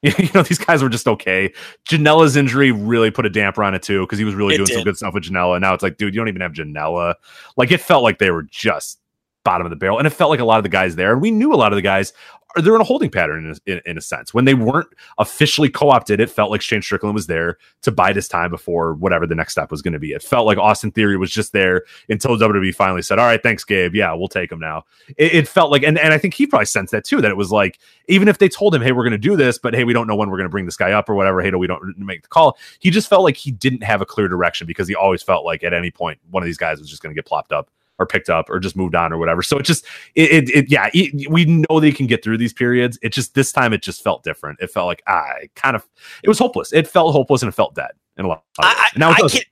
You 0.19 0.29
know, 0.35 0.43
these 0.43 0.59
guys 0.59 0.83
were 0.83 0.91
just 0.91 1.09
okay. 1.09 1.53
Janela's 1.89 2.37
injury 2.37 2.71
really 2.71 3.11
put 3.11 3.25
a 3.25 3.31
damper 3.31 3.65
on 3.65 3.75
it 3.75 3.83
too, 3.83 4.03
because 4.03 4.19
he 4.19 4.25
was 4.25 4.35
really 4.35 4.55
It 4.55 4.59
doing 4.59 4.67
some 4.67 4.85
good 4.85 4.97
stuff 4.99 5.15
with 5.15 5.25
Janela. 5.25 5.59
Now 5.61 5.73
it's 5.73 5.83
like, 5.83 5.97
dude, 5.97 6.15
you 6.15 6.21
don't 6.21 6.29
even 6.29 6.43
have 6.43 6.53
Janela. 6.53 7.15
Like 7.57 7.71
it 7.71 7.81
felt 7.81 8.03
like 8.03 8.19
they 8.19 8.31
were 8.31 8.43
just 8.43 9.01
bottom 9.45 9.67
of 9.67 9.71
the 9.71 9.77
barrel. 9.77 9.99
And 9.99 10.07
it 10.07 10.11
felt 10.11 10.31
like 10.31 10.41
a 10.41 10.45
lot 10.45 10.59
of 10.59 10.63
the 10.63 10.69
guys 10.69 10.97
there, 10.97 11.13
and 11.13 11.23
we 11.23 11.31
knew 11.31 11.55
a 11.55 11.57
lot 11.57 11.73
of 11.73 11.77
the 11.77 11.83
guys 11.83 12.13
they're 12.57 12.75
in 12.75 12.81
a 12.81 12.85
holding 12.85 13.11
pattern 13.11 13.47
in 13.47 13.51
a, 13.53 13.73
in, 13.73 13.83
in 13.87 13.99
a 13.99 14.01
sense. 14.01 14.33
When 14.33 14.45
they 14.45 14.55
weren't 14.55 14.89
officially 15.19 15.69
co-opted, 15.69 16.21
it 16.21 16.31
felt 16.31 16.51
like 16.51 16.61
Shane 16.61 16.83
Strickland 16.83 17.15
was 17.15 17.27
there 17.27 17.59
to 17.83 17.93
bide 17.93 18.17
his 18.17 18.29
time 18.29 18.51
before 18.51 18.95
whatever 18.95 19.27
the 19.27 19.35
next 19.35 19.53
step 19.53 19.71
was 19.71 19.83
going 19.83 19.93
to 19.93 19.99
be. 19.99 20.13
It 20.13 20.23
felt 20.23 20.47
like 20.47 20.59
Austin 20.59 20.91
Theory 20.93 21.17
was 21.17 21.31
just 21.31 21.53
there 21.53 21.85
until 22.09 22.37
WWE 22.37 22.75
finally 22.75 23.03
said, 23.03 23.19
All 23.19 23.27
right, 23.27 23.43
thanks, 23.43 23.65
Gabe. 23.65 23.95
Yeah, 23.95 24.13
we'll 24.15 24.29
take 24.29 24.53
him 24.53 24.61
now. 24.61 24.85
It, 25.17 25.35
it 25.35 25.49
felt 25.49 25.71
like 25.71 25.83
and, 25.83 25.99
and 25.99 26.13
I 26.13 26.19
think 26.19 26.35
he 26.35 26.47
probably 26.47 26.67
sensed 26.67 26.93
that 26.93 27.05
too, 27.05 27.21
that 27.21 27.31
it 27.31 27.37
was 27.37 27.51
like, 27.51 27.79
even 28.09 28.29
if 28.29 28.39
they 28.39 28.49
told 28.49 28.75
him, 28.75 28.83
Hey, 28.83 28.93
we're 28.93 29.05
gonna 29.05 29.19
do 29.19 29.37
this, 29.37 29.59
but 29.59 29.75
hey, 29.75 29.85
we 29.85 29.93
don't 29.93 30.07
know 30.07 30.17
when 30.17 30.31
we're 30.31 30.39
gonna 30.39 30.49
bring 30.49 30.67
this 30.67 30.77
guy 30.77 30.93
up 30.93 31.09
or 31.09 31.15
whatever, 31.15 31.43
hey, 31.43 31.51
we 31.51 31.67
don't 31.67 31.99
make 31.99 32.23
the 32.23 32.29
call. 32.29 32.59
He 32.79 32.91
just 32.91 33.09
felt 33.09 33.23
like 33.23 33.37
he 33.37 33.51
didn't 33.51 33.83
have 33.83 34.01
a 34.01 34.07
clear 34.07 34.29
direction 34.29 34.67
because 34.67 34.89
he 34.89 34.95
always 34.95 35.23
felt 35.23 35.45
like 35.45 35.65
at 35.65 35.73
any 35.73 35.91
point 35.91 36.19
one 36.31 36.43
of 36.43 36.47
these 36.47 36.59
guys 36.59 36.79
was 36.79 36.91
just 36.91 37.03
gonna 37.03 37.15
get 37.15 37.27
plopped 37.27 37.53
up 37.53 37.71
or 37.99 38.07
picked 38.07 38.29
up 38.29 38.51
or 38.51 38.59
just 38.59 38.77
moved 38.77 38.95
on 38.95 39.13
or 39.13 39.19
whatever. 39.19 39.43
So 39.43 39.59
it 39.59 39.65
just 39.65 39.85
it, 40.15 40.49
it, 40.49 40.51
it 40.51 40.71
yeah, 40.71 40.91
it, 40.93 41.31
we 41.31 41.45
know 41.45 41.81
they 41.81 41.93
can 41.93 42.07
get 42.07 42.25
through 42.25 42.39
these 42.39 42.53
periods. 42.53 42.99
It 43.03 43.13
just 43.13 43.35
this 43.35 43.53
time 43.53 43.73
it 43.73 43.83
just 43.83 44.03
felt 44.03 44.23
different. 44.25 44.59
It 44.61 44.71
felt 44.71 44.87
like 44.87 45.03
I 45.07 45.49
kind 45.55 45.77
of 45.77 45.87
it 46.23 46.29
was 46.29 46.39
hopeless. 46.39 46.73
It 46.73 46.89
felt 46.89 47.13
hopeless 47.13 47.43
and 47.43 47.49
it 47.49 47.55
felt 47.55 47.75
dead 47.75 47.93
in 48.17 48.25
a 48.25 48.29
lot. 48.29 48.45
I, 48.59 48.89
And 48.93 49.01
now 49.01 49.11
I, 49.11 49.15
I 49.15 49.29
can't. 49.29 49.47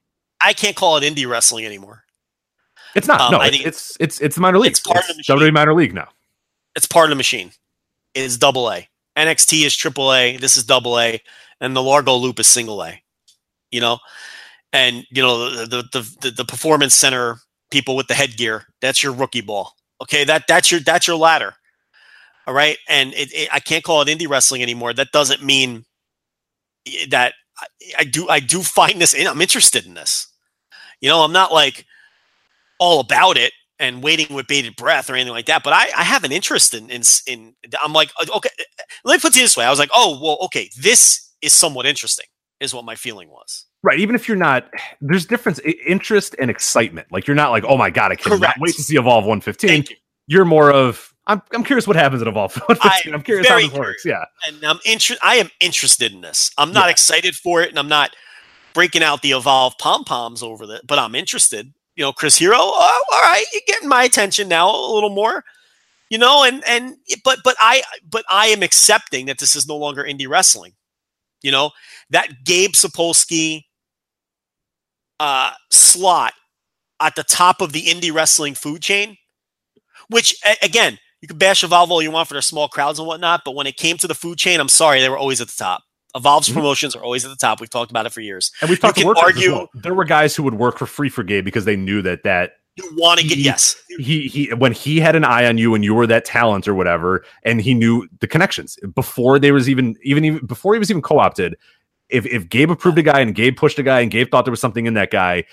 I 0.45 0.53
can't 0.53 0.75
call 0.75 0.97
it 0.97 1.05
indie 1.05 1.29
wrestling 1.29 1.65
anymore. 1.65 2.03
It's 2.95 3.07
not. 3.07 3.21
um, 3.21 3.33
no, 3.33 3.39
I 3.39 3.47
it's, 3.47 3.57
think 3.57 3.67
it's 3.67 3.97
it's 4.01 4.21
it's 4.21 4.39
minor 4.39 4.59
league. 4.59 4.73
it's 4.73 4.81
part 4.81 4.99
of 4.99 5.07
the 5.07 5.15
machine. 5.15 5.37
WWE 5.37 5.53
minor 5.53 5.75
league 5.75 5.95
now. 5.95 6.09
It's 6.75 6.87
part 6.87 7.07
of 7.07 7.11
the 7.11 7.17
machine. 7.17 7.53
It 8.15 8.25
is 8.25 8.39
double 8.39 8.71
A. 8.71 8.89
NXT 9.17 9.65
is 9.65 9.77
triple 9.77 10.13
A. 10.13 10.37
This 10.37 10.57
is 10.57 10.65
double 10.65 10.99
A, 10.99 11.21
and 11.61 11.77
the 11.77 11.83
Largo 11.83 12.17
Loop 12.17 12.41
is 12.41 12.47
single 12.47 12.83
A. 12.83 13.01
You 13.71 13.81
know, 13.81 13.99
and 14.73 15.05
you 15.11 15.23
know 15.23 15.65
the 15.65 15.83
the, 15.93 16.17
the, 16.21 16.31
the 16.31 16.45
performance 16.45 16.95
center 16.95 17.39
people 17.73 17.97
with 17.97 18.07
the 18.07 18.15
headgear. 18.15 18.67
That's 18.81 19.03
your 19.03 19.13
rookie 19.13 19.41
ball. 19.41 19.73
Okay, 20.01 20.25
that 20.25 20.45
that's 20.47 20.71
your 20.71 20.81
that's 20.81 21.07
your 21.07 21.17
ladder. 21.17 21.55
All 22.47 22.55
right, 22.55 22.77
and 22.89 23.13
it, 23.15 23.33
it, 23.33 23.49
I 23.53 23.61
can't 23.61 23.85
call 23.85 24.03
it 24.03 24.09
indie 24.09 24.29
wrestling 24.29 24.63
anymore. 24.63 24.93
That 24.93 25.13
doesn't 25.13 25.43
mean 25.43 25.85
eh, 26.87 27.07
that 27.11 27.35
I, 27.59 27.67
I 28.01 28.05
do 28.05 28.29
I 28.29 28.41
do 28.41 28.63
find 28.63 29.01
this. 29.01 29.15
In, 29.15 29.27
I'm 29.27 29.41
interested 29.41 29.87
in 29.87 29.95
this. 29.95 30.29
You 31.01 31.09
know, 31.09 31.25
I'm 31.25 31.33
not 31.33 31.53
like 31.53 31.85
all 32.79 33.01
about 33.01 33.37
it 33.37 33.53
and 33.79 34.03
waiting 34.03 34.35
with 34.35 34.47
bated 34.47 34.77
breath 34.77 35.11
or 35.11 35.15
anything 35.15 35.33
like 35.33 35.47
that. 35.47 35.65
But 35.65 35.73
I, 35.73 35.91
I 35.97 36.05
have 36.05 36.25
an 36.25 36.33
interest 36.33 36.73
in, 36.73 36.89
in, 36.89 37.03
in, 37.27 37.55
I'm 37.83 37.93
like, 37.93 38.11
uh, 38.21 38.27
okay, 38.37 38.51
let 39.05 39.15
me 39.15 39.21
put 39.21 39.37
it 39.37 39.41
this 39.41 39.57
way. 39.57 39.65
I 39.65 39.71
was 39.71 39.79
like, 39.81 39.91
oh, 39.93 40.19
well, 40.23 40.39
okay, 40.43 40.71
this 40.81 41.33
is 41.43 41.53
somewhat 41.53 41.87
interesting, 41.87 42.27
is 42.61 42.73
what 42.73 42.85
my 42.85 42.95
feeling 42.95 43.29
was. 43.29 43.67
Right. 43.85 43.99
Even 43.99 44.15
if 44.15 44.29
you're 44.29 44.37
not, 44.37 44.69
there's 45.01 45.27
difference 45.27 45.59
interest 45.87 46.35
and 46.39 46.51
excitement. 46.51 47.09
Like 47.11 47.27
you're 47.27 47.37
not 47.37 47.51
like, 47.51 47.65
oh 47.65 47.77
my 47.77 47.91
god, 47.91 48.13
I 48.13 48.17
cannot 48.17 48.55
wait 48.61 48.75
to 48.77 48.83
see 48.83 48.97
Evolve 48.97 49.25
115. 49.25 49.69
Thank 49.69 49.91
you. 49.91 49.97
You're 50.29 50.45
more 50.45 50.71
of, 50.71 51.13
I'm, 51.27 51.43
I'm 51.53 51.65
curious 51.65 51.87
what 51.87 51.97
happens 51.97 52.23
at 52.23 52.29
Evolve 52.29 52.55
115. 52.69 53.13
I'm 53.13 53.19
I'm 53.19 53.23
curious 53.25 53.49
how 53.49 53.59
this 53.59 53.73
works. 53.73 54.05
Yeah. 54.05 54.25
And 54.47 54.63
I'm 54.65 54.79
inter- 54.85 55.17
I 55.23 55.37
am 55.37 55.51
interested 55.61 56.13
in 56.13 56.21
this. 56.21 56.51
I'm 56.59 56.73
not 56.73 56.87
Yeah. 56.87 56.91
excited 56.93 57.35
for 57.37 57.61
it, 57.63 57.71
and 57.71 57.79
I'm 57.79 57.89
not 57.89 58.15
breaking 58.75 59.03
out 59.03 59.21
the 59.23 59.33
evolve 59.33 59.75
pom 59.79 60.05
poms 60.05 60.43
over 60.43 60.65
it, 60.65 60.81
but 60.87 60.99
I'm 60.99 61.15
interested. 61.15 61.73
You 61.95 62.05
know, 62.05 62.13
Chris 62.13 62.39
Hero. 62.39 62.57
Oh, 62.59 63.05
all 63.13 63.21
right, 63.21 63.45
you're 63.53 63.63
getting 63.67 63.89
my 63.89 64.03
attention 64.05 64.49
now 64.49 64.71
a 64.75 64.93
little 64.95 65.11
more. 65.11 65.45
You 66.09 66.19
know, 66.19 66.43
and 66.45 66.63
and 66.67 66.97
but 67.25 67.39
but 67.45 67.55
I 67.61 67.83
but 68.09 68.25
I 68.31 68.47
am 68.47 68.63
accepting 68.63 69.27
that 69.27 69.39
this 69.39 69.55
is 69.55 69.69
no 69.69 69.77
longer 69.77 70.03
indie 70.03 70.29
wrestling. 70.29 70.73
You 71.43 71.53
know 71.53 71.71
that 72.11 72.45
Gabe 72.45 72.73
Sapolsky 72.73 73.65
uh, 75.21 75.51
slot 75.71 76.33
at 77.01 77.15
the 77.17 77.23
top 77.25 77.61
of 77.61 77.73
the 77.73 77.83
indie 77.83 78.13
wrestling 78.13 78.55
food 78.55 78.83
chain, 78.83 79.17
which 80.09 80.35
a- 80.45 80.65
again 80.65 80.99
you 81.21 81.29
can 81.29 81.39
bash 81.39 81.63
Evolve 81.63 81.91
all 81.91 82.03
you 82.03 82.11
want 82.11 82.29
for 82.29 82.35
their 82.35 82.43
small 82.43 82.69
crowds 82.69 82.99
and 82.99 83.07
whatnot, 83.07 83.43
but 83.45 83.55
when 83.55 83.67
it 83.67 83.77
came 83.77 83.97
to 83.99 84.09
the 84.09 84.15
food 84.15 84.39
chain, 84.39 84.59
I'm 84.61 84.69
sorry, 84.69 85.01
they 85.01 85.09
were 85.09 85.19
always 85.19 85.41
at 85.41 85.49
the 85.49 85.55
top. 85.57 85.83
Evolve's 86.17 86.49
Mhm. 86.49 86.55
promotions 86.55 86.95
are 86.97 87.03
always 87.03 87.25
at 87.25 87.31
the 87.31 87.37
top. 87.37 87.61
We've 87.61 87.71
talked 87.71 87.91
about 87.91 88.05
it 88.07 88.13
for 88.13 88.21
years. 88.21 88.51
And 88.61 88.69
we've 88.69 88.79
You 88.79 88.83
talked 88.83 88.99
to 88.99 89.15
argue- 89.17 89.53
well. 89.53 89.71
There 89.75 89.95
were 89.95 90.05
guys 90.05 90.35
who 90.37 90.43
would 90.43 90.55
work 90.55 90.79
for 90.79 90.87
free 90.87 91.09
for 91.09 91.23
Gabe 91.23 91.45
because 91.45 91.65
they 91.65 91.77
knew 91.77 92.03
that 92.03 92.23
that 92.25 92.55
You 92.77 92.91
want 92.97 93.21
to 93.21 93.27
get 93.27 93.37
He- 93.39 93.45
yes, 93.45 93.77
he 93.99 94.29
he 94.29 94.47
when 94.55 94.73
he 94.73 94.99
had 94.99 95.15
an 95.15 95.25
eye 95.25 95.47
on 95.47 95.59
you 95.59 95.75
and 95.75 95.85
you 95.85 95.93
were 95.95 96.07
that 96.07 96.25
talent 96.25 96.67
or 96.67 96.75
whatever, 96.75 97.23
and 97.45 97.61
he 97.61 97.75
knew 97.75 98.09
the 98.21 98.27
connections 98.27 98.79
before 98.95 99.39
they 99.39 99.53
was 99.53 99.69
even 99.69 99.95
even 100.03 100.25
even 100.25 100.47
before 100.47 100.73
he 100.75 100.79
was 100.79 100.91
even 100.91 101.03
co-opted. 101.03 101.55
If 102.13 102.27
if 102.27 102.49
Gabe 102.49 102.71
approved 102.71 102.99
a 102.99 103.03
guy 103.03 103.21
and 103.21 103.35
Gabe 103.35 103.57
pushed 103.57 103.79
a 103.79 103.83
guy 103.83 104.01
and 104.01 104.11
Gabe 104.11 104.31
thought 104.31 104.45
there 104.45 104.53
was 104.53 104.61
something 104.61 104.87
in 104.87 104.95
that 104.95 105.11
guy, 105.11 105.45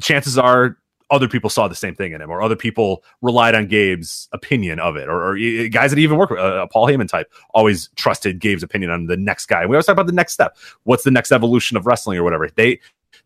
chances 0.00 0.36
are 0.36 0.76
other 1.10 1.28
people 1.28 1.48
saw 1.48 1.68
the 1.68 1.74
same 1.74 1.94
thing 1.94 2.12
in 2.12 2.20
him, 2.20 2.30
or 2.30 2.42
other 2.42 2.56
people 2.56 3.02
relied 3.22 3.54
on 3.54 3.66
Gabe's 3.66 4.28
opinion 4.32 4.78
of 4.78 4.96
it, 4.96 5.08
or, 5.08 5.30
or 5.30 5.38
uh, 5.38 5.68
guys 5.70 5.90
that 5.90 5.98
even 5.98 6.18
work 6.18 6.30
with 6.30 6.38
uh, 6.38 6.64
a 6.64 6.68
Paul 6.68 6.86
Heyman 6.86 7.08
type 7.08 7.32
always 7.54 7.88
trusted 7.96 8.40
Gabe's 8.40 8.62
opinion 8.62 8.90
on 8.90 9.06
the 9.06 9.16
next 9.16 9.46
guy. 9.46 9.64
We 9.64 9.74
always 9.74 9.86
talk 9.86 9.94
about 9.94 10.06
the 10.06 10.12
next 10.12 10.34
step. 10.34 10.56
What's 10.84 11.04
the 11.04 11.10
next 11.10 11.32
evolution 11.32 11.76
of 11.76 11.86
wrestling 11.86 12.18
or 12.18 12.24
whatever? 12.24 12.48
They 12.54 12.80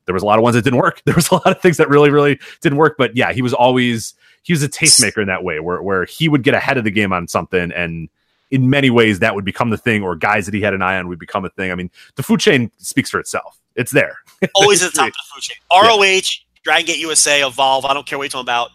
there 0.06 0.14
was 0.14 0.22
a 0.22 0.26
lot 0.26 0.38
of 0.38 0.42
ones 0.42 0.54
that 0.54 0.62
didn't 0.62 0.78
work. 0.80 1.02
There 1.04 1.14
was 1.14 1.30
a 1.30 1.34
lot 1.34 1.48
of 1.48 1.60
things 1.60 1.76
that 1.76 1.88
really, 1.88 2.10
really 2.10 2.38
didn't 2.60 2.78
work. 2.78 2.96
But 2.96 3.16
yeah, 3.16 3.32
he 3.32 3.42
was 3.42 3.52
always 3.52 4.14
he 4.42 4.52
was 4.52 4.62
a 4.62 4.68
tastemaker 4.68 5.20
in 5.20 5.28
that 5.28 5.44
way, 5.44 5.60
where 5.60 5.82
where 5.82 6.04
he 6.04 6.28
would 6.28 6.42
get 6.42 6.54
ahead 6.54 6.78
of 6.78 6.84
the 6.84 6.90
game 6.90 7.12
on 7.12 7.28
something, 7.28 7.72
and 7.72 8.08
in 8.52 8.68
many 8.68 8.90
ways 8.90 9.18
that 9.18 9.34
would 9.34 9.46
become 9.46 9.70
the 9.70 9.78
thing, 9.78 10.02
or 10.02 10.14
guys 10.14 10.44
that 10.44 10.54
he 10.54 10.60
had 10.60 10.74
an 10.74 10.82
eye 10.82 10.98
on 10.98 11.08
would 11.08 11.18
become 11.18 11.44
a 11.44 11.48
thing. 11.48 11.72
I 11.72 11.74
mean, 11.74 11.90
the 12.16 12.22
food 12.22 12.38
chain 12.38 12.70
speaks 12.76 13.08
for 13.10 13.18
itself. 13.18 13.58
It's 13.74 13.90
there. 13.90 14.18
always 14.54 14.82
at 14.82 14.92
the 14.92 14.98
top 14.98 15.08
of 15.08 15.12
the 15.14 15.34
food 15.34 15.40
chain. 15.40 15.56
ROH, 15.72 16.28
Dragon 16.62 16.86
Gate 16.86 16.98
USA, 16.98 17.44
Evolve. 17.44 17.86
I 17.86 17.94
don't 17.94 18.06
care 18.06 18.18
what 18.18 18.24
you're 18.24 18.28
talking 18.28 18.44
about. 18.44 18.70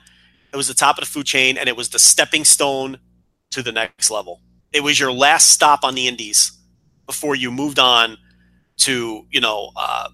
It 0.52 0.58
was 0.58 0.68
the 0.68 0.74
top 0.74 0.98
of 0.98 1.04
the 1.04 1.10
food 1.10 1.28
chain, 1.28 1.58
and 1.58 1.70
it 1.70 1.78
was 1.78 1.90
the 1.90 2.00
stepping 2.00 2.44
stone 2.44 2.98
to 3.52 3.62
the 3.62 3.72
next 3.72 4.10
level. 4.10 4.42
It 4.74 4.82
was 4.82 5.00
your 5.00 5.12
last 5.12 5.52
stop 5.52 5.84
on 5.84 5.94
the 5.94 6.08
Indies 6.08 6.52
before 7.06 7.36
you 7.36 7.52
moved 7.52 7.78
on 7.78 8.18
to 8.78 9.26
you 9.30 9.42
know 9.42 9.72
uh, 9.76 10.10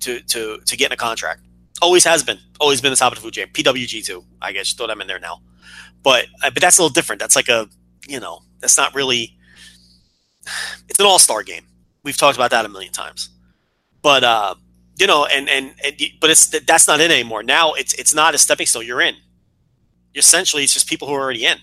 to 0.00 0.20
to 0.20 0.60
to 0.64 0.76
get 0.76 0.86
in 0.86 0.92
a 0.92 0.96
contract. 0.96 1.42
Always 1.82 2.04
has 2.04 2.22
been. 2.22 2.38
Always 2.58 2.80
been 2.80 2.90
the 2.90 2.96
top 2.96 3.12
of 3.12 3.18
the 3.18 3.22
food 3.22 3.34
chain. 3.34 3.48
PWG 3.48 4.04
too. 4.04 4.24
I 4.40 4.52
guess 4.52 4.72
throw 4.72 4.86
them 4.86 5.02
in 5.02 5.06
there 5.06 5.20
now. 5.20 5.42
But 6.02 6.26
uh, 6.42 6.50
but 6.50 6.62
that's 6.62 6.78
a 6.78 6.82
little 6.82 6.92
different. 6.92 7.20
That's 7.20 7.36
like 7.36 7.48
a 7.48 7.68
you 8.08 8.18
know 8.18 8.40
that's 8.60 8.76
not 8.76 8.94
really. 8.94 9.36
It's 10.88 10.98
an 10.98 11.06
all 11.06 11.18
star 11.18 11.42
game. 11.42 11.64
We've 12.02 12.16
talked 12.16 12.36
about 12.36 12.50
that 12.52 12.64
a 12.64 12.68
million 12.68 12.92
times. 12.92 13.30
But 14.02 14.24
uh, 14.24 14.54
you 14.98 15.06
know, 15.06 15.26
and, 15.26 15.48
and 15.48 15.74
and 15.84 15.96
but 16.20 16.30
it's 16.30 16.46
that's 16.46 16.88
not 16.88 17.00
it 17.00 17.10
anymore. 17.10 17.42
Now 17.42 17.72
it's 17.72 17.94
it's 17.94 18.14
not 18.14 18.34
a 18.34 18.38
stepping 18.38 18.66
stone. 18.66 18.86
You're 18.86 19.00
in. 19.00 19.14
Essentially, 20.14 20.64
it's 20.64 20.72
just 20.72 20.88
people 20.88 21.06
who 21.06 21.14
are 21.14 21.20
already 21.20 21.44
in 21.44 21.58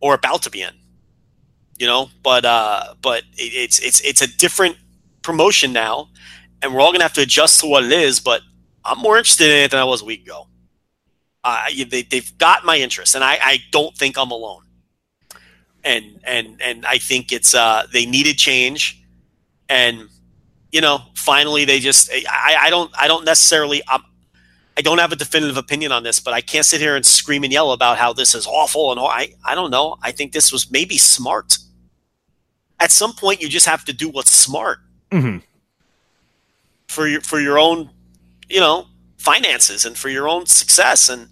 or 0.00 0.14
about 0.14 0.42
to 0.42 0.50
be 0.50 0.62
in. 0.62 0.74
You 1.78 1.86
know, 1.86 2.10
but 2.22 2.44
uh, 2.44 2.94
but 3.00 3.24
it, 3.36 3.52
it's 3.54 3.78
it's 3.80 4.00
it's 4.02 4.22
a 4.22 4.36
different 4.36 4.76
promotion 5.22 5.72
now, 5.72 6.08
and 6.60 6.72
we're 6.72 6.80
all 6.80 6.92
gonna 6.92 7.04
have 7.04 7.14
to 7.14 7.22
adjust 7.22 7.60
to 7.60 7.66
what 7.66 7.84
it 7.84 7.92
is. 7.92 8.20
But 8.20 8.42
I'm 8.84 8.98
more 8.98 9.18
interested 9.18 9.50
in 9.50 9.64
it 9.64 9.70
than 9.70 9.80
I 9.80 9.84
was 9.84 10.02
a 10.02 10.04
week 10.04 10.22
ago. 10.22 10.46
Uh, 11.44 11.66
they 11.88 12.02
they've 12.02 12.38
got 12.38 12.64
my 12.64 12.76
interest, 12.76 13.14
and 13.14 13.24
I 13.24 13.38
I 13.42 13.58
don't 13.70 13.96
think 13.96 14.16
I'm 14.16 14.30
alone. 14.30 14.62
And 15.84 16.20
and 16.24 16.60
and 16.62 16.86
I 16.86 16.98
think 16.98 17.32
it's 17.32 17.54
uh 17.54 17.86
they 17.92 18.06
needed 18.06 18.38
change, 18.38 19.02
and 19.68 20.08
you 20.70 20.80
know 20.80 21.00
finally 21.16 21.64
they 21.64 21.80
just 21.80 22.10
I 22.12 22.56
I 22.60 22.70
don't 22.70 22.90
I 22.96 23.08
don't 23.08 23.24
necessarily 23.24 23.82
I'm 23.88 24.02
I 24.76 24.80
don't 24.80 24.98
have 24.98 25.12
a 25.12 25.16
definitive 25.16 25.56
opinion 25.56 25.92
on 25.92 26.02
this, 26.02 26.20
but 26.20 26.32
I 26.32 26.40
can't 26.40 26.64
sit 26.64 26.80
here 26.80 26.96
and 26.96 27.04
scream 27.04 27.44
and 27.44 27.52
yell 27.52 27.72
about 27.72 27.98
how 27.98 28.12
this 28.12 28.34
is 28.34 28.46
awful 28.46 28.90
and 28.90 29.00
all. 29.00 29.08
I 29.08 29.34
I 29.44 29.54
don't 29.54 29.70
know. 29.70 29.96
I 30.02 30.12
think 30.12 30.32
this 30.32 30.52
was 30.52 30.70
maybe 30.70 30.98
smart. 30.98 31.58
At 32.80 32.90
some 32.90 33.12
point, 33.12 33.40
you 33.42 33.48
just 33.48 33.66
have 33.66 33.84
to 33.86 33.92
do 33.92 34.08
what's 34.08 34.30
smart 34.30 34.78
hmm 35.10 35.38
for 36.88 37.08
your 37.08 37.20
for 37.22 37.40
your 37.40 37.58
own, 37.58 37.90
you 38.48 38.60
know, 38.60 38.86
finances 39.18 39.84
and 39.84 39.96
for 39.96 40.08
your 40.08 40.28
own 40.28 40.46
success. 40.46 41.08
And 41.08 41.28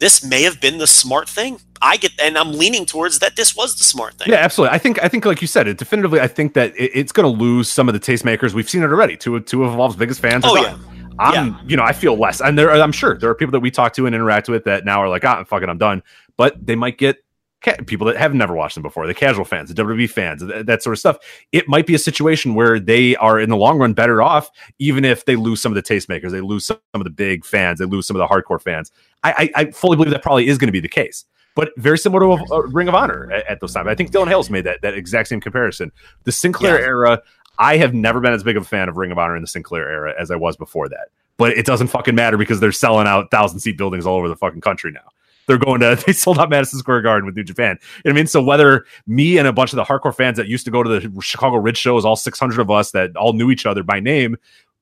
this 0.00 0.24
may 0.24 0.42
have 0.42 0.60
been 0.60 0.78
the 0.78 0.86
smart 0.86 1.28
thing. 1.28 1.60
I 1.82 1.96
get, 1.96 2.12
and 2.20 2.36
I'm 2.36 2.52
leaning 2.52 2.86
towards 2.86 3.18
that. 3.20 3.36
This 3.36 3.54
was 3.56 3.76
the 3.76 3.84
smart 3.84 4.14
thing. 4.14 4.28
Yeah, 4.30 4.38
absolutely. 4.38 4.74
I 4.74 4.78
think 4.78 5.02
I 5.02 5.08
think 5.08 5.24
like 5.24 5.40
you 5.40 5.46
said, 5.46 5.68
it 5.68 5.78
definitively. 5.78 6.20
I 6.20 6.28
think 6.28 6.54
that 6.54 6.74
it, 6.76 6.90
it's 6.94 7.12
going 7.12 7.30
to 7.30 7.42
lose 7.42 7.68
some 7.68 7.88
of 7.88 7.94
the 7.94 8.00
tastemakers. 8.00 8.52
We've 8.52 8.68
seen 8.68 8.82
it 8.82 8.90
already. 8.90 9.16
Two 9.16 9.36
of 9.36 9.44
two 9.44 9.64
of 9.64 9.72
Evolve's 9.72 9.96
biggest 9.96 10.20
fans. 10.20 10.44
Oh, 10.46 10.54
gone. 10.54 10.98
I'm, 11.18 11.58
you 11.68 11.76
know, 11.76 11.82
I 11.82 11.92
feel 11.92 12.16
less, 12.16 12.40
and 12.40 12.56
there, 12.56 12.70
I'm 12.70 12.92
sure 12.92 13.18
there 13.18 13.28
are 13.28 13.34
people 13.34 13.50
that 13.52 13.60
we 13.60 13.72
talk 13.72 13.92
to 13.94 14.06
and 14.06 14.14
interact 14.14 14.48
with 14.48 14.64
that 14.64 14.84
now 14.84 15.02
are 15.02 15.08
like, 15.08 15.24
ah, 15.24 15.42
fuck 15.42 15.62
it, 15.62 15.68
I'm 15.68 15.78
done. 15.78 16.02
But 16.36 16.64
they 16.64 16.76
might 16.76 16.96
get 16.96 17.24
ca- 17.62 17.76
people 17.86 18.06
that 18.06 18.16
have 18.16 18.34
never 18.34 18.54
watched 18.54 18.74
them 18.74 18.82
before, 18.82 19.06
the 19.06 19.14
casual 19.14 19.44
fans, 19.44 19.72
the 19.72 19.82
WWE 19.82 20.08
fans, 20.08 20.42
th- 20.46 20.66
that 20.66 20.82
sort 20.82 20.94
of 20.94 20.98
stuff. 20.98 21.18
It 21.52 21.68
might 21.68 21.86
be 21.86 21.94
a 21.94 21.98
situation 21.98 22.54
where 22.54 22.78
they 22.78 23.16
are 23.16 23.40
in 23.40 23.50
the 23.50 23.56
long 23.56 23.78
run 23.78 23.94
better 23.94 24.22
off, 24.22 24.50
even 24.78 25.04
if 25.04 25.24
they 25.24 25.36
lose 25.36 25.60
some 25.60 25.72
of 25.72 25.76
the 25.76 25.82
tastemakers, 25.82 26.30
they 26.30 26.40
lose 26.40 26.66
some 26.66 26.78
of 26.94 27.04
the 27.04 27.10
big 27.10 27.44
fans, 27.44 27.78
they 27.78 27.84
lose 27.84 28.06
some 28.06 28.16
of 28.16 28.20
the 28.20 28.32
hardcore 28.32 28.60
fans. 28.60 28.92
I, 29.22 29.50
I, 29.56 29.62
I 29.62 29.70
fully 29.70 29.96
believe 29.96 30.12
that 30.12 30.22
probably 30.22 30.48
is 30.48 30.58
going 30.58 30.68
to 30.68 30.72
be 30.72 30.80
the 30.80 30.88
case. 30.88 31.24
But 31.58 31.72
very 31.76 31.98
similar 31.98 32.20
to 32.20 32.44
a, 32.54 32.58
a 32.60 32.66
Ring 32.68 32.86
of 32.86 32.94
Honor 32.94 33.32
at, 33.32 33.44
at 33.48 33.60
those 33.60 33.74
times. 33.74 33.88
I 33.88 33.96
think 33.96 34.12
Dylan 34.12 34.28
Hales 34.28 34.48
made 34.48 34.62
that 34.62 34.80
that 34.82 34.94
exact 34.94 35.28
same 35.28 35.40
comparison. 35.40 35.90
The 36.22 36.30
Sinclair 36.30 36.78
Yeah. 36.78 36.86
era, 36.86 37.22
I 37.58 37.78
have 37.78 37.92
never 37.94 38.20
been 38.20 38.32
as 38.32 38.44
big 38.44 38.56
of 38.56 38.62
a 38.62 38.66
fan 38.66 38.88
of 38.88 38.96
Ring 38.96 39.10
of 39.10 39.18
Honor 39.18 39.34
in 39.34 39.42
the 39.42 39.48
Sinclair 39.48 39.90
era 39.90 40.14
as 40.16 40.30
I 40.30 40.36
was 40.36 40.56
before 40.56 40.88
that. 40.88 41.08
But 41.36 41.58
it 41.58 41.66
doesn't 41.66 41.88
fucking 41.88 42.14
matter 42.14 42.36
because 42.36 42.60
they're 42.60 42.70
selling 42.70 43.08
out 43.08 43.32
thousand 43.32 43.58
seat 43.58 43.76
buildings 43.76 44.06
all 44.06 44.16
over 44.18 44.28
the 44.28 44.36
fucking 44.36 44.60
country 44.60 44.92
now. 44.92 45.08
They're 45.48 45.58
going 45.58 45.80
to 45.80 46.00
they 46.06 46.12
sold 46.12 46.38
out 46.38 46.48
Madison 46.48 46.78
Square 46.78 47.02
Garden 47.02 47.26
with 47.26 47.34
New 47.34 47.42
Japan. 47.42 47.76
I 48.06 48.12
mean? 48.12 48.28
So 48.28 48.40
whether 48.40 48.86
me 49.08 49.36
and 49.36 49.48
a 49.48 49.52
bunch 49.52 49.72
of 49.72 49.78
the 49.78 49.84
hardcore 49.84 50.14
fans 50.14 50.36
that 50.36 50.46
used 50.46 50.64
to 50.66 50.70
go 50.70 50.84
to 50.84 51.00
the 51.00 51.20
Chicago 51.20 51.56
Ridge 51.56 51.78
shows, 51.78 52.04
all 52.04 52.14
600 52.14 52.60
of 52.60 52.70
us 52.70 52.92
that 52.92 53.16
all 53.16 53.32
knew 53.32 53.50
each 53.50 53.66
other 53.66 53.82
by 53.82 53.98
name, 53.98 54.36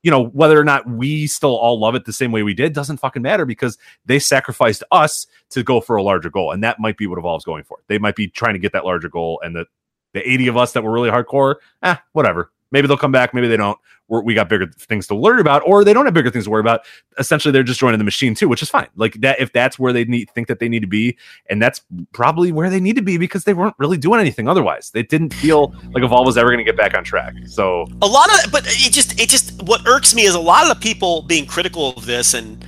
you 0.06 0.12
know, 0.12 0.26
whether 0.26 0.56
or 0.56 0.62
not 0.62 0.88
we 0.88 1.26
still 1.26 1.56
all 1.56 1.80
love 1.80 1.96
it 1.96 2.04
the 2.04 2.12
same 2.12 2.30
way 2.30 2.44
we 2.44 2.54
did 2.54 2.72
doesn't 2.72 2.98
fucking 2.98 3.22
matter 3.22 3.44
because 3.44 3.76
they 4.04 4.20
sacrificed 4.20 4.84
us 4.92 5.26
to 5.50 5.64
go 5.64 5.80
for 5.80 5.96
a 5.96 6.02
larger 6.02 6.30
goal. 6.30 6.52
And 6.52 6.62
that 6.62 6.78
might 6.78 6.96
be 6.96 7.08
what 7.08 7.18
Evolve's 7.18 7.44
going 7.44 7.64
for. 7.64 7.78
They 7.88 7.98
might 7.98 8.14
be 8.14 8.28
trying 8.28 8.52
to 8.52 8.60
get 8.60 8.72
that 8.72 8.84
larger 8.84 9.08
goal. 9.08 9.40
And 9.44 9.56
the, 9.56 9.66
the 10.14 10.20
80 10.30 10.46
of 10.46 10.56
us 10.56 10.74
that 10.74 10.84
were 10.84 10.92
really 10.92 11.10
hardcore, 11.10 11.56
eh, 11.82 11.96
whatever. 12.12 12.52
Maybe 12.76 12.88
they'll 12.88 12.98
come 12.98 13.10
back. 13.10 13.32
Maybe 13.32 13.48
they 13.48 13.56
don't. 13.56 13.78
We're, 14.08 14.20
we 14.20 14.34
got 14.34 14.50
bigger 14.50 14.66
things 14.66 15.06
to 15.06 15.14
worry 15.14 15.40
about, 15.40 15.62
or 15.64 15.82
they 15.82 15.94
don't 15.94 16.04
have 16.04 16.12
bigger 16.12 16.30
things 16.30 16.44
to 16.44 16.50
worry 16.50 16.60
about. 16.60 16.82
Essentially, 17.18 17.52
they're 17.52 17.62
just 17.62 17.80
joining 17.80 17.96
the 17.96 18.04
machine 18.04 18.34
too, 18.34 18.50
which 18.50 18.60
is 18.60 18.68
fine. 18.68 18.88
Like 18.96 19.14
that, 19.22 19.40
if 19.40 19.50
that's 19.54 19.78
where 19.78 19.94
they 19.94 20.04
need 20.04 20.28
think 20.32 20.46
that 20.48 20.58
they 20.58 20.68
need 20.68 20.80
to 20.80 20.86
be, 20.86 21.16
and 21.48 21.62
that's 21.62 21.80
probably 22.12 22.52
where 22.52 22.68
they 22.68 22.78
need 22.78 22.96
to 22.96 23.02
be 23.02 23.16
because 23.16 23.44
they 23.44 23.54
weren't 23.54 23.74
really 23.78 23.96
doing 23.96 24.20
anything 24.20 24.46
otherwise. 24.46 24.90
They 24.90 25.02
didn't 25.02 25.32
feel 25.32 25.74
like 25.92 26.04
Evolve 26.04 26.26
was 26.26 26.36
ever 26.36 26.48
going 26.48 26.58
to 26.58 26.64
get 26.64 26.76
back 26.76 26.94
on 26.94 27.02
track. 27.02 27.32
So 27.46 27.86
a 28.02 28.06
lot 28.06 28.28
of 28.44 28.52
but 28.52 28.64
it 28.66 28.92
just 28.92 29.18
it 29.18 29.30
just 29.30 29.62
what 29.62 29.80
irks 29.88 30.14
me 30.14 30.24
is 30.24 30.34
a 30.34 30.38
lot 30.38 30.64
of 30.64 30.68
the 30.68 30.82
people 30.82 31.22
being 31.22 31.46
critical 31.46 31.94
of 31.96 32.04
this 32.04 32.34
and 32.34 32.62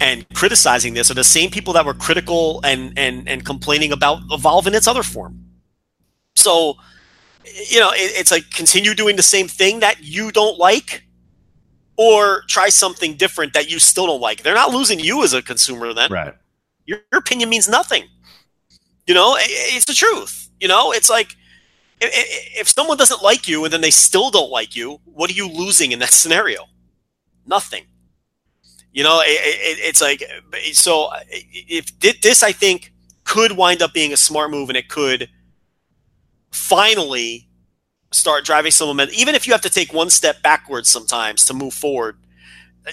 and 0.00 0.26
criticizing 0.32 0.94
this 0.94 1.10
are 1.10 1.14
the 1.14 1.22
same 1.22 1.50
people 1.50 1.74
that 1.74 1.84
were 1.84 1.92
critical 1.92 2.62
and 2.64 2.94
and 2.96 3.28
and 3.28 3.44
complaining 3.44 3.92
about 3.92 4.22
evolve 4.30 4.66
in 4.66 4.74
its 4.74 4.88
other 4.88 5.02
form 5.02 5.44
so 6.34 6.76
you 7.44 7.80
know 7.80 7.90
it, 7.92 8.12
it's 8.20 8.30
like 8.30 8.50
continue 8.50 8.94
doing 8.94 9.16
the 9.16 9.22
same 9.22 9.48
thing 9.48 9.80
that 9.80 10.02
you 10.02 10.30
don't 10.30 10.58
like 10.58 11.04
or 11.96 12.42
try 12.48 12.68
something 12.68 13.14
different 13.16 13.52
that 13.52 13.70
you 13.70 13.78
still 13.78 14.06
don't 14.06 14.20
like 14.20 14.42
they're 14.42 14.54
not 14.54 14.70
losing 14.70 14.98
you 15.00 15.22
as 15.24 15.32
a 15.32 15.42
consumer 15.42 15.92
then 15.94 16.10
right, 16.12 16.34
your, 16.86 16.98
your 17.12 17.18
opinion 17.20 17.48
means 17.48 17.68
nothing. 17.68 18.04
You 19.06 19.14
know, 19.14 19.32
I- 19.34 19.40
I- 19.40 19.70
it's 19.76 19.84
the 19.86 19.94
truth. 19.94 20.48
You 20.60 20.68
know, 20.68 20.92
it's 20.92 21.08
like 21.10 21.36
if 22.00 22.68
someone 22.68 22.96
doesn't 22.96 23.22
like 23.22 23.46
you 23.48 23.64
and 23.64 23.72
then 23.72 23.80
they 23.80 23.90
still 23.90 24.30
don't 24.30 24.50
like 24.50 24.74
you, 24.74 25.00
what 25.04 25.30
are 25.30 25.34
you 25.34 25.48
losing 25.48 25.92
in 25.92 25.98
that 25.98 26.10
scenario? 26.10 26.66
Nothing. 27.46 27.84
You 28.92 29.04
know, 29.04 29.16
i- 29.18 29.22
i- 29.24 29.80
it's 29.88 30.00
like 30.00 30.22
so. 30.72 31.10
If 31.30 31.98
this, 32.00 32.42
I 32.42 32.52
think, 32.52 32.92
could 33.24 33.52
wind 33.52 33.82
up 33.82 33.92
being 33.92 34.12
a 34.12 34.16
smart 34.16 34.50
move, 34.50 34.68
and 34.70 34.76
it 34.76 34.88
could 34.88 35.28
finally 36.52 37.48
start 38.12 38.44
driving 38.44 38.70
some 38.70 38.88
momentum. 38.88 39.14
Even 39.18 39.34
if 39.34 39.46
you 39.46 39.52
have 39.52 39.62
to 39.62 39.70
take 39.70 39.92
one 39.92 40.10
step 40.10 40.42
backwards 40.42 40.88
sometimes 40.88 41.44
to 41.44 41.54
move 41.54 41.74
forward, 41.74 42.16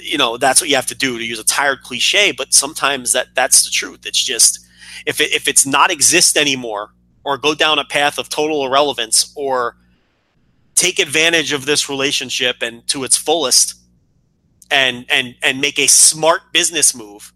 you 0.01 0.17
know 0.17 0.37
that's 0.37 0.61
what 0.61 0.69
you 0.69 0.75
have 0.75 0.85
to 0.87 0.95
do 0.95 1.17
to 1.17 1.25
use 1.25 1.39
a 1.39 1.43
tired 1.43 1.81
cliche 1.81 2.31
but 2.31 2.53
sometimes 2.53 3.13
that 3.13 3.27
that's 3.35 3.63
the 3.63 3.71
truth 3.71 4.05
it's 4.05 4.21
just 4.21 4.59
if 5.05 5.21
it, 5.21 5.33
if 5.33 5.47
it's 5.47 5.65
not 5.65 5.91
exist 5.91 6.37
anymore 6.37 6.89
or 7.23 7.37
go 7.37 7.53
down 7.53 7.79
a 7.79 7.85
path 7.85 8.17
of 8.17 8.29
total 8.29 8.65
irrelevance 8.65 9.33
or 9.35 9.77
take 10.75 10.99
advantage 10.99 11.51
of 11.51 11.65
this 11.65 11.89
relationship 11.89 12.57
and 12.61 12.85
to 12.87 13.03
its 13.03 13.17
fullest 13.17 13.75
and 14.69 15.05
and 15.09 15.35
and 15.41 15.61
make 15.61 15.79
a 15.79 15.87
smart 15.87 16.41
business 16.51 16.93
move 16.95 17.33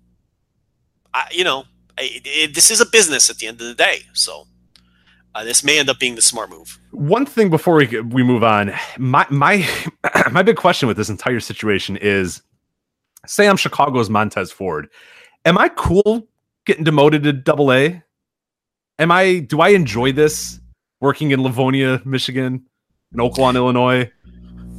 I, 1.14 1.28
you 1.32 1.44
know 1.44 1.64
I, 1.98 2.22
it, 2.26 2.54
this 2.56 2.70
is 2.72 2.82
a 2.82 2.86
business 2.86 3.30
at 3.30 3.38
the 3.38 3.48
end 3.48 3.62
of 3.62 3.68
the 3.68 3.76
day 3.76 4.04
so 4.14 4.48
uh, 5.36 5.44
this 5.44 5.64
may 5.64 5.80
end 5.80 5.90
up 5.90 6.00
being 6.00 6.16
the 6.16 6.22
smart 6.22 6.50
move 6.50 6.80
one 6.92 7.26
thing 7.26 7.50
before 7.50 7.76
we 7.76 7.88
we 8.02 8.24
move 8.24 8.44
on, 8.44 8.74
my 8.98 9.26
my 9.30 9.68
my 10.32 10.44
big 10.44 10.58
question 10.58 10.88
with 10.88 10.98
this 10.98 11.10
entire 11.10 11.40
situation 11.40 11.98
is, 11.98 12.42
say 13.26 13.48
I'm 13.48 13.58
Chicago's 13.58 14.10
Montez 14.10 14.52
Ford, 14.52 14.88
am 15.46 15.58
I 15.58 15.70
cool 15.70 16.28
getting 16.66 16.84
demoted 16.84 17.24
to 17.24 17.34
Double 17.34 17.72
A? 17.72 18.04
Am 19.00 19.12
I? 19.12 19.40
Do 19.40 19.62
I 19.62 19.70
enjoy 19.70 20.12
this 20.12 20.60
working 21.00 21.32
in 21.32 21.42
Livonia, 21.42 22.02
Michigan, 22.06 22.66
in 23.14 23.20
Oaklawn, 23.20 23.56
Illinois, 23.56 24.12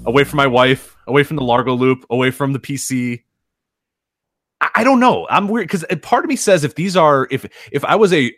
away 0.07 0.25
from 0.25 0.37
my 0.37 0.47
wife, 0.47 0.97
away 1.07 1.25
from 1.25 1.37
the 1.37 1.45
Largo 1.45 1.75
Loop, 1.75 2.05
away 2.11 2.31
from 2.31 2.53
the 2.53 2.61
PC? 2.61 3.23
I, 4.61 4.71
I 4.77 4.85
don't 4.85 5.01
know. 5.01 5.27
I'm 5.29 5.49
weird 5.49 5.67
because 5.67 5.85
part 6.03 6.25
of 6.25 6.29
me 6.29 6.37
says 6.37 6.63
if 6.63 6.75
these 6.75 6.97
are 6.97 7.27
if 7.31 7.47
if 7.73 7.85
I 7.85 7.97
was 7.97 8.13
a 8.13 8.33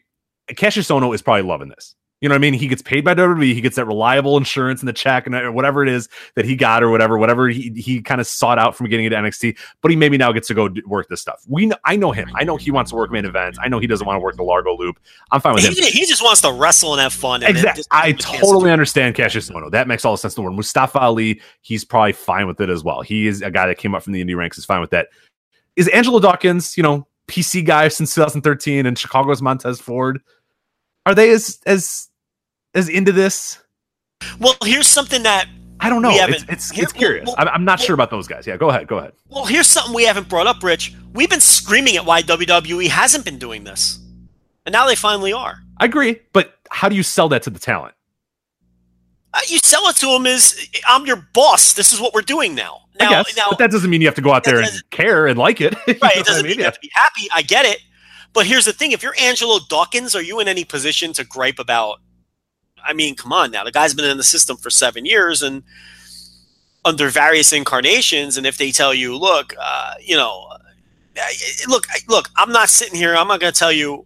Kassius 0.50 0.90
Ohno 0.90 1.14
is 1.14 1.22
probably 1.22 1.42
loving 1.42 1.68
this. 1.68 1.96
You 2.20 2.28
know 2.30 2.34
what 2.34 2.38
I 2.38 2.40
mean? 2.40 2.54
He 2.54 2.68
gets 2.68 2.80
paid 2.80 3.04
by 3.04 3.14
WWE. 3.14 3.52
He 3.52 3.60
gets 3.60 3.76
that 3.76 3.84
reliable 3.84 4.38
insurance 4.38 4.80
and 4.80 4.88
the 4.88 4.94
check 4.94 5.26
and 5.26 5.34
uh, 5.34 5.50
whatever 5.50 5.82
it 5.82 5.90
is 5.90 6.08
that 6.36 6.46
he 6.46 6.56
got 6.56 6.82
or 6.82 6.88
whatever, 6.88 7.18
whatever 7.18 7.48
he, 7.48 7.68
he 7.76 8.00
kind 8.00 8.18
of 8.18 8.26
sought 8.26 8.58
out 8.58 8.74
from 8.74 8.88
getting 8.88 9.04
into 9.04 9.18
NXT. 9.18 9.58
But 9.82 9.90
he 9.90 9.96
maybe 9.96 10.16
now 10.16 10.32
gets 10.32 10.48
to 10.48 10.54
go 10.54 10.68
do, 10.68 10.80
work 10.86 11.08
this 11.08 11.20
stuff. 11.20 11.42
We 11.48 11.66
know, 11.66 11.76
I 11.84 11.96
know 11.96 12.12
him. 12.12 12.30
I 12.34 12.44
know 12.44 12.56
he 12.56 12.70
wants 12.70 12.92
to 12.92 12.96
work 12.96 13.10
main 13.10 13.26
events. 13.26 13.58
I 13.60 13.68
know 13.68 13.78
he 13.78 13.86
doesn't 13.86 14.06
want 14.06 14.16
to 14.16 14.20
work 14.20 14.36
the 14.36 14.42
Largo 14.42 14.74
Loop. 14.74 14.98
I'm 15.32 15.40
fine 15.42 15.54
with 15.54 15.64
him. 15.64 15.74
he, 15.74 15.82
he 15.90 16.06
just 16.06 16.22
wants 16.22 16.40
to 16.42 16.52
wrestle 16.52 16.92
and 16.94 17.00
have 17.02 17.12
fun 17.12 17.42
and 17.42 17.50
Exactly. 17.50 17.80
just- 17.80 17.88
I 17.92 18.12
totally 18.12 18.70
understand 18.70 19.16
Kassius 19.16 19.50
Ohno. 19.50 19.70
That 19.70 19.86
makes 19.86 20.06
all 20.06 20.14
the 20.14 20.18
sense 20.18 20.34
in 20.34 20.40
the 20.40 20.44
world. 20.44 20.56
Mustafa 20.56 21.00
Ali, 21.00 21.42
he's 21.60 21.84
probably 21.84 22.12
fine 22.12 22.46
with 22.46 22.58
it 22.60 22.70
as 22.70 22.82
well. 22.82 23.02
He 23.02 23.26
is 23.26 23.42
a 23.42 23.50
guy 23.50 23.66
that 23.66 23.76
came 23.76 23.94
up 23.94 24.02
from 24.02 24.14
the 24.14 24.24
indie 24.24 24.36
ranks, 24.36 24.56
is 24.56 24.64
fine 24.64 24.80
with 24.80 24.90
that. 24.90 25.08
Is 25.76 25.88
Angelo 25.88 26.20
Dawkins, 26.20 26.76
you 26.78 26.82
know, 26.82 27.06
PC 27.26 27.66
guy 27.66 27.88
since 27.88 28.14
2013 28.14 28.86
and 28.86 28.98
Chicago's 28.98 29.42
Montez 29.42 29.80
Ford, 29.80 30.20
are 31.06 31.14
they 31.14 31.30
as 31.30 31.60
as 31.66 32.08
as 32.74 32.88
into 32.88 33.12
this? 33.12 33.58
well 34.38 34.54
here's 34.62 34.86
something 34.88 35.22
that 35.24 35.48
I 35.80 35.90
don't 35.90 36.00
know. 36.02 36.10
It's 36.12 36.44
it's, 36.48 36.70
here- 36.70 36.84
it's 36.84 36.92
curious. 36.92 37.26
well, 37.26 37.34
I'm, 37.38 37.48
I'm 37.48 37.64
not 37.64 37.78
well- 37.78 37.86
sure 37.86 37.94
about 37.94 38.10
those 38.10 38.26
guys. 38.26 38.46
Yeah, 38.46 38.56
go 38.56 38.70
ahead. 38.70 38.86
Go 38.86 38.98
ahead. 38.98 39.12
Well, 39.28 39.44
here's 39.44 39.66
something 39.66 39.92
we 39.94 40.04
haven't 40.04 40.28
brought 40.28 40.46
up, 40.46 40.62
Rich. 40.62 40.94
We've 41.12 41.28
been 41.28 41.40
screaming 41.40 41.96
at 41.96 42.06
why 42.06 42.22
WWE 42.22 42.88
hasn't 42.88 43.24
been 43.24 43.38
doing 43.38 43.64
this. 43.64 43.98
And 44.64 44.72
now 44.72 44.86
they 44.86 44.94
finally 44.94 45.32
are. 45.32 45.58
I 45.78 45.84
agree, 45.84 46.20
but 46.32 46.54
how 46.70 46.88
do 46.88 46.96
you 46.96 47.02
sell 47.02 47.28
that 47.30 47.42
to 47.42 47.50
the 47.50 47.58
talent? 47.58 47.94
Uh, 49.34 49.40
you 49.48 49.58
sell 49.58 49.86
it 49.88 49.96
to 49.96 50.06
them 50.06 50.26
as 50.26 50.56
I'm 50.88 51.04
your 51.06 51.28
boss. 51.34 51.72
This 51.74 51.92
is 51.92 52.00
what 52.00 52.14
we're 52.14 52.22
doing 52.22 52.54
now. 52.54 52.82
Now, 52.98 53.08
I 53.08 53.10
guess, 53.10 53.36
now 53.36 53.42
but 53.50 53.58
that 53.58 53.70
doesn't 53.72 53.90
mean 53.90 54.00
you 54.00 54.06
have 54.06 54.14
to 54.14 54.22
go 54.22 54.32
out 54.32 54.44
there 54.44 54.60
and 54.60 54.70
care 54.90 55.26
and 55.26 55.36
like 55.38 55.60
it. 55.60 55.74
Right, 56.00 56.16
it 56.16 56.24
doesn't 56.24 56.44
mean? 56.44 56.50
mean 56.52 56.58
you 56.60 56.64
have 56.64 56.74
to 56.74 56.80
be 56.80 56.90
happy. 56.94 57.28
I 57.34 57.42
get 57.42 57.66
it. 57.66 57.80
But 58.34 58.46
here's 58.46 58.64
the 58.64 58.72
thing 58.72 58.92
if 58.92 59.02
you're 59.02 59.14
Angelo 59.18 59.60
Dawkins, 59.68 60.14
are 60.14 60.22
you 60.22 60.40
in 60.40 60.48
any 60.48 60.64
position 60.64 61.12
to 61.14 61.24
gripe 61.24 61.60
about? 61.60 62.00
I 62.84 62.92
mean, 62.92 63.14
come 63.14 63.32
on 63.32 63.50
now. 63.50 63.64
The 63.64 63.72
guy's 63.72 63.94
been 63.94 64.04
in 64.04 64.18
the 64.18 64.24
system 64.24 64.56
for 64.56 64.68
seven 64.70 65.06
years, 65.06 65.40
and 65.40 65.62
under 66.84 67.08
various 67.08 67.52
incarnations, 67.52 68.36
and 68.36 68.44
if 68.44 68.58
they 68.58 68.72
tell 68.72 68.92
you, 68.92 69.16
look, 69.16 69.54
uh, 69.58 69.94
you 70.00 70.16
know, 70.16 70.48
uh, 70.50 71.22
look, 71.68 71.86
look, 72.08 72.28
I'm 72.36 72.52
not 72.52 72.68
sitting 72.68 72.96
here. 72.96 73.14
I'm 73.14 73.28
not 73.28 73.40
going 73.40 73.52
to 73.52 73.58
tell 73.58 73.72
you 73.72 74.04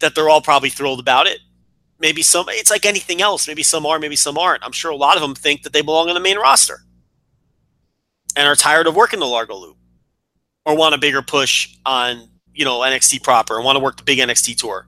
that 0.00 0.14
they're 0.14 0.30
all 0.30 0.40
probably 0.40 0.70
thrilled 0.70 0.98
about 0.98 1.26
it. 1.26 1.38
Maybe 2.00 2.22
some. 2.22 2.46
It's 2.48 2.70
like 2.70 2.86
anything 2.86 3.20
else. 3.20 3.46
Maybe 3.46 3.62
some 3.62 3.86
are. 3.86 3.98
Maybe 3.98 4.16
some 4.16 4.36
aren't. 4.36 4.64
I'm 4.64 4.72
sure 4.72 4.90
a 4.90 4.96
lot 4.96 5.16
of 5.16 5.22
them 5.22 5.34
think 5.34 5.62
that 5.62 5.72
they 5.72 5.82
belong 5.82 6.08
on 6.08 6.14
the 6.14 6.20
main 6.20 6.38
roster 6.38 6.80
and 8.34 8.48
are 8.48 8.56
tired 8.56 8.86
of 8.86 8.96
working 8.96 9.20
the 9.20 9.26
Largo 9.26 9.56
Loop 9.56 9.76
or 10.64 10.76
want 10.76 10.94
a 10.94 10.98
bigger 10.98 11.22
push 11.22 11.76
on 11.86 12.28
you 12.56 12.64
know 12.64 12.80
NXT 12.80 13.22
proper 13.22 13.56
and 13.56 13.64
want 13.64 13.76
to 13.76 13.80
work 13.80 13.96
the 13.96 14.02
big 14.02 14.18
NXT 14.18 14.56
tour. 14.56 14.86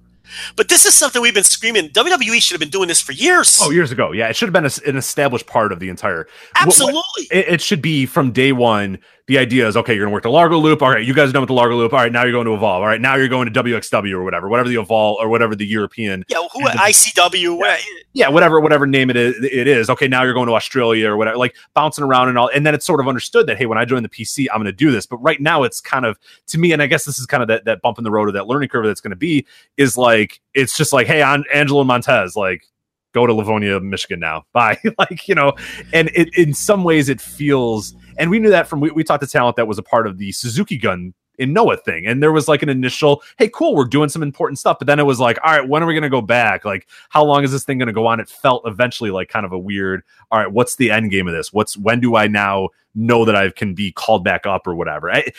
But 0.56 0.68
this 0.68 0.84
is 0.84 0.94
something 0.94 1.22
we've 1.22 1.34
been 1.34 1.44
screaming. 1.44 1.88
WWE 1.90 2.40
should 2.42 2.54
have 2.54 2.60
been 2.60 2.68
doing 2.70 2.88
this 2.88 3.00
for 3.00 3.12
years. 3.12 3.58
Oh, 3.62 3.70
years 3.70 3.90
ago. 3.90 4.12
Yeah, 4.12 4.28
it 4.28 4.36
should 4.36 4.46
have 4.46 4.52
been 4.52 4.66
a, 4.66 4.88
an 4.88 4.96
established 4.96 5.46
part 5.46 5.72
of 5.72 5.80
the 5.80 5.88
entire. 5.88 6.28
Absolutely. 6.56 6.94
What, 6.94 7.04
what, 7.16 7.26
it, 7.30 7.48
it, 7.48 7.60
should 7.62 7.80
be 7.80 8.06
from 8.06 8.32
day 8.32 8.52
one. 8.52 8.98
The 9.28 9.36
idea 9.36 9.68
is 9.68 9.76
okay. 9.76 9.94
You're 9.94 10.06
gonna 10.06 10.14
work 10.14 10.22
the 10.22 10.30
Largo 10.30 10.56
Loop. 10.58 10.82
All 10.82 10.88
right, 10.88 11.04
you 11.04 11.12
guys 11.12 11.28
are 11.28 11.32
done 11.32 11.42
with 11.42 11.48
the 11.48 11.54
Largo 11.54 11.76
Loop. 11.76 11.92
All 11.92 11.98
right, 11.98 12.10
now 12.10 12.22
you're 12.22 12.32
going 12.32 12.46
to 12.46 12.54
Evolve. 12.54 12.80
All 12.80 12.86
right, 12.88 13.00
now 13.00 13.14
you're 13.14 13.28
going 13.28 13.52
to 13.52 13.62
WXW 13.62 14.12
or 14.12 14.24
whatever, 14.24 14.48
whatever 14.48 14.70
the 14.70 14.80
Evolve 14.80 15.18
or 15.20 15.28
whatever 15.28 15.54
the 15.54 15.66
European. 15.66 16.24
Yeah, 16.28 16.38
who 16.52 16.64
ICW. 16.66 17.60
Yeah, 17.60 17.76
yeah, 18.14 18.28
whatever, 18.28 18.58
whatever 18.58 18.86
name 18.86 19.10
it 19.10 19.16
is. 19.16 19.36
It 19.44 19.68
is 19.68 19.90
okay. 19.90 20.08
Now 20.08 20.22
you're 20.22 20.32
going 20.32 20.48
to 20.48 20.54
Australia 20.54 21.10
or 21.10 21.18
whatever. 21.18 21.36
Like 21.36 21.56
bouncing 21.74 22.04
around 22.04 22.30
and 22.30 22.38
all, 22.38 22.48
and 22.54 22.64
then 22.64 22.74
it's 22.74 22.86
sort 22.86 23.00
of 23.00 23.06
understood 23.06 23.46
that 23.48 23.58
hey, 23.58 23.66
when 23.66 23.76
I 23.76 23.84
join 23.84 24.02
the 24.02 24.08
PC, 24.08 24.46
I'm 24.50 24.58
going 24.58 24.64
to 24.64 24.72
do 24.72 24.90
this. 24.90 25.04
But 25.04 25.18
right 25.18 25.40
now, 25.42 25.62
it's 25.62 25.80
kind 25.80 26.06
of 26.06 26.18
to 26.46 26.58
me, 26.58 26.72
and 26.72 26.80
I 26.80 26.86
guess 26.86 27.04
this 27.04 27.18
is 27.18 27.26
kind 27.26 27.42
of 27.42 27.48
that 27.48 27.66
that 27.66 27.82
bump 27.82 27.98
in 27.98 28.04
the 28.04 28.10
road 28.10 28.28
or 28.28 28.32
that 28.32 28.46
learning 28.46 28.70
curve 28.70 28.86
that's 28.86 29.02
going 29.02 29.10
to 29.10 29.16
be 29.16 29.46
is 29.76 29.98
like 29.98 30.40
it's 30.54 30.74
just 30.74 30.94
like 30.94 31.06
hey, 31.06 31.20
on 31.20 31.44
Angelo 31.52 31.84
Montez, 31.84 32.34
like 32.34 32.64
go 33.12 33.26
to 33.26 33.34
Livonia, 33.34 33.80
Michigan 33.80 34.20
now. 34.20 34.44
Bye. 34.52 34.78
like, 34.98 35.28
you 35.28 35.34
know, 35.34 35.52
and 35.92 36.10
it 36.14 36.34
in 36.36 36.54
some 36.54 36.84
ways 36.84 37.08
it 37.08 37.20
feels 37.20 37.94
and 38.18 38.30
we 38.30 38.38
knew 38.38 38.50
that 38.50 38.68
from 38.68 38.80
we, 38.80 38.90
we 38.90 39.04
talked 39.04 39.22
to 39.22 39.28
talent 39.28 39.56
that 39.56 39.66
was 39.66 39.78
a 39.78 39.82
part 39.82 40.06
of 40.06 40.18
the 40.18 40.32
Suzuki 40.32 40.76
gun 40.76 41.14
in 41.38 41.52
Noah 41.52 41.76
thing. 41.76 42.04
And 42.04 42.22
there 42.22 42.32
was 42.32 42.48
like 42.48 42.62
an 42.62 42.68
initial, 42.68 43.22
hey, 43.38 43.48
cool, 43.48 43.76
we're 43.76 43.84
doing 43.84 44.08
some 44.08 44.22
important 44.22 44.58
stuff. 44.58 44.78
But 44.78 44.86
then 44.86 44.98
it 44.98 45.04
was 45.04 45.20
like, 45.20 45.38
all 45.44 45.56
right, 45.56 45.66
when 45.66 45.82
are 45.82 45.86
we 45.86 45.94
gonna 45.94 46.10
go 46.10 46.20
back? 46.20 46.64
Like, 46.64 46.86
how 47.08 47.24
long 47.24 47.44
is 47.44 47.52
this 47.52 47.64
thing 47.64 47.78
gonna 47.78 47.92
go 47.92 48.06
on? 48.06 48.20
It 48.20 48.28
felt 48.28 48.66
eventually 48.66 49.10
like 49.10 49.28
kind 49.28 49.46
of 49.46 49.52
a 49.52 49.58
weird, 49.58 50.02
all 50.30 50.40
right, 50.40 50.50
what's 50.50 50.76
the 50.76 50.90
end 50.90 51.10
game 51.10 51.28
of 51.28 51.34
this? 51.34 51.52
What's 51.52 51.76
when 51.76 52.00
do 52.00 52.16
I 52.16 52.26
now 52.26 52.70
know 52.94 53.24
that 53.24 53.36
I 53.36 53.50
can 53.50 53.74
be 53.74 53.92
called 53.92 54.24
back 54.24 54.46
up 54.46 54.66
or 54.66 54.74
whatever? 54.74 55.10
I 55.10 55.30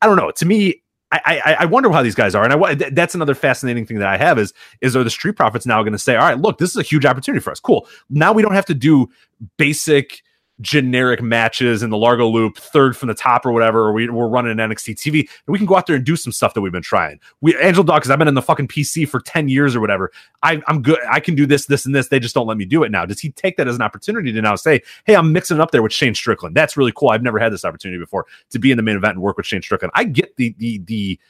I 0.00 0.06
don't 0.06 0.16
know. 0.16 0.30
To 0.30 0.46
me, 0.46 0.82
I, 1.12 1.42
I, 1.44 1.56
I 1.60 1.64
wonder 1.64 1.90
how 1.90 2.02
these 2.02 2.14
guys 2.14 2.36
are, 2.36 2.44
and 2.44 2.52
I 2.52 2.74
that's 2.74 3.16
another 3.16 3.34
fascinating 3.34 3.84
thing 3.84 3.98
that 3.98 4.08
I 4.08 4.16
have 4.16 4.38
is 4.38 4.54
is 4.80 4.94
are 4.94 5.02
the 5.02 5.10
Street 5.10 5.34
Profits 5.34 5.66
now 5.66 5.82
going 5.82 5.92
to 5.92 5.98
say, 5.98 6.14
all 6.14 6.28
right, 6.28 6.38
look, 6.38 6.58
this 6.58 6.70
is 6.70 6.76
a 6.76 6.82
huge 6.82 7.04
opportunity 7.04 7.42
for 7.42 7.50
us. 7.50 7.58
Cool. 7.58 7.88
Now 8.10 8.32
we 8.32 8.42
don't 8.42 8.54
have 8.54 8.66
to 8.66 8.74
do 8.74 9.10
basic 9.56 10.22
generic 10.60 11.22
matches 11.22 11.82
in 11.82 11.90
the 11.90 11.96
Largo 11.96 12.28
Loop, 12.28 12.56
third 12.58 12.96
from 12.96 13.08
the 13.08 13.14
top 13.14 13.46
or 13.46 13.52
whatever, 13.52 13.80
or 13.80 13.92
we, 13.92 14.08
are 14.08 14.28
running 14.28 14.58
an 14.58 14.70
NXT 14.70 14.96
TV, 14.96 15.20
and 15.20 15.28
we 15.52 15.58
can 15.58 15.66
go 15.66 15.76
out 15.76 15.86
there 15.86 15.96
and 15.96 16.04
do 16.04 16.16
some 16.16 16.32
stuff 16.32 16.54
that 16.54 16.60
we've 16.60 16.72
been 16.72 16.82
trying. 16.82 17.18
We 17.40 17.56
Angel 17.58 17.84
Dog, 17.84 18.00
because 18.00 18.10
I've 18.10 18.18
been 18.18 18.28
in 18.28 18.34
the 18.34 18.42
fucking 18.42 18.68
PC 18.68 19.08
for 19.08 19.20
10 19.20 19.48
years 19.48 19.74
or 19.74 19.80
whatever. 19.80 20.10
I, 20.42 20.62
I'm 20.66 20.82
good. 20.82 20.98
I 21.08 21.20
can 21.20 21.34
do 21.34 21.46
this, 21.46 21.66
this, 21.66 21.86
and 21.86 21.94
this. 21.94 22.08
They 22.08 22.20
just 22.20 22.34
don't 22.34 22.46
let 22.46 22.56
me 22.56 22.64
do 22.64 22.82
it 22.82 22.90
now. 22.90 23.06
Does 23.06 23.20
he 23.20 23.30
take 23.30 23.56
that 23.56 23.68
as 23.68 23.76
an 23.76 23.82
opportunity 23.82 24.32
to 24.32 24.42
now 24.42 24.56
say, 24.56 24.82
hey, 25.04 25.16
I'm 25.16 25.32
mixing 25.32 25.56
it 25.56 25.60
up 25.60 25.70
there 25.70 25.82
with 25.82 25.92
Shane 25.92 26.14
Strickland? 26.14 26.54
That's 26.56 26.76
really 26.76 26.92
cool. 26.94 27.10
I've 27.10 27.22
never 27.22 27.38
had 27.38 27.52
this 27.52 27.64
opportunity 27.64 27.98
before 27.98 28.26
to 28.50 28.58
be 28.58 28.70
in 28.70 28.76
the 28.76 28.82
main 28.82 28.96
event 28.96 29.14
and 29.14 29.22
work 29.22 29.36
with 29.36 29.46
Shane 29.46 29.62
Strickland. 29.62 29.92
I 29.94 30.04
get 30.04 30.36
the 30.36 30.54
the 30.58 30.78
the 30.78 31.20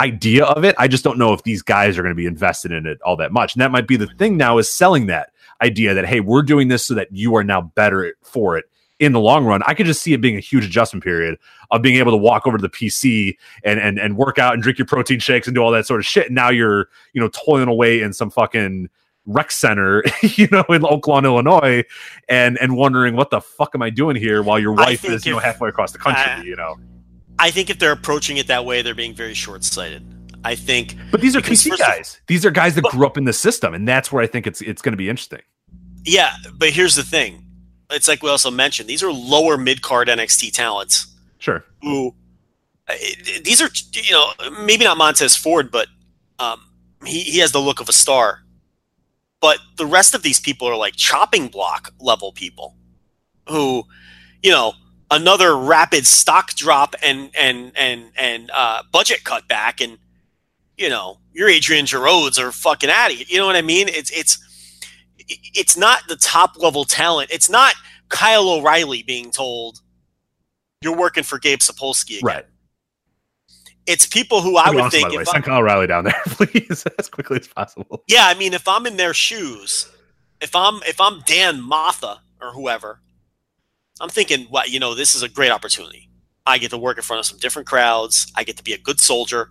idea 0.00 0.44
of 0.44 0.64
it. 0.64 0.74
I 0.78 0.86
just 0.86 1.02
don't 1.02 1.18
know 1.18 1.32
if 1.32 1.42
these 1.42 1.60
guys 1.62 1.98
are 1.98 2.02
going 2.02 2.14
to 2.14 2.16
be 2.16 2.26
invested 2.26 2.70
in 2.70 2.86
it 2.86 3.02
all 3.02 3.16
that 3.16 3.32
much. 3.32 3.54
And 3.54 3.60
that 3.60 3.72
might 3.72 3.88
be 3.88 3.96
the 3.96 4.06
thing 4.06 4.36
now 4.36 4.58
is 4.58 4.72
selling 4.72 5.06
that 5.06 5.30
idea 5.60 5.94
that, 5.94 6.06
hey, 6.06 6.20
we're 6.20 6.42
doing 6.42 6.68
this 6.68 6.86
so 6.86 6.94
that 6.94 7.08
you 7.10 7.34
are 7.34 7.42
now 7.42 7.60
better 7.60 8.14
for 8.22 8.56
it 8.56 8.66
in 8.98 9.12
the 9.12 9.20
long 9.20 9.44
run. 9.44 9.62
I 9.66 9.74
could 9.74 9.86
just 9.86 10.02
see 10.02 10.12
it 10.12 10.20
being 10.20 10.36
a 10.36 10.40
huge 10.40 10.64
adjustment 10.64 11.04
period 11.04 11.38
of 11.70 11.82
being 11.82 11.96
able 11.96 12.12
to 12.12 12.16
walk 12.16 12.46
over 12.46 12.58
to 12.58 12.62
the 12.62 12.68
PC 12.68 13.36
and 13.64 13.78
and 13.78 13.98
and 13.98 14.16
work 14.16 14.38
out 14.38 14.54
and 14.54 14.62
drink 14.62 14.78
your 14.78 14.86
protein 14.86 15.20
shakes 15.20 15.46
and 15.46 15.54
do 15.54 15.62
all 15.62 15.70
that 15.70 15.86
sort 15.86 16.00
of 16.00 16.06
shit. 16.06 16.26
And 16.26 16.34
now 16.34 16.50
you're, 16.50 16.88
you 17.12 17.20
know, 17.20 17.28
toiling 17.28 17.68
away 17.68 18.00
in 18.00 18.12
some 18.12 18.30
fucking 18.30 18.88
rec 19.26 19.50
center, 19.50 20.02
you 20.22 20.48
know, 20.50 20.64
in 20.68 20.82
Oaklawn, 20.82 21.24
Illinois, 21.24 21.84
and 22.28 22.58
and 22.58 22.76
wondering 22.76 23.14
what 23.14 23.30
the 23.30 23.40
fuck 23.40 23.74
am 23.74 23.82
I 23.82 23.90
doing 23.90 24.16
here 24.16 24.42
while 24.42 24.58
your 24.58 24.72
wife 24.72 25.04
is, 25.04 25.24
you 25.24 25.32
know, 25.32 25.38
halfway 25.38 25.68
across 25.68 25.92
the 25.92 25.98
country, 25.98 26.48
you 26.48 26.56
know. 26.56 26.76
I 27.38 27.50
think 27.50 27.70
if 27.70 27.78
they're 27.78 27.92
approaching 27.92 28.38
it 28.38 28.48
that 28.48 28.64
way, 28.64 28.82
they're 28.82 28.96
being 28.96 29.14
very 29.14 29.34
short 29.34 29.62
sighted. 29.62 30.04
I 30.44 30.54
think, 30.54 30.96
but 31.10 31.20
these 31.20 31.34
are 31.34 31.40
PC 31.40 31.76
guys. 31.78 32.14
Of, 32.14 32.26
these 32.26 32.46
are 32.46 32.50
guys 32.50 32.76
that 32.76 32.82
but, 32.82 32.92
grew 32.92 33.06
up 33.06 33.18
in 33.18 33.24
the 33.24 33.32
system, 33.32 33.74
and 33.74 33.86
that's 33.86 34.12
where 34.12 34.22
I 34.22 34.26
think 34.26 34.46
it's 34.46 34.60
it's 34.60 34.80
going 34.80 34.92
to 34.92 34.96
be 34.96 35.08
interesting. 35.08 35.42
Yeah, 36.04 36.32
but 36.56 36.70
here's 36.70 36.94
the 36.94 37.02
thing: 37.02 37.44
it's 37.90 38.08
like 38.08 38.22
we 38.22 38.30
also 38.30 38.50
mentioned; 38.50 38.88
these 38.88 39.02
are 39.02 39.12
lower 39.12 39.56
mid 39.56 39.82
card 39.82 40.08
NXT 40.08 40.52
talents. 40.52 41.06
Sure. 41.38 41.64
Who 41.82 42.14
these 43.44 43.60
are, 43.60 43.68
you 43.92 44.12
know, 44.12 44.32
maybe 44.64 44.84
not 44.84 44.96
Montez 44.96 45.36
Ford, 45.36 45.70
but 45.70 45.88
um, 46.38 46.60
he 47.04 47.20
he 47.20 47.38
has 47.40 47.52
the 47.52 47.60
look 47.60 47.80
of 47.80 47.88
a 47.88 47.92
star. 47.92 48.42
But 49.40 49.58
the 49.76 49.86
rest 49.86 50.14
of 50.14 50.22
these 50.22 50.40
people 50.40 50.66
are 50.68 50.76
like 50.76 50.96
chopping 50.96 51.48
block 51.48 51.92
level 52.00 52.32
people, 52.32 52.74
who, 53.48 53.84
you 54.42 54.50
know, 54.50 54.72
another 55.10 55.56
rapid 55.56 56.06
stock 56.06 56.54
drop 56.54 56.94
and 57.02 57.30
and 57.38 57.72
and 57.76 58.10
and 58.16 58.50
uh, 58.52 58.82
budget 58.90 59.20
cutback, 59.24 59.84
and 59.84 59.98
you 60.76 60.88
know 60.88 61.18
your 61.32 61.48
Adrian 61.48 61.84
Jaoudes 61.84 62.38
are 62.38 62.52
fucking 62.52 62.90
at 62.90 63.10
it. 63.10 63.30
You 63.30 63.38
know 63.38 63.46
what 63.46 63.56
I 63.56 63.62
mean? 63.62 63.88
It's 63.88 64.10
it's 64.10 64.38
it's 65.28 65.76
not 65.76 66.02
the 66.08 66.16
top 66.16 66.58
level 66.58 66.84
talent. 66.84 67.30
It's 67.32 67.50
not 67.50 67.74
Kyle 68.08 68.48
O'Reilly 68.48 69.02
being 69.02 69.30
told 69.30 69.80
you're 70.80 70.96
working 70.96 71.24
for 71.24 71.38
Gabe 71.38 71.58
Sapolsky 71.58 72.18
again. 72.18 72.20
Right. 72.22 72.44
It's 73.86 74.06
people 74.06 74.42
who 74.42 74.56
I 74.56 74.70
would 74.70 74.80
awesome, 74.80 75.00
think. 75.10 75.14
If 75.14 75.28
Send 75.28 75.44
Kyle 75.44 75.58
O'Reilly 75.58 75.86
down 75.86 76.04
there, 76.04 76.20
please, 76.26 76.84
as 76.98 77.08
quickly 77.08 77.38
as 77.40 77.48
possible. 77.48 78.04
Yeah, 78.06 78.26
I 78.26 78.34
mean, 78.34 78.52
if 78.52 78.68
I'm 78.68 78.86
in 78.86 78.96
their 78.96 79.14
shoes, 79.14 79.90
if 80.40 80.54
I'm 80.54 80.82
if 80.86 81.00
I'm 81.00 81.20
Dan 81.22 81.60
Matha 81.62 82.20
or 82.40 82.52
whoever, 82.52 83.00
I'm 84.00 84.10
thinking, 84.10 84.44
what 84.50 84.70
you 84.70 84.78
know, 84.78 84.94
this 84.94 85.14
is 85.14 85.22
a 85.22 85.28
great 85.28 85.50
opportunity. 85.50 86.08
I 86.44 86.58
get 86.58 86.70
to 86.70 86.78
work 86.78 86.98
in 86.98 87.02
front 87.02 87.20
of 87.20 87.26
some 87.26 87.38
different 87.38 87.66
crowds. 87.66 88.30
I 88.34 88.44
get 88.44 88.56
to 88.58 88.64
be 88.64 88.72
a 88.72 88.78
good 88.78 89.00
soldier. 89.00 89.50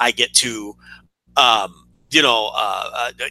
I 0.00 0.10
get 0.10 0.32
to, 0.34 0.76
um, 1.36 1.85
you 2.10 2.22
know, 2.22 2.50
uh, 2.54 2.90
uh, 2.94 3.26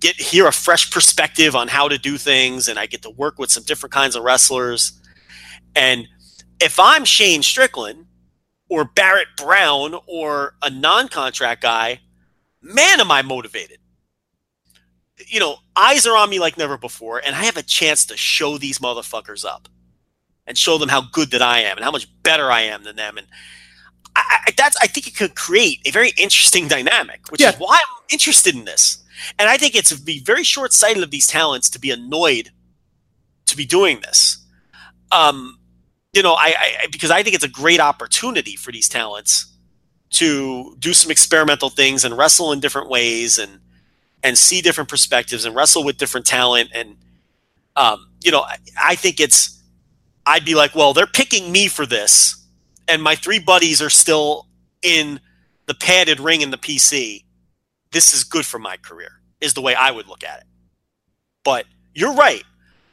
get 0.00 0.16
hear 0.16 0.46
a 0.46 0.52
fresh 0.52 0.90
perspective 0.90 1.54
on 1.54 1.68
how 1.68 1.88
to 1.88 1.98
do 1.98 2.18
things, 2.18 2.68
and 2.68 2.78
I 2.78 2.86
get 2.86 3.02
to 3.02 3.10
work 3.10 3.38
with 3.38 3.50
some 3.50 3.62
different 3.62 3.92
kinds 3.92 4.16
of 4.16 4.22
wrestlers. 4.22 5.00
And 5.74 6.08
if 6.60 6.80
I'm 6.80 7.04
Shane 7.04 7.42
Strickland 7.42 8.06
or 8.68 8.84
Barrett 8.84 9.28
Brown 9.36 9.96
or 10.06 10.54
a 10.62 10.70
non-contract 10.70 11.62
guy, 11.62 12.00
man, 12.60 13.00
am 13.00 13.10
I 13.10 13.22
motivated 13.22 13.78
you 15.26 15.40
know, 15.40 15.56
eyes 15.74 16.06
are 16.06 16.16
on 16.16 16.30
me 16.30 16.38
like 16.38 16.58
never 16.58 16.76
before, 16.76 17.20
and 17.24 17.34
I 17.34 17.44
have 17.44 17.56
a 17.56 17.62
chance 17.62 18.04
to 18.06 18.16
show 18.16 18.58
these 18.58 18.78
motherfuckers 18.78 19.44
up 19.44 19.68
and 20.46 20.56
show 20.56 20.78
them 20.78 20.88
how 20.88 21.02
good 21.12 21.30
that 21.30 21.42
I 21.42 21.60
am 21.60 21.76
and 21.76 21.84
how 21.84 21.90
much 21.90 22.08
better 22.22 22.50
I 22.50 22.62
am 22.62 22.84
than 22.84 22.96
them. 22.96 23.18
And 23.18 23.26
I, 24.16 24.38
I, 24.46 24.50
that's 24.56 24.76
I 24.82 24.86
think 24.86 25.06
it 25.06 25.16
could 25.16 25.34
create 25.34 25.80
a 25.86 25.90
very 25.90 26.12
interesting 26.16 26.68
dynamic, 26.68 27.30
which 27.30 27.40
yeah. 27.40 27.50
is 27.50 27.56
why 27.56 27.76
I'm 27.76 28.04
interested 28.10 28.54
in 28.54 28.64
this. 28.64 29.02
And 29.38 29.48
I 29.48 29.56
think 29.56 29.74
it's 29.74 29.92
be 30.00 30.20
very 30.20 30.44
short 30.44 30.72
sighted 30.72 31.02
of 31.02 31.10
these 31.10 31.26
talents 31.26 31.70
to 31.70 31.78
be 31.78 31.90
annoyed 31.90 32.50
to 33.46 33.56
be 33.56 33.64
doing 33.64 34.00
this. 34.00 34.38
Um, 35.12 35.58
you 36.12 36.22
know, 36.22 36.34
I, 36.34 36.54
I 36.58 36.86
because 36.90 37.10
I 37.10 37.22
think 37.22 37.34
it's 37.34 37.44
a 37.44 37.48
great 37.48 37.80
opportunity 37.80 38.56
for 38.56 38.72
these 38.72 38.88
talents 38.88 39.52
to 40.10 40.76
do 40.78 40.92
some 40.92 41.10
experimental 41.10 41.70
things 41.70 42.04
and 42.04 42.16
wrestle 42.16 42.52
in 42.52 42.60
different 42.60 42.88
ways 42.88 43.38
and 43.38 43.60
and 44.22 44.36
see 44.36 44.60
different 44.60 44.88
perspectives 44.90 45.44
and 45.44 45.54
wrestle 45.54 45.84
with 45.84 45.98
different 45.98 46.26
talent 46.26 46.70
and 46.74 46.96
um, 47.76 48.08
you 48.24 48.30
know 48.30 48.40
I, 48.40 48.58
I 48.82 48.94
think 48.94 49.20
it's 49.20 49.56
I'd 50.26 50.44
be 50.44 50.56
like, 50.56 50.74
well, 50.74 50.92
they're 50.92 51.06
picking 51.06 51.52
me 51.52 51.68
for 51.68 51.86
this, 51.86 52.44
and 52.88 53.02
my 53.02 53.14
three 53.14 53.38
buddies 53.38 53.82
are 53.82 53.90
still 53.90 54.46
in 54.82 55.20
the 55.66 55.74
padded 55.74 56.20
ring 56.20 56.40
in 56.40 56.50
the 56.50 56.58
PC. 56.58 57.24
This 57.92 58.12
is 58.12 58.24
good 58.24 58.46
for 58.46 58.58
my 58.58 58.76
career, 58.76 59.10
is 59.40 59.54
the 59.54 59.60
way 59.60 59.74
I 59.74 59.90
would 59.90 60.06
look 60.06 60.24
at 60.24 60.40
it. 60.40 60.46
But 61.44 61.66
you're 61.94 62.14
right. 62.14 62.42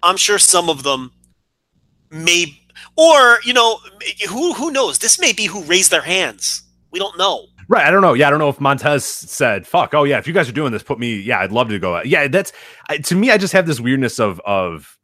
I'm 0.01 0.17
sure 0.17 0.37
some 0.37 0.69
of 0.69 0.83
them 0.83 1.11
may, 2.11 2.59
or 2.97 3.39
you 3.43 3.53
know, 3.53 3.79
who 4.29 4.53
who 4.53 4.71
knows? 4.71 4.99
This 4.99 5.19
may 5.19 5.33
be 5.33 5.45
who 5.45 5.63
raised 5.63 5.91
their 5.91 6.01
hands. 6.01 6.63
We 6.91 6.99
don't 6.99 7.17
know. 7.17 7.45
Right. 7.69 7.85
I 7.85 7.91
don't 7.91 8.01
know. 8.01 8.13
Yeah, 8.13 8.27
I 8.27 8.29
don't 8.29 8.39
know 8.39 8.49
if 8.49 8.59
Montez 8.59 9.05
said, 9.05 9.65
"Fuck." 9.65 9.93
Oh 9.93 10.03
yeah, 10.03 10.17
if 10.17 10.27
you 10.27 10.33
guys 10.33 10.49
are 10.49 10.53
doing 10.53 10.71
this, 10.71 10.83
put 10.83 10.99
me. 10.99 11.15
Yeah, 11.19 11.39
I'd 11.39 11.51
love 11.51 11.69
to 11.69 11.79
go. 11.79 12.01
Yeah, 12.03 12.27
that's 12.27 12.51
to 13.03 13.15
me. 13.15 13.31
I 13.31 13.37
just 13.37 13.53
have 13.53 13.65
this 13.65 13.79
weirdness 13.79 14.19
of 14.19 14.39
of 14.41 14.97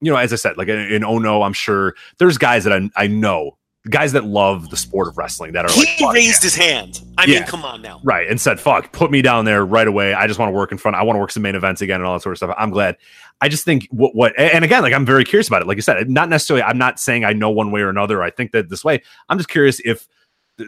you 0.00 0.10
know, 0.10 0.18
as 0.18 0.32
I 0.32 0.36
said, 0.36 0.58
like 0.58 0.68
in, 0.68 0.78
in 0.78 1.04
Oh 1.04 1.18
No, 1.18 1.42
I'm 1.42 1.52
sure 1.52 1.94
there's 2.18 2.36
guys 2.36 2.64
that 2.64 2.72
I, 2.72 2.90
I 2.96 3.06
know 3.06 3.56
guys 3.90 4.12
that 4.12 4.24
love 4.24 4.70
the 4.70 4.76
sport 4.76 5.08
of 5.08 5.18
wrestling 5.18 5.52
that 5.52 5.64
are 5.64 5.72
He 5.72 5.84
"Fuck 6.04 6.14
raised 6.14 6.42
yeah." 6.42 6.46
his 6.46 6.54
hand. 6.54 7.00
I 7.18 7.26
mean, 7.26 7.42
come 7.44 7.64
on 7.64 7.82
now. 7.82 8.00
right 8.04 8.28
and 8.28 8.40
said 8.40 8.58
fuck 8.60 8.92
put 8.92 9.10
me 9.10 9.22
down 9.22 9.44
there 9.44 9.64
right 9.66 9.86
away 9.88 10.14
i 10.14 10.26
just 10.26 10.38
want 10.38 10.48
to 10.50 10.52
work 10.54 10.72
in 10.72 10.78
front 10.78 10.96
i 10.96 11.02
want 11.02 11.16
to 11.16 11.20
work 11.20 11.30
some 11.32 11.42
main 11.42 11.54
events 11.54 11.80
again 11.82 12.00
and 12.00 12.06
all 12.06 12.14
that 12.14 12.22
sort 12.22 12.32
of 12.32 12.38
stuff 12.38 12.54
i'm 12.58 12.70
glad 12.70 12.96
i 13.40 13.48
just 13.48 13.64
think 13.64 13.86
what 13.90 14.14
what 14.14 14.32
and 14.38 14.64
again 14.64 14.82
like 14.82 14.92
i'm 14.94 15.04
very 15.04 15.24
curious 15.24 15.46
about 15.48 15.60
it 15.62 15.68
like 15.68 15.76
you 15.76 15.82
said 15.82 16.08
not 16.08 16.28
necessarily 16.28 16.62
i'm 16.62 16.78
not 16.78 16.98
saying 16.98 17.24
i 17.24 17.32
know 17.32 17.50
one 17.50 17.70
way 17.70 17.80
or 17.80 17.88
another 17.90 18.22
i 18.22 18.30
think 18.30 18.52
that 18.52 18.68
this 18.70 18.84
way 18.84 19.00
i'm 19.28 19.36
just 19.36 19.48
curious 19.50 19.80
if 19.84 20.08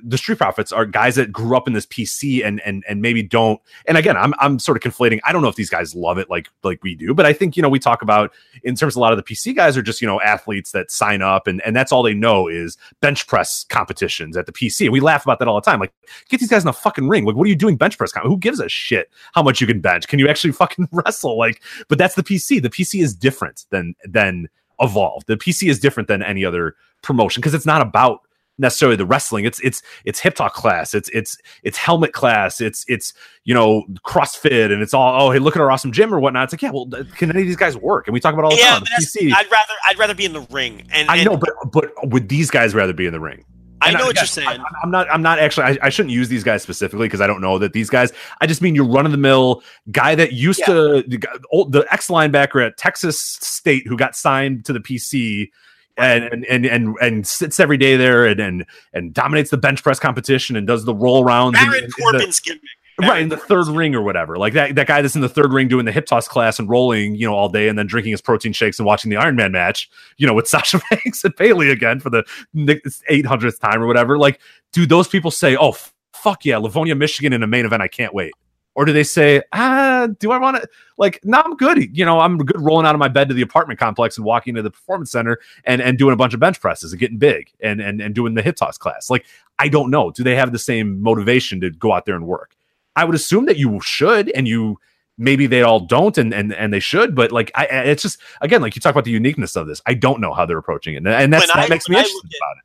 the- 0.03 0.19
street 0.19 0.39
profits 0.39 0.73
are 0.73 0.87
guys 0.87 1.17
that 1.17 1.31
grew 1.33 1.57
up 1.57 1.67
in 1.67 1.75
this 1.75 1.87
PC 1.87 2.45
and 2.45 2.61
and 2.63 2.85
and 2.89 3.03
maybe 3.03 3.23
don't. 3.23 3.61
And 3.87 3.99
again, 3.99 4.17
I'm 4.17 4.35
I'm 4.39 4.59
sort 4.59 4.77
of 4.77 4.93
conflating. 4.93 5.21
I 5.25 5.33
don't 5.33 5.43
know 5.43 5.49
if 5.49 5.57
these 5.57 5.71
guys 5.71 5.95
love 5.95 6.19
it 6.19 6.31
like 6.31 6.49
like 6.63 6.83
we 6.83 6.95
do, 6.95 7.15
but 7.15 7.27
I 7.27 7.33
think 7.33 7.57
you 7.57 7.63
know 7.63 7.69
we 7.69 7.79
talk 7.79 8.03
about 8.03 8.33
in 8.63 8.75
terms 8.75 8.95
of 8.95 8.99
a 8.99 9.01
lot 9.01 9.13
of 9.13 9.17
the 9.17 9.23
PC 9.23 9.55
guys 9.55 9.77
are 9.77 9.83
just 9.83 10.01
you 10.01 10.07
know 10.07 10.21
athletes 10.21 10.73
that 10.73 10.91
sign 10.91 11.23
up 11.23 11.47
and 11.47 11.61
and 11.63 11.77
that's 11.77 11.93
all 11.93 12.03
they 12.03 12.15
know 12.15 12.49
is 12.49 12.77
bench 13.01 13.27
press 13.27 13.65
competitions 13.65 14.37
at 14.37 14.47
the 14.47 14.53
PC. 14.53 14.91
We 14.91 15.01
laugh 15.01 15.25
about 15.25 15.39
that 15.41 15.49
all 15.49 15.57
the 15.57 15.71
time. 15.71 15.81
Like 15.81 15.93
get 16.29 16.41
these 16.41 16.51
guys 16.51 16.63
in 16.63 16.67
the 16.67 16.73
fucking 16.73 17.09
ring. 17.09 17.25
Like 17.25 17.37
what 17.37 17.45
are 17.45 17.51
you 17.51 17.57
doing 17.57 17.77
bench 17.77 17.99
press? 17.99 18.13
Who 18.23 18.39
gives 18.39 18.61
a 18.61 18.69
shit 18.69 19.11
how 19.35 19.43
much 19.43 19.61
you 19.61 19.67
can 19.67 19.81
bench? 19.81 20.09
Can 20.09 20.19
you 20.19 20.29
actually 20.29 20.53
fucking 20.65 20.89
wrestle? 20.93 21.39
Like, 21.39 21.63
but 21.89 21.99
that's 21.99 22.15
the 22.15 22.23
PC. 22.23 22.63
The 22.63 22.71
PC 22.71 23.03
is 23.03 23.15
different 23.15 23.67
than 23.71 23.95
than 24.05 24.49
evolved. 24.81 25.27
The 25.27 25.37
PC 25.37 25.69
is 25.69 25.79
different 25.79 26.09
than 26.09 26.23
any 26.23 26.45
other 26.45 26.77
promotion 27.03 27.41
because 27.41 27.55
it's 27.55 27.67
not 27.67 27.83
about 27.83 28.21
necessarily 28.59 28.97
the 28.97 29.07
wrestling. 29.07 29.45
It's 29.45 29.61
it's 29.61 29.83
it's 30.05 30.21
hip 30.21 30.35
toss 30.35 30.53
class. 30.53 30.95
It's 30.95 31.09
it's 31.11 31.37
it's 31.63 31.77
helmet 31.79 32.13
class. 32.13 32.61
It's 32.61 32.85
it's 32.89 33.13
you 33.45 33.55
know 33.55 33.85
CrossFit 34.07 34.73
and 34.73 34.83
it's 34.83 34.95
all 34.95 35.21
oh 35.29 35.31
hey 35.33 35.39
look 35.39 35.57
at 35.57 35.63
our 35.63 35.71
awesome 35.71 35.93
gym 35.93 36.15
or 36.15 36.21
whatnot. 36.21 36.45
It's 36.45 36.53
like 36.55 36.63
yeah 36.63 36.71
well 36.71 36.87
can 37.17 37.31
any 37.31 37.41
of 37.43 37.47
these 37.47 37.57
guys 37.57 37.77
work? 37.77 38.07
And 38.07 38.15
we 38.15 38.21
talk 38.21 38.33
about 38.35 38.45
all 38.45 38.51
the 38.51 38.57
Yeah, 38.57 38.75
time. 38.79 38.83
PC. 39.01 39.33
I'd 39.35 39.51
rather 39.51 39.73
I'd 39.87 39.99
rather 39.99 40.15
be 40.15 40.25
in 40.25 40.33
the 40.33 40.47
ring. 40.51 40.83
And, 40.93 41.11
I 41.11 41.17
and 41.17 41.25
know, 41.27 41.37
but 41.37 41.51
but 41.73 41.93
would 42.09 42.29
these 42.29 42.51
guys 42.51 42.75
rather 42.75 42.93
be 42.93 43.07
in 43.07 43.13
the 43.13 43.21
ring? 43.21 43.45
I 43.81 43.89
And 43.89 43.99
know 43.99 44.05
what 44.05 44.11
again, 44.13 44.23
you're 44.23 44.27
saying. 44.29 44.49
I, 44.49 44.65
I'm 44.83 44.91
not. 44.91 45.11
I'm 45.11 45.21
not 45.21 45.39
actually. 45.41 45.65
I, 45.65 45.79
I 45.83 45.89
shouldn't 45.91 46.13
use 46.15 46.29
these 46.31 46.45
guys 46.45 46.63
specifically 46.63 47.07
because 47.07 47.21
I 47.21 47.27
don't 47.27 47.43
know 47.43 47.59
that 47.59 47.75
these 47.75 47.91
guys. 47.91 48.13
I 48.41 48.47
just 48.47 48.63
mean 48.63 48.75
your 48.75 48.87
run 48.87 49.05
of 49.05 49.13
the 49.13 49.19
mill 49.19 49.63
guy 49.91 50.15
that 50.15 50.33
used 50.33 50.61
Yeah. 50.61 50.67
to 50.67 50.73
the, 51.07 51.41
old- 51.51 51.73
the 51.73 51.85
ex 51.91 52.07
linebacker 52.09 52.65
at 52.65 52.79
Texas 52.79 53.21
State 53.21 53.87
who 53.87 53.97
got 53.99 54.17
signed 54.17 54.65
to 54.67 54.73
the 54.73 54.81
PC. 54.81 55.51
And, 55.97 56.25
and 56.25 56.45
and 56.47 56.67
and 56.67 56.97
and 57.01 57.27
sits 57.27 57.61
every 57.61 57.77
day 57.77 57.97
there 57.97 58.27
and 58.27 58.41
and 58.41 58.67
and 58.93 59.15
dominates 59.15 59.51
the 59.51 59.57
bench 59.57 59.83
press 59.83 60.01
competition 60.01 60.57
and 60.57 60.67
does 60.67 60.85
the 60.85 60.95
roll 60.95 61.23
rounds 61.25 61.57
in- 61.57 61.67
in 61.73 61.85
the- 61.85 61.93
Corbin's 62.03 62.41
gimmick. 62.41 62.61
right 63.01 63.23
in 63.23 63.29
the 63.29 63.37
third 63.37 63.69
ring 63.69 63.95
or 63.95 64.03
whatever. 64.03 64.37
Like 64.37 64.55
that 64.55 64.75
that 64.75 64.89
guy 64.89 65.03
that's 65.03 65.15
in 65.15 65.21
the 65.21 65.29
third 65.29 65.53
ring 65.53 65.69
doing 65.69 65.85
the 65.85 65.93
hip 65.93 66.07
toss 66.07 66.27
class 66.27 66.59
and 66.59 66.69
rolling 66.69 67.15
you 67.15 67.27
know 67.27 67.35
all 67.35 67.49
day 67.49 67.69
and 67.69 67.79
then 67.79 67.87
drinking 67.87 68.11
his 68.11 68.21
protein 68.21 68.53
shakes 68.53 68.81
and 68.81 68.87
watching 68.87 69.09
the 69.09 69.17
iron 69.17 69.37
man 69.37 69.53
match 69.53 69.89
you 70.17 70.27
know 70.27 70.35
with 70.35 70.49
sasha 70.55 70.81
banks 70.91 71.23
and 71.25 71.35
Bayley 71.37 71.71
again 71.71 72.01
for 72.01 72.11
the 72.11 72.25
800th 72.57 73.61
time 73.61 73.81
or 73.81 73.87
whatever. 73.87 74.19
Like 74.19 74.41
do 74.73 74.87
those 74.87 75.07
people 75.07 75.31
say 75.31 75.57
oh 75.57 75.77
fuck 76.13 76.45
yeah 76.45 76.57
livonia 76.57 76.95
michigan 76.97 77.33
in 77.33 77.43
a 77.43 77.47
main 77.47 77.67
event. 77.67 77.83
I 77.83 77.89
can't 77.89 78.13
wait 78.15 78.33
or 78.75 78.85
do 78.85 78.93
they 78.93 79.05
say 79.05 79.43
ah 79.53 80.09
do 80.19 80.31
i 80.33 80.39
want 80.39 80.57
to 80.57 80.69
like 80.99 81.21
no 81.25 81.41
i'm 81.45 81.55
good 81.57 81.97
you 81.97 82.05
know 82.05 82.21
i'm 82.21 82.39
good 82.39 82.61
rolling 82.61 82.87
out 82.87 82.95
of 82.95 82.99
my 82.99 83.09
bed 83.09 83.29
to 83.29 83.35
the 83.35 83.43
apartment 83.43 83.79
complex 83.79 84.17
and 84.17 84.25
walking 84.25 84.55
to 84.55 84.63
the 84.63 84.71
performance 84.71 85.11
center 85.11 85.39
and 85.65 85.81
and 85.81 85.99
doing 85.99 86.13
a 86.13 86.17
bunch 86.17 86.35
of 86.35 86.41
bench 86.41 86.61
presses 86.61 86.93
and 86.93 87.01
getting 87.01 87.19
big 87.19 87.51
and 87.61 87.81
and, 87.81 88.01
and 88.01 88.15
doing 88.15 88.35
the 88.35 88.43
hip 88.43 88.57
toss 88.57 88.77
class 88.79 89.09
like 89.11 89.25
i 89.59 89.69
don't 89.69 89.91
know 89.91 90.11
do 90.11 90.23
they 90.23 90.35
have 90.37 90.53
the 90.53 90.59
same 90.59 91.01
motivation 91.03 91.61
to 91.61 91.71
go 91.71 91.93
out 91.93 92.05
there 92.07 92.17
and 92.17 92.27
work 92.27 92.55
I 92.97 93.05
would 93.05 93.17
assume 93.17 93.47
that 93.47 93.57
you 93.57 93.81
should, 93.81 94.31
and 94.37 94.47
you 94.47 94.79
maybe 95.19 95.49
they 95.49 95.63
all 95.63 95.81
don't, 95.81 96.17
and 96.17 96.33
and 96.33 96.55
and 96.55 96.73
they 96.73 96.79
should. 96.79 97.17
But 97.17 97.33
like, 97.33 97.51
I, 97.57 97.65
it's 97.67 98.05
just 98.05 98.21
again, 98.41 98.63
like 98.63 98.77
you 98.77 98.81
talk 98.81 98.93
about 98.95 99.03
the 99.03 99.11
uniqueness 99.11 99.57
of 99.57 99.67
this. 99.67 99.83
I 99.85 99.95
don't 99.95 100.21
know 100.21 100.33
how 100.33 100.47
they're 100.47 100.59
approaching 100.59 100.95
it, 100.95 100.99
and, 100.99 101.33
that's 101.33 101.43
When 101.49 101.57
that 101.57 101.65
I- 101.65 101.69
makes 101.69 101.89
me 101.89 101.97
interested 101.97 102.19
at- 102.25 102.39
about 102.39 102.57
it. 102.59 102.65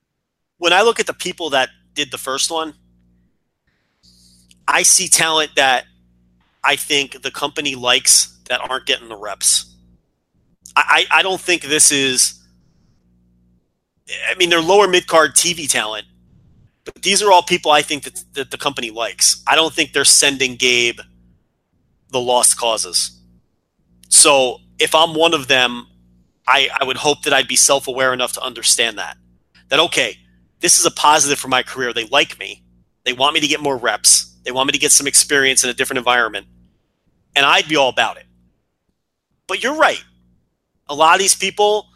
when 0.59 0.71
I 0.71 0.83
look 0.83 0.99
at 0.99 1.07
the 1.07 1.15
people 1.15 1.49
that 1.49 1.69
did 1.95 2.11
the 2.11 2.19
first 2.19 2.51
one, 2.51 2.75
I 4.67 4.83
see 4.83 5.07
talent 5.07 5.55
that 5.55 5.85
I 6.63 6.75
think 6.75 7.21
the 7.21 7.31
company 7.31 7.75
likes 7.75 8.37
that 8.49 8.61
aren't 8.69 8.85
getting 8.85 9.07
the 9.09 9.17
reps. 9.17 9.75
I, 10.75 11.05
I, 11.11 11.19
I 11.19 11.23
don't 11.23 11.41
think 11.41 11.63
this 11.63 11.91
is. 11.91 12.35
I 14.29 14.35
mean, 14.35 14.49
they're 14.49 14.61
lower 14.61 14.87
mid 14.87 15.07
card 15.07 15.35
TV 15.35 15.69
talent, 15.69 16.05
but 16.83 17.03
these 17.03 17.21
are 17.21 17.31
all 17.31 17.43
people 17.43 17.71
I 17.71 17.81
think 17.81 18.03
that, 18.03 18.23
that 18.33 18.51
the 18.51 18.57
company 18.57 18.89
likes. 18.89 19.43
I 19.47 19.55
don't 19.55 19.73
think 19.73 19.93
they're 19.93 20.05
sending 20.05 20.55
Gabe 20.55 20.99
the 22.09 22.19
lost 22.19 22.57
causes. 22.57 23.11
So 24.09 24.57
if 24.79 24.95
I'm 24.95 25.13
one 25.13 25.33
of 25.33 25.47
them, 25.47 25.85
I, 26.47 26.69
I 26.79 26.83
would 26.83 26.97
hope 26.97 27.21
that 27.23 27.33
I'd 27.33 27.47
be 27.47 27.55
self 27.55 27.87
aware 27.87 28.13
enough 28.13 28.33
to 28.33 28.41
understand 28.41 28.97
that. 28.97 29.17
That, 29.69 29.79
okay, 29.79 30.17
this 30.61 30.79
is 30.79 30.85
a 30.85 30.91
positive 30.91 31.37
for 31.37 31.47
my 31.47 31.61
career. 31.61 31.93
They 31.93 32.05
like 32.05 32.39
me. 32.39 32.63
They 33.03 33.13
want 33.13 33.35
me 33.35 33.39
to 33.39 33.47
get 33.47 33.61
more 33.61 33.77
reps. 33.77 34.28
They 34.43 34.51
want 34.51 34.67
me 34.67 34.73
to 34.73 34.79
get 34.79 34.91
some 34.91 35.07
experience 35.07 35.63
in 35.63 35.69
a 35.69 35.73
different 35.73 35.97
environment. 35.97 36.47
And 37.35 37.45
I'd 37.45 37.67
be 37.67 37.75
all 37.75 37.89
about 37.89 38.17
it. 38.17 38.25
But 39.47 39.63
you're 39.63 39.75
right. 39.75 40.03
A 40.87 40.95
lot 40.95 41.15
of 41.15 41.19
these 41.19 41.35
people 41.35 41.87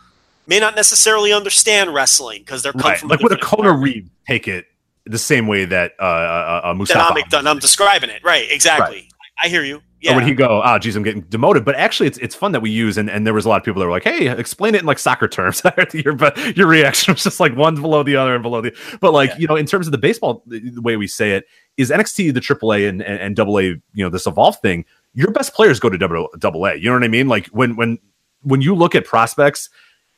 may 0.47 0.59
not 0.59 0.75
necessarily 0.75 1.33
understand 1.33 1.93
wrestling 1.93 2.41
because 2.41 2.63
they're 2.63 2.73
come 2.73 2.81
Right, 2.81 2.99
from 2.99 3.09
like 3.09 3.21
would 3.21 3.31
a 3.31 3.37
Kona 3.37 3.71
Reed 3.71 4.09
take 4.27 4.47
it 4.47 4.65
the 5.05 5.17
same 5.17 5.47
way 5.47 5.65
that 5.65 5.93
uh, 5.99 6.03
uh, 6.03 6.61
uh 6.63 6.73
that 6.85 7.33
I'm. 7.33 7.47
I'm 7.47 7.59
describing 7.59 8.09
it. 8.09 8.23
Right, 8.23 8.49
exactly. 8.49 9.09
I 9.41 9.47
hear 9.47 9.63
you. 9.63 9.77
Or 9.77 9.81
Yeah. 9.99 10.15
would 10.15 10.25
he 10.25 10.33
go, 10.33 10.61
oh, 10.63 10.79
geez, 10.79 10.95
I'm 10.95 11.03
getting 11.03 11.21
demoted? 11.21 11.63
But 11.63 11.75
actually, 11.75 12.07
it's 12.07 12.17
it's 12.17 12.35
fun 12.35 12.51
that 12.51 12.61
we 12.61 12.69
use, 12.69 12.97
and, 12.97 13.09
and 13.09 13.25
there 13.25 13.33
was 13.33 13.45
a 13.45 13.49
lot 13.49 13.57
of 13.57 13.63
people 13.63 13.79
that 13.79 13.85
were 13.85 13.91
like, 13.91 14.03
hey, 14.03 14.27
explain 14.27 14.75
it 14.75 14.81
in 14.81 14.85
like 14.85 14.99
soccer 14.99 15.27
terms. 15.27 15.61
your, 15.93 16.13
but 16.13 16.57
your 16.57 16.67
reaction 16.67 17.13
was 17.13 17.23
just 17.23 17.39
like 17.39 17.55
one 17.55 17.75
below 17.75 18.03
the 18.03 18.15
other 18.15 18.33
and 18.35 18.43
below 18.43 18.61
the. 18.61 18.75
But 18.99 19.13
like, 19.13 19.29
Yeah. 19.31 19.37
you 19.39 19.47
know, 19.47 19.55
in 19.55 19.65
terms 19.65 19.87
of 19.87 19.91
the 19.91 19.97
baseball, 19.97 20.43
the 20.45 20.79
way 20.81 20.97
we 20.97 21.07
say 21.07 21.31
it 21.31 21.45
is 21.77 21.89
NXT, 21.89 22.33
the 22.33 22.39
AAA 22.39 22.87
and, 22.87 23.01
and, 23.01 23.37
and 23.37 23.39
AA, 23.39 23.57
you 23.57 24.03
know, 24.03 24.09
this 24.09 24.27
evolve 24.27 24.59
thing, 24.59 24.85
your 25.13 25.31
best 25.31 25.53
players 25.53 25.79
go 25.79 25.89
to 25.89 25.97
double, 25.97 26.29
double 26.37 26.65
A. 26.65 26.75
You 26.75 26.89
know 26.89 26.95
what 26.95 27.03
I 27.03 27.07
mean? 27.07 27.27
Like 27.27 27.47
when, 27.47 27.75
when, 27.75 27.99
when 28.41 28.61
you 28.61 28.75
look 28.75 28.95
at 28.95 29.05
prospects, 29.05 29.69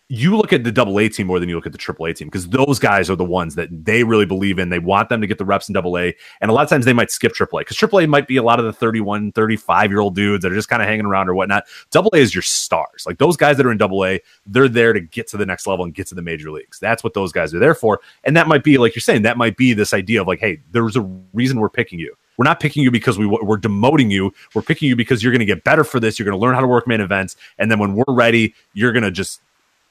you 0.08 0.38
look 0.38 0.54
at 0.54 0.64
the 0.64 0.72
double 0.72 1.00
A 1.00 1.10
team 1.10 1.26
more 1.26 1.40
than 1.40 1.50
you 1.50 1.56
look 1.56 1.66
at 1.66 1.72
the 1.72 1.80
triple 1.80 2.06
A 2.06 2.14
team 2.14 2.28
because 2.28 2.48
those 2.48 2.78
guys 2.78 3.10
are 3.10 3.16
the 3.16 3.26
ones 3.26 3.56
that 3.56 3.70
they 3.86 4.04
really 4.04 4.26
believe 4.26 4.60
in. 4.60 4.70
They 4.70 4.78
want 4.78 5.10
them 5.10 5.20
to 5.20 5.26
get 5.26 5.40
the 5.40 5.46
reps 5.46 5.68
in 5.68 5.74
double 5.74 5.98
A. 5.98 6.16
And 6.42 6.52
a 6.52 6.54
lot 6.54 6.62
of 6.62 6.70
times 6.70 6.86
they 6.86 6.94
might 6.94 7.10
skip 7.10 7.34
triple 7.34 7.58
A 7.58 7.62
because 7.62 7.76
triple 7.76 8.00
A 8.00 8.08
might 8.08 8.28
be 8.28 8.38
a 8.38 8.44
lot 8.44 8.60
of 8.60 8.66
the 8.66 8.74
31, 8.74 9.32
35 9.32 9.90
year 9.90 10.00
old 10.00 10.14
dudes 10.14 10.44
that 10.44 10.52
are 10.52 10.56
just 10.56 10.70
kind 10.70 10.84
of 10.84 10.88
hanging 10.88 11.06
around 11.06 11.28
or 11.28 11.34
whatnot. 11.34 11.64
Double 11.90 12.12
A 12.14 12.18
is 12.18 12.36
your 12.36 12.44
stars. 12.44 13.06
Like 13.08 13.18
those 13.18 13.36
guys 13.36 13.58
that 13.58 13.66
are 13.66 13.72
in 13.72 13.80
double 13.80 14.06
A, 14.06 14.22
they're 14.46 14.70
there 14.70 14.94
to 14.94 15.02
get 15.02 15.28
to 15.30 15.38
the 15.38 15.46
next 15.46 15.66
level 15.66 15.84
and 15.84 15.94
get 15.94 16.06
to 16.08 16.16
the 16.16 16.22
major 16.22 16.52
leagues. 16.52 16.80
That's 16.80 17.04
what 17.04 17.16
those 17.16 17.32
guys 17.32 17.54
are 17.56 17.60
there 17.60 17.76
for. 17.76 18.00
And 18.24 18.38
that 18.38 18.48
might 18.48 18.64
be, 18.64 18.78
like 18.78 18.94
you're 18.94 19.02
saying, 19.02 19.24
that 19.24 19.38
might 19.38 19.58
be 19.58 19.74
this 19.74 19.92
idea 19.92 20.22
of 20.22 20.28
like, 20.28 20.40
hey, 20.40 20.62
there's 20.72 20.96
a 20.96 21.02
reason 21.34 21.60
we're 21.60 21.70
picking 21.70 21.98
you. 21.98 22.16
We're 22.38 22.46
not 22.46 22.60
picking 22.60 22.84
you 22.84 22.92
because 22.92 23.18
we, 23.18 23.26
we're 23.26 23.58
demoting 23.58 24.12
you. 24.12 24.34
We're 24.54 24.62
picking 24.62 24.90
you 24.90 24.96
because 24.96 25.24
you're 25.24 25.32
going 25.32 25.40
to 25.40 25.46
get 25.46 25.64
better 25.64 25.84
for 25.84 26.00
this. 26.00 26.20
You're 26.20 26.26
going 26.26 26.38
to 26.38 26.42
learn 26.42 26.54
how 26.54 26.62
to 26.62 26.68
work 26.68 26.86
main 26.86 27.02
events. 27.02 27.36
And 27.58 27.72
then 27.72 27.80
when 27.80 27.96
we're 27.96 28.04
ready, 28.10 28.54
you're 28.74 28.92
going 28.92 29.04
to 29.04 29.12
just 29.12 29.42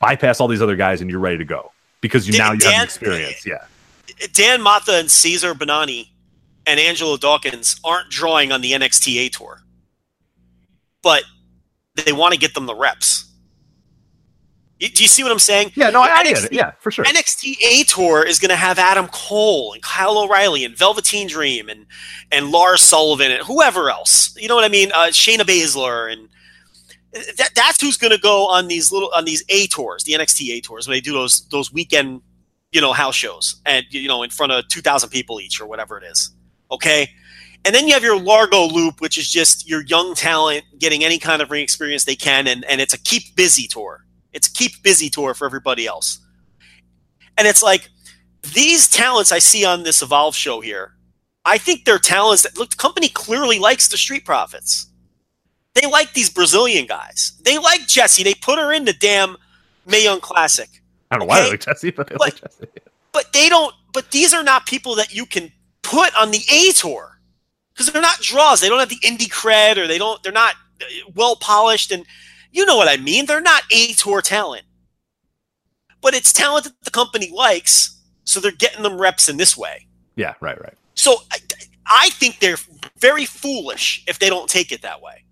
bypass 0.05 0.39
all 0.39 0.49
these 0.49 0.61
other 0.61 0.77
guys 0.77 1.01
and 1.01 1.11
you're 1.11 1.21
ready 1.21 1.39
to 1.39 1.45
go 1.45 1.73
because 2.03 2.29
you 2.29 2.37
now 2.37 2.53
you 2.53 2.61
have 2.65 2.73
Dan- 2.73 2.85
experience. 2.85 3.47
Yeah. 3.47 3.65
Dan 4.33 4.61
Matha 4.61 4.99
and 4.99 5.09
Cezar 5.09 5.55
Bononi 5.55 6.09
and 6.67 6.79
Angelo 6.79 7.17
Dawkins 7.17 7.81
aren't 7.85 8.11
drawing 8.11 8.53
on 8.53 8.61
the 8.61 8.73
NXT 8.73 9.17
A 9.27 9.29
tour, 9.31 9.63
but 11.03 11.25
they 11.95 12.13
want 12.13 12.35
to 12.35 12.39
get 12.39 12.53
them 12.55 12.67
the 12.67 12.75
reps. 12.75 13.31
Do 14.79 15.03
you 15.03 15.09
see 15.09 15.23
what 15.23 15.33
I'm 15.33 15.39
saying? 15.39 15.73
Yeah. 15.75 15.89
No, 15.89 16.03
I, 16.03 16.09
I 16.09 16.23
get 16.25 16.37
NXT 16.37 16.45
it. 16.47 16.53
Yeah, 16.53 16.73
for 16.81 16.91
sure. 16.91 17.05
NXT 17.07 17.57
A 17.63 17.85
tour 17.85 18.23
is 18.23 18.39
going 18.39 18.51
to 18.51 18.57
have 18.57 18.79
Adam 18.79 19.09
Cole 19.09 19.73
and 19.73 19.83
Kyle 19.83 20.19
O'Reilly 20.19 20.65
and 20.65 20.77
Velveteen 20.77 21.29
Dream 21.29 21.71
and 21.71 21.87
and 22.31 22.51
Lars 22.51 22.83
Sullivan 22.83 23.31
and 23.31 23.43
whoever 23.43 23.89
else. 23.89 24.37
You 24.37 24.49
know 24.49 24.55
what 24.55 24.65
I 24.65 24.69
mean? 24.69 24.93
Uh, 24.93 25.07
Shayna 25.07 25.41
Baszler 25.41 26.13
and 26.13 26.29
that, 27.15 27.51
that's 27.55 27.81
who's 27.81 27.97
going 27.97 28.11
to 28.11 28.19
go 28.19 28.47
on 28.49 28.69
these 28.69 28.91
little 28.93 29.11
on 29.15 29.25
these 29.25 29.45
A 29.49 29.67
tours, 29.69 30.05
the 30.05 30.13
NXT 30.13 30.51
A 30.51 30.61
tours, 30.61 30.87
when 30.87 30.97
they 30.97 31.01
do 31.01 31.13
those 31.13 31.47
those 31.49 31.73
weekend 31.73 32.21
you 32.73 32.81
know 32.81 32.93
house 32.93 33.15
shows 33.15 33.61
and 33.65 33.87
you 33.91 34.09
know 34.09 34.23
in 34.23 34.31
front 34.31 34.53
of 34.53 34.67
two 34.69 34.81
thousand 34.81 35.11
people 35.11 35.41
each 35.41 35.61
or 35.61 35.67
whatever 35.67 35.97
it 35.97 36.05
is. 36.05 36.31
Okay. 36.71 37.09
And 37.67 37.75
then 37.75 37.87
you 37.87 37.95
have 37.95 38.03
your 38.03 38.21
Largo 38.21 38.67
loop, 38.67 39.01
which 39.01 39.17
is 39.17 39.31
just 39.31 39.67
your 39.67 39.83
young 39.85 40.15
talent 40.15 40.65
getting 40.79 41.03
any 41.03 41.19
kind 41.19 41.41
of 41.41 41.51
ring 41.51 41.63
experience 41.63 42.05
they 42.05 42.15
can, 42.15 42.47
and, 42.47 42.63
and 42.67 42.79
it's 42.79 42.93
a 42.93 42.99
keep 42.99 43.35
busy 43.37 43.67
tour. 43.67 44.05
It's 44.35 44.49
a 44.49 44.53
keep 44.53 44.83
busy 44.83 45.09
tour 45.09 45.33
for 45.33 45.47
everybody 45.47 45.87
else. 45.87 46.19
And 47.39 47.49
it's 47.49 47.63
like 47.63 47.89
these 48.55 48.87
talents 48.87 49.33
I 49.33 49.39
see 49.39 49.65
on 49.65 49.83
this 49.83 50.03
Evolve 50.03 50.37
show 50.37 50.61
here, 50.61 50.95
I 51.47 51.57
think 51.57 51.87
they're 51.87 51.99
talents 51.99 52.43
that 52.43 52.59
look 52.59 52.71
the 52.71 52.77
company 52.77 53.09
clearly 53.09 53.59
likes 53.59 53.89
the 53.89 53.97
Street 53.97 54.27
Profits. 54.27 54.91
They 55.75 55.87
like 55.89 56.13
these 56.15 56.31
Brazilian 56.31 56.87
guys. 56.87 57.33
They 57.45 57.59
like 57.59 57.87
Jessie. 57.87 58.23
They 58.23 58.35
put 58.35 58.59
her 58.59 58.73
in 58.73 58.85
the 58.85 58.93
damn 58.93 59.37
Mae 59.87 60.05
Young 60.05 60.21
Classic. 60.21 60.69
I 61.11 61.17
don't 61.17 61.21
know 61.21 61.27
why 61.27 61.43
they 61.43 61.51
like 61.51 61.61
Jessie, 61.61 61.91
but 61.91 62.09
they 62.09 62.15
But- 62.15 62.21
like 62.21 62.41
Jessie. 62.41 62.69
But 63.13 63.33
they 63.33 63.49
don't 63.49 63.73
but 63.93 64.11
these 64.11 64.35
are 64.35 64.43
not 64.43 64.67
people 64.67 64.97
that 64.97 65.15
you 65.15 65.25
can 65.25 65.53
put 65.83 66.13
on 66.17 66.33
the 66.33 66.43
A 66.53 66.73
tour. 66.73 67.21
Because 67.73 67.87
they're 67.93 68.03
not 68.03 68.19
draws. 68.21 68.61
They 68.61 68.69
don't 68.69 68.79
have 68.81 68.89
the 68.89 68.99
indie 69.05 69.29
cred 69.31 69.77
or 69.77 69.87
they 69.87 69.99
don't 69.99 70.21
they're 70.23 70.33
not 70.33 70.55
uh, 70.81 70.85
well 71.15 71.37
polished 71.37 71.93
and 71.93 72.05
you 72.53 72.65
know 72.67 72.77
what 72.77 72.89
I 72.89 72.97
mean. 72.97 73.27
They're 73.27 73.41
not 73.41 73.63
A 73.73 73.93
tour 73.95 74.21
talent. 74.23 74.65
But 76.01 76.15
it's 76.15 76.33
talent 76.33 76.65
that 76.65 76.75
the 76.83 76.91
company 76.91 77.31
likes 77.33 78.01
So 78.25 78.41
they're 78.41 78.51
getting 78.53 78.83
them 78.83 79.01
reps 79.01 79.29
in 79.29 79.37
this 79.37 79.57
way. 79.57 79.87
Yeah, 80.17 80.35
right, 80.41 80.61
right. 80.61 80.75
So 80.95 81.17
I, 81.33 81.39
I 81.87 82.11
think 82.11 82.39
they're 82.41 82.59
very 82.99 83.27
foolish 83.27 84.03
if 84.07 84.19
they 84.19 84.29
don't 84.29 84.49
take 84.49 84.73
it 84.73 84.83
that 84.83 85.01
way. 85.03 85.25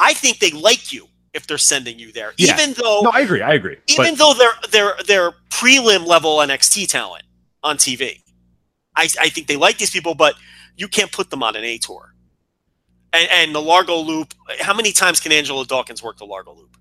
I 0.00 0.14
think 0.14 0.38
they 0.40 0.50
like 0.50 0.92
you 0.92 1.06
if 1.34 1.46
they're 1.46 1.58
sending 1.58 1.98
you 1.98 2.10
there, 2.12 2.32
Yeah. 2.38 2.54
even 2.54 2.72
though 2.74 3.02
No, 3.02 3.10
I 3.12 3.20
agree. 3.20 3.42
I 3.42 3.52
agree. 3.54 3.76
even 3.86 4.14
But 4.14 4.18
though 4.18 4.34
they're 4.34 4.58
they're 4.70 4.94
they're 5.06 5.32
prelim 5.50 6.06
level 6.06 6.38
NXT 6.38 6.88
talent 6.88 7.24
on 7.62 7.76
TV. 7.76 8.22
I, 8.96 9.08
I 9.20 9.28
think 9.28 9.46
they 9.46 9.56
like 9.56 9.78
these 9.78 9.90
people, 9.90 10.14
but 10.14 10.34
you 10.76 10.88
can't 10.88 11.12
put 11.12 11.30
them 11.30 11.42
on 11.42 11.54
an 11.54 11.62
A 11.64 11.78
tour. 11.78 12.14
And, 13.12 13.28
and 13.30 13.54
the 13.54 13.60
Largo 13.62 13.96
Loop. 13.96 14.34
How 14.60 14.72
many 14.74 14.92
times 14.92 15.20
can 15.20 15.30
Angelo 15.32 15.64
Dawkins 15.64 16.02
work 16.02 16.16
the 16.18 16.24
Largo 16.24 16.54
Loop? 16.54 16.76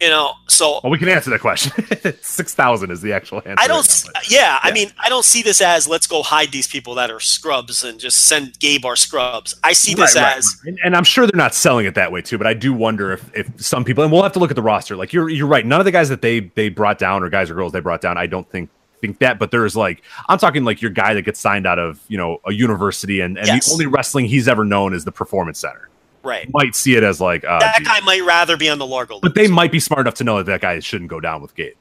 You 0.00 0.10
know, 0.10 0.32
so 0.46 0.80
well, 0.84 0.90
we 0.90 0.98
can 0.98 1.08
answer 1.08 1.30
that 1.30 1.40
question. 1.40 1.72
Six 2.20 2.54
thousand 2.54 2.90
is 2.90 3.00
the 3.00 3.14
actual 3.14 3.38
answer. 3.46 3.54
I 3.56 3.66
don't. 3.66 3.76
now, 3.76 3.80
s 3.80 4.06
but- 4.12 4.30
yeah, 4.30 4.58
I 4.62 4.70
mean, 4.70 4.90
I 5.02 5.08
don't 5.08 5.24
see 5.24 5.40
this 5.42 5.62
as 5.62 5.88
let's 5.88 6.06
go 6.06 6.22
hide 6.22 6.52
these 6.52 6.68
people 6.68 6.94
that 6.96 7.10
are 7.10 7.18
scrubs 7.18 7.82
and 7.82 7.98
just 7.98 8.18
send 8.26 8.58
Gabe 8.60 8.84
our 8.84 8.94
scrubs. 8.94 9.54
I 9.64 9.72
see 9.72 9.94
this 9.94 10.14
Right, 10.14 10.22
right, 10.22 10.36
as 10.36 10.54
right. 10.66 10.68
And, 10.68 10.78
and 10.84 10.96
I'm 10.96 11.04
sure 11.04 11.26
they're 11.26 11.38
not 11.38 11.54
selling 11.54 11.86
it 11.86 11.94
that 11.94 12.12
way 12.12 12.20
too. 12.20 12.36
But 12.36 12.46
I 12.46 12.52
do 12.52 12.74
wonder 12.74 13.12
if, 13.12 13.34
if 13.34 13.50
some 13.58 13.84
people, 13.84 14.04
and 14.04 14.12
we'll 14.12 14.22
have 14.22 14.32
to 14.34 14.38
look 14.38 14.50
at 14.50 14.56
the 14.56 14.60
roster. 14.62 14.96
Like 14.96 15.14
you're 15.14 15.30
you're 15.30 15.46
right. 15.46 15.64
None 15.64 15.80
of 15.80 15.86
the 15.86 15.92
guys 15.92 16.10
that 16.10 16.20
they 16.20 16.40
they 16.40 16.68
brought 16.68 16.98
down 16.98 17.22
or 17.22 17.30
guys 17.30 17.48
or 17.48 17.54
girls 17.54 17.72
they 17.72 17.80
brought 17.80 18.02
down, 18.02 18.18
I 18.18 18.26
don't 18.26 18.48
think 18.50 18.68
think 19.00 19.18
that. 19.20 19.38
But 19.38 19.50
there's 19.50 19.76
like 19.76 20.02
I'm 20.28 20.36
talking 20.36 20.62
like 20.64 20.82
your 20.82 20.90
guy 20.90 21.14
that 21.14 21.22
gets 21.22 21.40
signed 21.40 21.66
out 21.66 21.78
of 21.78 22.02
you 22.08 22.18
know 22.18 22.42
a 22.44 22.52
university, 22.52 23.20
and, 23.20 23.38
and 23.38 23.46
Yes. 23.46 23.64
the 23.64 23.72
only 23.72 23.86
wrestling 23.86 24.26
he's 24.26 24.46
ever 24.46 24.62
known 24.66 24.92
is 24.92 25.06
the 25.06 25.12
performance 25.12 25.58
center. 25.58 25.88
Right. 26.26 26.48
Might 26.52 26.74
see 26.74 26.96
it 26.96 27.02
as 27.02 27.20
like, 27.20 27.44
uh, 27.44 27.60
That 27.60 27.84
guy 27.84 28.00
might 28.00 28.24
rather 28.24 28.56
be 28.56 28.68
on 28.68 28.78
the 28.78 28.86
Largo 28.86 29.20
but 29.20 29.34
they 29.34 29.48
might 29.48 29.72
be 29.72 29.80
smart 29.80 30.00
enough 30.00 30.14
to 30.14 30.24
know 30.24 30.38
that 30.38 30.46
that 30.46 30.60
guy 30.60 30.78
shouldn't 30.80 31.10
go 31.10 31.20
down 31.20 31.40
with 31.40 31.54
Gabe. 31.54 31.74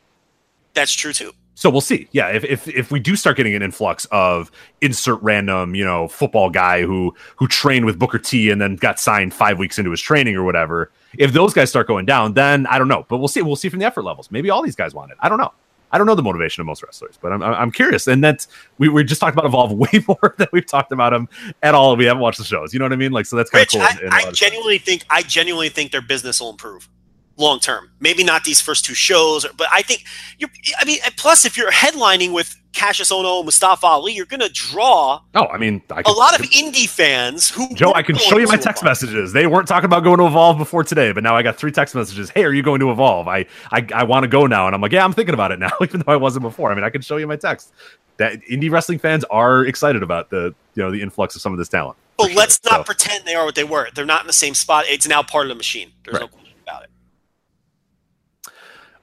That's 0.73 0.93
true 0.93 1.13
too. 1.13 1.33
So 1.55 1.69
we'll 1.69 1.81
see. 1.81 2.09
Yeah, 2.11 2.27
if, 2.29 2.43
if 2.43 2.67
if 2.67 2.91
we 2.91 2.99
do 2.99 3.15
start 3.15 3.37
getting 3.37 3.55
an 3.55 3.61
influx 3.61 4.05
of 4.11 4.51
insert 4.81 5.21
random, 5.21 5.73
you 5.73 5.85
know, 5.85 6.09
football 6.09 6.49
guy 6.49 6.81
who 6.81 7.15
who 7.37 7.47
trained 7.47 7.85
with 7.85 7.97
Booker 7.97 8.19
T 8.19 8.49
and 8.49 8.59
then 8.59 8.75
got 8.75 8.99
signed 8.99 9.33
five 9.33 9.57
weeks 9.57 9.79
into 9.79 9.89
his 9.89 10.01
training 10.01 10.35
or 10.35 10.43
whatever, 10.43 10.91
if 11.17 11.31
those 11.31 11.53
guys 11.53 11.69
start 11.69 11.87
going 11.87 12.05
down, 12.05 12.33
then 12.33 12.67
I 12.67 12.77
don't 12.77 12.89
know. 12.89 13.05
But 13.07 13.19
we'll 13.19 13.29
see. 13.29 13.41
We'll 13.41 13.55
see 13.55 13.69
from 13.69 13.79
the 13.79 13.85
effort 13.85 14.03
levels. 14.03 14.29
Maybe 14.31 14.49
all 14.49 14.61
these 14.63 14.75
guys 14.75 14.93
want 14.93 15.11
it. 15.11 15.17
I 15.21 15.29
don't 15.29 15.37
know. 15.37 15.53
I 15.95 15.97
don't 15.97 16.07
know 16.07 16.15
the 16.15 16.23
motivation 16.23 16.59
of 16.59 16.67
most 16.67 16.83
wrestlers, 16.83 17.17
but 17.21 17.31
I'm 17.31 17.41
I'm 17.41 17.71
curious. 17.71 18.05
And 18.05 18.21
that's 18.21 18.49
we 18.79 18.89
we 18.89 19.05
just 19.05 19.21
talked 19.21 19.33
about 19.33 19.45
Evolve 19.45 19.71
way 19.77 20.03
more 20.05 20.35
than 20.37 20.47
we've 20.51 20.65
talked 20.65 20.91
about 20.91 21.13
them 21.13 21.29
at 21.63 21.73
all. 21.73 21.95
We 21.95 22.03
haven't 22.03 22.21
watched 22.21 22.37
the 22.37 22.43
shows. 22.43 22.73
You 22.73 22.79
know 22.79 22.85
what 22.85 22.91
I 22.91 22.97
mean? 22.97 23.13
Like 23.13 23.25
so 23.25 23.37
that's 23.37 23.49
kind 23.49 23.63
of 23.63 23.69
cool. 23.69 23.81
I, 23.81 24.25
I 24.27 24.31
genuinely 24.31 24.77
think 24.77 25.05
I 25.09 25.21
genuinely 25.21 25.69
think 25.69 25.93
their 25.93 26.01
business 26.01 26.41
will 26.41 26.49
improve 26.49 26.89
long 27.37 27.59
term. 27.59 27.91
Maybe 27.99 28.23
not 28.23 28.43
these 28.43 28.61
first 28.61 28.85
two 28.85 28.93
shows, 28.93 29.45
but 29.57 29.67
I 29.71 29.81
think 29.81 30.03
you're. 30.39 30.49
I 30.79 30.85
mean, 30.85 30.99
plus, 31.17 31.45
if 31.45 31.57
you're 31.57 31.71
headlining 31.71 32.33
with 32.33 32.55
Kassius 32.73 33.09
Ohno, 33.11 33.43
Mustafa 33.45 33.85
Ali, 33.87 34.13
you're 34.13 34.25
going 34.25 34.41
to 34.41 34.49
draw 34.51 35.21
Oh, 35.33 35.47
I 35.47 35.57
mean, 35.57 35.81
I 35.89 36.01
a 36.01 36.03
could- 36.03 36.17
lot 36.17 36.37
of 36.37 36.45
indie 36.47 36.89
fans 36.89 37.49
who. 37.49 37.73
Joe, 37.73 37.93
I 37.93 38.03
can 38.03 38.15
show 38.17 38.37
you 38.37 38.47
my 38.47 38.57
text 38.57 38.83
Evolve. 38.83 38.91
messages. 39.01 39.31
They 39.33 39.47
weren't 39.47 39.67
talking 39.67 39.85
about 39.85 40.03
going 40.03 40.17
to 40.19 40.25
Evolve 40.27 40.57
before 40.57 40.83
today, 40.83 41.11
but 41.13 41.23
now 41.23 41.35
I 41.35 41.41
got 41.41 41.55
three 41.57 41.71
text 41.71 41.95
messages. 41.95 42.29
Hey, 42.29 42.43
are 42.43 42.53
you 42.53 42.63
going 42.63 42.79
to 42.81 42.91
Evolve? 42.91 43.27
I 43.27 43.45
I, 43.71 43.87
I 43.93 44.03
want 44.03 44.23
to 44.23 44.27
go 44.27 44.45
now, 44.45 44.65
and 44.67 44.75
I'm 44.75 44.81
like, 44.81 44.91
yeah, 44.91 45.03
I'm 45.05 45.13
thinking 45.13 45.33
about 45.33 45.51
it 45.51 45.59
now, 45.59 45.71
even 45.81 46.01
though 46.05 46.11
I 46.11 46.17
wasn't 46.17 46.43
before. 46.43 46.71
I 46.71 46.75
mean, 46.75 46.83
I 46.83 46.89
can 46.89 47.01
show 47.01 47.17
you 47.17 47.27
my 47.27 47.37
text. 47.37 47.71
That 48.17 48.39
indie 48.49 48.71
wrestling 48.71 48.99
fans 48.99 49.25
are 49.25 49.65
excited 49.65 50.01
about 50.03 50.29
the 50.29 50.53
you 50.75 50.83
know 50.83 50.91
the 50.91 51.01
influx 51.01 51.35
of 51.35 51.41
some 51.41 51.51
of 51.53 51.57
this 51.57 51.69
talent. 51.69 51.97
But 52.17 52.27
sure. 52.27 52.35
let's 52.37 52.63
not 52.63 52.73
So- 52.79 52.83
pretend 52.83 53.25
they 53.25 53.35
are 53.35 53.45
what 53.45 53.55
they 53.55 53.63
were. 53.65 53.89
They're 53.93 54.05
not 54.05 54.21
in 54.21 54.27
the 54.27 54.33
same 54.33 54.53
spot. 54.53 54.85
It's 54.87 55.05
now 55.07 55.21
part 55.23 55.45
of 55.45 55.49
the 55.49 55.55
machine. 55.55 55.91
There's 56.05 56.15
no 56.19 56.25
Right. 56.27 56.33
it. 56.33 56.39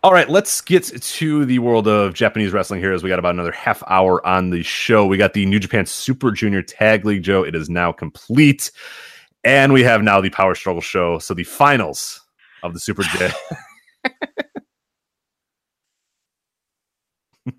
All 0.05 0.13
right, 0.13 0.29
let's 0.29 0.61
get 0.61 0.83
to 0.83 1.45
the 1.45 1.61
world 1.61 1.87
of 1.87 2.13
Japanese 2.13 2.53
wrestling 2.53 2.81
here 2.81 2.93
as 2.93 3.05
we 3.05 3.09
got 3.09 3.21
about 3.21 3.35
another 3.35 3.53
half 3.53 3.85
hour 3.87 4.27
on 4.27 4.51
the 4.51 4.65
show. 4.65 5.07
We 5.07 5.17
got 5.17 5.33
the 5.33 5.47
New 5.47 5.61
Japan 5.61 5.87
Super 5.87 6.33
Junior 6.33 6.61
Tag 6.61 7.05
League, 7.05 7.23
Joe. 7.23 7.45
It 7.45 7.55
is 7.55 7.71
now 7.71 7.93
complete. 7.93 8.73
And 9.45 9.73
we 9.73 9.85
have 9.85 10.03
now 10.03 10.21
the 10.21 10.31
Power 10.31 10.57
Struggle 10.57 10.83
show. 10.83 11.21
So 11.21 11.35
the 11.35 11.45
finals 11.45 12.21
of 12.65 12.75
the 12.75 12.81
Super 12.81 13.05
J. 13.05 13.31
you 17.47 17.53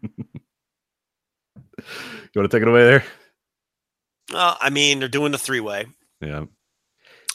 want 2.35 2.49
to 2.51 2.57
take 2.57 2.61
it 2.61 2.67
away 2.67 2.83
there? 2.83 3.03
Well, 4.33 4.57
I 4.59 4.69
mean, 4.69 4.99
they're 4.99 5.07
doing 5.07 5.31
the 5.31 5.37
three 5.37 5.61
way. 5.61 5.87
Yeah. 6.19 6.45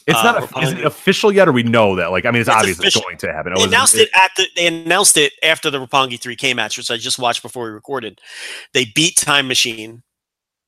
It's 0.07 0.17
Uh, 0.17 0.23
not 0.23 0.55
we're 0.55 0.63
is 0.63 0.71
it 0.73 0.85
official 0.85 1.31
yet, 1.31 1.47
or 1.47 1.51
we 1.51 1.63
know 1.63 1.95
that? 1.97 2.11
Like, 2.11 2.25
I 2.25 2.31
mean, 2.31 2.41
it's, 2.41 2.49
It's 2.49 2.57
obvious 2.57 2.79
official. 2.79 2.99
it's 3.01 3.05
going 3.05 3.17
to 3.17 3.33
happen. 3.33 3.53
They 3.53 3.61
Oh, 3.61 3.65
announced 3.65 3.95
it 3.95 4.09
at 4.15 4.31
the. 4.37 4.47
They 4.55 4.67
announced 4.67 5.17
it 5.17 5.33
after 5.43 5.69
the 5.69 5.77
Roppongi 5.79 6.19
3K 6.19 6.55
match, 6.55 6.77
which 6.77 6.89
I 6.89 6.97
just 6.97 7.19
watched 7.19 7.43
before 7.43 7.65
we 7.65 7.69
recorded. 7.71 8.19
They 8.73 8.85
beat 8.85 9.17
Time 9.17 9.47
Machine, 9.47 10.03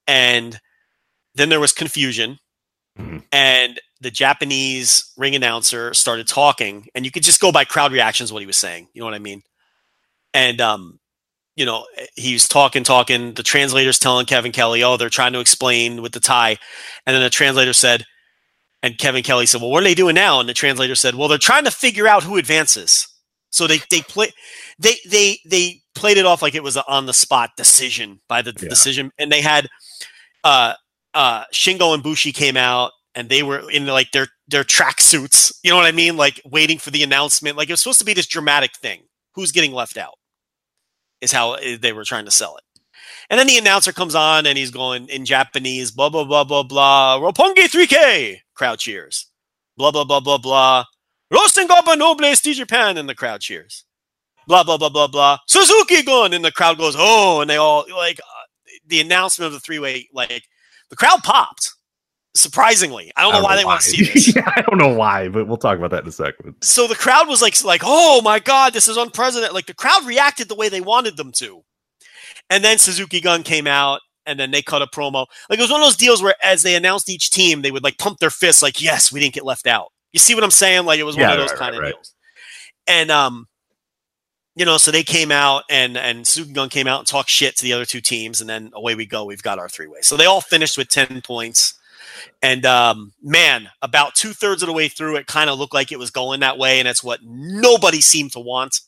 and 0.08 0.60
then 1.34 1.50
there 1.50 1.60
was 1.60 1.72
confusion, 1.72 2.40
Mhm. 3.00 3.24
and 3.32 3.80
the 4.02 4.12
Japanese 4.12 5.12
ring 5.18 5.36
announcer 5.36 5.94
started 5.94 6.28
talking, 6.28 6.88
and 6.94 7.06
you 7.06 7.12
could 7.12 7.24
just 7.24 7.40
go 7.40 7.52
by 7.52 7.64
crowd 7.66 7.92
reactions 7.92 8.32
what 8.34 8.42
he 8.42 8.48
was 8.48 8.58
saying. 8.58 8.90
You 8.94 9.00
know 9.02 9.06
what 9.06 9.14
I 9.16 9.20
mean? 9.20 9.42
And 10.34 10.60
um, 10.62 11.00
you 11.56 11.66
know, 11.66 11.86
he 12.16 12.34
was 12.34 12.48
talking, 12.48 12.84
talking. 12.84 13.34
The 13.34 13.44
translator's 13.44 14.00
telling 14.00 14.26
Kevin 14.26 14.52
Kelly, 14.52 14.84
"Oh, 14.84 14.98
they're 14.98 15.10
trying 15.10 15.34
to 15.34 15.40
explain 15.40 16.02
with 16.02 16.12
the 16.14 16.20
tie," 16.20 16.58
and 17.06 17.16
then 17.16 17.24
the 17.24 17.30
translator 17.30 17.74
said. 17.74 18.06
And 18.84 18.98
Kevin 18.98 19.24
Kelly 19.24 19.46
said, 19.46 19.62
"Well, 19.62 19.70
what 19.70 19.82
are 19.82 19.86
they 19.86 19.94
doing 19.96 20.16
now?" 20.16 20.40
And 20.40 20.50
the 20.50 20.54
translator 20.54 20.96
said, 20.96 21.16
"Well, 21.16 21.28
they're 21.28 21.38
trying 21.38 21.66
to 21.66 21.72
figure 21.72 22.08
out 22.08 22.24
who 22.24 22.38
advances." 22.38 23.08
So 23.52 23.68
they 23.68 23.80
they 23.90 24.02
play 24.02 24.32
they 24.80 24.96
they 25.08 25.40
they 25.46 25.82
played 25.94 26.18
it 26.18 26.26
off 26.26 26.42
like 26.42 26.56
it 26.56 26.64
was 26.64 26.78
an 26.78 26.84
on 26.88 27.06
the 27.06 27.14
spot 27.14 27.52
decision 27.58 28.22
by 28.28 28.42
the 28.42 28.54
Yeah. 28.60 28.70
decision, 28.70 29.12
and 29.20 29.32
they 29.32 29.42
had 29.42 29.68
uh 30.44 30.74
uh 31.14 31.44
Shingo 31.54 31.94
and 31.94 32.02
Bushi 32.02 32.32
came 32.32 32.58
out 32.58 32.92
and 33.14 33.30
they 33.30 33.44
were 33.44 33.70
in 33.70 33.86
like 33.86 34.12
their 34.12 34.28
their 34.48 34.64
track 34.64 35.02
suits. 35.02 35.52
You 35.64 35.70
know 35.72 35.78
what 35.78 35.86
I 35.86 35.92
mean? 35.92 36.18
Like 36.18 36.42
waiting 36.46 36.78
for 36.80 36.90
the 36.92 37.04
announcement. 37.04 37.58
Like 37.58 37.70
it 37.70 37.74
was 37.74 37.82
supposed 37.82 38.00
to 38.00 38.06
be 38.06 38.14
this 38.14 38.26
dramatic 38.28 38.72
thing. 38.78 39.04
Who's 39.36 39.52
getting 39.52 39.74
left 39.74 39.98
out? 39.98 40.16
Is 41.20 41.32
how 41.32 41.52
uh, 41.52 41.78
they 41.80 41.94
were 41.94 42.04
trying 42.06 42.26
to 42.26 42.32
sell 42.32 42.58
it. 42.58 42.64
And 43.30 43.40
then 43.40 43.48
the 43.48 43.58
announcer 43.58 43.92
comes 43.94 44.16
on 44.16 44.46
and 44.46 44.58
he's 44.58 44.72
going 44.72 45.08
in 45.08 45.26
Japanese, 45.26 45.92
blah 45.92 46.10
blah 46.10 46.24
blah 46.24 46.44
blah 46.46 46.64
blah. 46.64 47.20
Roppongi 47.20 47.66
3K. 47.70 48.40
Crowd 48.62 48.78
cheers. 48.78 49.26
Blah 49.76 49.90
blah 49.90 50.04
blah 50.04 50.20
blah 50.20 50.38
blah. 50.38 50.84
Los 51.32 51.58
Ingobernables 51.58 52.44
de 52.44 52.54
Japon 52.54 52.96
and 52.96 53.10
the 53.10 53.16
crowd 53.16 53.42
cheers. 53.42 53.86
Blah 54.46 54.64
blah 54.64 54.78
blah 54.78 54.90
blah 54.90 55.08
blah. 55.08 55.40
Suzuki 55.48 56.04
gun 56.04 56.32
and 56.32 56.46
the 56.46 56.52
crowd 56.52 56.78
goes 56.78 56.96
oh 56.96 57.42
and 57.42 57.50
they 57.50 57.56
all 57.58 57.86
like 57.98 58.20
uh, 58.20 58.46
the 58.86 59.02
announcement 59.02 59.48
of 59.48 59.54
the 59.54 59.60
three 59.60 59.80
way 59.80 60.08
like 60.14 60.44
the 60.92 60.96
crowd 60.96 61.24
popped. 61.24 61.72
Surprisingly, 62.36 63.12
I 63.18 63.24
don't 63.24 63.34
know 63.34 63.42
why 63.42 63.56
they 63.56 63.66
want 63.66 63.82
to 63.82 63.90
see 63.90 64.04
this. 64.14 64.36
yeah, 64.36 64.48
I 64.56 64.62
don't 64.62 64.78
know 64.78 64.94
why, 64.94 65.28
but 65.30 65.48
we'll 65.48 65.58
talk 65.58 65.80
about 65.80 65.90
that 65.90 66.04
in 66.04 66.10
a 66.10 66.12
second. 66.12 66.54
so 66.62 66.86
the 66.86 66.94
crowd 66.94 67.28
was 67.28 67.42
like 67.42 67.60
like 67.64 67.82
oh 67.84 68.22
my 68.22 68.38
god 68.38 68.74
this 68.74 68.88
is 68.88 68.96
unprecedented 68.96 69.56
like 69.56 69.66
the 69.66 69.74
crowd 69.74 70.06
reacted 70.06 70.50
the 70.50 70.56
way 70.56 70.70
they 70.70 70.82
wanted 70.82 71.18
them 71.18 71.32
to 71.32 71.64
and 72.52 72.64
then 72.64 72.78
suzuki 72.78 73.22
gun 73.22 73.42
came 73.42 73.66
out 73.66 74.02
and 74.26 74.40
then 74.40 74.52
they 74.52 74.62
cut 74.62 74.82
a 74.82 74.88
promo 74.88 75.26
like 75.50 75.60
it 75.60 75.62
was 75.62 75.72
one 75.72 75.82
of 75.82 75.86
those 75.86 75.98
deals 75.98 76.22
where 76.22 76.36
as 76.44 76.64
they 76.64 76.76
announced 76.76 77.10
each 77.10 77.30
team 77.30 77.62
they 77.62 77.72
would 77.72 77.84
like 77.84 77.98
pump 77.98 78.20
their 78.20 78.30
fists 78.30 78.62
like 78.62 78.82
yes 78.82 79.12
we 79.12 79.20
didn't 79.20 79.34
get 79.34 79.46
left 79.46 79.68
out 79.68 79.92
you 80.14 80.20
see 80.20 80.36
what 80.36 80.44
i'm 80.44 80.52
saying 80.52 80.86
like 80.86 81.00
it 81.00 81.04
was 81.04 81.18
one 81.18 81.30
of 81.30 81.38
those 81.38 81.50
right, 81.52 81.60
kind 81.60 81.72
right, 81.72 81.78
of 81.78 81.84
right. 81.84 81.94
deals 81.94 82.14
and 82.88 83.12
um 83.12 83.48
you 84.56 84.66
know 84.66 84.78
so 84.78 84.92
they 84.92 85.04
came 85.04 85.32
out 85.32 85.64
and 85.70 85.98
and 85.98 86.30
gun 86.54 86.70
came 86.70 86.88
out 86.88 87.00
and 87.00 87.08
talked 87.08 87.30
shit 87.30 87.56
to 87.56 87.64
the 87.64 87.74
other 87.74 87.86
two 87.86 88.02
teams 88.02 88.42
and 88.42 88.50
then 88.50 88.72
away 88.74 88.96
we 88.96 89.06
go 89.06 89.26
we've 89.26 89.44
got 89.44 89.60
our 89.60 89.70
three 89.70 89.88
way 89.88 90.02
so 90.02 90.18
they 90.18 90.26
all 90.26 90.42
finished 90.42 90.78
with 90.78 90.90
10 90.90 91.22
points 91.22 91.76
and 92.42 92.66
um, 92.66 93.14
man, 93.22 93.70
about 93.82 94.16
two 94.16 94.34
thirds 94.34 94.64
of 94.64 94.68
the 94.68 94.74
way 94.74 94.88
through, 94.88 95.16
it 95.18 95.28
kind 95.28 95.50
of 95.50 95.60
looked 95.60 95.74
like 95.74 95.92
it 95.92 96.00
was 96.00 96.12
going 96.12 96.42
that 96.42 96.58
way, 96.58 96.80
and 96.80 96.88
it's 96.88 97.04
what 97.04 97.20
nobody 97.24 98.02
seemed 98.02 98.34
to 98.34 98.40
want. 98.40 98.80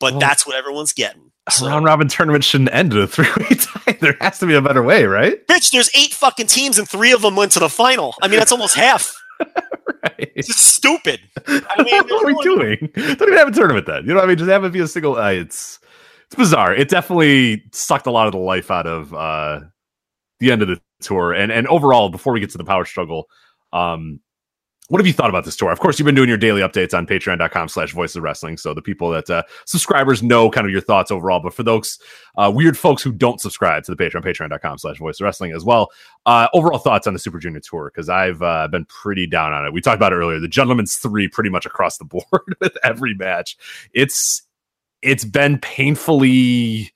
But 0.00 0.18
that's 0.18 0.46
what 0.46 0.56
everyone's 0.56 0.92
getting. 0.92 1.31
So, 1.50 1.66
round 1.66 1.84
robin 1.84 2.06
tournament 2.08 2.44
shouldn't 2.44 2.72
end 2.72 2.92
in 2.92 3.00
a 3.00 3.06
three 3.08 3.28
way 3.38 3.56
tie. 3.56 3.98
There 4.00 4.16
has 4.20 4.38
to 4.38 4.46
be 4.46 4.54
a 4.54 4.62
better 4.62 4.82
way, 4.82 5.04
right? 5.04 5.44
bitch, 5.46 5.70
there's 5.72 5.90
eight 5.94 6.14
fucking 6.14 6.46
teams, 6.46 6.78
and 6.78 6.88
three 6.88 7.12
of 7.12 7.22
them 7.22 7.36
went 7.36 7.52
to 7.52 7.58
the 7.58 7.68
final. 7.68 8.14
I 8.22 8.28
mean, 8.28 8.38
that's 8.38 8.52
almost 8.52 8.74
half. 8.74 9.14
Right. 10.04 10.32
It's 10.34 10.48
just 10.48 10.74
stupid. 10.74 11.20
I 11.46 11.82
mean, 11.84 12.02
what 12.08 12.24
are 12.24 12.26
we 12.26 12.34
doing? 12.42 12.90
Don't 12.94 13.22
even 13.22 13.34
have 13.34 13.48
a 13.48 13.52
tournament 13.52 13.86
then. 13.86 14.02
You 14.02 14.08
know 14.08 14.16
what 14.16 14.24
I 14.24 14.26
mean? 14.26 14.36
Just 14.36 14.50
have 14.50 14.64
it 14.64 14.72
be 14.72 14.80
a 14.80 14.88
single. 14.88 15.16
Uh, 15.16 15.30
it's 15.30 15.78
it's 16.26 16.34
bizarre. 16.34 16.74
It 16.74 16.88
definitely 16.88 17.62
sucked 17.72 18.08
a 18.08 18.10
lot 18.10 18.26
of 18.26 18.32
the 18.32 18.38
life 18.38 18.70
out 18.70 18.86
of 18.86 19.14
uh, 19.14 19.60
the 20.40 20.50
end 20.50 20.62
of 20.62 20.68
the 20.68 20.80
tour. 21.00 21.32
And 21.32 21.52
and 21.52 21.68
overall, 21.68 22.08
before 22.08 22.32
we 22.32 22.40
get 22.40 22.50
to 22.50 22.58
the 22.58 22.64
power 22.64 22.84
struggle, 22.84 23.28
um, 23.72 24.18
what 24.92 25.00
have 25.00 25.06
you 25.06 25.14
thought 25.14 25.30
about 25.30 25.46
this 25.46 25.56
tour? 25.56 25.72
Of 25.72 25.80
course, 25.80 25.98
you've 25.98 26.04
been 26.04 26.14
doing 26.14 26.28
your 26.28 26.36
daily 26.36 26.60
updates 26.60 26.92
on 26.92 27.06
patreon.com 27.06 27.68
slash 27.68 27.92
voices 27.92 28.16
of 28.16 28.24
wrestling. 28.24 28.58
So 28.58 28.74
the 28.74 28.82
people 28.82 29.08
that 29.12 29.30
uh, 29.30 29.42
subscribers 29.64 30.22
know 30.22 30.50
kind 30.50 30.66
of 30.66 30.70
your 30.70 30.82
thoughts 30.82 31.10
overall. 31.10 31.40
But 31.40 31.54
for 31.54 31.62
those 31.62 31.98
uh, 32.36 32.52
weird 32.54 32.76
folks 32.76 33.02
who 33.02 33.10
don't 33.10 33.40
subscribe 33.40 33.84
to 33.84 33.94
the 33.94 33.96
Patreon, 33.96 34.22
patreon.com 34.22 34.76
slash 34.76 34.98
voice 34.98 35.18
of 35.18 35.24
wrestling 35.24 35.52
as 35.52 35.64
well, 35.64 35.88
uh, 36.26 36.48
overall 36.52 36.76
thoughts 36.78 37.06
on 37.06 37.14
the 37.14 37.18
Super 37.18 37.38
Junior 37.38 37.60
tour 37.60 37.90
because 37.90 38.10
I've 38.10 38.42
uh, 38.42 38.68
been 38.68 38.84
pretty 38.84 39.26
down 39.26 39.54
on 39.54 39.64
it. 39.64 39.72
We 39.72 39.80
talked 39.80 39.96
about 39.96 40.12
it 40.12 40.16
earlier. 40.16 40.38
The 40.38 40.46
Gentleman's 40.46 40.96
Three 40.96 41.26
pretty 41.26 41.48
much 41.48 41.64
across 41.64 41.96
the 41.96 42.04
board 42.12 42.54
with 42.60 42.76
every 42.84 43.14
match. 43.14 43.56
It's 43.94 44.42
it's 45.00 45.24
been 45.24 45.58
painfully 45.58 46.92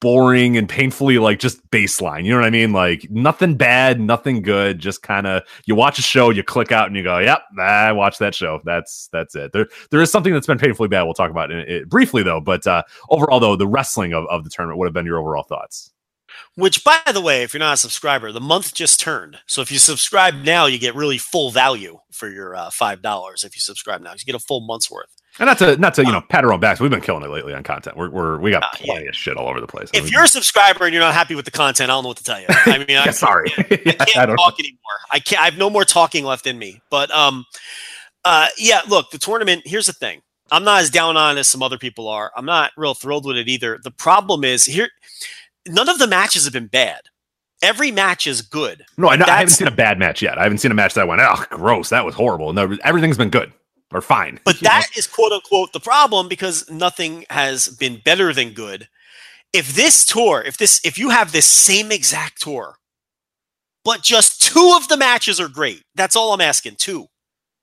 boring 0.00 0.56
and 0.56 0.68
painfully 0.68 1.18
like 1.18 1.38
just 1.38 1.68
baseline. 1.70 2.24
You 2.24 2.32
know 2.32 2.38
what 2.38 2.46
I 2.46 2.50
mean? 2.50 2.72
Like 2.72 3.08
nothing 3.10 3.56
bad, 3.56 4.00
nothing 4.00 4.42
good. 4.42 4.78
Just 4.78 5.02
kind 5.02 5.26
of 5.26 5.42
you 5.66 5.74
watch 5.74 5.98
a 5.98 6.02
show, 6.02 6.30
you 6.30 6.42
click 6.42 6.72
out, 6.72 6.86
and 6.86 6.96
you 6.96 7.02
go, 7.02 7.18
"Yep, 7.18 7.42
I 7.58 7.92
watched 7.92 8.18
that 8.20 8.34
show." 8.34 8.60
That's 8.64 9.08
that's 9.12 9.34
it. 9.34 9.52
There 9.52 9.68
there 9.90 10.00
is 10.00 10.10
something 10.10 10.32
that's 10.32 10.46
been 10.46 10.58
painfully 10.58 10.88
bad. 10.88 11.02
We'll 11.02 11.14
talk 11.14 11.30
about 11.30 11.50
it, 11.50 11.68
it 11.68 11.88
briefly 11.88 12.22
though. 12.22 12.40
But 12.40 12.66
uh, 12.66 12.82
overall, 13.10 13.40
though, 13.40 13.56
the 13.56 13.68
wrestling 13.68 14.14
of, 14.14 14.24
of 14.26 14.44
the 14.44 14.50
tournament 14.50 14.78
would 14.78 14.86
have 14.86 14.94
been 14.94 15.06
your 15.06 15.18
overall 15.18 15.44
thoughts. 15.44 15.92
Which, 16.54 16.84
by 16.84 17.00
the 17.12 17.20
way, 17.20 17.42
if 17.42 17.52
you're 17.52 17.58
not 17.58 17.74
a 17.74 17.76
subscriber, 17.76 18.32
the 18.32 18.40
month 18.40 18.74
just 18.74 19.00
turned. 19.00 19.38
So 19.46 19.62
if 19.62 19.70
you 19.70 19.78
subscribe 19.78 20.34
now, 20.34 20.66
you 20.66 20.78
get 20.78 20.94
really 20.94 21.18
full 21.18 21.50
value 21.50 21.98
for 22.12 22.28
your 22.28 22.56
uh, 22.56 22.70
five 22.70 23.02
dollars. 23.02 23.44
If 23.44 23.54
you 23.54 23.60
subscribe 23.60 24.00
now, 24.00 24.12
you 24.12 24.24
get 24.24 24.34
a 24.34 24.40
full 24.40 24.60
month's 24.60 24.90
worth. 24.90 25.14
And 25.40 25.46
not 25.46 25.58
to 25.58 25.76
not 25.78 25.94
to 25.94 26.04
you 26.04 26.12
know 26.12 26.20
pat 26.20 26.44
our 26.44 26.52
own 26.52 26.60
backs, 26.60 26.80
we've 26.80 26.90
been 26.90 27.00
killing 27.00 27.24
it 27.24 27.30
lately 27.30 27.54
on 27.54 27.62
content. 27.62 27.96
We're, 27.96 28.10
we're 28.10 28.38
we 28.38 28.50
got 28.50 28.62
Uh, 28.62 28.66
yeah. 28.80 28.92
plenty 28.92 29.06
of 29.08 29.16
shit 29.16 29.36
all 29.38 29.48
over 29.48 29.58
the 29.60 29.66
place. 29.66 29.88
If 29.94 30.10
you're 30.12 30.22
a 30.24 30.28
subscriber 30.28 30.84
and 30.84 30.92
you're 30.92 31.02
not 31.02 31.14
happy 31.14 31.34
with 31.34 31.46
the 31.46 31.50
content, 31.50 31.90
I 31.90 31.94
don't 31.94 32.04
know 32.04 32.08
what 32.08 32.18
to 32.18 32.24
tell 32.24 32.38
you. 32.38 32.46
I 32.48 32.78
mean, 32.78 32.86
I, 32.90 33.06
yeah, 33.06 33.10
sorry, 33.10 33.50
I 33.56 33.62
I 34.00 34.04
can't 34.04 34.30
talk 34.36 34.60
anymore. 34.60 34.78
I 35.10 35.18
can't. 35.18 35.40
I 35.40 35.46
have 35.46 35.56
no 35.56 35.70
more 35.70 35.84
talking 35.84 36.24
left 36.24 36.46
in 36.46 36.58
me. 36.58 36.82
But 36.90 37.10
um, 37.10 37.46
uh, 38.24 38.48
yeah. 38.58 38.82
Look, 38.86 39.10
the 39.10 39.18
tournament. 39.18 39.62
Here's 39.64 39.86
the 39.86 39.94
thing. 39.94 40.20
I'm 40.52 40.62
not 40.62 40.82
as 40.82 40.90
down 40.90 41.16
on 41.16 41.36
it 41.36 41.40
as 41.40 41.48
some 41.48 41.62
other 41.62 41.78
people 41.78 42.06
are. 42.08 42.30
I'm 42.36 42.44
not 42.44 42.72
real 42.76 42.92
thrilled 42.92 43.24
with 43.24 43.38
it 43.38 43.48
either. 43.48 43.78
The 43.82 43.90
problem 43.92 44.44
is 44.44 44.66
here. 44.66 44.90
None 45.66 45.88
of 45.88 45.98
the 45.98 46.06
matches 46.06 46.44
have 46.44 46.52
been 46.52 46.66
bad. 46.66 47.00
Every 47.62 47.90
match 47.92 48.26
is 48.26 48.42
good. 48.42 48.84
No, 48.98 49.08
I, 49.08 49.14
I 49.14 49.38
haven't 49.38 49.50
seen 49.50 49.68
a 49.68 49.70
bad 49.70 49.98
match 49.98 50.22
yet. 50.22 50.38
I 50.38 50.42
haven't 50.42 50.58
seen 50.58 50.70
a 50.70 50.74
match 50.74 50.94
that 50.94 51.06
went, 51.06 51.20
oh, 51.22 51.44
gross, 51.50 51.90
that 51.90 52.04
was 52.04 52.14
horrible. 52.14 52.52
No, 52.52 52.76
everything's 52.84 53.18
been 53.18 53.28
good 53.30 53.52
or 53.92 54.00
fine. 54.00 54.40
But 54.44 54.60
You 54.60 54.66
know? 54.68 54.70
that 54.70 54.96
is 54.96 55.06
quote 55.06 55.32
unquote 55.32 55.72
the 55.72 55.80
problem 55.80 56.28
because 56.28 56.68
nothing 56.70 57.24
has 57.30 57.68
been 57.68 58.00
better 58.04 58.32
than 58.32 58.52
good. 58.52 58.88
If 59.52 59.74
this 59.74 60.04
tour, 60.04 60.42
if 60.42 60.56
this 60.58 60.80
if 60.84 60.98
you 60.98 61.10
have 61.10 61.32
this 61.32 61.46
same 61.46 61.90
exact 61.90 62.40
tour, 62.40 62.76
but 63.84 64.02
just 64.02 64.42
two 64.42 64.74
of 64.76 64.88
the 64.88 64.96
matches 64.96 65.40
are 65.40 65.48
great. 65.48 65.82
That's 65.94 66.16
all 66.16 66.32
I'm 66.32 66.40
asking. 66.40 66.76
Two. 66.76 67.06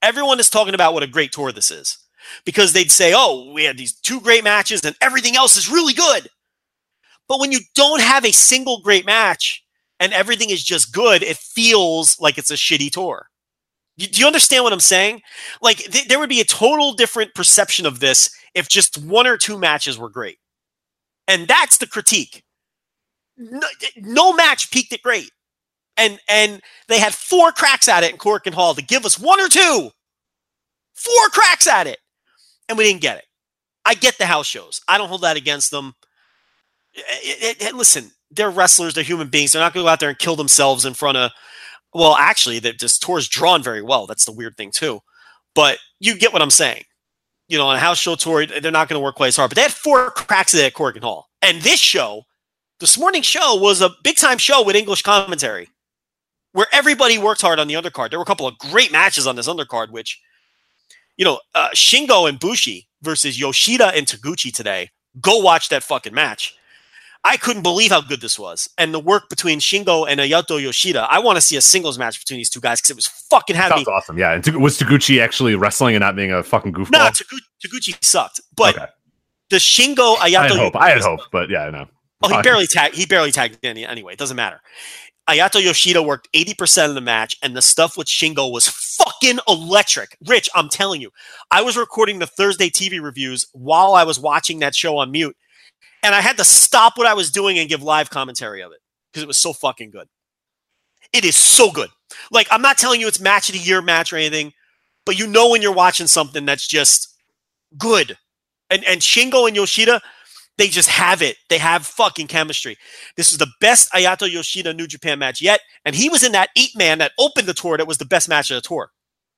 Everyone 0.02 0.40
is 0.40 0.50
talking 0.50 0.74
about 0.74 0.94
what 0.94 1.04
a 1.04 1.08
great 1.08 1.32
tour 1.32 1.52
this 1.52 1.72
is. 1.72 1.98
Because 2.46 2.74
they'd 2.74 2.92
say, 2.92 3.14
"Oh, 3.16 3.52
we 3.54 3.64
had 3.64 3.78
these 3.78 3.94
two 3.94 4.20
great 4.20 4.44
matches 4.44 4.82
and 4.84 4.96
everything 5.02 5.38
else 5.38 5.56
is 5.56 5.70
really 5.70 5.94
good." 5.94 6.30
But 7.30 7.40
when 7.40 7.52
you 7.54 7.60
don't 7.76 8.02
have 8.02 8.26
a 8.26 8.32
single 8.34 8.82
great 8.82 9.06
match 9.06 9.64
and 10.00 10.14
everything 10.14 10.50
is 10.50 10.64
just 10.64 10.92
good, 10.94 11.24
it 11.24 11.38
feels 11.38 12.20
like 12.20 12.38
it's 12.38 12.52
a 12.52 12.56
shitty 12.56 12.92
tour. 12.92 13.30
Do 13.98 14.20
you 14.22 14.28
understand 14.28 14.64
what 14.64 14.74
I'm 14.74 14.80
saying? 14.80 15.22
Like 15.62 15.78
th- 15.78 16.08
there 16.08 16.20
would 16.20 16.30
be 16.30 16.42
a 16.42 16.46
total 16.46 16.94
different 16.94 17.34
perception 17.34 17.86
of 17.86 18.00
this 18.00 18.30
if 18.54 18.68
just 18.70 18.98
one 18.98 19.26
or 19.26 19.38
two 19.38 19.58
matches 19.58 19.98
were 19.98 20.10
great. 20.10 20.38
And 21.28 21.48
that's 21.48 21.78
the 21.80 21.88
critique. 21.88 22.44
No, 23.38 23.68
no 23.98 24.34
match 24.34 24.72
peaked 24.72 24.94
at 24.94 25.02
great. 25.02 25.32
And 25.98 26.20
and 26.30 26.62
they 26.88 27.00
had 27.00 27.14
four 27.14 27.52
cracks 27.52 27.88
at 27.88 28.04
it 28.04 28.12
in 28.12 28.18
Korakuen 28.18 28.54
Hall 28.54 28.76
to 28.76 28.84
give 28.84 29.06
us 29.06 29.20
one 29.20 29.42
or 29.42 29.50
two. 29.50 29.90
Four 30.94 31.30
cracks 31.32 31.68
at 31.68 31.88
it. 31.88 31.98
And 32.70 32.78
we 32.78 32.84
didn't 32.84 33.02
get 33.02 33.18
it. 33.18 33.26
I 33.86 33.94
get 33.96 34.18
the 34.18 34.26
house 34.26 34.46
shows. 34.48 34.82
I 34.88 34.98
don't 34.98 35.10
hold 35.10 35.22
that 35.22 35.38
against 35.38 35.72
them. 35.72 35.94
It- 36.94 37.44
it- 37.44 37.62
it- 37.62 37.76
listen, 37.76 38.12
they're 38.32 38.50
wrestlers, 38.52 38.94
they're 38.94 39.04
human 39.04 39.30
beings. 39.30 39.52
They're 39.52 39.62
not 39.62 39.74
going 39.74 39.84
to 39.84 39.88
go 39.88 39.92
out 39.92 40.00
there 40.00 40.10
and 40.10 40.18
kill 40.20 40.36
themselves 40.36 40.86
in 40.86 40.94
front 40.94 41.18
of 41.18 41.32
well, 41.98 42.16
actually, 42.16 42.60
the, 42.60 42.74
this 42.80 43.00
tour's 43.00 43.28
drawn 43.28 43.64
very 43.64 43.82
well. 43.82 44.06
That's 44.06 44.26
the 44.26 44.32
weird 44.32 44.56
thing 44.56 44.70
too. 44.70 45.02
But 45.56 45.80
you 46.00 46.16
get 46.16 46.32
what 46.32 46.44
I'm 46.44 46.52
saying. 46.52 46.84
You 47.48 47.58
know, 47.58 47.66
on 47.66 47.76
a 47.76 47.80
house 47.80 47.98
show 47.98 48.14
tour, 48.14 48.46
they're 48.46 48.72
not 48.72 48.88
going 48.88 49.00
to 49.00 49.04
work 49.04 49.16
quite 49.16 49.30
as 49.30 49.36
hard. 49.36 49.50
But 49.50 49.56
they 49.56 49.64
had 49.64 49.74
four 49.74 50.12
cracks 50.12 50.54
at 50.54 50.74
Korakuen 50.74 51.02
Hall. 51.02 51.28
And 51.42 51.60
this 51.64 51.80
show, 51.80 52.26
this 52.80 53.00
morning 53.00 53.24
show, 53.24 53.56
was 53.56 53.82
a 53.82 53.90
big 54.04 54.16
time 54.16 54.38
show 54.38 54.64
with 54.64 54.76
English 54.76 55.02
commentary, 55.02 55.70
where 56.52 56.68
everybody 56.72 57.18
worked 57.18 57.42
hard 57.42 57.58
on 57.58 57.68
the 57.68 57.74
undercard. 57.74 58.12
There 58.12 58.20
were 58.20 58.24
a 58.24 58.28
couple 58.28 58.46
of 58.46 58.60
great 58.60 58.92
matches 58.92 59.26
on 59.26 59.36
this 59.36 59.48
undercard, 59.48 59.90
which, 59.90 60.22
you 61.16 61.26
know, 61.26 61.40
uh, 61.56 61.70
Shingo 61.70 62.30
and 62.30 62.40
Bushi 62.40 62.88
versus 63.02 63.40
Yoshida 63.40 63.88
and 63.96 64.06
Taguchi 64.06 64.54
today. 64.54 64.92
Go 65.20 65.38
watch 65.38 65.70
that 65.70 65.82
fucking 65.82 66.14
match. 66.14 66.54
I 67.28 67.36
couldn't 67.36 67.62
believe 67.64 67.92
how 67.92 68.00
good 68.00 68.22
this 68.22 68.40
was. 68.40 68.70
And 68.78 68.94
the 68.94 69.00
work 69.00 69.28
between 69.30 69.60
Shingo 69.60 70.08
and 70.10 70.18
Ayato 70.20 70.62
Yoshida. 70.62 71.06
I 71.12 71.20
want 71.20 71.36
to 71.36 71.42
see 71.42 71.58
a 71.58 71.62
singles 71.62 72.00
match 72.00 72.20
between 72.20 72.38
these 72.38 72.50
two 72.50 72.62
guys 72.62 72.80
because 72.80 72.92
it 72.92 72.96
was 72.96 73.08
fucking 73.08 73.56
having 73.56 73.80
Sounds 73.80 73.88
awesome. 73.90 74.18
Yeah. 74.18 74.32
And 74.32 74.62
was 74.62 74.80
Taguchi 74.80 75.22
actually 75.22 75.56
wrestling 75.56 75.96
and 75.96 76.02
not 76.02 76.16
being 76.16 76.32
a 76.32 76.42
fucking 76.42 76.72
goofball? 76.72 76.92
No, 76.92 77.00
Taguchi, 77.10 77.40
Taguchi 77.66 78.04
sucked. 78.04 78.40
But 78.56 78.78
Okay. 78.78 78.86
the 79.50 79.58
Shingo 79.58 80.16
I 80.22 80.30
Ayato 80.32 80.42
had 80.42 80.52
hope. 80.52 80.76
I 80.78 80.90
had 80.92 81.02
hope, 81.02 81.20
but 81.32 81.50
yeah, 81.50 81.64
I 81.64 81.70
know. 81.70 81.88
Oh, 82.24 82.30
he 82.30 82.42
barely 82.42 82.66
tagged. 82.66 82.96
He 82.96 83.06
barely 83.06 83.32
tagged 83.34 83.60
any 83.64 83.86
anyway. 83.86 84.14
It 84.14 84.20
doesn't 84.20 84.38
matter. 84.38 84.62
Ayato 85.30 85.62
Yoshida 85.62 86.02
worked 86.02 86.30
eighty 86.34 86.54
percent 86.54 86.88
of 86.90 86.96
the 86.96 87.02
match, 87.02 87.36
and 87.44 87.56
the 87.56 87.62
stuff 87.62 87.98
with 87.98 88.08
Shingo 88.08 88.50
was 88.50 88.70
fucking 88.70 89.40
electric. 89.48 90.18
Rich, 90.26 90.50
I'm 90.56 90.70
telling 90.70 91.02
you, 91.02 91.12
I 91.52 91.62
was 91.62 91.76
recording 91.76 92.20
the 92.20 92.26
Thursday 92.26 92.70
TV 92.70 93.02
reviews 93.04 93.46
while 93.52 93.94
I 93.94 94.04
was 94.04 94.18
watching 94.20 94.60
that 94.60 94.74
show 94.74 94.98
on 94.98 95.12
mute, 95.12 95.36
and 96.04 96.14
I 96.16 96.22
had 96.22 96.38
to 96.38 96.44
stop 96.44 96.98
what 96.98 97.08
I 97.08 97.14
was 97.14 97.32
doing 97.32 97.60
and 97.60 97.70
give 97.70 97.84
live 97.84 98.10
commentary 98.10 98.62
of 98.62 98.72
it 98.72 98.80
because 99.12 99.24
it 99.24 99.28
was 99.28 99.40
so 99.40 99.54
fucking 99.54 99.92
good. 99.92 100.08
It 101.14 101.26
is 101.26 101.36
so 101.36 101.72
good. 101.72 101.90
Like 102.32 102.48
I'm 102.52 102.62
not 102.62 102.78
telling 102.78 103.02
you 103.02 103.08
it's 103.08 103.20
match 103.20 103.50
of 103.50 103.54
the 103.54 103.62
year 103.62 103.82
match 103.82 104.12
or 104.12 104.18
anything, 104.18 104.54
but 105.06 105.18
you 105.18 105.28
know 105.28 105.50
when 105.50 105.62
you're 105.62 105.74
watching 105.74 106.08
something 106.08 106.46
that's 106.46 106.68
just 106.68 107.16
good. 107.78 108.18
And 108.70 108.84
and 108.84 109.02
Shingo 109.02 109.48
and 109.48 109.56
Yoshida, 109.56 110.02
they 110.58 110.68
just 110.68 110.90
have 110.90 111.22
it. 111.22 111.38
They 111.50 111.58
have 111.58 111.86
fucking 111.86 112.28
chemistry. 112.28 112.78
This 113.16 113.32
is 113.32 113.38
the 113.38 113.52
best 113.62 113.92
Ayato 113.92 114.30
Yoshida 114.32 114.74
New 114.74 114.88
Japan 114.88 115.20
match 115.20 115.42
yet, 115.42 115.62
and 115.86 115.96
he 115.96 116.10
was 116.10 116.24
in 116.24 116.34
that 116.34 116.50
eight 116.58 116.76
man 116.76 116.98
that 117.00 117.14
opened 117.18 117.48
the 117.48 117.54
tour. 117.54 117.78
That 117.78 117.88
was 117.88 117.98
the 117.98 118.06
best 118.06 118.28
match 118.28 118.52
of 118.52 118.56
the 118.56 118.68
tour, 118.68 118.92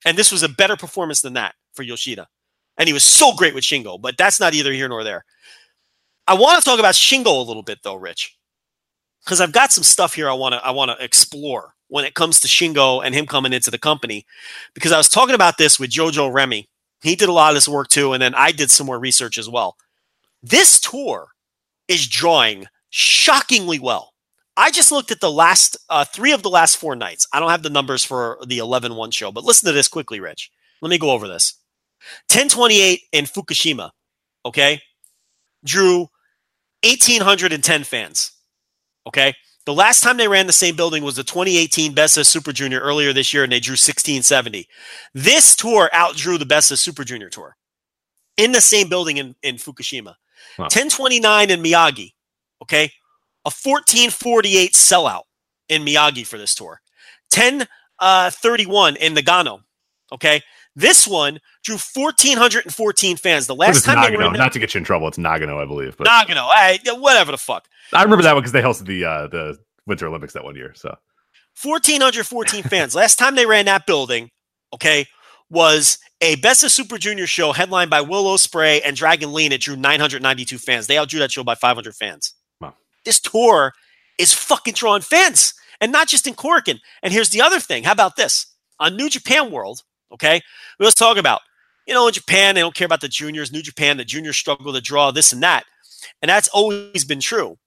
and 0.06 0.18
this 0.18 0.32
was 0.32 0.44
a 0.44 0.50
better 0.50 0.76
performance 0.76 1.22
than 1.22 1.34
that 1.34 1.56
for 1.74 1.84
Yoshida. 1.84 2.28
And 2.78 2.88
he 2.88 2.94
was 2.94 3.04
so 3.04 3.34
great 3.34 3.54
with 3.54 3.66
Shingo, 3.66 4.02
but 4.02 4.18
that's 4.18 4.40
not 4.40 4.54
either 4.54 4.72
here 4.72 4.88
nor 4.88 5.04
there. 5.04 5.26
I 6.30 6.36
want 6.36 6.60
to 6.60 6.64
talk 6.64 6.78
about 6.78 6.94
Shingo 6.94 7.26
a 7.26 7.48
little 7.48 7.64
bit 7.64 7.80
though, 7.84 7.96
Rich, 7.96 8.38
because 9.26 9.42
I've 9.42 9.52
got 9.52 9.72
some 9.72 9.84
stuff 9.84 10.14
here 10.14 10.30
I 10.30 10.34
want 10.34 10.54
to 10.54 10.64
I 10.64 10.70
want 10.70 10.92
to 10.92 11.04
explore 11.04 11.74
when 11.88 12.06
it 12.06 12.14
comes 12.14 12.40
to 12.42 12.48
Shingo 12.48 13.04
and 13.04 13.16
him 13.16 13.26
coming 13.26 13.52
into 13.52 13.72
the 13.72 13.80
company. 13.80 14.28
Because 14.76 14.92
I 14.92 14.98
was 14.98 15.10
talking 15.10 15.34
about 15.34 15.58
this 15.58 15.80
with 15.80 15.90
Jojo 15.90 16.32
Remy. 16.32 16.70
He 17.02 17.16
did 17.16 17.30
a 17.30 17.34
lot 17.34 17.50
of 17.50 17.56
this 17.56 17.68
work 17.68 17.88
too, 17.88 18.14
and 18.14 18.22
then 18.22 18.36
I 18.36 18.52
did 18.52 18.70
some 18.70 18.86
more 18.86 19.00
research 19.00 19.40
as 19.40 19.50
well. 19.50 19.76
This 20.44 20.80
tour 20.80 21.30
is 21.88 22.08
drawing 22.08 22.68
shockingly 22.92 23.80
well. 23.80 24.14
I 24.56 24.70
just 24.70 24.92
looked 24.92 25.10
at 25.10 25.22
the 25.22 25.32
last 25.32 25.78
uh, 25.90 26.06
three 26.06 26.32
of 26.32 26.44
the 26.44 26.52
last 26.52 26.78
four 26.78 26.96
nights. 26.96 27.26
I 27.34 27.40
don't 27.40 27.50
have 27.50 27.64
the 27.64 27.72
numbers 27.72 28.06
for 28.06 28.38
the 28.46 28.60
11 28.60 28.94
1 28.94 29.10
show, 29.10 29.32
but 29.32 29.46
listen 29.46 29.66
to 29.66 29.74
this 29.74 29.88
quickly, 29.88 30.20
Rich. 30.20 30.52
Let 30.80 30.90
me 30.92 31.00
go 31.00 31.10
over 31.10 31.28
this. 31.28 31.56
1028 32.32 33.02
in 33.14 33.26
Fukushima, 33.26 33.90
okay, 34.46 34.80
drew 35.64 36.08
1,810 36.84 37.84
fans, 37.84 38.32
okay? 39.08 39.34
The 39.66 39.74
last 39.74 40.02
time 40.02 40.18
they 40.18 40.28
ran 40.28 40.48
the 40.48 40.54
same 40.54 40.76
building 40.76 41.04
was 41.04 41.16
the 41.16 41.24
2018 41.24 41.94
Best 41.94 42.18
of 42.18 42.26
Super 42.26 42.52
Junior 42.52 42.80
earlier 42.80 43.14
this 43.14 43.34
year, 43.34 43.44
and 43.44 43.52
they 43.52 43.60
drew 43.60 43.74
1670. 43.74 44.68
This 45.14 45.56
tour 45.56 45.90
outdrew 45.94 46.40
the 46.40 46.46
Best 46.46 46.72
of 46.72 46.80
Super 46.80 47.04
Junior 47.04 47.30
tour 47.30 47.56
in 48.38 48.52
the 48.54 48.62
same 48.62 48.90
building 48.90 49.18
in, 49.18 49.36
in 49.44 49.58
Fukushima. 49.58 50.16
Wow. 50.58 50.66
1029 50.66 51.52
in 51.52 51.62
Miyagi, 51.62 52.14
okay? 52.64 52.86
A 53.46 53.52
1448 53.52 54.74
sellout 54.74 55.24
in 55.68 55.84
Miyagi 55.84 56.26
for 56.26 56.38
this 56.38 56.56
tour. 56.56 56.82
1031 57.36 58.94
uh, 58.94 58.98
in 59.00 59.14
Nagano, 59.14 59.62
okay? 60.12 60.42
This 60.80 61.06
one 61.06 61.40
drew 61.62 61.76
1,414 61.76 63.18
fans. 63.18 63.48
The 63.48 63.56
last 63.56 63.84
time 63.84 64.02
they 64.02 64.16
were 64.16 64.24
Nagano? 64.24 64.34
in 64.34 64.40
Not 64.40 64.54
to 64.54 64.60
get 64.60 64.74
you 64.74 64.78
in 64.78 64.86
trouble, 64.86 65.10
it's 65.10 65.18
Nagano, 65.18 65.62
I 65.62 65.66
believe. 65.66 65.98
But 65.98 66.08
Nagano, 66.08 66.50
hey, 66.54 66.80
whatever 66.94 67.34
the 67.34 67.38
fuck. 67.38 67.68
I 67.92 68.02
remember 68.02 68.24
that 68.24 68.34
one 68.34 68.42
because 68.42 68.54
they 68.54 68.62
hosted 68.62 68.86
the 68.86 69.04
uh, 69.04 69.28
the 69.28 69.58
Winter 69.88 70.08
Olympics 70.08 70.32
that 70.34 70.46
one 70.46 70.56
year. 70.56 70.72
So 70.76 70.96
1,414 71.62 72.64
fans. 72.70 72.96
Last 72.96 73.20
time 73.20 73.36
they 73.36 73.46
ran 73.46 73.66
that 73.66 73.86
building, 73.88 74.32
okay, 74.74 75.06
was 75.50 75.98
a 76.22 76.36
Best 76.38 76.64
of 76.64 76.72
Super 76.72 76.98
Junior 76.98 77.28
show 77.28 77.52
headlined 77.52 77.90
by 77.90 78.00
Will 78.00 78.24
Ospreay 78.24 78.80
and 78.86 78.96
Dragon 78.96 79.34
Lee. 79.34 79.48
It 79.48 79.60
drew 79.60 79.76
992 79.76 80.58
fans. 80.60 80.88
They 80.88 80.96
outdrew 80.96 81.20
that 81.20 81.34
show 81.34 81.44
by 81.44 81.56
500 81.56 81.94
fans. 81.94 82.34
Wow. 82.62 82.74
This 83.04 83.20
tour 83.20 83.74
is 84.18 84.34
fucking 84.34 84.76
drawing 84.76 85.02
fans, 85.02 85.54
and 85.82 85.92
not 85.92 86.08
just 86.08 86.26
in 86.26 86.36
Korakuen. 86.36 86.80
And 87.04 87.12
here's 87.12 87.32
the 87.32 87.42
other 87.42 87.60
thing. 87.60 87.84
How 87.84 87.92
about 87.92 88.16
this? 88.16 88.46
On 88.80 88.96
New 88.96 89.10
Japan 89.10 89.52
World, 89.52 89.84
okay, 90.12 90.42
let's 90.80 90.96
talk 90.96 91.18
about, 91.18 91.42
you 91.88 91.94
know, 91.94 92.08
in 92.08 92.14
Japan, 92.14 92.56
they 92.56 92.62
don't 92.62 92.76
care 92.76 92.86
about 92.86 93.02
the 93.02 93.08
juniors. 93.08 93.52
New 93.52 93.62
Japan, 93.62 93.98
the 93.98 94.06
juniors 94.06 94.38
struggle 94.38 94.74
to 94.74 94.82
draw 94.82 95.12
this 95.12 95.34
and 95.34 95.42
that. 95.44 95.66
And 96.22 96.30
that's 96.30 96.48
always 96.50 97.06
been 97.06 97.20
true. 97.20 97.58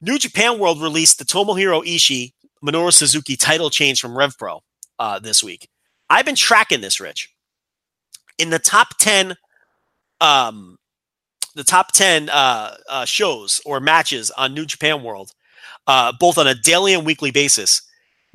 New 0.00 0.18
Japan 0.18 0.58
World 0.58 0.80
released 0.80 1.18
the 1.18 1.24
Tomohiro 1.24 1.84
Ishii 1.84 2.32
Minoru 2.64 2.92
Suzuki 2.92 3.36
title 3.36 3.70
change 3.70 4.00
from 4.00 4.12
RevPro 4.12 4.60
uh, 4.98 5.18
this 5.18 5.42
week. 5.42 5.68
I've 6.08 6.24
been 6.24 6.34
tracking 6.34 6.80
this, 6.80 7.00
Rich. 7.00 7.30
In 8.38 8.50
the 8.50 8.58
top 8.58 8.98
10 8.98 9.36
um, 10.20 10.78
the 11.54 11.64
top 11.64 11.92
10 11.92 12.28
uh, 12.28 12.76
uh, 12.88 13.04
shows 13.04 13.60
or 13.64 13.80
matches 13.80 14.30
on 14.32 14.54
New 14.54 14.66
Japan 14.66 15.02
World, 15.02 15.32
uh, 15.86 16.12
both 16.18 16.38
on 16.38 16.46
a 16.46 16.54
daily 16.54 16.94
and 16.94 17.04
weekly 17.04 17.30
basis, 17.30 17.82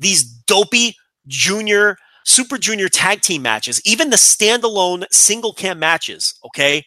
these 0.00 0.22
dopey 0.22 0.96
junior, 1.26 1.96
super 2.26 2.58
junior 2.58 2.88
tag 2.88 3.22
team 3.22 3.40
matches, 3.42 3.80
even 3.84 4.10
the 4.10 4.16
standalone 4.16 5.04
single 5.10 5.54
cam 5.54 5.78
matches, 5.78 6.34
okay, 6.44 6.84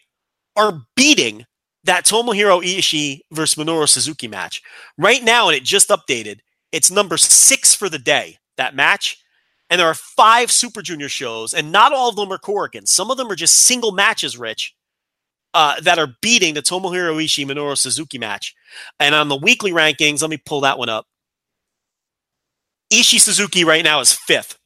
are 0.56 0.82
beating 0.96 1.46
that 1.84 2.04
Tomohiro 2.04 2.62
Ishii 2.62 3.20
versus 3.32 3.62
Minoru 3.62 3.88
Suzuki 3.88 4.28
match. 4.28 4.62
Right 4.98 5.24
now, 5.24 5.48
and 5.48 5.56
it 5.56 5.64
just 5.64 5.88
updated, 5.88 6.40
it's 6.72 6.90
number 6.90 7.16
six 7.16 7.74
for 7.74 7.88
the 7.88 7.98
day, 7.98 8.36
that 8.56 8.76
match. 8.76 9.18
And 9.70 9.80
there 9.80 9.86
are 9.86 9.94
five 9.94 10.50
Super 10.50 10.82
Junior 10.82 11.08
shows, 11.08 11.54
and 11.54 11.72
not 11.72 11.92
all 11.92 12.08
of 12.08 12.16
them 12.16 12.32
are 12.32 12.38
Korakuen. 12.38 12.86
Some 12.88 13.10
of 13.10 13.16
them 13.16 13.30
are 13.30 13.36
just 13.36 13.56
single 13.56 13.92
matches, 13.92 14.36
Rich, 14.36 14.74
uh, 15.54 15.80
that 15.80 15.98
are 15.98 16.14
beating 16.20 16.54
the 16.54 16.62
Tomohiro 16.62 17.22
Ishii 17.24 17.46
Minoru 17.46 17.78
Suzuki 17.78 18.18
match. 18.18 18.54
And 18.98 19.14
on 19.14 19.28
the 19.28 19.36
weekly 19.36 19.70
rankings, 19.70 20.22
let 20.22 20.30
me 20.30 20.38
pull 20.38 20.60
that 20.62 20.78
one 20.78 20.88
up. 20.88 21.06
Ishii 22.92 23.20
Suzuki 23.20 23.64
right 23.64 23.84
now 23.84 24.00
is 24.00 24.12
fifth. 24.12 24.59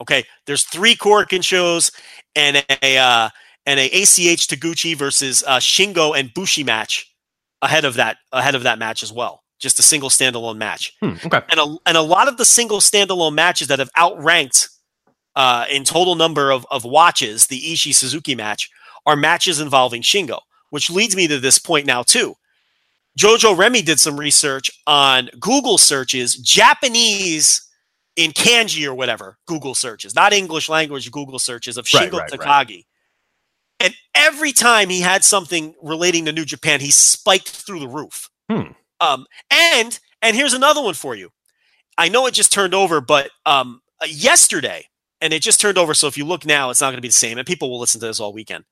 Okay, 0.00 0.24
there's 0.46 0.64
three 0.64 0.94
Korakuen 0.94 1.42
shows 1.42 1.90
and 2.36 2.64
a 2.82 2.98
uh, 2.98 3.28
and 3.66 3.80
a 3.80 3.86
ACH 3.86 4.46
Taguchi 4.48 4.96
versus 4.96 5.42
uh, 5.46 5.56
Shingo 5.58 6.18
and 6.18 6.32
Bushi 6.34 6.62
match 6.64 7.12
ahead 7.62 7.84
of 7.84 7.94
that 7.94 8.18
ahead 8.32 8.54
of 8.54 8.62
that 8.62 8.78
match 8.78 9.02
as 9.02 9.12
well. 9.12 9.42
Just 9.58 9.78
a 9.80 9.82
single 9.82 10.08
standalone 10.08 10.56
match, 10.56 10.94
Hmm, 11.02 11.14
okay. 11.24 11.40
and 11.50 11.58
a 11.58 11.76
and 11.86 11.96
a 11.96 12.02
lot 12.02 12.28
of 12.28 12.36
the 12.36 12.44
single 12.44 12.78
standalone 12.78 13.34
matches 13.34 13.66
that 13.68 13.80
have 13.80 13.90
outranked 13.96 14.68
uh, 15.34 15.64
in 15.68 15.82
total 15.84 16.14
number 16.14 16.52
of 16.52 16.64
of 16.70 16.84
watches 16.84 17.48
the 17.48 17.60
Ishii 17.60 17.92
Suzuki 17.94 18.36
match 18.36 18.70
are 19.04 19.16
matches 19.16 19.58
involving 19.58 20.02
Shingo, 20.02 20.38
which 20.70 20.90
leads 20.90 21.16
me 21.16 21.26
to 21.26 21.40
this 21.40 21.58
point 21.58 21.86
now 21.86 22.04
too. 22.04 22.36
Jojo 23.18 23.56
Remy 23.58 23.82
did 23.82 23.98
some 23.98 24.16
research 24.16 24.70
on 24.86 25.28
Google 25.40 25.76
searches, 25.76 26.36
Japanese 26.36 27.67
in 28.18 28.32
kanji 28.32 28.84
or 28.84 28.94
whatever, 28.94 29.38
Google 29.46 29.76
searches, 29.76 30.14
not 30.14 30.32
English 30.32 30.68
language 30.68 31.08
Google 31.10 31.38
searches 31.38 31.78
of 31.78 31.86
Shingo 31.86 32.18
right, 32.18 32.30
Takagi. 32.30 32.44
right. 32.44 32.84
And 33.78 33.94
every 34.12 34.50
time 34.50 34.88
he 34.88 35.00
had 35.00 35.24
something 35.24 35.72
relating 35.80 36.24
to 36.24 36.32
New 36.32 36.44
Japan, 36.44 36.80
he 36.80 36.90
spiked 36.90 37.48
through 37.48 37.78
the 37.78 37.86
roof. 37.86 38.28
Hmm. 38.50 38.72
Um, 39.00 39.26
and 39.52 39.98
and 40.20 40.34
here's 40.34 40.52
another 40.52 40.82
one 40.82 40.94
for 40.94 41.14
you. 41.14 41.30
I 41.96 42.08
know 42.08 42.26
it 42.26 42.34
just 42.34 42.52
turned 42.52 42.74
over, 42.74 43.00
but 43.00 43.30
um, 43.46 43.80
uh, 44.02 44.06
yesterday, 44.10 44.88
and 45.20 45.32
it 45.32 45.40
just 45.40 45.60
turned 45.60 45.78
over. 45.78 45.94
So 45.94 46.08
if 46.08 46.18
you 46.18 46.24
look 46.24 46.44
now, 46.44 46.70
it's 46.70 46.80
not 46.80 46.88
going 46.88 46.96
to 46.96 47.02
be 47.02 47.08
the 47.08 47.12
same, 47.14 47.38
and 47.38 47.46
people 47.46 47.70
will 47.70 47.78
listen 47.78 48.00
to 48.00 48.06
this 48.08 48.18
all 48.18 48.32
weekend. 48.32 48.64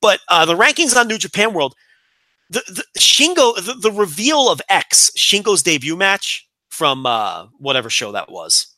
But 0.00 0.20
uh, 0.28 0.46
the 0.46 0.56
rankings 0.56 0.96
on 0.96 1.08
New 1.08 1.18
Japan 1.18 1.52
World, 1.52 1.74
the, 2.48 2.62
the 2.68 2.84
Shingo, 2.98 3.54
the, 3.56 3.74
the 3.74 3.92
reveal 3.92 4.50
of 4.50 4.62
X, 4.70 5.10
Shingo's 5.18 5.62
debut 5.62 5.96
match 5.96 6.48
from 6.70 7.04
uh, 7.04 7.48
whatever 7.58 7.90
show 7.90 8.12
that 8.12 8.30
was. 8.30 8.74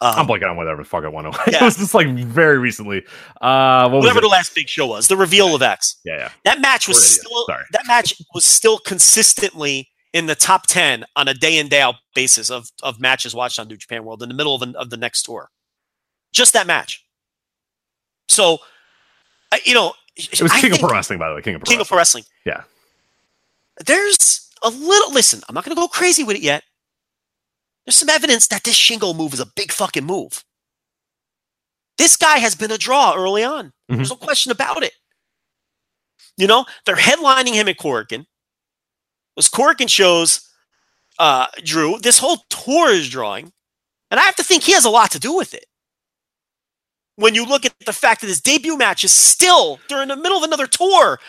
Um, 0.00 0.14
I'm 0.16 0.26
blanking 0.28 0.48
on 0.48 0.56
whatever 0.56 0.82
the 0.82 0.88
fuck 0.88 1.02
I 1.04 1.08
want 1.08 1.32
to. 1.32 1.40
Yeah. 1.50 1.58
it 1.62 1.64
was 1.64 1.76
just 1.76 1.92
like 1.94 2.06
very 2.08 2.58
recently. 2.58 3.04
Uh, 3.40 3.88
what 3.88 4.00
whatever 4.02 4.20
the 4.20 4.28
last 4.28 4.54
big 4.54 4.68
show 4.68 4.86
was, 4.86 5.08
the 5.08 5.16
reveal 5.16 5.54
of 5.56 5.62
X. 5.62 5.96
yeah, 6.04 6.18
yeah. 6.18 6.30
That 6.44 6.60
match 6.60 6.86
was 6.86 6.96
We're 6.98 7.02
still 7.02 7.44
Sorry. 7.46 7.64
that 7.72 7.82
match 7.88 8.14
was 8.34 8.44
still 8.44 8.78
consistently 8.78 9.88
in 10.12 10.26
the 10.26 10.34
top 10.36 10.66
ten 10.68 11.04
on 11.16 11.26
a 11.28 11.34
day 11.34 11.58
in 11.58 11.68
day 11.68 11.80
out 11.80 11.96
basis 12.14 12.48
of 12.50 12.68
of 12.82 13.00
matches 13.00 13.34
watched 13.34 13.58
on 13.58 13.66
New 13.68 13.76
Japan 13.76 14.04
World 14.04 14.22
in 14.22 14.28
the 14.28 14.34
middle 14.36 14.54
of, 14.54 14.62
an, 14.62 14.76
of 14.76 14.90
the 14.90 14.96
next 14.96 15.22
tour. 15.24 15.50
Just 16.32 16.52
that 16.52 16.66
match. 16.66 17.04
So, 18.28 18.58
I- 19.50 19.60
you 19.64 19.74
know, 19.74 19.94
It 20.16 20.40
was 20.42 20.52
I 20.52 20.60
King 20.60 20.72
of 20.74 20.78
Pro 20.80 20.90
Wrestling, 20.90 21.18
by 21.18 21.28
the 21.28 21.34
way. 21.34 21.42
King 21.42 21.56
of 21.56 21.62
Pro 21.62 21.70
King 21.72 21.80
of 21.80 21.88
Pro 21.88 21.96
Wrestling. 21.98 22.24
Wrestling. 22.46 22.64
Yeah. 23.78 23.84
There's 23.86 24.48
a 24.62 24.68
little. 24.70 25.12
Listen, 25.12 25.40
I'm 25.48 25.54
not 25.54 25.64
going 25.64 25.74
to 25.76 25.80
go 25.80 25.88
crazy 25.88 26.24
with 26.24 26.36
it 26.36 26.42
yet. 26.42 26.62
There's 27.88 27.96
some 27.96 28.10
evidence 28.10 28.48
that 28.48 28.64
this 28.64 28.78
Shingo 28.78 29.16
move 29.16 29.32
is 29.32 29.40
a 29.40 29.46
big 29.46 29.72
fucking 29.72 30.04
move. 30.04 30.44
This 31.96 32.18
guy 32.18 32.36
has 32.36 32.54
been 32.54 32.70
a 32.70 32.76
draw 32.76 33.14
early 33.16 33.42
on. 33.42 33.72
There's 33.88 34.10
no 34.10 34.16
question 34.16 34.52
about 34.52 34.82
it. 34.82 34.92
You 36.36 36.48
know, 36.48 36.66
they're 36.84 36.96
headlining 36.96 37.54
him 37.54 37.66
at 37.66 37.78
Korakuen. 37.78 38.26
Those 39.36 39.48
Korakuen 39.48 39.88
shows, 39.88 40.50
uh, 41.18 41.46
Drew, 41.64 41.98
this 41.98 42.18
whole 42.18 42.42
tour 42.50 42.90
is 42.90 43.08
drawing. 43.08 43.54
And 44.10 44.20
I 44.20 44.24
have 44.24 44.36
to 44.36 44.44
think 44.44 44.64
he 44.64 44.72
has 44.72 44.84
a 44.84 44.90
lot 44.90 45.10
to 45.12 45.18
do 45.18 45.34
with 45.34 45.54
it. 45.54 45.64
When 47.16 47.34
you 47.34 47.46
look 47.46 47.64
at 47.64 47.72
the 47.86 47.94
fact 47.94 48.20
that 48.20 48.26
his 48.26 48.42
debut 48.42 48.76
match 48.76 49.02
is 49.02 49.12
still 49.12 49.80
during 49.88 50.08
the 50.08 50.16
middle 50.16 50.36
of 50.36 50.44
another 50.44 50.66
tour, 50.66 51.20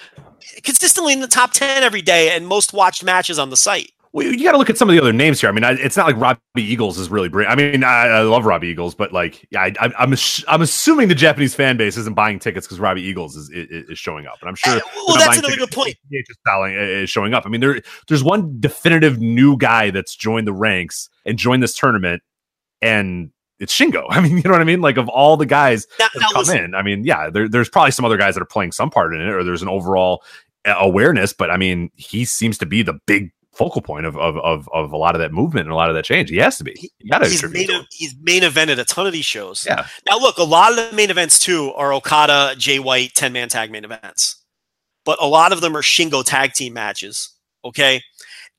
consistently 0.64 1.14
in 1.14 1.22
the 1.22 1.28
top 1.28 1.54
10 1.54 1.84
every 1.84 2.02
day 2.02 2.36
and 2.36 2.46
most 2.46 2.74
watched 2.74 3.02
matches 3.02 3.40
on 3.40 3.50
the 3.50 3.56
site. 3.56 3.94
Well, 4.12 4.26
you 4.26 4.44
got 4.44 4.54
to 4.54 4.58
look 4.58 4.72
at 4.72 4.78
some 4.78 4.90
of 4.90 4.96
the 4.96 5.02
other 5.02 5.14
names 5.14 5.40
here. 5.40 5.50
I 5.50 5.54
mean, 5.54 5.64
I, 5.64 5.74
it's 5.74 5.96
not 5.96 6.08
like 6.08 6.16
Robbie 6.18 6.40
Eagles 6.58 6.98
is 6.98 7.10
really. 7.10 7.30
I 7.46 7.56
mean, 7.56 7.84
I, 7.84 8.08
I 8.08 8.22
love 8.22 8.44
Robbie 8.44 8.68
Eagles, 8.68 8.96
but 8.96 9.14
like, 9.14 9.46
yeah, 9.52 9.62
I, 9.62 9.74
I, 9.80 9.92
I'm 10.00 10.14
ass- 10.14 10.44
I'm 10.48 10.64
assuming 10.64 11.10
the 11.10 11.16
Japanese 11.16 11.54
fan 11.54 11.78
base 11.78 11.96
isn't 11.96 12.16
buying 12.16 12.40
tickets 12.40 12.66
because 12.66 12.80
Robbie 12.80 13.04
Eagles 13.04 13.36
is, 13.36 13.50
is 13.52 13.90
is 13.90 14.00
showing 14.00 14.26
up, 14.26 14.38
and 14.42 14.50
I'm 14.50 14.56
sure. 14.56 14.82
Well, 14.96 15.18
that's 15.18 15.38
another 15.38 15.56
good 15.56 15.72
point. 15.72 15.96
is 16.12 17.10
showing 17.10 17.36
up. 17.36 17.46
I 17.46 17.50
mean, 17.50 17.62
there 17.62 17.82
there's 18.08 18.24
one 18.24 18.60
definitive 18.60 19.20
new 19.20 19.58
guy 19.58 19.92
that's 19.92 20.16
joined 20.16 20.48
the 20.48 20.54
ranks 20.54 21.10
and 21.26 21.38
joined 21.38 21.62
this 21.62 21.76
tournament, 21.76 22.24
and 22.82 23.30
it's 23.60 23.78
Shingo. 23.78 24.06
I 24.10 24.22
mean, 24.22 24.38
you 24.38 24.44
know 24.44 24.52
what 24.52 24.62
I 24.62 24.66
mean? 24.66 24.82
Like 24.82 24.98
of 24.98 25.08
all 25.08 25.38
the 25.38 25.46
guys 25.46 25.86
Now, 26.00 26.08
that 26.14 26.22
come 26.22 26.40
listen, 26.40 26.64
in, 26.64 26.76
I 26.76 26.82
mean, 26.82 27.04
yeah, 27.04 27.30
there, 27.30 27.48
there's 27.48 27.70
probably 27.70 27.92
some 27.92 28.06
other 28.06 28.18
guys 28.18 28.34
that 28.34 28.42
are 28.42 28.46
playing 28.46 28.72
some 28.72 28.90
part 28.90 29.14
in 29.14 29.22
it, 29.22 29.30
or 29.30 29.44
there's 29.44 29.62
an 29.62 29.70
overall 29.70 30.24
uh, 30.66 30.74
awareness. 30.80 31.32
But 31.32 31.52
I 31.52 31.58
mean, 31.58 31.92
he 31.96 32.26
seems 32.26 32.58
to 32.58 32.66
be 32.66 32.82
the 32.82 33.00
big 33.06 33.32
focal 33.60 33.82
point 33.82 34.06
of 34.06 34.18
of 34.18 34.38
of, 34.38 34.70
of 34.74 34.94
a 34.94 34.98
lot 34.98 35.16
of 35.16 35.20
that 35.20 35.34
movement 35.34 35.66
and 35.66 35.74
a 35.74 35.76
lot 35.76 35.90
of 35.90 35.96
that 35.96 36.06
change. 36.06 36.30
He 36.30 36.38
has 36.38 36.58
to 36.58 36.64
be. 36.64 36.74
You 37.00 37.12
gotta 37.12 37.28
he's 37.28 37.44
main, 37.44 37.68
to 37.68 37.86
he's 37.92 38.16
main 38.22 38.44
evented 38.44 38.80
a 38.80 38.86
ton 38.86 39.06
of 39.06 39.12
these 39.12 39.26
shows. 39.26 39.66
Yeah. 39.68 39.86
Now, 40.10 40.18
look, 40.18 40.38
a 40.38 40.44
lot 40.44 40.72
of 40.72 40.78
the 40.78 40.96
main 40.96 41.10
events 41.10 41.40
too 41.40 41.74
are 41.74 41.94
Okada, 41.94 42.56
Jay 42.58 42.80
White, 42.80 43.14
10 43.16 43.34
man 43.34 43.50
tag 43.50 43.70
main 43.70 43.84
events. 43.84 44.42
But 45.04 45.22
a 45.22 45.28
lot 45.28 45.52
of 45.52 45.60
them 45.60 45.76
are 45.76 45.82
Shingo 45.82 46.24
tag 46.24 46.54
team 46.54 46.74
matches. 46.74 47.36
Okay. 47.66 48.02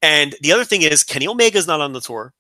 And 0.03 0.37
the 0.43 0.53
other 0.53 0.65
thing 0.65 0.83
is, 0.83 1.03
Kenny 1.03 1.27
Omega's 1.27 1.67
not 1.67 1.81
on 1.81 1.95
the 1.95 2.01
tour. 2.01 2.35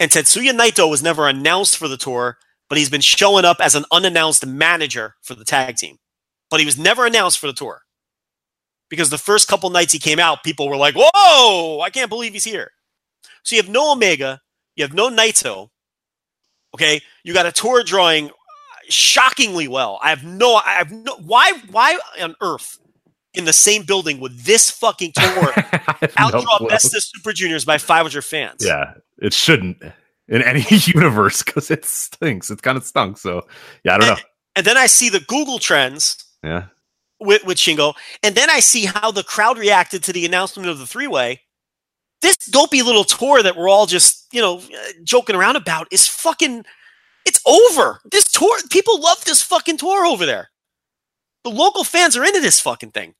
And 0.00 0.10
Tetsuya 0.10 0.52
Naito 0.52 0.90
was 0.90 1.02
never 1.02 1.28
announced 1.28 1.76
for 1.76 1.86
the 1.86 1.96
tour, 1.96 2.38
but 2.68 2.78
he's 2.78 2.90
been 2.90 3.00
showing 3.00 3.44
up 3.44 3.58
as 3.60 3.74
an 3.74 3.84
unannounced 3.92 4.44
manager 4.46 5.14
for 5.22 5.34
the 5.34 5.44
tag 5.44 5.76
team. 5.76 5.98
But 6.48 6.60
he 6.60 6.66
was 6.66 6.78
never 6.78 7.06
announced 7.06 7.38
for 7.38 7.46
the 7.46 7.52
tour. 7.52 7.82
Because 8.90 9.08
the 9.08 9.18
first 9.18 9.48
couple 9.48 9.70
nights 9.70 9.92
he 9.92 9.98
came 9.98 10.18
out, 10.18 10.42
people 10.42 10.68
were 10.68 10.76
like, 10.76 10.94
whoa, 10.96 11.80
I 11.80 11.88
can't 11.88 12.10
believe 12.10 12.34
he's 12.34 12.44
here. 12.44 12.72
So 13.42 13.56
you 13.56 13.62
have 13.62 13.70
no 13.70 13.92
Omega, 13.92 14.40
you 14.76 14.84
have 14.84 14.92
no 14.92 15.08
Naito. 15.08 15.70
Okay, 16.74 17.00
you 17.24 17.32
got 17.32 17.46
a 17.46 17.52
tour 17.52 17.82
drawing 17.82 18.28
uh, 18.28 18.32
shockingly 18.88 19.68
well. 19.68 19.98
I 20.02 20.10
have 20.10 20.24
no, 20.24 20.56
I 20.56 20.72
have 20.72 20.92
no. 20.92 21.16
Why, 21.24 21.52
why 21.70 21.98
on 22.20 22.34
earth 22.42 22.78
in 23.34 23.44
the 23.44 23.52
same 23.52 23.84
building 23.84 24.20
would 24.20 24.36
this 24.38 24.70
fucking 24.70 25.12
tour 25.16 25.24
no 25.26 26.08
outdraw 26.18 26.58
clue. 26.58 26.68
Best 26.68 26.94
of 26.94 27.02
Super 27.02 27.32
Juniors 27.32 27.64
by 27.64 27.78
500 27.78 28.22
fans? 28.22 28.64
Yeah, 28.64 28.94
it 29.18 29.32
shouldn't 29.32 29.82
in 30.28 30.42
any 30.42 30.64
universe 30.70 31.42
because 31.42 31.70
it 31.70 31.84
stinks. 31.84 32.50
It's 32.50 32.60
kind 32.60 32.76
of 32.76 32.84
stunk. 32.84 33.18
So 33.18 33.46
yeah, 33.84 33.94
I 33.94 33.98
don't 33.98 34.08
know. 34.08 34.22
And 34.56 34.66
then 34.66 34.76
I 34.76 34.86
see 34.86 35.08
the 35.08 35.20
Google 35.20 35.58
trends 35.58 36.24
Yeah, 36.42 36.66
with, 37.20 37.44
with 37.44 37.58
Shingo, 37.58 37.94
and 38.22 38.34
then 38.34 38.50
I 38.50 38.60
see 38.60 38.86
how 38.86 39.10
the 39.10 39.22
crowd 39.22 39.58
reacted 39.58 40.02
to 40.04 40.12
the 40.12 40.24
announcement 40.24 40.68
of 40.68 40.78
the 40.78 40.86
three 40.86 41.06
way. 41.06 41.40
This 42.22 42.36
dopey 42.46 42.82
little 42.82 43.04
tour 43.04 43.42
that 43.42 43.56
we're 43.56 43.68
all 43.68 43.86
just, 43.86 44.26
you 44.32 44.42
know, 44.42 44.58
uh, 44.58 44.92
joking 45.04 45.36
around 45.36 45.56
about 45.56 45.88
is 45.90 46.06
fucking, 46.06 46.64
it's 47.24 47.40
over. 47.46 48.00
This 48.10 48.30
tour, 48.30 48.58
people 48.70 49.00
love 49.00 49.24
this 49.24 49.42
fucking 49.42 49.78
tour 49.78 50.04
over 50.04 50.26
there. 50.26 50.50
The 51.44 51.50
local 51.50 51.84
fans 51.84 52.16
are 52.16 52.24
into 52.24 52.40
this 52.40 52.60
fucking 52.60 52.90
thing. 52.90 53.14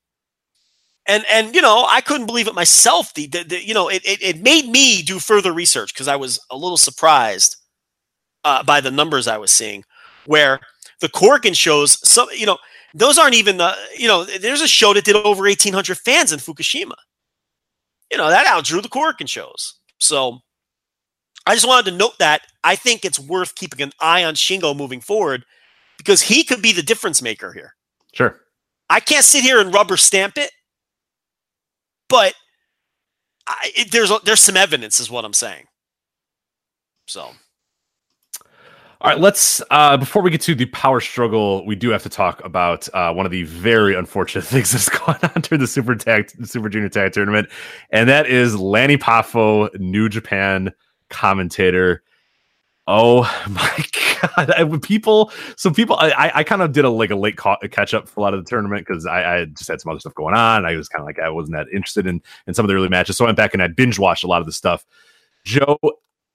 And, 1.06 1.24
and 1.32 1.54
you 1.54 1.62
know, 1.62 1.86
I 1.88 2.02
couldn't 2.02 2.26
believe 2.26 2.46
it 2.46 2.54
myself. 2.54 3.14
The, 3.14 3.26
the, 3.26 3.42
the 3.44 3.66
you 3.66 3.72
know, 3.72 3.88
it, 3.88 4.04
it, 4.04 4.22
it 4.22 4.42
made 4.42 4.68
me 4.68 5.02
do 5.02 5.18
further 5.18 5.52
research 5.52 5.94
because 5.94 6.08
I 6.08 6.16
was 6.16 6.38
a 6.50 6.56
little 6.56 6.76
surprised 6.76 7.56
uh, 8.44 8.62
by 8.62 8.82
the 8.82 8.90
numbers 8.90 9.26
I 9.26 9.38
was 9.38 9.50
seeing, 9.50 9.84
where 10.26 10.60
the 11.00 11.08
Korakuen 11.08 11.56
shows, 11.56 12.06
some, 12.06 12.28
you 12.36 12.44
know, 12.46 12.58
those 12.94 13.18
aren't 13.18 13.34
even 13.34 13.56
the 13.56 13.74
you 13.96 14.08
know 14.08 14.24
there's 14.24 14.62
a 14.62 14.68
show 14.68 14.92
that 14.94 15.04
did 15.04 15.16
over 15.16 15.44
1800 15.44 15.98
fans 15.98 16.32
in 16.32 16.38
fukushima. 16.38 16.94
You 18.10 18.18
know 18.18 18.28
that 18.28 18.46
outdrew 18.46 18.82
the 18.82 18.88
Korakuen 18.88 19.28
shows. 19.28 19.76
So 19.98 20.40
i 21.46 21.54
just 21.54 21.66
wanted 21.66 21.90
to 21.90 21.96
note 21.96 22.18
that 22.18 22.42
i 22.64 22.76
think 22.76 23.02
it's 23.02 23.18
worth 23.18 23.54
keeping 23.54 23.80
an 23.80 23.92
eye 23.98 24.24
on 24.24 24.34
shingo 24.34 24.76
moving 24.76 25.00
forward 25.00 25.42
because 25.96 26.20
he 26.20 26.44
could 26.44 26.60
be 26.60 26.72
the 26.72 26.82
difference 26.82 27.22
maker 27.22 27.52
here. 27.52 27.74
Sure. 28.12 28.40
i 28.90 29.00
can't 29.00 29.24
sit 29.24 29.42
here 29.42 29.58
and 29.60 29.72
rubber 29.74 29.96
stamp 29.96 30.36
it 30.36 30.52
but 32.10 32.34
I, 33.46 33.72
it, 33.74 33.90
there's 33.90 34.12
there's 34.24 34.40
some 34.40 34.56
evidence 34.56 35.00
is 35.00 35.10
what 35.10 35.24
i'm 35.24 35.32
saying. 35.32 35.66
So 37.06 37.30
All 39.02 39.10
right, 39.10 39.18
let's 39.18 39.62
uh 39.70 39.96
before 39.96 40.20
we 40.20 40.30
get 40.30 40.42
to 40.42 40.54
the 40.54 40.66
power 40.66 41.00
struggle, 41.00 41.64
we 41.64 41.74
do 41.74 41.88
have 41.88 42.02
to 42.02 42.10
talk 42.10 42.44
about 42.44 42.86
uh 42.92 43.10
one 43.14 43.24
of 43.24 43.32
the 43.32 43.44
very 43.44 43.94
unfortunate 43.94 44.44
things 44.44 44.72
that's 44.72 44.90
going 44.90 45.16
on 45.22 45.40
during 45.40 45.60
the 45.60 45.66
Super 45.66 45.94
Tag 45.94 46.30
Super 46.46 46.68
Junior 46.68 46.90
Tag 46.90 47.12
Tournament, 47.12 47.48
and 47.90 48.10
that 48.10 48.26
is 48.26 48.56
Lanny 48.60 48.98
Poffo, 48.98 49.70
New 49.80 50.10
Japan 50.10 50.70
commentator. 51.08 52.02
Oh 52.86 53.22
my 53.48 53.84
god! 54.36 54.82
People, 54.82 55.32
so 55.56 55.70
people, 55.70 55.96
I, 55.96 56.10
I, 56.10 56.32
I 56.40 56.44
kind 56.44 56.60
of 56.60 56.72
did 56.72 56.84
a 56.84 56.90
like 56.90 57.10
a 57.10 57.16
late 57.16 57.38
ca- 57.38 57.56
catch 57.70 57.94
up 57.94 58.06
for 58.06 58.20
a 58.20 58.22
lot 58.22 58.34
of 58.34 58.44
the 58.44 58.48
tournament 58.50 58.86
because 58.86 59.06
I, 59.06 59.36
I 59.36 59.44
just 59.46 59.68
had 59.68 59.80
some 59.80 59.90
other 59.90 60.00
stuff 60.00 60.14
going 60.14 60.34
on. 60.34 60.66
I 60.66 60.76
was 60.76 60.88
kind 60.90 61.00
of 61.00 61.06
like 61.06 61.18
I 61.18 61.30
wasn't 61.30 61.56
that 61.56 61.68
interested 61.68 62.06
in 62.06 62.20
in 62.46 62.52
some 62.52 62.66
of 62.66 62.68
the 62.68 62.74
early 62.74 62.90
matches, 62.90 63.16
so 63.16 63.24
I 63.24 63.28
went 63.28 63.38
back 63.38 63.54
and 63.54 63.62
I 63.62 63.68
binge 63.68 63.98
watched 63.98 64.24
a 64.24 64.26
lot 64.26 64.40
of 64.40 64.46
the 64.46 64.52
stuff. 64.52 64.84
Joe, 65.46 65.78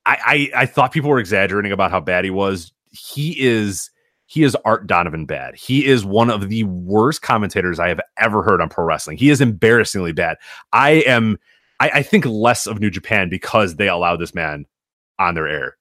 I, 0.05 0.49
I 0.55 0.61
I 0.61 0.65
thought 0.65 0.91
people 0.91 1.09
were 1.09 1.19
exaggerating 1.19 1.71
about 1.71 1.91
how 1.91 1.99
bad 1.99 2.25
he 2.25 2.31
was. 2.31 2.71
He 2.91 3.35
is 3.39 3.89
he 4.27 4.43
is 4.43 4.55
Art 4.65 4.87
Donovan 4.87 5.25
bad. 5.25 5.55
He 5.55 5.85
is 5.85 6.03
one 6.03 6.29
of 6.29 6.49
the 6.49 6.63
worst 6.63 7.21
commentators 7.21 7.79
I 7.79 7.89
have 7.89 8.01
ever 8.17 8.41
heard 8.41 8.61
on 8.61 8.69
pro 8.69 8.85
wrestling. 8.85 9.17
He 9.17 9.29
is 9.29 9.41
embarrassingly 9.41 10.13
bad. 10.13 10.37
I 10.73 11.03
am 11.05 11.37
I, 11.79 11.89
I 11.95 12.03
think 12.03 12.25
less 12.25 12.67
of 12.67 12.79
New 12.79 12.89
Japan 12.89 13.29
because 13.29 13.75
they 13.75 13.87
allow 13.87 14.15
this 14.15 14.33
man 14.33 14.65
on 15.19 15.35
their 15.35 15.47
air. 15.47 15.77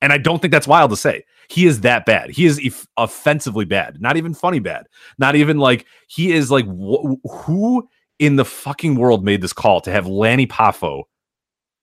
And 0.00 0.12
I 0.12 0.18
don't 0.18 0.40
think 0.40 0.52
that's 0.52 0.68
wild 0.68 0.90
to 0.90 0.96
say. 0.96 1.24
He 1.48 1.66
is 1.66 1.80
that 1.80 2.06
bad. 2.06 2.30
He 2.30 2.46
is 2.46 2.86
offensively 2.96 3.64
bad. 3.64 4.00
Not 4.00 4.16
even 4.16 4.34
funny 4.34 4.60
bad. 4.60 4.86
Not 5.18 5.34
even 5.34 5.58
like 5.58 5.86
he 6.06 6.32
is 6.32 6.50
like 6.50 6.66
wh- 6.66 7.16
who 7.24 7.88
in 8.18 8.36
the 8.36 8.44
fucking 8.44 8.96
world 8.96 9.24
made 9.24 9.40
this 9.40 9.52
call 9.52 9.80
to 9.80 9.90
have 9.90 10.06
Lanny 10.06 10.46
Poffo 10.46 11.04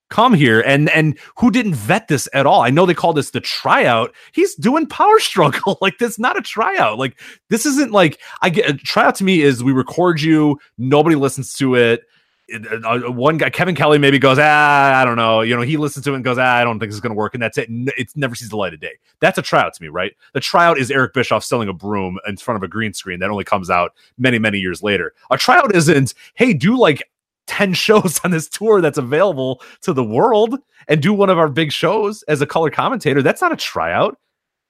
come 0.09 0.33
here 0.33 0.61
and 0.61 0.89
and 0.89 1.17
who 1.37 1.51
didn't 1.51 1.75
vet 1.75 2.07
this 2.07 2.27
at 2.33 2.45
all? 2.45 2.61
I 2.61 2.69
know 2.69 2.85
they 2.85 2.93
call 2.93 3.13
this 3.13 3.31
the 3.31 3.41
tryout. 3.41 4.13
He's 4.33 4.55
doing 4.55 4.87
power 4.87 5.19
struggle. 5.19 5.77
like 5.81 5.97
this 5.97 6.19
not 6.19 6.37
a 6.37 6.41
tryout. 6.41 6.97
Like 6.97 7.19
this 7.49 7.65
isn't 7.65 7.91
like 7.91 8.19
I 8.41 8.49
get 8.49 8.69
a 8.69 8.73
tryout 8.73 9.15
to 9.15 9.23
me 9.23 9.41
is 9.41 9.63
we 9.63 9.73
record 9.73 10.21
you, 10.21 10.59
nobody 10.77 11.15
listens 11.15 11.53
to 11.55 11.75
it. 11.75 12.03
Uh, 12.53 12.99
one 13.11 13.37
guy, 13.37 13.49
Kevin 13.49 13.73
Kelly, 13.73 13.97
maybe 13.97 14.19
goes, 14.19 14.37
ah, 14.39 15.01
I 15.01 15.03
don't 15.03 15.15
know. 15.15 15.41
You 15.41 15.55
know, 15.55 15.63
he 15.63 15.77
listens 15.77 16.05
to 16.05 16.11
it 16.11 16.15
and 16.15 16.23
goes, 16.23 16.37
ah, 16.37 16.57
I 16.57 16.63
don't 16.63 16.79
think 16.79 16.91
this 16.91 16.95
is 16.95 17.01
going 17.01 17.13
to 17.13 17.17
work, 17.17 17.33
and 17.33 17.41
that's 17.41 17.57
it. 17.57 17.67
It 17.97 18.09
never 18.15 18.35
sees 18.35 18.49
the 18.49 18.55
light 18.55 18.71
of 18.71 18.79
day. 18.79 18.99
That's 19.19 19.39
a 19.39 19.41
tryout 19.41 19.73
to 19.73 19.81
me, 19.81 19.87
right? 19.87 20.15
The 20.33 20.39
tryout 20.39 20.77
is 20.77 20.91
Eric 20.91 21.15
Bischoff 21.15 21.43
selling 21.43 21.69
a 21.69 21.73
broom 21.73 22.19
in 22.27 22.37
front 22.37 22.57
of 22.57 22.61
a 22.61 22.67
green 22.67 22.93
screen 22.93 23.19
that 23.21 23.31
only 23.31 23.45
comes 23.45 23.71
out 23.71 23.93
many, 24.19 24.37
many 24.37 24.59
years 24.59 24.83
later. 24.83 25.13
A 25.31 25.39
tryout 25.39 25.75
isn't, 25.75 26.13
hey, 26.35 26.53
do 26.53 26.77
like 26.77 27.01
10 27.47 27.73
shows 27.85 28.19
on 28.23 28.31
this 28.31 28.47
tour 28.49 28.81
that's 28.81 28.97
available 28.97 29.61
to 29.81 29.93
the 29.93 30.03
world 30.03 30.57
and 30.87 31.01
do 31.01 31.13
one 31.13 31.29
of 31.29 31.37
our 31.37 31.49
big 31.49 31.71
shows 31.71 32.23
as 32.23 32.41
a 32.41 32.45
color 32.45 32.69
commentator. 32.69 33.21
That's 33.21 33.41
not 33.41 33.51
a 33.51 33.57
tryout. 33.57 34.17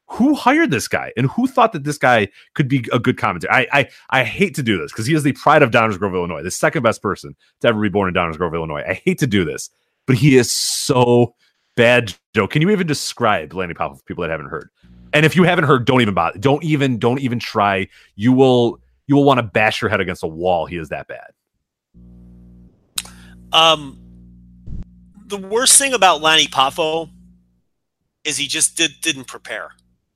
Who 0.10 0.36
hired 0.36 0.70
this 0.70 0.88
guy 0.88 1.12
and 1.18 1.28
who 1.32 1.48
thought 1.48 1.74
that 1.74 1.84
this 1.84 1.98
guy 1.98 2.28
could 2.54 2.68
be 2.68 2.86
a 2.94 3.00
good 3.00 3.18
commentator? 3.18 3.52
I 3.52 3.68
I, 3.72 3.90
I 4.12 4.24
hate 4.24 4.54
to 4.56 4.62
do 4.62 4.78
this 4.78 4.92
because 4.92 5.08
he 5.08 5.16
is 5.16 5.24
the 5.24 5.32
pride 5.34 5.64
of 5.64 5.72
Downers 5.72 5.98
Grove, 5.98 6.14
Illinois, 6.14 6.44
the 6.44 6.52
second 6.52 6.84
best 6.84 7.02
person 7.02 7.36
to 7.62 7.68
ever 7.68 7.82
be 7.82 7.90
born 7.90 8.08
in 8.08 8.14
Downers 8.14 8.38
Grove, 8.38 8.54
Illinois. 8.54 8.84
I 8.88 8.94
hate 8.94 9.18
to 9.20 9.28
do 9.28 9.44
this, 9.44 9.72
but 10.06 10.16
he 10.16 10.38
is 10.38 10.52
so 10.52 11.34
bad. 11.76 12.14
Joe, 12.36 12.48
can 12.48 12.62
you 12.62 12.70
even 12.70 12.86
describe 12.86 13.52
Lanny 13.56 13.74
Poffo 13.74 13.98
for 13.98 14.04
people 14.04 14.22
that 14.22 14.30
haven't 14.30 14.50
heard? 14.50 14.70
And 15.12 15.26
if 15.26 15.36
you 15.36 15.44
haven't 15.44 15.64
heard, 15.64 15.86
don't 15.86 16.02
even 16.02 16.14
bother. 16.14 16.38
Don't 16.38 16.64
even 16.64 17.00
don't 17.00 17.20
even 17.20 17.40
try. 17.40 17.88
You 18.16 18.32
will 18.32 18.80
you 19.08 19.16
will 19.16 19.24
want 19.24 19.40
to 19.40 19.44
bash 19.44 19.82
your 19.82 19.90
head 19.90 20.02
against 20.02 20.24
a 20.24 20.28
wall. 20.28 20.66
He 20.66 20.78
is 20.78 20.90
that 20.90 21.08
bad. 21.08 21.32
Um, 23.52 24.00
the 25.28 25.38
worst 25.38 25.78
thing 25.78 25.94
about 25.94 26.22
Lanny 26.22 26.48
Poffo 26.48 27.10
is 28.24 28.38
he 28.38 28.48
just 28.48 28.76
did 28.78 28.92
didn't 29.02 29.26
prepare. 29.26 29.72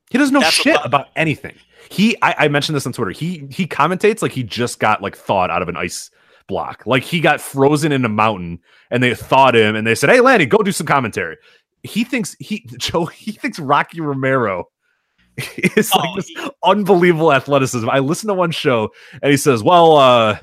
He 0.10 0.18
doesn't 0.18 0.34
know 0.34 0.40
That's 0.40 0.56
shit 0.56 0.80
about 0.84 1.08
anything. 1.16 1.56
He, 1.90 2.16
I, 2.22 2.36
I 2.40 2.48
mentioned 2.50 2.76
this 2.76 2.86
on 2.86 2.94
Twitter. 2.94 3.12
He, 3.12 3.48
he 3.50 3.66
commentates 3.66 4.22
like 4.22 4.32
he 4.32 4.44
just 4.44 4.80
got 4.80 5.02
like 5.02 5.16
thawed 5.16 5.50
out 5.50 5.62
of 5.62 5.70
an 5.70 5.78
ice 5.78 6.12
block. 6.48 6.84
Like 6.86 7.04
he 7.04 7.20
got 7.20 7.40
frozen 7.42 7.92
in 7.92 8.06
a 8.06 8.10
mountain, 8.10 8.60
and 8.92 9.02
they 9.02 9.14
thawed 9.16 9.56
him, 9.56 9.76
and 9.76 9.86
they 9.88 9.96
said, 9.96 10.10
"Hey, 10.10 10.20
Lanny, 10.20 10.46
go 10.46 10.58
do 10.60 10.72
some 10.72 10.88
commentary." 10.88 11.38
He 11.84 12.04
thinks 12.04 12.36
he, 12.40 12.66
Joe, 12.78 13.06
he 13.06 13.32
thinks 13.32 13.60
Rocky 13.60 14.02
Romero 14.02 14.66
is 15.38 15.94
like 15.96 16.10
Oh, 16.10 16.16
this 16.16 16.28
he- 16.28 16.50
unbelievable 16.64 17.32
athleticism. 17.32 17.90
I 17.90 18.00
listened 18.00 18.30
to 18.30 18.34
one 18.36 18.52
show, 18.52 18.90
and 19.22 19.32
he 19.32 19.38
says, 19.38 19.64
"Well, 19.64 19.96
uh." 19.98 20.40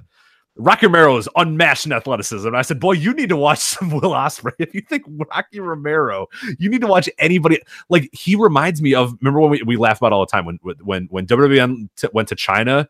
Rocky 0.56 0.86
Romero 0.86 1.16
is 1.16 1.28
unmatched 1.36 1.86
in 1.86 1.92
athleticism. 1.92 2.46
And 2.46 2.56
I 2.56 2.62
said, 2.62 2.80
boy, 2.80 2.92
you 2.92 3.12
need 3.12 3.28
to 3.28 3.36
watch 3.36 3.58
some 3.60 3.90
Will 3.90 4.12
Ospreay. 4.12 4.52
If 4.58 4.74
you 4.74 4.80
think 4.80 5.04
Rocky 5.06 5.60
Romero, 5.60 6.26
you 6.58 6.70
need 6.70 6.80
to 6.80 6.86
watch 6.86 7.08
anybody. 7.18 7.60
Like 7.88 8.08
he 8.12 8.36
reminds 8.36 8.82
me 8.82 8.94
of. 8.94 9.16
Remember 9.20 9.40
when 9.40 9.50
we, 9.50 9.62
we 9.62 9.76
laugh 9.76 9.98
about 9.98 10.12
all 10.12 10.20
the 10.20 10.30
time 10.30 10.44
when 10.44 10.58
when 10.82 11.06
when 11.10 11.26
WWE 11.26 11.88
went 12.12 12.28
to 12.28 12.34
China, 12.34 12.88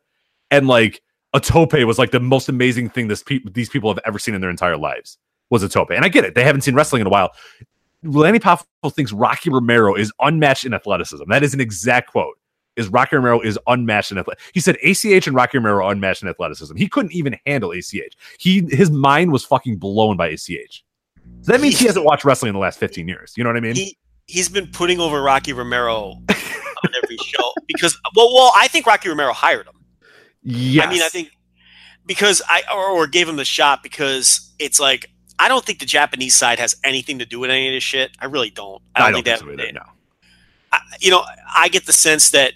and 0.51 0.67
like 0.67 1.03
a 1.33 1.41
tope 1.41 1.73
was 1.73 1.99
like 1.99 2.13
the 2.13 2.21
most 2.21 2.49
amazing 2.49 2.89
thing 2.89 3.09
this 3.09 3.23
pe- 3.23 3.41
these 3.45 3.69
people 3.69 3.91
have 3.91 4.01
ever 4.07 4.19
seen 4.19 4.35
in 4.35 4.41
their 4.41 4.51
entire 4.51 4.77
lives 4.77 5.19
was 5.51 5.63
a 5.63 5.69
tope. 5.69 5.91
And 5.91 6.05
I 6.05 6.09
get 6.09 6.25
it; 6.25 6.35
they 6.35 6.45
haven't 6.45 6.63
seen 6.63 6.75
wrestling 6.75 7.01
in 7.01 7.07
a 7.07 7.11
while. 7.11 7.33
Lanny 8.03 8.39
Poffo 8.39 8.65
thinks 8.93 9.13
Rocky 9.13 9.51
Romero 9.51 9.95
is 9.95 10.13
unmatched 10.21 10.65
in 10.65 10.75
athleticism. 10.75 11.25
That 11.29 11.43
is 11.43 11.55
an 11.55 11.61
exact 11.61 12.11
quote. 12.11 12.39
Is 12.77 12.89
Rocky 12.89 13.17
Romero 13.17 13.41
is 13.41 13.59
unmatched 13.67 14.13
in 14.13 14.19
athleticism. 14.19 14.51
He 14.53 14.61
said 14.61 14.77
ACH 14.83 15.27
and 15.27 15.35
Rocky 15.35 15.59
Romero 15.59 15.85
are 15.85 15.93
unmatched 15.93 16.23
in 16.23 16.29
athleticism. 16.29 16.77
He 16.77 16.89
couldn't 16.89 17.13
even 17.13 17.37
handle 17.47 17.73
ACH. 17.73 18.17
He 18.39 18.67
his 18.71 18.91
mind 18.91 19.33
was 19.33 19.45
fucking 19.45 19.77
blown 19.77 20.17
by 20.17 20.29
ACH. 20.29 20.85
So 21.43 21.53
that 21.53 21.61
means 21.61 21.79
he 21.79 21.87
hasn't 21.87 22.05
watched 22.05 22.25
wrestling 22.25 22.51
in 22.51 22.55
the 22.55 22.61
last 22.61 22.79
15 22.79 23.09
years. 23.09 23.33
You 23.37 23.45
know 23.45 23.51
what 23.51 23.57
I 23.57 23.61
mean? 23.61 23.75
He 23.75 23.97
he's 24.27 24.49
been 24.49 24.67
putting 24.67 25.01
over 25.01 25.23
Rocky 25.23 25.53
Romero 25.53 26.11
on 26.29 26.95
every 27.03 27.17
show 27.19 27.53
because 27.67 27.99
well, 28.15 28.33
well, 28.35 28.53
I 28.57 28.69
think 28.69 28.87
Rocky 28.87 29.09
Romero 29.09 29.33
hired 29.33 29.67
him. 29.67 29.75
yes. 30.43 30.87
I 30.87 30.91
mean, 30.91 31.03
I 31.03 31.09
think 31.09 31.31
because 32.07 32.43
I 32.49 32.63
or, 32.73 32.91
or 32.91 33.07
gave 33.07 33.29
him 33.29 33.37
the 33.37 33.45
shot 33.45 33.83
because 33.83 34.53
it's 34.59 34.81
like 34.81 35.11
I 35.39 35.49
don't 35.49 35.65
think 35.65 35.81
the 35.81 35.87
Japanese 35.87 36.35
side 36.35 36.59
has 36.59 36.77
anything 36.85 37.19
to 37.19 37.27
do 37.27 37.39
with 37.39 37.51
any 37.51 37.69
of 37.69 37.73
this 37.75 37.83
shit. 37.83 38.11
I 38.21 38.27
really 38.27 38.51
don't. 38.51 38.83
I 38.95 39.01
don't, 39.11 39.15
think, 39.15 39.27
think 39.27 39.39
that. 39.39 39.45
so 39.45 39.53
either. 39.53 39.73
No. 39.73 39.83
I, 40.73 40.81
you 41.01 41.11
know, 41.11 41.25
I 41.55 41.69
get 41.69 41.87
the 41.87 41.93
sense 41.93 42.31
that 42.31 42.55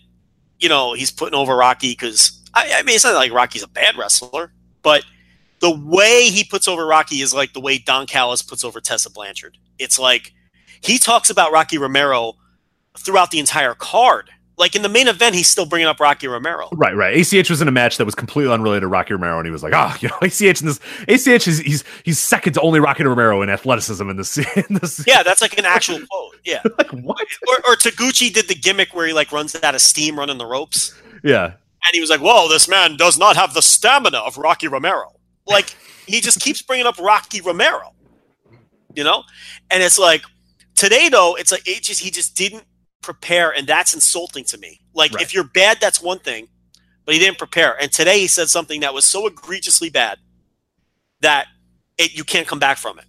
you 0.60 0.68
know 0.68 0.92
he's 0.92 1.10
putting 1.10 1.34
over 1.34 1.56
Rocky 1.56 1.92
because 1.92 2.40
I, 2.55 2.72
I 2.76 2.82
mean 2.82 2.94
it's 2.94 3.05
not 3.05 3.14
like 3.14 3.32
Rocky's 3.32 3.62
a 3.62 3.68
bad 3.68 3.97
wrestler, 3.97 4.52
but 4.82 5.05
the 5.60 5.70
way 5.70 6.28
he 6.30 6.44
puts 6.44 6.68
over 6.68 6.86
Rocky 6.86 7.20
is 7.20 7.34
like 7.34 7.52
the 7.52 7.60
way 7.60 7.78
Don 7.78 8.06
Callis 8.06 8.42
puts 8.42 8.64
over 8.64 8.80
Tessa 8.80 9.10
Blanchard. 9.10 9.58
It's 9.78 9.98
like 9.98 10.32
he 10.80 10.98
talks 10.98 11.30
about 11.30 11.52
Rocky 11.52 11.78
Romero 11.78 12.34
throughout 12.98 13.30
the 13.30 13.39
entire 13.39 13.74
card. 13.74 14.30
Like 14.60 14.76
in 14.76 14.82
the 14.82 14.90
main 14.90 15.08
event, 15.08 15.34
he's 15.34 15.48
still 15.48 15.64
bringing 15.64 15.89
up 15.89 15.98
Rocky 15.98 16.28
Romero. 16.28 16.68
Right, 16.72 16.94
right. 16.94 17.16
ACH 17.16 17.48
was 17.48 17.62
in 17.62 17.66
a 17.66 17.72
match 17.72 17.97
that 17.97 18.05
was 18.05 18.14
completely 18.14 18.52
unrelated 18.52 18.82
to 18.82 18.89
Rocky 18.89 19.14
Romero, 19.14 19.39
and 19.39 19.47
he 19.47 19.50
was 19.50 19.62
like, 19.62 19.72
"Oh, 19.74 19.97
you 20.00 20.08
know, 20.08 20.18
ACH 20.22 20.60
in 20.60 20.66
this 20.66 20.78
ACH 21.08 21.48
is 21.48 21.60
he's 21.60 21.82
he's 22.05 22.18
second 22.18 22.52
to 22.52 22.60
only 22.60 22.78
Rocky 22.78 23.02
Romero 23.02 23.40
in 23.40 23.48
athleticism 23.48 24.08
in 24.10 24.18
this 24.18 24.36
in 24.56 24.74
this." 24.74 25.02
Yeah, 25.06 25.22
that's 25.22 25.40
like 25.40 25.58
an 25.58 25.64
actual 25.64 25.98
quote. 26.10 26.36
Yeah, 26.44 26.60
like 26.76 26.90
what? 26.90 27.26
or, 27.48 27.56
or 27.70 27.74
Taguchi 27.76 28.30
did 28.30 28.48
the 28.48 28.55
gimmick 28.55 28.94
where 28.94 29.06
he 29.06 29.14
like 29.14 29.32
runs 29.32 29.56
out 29.62 29.74
of 29.74 29.80
steam 29.80 30.18
running 30.18 30.36
the 30.36 30.44
ropes, 30.47 30.94
Yeah, 31.24 31.47
and 31.47 31.92
he 31.92 32.00
was 32.00 32.10
like, 32.10 32.20
"Whoa, 32.20 32.47
this 32.50 32.68
man 32.68 32.98
does 32.98 33.18
not 33.18 33.36
have 33.36 33.55
the 33.55 33.62
stamina 33.62 34.18
of 34.18 34.36
Rocky 34.36 34.68
Romero." 34.68 35.14
Like 35.47 35.74
he 36.06 36.20
just 36.20 36.39
keeps 36.39 36.60
bringing 36.60 36.86
up 36.86 36.98
Rocky 36.98 37.40
Romero, 37.40 37.94
you 38.94 39.05
know, 39.05 39.22
and 39.70 39.82
it's 39.82 39.98
like 39.98 40.20
today 40.74 41.08
though, 41.08 41.34
it's 41.36 41.50
like 41.50 41.66
it 41.66 41.82
just 41.82 42.00
he 42.00 42.10
just 42.10 42.36
didn't 42.36 42.64
prepare, 43.02 43.50
and 43.50 43.66
that's 43.66 43.94
insulting 43.94 44.44
to 44.44 44.58
me. 44.58 44.80
Like 44.94 45.12
Right. 45.14 45.22
if 45.22 45.34
you're 45.34 45.44
bad, 45.44 45.78
that's 45.80 46.00
one 46.00 46.18
thing, 46.18 46.48
but 47.04 47.14
he 47.14 47.20
didn't 47.20 47.38
prepare. 47.38 47.80
And 47.80 47.90
today 47.92 48.20
he 48.20 48.26
said 48.26 48.48
something 48.48 48.80
that 48.80 48.94
was 48.94 49.04
so 49.04 49.26
egregiously 49.26 49.90
bad 49.90 50.18
that 51.20 51.46
it, 51.98 52.14
you 52.14 52.24
can't 52.24 52.46
come 52.46 52.58
back 52.58 52.78
from 52.78 52.98
it. 52.98 53.04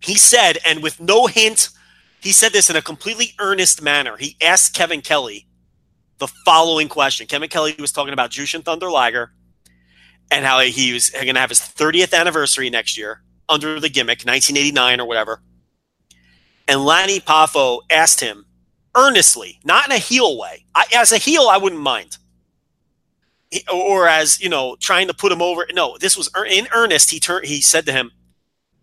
He 0.00 0.16
said, 0.16 0.58
and 0.66 0.82
with 0.82 1.00
no 1.00 1.26
hint, 1.26 1.70
he 2.20 2.32
said 2.32 2.52
this 2.52 2.70
in 2.70 2.76
a 2.76 2.82
completely 2.82 3.34
earnest 3.38 3.82
manner. 3.82 4.16
He 4.16 4.36
asked 4.42 4.74
Kevin 4.74 5.00
Kelly 5.00 5.46
the 6.18 6.28
following 6.44 6.88
question. 6.88 7.26
Kevin 7.26 7.48
Kelly 7.48 7.74
was 7.78 7.92
talking 7.92 8.12
about 8.12 8.30
Jushin 8.30 8.64
Thunder 8.64 8.90
Liger 8.90 9.32
and 10.30 10.44
how 10.44 10.60
he 10.60 10.92
was 10.92 11.10
going 11.10 11.34
to 11.34 11.40
have 11.40 11.50
his 11.50 11.60
30th 11.60 12.18
anniversary 12.18 12.70
next 12.70 12.96
year 12.96 13.22
under 13.48 13.78
the 13.78 13.88
gimmick, 13.88 14.20
1989 14.24 15.00
or 15.00 15.06
whatever. 15.06 15.42
And 16.66 16.84
Lanny 16.84 17.20
Poffo 17.20 17.80
asked 17.90 18.20
him 18.20 18.43
earnestly, 18.96 19.60
not 19.64 19.86
in 19.86 19.92
a 19.92 19.98
heel 19.98 20.38
way. 20.38 20.64
I, 20.74 20.84
as 20.94 21.12
a 21.12 21.18
heel, 21.18 21.48
I 21.50 21.56
wouldn't 21.56 21.80
mind. 21.82 22.16
Or 23.72 24.08
as, 24.08 24.40
you 24.40 24.48
know, 24.48 24.76
trying 24.80 25.06
to 25.08 25.14
put 25.14 25.30
him 25.30 25.40
over. 25.40 25.66
No, 25.72 25.96
this 25.98 26.16
was 26.16 26.28
in 26.50 26.66
earnest. 26.74 27.10
He 27.10 27.20
turned, 27.20 27.46
he 27.46 27.60
said 27.60 27.86
to 27.86 27.92
him, 27.92 28.10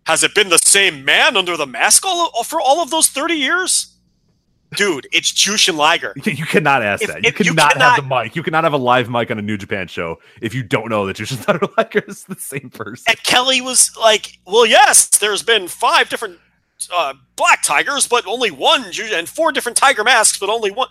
has 0.06 0.22
it 0.24 0.34
been 0.34 0.48
the 0.48 0.58
same 0.58 1.04
man 1.04 1.36
under 1.36 1.56
the 1.56 1.66
mask 1.66 2.04
all, 2.06 2.30
uh, 2.38 2.42
for 2.42 2.60
all 2.60 2.80
of 2.80 2.90
those 2.90 3.08
30 3.08 3.34
years? 3.34 3.88
Dude, 4.74 5.06
it's 5.12 5.30
Jushin 5.30 5.76
Liger. 5.76 6.14
you 6.24 6.46
cannot 6.46 6.82
ask 6.82 7.02
If- 7.02 7.08
that. 7.08 7.22
You 7.22 7.28
if 7.28 7.38
you 7.44 7.54
cannot 7.54 7.76
have 7.76 7.96
the 7.96 8.02
mic. 8.02 8.34
You 8.34 8.42
cannot 8.42 8.64
have 8.64 8.72
a 8.72 8.78
live 8.78 9.10
mic 9.10 9.30
on 9.30 9.38
a 9.38 9.42
New 9.42 9.58
Japan 9.58 9.86
show 9.86 10.18
if 10.40 10.54
you 10.54 10.62
don't 10.62 10.88
know 10.88 11.06
that 11.06 11.16
Jushin 11.18 11.36
Thunder 11.36 11.66
Liger 11.76 12.02
is 12.08 12.24
the 12.24 12.36
same 12.36 12.70
person. 12.70 13.04
And 13.08 13.22
Kelly 13.22 13.60
was 13.60 13.90
like, 14.00 14.38
well, 14.46 14.64
yes, 14.64 15.08
there's 15.18 15.42
been 15.42 15.68
five 15.68 16.08
different 16.08 16.38
uh, 16.94 17.14
black 17.36 17.62
tigers, 17.62 18.06
but 18.06 18.26
only 18.26 18.50
one, 18.50 18.84
and 19.12 19.28
four 19.28 19.52
different 19.52 19.76
tiger 19.76 20.04
masks, 20.04 20.38
but 20.38 20.48
only 20.48 20.70
one. 20.70 20.88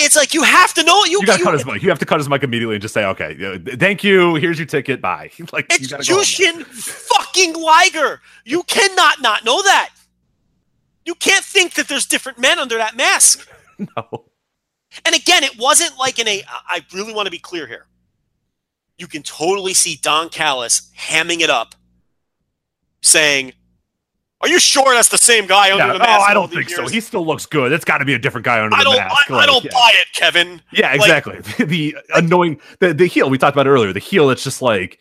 It's 0.00 0.16
like 0.16 0.32
you 0.32 0.42
have 0.42 0.72
to 0.74 0.82
know. 0.82 1.04
You, 1.04 1.20
You 1.20 1.26
gotta 1.26 1.42
cut 1.42 1.54
his 1.54 1.66
mic. 1.66 1.82
You 1.82 1.90
have 1.90 1.98
to 1.98 2.06
cut 2.06 2.18
his 2.18 2.28
mic 2.28 2.42
immediately 2.42 2.76
and 2.76 2.82
just 2.82 2.94
say, 2.94 3.04
"Okay, 3.04 3.58
thank 3.76 4.02
you. 4.02 4.34
Here's 4.36 4.58
your 4.58 4.66
ticket. 4.66 5.02
Bye." 5.02 5.30
Like 5.52 5.70
you 5.70 5.76
It's 5.76 5.86
gotta 5.88 6.04
go 6.04 6.14
home. 6.14 6.24
Jushin 6.24 6.64
fucking 6.64 7.54
Liger. 7.54 8.22
You 8.44 8.62
cannot 8.62 9.20
not 9.20 9.44
know 9.44 9.62
that. 9.62 9.90
You 11.04 11.14
can't 11.14 11.44
think 11.44 11.74
that 11.74 11.86
there's 11.88 12.06
different 12.06 12.38
men 12.38 12.58
under 12.58 12.76
that 12.78 12.96
mask. 12.96 13.48
No. 13.78 14.24
And 15.04 15.14
again, 15.14 15.44
it 15.44 15.58
wasn't 15.58 15.98
like 15.98 16.18
in 16.18 16.26
a. 16.26 16.42
I 16.48 16.82
really 16.94 17.12
want 17.12 17.26
to 17.26 17.30
be 17.30 17.38
clear 17.38 17.66
here. 17.66 17.86
You 18.96 19.06
can 19.06 19.22
totally 19.22 19.74
see 19.74 19.98
Don 20.00 20.30
Callis 20.30 20.90
hamming 20.98 21.40
it 21.40 21.50
up, 21.50 21.74
saying, 23.02 23.52
"Are 24.40 24.48
you 24.48 24.58
sure 24.58 24.94
that's 24.94 25.08
the 25.08 25.18
same 25.18 25.46
guy 25.46 25.72
under 25.72 25.86
Yeah, 25.86 25.92
the 25.94 26.04
oh, 26.04 26.06
mask?" 26.06 26.28
I 26.30 26.34
don't 26.34 26.52
think 26.52 26.68
so. 26.68 26.86
He 26.88 27.00
still 27.00 27.26
looks 27.26 27.46
good. 27.46 27.72
It's 27.72 27.84
got 27.84 27.98
to 27.98 28.04
be 28.04 28.14
a 28.14 28.18
different 28.18 28.44
guy 28.44 28.62
under 28.62 28.76
I 28.76 28.80
the 28.80 28.84
don't. 28.84 28.96
mask. 28.96 29.30
I, 29.30 29.34
I 29.38 29.46
don't 29.46 29.64
yeah. 29.64 29.70
buy 29.72 29.92
it, 29.94 30.08
Kevin. 30.14 30.62
Yeah, 30.72 30.88
Like- 30.92 31.00
exactly. 31.00 31.40
the 31.64 31.96
annoying 32.14 32.60
the 32.80 32.92
the 32.94 33.06
heel 33.06 33.30
we 33.30 33.38
talked 33.38 33.54
about 33.56 33.66
earlier. 33.66 33.92
The 33.92 34.00
heel 34.00 34.28
that's 34.28 34.44
just 34.44 34.60
like 34.62 34.98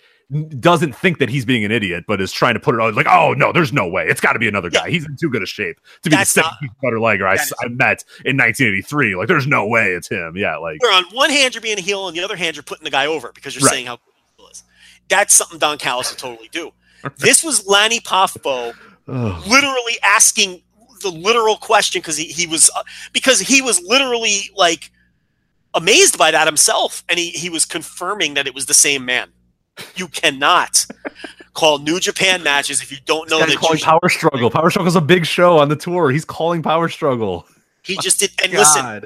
doesn't 0.59 0.93
think 0.95 1.19
that 1.19 1.30
he's 1.30 1.45
being 1.45 1.64
an 1.64 1.72
idiot, 1.72 2.03
but 2.07 2.19
is 2.19 2.31
trying 2.31 2.55
to 2.55 2.59
put 2.59 2.73
it 2.73 2.81
on 2.81 2.95
like, 2.95 3.05
oh 3.07 3.33
no, 3.33 3.51
there's 3.51 3.72
no 3.72 3.88
way. 3.88 4.07
It's 4.07 4.19
got 4.19 4.33
to 4.33 4.39
be 4.39 4.47
another 4.47 4.72
guy. 4.72 4.89
He's 4.89 5.05
in 5.05 5.15
too 5.17 5.30
good 5.30 5.43
a 5.43 5.45
shape 5.45 5.77
to 6.01 6.09
be 6.09 6.15
That's 6.15 6.33
the 6.33 6.41
second 6.41 6.69
butter 6.81 6.99
Liger 6.99 7.27
I, 7.27 7.35
that 7.35 7.41
s- 7.41 7.47
is- 7.51 7.53
I 7.61 7.67
met 7.67 8.03
in 8.25 8.35
1983. 8.38 9.15
Like, 9.15 9.27
there's 9.27 9.45
no 9.45 9.67
way 9.67 9.89
it's 9.91 10.07
him. 10.09 10.35
Yeah, 10.35 10.57
like 10.57 10.81
Where 10.81 10.91
on 10.93 11.03
one 11.11 11.30
hand 11.30 11.53
you're 11.53 11.61
being 11.61 11.77
a 11.77 11.81
heel, 11.81 11.99
on 12.01 12.14
the 12.15 12.23
other 12.23 12.35
hand 12.35 12.55
you're 12.55 12.64
putting 12.64 12.85
the 12.85 12.89
guy 12.89 13.05
over 13.05 13.31
because 13.35 13.53
you're 13.55 13.65
Right. 13.65 13.73
saying 13.73 13.85
how 13.85 13.97
cool 13.97 14.47
he 14.47 14.51
is. 14.51 14.64
That's 15.09 15.35
something 15.35 15.59
Don 15.59 15.77
Callis 15.77 16.09
would 16.11 16.17
totally 16.17 16.47
do. 16.51 16.72
This 17.19 17.43
was 17.43 17.67
Lanny 17.67 17.99
Poffo 17.99 18.73
ugh. 19.08 19.48
literally 19.48 19.95
asking 20.03 20.61
the 21.01 21.09
literal 21.09 21.58
question 21.58 22.01
because 22.01 22.17
he, 22.17 22.25
he 22.25 22.48
was 22.48 22.69
uh, 22.75 22.84
because 23.14 23.40
he 23.40 23.61
was 23.61 23.82
literally 23.84 24.50
like 24.56 24.92
amazed 25.74 26.17
by 26.17 26.32
that 26.32 26.48
himself 26.48 27.03
and 27.09 27.19
he, 27.19 27.30
he 27.32 27.50
was 27.50 27.66
confirming 27.66 28.34
that 28.34 28.48
it 28.48 28.56
was 28.56 28.66
the 28.66 28.74
same 28.74 29.06
man 29.06 29.30
you 29.95 30.08
cannot 30.08 30.85
call 31.53 31.80
new 31.80 32.00
japan 32.00 32.42
matches 32.43 32.82
if 32.82 32.92
you 32.92 32.98
don't 33.06 33.30
know 33.30 33.40
that 33.40 33.56
calling 33.58 33.80
Power 33.80 34.09
Struggle. 34.09 34.50
Power 34.50 34.69
Struggle's 34.69 34.95
a 34.95 35.01
big 35.01 35.25
show 35.25 35.58
on 35.58 35.67
the 35.69 35.75
tour. 35.75 36.11
He's 36.11 36.25
calling 36.25 36.64
Power 36.64 36.88
Struggle. 36.88 37.45
he 37.84 37.98
just 38.01 38.19
did 38.19 38.32
and 38.43 38.53
listen 38.53 39.06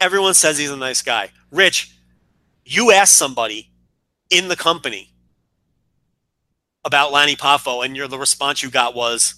everyone 0.00 0.34
says 0.34 0.58
he's 0.58 0.70
a 0.70 0.76
nice 0.76 1.02
guy 1.02 1.30
rich 1.50 1.92
you 2.64 2.92
asked 2.92 3.16
somebody 3.16 3.70
in 4.30 4.48
the 4.48 4.56
company 4.56 5.10
about 6.86 7.12
Lanny 7.12 7.36
Poffo 7.36 7.84
and 7.84 7.94
your 7.96 8.08
the 8.08 8.18
response 8.18 8.62
you 8.62 8.70
got 8.70 8.94
was 8.94 9.34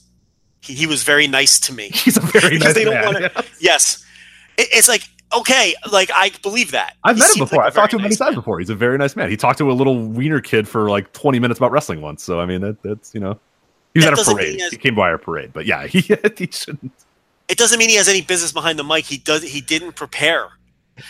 he, 0.61 0.75
he 0.75 0.87
was 0.87 1.03
very 1.03 1.27
nice 1.27 1.59
to 1.61 1.73
me 1.73 1.89
He's 1.95 2.17
a 2.17 2.21
very 2.21 2.59
nice 2.59 2.75
they 2.75 2.85
don't 2.85 2.95
man. 2.95 3.05
wanna- 3.15 3.31
Yes. 3.61 4.05
It, 4.57 4.69
it's 4.73 4.89
like, 4.89 5.03
okay, 5.37 5.75
like 5.91 6.11
I 6.15 6.31
believe 6.43 6.71
that. 6.73 6.95
I've 7.05 7.17
He 7.17 7.21
met 7.23 7.31
him 7.35 7.39
before. 7.41 7.59
like 7.59 7.67
I've 7.69 7.75
talked 7.75 7.91
to 7.93 7.97
him 7.97 8.03
many 8.03 8.13
nice 8.13 8.19
times 8.19 8.31
man. 8.33 8.41
before. 8.41 8.59
He's 8.61 8.71
a 8.71 8.75
very 8.75 8.99
nice 8.99 9.17
man. 9.17 9.31
He 9.31 9.37
talked 9.37 9.59
to 9.59 9.71
a 9.71 9.73
little 9.73 9.99
wiener 10.07 10.41
kid 10.41 10.69
for 10.69 10.89
like 10.91 11.13
20 11.15 11.39
minutes 11.41 11.59
about 11.59 11.73
wrestling 11.73 12.01
once. 12.03 12.23
So 12.23 12.39
I 12.41 12.47
mean, 12.47 12.61
that 12.61 12.83
that's 12.83 13.15
you 13.15 13.21
know, 13.21 13.39
he 13.95 13.99
was 14.01 14.05
That 14.05 14.19
at 14.19 14.29
a 14.29 14.35
parade. 14.35 14.61
he 14.61 14.69
He, 14.71 14.77
came 14.77 14.95
by 14.95 15.09
our 15.11 15.19
parade, 15.19 15.53
but 15.53 15.65
yeah, 15.67 15.87
he 15.89 16.01
he 16.01 16.49
shouldn't. 16.51 16.93
It 17.49 17.57
doesn't 17.57 17.79
mean 17.79 17.89
he 17.89 17.95
has 17.97 18.09
any 18.09 18.21
business 18.21 18.53
behind 18.53 18.79
the 18.79 18.85
mic. 18.85 19.07
He 19.07 19.17
does. 19.19 19.43
He 19.43 19.61
didn't 19.63 19.93
prepare. 19.93 20.49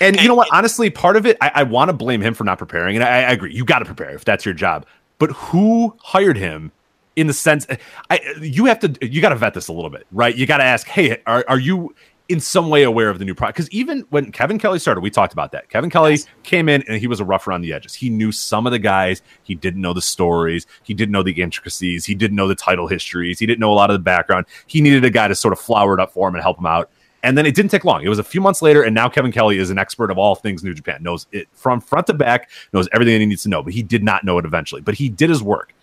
And 0.01 0.21
you 0.21 0.29
know 0.29 0.35
what? 0.35 0.49
Honestly, 0.53 0.91
part 0.91 1.17
of 1.17 1.25
it, 1.27 1.37
I, 1.41 1.51
I 1.57 1.63
want 1.63 1.89
to 1.89 1.93
blame 1.95 2.21
him 2.21 2.35
for 2.35 2.45
not 2.45 2.59
preparing, 2.59 2.95
and 2.97 3.03
I, 3.05 3.09
I 3.23 3.33
agree. 3.33 3.55
You 3.55 3.65
got 3.65 3.79
to 3.79 3.87
prepare 3.87 4.11
if 4.11 4.25
that's 4.25 4.45
your 4.45 4.53
job. 4.55 4.85
But 5.19 5.31
who 5.33 5.97
hired 6.03 6.37
him? 6.37 6.73
In 7.17 7.27
the 7.27 7.33
sense, 7.33 7.67
I 8.11 8.21
you 8.41 8.67
have 8.67 8.79
to 8.79 8.95
you 9.03 9.21
got 9.21 9.31
to 9.31 9.35
vet 9.37 9.53
this 9.53 9.67
a 9.67 9.73
little 9.73 9.91
bit, 9.91 10.07
right? 10.13 10.37
You 10.37 10.47
got 10.47 10.59
to 10.59 10.65
ask, 10.65 10.87
hey, 10.87 11.21
are 11.27 11.45
are 11.49 11.59
you 11.59 11.93
in 12.29 12.39
some 12.39 12.69
way 12.69 12.85
aware 12.85 13.09
of 13.11 13.19
the 13.19 13.25
new 13.25 13.35
product? 13.35 13.57
Because 13.57 13.71
even 13.73 14.05
when 14.11 14.31
Kevin 14.31 14.57
Kelly 14.59 14.79
started, 14.79 15.01
we 15.01 15.11
talked 15.11 15.33
about 15.33 15.51
that. 15.51 15.69
Kevin 15.69 15.91
Kelly 15.91 16.13
Yes. 16.13 16.27
came 16.45 16.69
in 16.69 16.85
and 16.87 17.01
he 17.01 17.09
was 17.09 17.19
a 17.19 17.25
rough 17.25 17.49
around 17.49 17.63
the 17.63 17.73
edges. 17.73 17.95
He 17.95 18.09
knew 18.09 18.31
some 18.31 18.67
of 18.67 18.73
the 18.73 18.79
guys. 18.79 19.21
He 19.43 19.57
didn't 19.57 19.81
know 19.81 19.93
the 19.95 20.03
stories. 20.03 20.65
He 20.85 20.95
didn't 20.95 21.11
know 21.11 21.25
the 21.25 21.33
intricacies. 21.33 22.05
He 22.05 22.15
didn't 22.15 22.37
know 22.37 22.47
the 22.47 22.55
title 22.55 22.87
histories. 22.87 23.41
He 23.41 23.47
didn't 23.47 23.61
know 23.61 23.73
a 23.73 23.75
lot 23.75 23.91
of 23.91 23.95
the 23.95 24.05
background. 24.05 24.47
He 24.69 24.81
needed 24.81 25.05
a 25.05 25.11
guy 25.11 25.27
to 25.27 25.35
sort 25.35 25.53
of 25.53 25.59
flower 25.59 25.95
it 25.95 26.01
up 26.01 26.13
for 26.13 26.29
him 26.29 26.35
and 26.37 26.43
help 26.43 26.59
him 26.59 26.67
out. 26.67 26.89
And 27.23 27.37
then 27.37 27.47
it 27.47 27.55
didn't 27.55 27.71
take 27.71 27.85
long. 27.85 28.05
It 28.05 28.09
was 28.09 28.21
a 28.21 28.25
few 28.25 28.41
months 28.41 28.63
later, 28.63 28.83
and 28.83 28.95
now 28.95 29.09
Kevin 29.09 29.33
Kelly 29.33 29.59
is 29.59 29.71
an 29.71 29.79
expert 29.79 30.11
of 30.11 30.19
all 30.19 30.37
things 30.37 30.63
New 30.63 30.73
Japan, 30.73 31.03
knows 31.03 31.27
it 31.33 31.49
from 31.53 31.81
front 31.81 32.07
to 32.07 32.15
back, 32.15 32.49
knows 32.73 32.89
everything 32.93 33.15
that 33.15 33.21
he 33.21 33.27
needs 33.27 33.43
to 33.43 33.49
know. 33.49 33.63
But 33.63 33.73
he 33.73 33.83
did 33.83 34.05
not 34.05 34.23
know 34.25 34.39
it 34.39 34.45
eventually. 34.45 34.81
But 34.81 34.95
he 34.95 35.09
did 35.09 35.29
his 35.29 35.43
work. 35.43 35.75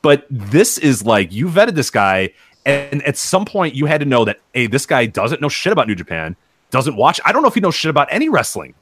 But 0.00 0.26
this 0.30 0.78
is 0.78 1.04
like 1.04 1.32
you 1.32 1.46
vetted 1.48 1.74
this 1.74 1.90
guy, 1.90 2.30
and 2.64 3.02
at 3.02 3.16
some 3.16 3.44
point 3.44 3.74
you 3.74 3.86
had 3.86 4.00
to 4.00 4.06
know 4.06 4.24
that 4.24 4.40
hey, 4.54 4.66
this 4.66 4.86
guy 4.86 5.06
doesn't 5.06 5.40
know 5.40 5.48
shit 5.48 5.72
about 5.72 5.88
New 5.88 5.94
Japan, 5.94 6.36
doesn't 6.70 6.96
watch. 6.96 7.20
I 7.24 7.32
don't 7.32 7.42
know 7.42 7.48
if 7.48 7.54
he 7.54 7.60
knows 7.60 7.74
shit 7.74 7.90
about 7.90 8.08
any 8.10 8.28
wrestling. 8.28 8.74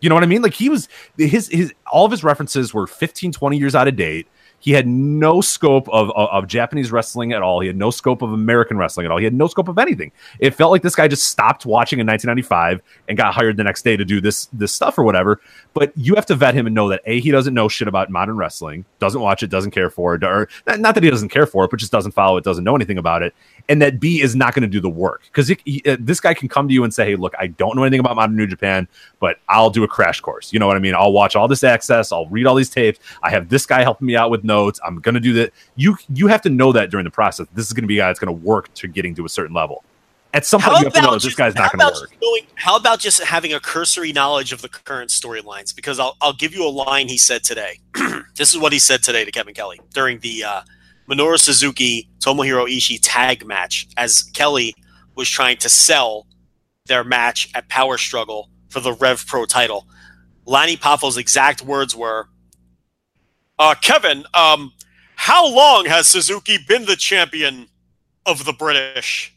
You 0.00 0.08
know 0.08 0.14
what 0.14 0.24
I 0.24 0.28
mean? 0.28 0.42
Like 0.42 0.54
he 0.54 0.68
was 0.68 0.88
his 1.16 1.48
his 1.48 1.72
all 1.90 2.04
of 2.04 2.10
his 2.10 2.22
references 2.22 2.72
were 2.72 2.86
15, 2.86 3.32
20 3.32 3.58
years 3.58 3.74
out 3.74 3.88
of 3.88 3.96
date. 3.96 4.28
He 4.60 4.72
had 4.72 4.86
no 4.86 5.40
scope 5.40 5.88
of, 5.88 6.10
of, 6.10 6.28
of 6.30 6.46
Japanese 6.46 6.90
wrestling 6.90 7.32
at 7.32 7.42
all. 7.42 7.60
He 7.60 7.66
had 7.68 7.76
no 7.76 7.90
scope 7.90 8.22
of 8.22 8.32
American 8.32 8.76
wrestling 8.76 9.06
at 9.06 9.12
all. 9.12 9.18
He 9.18 9.24
had 9.24 9.34
no 9.34 9.46
scope 9.46 9.68
of 9.68 9.78
anything. 9.78 10.10
It 10.40 10.54
felt 10.54 10.72
like 10.72 10.82
this 10.82 10.96
guy 10.96 11.06
just 11.06 11.28
stopped 11.28 11.64
watching 11.64 12.00
in 12.00 12.06
1995 12.06 12.82
and 13.08 13.16
got 13.16 13.34
hired 13.34 13.56
the 13.56 13.64
next 13.64 13.82
day 13.82 13.96
to 13.96 14.04
do 14.04 14.20
this 14.20 14.46
this 14.52 14.72
stuff 14.72 14.98
or 14.98 15.04
whatever. 15.04 15.40
But 15.74 15.92
you 15.96 16.14
have 16.16 16.26
to 16.26 16.34
vet 16.34 16.54
him 16.54 16.66
and 16.66 16.74
know 16.74 16.88
that 16.88 17.02
a 17.06 17.20
he 17.20 17.30
doesn't 17.30 17.54
know 17.54 17.68
shit 17.68 17.88
about 17.88 18.10
modern 18.10 18.36
wrestling, 18.36 18.84
doesn't 18.98 19.20
watch 19.20 19.42
it, 19.42 19.50
doesn't 19.50 19.70
care 19.70 19.90
for 19.90 20.14
it, 20.14 20.24
or 20.24 20.48
not 20.66 20.80
not 20.80 20.94
that 20.94 21.04
he 21.04 21.10
doesn't 21.10 21.28
care 21.28 21.46
for 21.46 21.64
it, 21.64 21.70
but 21.70 21.78
just 21.78 21.92
doesn't 21.92 22.12
follow 22.12 22.36
it, 22.36 22.44
doesn't 22.44 22.64
know 22.64 22.74
anything 22.74 22.98
about 22.98 23.22
it, 23.22 23.34
and 23.68 23.82
that 23.82 24.00
B 24.00 24.20
is 24.22 24.34
not 24.34 24.54
going 24.54 24.62
to 24.62 24.68
do 24.68 24.80
the 24.80 24.88
work 24.88 25.22
because 25.24 25.50
uh, 25.50 25.96
this 26.00 26.20
guy 26.20 26.32
can 26.34 26.48
come 26.48 26.68
to 26.68 26.74
you 26.74 26.84
and 26.84 26.92
say, 26.92 27.04
"Hey, 27.04 27.16
look, 27.16 27.34
I 27.38 27.48
don't 27.48 27.76
know 27.76 27.82
anything 27.82 28.00
about 28.00 28.16
modern 28.16 28.36
New 28.36 28.46
Japan, 28.46 28.88
but 29.20 29.38
I'll 29.48 29.70
do 29.70 29.84
a 29.84 29.88
crash 29.88 30.20
course." 30.20 30.52
You 30.52 30.58
know 30.58 30.66
what 30.66 30.76
I 30.76 30.80
mean? 30.80 30.94
I'll 30.94 31.12
watch 31.12 31.36
all 31.36 31.48
this 31.48 31.62
access, 31.62 32.10
I'll 32.10 32.26
read 32.26 32.46
all 32.46 32.54
these 32.54 32.70
tapes. 32.70 32.98
I 33.22 33.30
have 33.30 33.48
this 33.48 33.66
guy 33.66 33.82
helping 33.82 34.06
me 34.06 34.16
out 34.16 34.30
with 34.30 34.44
notes. 34.44 34.80
I'm 34.84 35.00
going 35.00 35.14
to 35.14 35.20
do 35.20 35.32
that. 35.34 35.52
You 35.76 35.96
you 36.14 36.28
have 36.28 36.42
to 36.42 36.50
know 36.50 36.72
that 36.72 36.90
during 36.90 37.04
the 37.04 37.10
process. 37.10 37.46
This 37.54 37.66
is 37.66 37.72
going 37.72 37.84
to 37.84 37.88
be 37.88 37.98
a 37.98 38.02
guy 38.02 38.06
that's 38.08 38.18
going 38.18 38.34
to 38.34 38.46
work 38.46 38.72
to 38.74 38.88
getting 38.88 39.14
to 39.16 39.24
a 39.24 39.28
certain 39.28 39.54
level. 39.54 39.84
At 40.34 40.44
some 40.44 40.60
point, 40.60 40.72
How 40.72 40.78
you 40.78 40.84
have 40.84 40.92
to 40.92 41.00
know 41.02 41.12
that 41.12 41.22
this 41.22 41.34
guy's 41.34 41.54
not 41.54 41.72
going 41.72 41.92
to 41.92 42.00
work. 42.00 42.14
knowing, 42.20 42.42
How 42.54 42.76
about 42.76 43.00
just 43.00 43.22
having 43.22 43.54
a 43.54 43.60
cursory 43.60 44.12
knowledge 44.12 44.52
of 44.52 44.60
the 44.60 44.68
current 44.68 45.10
storylines? 45.10 45.74
Because 45.74 45.98
I'll 45.98 46.16
I'll 46.20 46.34
give 46.34 46.54
you 46.54 46.66
a 46.66 46.68
line 46.68 47.08
he 47.08 47.16
said 47.18 47.44
today. 47.44 47.80
this 48.36 48.50
is 48.50 48.58
what 48.58 48.72
he 48.72 48.78
said 48.78 49.02
today 49.02 49.24
to 49.24 49.30
Kevin 49.30 49.54
Kelly 49.54 49.80
during 49.92 50.20
the 50.20 50.44
uh, 50.44 50.60
Minoru 51.08 51.38
Suzuki 51.38 52.08
Tomohiro 52.20 52.66
Ishii 52.66 52.98
tag 53.02 53.46
match 53.46 53.88
as 53.96 54.22
Kelly 54.34 54.74
was 55.14 55.28
trying 55.28 55.56
to 55.58 55.68
sell 55.68 56.26
their 56.86 57.02
match 57.04 57.48
at 57.54 57.68
Power 57.68 57.96
Struggle 57.98 58.50
for 58.68 58.80
the 58.80 58.92
Rev 58.92 59.24
Pro 59.26 59.44
title. 59.46 59.86
Lanny 60.44 60.76
Poffo's 60.76 61.16
exact 61.16 61.62
words 61.62 61.94
were, 61.94 62.28
uh, 63.58 63.74
"Kevin, 63.80 64.24
um, 64.34 64.72
how 65.16 65.46
long 65.48 65.86
has 65.86 66.06
Suzuki 66.08 66.58
been 66.68 66.84
the 66.84 66.96
champion 66.96 67.68
of 68.26 68.44
the 68.44 68.52
British?" 68.52 69.34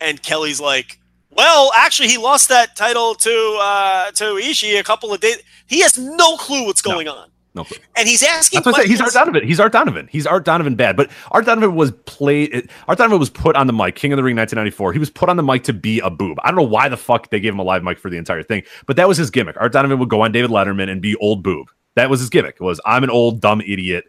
And 0.00 0.22
Kelly's 0.22 0.60
like, 0.60 0.98
"Well, 1.30 1.72
actually, 1.76 2.08
he 2.08 2.18
lost 2.18 2.48
that 2.50 2.76
title 2.76 3.14
to 3.16 3.58
uh, 3.60 4.10
to 4.12 4.24
Ishii 4.34 4.78
a 4.78 4.82
couple 4.84 5.12
of 5.12 5.20
days. 5.20 5.38
He 5.66 5.80
has 5.80 5.96
no 5.98 6.36
clue 6.36 6.64
what's 6.66 6.84
No. 6.84 6.92
going 6.92 7.08
on, 7.08 7.30
No 7.54 7.62
clue. 7.64 7.78
and 7.96 8.08
he's 8.08 8.22
asking 8.22 8.62
That's 8.62 8.76
what. 8.76 8.86
He's 8.86 9.00
Art. 9.00 9.12
Donovan. 9.12 9.46
He's 9.46 9.60
Art 9.60 9.72
Donovan. 9.72 10.08
He's 10.10 10.26
Art 10.26 10.44
Donovan 10.44 10.74
bad. 10.74 10.96
But 10.96 11.10
Art 11.30 11.46
Donovan 11.46 11.76
was 11.76 11.92
played. 12.04 12.68
Art 12.88 12.98
Donovan 12.98 13.20
was 13.20 13.30
put 13.30 13.54
on 13.54 13.68
the 13.68 13.72
mic. 13.72 13.94
King 13.94 14.12
of 14.12 14.16
the 14.16 14.24
Ring, 14.24 14.36
1994. 14.36 14.92
He 14.92 14.98
was 14.98 15.08
put 15.10 15.28
on 15.28 15.36
the 15.36 15.42
mic 15.42 15.62
to 15.64 15.72
be 15.72 16.00
a 16.00 16.10
boob. 16.10 16.38
I 16.42 16.48
don't 16.48 16.56
know 16.56 16.62
why 16.64 16.88
the 16.88 16.96
fuck 16.96 17.30
they 17.30 17.38
gave 17.38 17.52
him 17.52 17.60
a 17.60 17.62
live 17.62 17.84
mic 17.84 17.98
for 17.98 18.10
the 18.10 18.16
entire 18.16 18.42
thing, 18.42 18.64
but 18.86 18.96
that 18.96 19.06
was 19.06 19.16
his 19.16 19.30
gimmick. 19.30 19.56
Art 19.60 19.72
Donovan 19.72 20.00
would 20.00 20.08
go 20.08 20.22
on 20.22 20.32
David 20.32 20.50
Letterman 20.50 20.90
and 20.90 21.00
be 21.00 21.14
old 21.16 21.44
boob. 21.44 21.68
That 21.94 22.10
was 22.10 22.18
his 22.18 22.28
gimmick. 22.28 22.58
Was 22.58 22.80
I'm 22.84 23.04
an 23.04 23.10
old 23.10 23.40
dumb 23.40 23.60
idiot. 23.60 24.06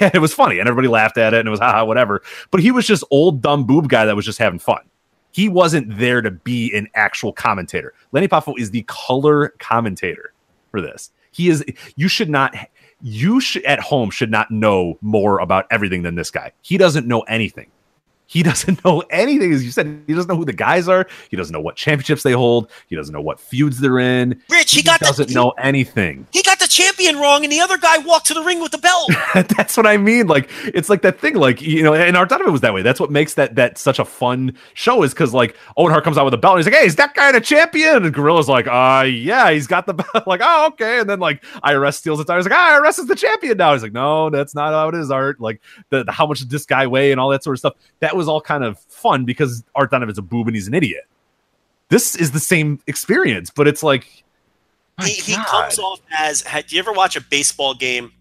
And 0.00 0.12
it 0.14 0.18
was 0.18 0.34
funny, 0.34 0.58
and 0.58 0.68
everybody 0.68 0.88
laughed 0.88 1.18
at 1.18 1.34
it, 1.34 1.38
and 1.38 1.46
it 1.46 1.52
was 1.52 1.60
haha 1.60 1.84
whatever. 1.84 2.20
But 2.50 2.60
he 2.60 2.72
was 2.72 2.84
just 2.84 3.04
old 3.12 3.40
dumb 3.40 3.64
boob 3.64 3.88
guy 3.88 4.06
that 4.06 4.16
was 4.16 4.24
just 4.24 4.40
having 4.40 4.58
fun. 4.58 4.80
He 5.30 5.48
wasn't 5.48 5.98
there 5.98 6.20
to 6.20 6.32
be 6.32 6.74
an 6.74 6.88
actual 6.96 7.32
commentator. 7.32 7.94
Lenny 8.10 8.26
Poffo 8.26 8.58
is 8.58 8.72
the 8.72 8.82
color 8.88 9.50
commentator 9.60 10.32
for 10.72 10.80
this. 10.80 11.12
He 11.30 11.48
is. 11.48 11.64
You 11.94 12.08
should 12.08 12.28
not. 12.28 12.56
You 13.00 13.40
should 13.40 13.64
at 13.64 13.80
home 13.80 14.10
should 14.10 14.30
not 14.30 14.50
know 14.50 14.98
more 15.00 15.38
about 15.38 15.66
everything 15.70 16.02
than 16.02 16.14
this 16.14 16.30
guy. 16.30 16.52
He 16.62 16.76
doesn't 16.78 17.06
know 17.06 17.20
anything. 17.22 17.70
He 18.28 18.42
doesn't 18.42 18.84
know 18.84 19.00
anything, 19.10 19.52
as 19.52 19.64
you 19.64 19.70
said. 19.70 20.04
He 20.06 20.12
doesn't 20.14 20.28
know 20.28 20.36
who 20.36 20.44
the 20.44 20.52
guys 20.52 20.86
are. 20.86 21.06
He 21.30 21.36
doesn't 21.36 21.52
know 21.52 21.60
what 21.60 21.76
championships 21.76 22.22
they 22.22 22.32
hold. 22.32 22.70
He 22.86 22.94
doesn't 22.94 23.12
know 23.12 23.22
what 23.22 23.40
feuds 23.40 23.80
they're 23.80 23.98
in. 23.98 24.40
Rich, 24.50 24.72
he 24.72 24.82
got 24.82 25.00
doesn't 25.00 25.30
know 25.30 25.50
anything. 25.58 26.26
he 26.30 26.42
got 26.42 26.58
the 26.58 26.66
champion 26.68 27.16
wrong, 27.16 27.42
and 27.42 27.50
the 27.50 27.60
other 27.60 27.78
guy 27.78 27.96
walked 27.98 28.26
to 28.26 28.34
the 28.34 28.42
ring 28.42 28.60
with 28.60 28.70
the 28.70 28.78
belt. 28.78 29.10
That's 29.56 29.76
what 29.78 29.86
I 29.86 29.96
mean. 29.96 30.26
Like 30.26 30.50
it's 30.62 30.90
like 30.90 31.00
that 31.02 31.18
thing. 31.18 31.34
Like 31.36 31.62
you 31.62 31.82
know, 31.82 31.94
and 31.94 32.16
Art 32.16 32.28
Donovan 32.28 32.52
was 32.52 32.60
that 32.60 32.74
way. 32.74 32.82
That's 32.82 33.00
what 33.00 33.10
makes 33.10 33.34
that 33.34 33.54
that 33.54 33.78
such 33.78 33.98
a 33.98 34.04
fun 34.04 34.52
show. 34.74 35.02
Is 35.02 35.14
because 35.14 35.32
like 35.32 35.56
Owen 35.78 35.90
Hart 35.90 36.04
comes 36.04 36.18
out 36.18 36.26
with 36.26 36.34
a 36.34 36.38
belt. 36.38 36.56
And 36.56 36.64
he's 36.64 36.72
like, 36.72 36.80
"Hey, 36.80 36.86
is 36.86 36.96
that 36.96 37.14
guy 37.14 37.32
the 37.32 37.40
champion?" 37.40 38.04
And 38.04 38.14
Gorilla's 38.14 38.48
like, 38.48 38.66
"Uh, 38.66 39.04
yeah, 39.06 39.50
he's 39.50 39.66
got 39.66 39.86
the 39.86 39.94
belt." 40.12 40.26
like, 40.26 40.40
"Oh, 40.44 40.66
okay." 40.68 41.00
And 41.00 41.08
then 41.08 41.18
like 41.18 41.42
IRS 41.64 41.94
steals 41.94 42.18
the 42.18 42.24
title. 42.26 42.42
He's 42.42 42.50
like, 42.50 42.58
"Ah, 42.58 42.78
"IRS 42.78 42.98
is 42.98 43.06
the 43.06 43.16
champion 43.16 43.56
now." 43.56 43.72
He's 43.72 43.82
like, 43.82 43.92
"No, 43.92 44.28
that's 44.28 44.54
not 44.54 44.72
how 44.72 44.88
it 44.88 44.94
is, 44.94 45.10
Art." 45.10 45.40
Like 45.40 45.62
the, 45.88 46.04
the 46.04 46.12
how 46.12 46.26
much 46.26 46.40
did 46.40 46.50
this 46.50 46.66
guy 46.66 46.86
weigh 46.86 47.10
and 47.12 47.18
all 47.18 47.30
that 47.30 47.42
sort 47.42 47.54
of 47.54 47.60
stuff. 47.60 47.74
That 48.00 48.16
was 48.18 48.28
all 48.28 48.40
kind 48.42 48.64
of 48.64 48.78
fun 48.80 49.24
because 49.24 49.64
Art 49.74 49.90
Donovan's 49.90 50.18
a 50.18 50.22
boob 50.22 50.46
and 50.48 50.54
he's 50.54 50.68
an 50.68 50.74
idiot. 50.74 51.04
This 51.88 52.14
is 52.14 52.32
the 52.32 52.40
same 52.40 52.80
experience, 52.86 53.48
but 53.50 53.66
it's 53.66 53.82
like 53.82 54.24
he, 55.02 55.12
he 55.12 55.34
comes 55.34 55.78
off 55.78 56.00
as. 56.16 56.42
Had 56.42 56.70
you 56.70 56.78
ever 56.80 56.92
watch 56.92 57.16
a 57.16 57.20
baseball 57.22 57.72
game, 57.74 58.12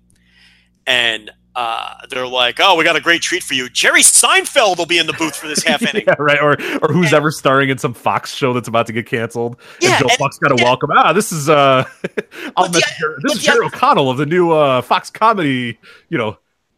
and 0.85 1.31
uh, 1.55 1.95
they're 2.09 2.27
like, 2.27 2.59
"Oh, 2.61 2.75
we 2.75 2.83
got 2.83 2.95
a 2.95 3.01
great 3.01 3.21
treat 3.21 3.43
for 3.43 3.55
you. 3.55 3.67
Jerry 3.69 4.01
Seinfeld 4.01 4.77
will 4.77 4.85
be 4.85 4.99
in 4.99 5.07
the 5.07 5.13
booth 5.13 5.35
for 5.35 5.47
this 5.47 5.63
half 5.65 5.81
inning." 5.81 6.05
yeah, 6.07 6.15
right. 6.19 6.39
Or 6.39 6.51
or 6.81 6.93
who's 6.93 7.11
ever 7.13 7.31
starring 7.31 7.69
in 7.69 7.77
some 7.77 7.93
Fox 7.93 8.33
show 8.33 8.53
that's 8.53 8.67
about 8.67 8.85
to 8.87 8.93
get 8.93 9.05
canceled. 9.05 9.57
Yeah, 9.81 9.89
and 9.89 9.99
Joe 9.99 10.07
and- 10.11 10.17
Buck's 10.19 10.37
got 10.37 10.49
to 10.49 10.55
yeah. 10.57 10.63
welcome. 10.63 10.91
Ah, 10.93 11.11
this 11.11 11.31
is 11.33 11.49
uh, 11.49 11.83
I'll 12.55 12.69
the- 12.69 12.83
this 13.23 13.35
is 13.37 13.43
Jerry 13.43 13.65
O'Connell 13.65 14.09
of 14.09 14.17
the 14.17 14.25
new 14.25 14.51
uh, 14.51 14.81
Fox 14.81 15.09
comedy. 15.09 15.77
You 16.09 16.17
know, 16.17 16.37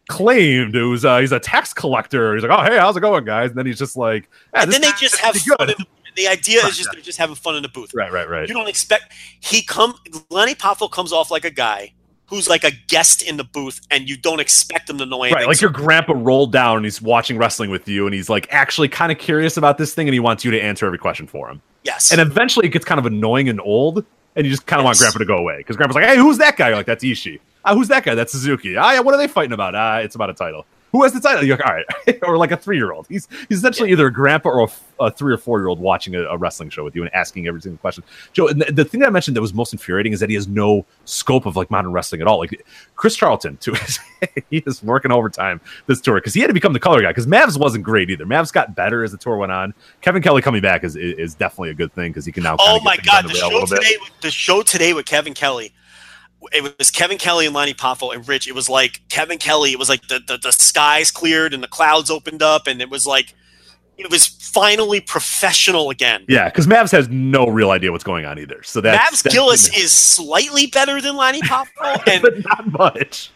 claimed 0.10 0.76
it 0.76 0.84
was 0.84 1.06
uh, 1.06 1.20
he's 1.20 1.32
a 1.32 1.40
tax 1.40 1.74
collector. 1.74 2.34
He's 2.34 2.44
like, 2.44 2.52
oh 2.52 2.64
hey, 2.64 2.78
how's 2.78 2.98
it 2.98 3.02
going, 3.02 3.24
guys? 3.24 3.52
And 3.52 3.58
then 3.58 3.66
he's 3.66 3.80
just 3.80 3.96
like, 3.96 4.30
yeah, 4.54 4.64
and 4.64 4.72
then 4.72 4.82
they 4.82 4.92
just 4.98 5.18
have 5.20 5.36
fun. 5.36 5.70
In 5.70 5.76
the, 5.78 5.86
the 6.16 6.28
idea 6.28 6.66
is 6.66 6.76
just 6.78 6.90
they're 6.92 7.02
just 7.02 7.18
having 7.18 7.36
fun 7.36 7.56
in 7.56 7.64
the 7.64 7.70
booth. 7.70 7.94
Right, 7.94 8.12
right, 8.12 8.28
right. 8.28 8.50
You 8.50 8.54
don't 8.54 8.68
expect 8.68 9.14
he 9.40 9.62
come. 9.62 9.94
Lenny 10.30 10.56
Poffo 10.56 10.92
comes 10.92 11.14
off 11.14 11.32
like 11.32 11.46
a 11.46 11.52
guy 11.52 11.94
who's 12.26 12.48
like 12.50 12.64
a 12.64 12.72
guest 12.88 13.22
in 13.22 13.38
the 13.38 13.44
booth, 13.44 13.82
and 13.90 14.08
you 14.08 14.18
don't 14.18 14.40
expect 14.40 14.90
him 14.90 14.98
to 14.98 15.06
know 15.06 15.24
anything. 15.24 15.38
Right, 15.38 15.48
like 15.48 15.62
your 15.62 15.72
grandpa 15.72 16.14
rolled 16.16 16.52
down 16.52 16.78
and 16.78 16.86
he's 16.86 17.02
watching 17.02 17.38
wrestling 17.38 17.70
with 17.70 17.88
you, 17.88 18.06
and 18.06 18.14
he's 18.14 18.30
like 18.30 18.48
actually 18.52 18.90
kind 18.90 19.12
of 19.12 19.18
curious 19.18 19.58
about 19.58 19.78
this 19.78 19.94
thing, 19.94 20.08
and 20.08 20.14
he 20.14 20.20
wants 20.20 20.44
you 20.44 20.52
to 20.52 20.62
answer 20.62 20.86
every 20.86 21.00
question 21.00 21.28
for 21.28 21.50
him. 21.50 21.62
yes, 21.84 22.12
And 22.12 22.20
eventually, 22.20 22.68
it 22.68 22.70
gets 22.70 22.86
kind 22.86 23.00
of 23.00 23.06
annoying 23.06 23.48
and 23.50 23.62
old, 23.62 24.06
and 24.36 24.46
you 24.46 24.52
just 24.52 24.66
kind 24.66 24.80
of 24.80 24.86
want 24.86 24.98
grandpa 24.98 25.20
to 25.20 25.26
go 25.26 25.38
away 25.38 25.58
because 25.58 25.76
grandpa's 25.76 25.96
like, 25.96 26.06
"Hey, 26.06 26.18
who's 26.18 26.38
that 26.40 26.58
guy?" 26.58 26.68
You're 26.68 26.78
like, 26.78 26.86
"That's 26.86 27.04
Ishii." 27.04 27.40
Ah, 27.70 27.76
who's 27.76 27.88
that 27.90 28.04
guy? 28.04 28.16
That's 28.16 28.32
Suzuki. 28.32 28.76
Ah, 28.78 28.94
yeah, 28.94 29.00
what 29.00 29.14
are 29.14 29.18
they 29.18 29.28
fighting 29.28 29.54
about? 29.54 29.76
Ah, 29.76 29.98
it's 29.98 30.16
about 30.16 30.30
a 30.30 30.34
title. 30.34 30.66
Who 30.92 31.04
has 31.04 31.14
the 31.14 31.20
title? 31.20 31.44
You're 31.44 31.56
like, 31.56 31.68
all 31.68 31.76
right, 31.76 32.20
or 32.24 32.38
like 32.38 32.52
a 32.52 32.58
three 32.58 32.78
year 32.78 32.92
old. 32.92 33.06
He's 33.08 33.28
he's 33.48 33.60
essentially 33.60 33.92
either 33.92 34.08
a 34.08 34.12
grandpa 34.12 34.50
or 34.50 34.68
a 35.00 35.12
three 35.12 35.32
or 35.32 35.38
four 35.38 35.60
year 35.60 35.68
old 35.68 35.80
watching 35.80 36.16
a, 36.16 36.24
a 36.24 36.36
wrestling 36.36 36.72
show 36.72 36.84
with 36.84 36.96
you 36.96 37.04
and 37.04 37.14
asking 37.14 37.48
every 37.48 37.62
single 37.62 37.78
question. 37.78 38.04
Joe, 38.34 38.48
and 38.48 38.60
the, 38.60 38.72
the 38.72 38.84
thing 38.84 39.00
that 39.02 39.08
I 39.08 39.12
mentioned 39.12 39.38
that 39.38 39.42
was 39.42 39.54
most 39.54 39.72
infuriating 39.72 40.14
is 40.14 40.20
that 40.20 40.30
he 40.30 40.36
has 40.36 40.48
no 40.48 40.88
scope 41.06 41.46
of 41.46 41.56
like 41.56 41.70
modern 41.70 41.92
wrestling 41.92 42.22
at 42.22 42.28
all. 42.28 42.40
Like 42.40 42.66
Chris 42.96 43.16
Charlton, 43.16 43.58
too, 43.58 43.76
he 44.50 44.64
is 44.66 44.82
working 44.82 45.12
overtime 45.12 45.62
this 45.86 46.02
tour 46.02 46.16
because 46.16 46.34
he 46.34 46.42
had 46.42 46.48
to 46.48 46.54
become 46.54 46.74
the 46.74 46.80
color 46.80 47.04
guy 47.04 47.10
because 47.10 47.28
Mavs 47.28 47.60
wasn't 47.60 47.84
great 47.84 48.10
either. 48.10 48.26
Mavs 48.26 48.52
got 48.52 48.74
better 48.76 49.04
as 49.04 49.12
the 49.12 49.18
tour 49.18 49.38
went 49.38 49.52
on. 49.52 49.76
Kevin 50.02 50.24
Kelly 50.24 50.42
coming 50.42 50.62
back 50.62 50.84
is 50.84 50.96
is, 50.96 51.20
is 51.20 51.36
definitely 51.36 51.70
a 51.70 51.76
good 51.76 51.94
thing 51.94 52.12
because 52.12 52.26
he 52.26 52.32
can 52.32 52.42
now. 52.42 52.56
Oh 52.60 52.80
my 52.82 52.98
god, 52.98 53.26
under 53.26 53.34
the 53.34 53.40
show 53.40 53.66
today, 53.66 53.96
the 54.22 54.32
show 54.32 54.64
today 54.64 54.94
with 54.94 55.06
Kevin 55.06 55.36
Kelly. 55.36 55.72
It 56.54 56.78
was 56.78 56.90
Kevin 56.90 57.18
Kelly 57.18 57.46
and 57.46 57.54
Lonnie 57.54 57.74
Poffo 57.74 58.14
and 58.14 58.28
Rich. 58.28 58.48
It 58.48 58.56
was 58.56 58.70
like 58.70 59.02
Kevin 59.10 59.38
Kelly. 59.38 59.72
It 59.72 59.80
was 59.80 59.90
like 59.90 60.08
the, 60.08 60.20
the 60.26 60.38
the 60.38 60.52
skies 60.52 61.12
cleared 61.12 61.54
and 61.54 61.62
the 61.62 61.68
clouds 61.68 62.10
opened 62.10 62.42
up, 62.42 62.68
and 62.68 62.82
it 62.82 62.90
was 62.90 63.06
like 63.06 63.36
it 63.98 64.10
was 64.10 64.28
finally 64.28 65.02
professional 65.02 65.90
again. 65.90 66.24
Yeah, 66.28 66.46
because 66.46 66.68
Mavs 66.68 66.92
has 66.92 67.10
no 67.10 67.48
real 67.48 67.72
idea 67.72 67.92
what's 67.92 68.04
going 68.04 68.26
on 68.26 68.40
either. 68.40 68.64
So 68.64 68.80
that's 68.80 69.22
Mavs 69.22 69.32
Gillis 69.32 69.78
is 69.78 69.92
slightly 69.92 70.68
better 70.68 71.02
than 71.02 71.16
Lonnie 71.16 71.42
Poffo, 71.42 72.02
and 72.08 72.22
but 72.22 72.44
not 72.46 72.72
much. 72.72 73.32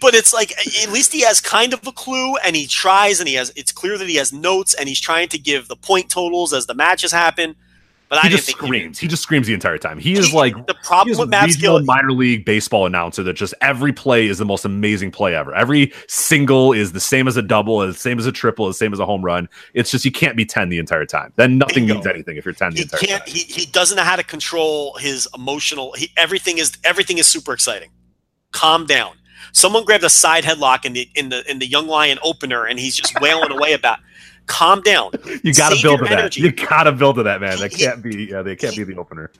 but 0.00 0.14
it's 0.14 0.32
like 0.32 0.52
at 0.82 0.90
least 0.90 1.12
he 1.12 1.20
has 1.20 1.40
kind 1.40 1.74
of 1.74 1.86
a 1.86 1.92
clue 1.92 2.36
and 2.38 2.56
he 2.56 2.66
tries 2.66 3.20
and 3.20 3.28
he 3.28 3.34
has 3.34 3.52
it's 3.54 3.70
clear 3.70 3.98
that 3.98 4.08
he 4.08 4.16
has 4.16 4.32
notes 4.32 4.72
and 4.72 4.88
he's 4.88 5.00
trying 5.00 5.28
to 5.28 5.38
give 5.38 5.68
the 5.68 5.76
point 5.76 6.08
totals 6.08 6.54
as 6.54 6.64
the 6.64 6.74
matches 6.74 7.12
happen 7.12 7.54
but 8.12 8.20
He 8.24 8.28
didn't 8.28 8.44
just 8.44 8.50
screams. 8.50 8.98
He 8.98 9.08
just 9.08 9.22
screams 9.22 9.46
the 9.46 9.54
entire 9.54 9.78
time. 9.78 9.98
He 9.98 10.12
is 10.12 10.34
like 10.34 10.54
the 10.66 10.74
problem 10.84 11.16
with 11.16 11.32
regional 11.32 11.78
Gillis 11.78 11.86
minor 11.86 12.12
league 12.12 12.44
baseball 12.44 12.84
announcer 12.84 13.22
that 13.22 13.32
just 13.32 13.54
every 13.62 13.90
play 13.90 14.26
is 14.26 14.36
the 14.36 14.44
most 14.44 14.66
amazing 14.66 15.10
play 15.10 15.34
ever. 15.34 15.54
Every 15.54 15.94
single 16.08 16.74
is 16.74 16.92
the 16.92 17.00
same 17.00 17.26
as 17.26 17.38
a 17.38 17.42
double, 17.42 17.80
is 17.80 17.94
the 17.94 18.00
same 18.00 18.18
as 18.18 18.26
a 18.26 18.32
triple, 18.32 18.68
is 18.68 18.76
the 18.76 18.84
same 18.84 18.92
as 18.92 18.98
a 18.98 19.06
home 19.06 19.24
run. 19.24 19.48
It's 19.72 19.90
just 19.90 20.04
you 20.04 20.12
can't 20.12 20.36
be 20.36 20.44
ten 20.44 20.68
the 20.68 20.76
entire 20.76 21.06
time. 21.06 21.32
Then 21.36 21.56
nothing 21.56 21.86
means 21.86 22.06
anything 22.06 22.36
if 22.36 22.44
you're 22.44 22.52
ten 22.52 22.72
the 22.72 22.76
he 22.76 22.82
entire 22.82 23.00
can't 23.00 23.24
time. 23.24 23.34
he, 23.34 23.44
he 23.44 23.64
doesn't 23.64 23.96
know 23.96 24.04
how 24.04 24.16
to 24.16 24.24
control 24.24 24.94
his 24.98 25.26
emotional 25.34 25.94
he, 25.94 26.10
everything 26.18 26.58
is 26.58 26.72
everything 26.84 27.16
is 27.16 27.26
super 27.26 27.54
exciting 27.54 27.90
calm 28.52 28.84
down 28.84 29.14
someone 29.52 29.84
grabbed 29.84 30.04
a 30.04 30.10
side 30.10 30.44
headlock 30.44 30.84
in 30.84 30.92
the 30.92 31.08
in 31.14 31.28
the 31.28 31.50
in 31.50 31.58
the 31.58 31.66
young 31.66 31.86
lion 31.86 32.18
opener 32.22 32.66
and 32.66 32.78
he's 32.78 32.94
just 32.94 33.18
wailing 33.20 33.50
away 33.50 33.72
about 33.72 33.98
calm 34.46 34.80
down 34.82 35.10
You 35.42 35.54
got 35.54 35.70
to 35.70 35.82
build 35.82 36.00
to 36.00 36.04
that. 36.06 36.36
You 36.36 36.52
got 36.52 36.84
to 36.84 36.92
build 36.92 37.16
to 37.16 37.22
that, 37.24 37.40
man. 37.40 37.58
That 37.58 37.72
can't 37.72 38.02
be. 38.02 38.28
Yeah, 38.30 38.42
they 38.42 38.56
can't 38.56 38.76
be 38.76 38.84
the 38.84 38.96
opener. 38.96 39.30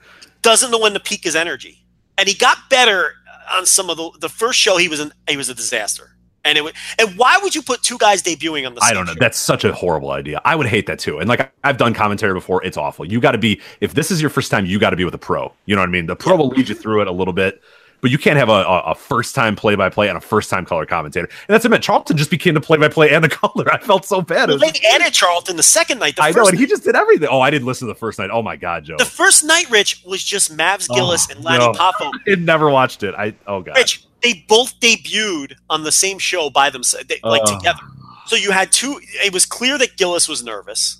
doesn't 0.41 0.71
know 0.71 0.79
when 0.79 0.93
to 0.93 0.99
peak 0.99 1.23
his 1.23 1.35
energy. 1.35 1.83
And 2.17 2.27
he 2.27 2.35
got 2.35 2.57
better 2.69 3.13
on 3.51 3.65
some 3.65 3.89
of 3.89 3.97
the 3.97 4.11
the 4.19 4.29
first 4.29 4.59
show. 4.59 4.77
He 4.77 4.87
was 4.87 4.99
an 4.99 5.11
he 5.27 5.37
was 5.37 5.49
a 5.49 5.55
disaster. 5.55 6.09
And 6.45 6.57
it 6.57 6.61
would, 6.61 6.73
and 6.99 7.17
why 7.17 7.39
would 7.41 7.55
you 7.55 7.61
put 7.61 7.83
two 7.83 7.97
guys 7.97 8.21
debuting 8.21 8.67
on 8.67 8.75
the? 8.75 8.81
I 8.83 8.93
don't 8.93 9.05
know. 9.05 9.13
show? 9.13 9.19
That's 9.19 9.37
such 9.37 9.63
a 9.63 9.71
horrible 9.71 10.11
idea. 10.11 10.41
I 10.43 10.57
would 10.57 10.67
hate 10.67 10.87
that 10.87 10.99
too. 10.99 11.19
And 11.19 11.29
like 11.29 11.53
I've 11.63 11.77
done 11.77 11.93
commentary 11.93 12.33
before, 12.33 12.61
it's 12.65 12.75
awful. 12.75 13.05
You 13.05 13.21
got 13.21 13.31
to 13.31 13.37
be 13.37 13.61
if 13.79 13.93
this 13.93 14.11
is 14.11 14.19
your 14.19 14.29
first 14.29 14.51
time, 14.51 14.65
you 14.65 14.77
got 14.77 14.89
to 14.89 14.97
be 14.97 15.05
with 15.05 15.13
a 15.13 15.19
pro. 15.19 15.53
You 15.65 15.75
know 15.75 15.81
what 15.81 15.87
I 15.87 15.91
mean? 15.91 16.05
The 16.05 16.17
pro 16.17 16.35
will 16.35 16.49
lead 16.49 16.67
you 16.67 16.75
through 16.75 17.01
it 17.01 17.07
a 17.07 17.13
little 17.13 17.33
bit, 17.33 17.61
but 18.03 18.11
you 18.11 18.17
can't 18.17 18.37
have 18.37 18.49
a, 18.49 18.65
a, 18.85 18.93
first 18.95 19.33
time 19.33 19.55
play 19.55 19.75
by 19.75 19.87
play 19.87 20.09
and 20.09 20.17
a 20.17 20.21
first 20.21 20.49
time 20.49 20.65
color 20.65 20.85
commentator. 20.85 21.25
And 21.25 21.47
that's 21.47 21.63
what 21.63 21.69
I 21.69 21.71
meant. 21.71 21.85
Charlton 21.85 22.17
just 22.17 22.29
became 22.29 22.53
the 22.53 22.59
play 22.59 22.77
by 22.77 22.89
play 22.89 23.09
and 23.11 23.23
the 23.23 23.29
color. 23.29 23.71
I 23.71 23.77
felt 23.77 24.03
so 24.03 24.21
bad. 24.21 24.49
Well, 24.49 24.57
they 24.57 24.73
added 24.93 25.13
Charlton 25.13 25.55
the 25.55 25.63
second 25.63 25.99
night. 25.99 26.17
The 26.17 26.23
I 26.23 26.31
know, 26.31 26.45
and 26.45 26.59
he 26.59 26.65
just 26.65 26.83
did 26.83 26.97
everything. 26.97 27.29
Oh, 27.31 27.39
I 27.39 27.49
didn't 27.49 27.65
listen 27.65 27.87
to 27.87 27.93
the 27.93 27.97
first 27.97 28.19
night. 28.19 28.29
Oh 28.29 28.41
my 28.41 28.57
god, 28.57 28.83
Joe. 28.83 28.97
the 28.97 29.05
first 29.05 29.45
night, 29.45 29.71
Rich 29.71 30.03
was 30.05 30.21
just 30.21 30.55
Mavs 30.55 30.87
oh, 30.91 30.95
Gillis 30.95 31.27
Oh, 31.29 31.33
and 31.33 31.45
Lanny 31.45 31.65
no. 31.65 31.71
Poffo. 31.71 32.11
I 32.27 32.35
never 32.35 32.69
watched 32.69 33.03
it. 33.03 33.15
I 33.15 33.35
oh 33.47 33.61
god. 33.61 33.77
Rich, 33.77 34.05
they 34.21 34.43
both 34.49 34.77
debuted 34.81 35.53
on 35.69 35.85
the 35.85 35.91
same 35.93 36.19
show 36.19 36.49
by 36.49 36.69
themselves, 36.69 37.05
like 37.23 37.41
Oh. 37.45 37.57
together. 37.57 37.83
So 38.25 38.35
you 38.35 38.51
had 38.51 38.73
two. 38.73 38.99
It 39.23 39.31
was 39.33 39.45
clear 39.45 39.77
that 39.77 39.95
Gillis 39.95 40.27
was 40.27 40.43
nervous. 40.43 40.97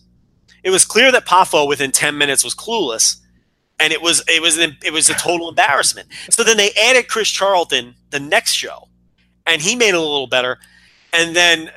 It 0.64 0.70
was 0.70 0.86
clear 0.86 1.12
that 1.12 1.26
Poffo 1.26 1.68
within 1.68 1.92
ten 1.92 2.18
minutes 2.18 2.46
was 2.46 2.56
clueless, 2.56 3.18
and 3.80 3.94
it 3.94 4.02
was 4.02 4.24
it 4.28 4.42
was 4.42 4.58
it 4.58 4.94
was 4.94 5.10
a 5.10 5.14
total 5.16 5.50
embarrassment. 5.50 6.08
So 6.30 6.44
then 6.44 6.58
they 6.58 6.72
added 6.72 7.08
Chris 7.08 7.30
Charlton 7.30 7.96
the 8.12 8.20
next 8.20 8.54
show, 8.54 8.88
and 9.46 9.62
he 9.62 9.76
made 9.76 9.90
it 9.90 9.96
a 9.96 10.00
little 10.00 10.28
better. 10.28 10.58
And 11.12 11.36
then 11.36 11.70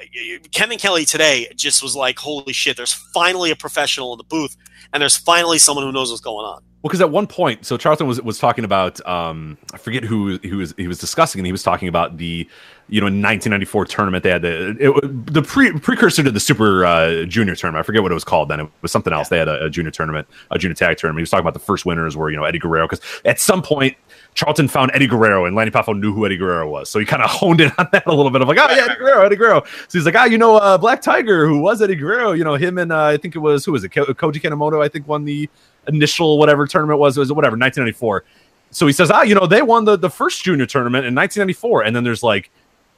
Kevin 0.53 0.79
Kelly 0.79 1.05
today 1.05 1.49
just 1.55 1.83
was 1.83 1.95
like, 1.95 2.19
"Holy 2.19 2.53
shit! 2.53 2.77
There's 2.77 2.95
finally 2.95 3.51
a 3.51 3.57
professional 3.57 4.13
in 4.15 4.19
the 4.19 4.25
booth, 4.25 4.57
and 4.93 5.01
there's 5.01 5.17
finally 5.17 5.59
someone 5.59 5.85
who 5.85 5.93
knows 5.93 6.11
what's 6.11 6.23
going 6.23 6.47
on." 6.47 6.63
Well, 6.83 6.91
because 6.91 7.01
at 7.01 7.11
one 7.11 7.27
point, 7.27 7.67
so 7.67 7.77
Charlton 7.77 8.07
was 8.07 8.21
was 8.23 8.39
talking 8.39 8.65
about 8.65 9.05
um, 9.07 9.59
I 9.75 9.79
forget 9.79 10.05
who 10.05 10.39
who 10.39 10.59
was 10.59 10.73
he 10.77 10.89
was 10.89 10.99
discussing, 10.99 11.41
and 11.41 11.47
he 11.47 11.53
was 11.53 11.63
talking 11.63 11.89
about 11.89 12.17
the 12.17 12.49
you 12.89 13.01
know 13.01 13.09
in 13.09 13.21
1994 13.21 13.85
tournament 13.87 14.23
they 14.23 14.31
had 14.31 14.43
the 14.43 14.77
it, 14.79 15.33
the 15.33 15.43
pre 15.43 15.73
precursor 15.73 16.23
to 16.23 16.31
the 16.31 16.41
Super 16.41 16.85
uh, 16.85 17.25
Junior 17.25 17.57
tournament. 17.57 17.83
I 17.83 17.87
forget 17.87 18.03
what 18.03 18.13
it 18.13 18.15
was 18.15 18.25
called 18.25 18.49
then. 18.49 18.61
It 18.61 18.71
was 18.83 18.93
something 18.93 19.13
else. 19.13 19.29
They 19.29 19.39
had 19.39 19.49
a, 19.49 19.65
a 19.65 19.71
junior 19.71 19.91
tournament, 19.91 20.29
a 20.51 20.59
junior 20.59 20.75
tag 20.75 20.97
tournament. 20.99 21.21
He 21.21 21.23
was 21.23 21.31
talking 21.31 21.45
about 21.45 21.55
the 21.55 21.61
first 21.61 21.85
winners 21.87 22.17
were 22.17 22.31
you 22.31 22.37
know 22.37 22.45
Eddie 22.45 22.59
Guerrero 22.59 22.89
because 22.89 23.01
at 23.25 23.41
some 23.41 23.63
point. 23.63 23.97
Charlton 24.35 24.69
found 24.69 24.91
Eddie 24.93 25.07
Guerrero 25.07 25.47
and 25.47 25.57
Lanny 25.57 25.71
Poffo 25.71 25.99
knew 25.99 26.13
who 26.13 26.27
Eddie 26.27 26.37
Guerrero 26.37 26.69
was. 26.69 26.91
So 26.91 26.99
he 26.99 27.07
kind 27.07 27.23
of 27.23 27.31
honed 27.31 27.59
in 27.63 27.73
on 27.79 27.89
that 27.93 28.07
a 28.07 28.15
little 28.15 28.31
bit 28.31 28.43
of 28.43 28.49
like, 28.49 28.59
oh, 28.61 28.69
yeah, 28.69 28.85
Eddie 28.85 28.97
Guerrero, 28.97 29.25
Eddie 29.25 29.37
Guerrero. 29.37 29.65
So 29.89 29.99
he's 29.99 30.05
like, 30.05 30.15
ah, 30.15 30.25
you 30.27 30.37
know, 30.37 30.57
uh, 30.57 30.77
Black 30.77 31.01
Tiger, 31.01 31.47
who 31.47 31.59
was 31.59 31.81
Eddie 31.81 31.95
Guerrero, 31.95 32.33
you 32.33 32.45
know, 32.45 32.55
him 32.55 32.77
and 32.77 32.93
uh, 32.93 33.05
I 33.05 33.17
think 33.17 33.35
it 33.35 33.39
was, 33.39 33.65
who 33.65 33.73
was 33.73 33.83
it? 33.83 33.93
Ko- 33.93 34.05
Koji 34.05 34.43
Kanemoto, 34.43 34.85
I 34.85 34.89
think, 34.89 35.09
won 35.09 35.25
the 35.25 35.49
initial 35.89 36.39
whatever 36.39 36.67
tournament 36.67 37.01
was. 37.01 37.17
It 37.17 37.21
was 37.21 37.33
whatever, 37.33 37.57
1994. 37.57 38.25
So 38.73 38.87
he 38.87 38.93
says, 38.93 39.11
ah, 39.11 39.23
you 39.23 39.35
know, 39.35 39.47
they 39.47 39.63
won 39.63 39.87
the, 39.87 39.97
the 39.97 40.11
first 40.11 40.45
junior 40.45 40.67
tournament 40.67 41.07
in 41.07 41.15
1994. 41.15 41.85
And 41.85 41.97
then 41.97 42.05
there's 42.05 42.23
like 42.23 42.51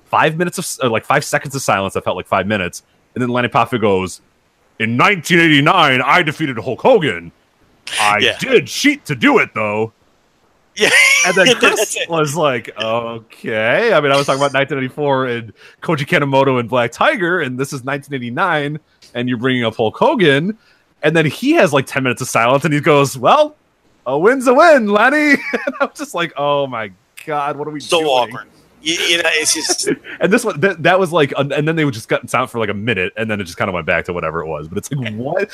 five 0.08 0.36
minutes 0.36 0.78
of, 0.78 0.90
like 0.90 1.04
five 1.04 1.24
seconds 1.24 1.54
of 1.54 1.62
silence. 1.62 1.94
that 1.94 2.04
felt 2.04 2.16
like 2.16 2.26
five 2.26 2.46
minutes. 2.46 2.82
And 3.14 3.22
then 3.22 3.30
Lanny 3.30 3.48
Poffo 3.48 3.80
goes, 3.80 4.20
in 4.78 4.96
1989, 4.96 6.00
I 6.02 6.22
defeated 6.22 6.56
Hulk 6.58 6.80
Hogan. 6.80 7.32
I 8.00 8.18
Yeah. 8.18 8.38
did 8.38 8.66
cheat 8.66 9.04
to 9.06 9.14
do 9.14 9.38
it, 9.38 9.50
though. 9.54 9.92
Yeah, 10.76 10.90
And 11.26 11.34
then 11.34 11.46
Chris 11.58 11.96
was 12.08 12.36
like, 12.36 12.70
okay. 12.80 13.92
I 13.92 14.00
mean, 14.00 14.12
I 14.12 14.16
was 14.16 14.26
talking 14.26 14.38
about 14.40 14.54
1994 14.54 15.26
and 15.26 15.52
Koji 15.82 16.06
Kanemoto 16.06 16.60
and 16.60 16.68
Black 16.68 16.92
Tiger, 16.92 17.40
and 17.40 17.58
this 17.58 17.68
is 17.72 17.82
1989, 17.82 18.78
and 19.14 19.28
you're 19.28 19.38
bringing 19.38 19.64
up 19.64 19.74
Hulk 19.76 19.96
Hogan. 19.96 20.56
And 21.02 21.16
then 21.16 21.26
he 21.26 21.52
has 21.52 21.72
like 21.72 21.86
10 21.86 22.02
minutes 22.04 22.22
of 22.22 22.28
silence, 22.28 22.64
and 22.64 22.72
he 22.72 22.80
goes, 22.80 23.18
well, 23.18 23.56
a 24.06 24.16
win's 24.16 24.46
a 24.46 24.54
win, 24.54 24.86
Lenny. 24.88 25.30
and 25.52 25.74
I'm 25.80 25.90
just 25.96 26.14
like, 26.14 26.32
oh 26.36 26.66
my 26.68 26.92
God, 27.26 27.56
what 27.56 27.66
are 27.66 27.72
we 27.72 27.80
so 27.80 27.98
doing? 27.98 28.10
awkward. 28.10 28.48
You, 28.88 28.94
you 29.04 29.16
know, 29.22 29.28
it's 29.34 29.54
just 29.54 29.88
And 30.20 30.32
this 30.32 30.44
one, 30.44 30.58
that, 30.60 30.82
that 30.82 30.98
was 30.98 31.12
like, 31.12 31.32
and 31.36 31.50
then 31.50 31.76
they 31.76 31.84
would 31.84 31.94
just 31.94 32.08
got 32.08 32.28
sound 32.30 32.50
for 32.50 32.58
like 32.58 32.70
a 32.70 32.74
minute, 32.74 33.12
and 33.16 33.30
then 33.30 33.40
it 33.40 33.44
just 33.44 33.58
kind 33.58 33.68
of 33.68 33.74
went 33.74 33.86
back 33.86 34.06
to 34.06 34.12
whatever 34.12 34.40
it 34.42 34.46
was. 34.46 34.68
But 34.68 34.78
it's 34.78 34.90
like, 34.92 35.14
what? 35.14 35.50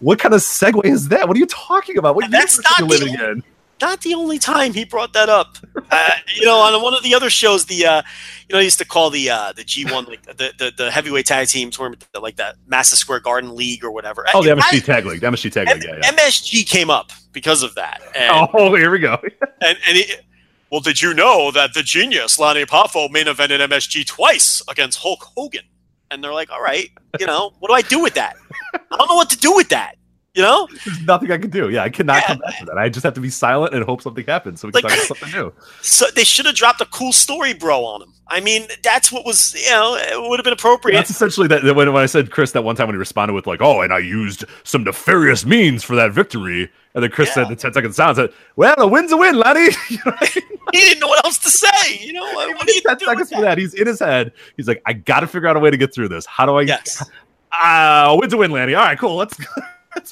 What 0.00 0.18
kind 0.18 0.32
of 0.32 0.40
segue 0.40 0.84
is 0.84 1.08
that? 1.08 1.26
What 1.28 1.36
are 1.36 1.40
you 1.40 1.46
talking 1.46 1.98
about? 1.98 2.14
What 2.14 2.30
that's 2.30 2.62
not 2.62 2.78
you 2.78 2.86
the 2.86 3.04
living 3.04 3.14
in? 3.20 3.42
not 3.80 4.00
the 4.02 4.14
only 4.14 4.38
time 4.38 4.72
he 4.72 4.84
brought 4.84 5.12
that 5.12 5.28
up. 5.28 5.56
Uh, 5.90 6.10
you 6.34 6.44
know, 6.44 6.58
on 6.58 6.82
one 6.82 6.94
of 6.94 7.02
the 7.02 7.14
other 7.14 7.30
shows, 7.30 7.64
the 7.66 7.86
uh, 7.86 8.02
you 8.48 8.52
know, 8.54 8.58
he 8.58 8.64
used 8.64 8.78
to 8.78 8.84
call 8.84 9.10
the 9.10 9.30
uh, 9.30 9.52
the 9.52 9.64
G 9.64 9.84
one 9.84 10.04
like 10.04 10.22
the, 10.22 10.52
the 10.58 10.72
the 10.76 10.90
heavyweight 10.90 11.26
tag 11.26 11.48
team 11.48 11.70
tournament 11.70 12.04
like 12.20 12.36
that 12.36 12.56
Madison 12.66 12.96
Square 12.96 13.20
Garden 13.20 13.54
League 13.54 13.84
or 13.84 13.90
whatever. 13.90 14.24
Oh, 14.34 14.42
the 14.42 14.52
I- 14.52 14.54
MSG 14.54 14.84
tag 14.84 15.04
league. 15.06 15.20
The 15.20 15.28
MSG 15.28 15.52
tag 15.52 15.68
M- 15.68 15.78
league. 15.78 15.88
Yeah, 15.88 16.00
yeah. 16.02 16.12
MSG 16.12 16.66
came 16.66 16.90
up 16.90 17.10
because 17.32 17.62
of 17.62 17.74
that. 17.76 18.00
And, 18.16 18.48
Oh, 18.54 18.74
here 18.74 18.90
we 18.90 18.98
go. 18.98 19.18
and, 19.60 19.78
and 19.86 19.96
it, 19.96 20.24
well, 20.70 20.80
did 20.80 21.00
you 21.02 21.14
know 21.14 21.50
that 21.50 21.74
the 21.74 21.82
genius 21.82 22.38
Lonnie 22.38 22.64
Poffo 22.64 23.10
main 23.10 23.26
evented 23.26 23.60
MSG 23.60 24.06
twice 24.06 24.62
against 24.68 24.98
Hulk 24.98 25.24
Hogan? 25.36 25.64
and 26.10 26.22
they're 26.22 26.32
like, 26.32 26.50
"All 26.50 26.62
right, 26.62 26.90
you 27.18 27.26
know, 27.26 27.52
what 27.58 27.68
do 27.68 27.74
I 27.74 27.82
do 27.82 28.00
with 28.00 28.14
that? 28.14 28.36
I 28.74 28.96
don't 28.96 29.08
know 29.08 29.14
what 29.14 29.30
to 29.30 29.38
do 29.38 29.54
with 29.54 29.68
that." 29.70 29.97
You 30.38 30.44
know, 30.44 30.68
There's 30.84 31.00
nothing 31.02 31.32
I 31.32 31.38
can 31.38 31.50
do. 31.50 31.68
Yeah, 31.68 31.82
I 31.82 31.88
cannot 31.90 32.18
Yeah. 32.22 32.26
come 32.28 32.38
back 32.38 32.58
to 32.60 32.64
that. 32.66 32.78
I 32.78 32.88
just 32.88 33.02
have 33.02 33.14
to 33.14 33.20
be 33.20 33.28
silent 33.28 33.74
and 33.74 33.84
hope 33.84 34.02
something 34.02 34.24
happens 34.24 34.60
so 34.60 34.68
we 34.68 34.72
can 34.72 34.82
Like- 34.84 34.92
talk 34.92 35.06
about 35.10 35.18
something 35.18 35.40
new. 35.40 35.52
so 35.82 36.06
they 36.14 36.22
should 36.22 36.46
have 36.46 36.54
dropped 36.54 36.80
a 36.80 36.84
cool 36.86 37.12
story, 37.12 37.54
bro, 37.54 37.84
on 37.84 38.02
him. 38.02 38.12
I 38.28 38.38
mean, 38.38 38.68
that's 38.84 39.10
what 39.10 39.24
was, 39.26 39.54
you 39.60 39.68
know, 39.70 39.96
it 39.96 40.28
would 40.28 40.38
have 40.38 40.44
been 40.44 40.52
appropriate. 40.52 40.94
That's 40.94 41.10
essentially 41.10 41.48
that 41.48 41.64
when, 41.74 41.92
when 41.92 42.02
I 42.02 42.06
said 42.06 42.30
Chris 42.30 42.52
that 42.52 42.62
one 42.62 42.76
time 42.76 42.86
when 42.86 42.94
he 42.94 42.98
responded 42.98 43.32
with 43.32 43.48
like, 43.48 43.60
"Oh, 43.60 43.80
and 43.80 43.92
I 43.92 43.98
used 43.98 44.44
some 44.62 44.84
nefarious 44.84 45.44
means 45.44 45.82
for 45.82 45.96
that 45.96 46.12
victory," 46.12 46.70
and 46.94 47.02
then 47.02 47.10
Chris 47.10 47.30
Yeah. 47.30 47.34
said 47.34 47.48
the 47.48 47.56
10 47.56 47.72
second 47.72 47.92
sound 47.94 48.16
said, 48.16 48.30
"Well, 48.54 48.76
a 48.78 48.86
win's 48.86 49.10
a 49.10 49.16
win, 49.16 49.36
laddie." 49.38 49.74
You 49.88 49.98
know 50.06 50.12
I 50.20 50.24
mean? 50.36 50.44
he 50.72 50.78
didn't 50.78 51.00
know 51.00 51.08
what 51.08 51.24
else 51.24 51.38
to 51.38 51.50
say. 51.50 51.98
You 52.00 52.12
know, 52.12 52.22
what, 52.34 52.54
what 52.54 52.64
do 52.66 52.72
you 52.74 52.82
10 52.82 52.96
do 52.98 53.06
seconds 53.06 53.32
for 53.32 53.40
that. 53.40 53.58
He's 53.58 53.74
in 53.74 53.86
his 53.88 53.98
head. 53.98 54.30
He's 54.56 54.68
like, 54.68 54.82
"I 54.86 54.92
got 54.92 55.20
to 55.20 55.26
figure 55.26 55.48
out 55.48 55.56
a 55.56 55.60
way 55.60 55.70
to 55.70 55.76
get 55.76 55.92
through 55.92 56.10
this. 56.10 56.24
How 56.26 56.46
do 56.46 56.54
I?" 56.58 56.62
Yes. 56.62 57.02
Uh, 57.50 58.08
a 58.10 58.16
win's 58.18 58.34
a 58.34 58.36
win, 58.36 58.50
Lanny. 58.50 58.74
All 58.74 58.84
right, 58.84 58.98
cool. 58.98 59.16
Let's. 59.16 59.34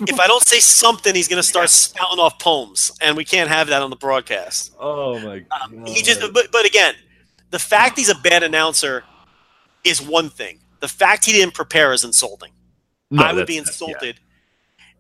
If 0.00 0.20
I 0.20 0.26
don't 0.26 0.42
say 0.42 0.60
something, 0.60 1.15
he's 1.15 1.28
going 1.28 1.40
to 1.42 1.47
start 1.48 1.70
spouting 1.70 2.18
off 2.18 2.39
poems, 2.39 2.90
and 3.00 3.16
we 3.16 3.24
can't 3.24 3.48
have 3.48 3.68
that 3.68 3.82
on 3.82 3.90
the 3.90 3.97
broadcast. 3.97 4.74
Oh 4.78 5.18
my 5.20 5.40
god. 5.40 5.62
Um, 5.62 5.86
He 5.86 6.02
just, 6.02 6.20
but, 6.32 6.50
but 6.52 6.65
again, 6.66 6.94
the 7.50 7.58
fact 7.58 7.98
he's 7.98 8.08
a 8.08 8.15
bad 8.15 8.42
announcer 8.42 9.05
is 9.84 10.00
one 10.02 10.28
thing. 10.31 10.58
The 10.81 10.89
fact 10.89 11.24
he 11.24 11.32
didn't 11.32 11.55
prepare 11.55 11.92
is 11.92 12.05
insulting. 12.05 12.52
No, 13.10 13.23
I 13.23 13.32
would 13.32 13.47
be 13.47 13.58
that's- 13.58 13.81
yeah. 13.81 13.86
insulted. 13.89 14.20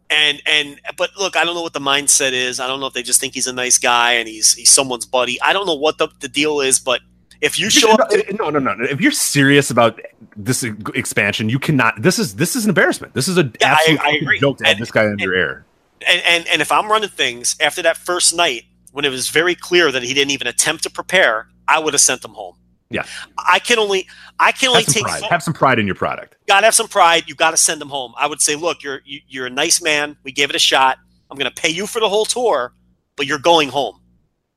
And 0.08 0.40
and 0.46 0.80
but 0.96 1.10
look, 1.18 1.36
I 1.36 1.44
don't 1.44 1.56
know 1.56 1.62
what 1.62 1.72
the 1.72 1.80
mindset 1.80 2.30
is. 2.30 2.60
I 2.60 2.68
don't 2.68 2.78
know 2.78 2.86
if 2.86 2.92
they 2.92 3.02
just 3.02 3.20
think 3.20 3.34
he's 3.34 3.48
a 3.48 3.52
nice 3.52 3.76
guy 3.76 4.12
and 4.12 4.28
he's 4.28 4.54
he's 4.54 4.70
someone's 4.70 5.04
buddy. 5.04 5.40
I 5.42 5.52
don't 5.52 5.66
know 5.66 5.74
what 5.74 5.98
the, 5.98 6.06
the 6.20 6.28
deal 6.28 6.60
is, 6.60 6.78
but 6.78 7.00
if 7.46 7.58
you 7.58 7.70
show 7.70 7.92
up, 7.92 8.08
to, 8.10 8.28
eh, 8.28 8.32
no, 8.38 8.50
no, 8.50 8.58
no, 8.58 8.74
no. 8.74 8.84
If 8.84 9.00
you're 9.00 9.12
serious 9.12 9.70
about 9.70 10.00
this 10.36 10.62
expansion, 10.94 11.48
you 11.48 11.58
cannot. 11.58 12.02
This 12.02 12.18
is 12.18 12.36
this 12.36 12.54
is 12.56 12.64
an 12.64 12.70
embarrassment. 12.70 13.14
This 13.14 13.28
is 13.28 13.38
a 13.38 13.50
Yeah, 13.60 13.72
absolute 13.72 14.00
I 14.00 14.04
fucking 14.04 14.22
agree. 14.22 14.38
joke 14.40 14.58
to 14.58 14.64
have 14.64 14.72
And- 14.74 14.82
this 14.82 14.90
guy 14.90 15.06
under 15.06 15.34
air. 15.34 15.64
and, 16.06 16.20
and 16.26 16.46
and 16.48 16.60
if 16.62 16.70
I'm 16.70 16.90
running 16.90 17.08
things 17.08 17.56
after 17.60 17.80
that 17.82 17.96
first 17.96 18.34
night 18.36 18.64
when 18.92 19.04
it 19.04 19.10
was 19.10 19.30
very 19.30 19.54
clear 19.54 19.90
that 19.92 20.02
he 20.02 20.12
didn't 20.14 20.30
even 20.32 20.46
attempt 20.46 20.82
to 20.84 20.90
prepare, 20.90 21.48
I 21.68 21.78
would 21.78 21.94
have 21.94 22.00
sent 22.00 22.24
him 22.24 22.32
home. 22.32 22.56
Yeah. 22.90 23.04
I 23.38 23.58
can 23.58 23.78
only 23.78 24.06
I 24.38 24.52
can 24.52 24.68
only 24.68 24.84
take 24.84 25.02
pride. 25.04 25.20
pho- 25.22 25.28
Have 25.28 25.42
some 25.42 25.54
pride 25.54 25.78
in 25.78 25.86
your 25.86 25.96
product. 25.96 26.36
gotta 26.46 26.66
have 26.66 26.74
some 26.74 26.88
pride. 26.88 27.24
You 27.26 27.34
gotta 27.34 27.56
send 27.56 27.80
him 27.82 27.88
home. 27.88 28.12
I 28.18 28.26
would 28.26 28.40
say, 28.40 28.54
look, 28.56 28.82
you're 28.82 29.00
you, 29.04 29.20
you're 29.28 29.46
a 29.46 29.50
nice 29.50 29.82
man. 29.82 30.16
We 30.22 30.32
gave 30.32 30.50
it 30.50 30.56
a 30.56 30.60
shot. 30.60 30.98
I'm 31.30 31.36
gonna 31.38 31.50
pay 31.50 31.70
you 31.70 31.86
for 31.88 31.98
the 32.00 32.08
whole 32.08 32.24
tour, 32.24 32.72
but 33.16 33.26
you're 33.26 33.40
going 33.40 33.68
home 33.70 34.00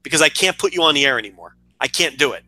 because 0.04 0.22
I 0.22 0.30
can't 0.30 0.58
put 0.60 0.74
you 0.74 0.84
on 0.84 0.94
the 0.94 1.06
air 1.06 1.18
anymore. 1.18 1.56
I 1.82 1.88
can't 1.88 2.18
do 2.20 2.34
it. 2.34 2.44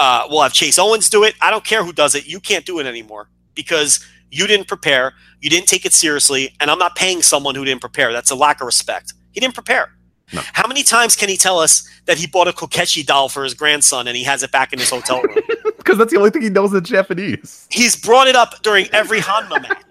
Uh, 0.00 0.26
we'll 0.30 0.40
have 0.40 0.54
Chase 0.54 0.78
Owens 0.78 1.10
do 1.10 1.24
it. 1.24 1.34
I 1.42 1.50
don't 1.50 1.62
care 1.62 1.84
who 1.84 1.92
does 1.92 2.14
it. 2.14 2.26
You 2.26 2.40
can't 2.40 2.64
do 2.64 2.78
it 2.78 2.86
anymore 2.86 3.28
because 3.54 4.02
you 4.30 4.46
didn't 4.46 4.66
prepare. 4.66 5.12
You 5.42 5.50
didn't 5.50 5.68
take 5.68 5.84
it 5.84 5.92
seriously, 5.92 6.54
and 6.58 6.70
I'm 6.70 6.78
not 6.78 6.96
paying 6.96 7.20
someone 7.20 7.54
who 7.54 7.66
didn't 7.66 7.82
prepare. 7.82 8.10
That's 8.10 8.30
a 8.30 8.34
lack 8.34 8.62
of 8.62 8.66
respect. 8.66 9.12
He 9.32 9.40
didn't 9.40 9.52
prepare. 9.52 9.92
No. 10.32 10.40
How 10.54 10.66
many 10.66 10.84
times 10.84 11.16
can 11.16 11.28
he 11.28 11.36
tell 11.36 11.58
us 11.58 11.86
that 12.06 12.16
he 12.16 12.26
bought 12.26 12.48
a 12.48 12.52
Kokeshi 12.52 13.04
doll 13.04 13.28
for 13.28 13.44
his 13.44 13.52
grandson 13.52 14.08
and 14.08 14.16
he 14.16 14.24
has 14.24 14.42
it 14.42 14.50
back 14.52 14.72
in 14.72 14.78
his 14.78 14.88
hotel 14.88 15.20
room? 15.22 15.36
Because 15.76 15.96
that's 15.96 16.12
the 16.12 16.18
only 16.18 16.30
thing 16.30 16.42
he 16.42 16.50
knows 16.50 16.74
in 16.74 16.84
Japanese. 16.84 17.66
he's 17.70 17.96
brought 17.96 18.28
it 18.28 18.36
up 18.36 18.62
during 18.62 18.86
every 18.92 19.18
Hanma 19.18 19.62
match 19.62 19.82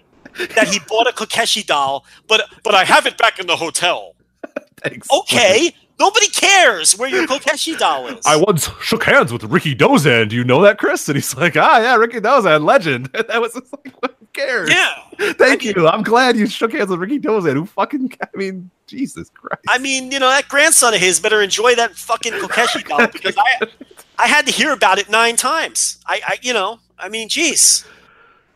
that 0.55 0.67
he 0.67 0.79
bought 0.87 1.07
a 1.07 1.11
Kokeshi 1.11 1.65
doll, 1.65 2.05
but 2.27 2.47
but 2.63 2.75
I 2.75 2.83
have 2.85 3.07
it 3.07 3.17
back 3.17 3.39
in 3.39 3.47
the 3.47 3.55
hotel. 3.55 4.15
Thanks. 4.77 5.07
Okay, 5.11 5.73
nobody 5.99 6.27
cares 6.29 6.97
where 6.97 7.09
your 7.09 7.27
Kokeshi 7.27 7.77
doll 7.77 8.07
is. 8.07 8.25
I 8.25 8.37
once 8.37 8.69
shook 8.81 9.03
hands 9.03 9.31
with 9.31 9.43
Rikidozan. 9.43 10.29
Do 10.29 10.35
you 10.35 10.43
know 10.43 10.61
that, 10.61 10.77
Chris? 10.77 11.07
And 11.09 11.15
he's 11.15 11.35
like, 11.35 11.57
ah, 11.57 11.79
yeah, 11.79 11.97
Rikidozan, 11.97 12.63
legend. 12.63 13.09
And 13.13 13.27
that 13.29 13.41
was 13.41 13.53
just 13.53 13.71
like, 13.73 13.93
who 14.01 14.27
cares? 14.33 14.69
yeah, 14.69 15.03
Thank 15.33 15.63
you. 15.63 15.87
I'm 15.87 16.03
glad 16.03 16.37
you 16.37 16.47
shook 16.47 16.71
hands 16.71 16.89
with 16.89 16.99
Rikidozan. 16.99 17.53
Who 17.53 17.65
fucking, 17.65 18.13
I 18.21 18.37
mean, 18.37 18.69
Jesus 18.87 19.29
Christ. 19.29 19.63
I 19.67 19.77
mean, 19.77 20.11
you 20.11 20.19
know 20.19 20.29
that 20.29 20.47
grandson 20.47 20.93
of 20.93 20.99
his 20.99 21.19
better 21.19 21.41
enjoy 21.41 21.75
that 21.75 21.95
fucking 21.95 22.33
Kokeshi 22.33 22.87
doll 22.87 23.07
because 23.07 23.35
I 23.37 23.67
I 24.17 24.27
had 24.27 24.45
to 24.47 24.51
hear 24.51 24.73
about 24.73 24.97
it 24.97 25.09
nine 25.09 25.35
times. 25.35 25.97
I, 26.05 26.21
I 26.25 26.39
you 26.41 26.53
know, 26.53 26.79
I 26.97 27.09
mean, 27.09 27.29
jeez. 27.29 27.85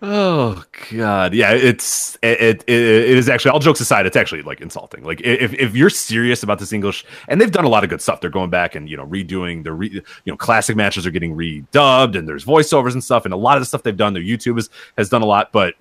Oh 0.05 0.61
God, 0.91 1.33
yeah, 1.33 1.53
it's 1.53 2.17
it, 2.21 2.41
it 2.41 2.63
it 2.67 3.17
is 3.17 3.29
actually 3.29 3.51
all 3.51 3.59
jokes 3.59 3.79
aside, 3.79 4.05
it's 4.05 4.17
actually 4.17 4.41
like 4.41 4.59
insulting. 4.59 5.01
Like 5.05 5.21
if 5.21 5.53
if 5.53 5.77
you're 5.77 5.89
serious 5.89 6.43
about 6.43 6.59
this 6.59 6.73
English, 6.73 7.05
and 7.29 7.39
they've 7.39 7.49
done 7.49 7.63
a 7.63 7.69
lot 7.69 7.85
of 7.85 7.89
good 7.89 8.01
stuff. 8.01 8.19
They're 8.19 8.29
going 8.29 8.49
back 8.49 8.75
and 8.75 8.89
you 8.89 8.97
know 8.97 9.07
redoing 9.07 9.63
the 9.63 9.71
re, 9.71 9.89
you 9.89 10.01
know 10.25 10.35
classic 10.35 10.75
matches 10.75 11.07
are 11.07 11.11
getting 11.11 11.37
redubbed, 11.37 12.17
and 12.17 12.27
there's 12.27 12.43
voiceovers 12.43 12.91
and 12.91 13.01
stuff, 13.01 13.23
and 13.23 13.33
a 13.33 13.37
lot 13.37 13.55
of 13.55 13.61
the 13.61 13.65
stuff 13.65 13.83
they've 13.83 13.95
done. 13.95 14.13
Their 14.13 14.21
YouTube 14.21 14.55
has 14.55 14.69
has 14.97 15.07
done 15.07 15.21
a 15.21 15.25
lot, 15.25 15.53
but 15.53 15.75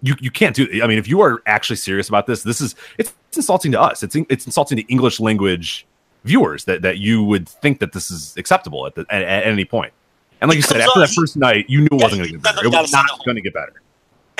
you 0.00 0.14
you 0.18 0.30
can't 0.30 0.56
do. 0.56 0.66
I 0.82 0.86
mean, 0.86 0.96
if 0.96 1.06
you 1.06 1.20
are 1.20 1.42
actually 1.44 1.76
serious 1.76 2.08
about 2.08 2.26
this, 2.26 2.42
this 2.42 2.62
is 2.62 2.74
it's, 2.96 3.12
it's 3.28 3.36
insulting 3.36 3.72
to 3.72 3.80
us. 3.82 4.02
It's 4.02 4.16
it's 4.16 4.46
insulting 4.46 4.78
to 4.78 4.84
English 4.84 5.20
language 5.20 5.86
viewers 6.24 6.64
that 6.64 6.80
that 6.80 6.96
you 6.96 7.22
would 7.22 7.50
think 7.50 7.80
that 7.80 7.92
this 7.92 8.10
is 8.10 8.34
acceptable 8.38 8.86
at 8.86 8.94
the, 8.94 9.04
at, 9.10 9.24
at 9.24 9.46
any 9.46 9.66
point. 9.66 9.92
And 10.40 10.48
like 10.48 10.56
you 10.56 10.62
said, 10.62 10.80
after 10.80 11.00
that 11.00 11.10
first 11.10 11.36
night, 11.36 11.66
you 11.68 11.80
knew 11.80 11.88
it 11.92 12.02
wasn't 12.02 12.22
going 12.22 12.28
to 12.28 12.32
get 12.32 12.42
better. 12.42 12.64
It 12.64 12.72
was 12.72 12.92
not 12.92 13.24
going 13.24 13.34
to 13.36 13.42
get 13.42 13.52
better. 13.54 13.82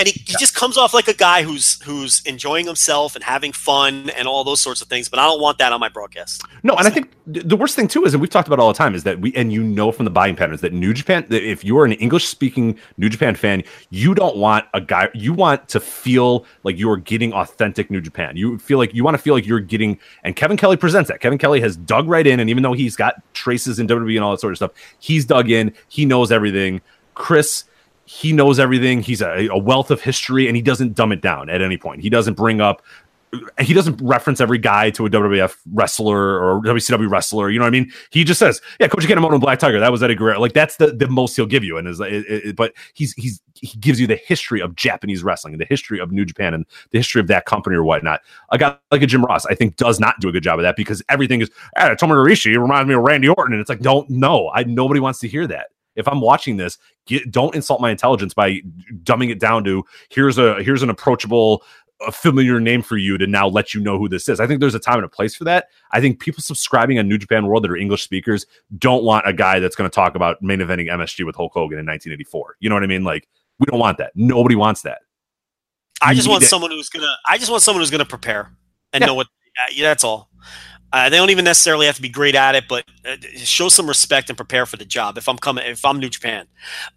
And 0.00 0.08
he, 0.08 0.18
he 0.26 0.34
just 0.38 0.54
comes 0.54 0.78
off 0.78 0.94
like 0.94 1.08
a 1.08 1.14
guy 1.14 1.42
who's 1.42 1.80
who's 1.82 2.22
enjoying 2.24 2.64
himself 2.64 3.14
and 3.14 3.22
having 3.22 3.52
fun 3.52 4.08
and 4.10 4.26
all 4.26 4.44
those 4.44 4.58
sorts 4.58 4.80
of 4.80 4.88
things. 4.88 5.10
But 5.10 5.18
I 5.18 5.26
don't 5.26 5.40
want 5.40 5.58
that 5.58 5.74
on 5.74 5.78
my 5.78 5.90
broadcast. 5.90 6.42
No, 6.62 6.74
and 6.74 6.86
I 6.86 6.90
think 6.90 7.12
the 7.26 7.56
worst 7.56 7.76
thing 7.76 7.86
too 7.86 8.04
is, 8.04 8.14
and 8.14 8.20
we've 8.20 8.30
talked 8.30 8.48
about 8.48 8.58
all 8.58 8.68
the 8.68 8.78
time, 8.78 8.94
is 8.94 9.04
that 9.04 9.20
we 9.20 9.34
and 9.34 9.52
you 9.52 9.62
know 9.62 9.92
from 9.92 10.06
the 10.06 10.10
buying 10.10 10.36
patterns 10.36 10.62
that 10.62 10.72
New 10.72 10.94
Japan, 10.94 11.26
that 11.28 11.42
if 11.42 11.62
you're 11.64 11.84
an 11.84 11.92
English 11.92 12.26
speaking 12.28 12.78
New 12.96 13.10
Japan 13.10 13.34
fan, 13.34 13.62
you 13.90 14.14
don't 14.14 14.38
want 14.38 14.64
a 14.72 14.80
guy. 14.80 15.10
You 15.12 15.34
want 15.34 15.68
to 15.68 15.80
feel 15.80 16.46
like 16.64 16.78
you 16.78 16.90
are 16.90 16.96
getting 16.96 17.34
authentic 17.34 17.90
New 17.90 18.00
Japan. 18.00 18.38
You 18.38 18.58
feel 18.58 18.78
like 18.78 18.94
you 18.94 19.04
want 19.04 19.16
to 19.16 19.22
feel 19.22 19.34
like 19.34 19.46
you're 19.46 19.60
getting. 19.60 19.98
And 20.24 20.34
Kevin 20.34 20.56
Kelly 20.56 20.78
presents 20.78 21.08
that. 21.10 21.20
Kevin 21.20 21.38
Kelly 21.38 21.60
has 21.60 21.76
dug 21.76 22.08
right 22.08 22.26
in, 22.26 22.40
and 22.40 22.48
even 22.48 22.62
though 22.62 22.72
he's 22.72 22.96
got 22.96 23.16
traces 23.34 23.78
in 23.78 23.86
WWE 23.86 24.16
and 24.16 24.24
all 24.24 24.30
that 24.30 24.40
sort 24.40 24.54
of 24.54 24.56
stuff, 24.56 24.72
he's 24.98 25.26
dug 25.26 25.50
in. 25.50 25.74
He 25.88 26.06
knows 26.06 26.32
everything. 26.32 26.80
Chris 27.14 27.64
he 28.10 28.32
knows 28.32 28.58
everything. 28.58 29.02
He's 29.02 29.22
a, 29.22 29.46
a 29.46 29.56
wealth 29.56 29.92
of 29.92 30.02
history, 30.02 30.48
and 30.48 30.56
he 30.56 30.62
doesn't 30.62 30.94
dumb 30.94 31.12
it 31.12 31.22
down 31.22 31.48
at 31.48 31.62
any 31.62 31.76
point. 31.76 32.02
He 32.02 32.10
doesn't 32.10 32.34
bring 32.34 32.60
up, 32.60 32.82
he 33.60 33.72
doesn't 33.72 34.00
reference 34.02 34.40
every 34.40 34.58
guy 34.58 34.90
to 34.90 35.06
a 35.06 35.08
WWF 35.08 35.56
wrestler 35.72 36.18
or 36.18 36.60
WCW 36.60 37.08
wrestler. 37.08 37.50
You 37.50 37.60
know 37.60 37.64
what 37.64 37.68
I 37.68 37.78
mean? 37.78 37.92
He 38.10 38.24
just 38.24 38.40
says, 38.40 38.60
"Yeah, 38.80 38.88
Koji 38.88 39.06
Kanemoto 39.06 39.30
and 39.30 39.40
Black 39.40 39.60
Tiger. 39.60 39.78
That 39.78 39.92
was 39.92 40.02
Eddie 40.02 40.16
Guerrero." 40.16 40.40
Like 40.40 40.54
that's 40.54 40.76
the, 40.76 40.88
the 40.88 41.06
most 41.06 41.36
he'll 41.36 41.46
give 41.46 41.62
you, 41.62 41.78
and 41.78 41.86
is 41.86 42.02
but 42.56 42.72
he's 42.94 43.12
he's 43.12 43.40
he 43.54 43.78
gives 43.78 44.00
you 44.00 44.08
the 44.08 44.16
history 44.16 44.60
of 44.60 44.74
Japanese 44.74 45.22
wrestling 45.22 45.54
and 45.54 45.60
the 45.60 45.66
history 45.66 46.00
of 46.00 46.10
New 46.10 46.24
Japan 46.24 46.52
and 46.52 46.66
the 46.90 46.98
history 46.98 47.20
of 47.20 47.28
that 47.28 47.46
company 47.46 47.76
or 47.76 47.84
whatnot. 47.84 48.22
A 48.50 48.58
guy 48.58 48.76
like 48.90 49.02
a 49.02 49.06
Jim 49.06 49.24
Ross, 49.24 49.46
I 49.46 49.54
think, 49.54 49.76
does 49.76 50.00
not 50.00 50.18
do 50.18 50.28
a 50.28 50.32
good 50.32 50.42
job 50.42 50.58
of 50.58 50.64
that 50.64 50.74
because 50.74 51.00
everything 51.08 51.42
is, 51.42 51.50
ah, 51.76 51.90
Tomohiro 51.90 52.28
Ishii 52.28 52.60
reminds 52.60 52.88
me 52.88 52.94
of 52.94 53.02
Randy 53.02 53.28
Orton, 53.28 53.52
and 53.52 53.60
it's 53.60 53.70
like, 53.70 53.80
don't 53.80 54.10
no, 54.10 54.50
I 54.52 54.64
nobody 54.64 54.98
wants 54.98 55.20
to 55.20 55.28
hear 55.28 55.46
that 55.46 55.68
if 55.96 56.06
I'm 56.08 56.20
watching 56.20 56.56
this, 56.56 56.78
get, 57.06 57.30
don't 57.30 57.54
insult 57.54 57.80
my 57.80 57.90
intelligence 57.90 58.34
by 58.34 58.60
dumbing 59.02 59.30
it 59.30 59.38
down 59.40 59.64
to 59.64 59.84
here's 60.10 60.38
a 60.38 60.62
here's 60.62 60.82
an 60.82 60.90
approachable, 60.90 61.62
a 62.06 62.12
familiar 62.12 62.60
name 62.60 62.82
for 62.82 62.96
you 62.96 63.18
to 63.18 63.26
now 63.26 63.46
let 63.46 63.74
you 63.74 63.80
know 63.80 63.98
who 63.98 64.08
this 64.08 64.28
is. 64.28 64.40
I 64.40 64.46
think 64.46 64.60
there's 64.60 64.74
a 64.74 64.78
time 64.80 64.96
and 64.96 65.04
a 65.04 65.08
place 65.08 65.34
for 65.34 65.44
that. 65.44 65.66
I 65.92 66.00
think 66.00 66.20
people 66.20 66.42
subscribing 66.42 66.98
on 66.98 67.08
New 67.08 67.18
Japan 67.18 67.46
World 67.46 67.64
that 67.64 67.70
are 67.70 67.76
English 67.76 68.02
speakers 68.02 68.46
don't 68.78 69.04
want 69.04 69.28
a 69.28 69.32
guy 69.32 69.58
that's 69.58 69.76
going 69.76 69.90
to 69.90 69.94
talk 69.94 70.14
about 70.14 70.40
main 70.42 70.60
eventing 70.60 70.86
MSG 70.90 71.26
with 71.26 71.36
Hulk 71.36 71.52
Hogan 71.52 71.78
in 71.78 71.86
1984. 71.86 72.56
You 72.60 72.68
know 72.68 72.76
what 72.76 72.84
I 72.84 72.86
mean? 72.86 73.04
Like 73.04 73.28
we 73.58 73.66
don't 73.66 73.80
want 73.80 73.98
that. 73.98 74.12
Nobody 74.14 74.54
wants 74.56 74.82
that. 74.82 75.00
I 76.02 76.14
just 76.14 76.28
want 76.28 76.44
someone 76.44 76.70
who's 76.70 76.88
gonna. 76.88 77.12
I 77.28 77.36
just 77.36 77.50
want 77.50 77.62
someone 77.62 77.82
who's 77.82 77.90
gonna 77.90 78.06
prepare 78.06 78.50
and 78.92 79.02
Yeah. 79.02 79.06
know 79.08 79.14
what. 79.14 79.26
Yeah, 79.72 79.88
that's 79.88 80.04
all. 80.04 80.30
Uh, 80.92 81.08
they 81.08 81.16
don't 81.16 81.30
even 81.30 81.44
necessarily 81.44 81.86
have 81.86 81.96
to 81.96 82.02
be 82.02 82.08
great 82.08 82.34
at 82.34 82.54
it, 82.54 82.64
but 82.68 82.84
uh, 83.08 83.16
show 83.36 83.68
some 83.68 83.86
respect 83.86 84.28
and 84.28 84.36
prepare 84.36 84.66
for 84.66 84.76
the 84.76 84.84
job. 84.84 85.16
If 85.16 85.28
I'm 85.28 85.38
coming, 85.38 85.64
if 85.66 85.84
I'm 85.84 86.00
New 86.00 86.08
Japan, 86.08 86.46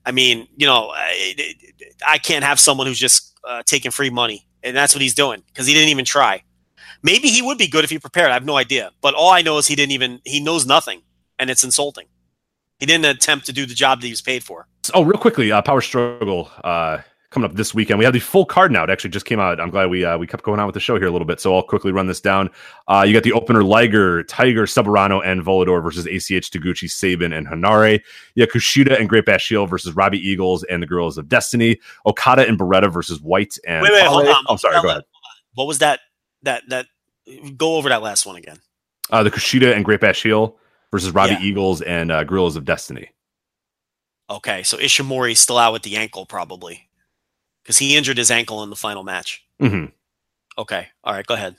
I 0.06 0.12
mean, 0.12 0.48
you 0.58 0.66
know, 0.66 0.92
I, 0.96 1.56
I 2.08 2.18
can't 2.18 2.44
have 2.44 2.60
someone 2.60 2.88
who's 2.88 3.00
just 3.00 3.38
uh, 3.44 3.62
taking 3.66 3.92
free 3.92 4.10
money, 4.10 4.48
and 4.64 4.76
that's 4.76 4.96
what 4.96 5.02
he's 5.02 5.14
doing 5.14 5.44
because 5.48 5.68
he 5.68 5.74
didn't 5.74 5.90
even 5.90 6.06
try. 6.06 6.44
Maybe 7.04 7.28
he 7.28 7.42
would 7.42 7.58
be 7.58 7.68
good 7.68 7.84
if 7.84 7.90
he 7.90 8.00
prepared. 8.00 8.32
I 8.32 8.34
have 8.34 8.46
no 8.46 8.58
idea, 8.58 8.92
but 9.02 9.14
all 9.14 9.30
I 9.30 9.42
know 9.42 9.58
is 9.58 9.68
he 9.68 9.76
didn't 9.76 9.92
even. 9.92 10.22
He 10.26 10.40
knows 10.40 10.66
nothing, 10.66 11.02
and 11.38 11.50
it's 11.50 11.64
insulting. 11.64 12.08
He 12.80 12.86
didn't 12.86 13.06
attempt 13.06 13.46
to 13.46 13.54
do 13.54 13.66
the 13.66 13.76
job 13.76 14.02
that 14.02 14.08
he 14.08 14.12
was 14.12 14.22
paid 14.22 14.44
for. 14.44 14.68
Oh, 14.94 15.04
real 15.04 15.20
quickly, 15.20 15.52
uh, 15.52 15.62
Power 15.62 15.82
Struggle 15.82 16.50
uh, 16.64 17.00
coming 17.34 17.50
up 17.50 17.56
this 17.56 17.74
weekend. 17.74 18.00
We 18.00 18.06
have 18.06 18.14
the 18.14 18.20
full 18.20 18.46
card 18.46 18.72
now. 18.72 18.84
It 18.84 18.90
actually 18.90 19.10
just 19.10 19.26
came 19.26 19.40
out. 19.40 19.60
I'm 19.60 19.70
glad 19.70 19.90
we 19.90 20.06
uh, 20.06 20.18
we 20.18 20.28
kept 20.28 20.44
going 20.44 20.60
on 20.60 20.66
with 20.66 20.74
the 20.74 20.80
show 20.80 20.98
here 20.98 21.08
a 21.08 21.12
little 21.12 21.26
bit. 21.26 21.40
So 21.40 21.56
I'll 21.56 21.64
quickly 21.64 21.92
run 21.92 22.08
this 22.08 22.22
down. 22.22 22.50
Uh, 22.88 23.04
you 23.06 23.14
got 23.14 23.24
the 23.24 23.34
opener 23.34 23.64
Liger, 23.64 24.24
Tiger, 24.24 24.64
Soberano, 24.64 25.22
and 25.26 25.42
Volador 25.42 25.84
versus 25.84 26.06
ACH, 26.06 26.52
Taguchi, 26.52 26.90
Sabin, 26.90 27.34
and 27.34 27.48
Henare. 27.48 28.02
You 28.36 28.46
got 28.46 28.54
Kushida 28.54 29.00
and 29.00 29.10
Great 29.10 29.26
Bash 29.26 29.50
Heel 29.50 29.66
versus 29.66 29.96
Robbie 29.96 30.20
Eagles 30.20 30.64
and 30.64 30.82
the 30.82 30.88
Girls 30.88 31.18
of 31.18 31.28
Destiny. 31.28 31.80
Okada 32.06 32.48
and 32.48 32.58
Beretta 32.58 32.92
versus 32.92 33.22
White 33.22 33.58
and 33.68 33.82
Wait, 33.84 33.92
wait, 33.92 34.06
hold 34.06 34.28
on. 34.28 34.44
I'm 34.48 34.58
sorry. 34.58 34.82
Go 34.82 34.90
ahead. 34.90 35.04
What 35.56 35.66
was 35.66 35.80
that? 35.80 36.00
That 36.44 36.64
that. 36.70 36.86
Go 37.58 37.76
over 37.76 37.90
that 37.90 38.02
last 38.02 38.26
one 38.26 38.36
again. 38.36 38.58
Uh, 39.10 39.24
the 39.24 39.32
Kushida 39.32 39.76
and 39.76 39.86
Great 39.86 40.02
Bash 40.02 40.24
Heel 40.24 40.58
versus 40.92 41.12
Robbie 41.12 41.34
Yeah. 41.34 41.42
Eagles 41.42 41.82
and 41.82 42.12
uh, 42.12 42.24
Guerrillas 42.24 42.56
of 42.56 42.66
Destiny. 42.66 43.10
Okay, 44.30 44.64
so 44.64 44.78
Ishimori's 44.78 45.40
still 45.40 45.58
out 45.58 45.74
with 45.74 45.84
the 45.84 45.96
ankle 45.98 46.26
probably 46.26 46.88
because 47.64 47.78
he 47.78 47.96
injured 47.98 48.18
his 48.18 48.30
ankle 48.32 48.64
in 48.64 48.70
the 48.70 48.76
final 48.76 49.04
match. 49.04 49.44
hmm 49.60 49.86
Okay, 50.58 50.88
all 51.04 51.14
right, 51.14 51.26
go 51.26 51.34
ahead. 51.34 51.56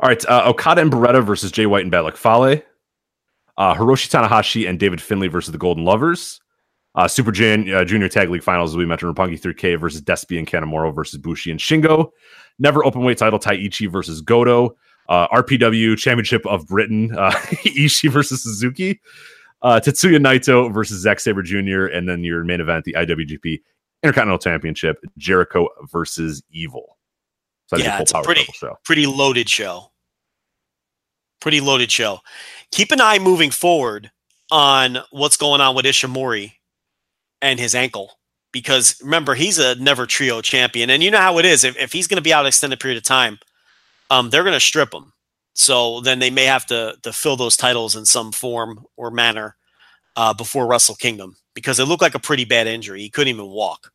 All 0.00 0.08
right, 0.08 0.24
uh, 0.26 0.42
Okada 0.46 0.80
and 0.80 0.90
Beretta 0.90 1.22
versus 1.24 1.52
Jay 1.52 1.66
White 1.66 1.82
and 1.82 1.90
Bad 1.90 2.00
Luck 2.00 2.16
Fale. 2.16 2.62
Uh, 3.56 3.74
Hiroshi 3.74 4.10
Tanahashi 4.10 4.68
and 4.68 4.80
David 4.80 5.00
Finlay 5.00 5.28
versus 5.28 5.52
the 5.52 5.58
Golden 5.58 5.84
Lovers. 5.84 6.40
Uh, 6.96 7.08
Super 7.08 7.32
Jan, 7.32 7.72
uh, 7.72 7.84
Junior 7.84 8.08
Tag 8.08 8.28
League 8.30 8.42
Finals, 8.42 8.72
as 8.72 8.76
we 8.76 8.86
mentioned, 8.86 9.14
Roppongi 9.14 9.40
3K 9.40 9.78
versus 9.78 10.00
Despi 10.02 10.38
and 10.38 10.46
Kanemaru 10.46 10.94
versus 10.94 11.18
Bushi 11.18 11.50
and 11.50 11.60
Shingo. 11.60 12.10
Never 12.58 12.80
Openweight 12.82 13.16
title, 13.16 13.38
Taiichi 13.38 13.90
versus 13.90 14.20
Goto. 14.20 14.76
Uh, 15.08 15.28
RPW 15.28 15.98
Championship 15.98 16.46
of 16.46 16.66
Britain, 16.66 17.14
uh, 17.16 17.30
Ishii 17.64 18.10
versus 18.10 18.42
Suzuki. 18.42 19.00
Uh, 19.62 19.80
Tetsuya 19.80 20.18
Naito 20.18 20.72
versus 20.72 21.00
Zack 21.02 21.20
Sabre 21.20 21.42
Jr. 21.42 21.86
And 21.86 22.08
then 22.08 22.22
your 22.24 22.44
main 22.44 22.60
event, 22.60 22.84
the 22.84 22.94
IWGP 22.94 23.60
Intercontinental 24.04 24.38
Championship, 24.38 24.98
Jericho 25.16 25.68
versus 25.90 26.42
Evil. 26.50 26.98
So 27.66 27.78
Yeah, 27.78 28.00
it's 28.00 28.12
a 28.12 28.20
pretty-. 28.20 28.46
Pretty 28.84 29.06
loaded 29.06 29.48
show. 29.48 29.90
Pretty 31.40 31.60
loaded 31.60 31.90
show. 31.90 32.20
Keep 32.70 32.92
an 32.92 33.00
eye 33.00 33.18
moving 33.18 33.50
forward 33.50 34.10
on 34.50 34.98
what's 35.10 35.36
going 35.36 35.60
on 35.60 35.74
with 35.74 35.86
Ishimori 35.86 36.52
and 37.40 37.58
his 37.58 37.74
ankle. 37.74 38.18
Because 38.52 39.00
remember, 39.02 39.34
he's 39.34 39.58
a 39.58 39.74
never 39.76 40.06
trio 40.06 40.40
champion. 40.40 40.90
And 40.90 41.02
you 41.02 41.10
know 41.10 41.18
how 41.18 41.38
it 41.38 41.44
is. 41.44 41.64
If, 41.64 41.76
if 41.76 41.92
he's 41.92 42.06
going 42.06 42.18
to 42.18 42.22
be 42.22 42.32
out 42.32 42.44
an 42.44 42.48
extended 42.48 42.78
period 42.78 42.98
of 42.98 43.04
time, 43.04 43.38
um, 44.10 44.30
they're 44.30 44.44
going 44.44 44.54
to 44.54 44.60
strip 44.60 44.92
him. 44.92 45.12
So 45.54 46.00
then 46.00 46.18
they 46.18 46.30
may 46.30 46.44
have 46.44 46.66
to, 46.66 46.96
to 47.02 47.12
fill 47.12 47.36
those 47.36 47.56
titles 47.56 47.96
in 47.96 48.04
some 48.04 48.32
form 48.32 48.84
or 48.96 49.10
manner 49.10 49.56
uh, 50.16 50.34
before 50.34 50.66
Wrestle 50.66 50.94
Kingdom 50.94 51.36
because 51.54 51.78
it 51.78 51.86
looked 51.86 52.02
like 52.02 52.14
a 52.14 52.20
pretty 52.20 52.44
bad 52.44 52.66
injury. 52.66 53.00
He 53.00 53.10
couldn't 53.10 53.34
even 53.34 53.46
walk. 53.46 53.92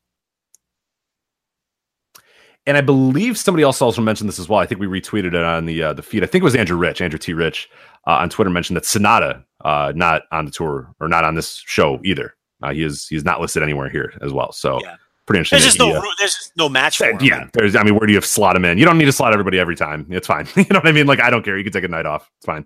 And 2.65 2.77
I 2.77 2.81
believe 2.81 3.37
somebody 3.37 3.63
else 3.63 3.81
also 3.81 4.01
mentioned 4.01 4.27
this 4.29 4.37
as 4.39 4.47
well. 4.47 4.59
I 4.59 4.65
think 4.65 4.79
we 4.81 4.87
retweeted 4.87 5.27
it 5.33 5.35
on 5.43 5.65
the 5.65 5.81
uh, 5.83 5.93
the 5.93 6.03
feed. 6.03 6.23
I 6.23 6.27
think 6.27 6.41
it 6.41 6.45
was 6.45 6.55
Andrew 6.55 6.77
Rich, 6.77 7.01
Andrew 7.01 7.17
T. 7.19 7.33
Rich, 7.33 7.69
uh, 8.05 8.11
on 8.11 8.29
Twitter 8.29 8.49
mentioned 8.49 8.77
that 8.77 8.83
Sanada 8.83 9.43
uh, 9.65 9.91
not 9.95 10.23
on 10.31 10.45
the 10.45 10.51
tour 10.51 10.93
or 10.99 11.07
not 11.07 11.23
on 11.23 11.35
this 11.35 11.61
show 11.65 11.99
either. 12.03 12.35
Uh, 12.61 12.71
he 12.73 12.83
is 12.83 13.07
he's 13.07 13.23
not 13.23 13.39
listed 13.41 13.63
anywhere 13.63 13.89
here 13.89 14.13
as 14.21 14.31
well. 14.33 14.51
So 14.51 14.79
Yeah. 14.83 14.97
pretty 15.25 15.39
interesting. 15.39 15.55
There's 15.57 15.65
just 15.65 15.77
that 15.79 15.85
no 15.87 15.97
uh, 15.97 16.01
there's 16.19 16.33
just 16.35 16.51
no 16.57 16.69
match 16.69 16.97
for 16.97 17.05
him. 17.05 17.17
yeah, 17.21 17.47
there's. 17.53 17.75
I 17.75 17.83
mean, 17.83 17.95
where 17.95 18.05
do 18.05 18.11
you 18.13 18.17
have 18.17 18.25
slot 18.25 18.55
him 18.55 18.65
in? 18.65 18.77
You 18.77 18.85
don't 18.85 18.97
need 18.97 19.05
to 19.05 19.11
slot 19.13 19.31
everybody 19.33 19.57
every 19.57 19.75
time. 19.75 20.05
It's 20.09 20.27
fine. 20.27 20.47
you 20.55 20.65
know 20.69 20.79
what 20.79 20.87
I 20.87 20.91
mean? 20.91 21.07
Like, 21.07 21.21
I 21.21 21.29
don't 21.29 21.43
care. 21.43 21.57
You 21.57 21.63
can 21.63 21.73
take 21.73 21.85
a 21.85 21.87
night 21.87 22.05
off. 22.05 22.29
It's 22.37 22.45
fine. 22.45 22.65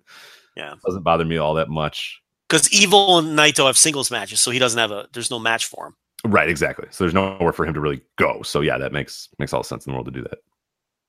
Yeah. 0.57 0.73
doesn't 0.85 1.03
bother 1.03 1.23
me 1.25 1.37
all 1.37 1.53
that 1.55 1.69
much. 1.69 2.19
because 2.49 2.71
Evil 2.73 3.19
and 3.19 3.37
Naito 3.37 3.67
have 3.67 3.77
singles 3.77 4.11
matches, 4.11 4.39
so 4.39 4.51
he 4.51 4.59
doesn't 4.59 4.79
have 4.79 4.91
a. 4.91 5.07
There's 5.13 5.31
no 5.31 5.39
match 5.39 5.65
for 5.67 5.87
him. 5.87 5.95
Right, 6.25 6.49
exactly. 6.49 6.87
So 6.91 7.03
there's 7.03 7.13
nowhere 7.13 7.51
for 7.51 7.65
him 7.65 7.73
to 7.73 7.81
really 7.81 8.01
go. 8.17 8.41
So 8.43 8.61
yeah, 8.61 8.77
that 8.77 8.93
makes 8.93 9.29
makes 9.39 9.53
all 9.53 9.61
the 9.61 9.67
sense 9.67 9.85
in 9.85 9.91
the 9.91 9.95
world 9.95 10.05
to 10.05 10.11
do 10.11 10.21
that. 10.23 10.39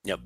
Yep. 0.04 0.20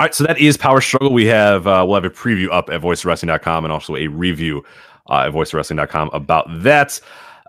All 0.00 0.06
right, 0.06 0.14
so 0.14 0.24
that 0.24 0.38
is 0.38 0.56
Power 0.56 0.80
Struggle. 0.80 1.12
We 1.12 1.26
have 1.26 1.66
uh, 1.66 1.84
we'll 1.86 1.94
have 1.94 2.04
a 2.04 2.10
preview 2.10 2.50
up 2.50 2.70
at 2.70 2.80
voicewrestling.com 2.80 3.64
and 3.64 3.72
also 3.72 3.94
a 3.94 4.08
review 4.08 4.64
uh, 5.08 5.26
at 5.26 5.32
voicewrestling.com 5.32 6.10
about 6.12 6.46
that. 6.62 6.98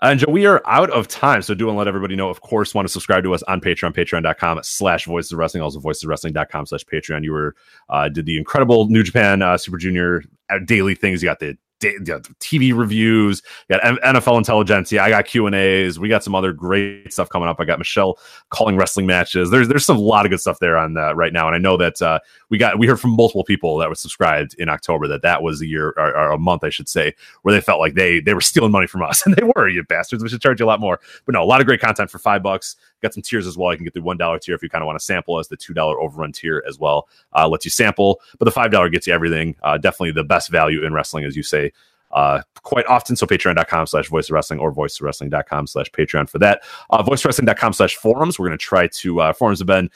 And 0.03 0.19
Joe, 0.19 0.29
we 0.29 0.45
are 0.45 0.61
out 0.65 0.89
of 0.89 1.07
time, 1.07 1.41
so 1.41 1.53
do 1.53 1.65
want 1.65 1.75
to 1.75 1.79
let 1.79 1.87
everybody 1.87 2.17
know. 2.17 2.29
Of 2.29 2.41
course, 2.41 2.75
want 2.75 2.85
to 2.85 2.91
subscribe 2.91 3.23
to 3.23 3.33
us 3.33 3.41
on 3.43 3.61
Patreon, 3.61 3.95
patreon.com 3.95 4.59
slash 4.61 5.05
voices 5.05 5.31
of 5.31 5.39
wrestling, 5.39 5.63
also 5.63 5.79
voiceswrestling.com 5.79 6.65
slash 6.65 6.83
Patreon. 6.83 7.23
You 7.23 7.31
were 7.31 7.55
uh, 7.87 8.09
did 8.09 8.25
the 8.25 8.37
incredible 8.37 8.87
New 8.89 9.01
Japan 9.01 9.41
uh, 9.41 9.57
Super 9.57 9.77
Junior 9.77 10.23
uh, 10.49 10.59
daily 10.65 10.93
things. 10.93 11.23
You 11.23 11.29
got 11.29 11.39
the, 11.39 11.57
TV 11.83 12.75
reviews, 12.75 13.41
got 13.69 13.81
NFL 13.81 14.37
intelligentsia. 14.37 15.01
I 15.01 15.09
got 15.09 15.25
Q 15.25 15.45
and 15.47 15.55
A's. 15.55 15.99
We 15.99 16.09
got 16.09 16.23
some 16.23 16.35
other 16.35 16.53
great 16.53 17.11
stuff 17.11 17.29
coming 17.29 17.49
up. 17.49 17.59
I 17.59 17.65
got 17.65 17.79
Michelle 17.79 18.17
calling 18.49 18.77
wrestling 18.77 19.05
matches. 19.05 19.49
There's 19.49 19.67
there's 19.67 19.85
some 19.85 19.97
a 19.97 20.01
lot 20.01 20.25
of 20.25 20.29
good 20.29 20.39
stuff 20.39 20.59
there 20.59 20.77
on 20.77 20.93
that 20.95 21.15
right 21.15 21.33
now, 21.33 21.47
and 21.47 21.55
I 21.55 21.59
know 21.59 21.77
that 21.77 22.01
uh, 22.01 22.19
we 22.49 22.57
got 22.57 22.79
we 22.79 22.87
heard 22.87 22.99
from 22.99 23.11
multiple 23.11 23.43
people 23.43 23.77
that 23.77 23.89
were 23.89 23.95
subscribed 23.95 24.55
in 24.57 24.69
October 24.69 25.07
that 25.07 25.21
that 25.21 25.43
was 25.43 25.61
a 25.61 25.67
year 25.67 25.89
or, 25.97 26.15
or 26.15 26.31
a 26.31 26.39
month, 26.39 26.63
I 26.63 26.69
should 26.69 26.89
say, 26.89 27.13
where 27.41 27.53
they 27.53 27.61
felt 27.61 27.79
like 27.79 27.95
they 27.95 28.19
they 28.19 28.33
were 28.33 28.41
stealing 28.41 28.71
money 28.71 28.87
from 28.87 29.03
us, 29.03 29.23
and 29.25 29.35
they 29.35 29.43
were 29.43 29.67
you 29.67 29.83
bastards. 29.83 30.23
We 30.23 30.29
should 30.29 30.41
charge 30.41 30.59
you 30.59 30.65
a 30.65 30.67
lot 30.67 30.79
more, 30.79 30.99
but 31.25 31.33
no, 31.33 31.43
a 31.43 31.45
lot 31.45 31.61
of 31.61 31.67
great 31.67 31.81
content 31.81 32.09
for 32.09 32.19
five 32.19 32.43
bucks. 32.43 32.75
Got 33.03 33.13
some 33.13 33.21
tiers 33.21 33.45
as 33.45 33.55
well. 33.57 33.71
You 33.71 33.77
can 33.77 33.83
get 33.83 33.93
the 33.93 34.01
one 34.01 34.17
dollar 34.17 34.39
tier 34.39 34.55
if 34.55 34.63
you 34.63 34.69
kind 34.69 34.81
of 34.81 34.87
want 34.87 34.97
to 34.97 35.05
sample 35.05 35.35
us. 35.35 35.47
The 35.47 35.57
two 35.57 35.73
dollar 35.73 35.99
overrun 35.99 36.31
tier 36.31 36.63
as 36.67 36.79
well 36.79 37.07
uh, 37.35 37.47
lets 37.47 37.65
you 37.65 37.71
sample, 37.71 38.19
but 38.39 38.45
the 38.45 38.51
five 38.51 38.71
dollar 38.71 38.89
gets 38.89 39.05
you 39.05 39.13
everything. 39.13 39.55
Uh, 39.61 39.77
definitely 39.77 40.13
the 40.13 40.23
best 40.23 40.49
value 40.49 40.83
in 40.83 40.93
wrestling, 40.93 41.25
as 41.25 41.35
you 41.35 41.43
say 41.43 41.71
uh, 42.13 42.41
quite 42.61 42.85
often. 42.85 43.15
So 43.15 43.25
patreon.com 43.25 43.87
slash 43.87 44.07
voice 44.07 44.29
of 44.29 44.33
wrestling 44.33 44.59
or 44.59 44.71
voice 44.71 44.99
of 44.99 45.01
wrestling.com 45.01 45.67
slash 45.67 45.91
patreon 45.91 46.29
for 46.29 46.39
that. 46.39 46.63
Uh, 46.89 47.03
voice 47.03 47.25
wrestling.com 47.25 47.73
slash 47.73 47.95
forums. 47.95 48.39
We're 48.39 48.47
going 48.47 48.57
to 48.57 48.63
try 48.63 48.87
to, 48.87 49.19
uh, 49.19 49.33
forums 49.33 49.59
have 49.59 49.67
been 49.67 49.89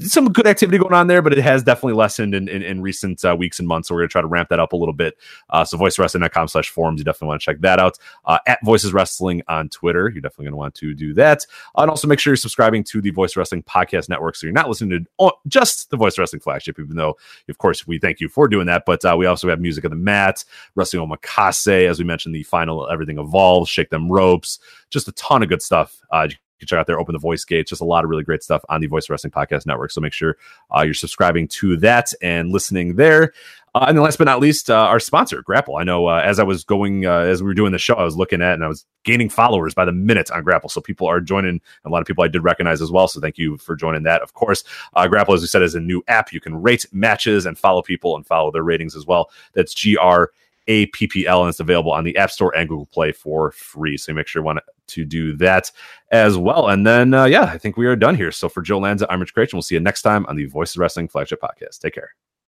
some 0.00 0.32
good 0.32 0.46
activity 0.46 0.78
going 0.78 0.92
on 0.92 1.06
there, 1.06 1.22
but 1.22 1.32
it 1.32 1.38
has 1.38 1.62
definitely 1.62 1.94
lessened 1.94 2.34
in, 2.34 2.48
in, 2.48 2.62
in 2.62 2.82
recent 2.82 3.24
uh, 3.24 3.34
weeks 3.36 3.58
and 3.58 3.68
months. 3.68 3.88
So 3.88 3.94
we're 3.94 4.02
going 4.02 4.08
to 4.08 4.12
try 4.12 4.20
to 4.22 4.28
ramp 4.28 4.48
that 4.50 4.60
up 4.60 4.72
a 4.72 4.76
little 4.76 4.92
bit. 4.92 5.16
Uh, 5.50 5.64
so 5.64 5.78
voicewrestling.com 5.78 6.48
slash 6.48 6.68
forums. 6.70 6.98
You 6.98 7.04
definitely 7.04 7.28
want 7.28 7.40
to 7.40 7.44
check 7.44 7.60
that 7.60 7.78
out. 7.78 7.98
Uh, 8.24 8.38
at 8.46 8.58
voices 8.64 8.92
wrestling 8.92 9.42
on 9.48 9.68
Twitter. 9.68 10.08
You're 10.08 10.20
definitely 10.20 10.46
going 10.46 10.52
to 10.52 10.58
want 10.58 10.74
to 10.76 10.94
do 10.94 11.14
that. 11.14 11.46
Uh, 11.76 11.82
and 11.82 11.90
also 11.90 12.08
make 12.08 12.18
sure 12.18 12.32
you're 12.32 12.36
subscribing 12.36 12.84
to 12.84 13.00
the 13.00 13.10
voice 13.10 13.36
wrestling 13.36 13.62
podcast 13.62 14.08
network. 14.08 14.36
So 14.36 14.46
you're 14.46 14.54
not 14.54 14.68
listening 14.68 15.06
to 15.18 15.32
just 15.46 15.90
the 15.90 15.96
voice 15.96 16.18
wrestling 16.18 16.40
flagship, 16.40 16.78
even 16.78 16.96
though 16.96 17.16
of 17.48 17.58
course 17.58 17.86
we 17.86 17.98
thank 17.98 18.20
you 18.20 18.28
for 18.28 18.48
doing 18.48 18.66
that. 18.66 18.84
But 18.86 19.04
uh, 19.04 19.16
we 19.18 19.26
also 19.26 19.48
have 19.48 19.60
music 19.60 19.84
of 19.84 19.90
the 19.90 19.96
mat, 19.96 20.44
wrestling 20.74 21.08
omakase, 21.08 21.88
as 21.88 21.98
we 21.98 22.04
mentioned, 22.04 22.34
the 22.34 22.42
final 22.42 22.88
everything 22.90 23.18
evolves, 23.18 23.70
shake 23.70 23.90
them 23.90 24.10
ropes, 24.10 24.58
just 24.90 25.08
a 25.08 25.12
ton 25.12 25.42
of 25.42 25.48
good 25.48 25.62
stuff. 25.62 26.00
Uh, 26.10 26.28
you 26.58 26.66
can 26.66 26.68
check 26.68 26.80
out 26.80 26.86
there, 26.86 26.98
open 26.98 27.12
the 27.12 27.18
voice 27.20 27.44
gate, 27.44 27.68
just 27.68 27.80
a 27.80 27.84
lot 27.84 28.02
of 28.02 28.10
really 28.10 28.24
great 28.24 28.42
stuff 28.42 28.64
on 28.68 28.80
the 28.80 28.88
Voice 28.88 29.08
Wrestling 29.08 29.30
Podcast 29.30 29.64
Network. 29.64 29.92
So 29.92 30.00
make 30.00 30.12
sure 30.12 30.36
uh, 30.76 30.82
you're 30.82 30.94
subscribing 30.94 31.46
to 31.48 31.76
that 31.78 32.12
and 32.20 32.50
listening 32.50 32.96
there. 32.96 33.32
Uh, 33.74 33.84
and 33.86 33.96
then 33.96 34.02
last 34.02 34.16
but 34.16 34.24
not 34.24 34.40
least, 34.40 34.70
uh, 34.70 34.74
our 34.74 34.98
sponsor, 34.98 35.42
Grappl. 35.42 35.80
I 35.80 35.84
know 35.84 36.06
uh, 36.06 36.20
as 36.24 36.40
I 36.40 36.42
was 36.42 36.64
going, 36.64 37.06
uh, 37.06 37.18
as 37.18 37.42
we 37.42 37.46
were 37.46 37.54
doing 37.54 37.70
the 37.70 37.78
show, 37.78 37.94
I 37.94 38.02
was 38.02 38.16
looking 38.16 38.42
at 38.42 38.54
and 38.54 38.64
I 38.64 38.68
was 38.68 38.84
gaining 39.04 39.28
followers 39.28 39.72
by 39.72 39.84
the 39.84 39.92
minute 39.92 40.30
on 40.30 40.42
Grappl. 40.42 40.70
So 40.70 40.80
people 40.80 41.06
are 41.06 41.20
joining. 41.20 41.60
A 41.84 41.88
lot 41.88 42.00
of 42.00 42.06
people 42.06 42.24
I 42.24 42.28
did 42.28 42.42
recognize 42.42 42.82
as 42.82 42.90
well. 42.90 43.06
So 43.06 43.20
thank 43.20 43.38
you 43.38 43.56
for 43.58 43.76
joining 43.76 44.02
that. 44.04 44.22
Of 44.22 44.34
course, 44.34 44.64
uh, 44.94 45.06
Grappl, 45.06 45.34
as 45.34 45.42
we 45.42 45.46
said, 45.46 45.62
is 45.62 45.76
a 45.76 45.80
new 45.80 46.02
app. 46.08 46.32
You 46.32 46.40
can 46.40 46.60
rate 46.60 46.86
matches 46.92 47.46
and 47.46 47.56
follow 47.56 47.82
people 47.82 48.16
and 48.16 48.26
follow 48.26 48.50
their 48.50 48.64
ratings 48.64 48.96
as 48.96 49.06
well. 49.06 49.30
That's 49.52 49.74
G 49.74 49.96
R 49.96 50.32
A 50.66 50.86
P 50.86 51.06
P 51.06 51.26
L, 51.26 51.42
and 51.42 51.50
it's 51.50 51.60
available 51.60 51.92
on 51.92 52.04
the 52.04 52.16
App 52.16 52.30
Store 52.30 52.56
and 52.56 52.68
Google 52.68 52.86
Play 52.86 53.12
for 53.12 53.52
free. 53.52 53.96
So 53.96 54.12
make 54.12 54.26
sure 54.26 54.40
you 54.40 54.46
want 54.46 54.58
to 54.58 54.64
do 54.96 55.36
that 55.36 55.70
as 56.10 56.36
well. 56.36 56.68
And 56.68 56.86
then, 56.86 57.14
uh, 57.14 57.24
yeah, 57.24 57.44
I 57.44 57.58
think 57.58 57.76
we 57.76 57.86
are 57.86 57.96
done 57.96 58.14
here. 58.14 58.32
So 58.32 58.48
for 58.48 58.62
Joe 58.62 58.78
Lanza, 58.78 59.10
I'm 59.10 59.20
Rich 59.20 59.34
Kraetsch. 59.34 59.52
We'll 59.52 59.62
see 59.62 59.74
you 59.74 59.80
next 59.80 60.02
time 60.02 60.26
on 60.26 60.36
the 60.36 60.46
Voice 60.46 60.74
of 60.74 60.80
Wrestling 60.80 61.08
flagship 61.08 61.40
podcast. 61.40 61.78
Take 61.80 61.94
care. 61.94 62.14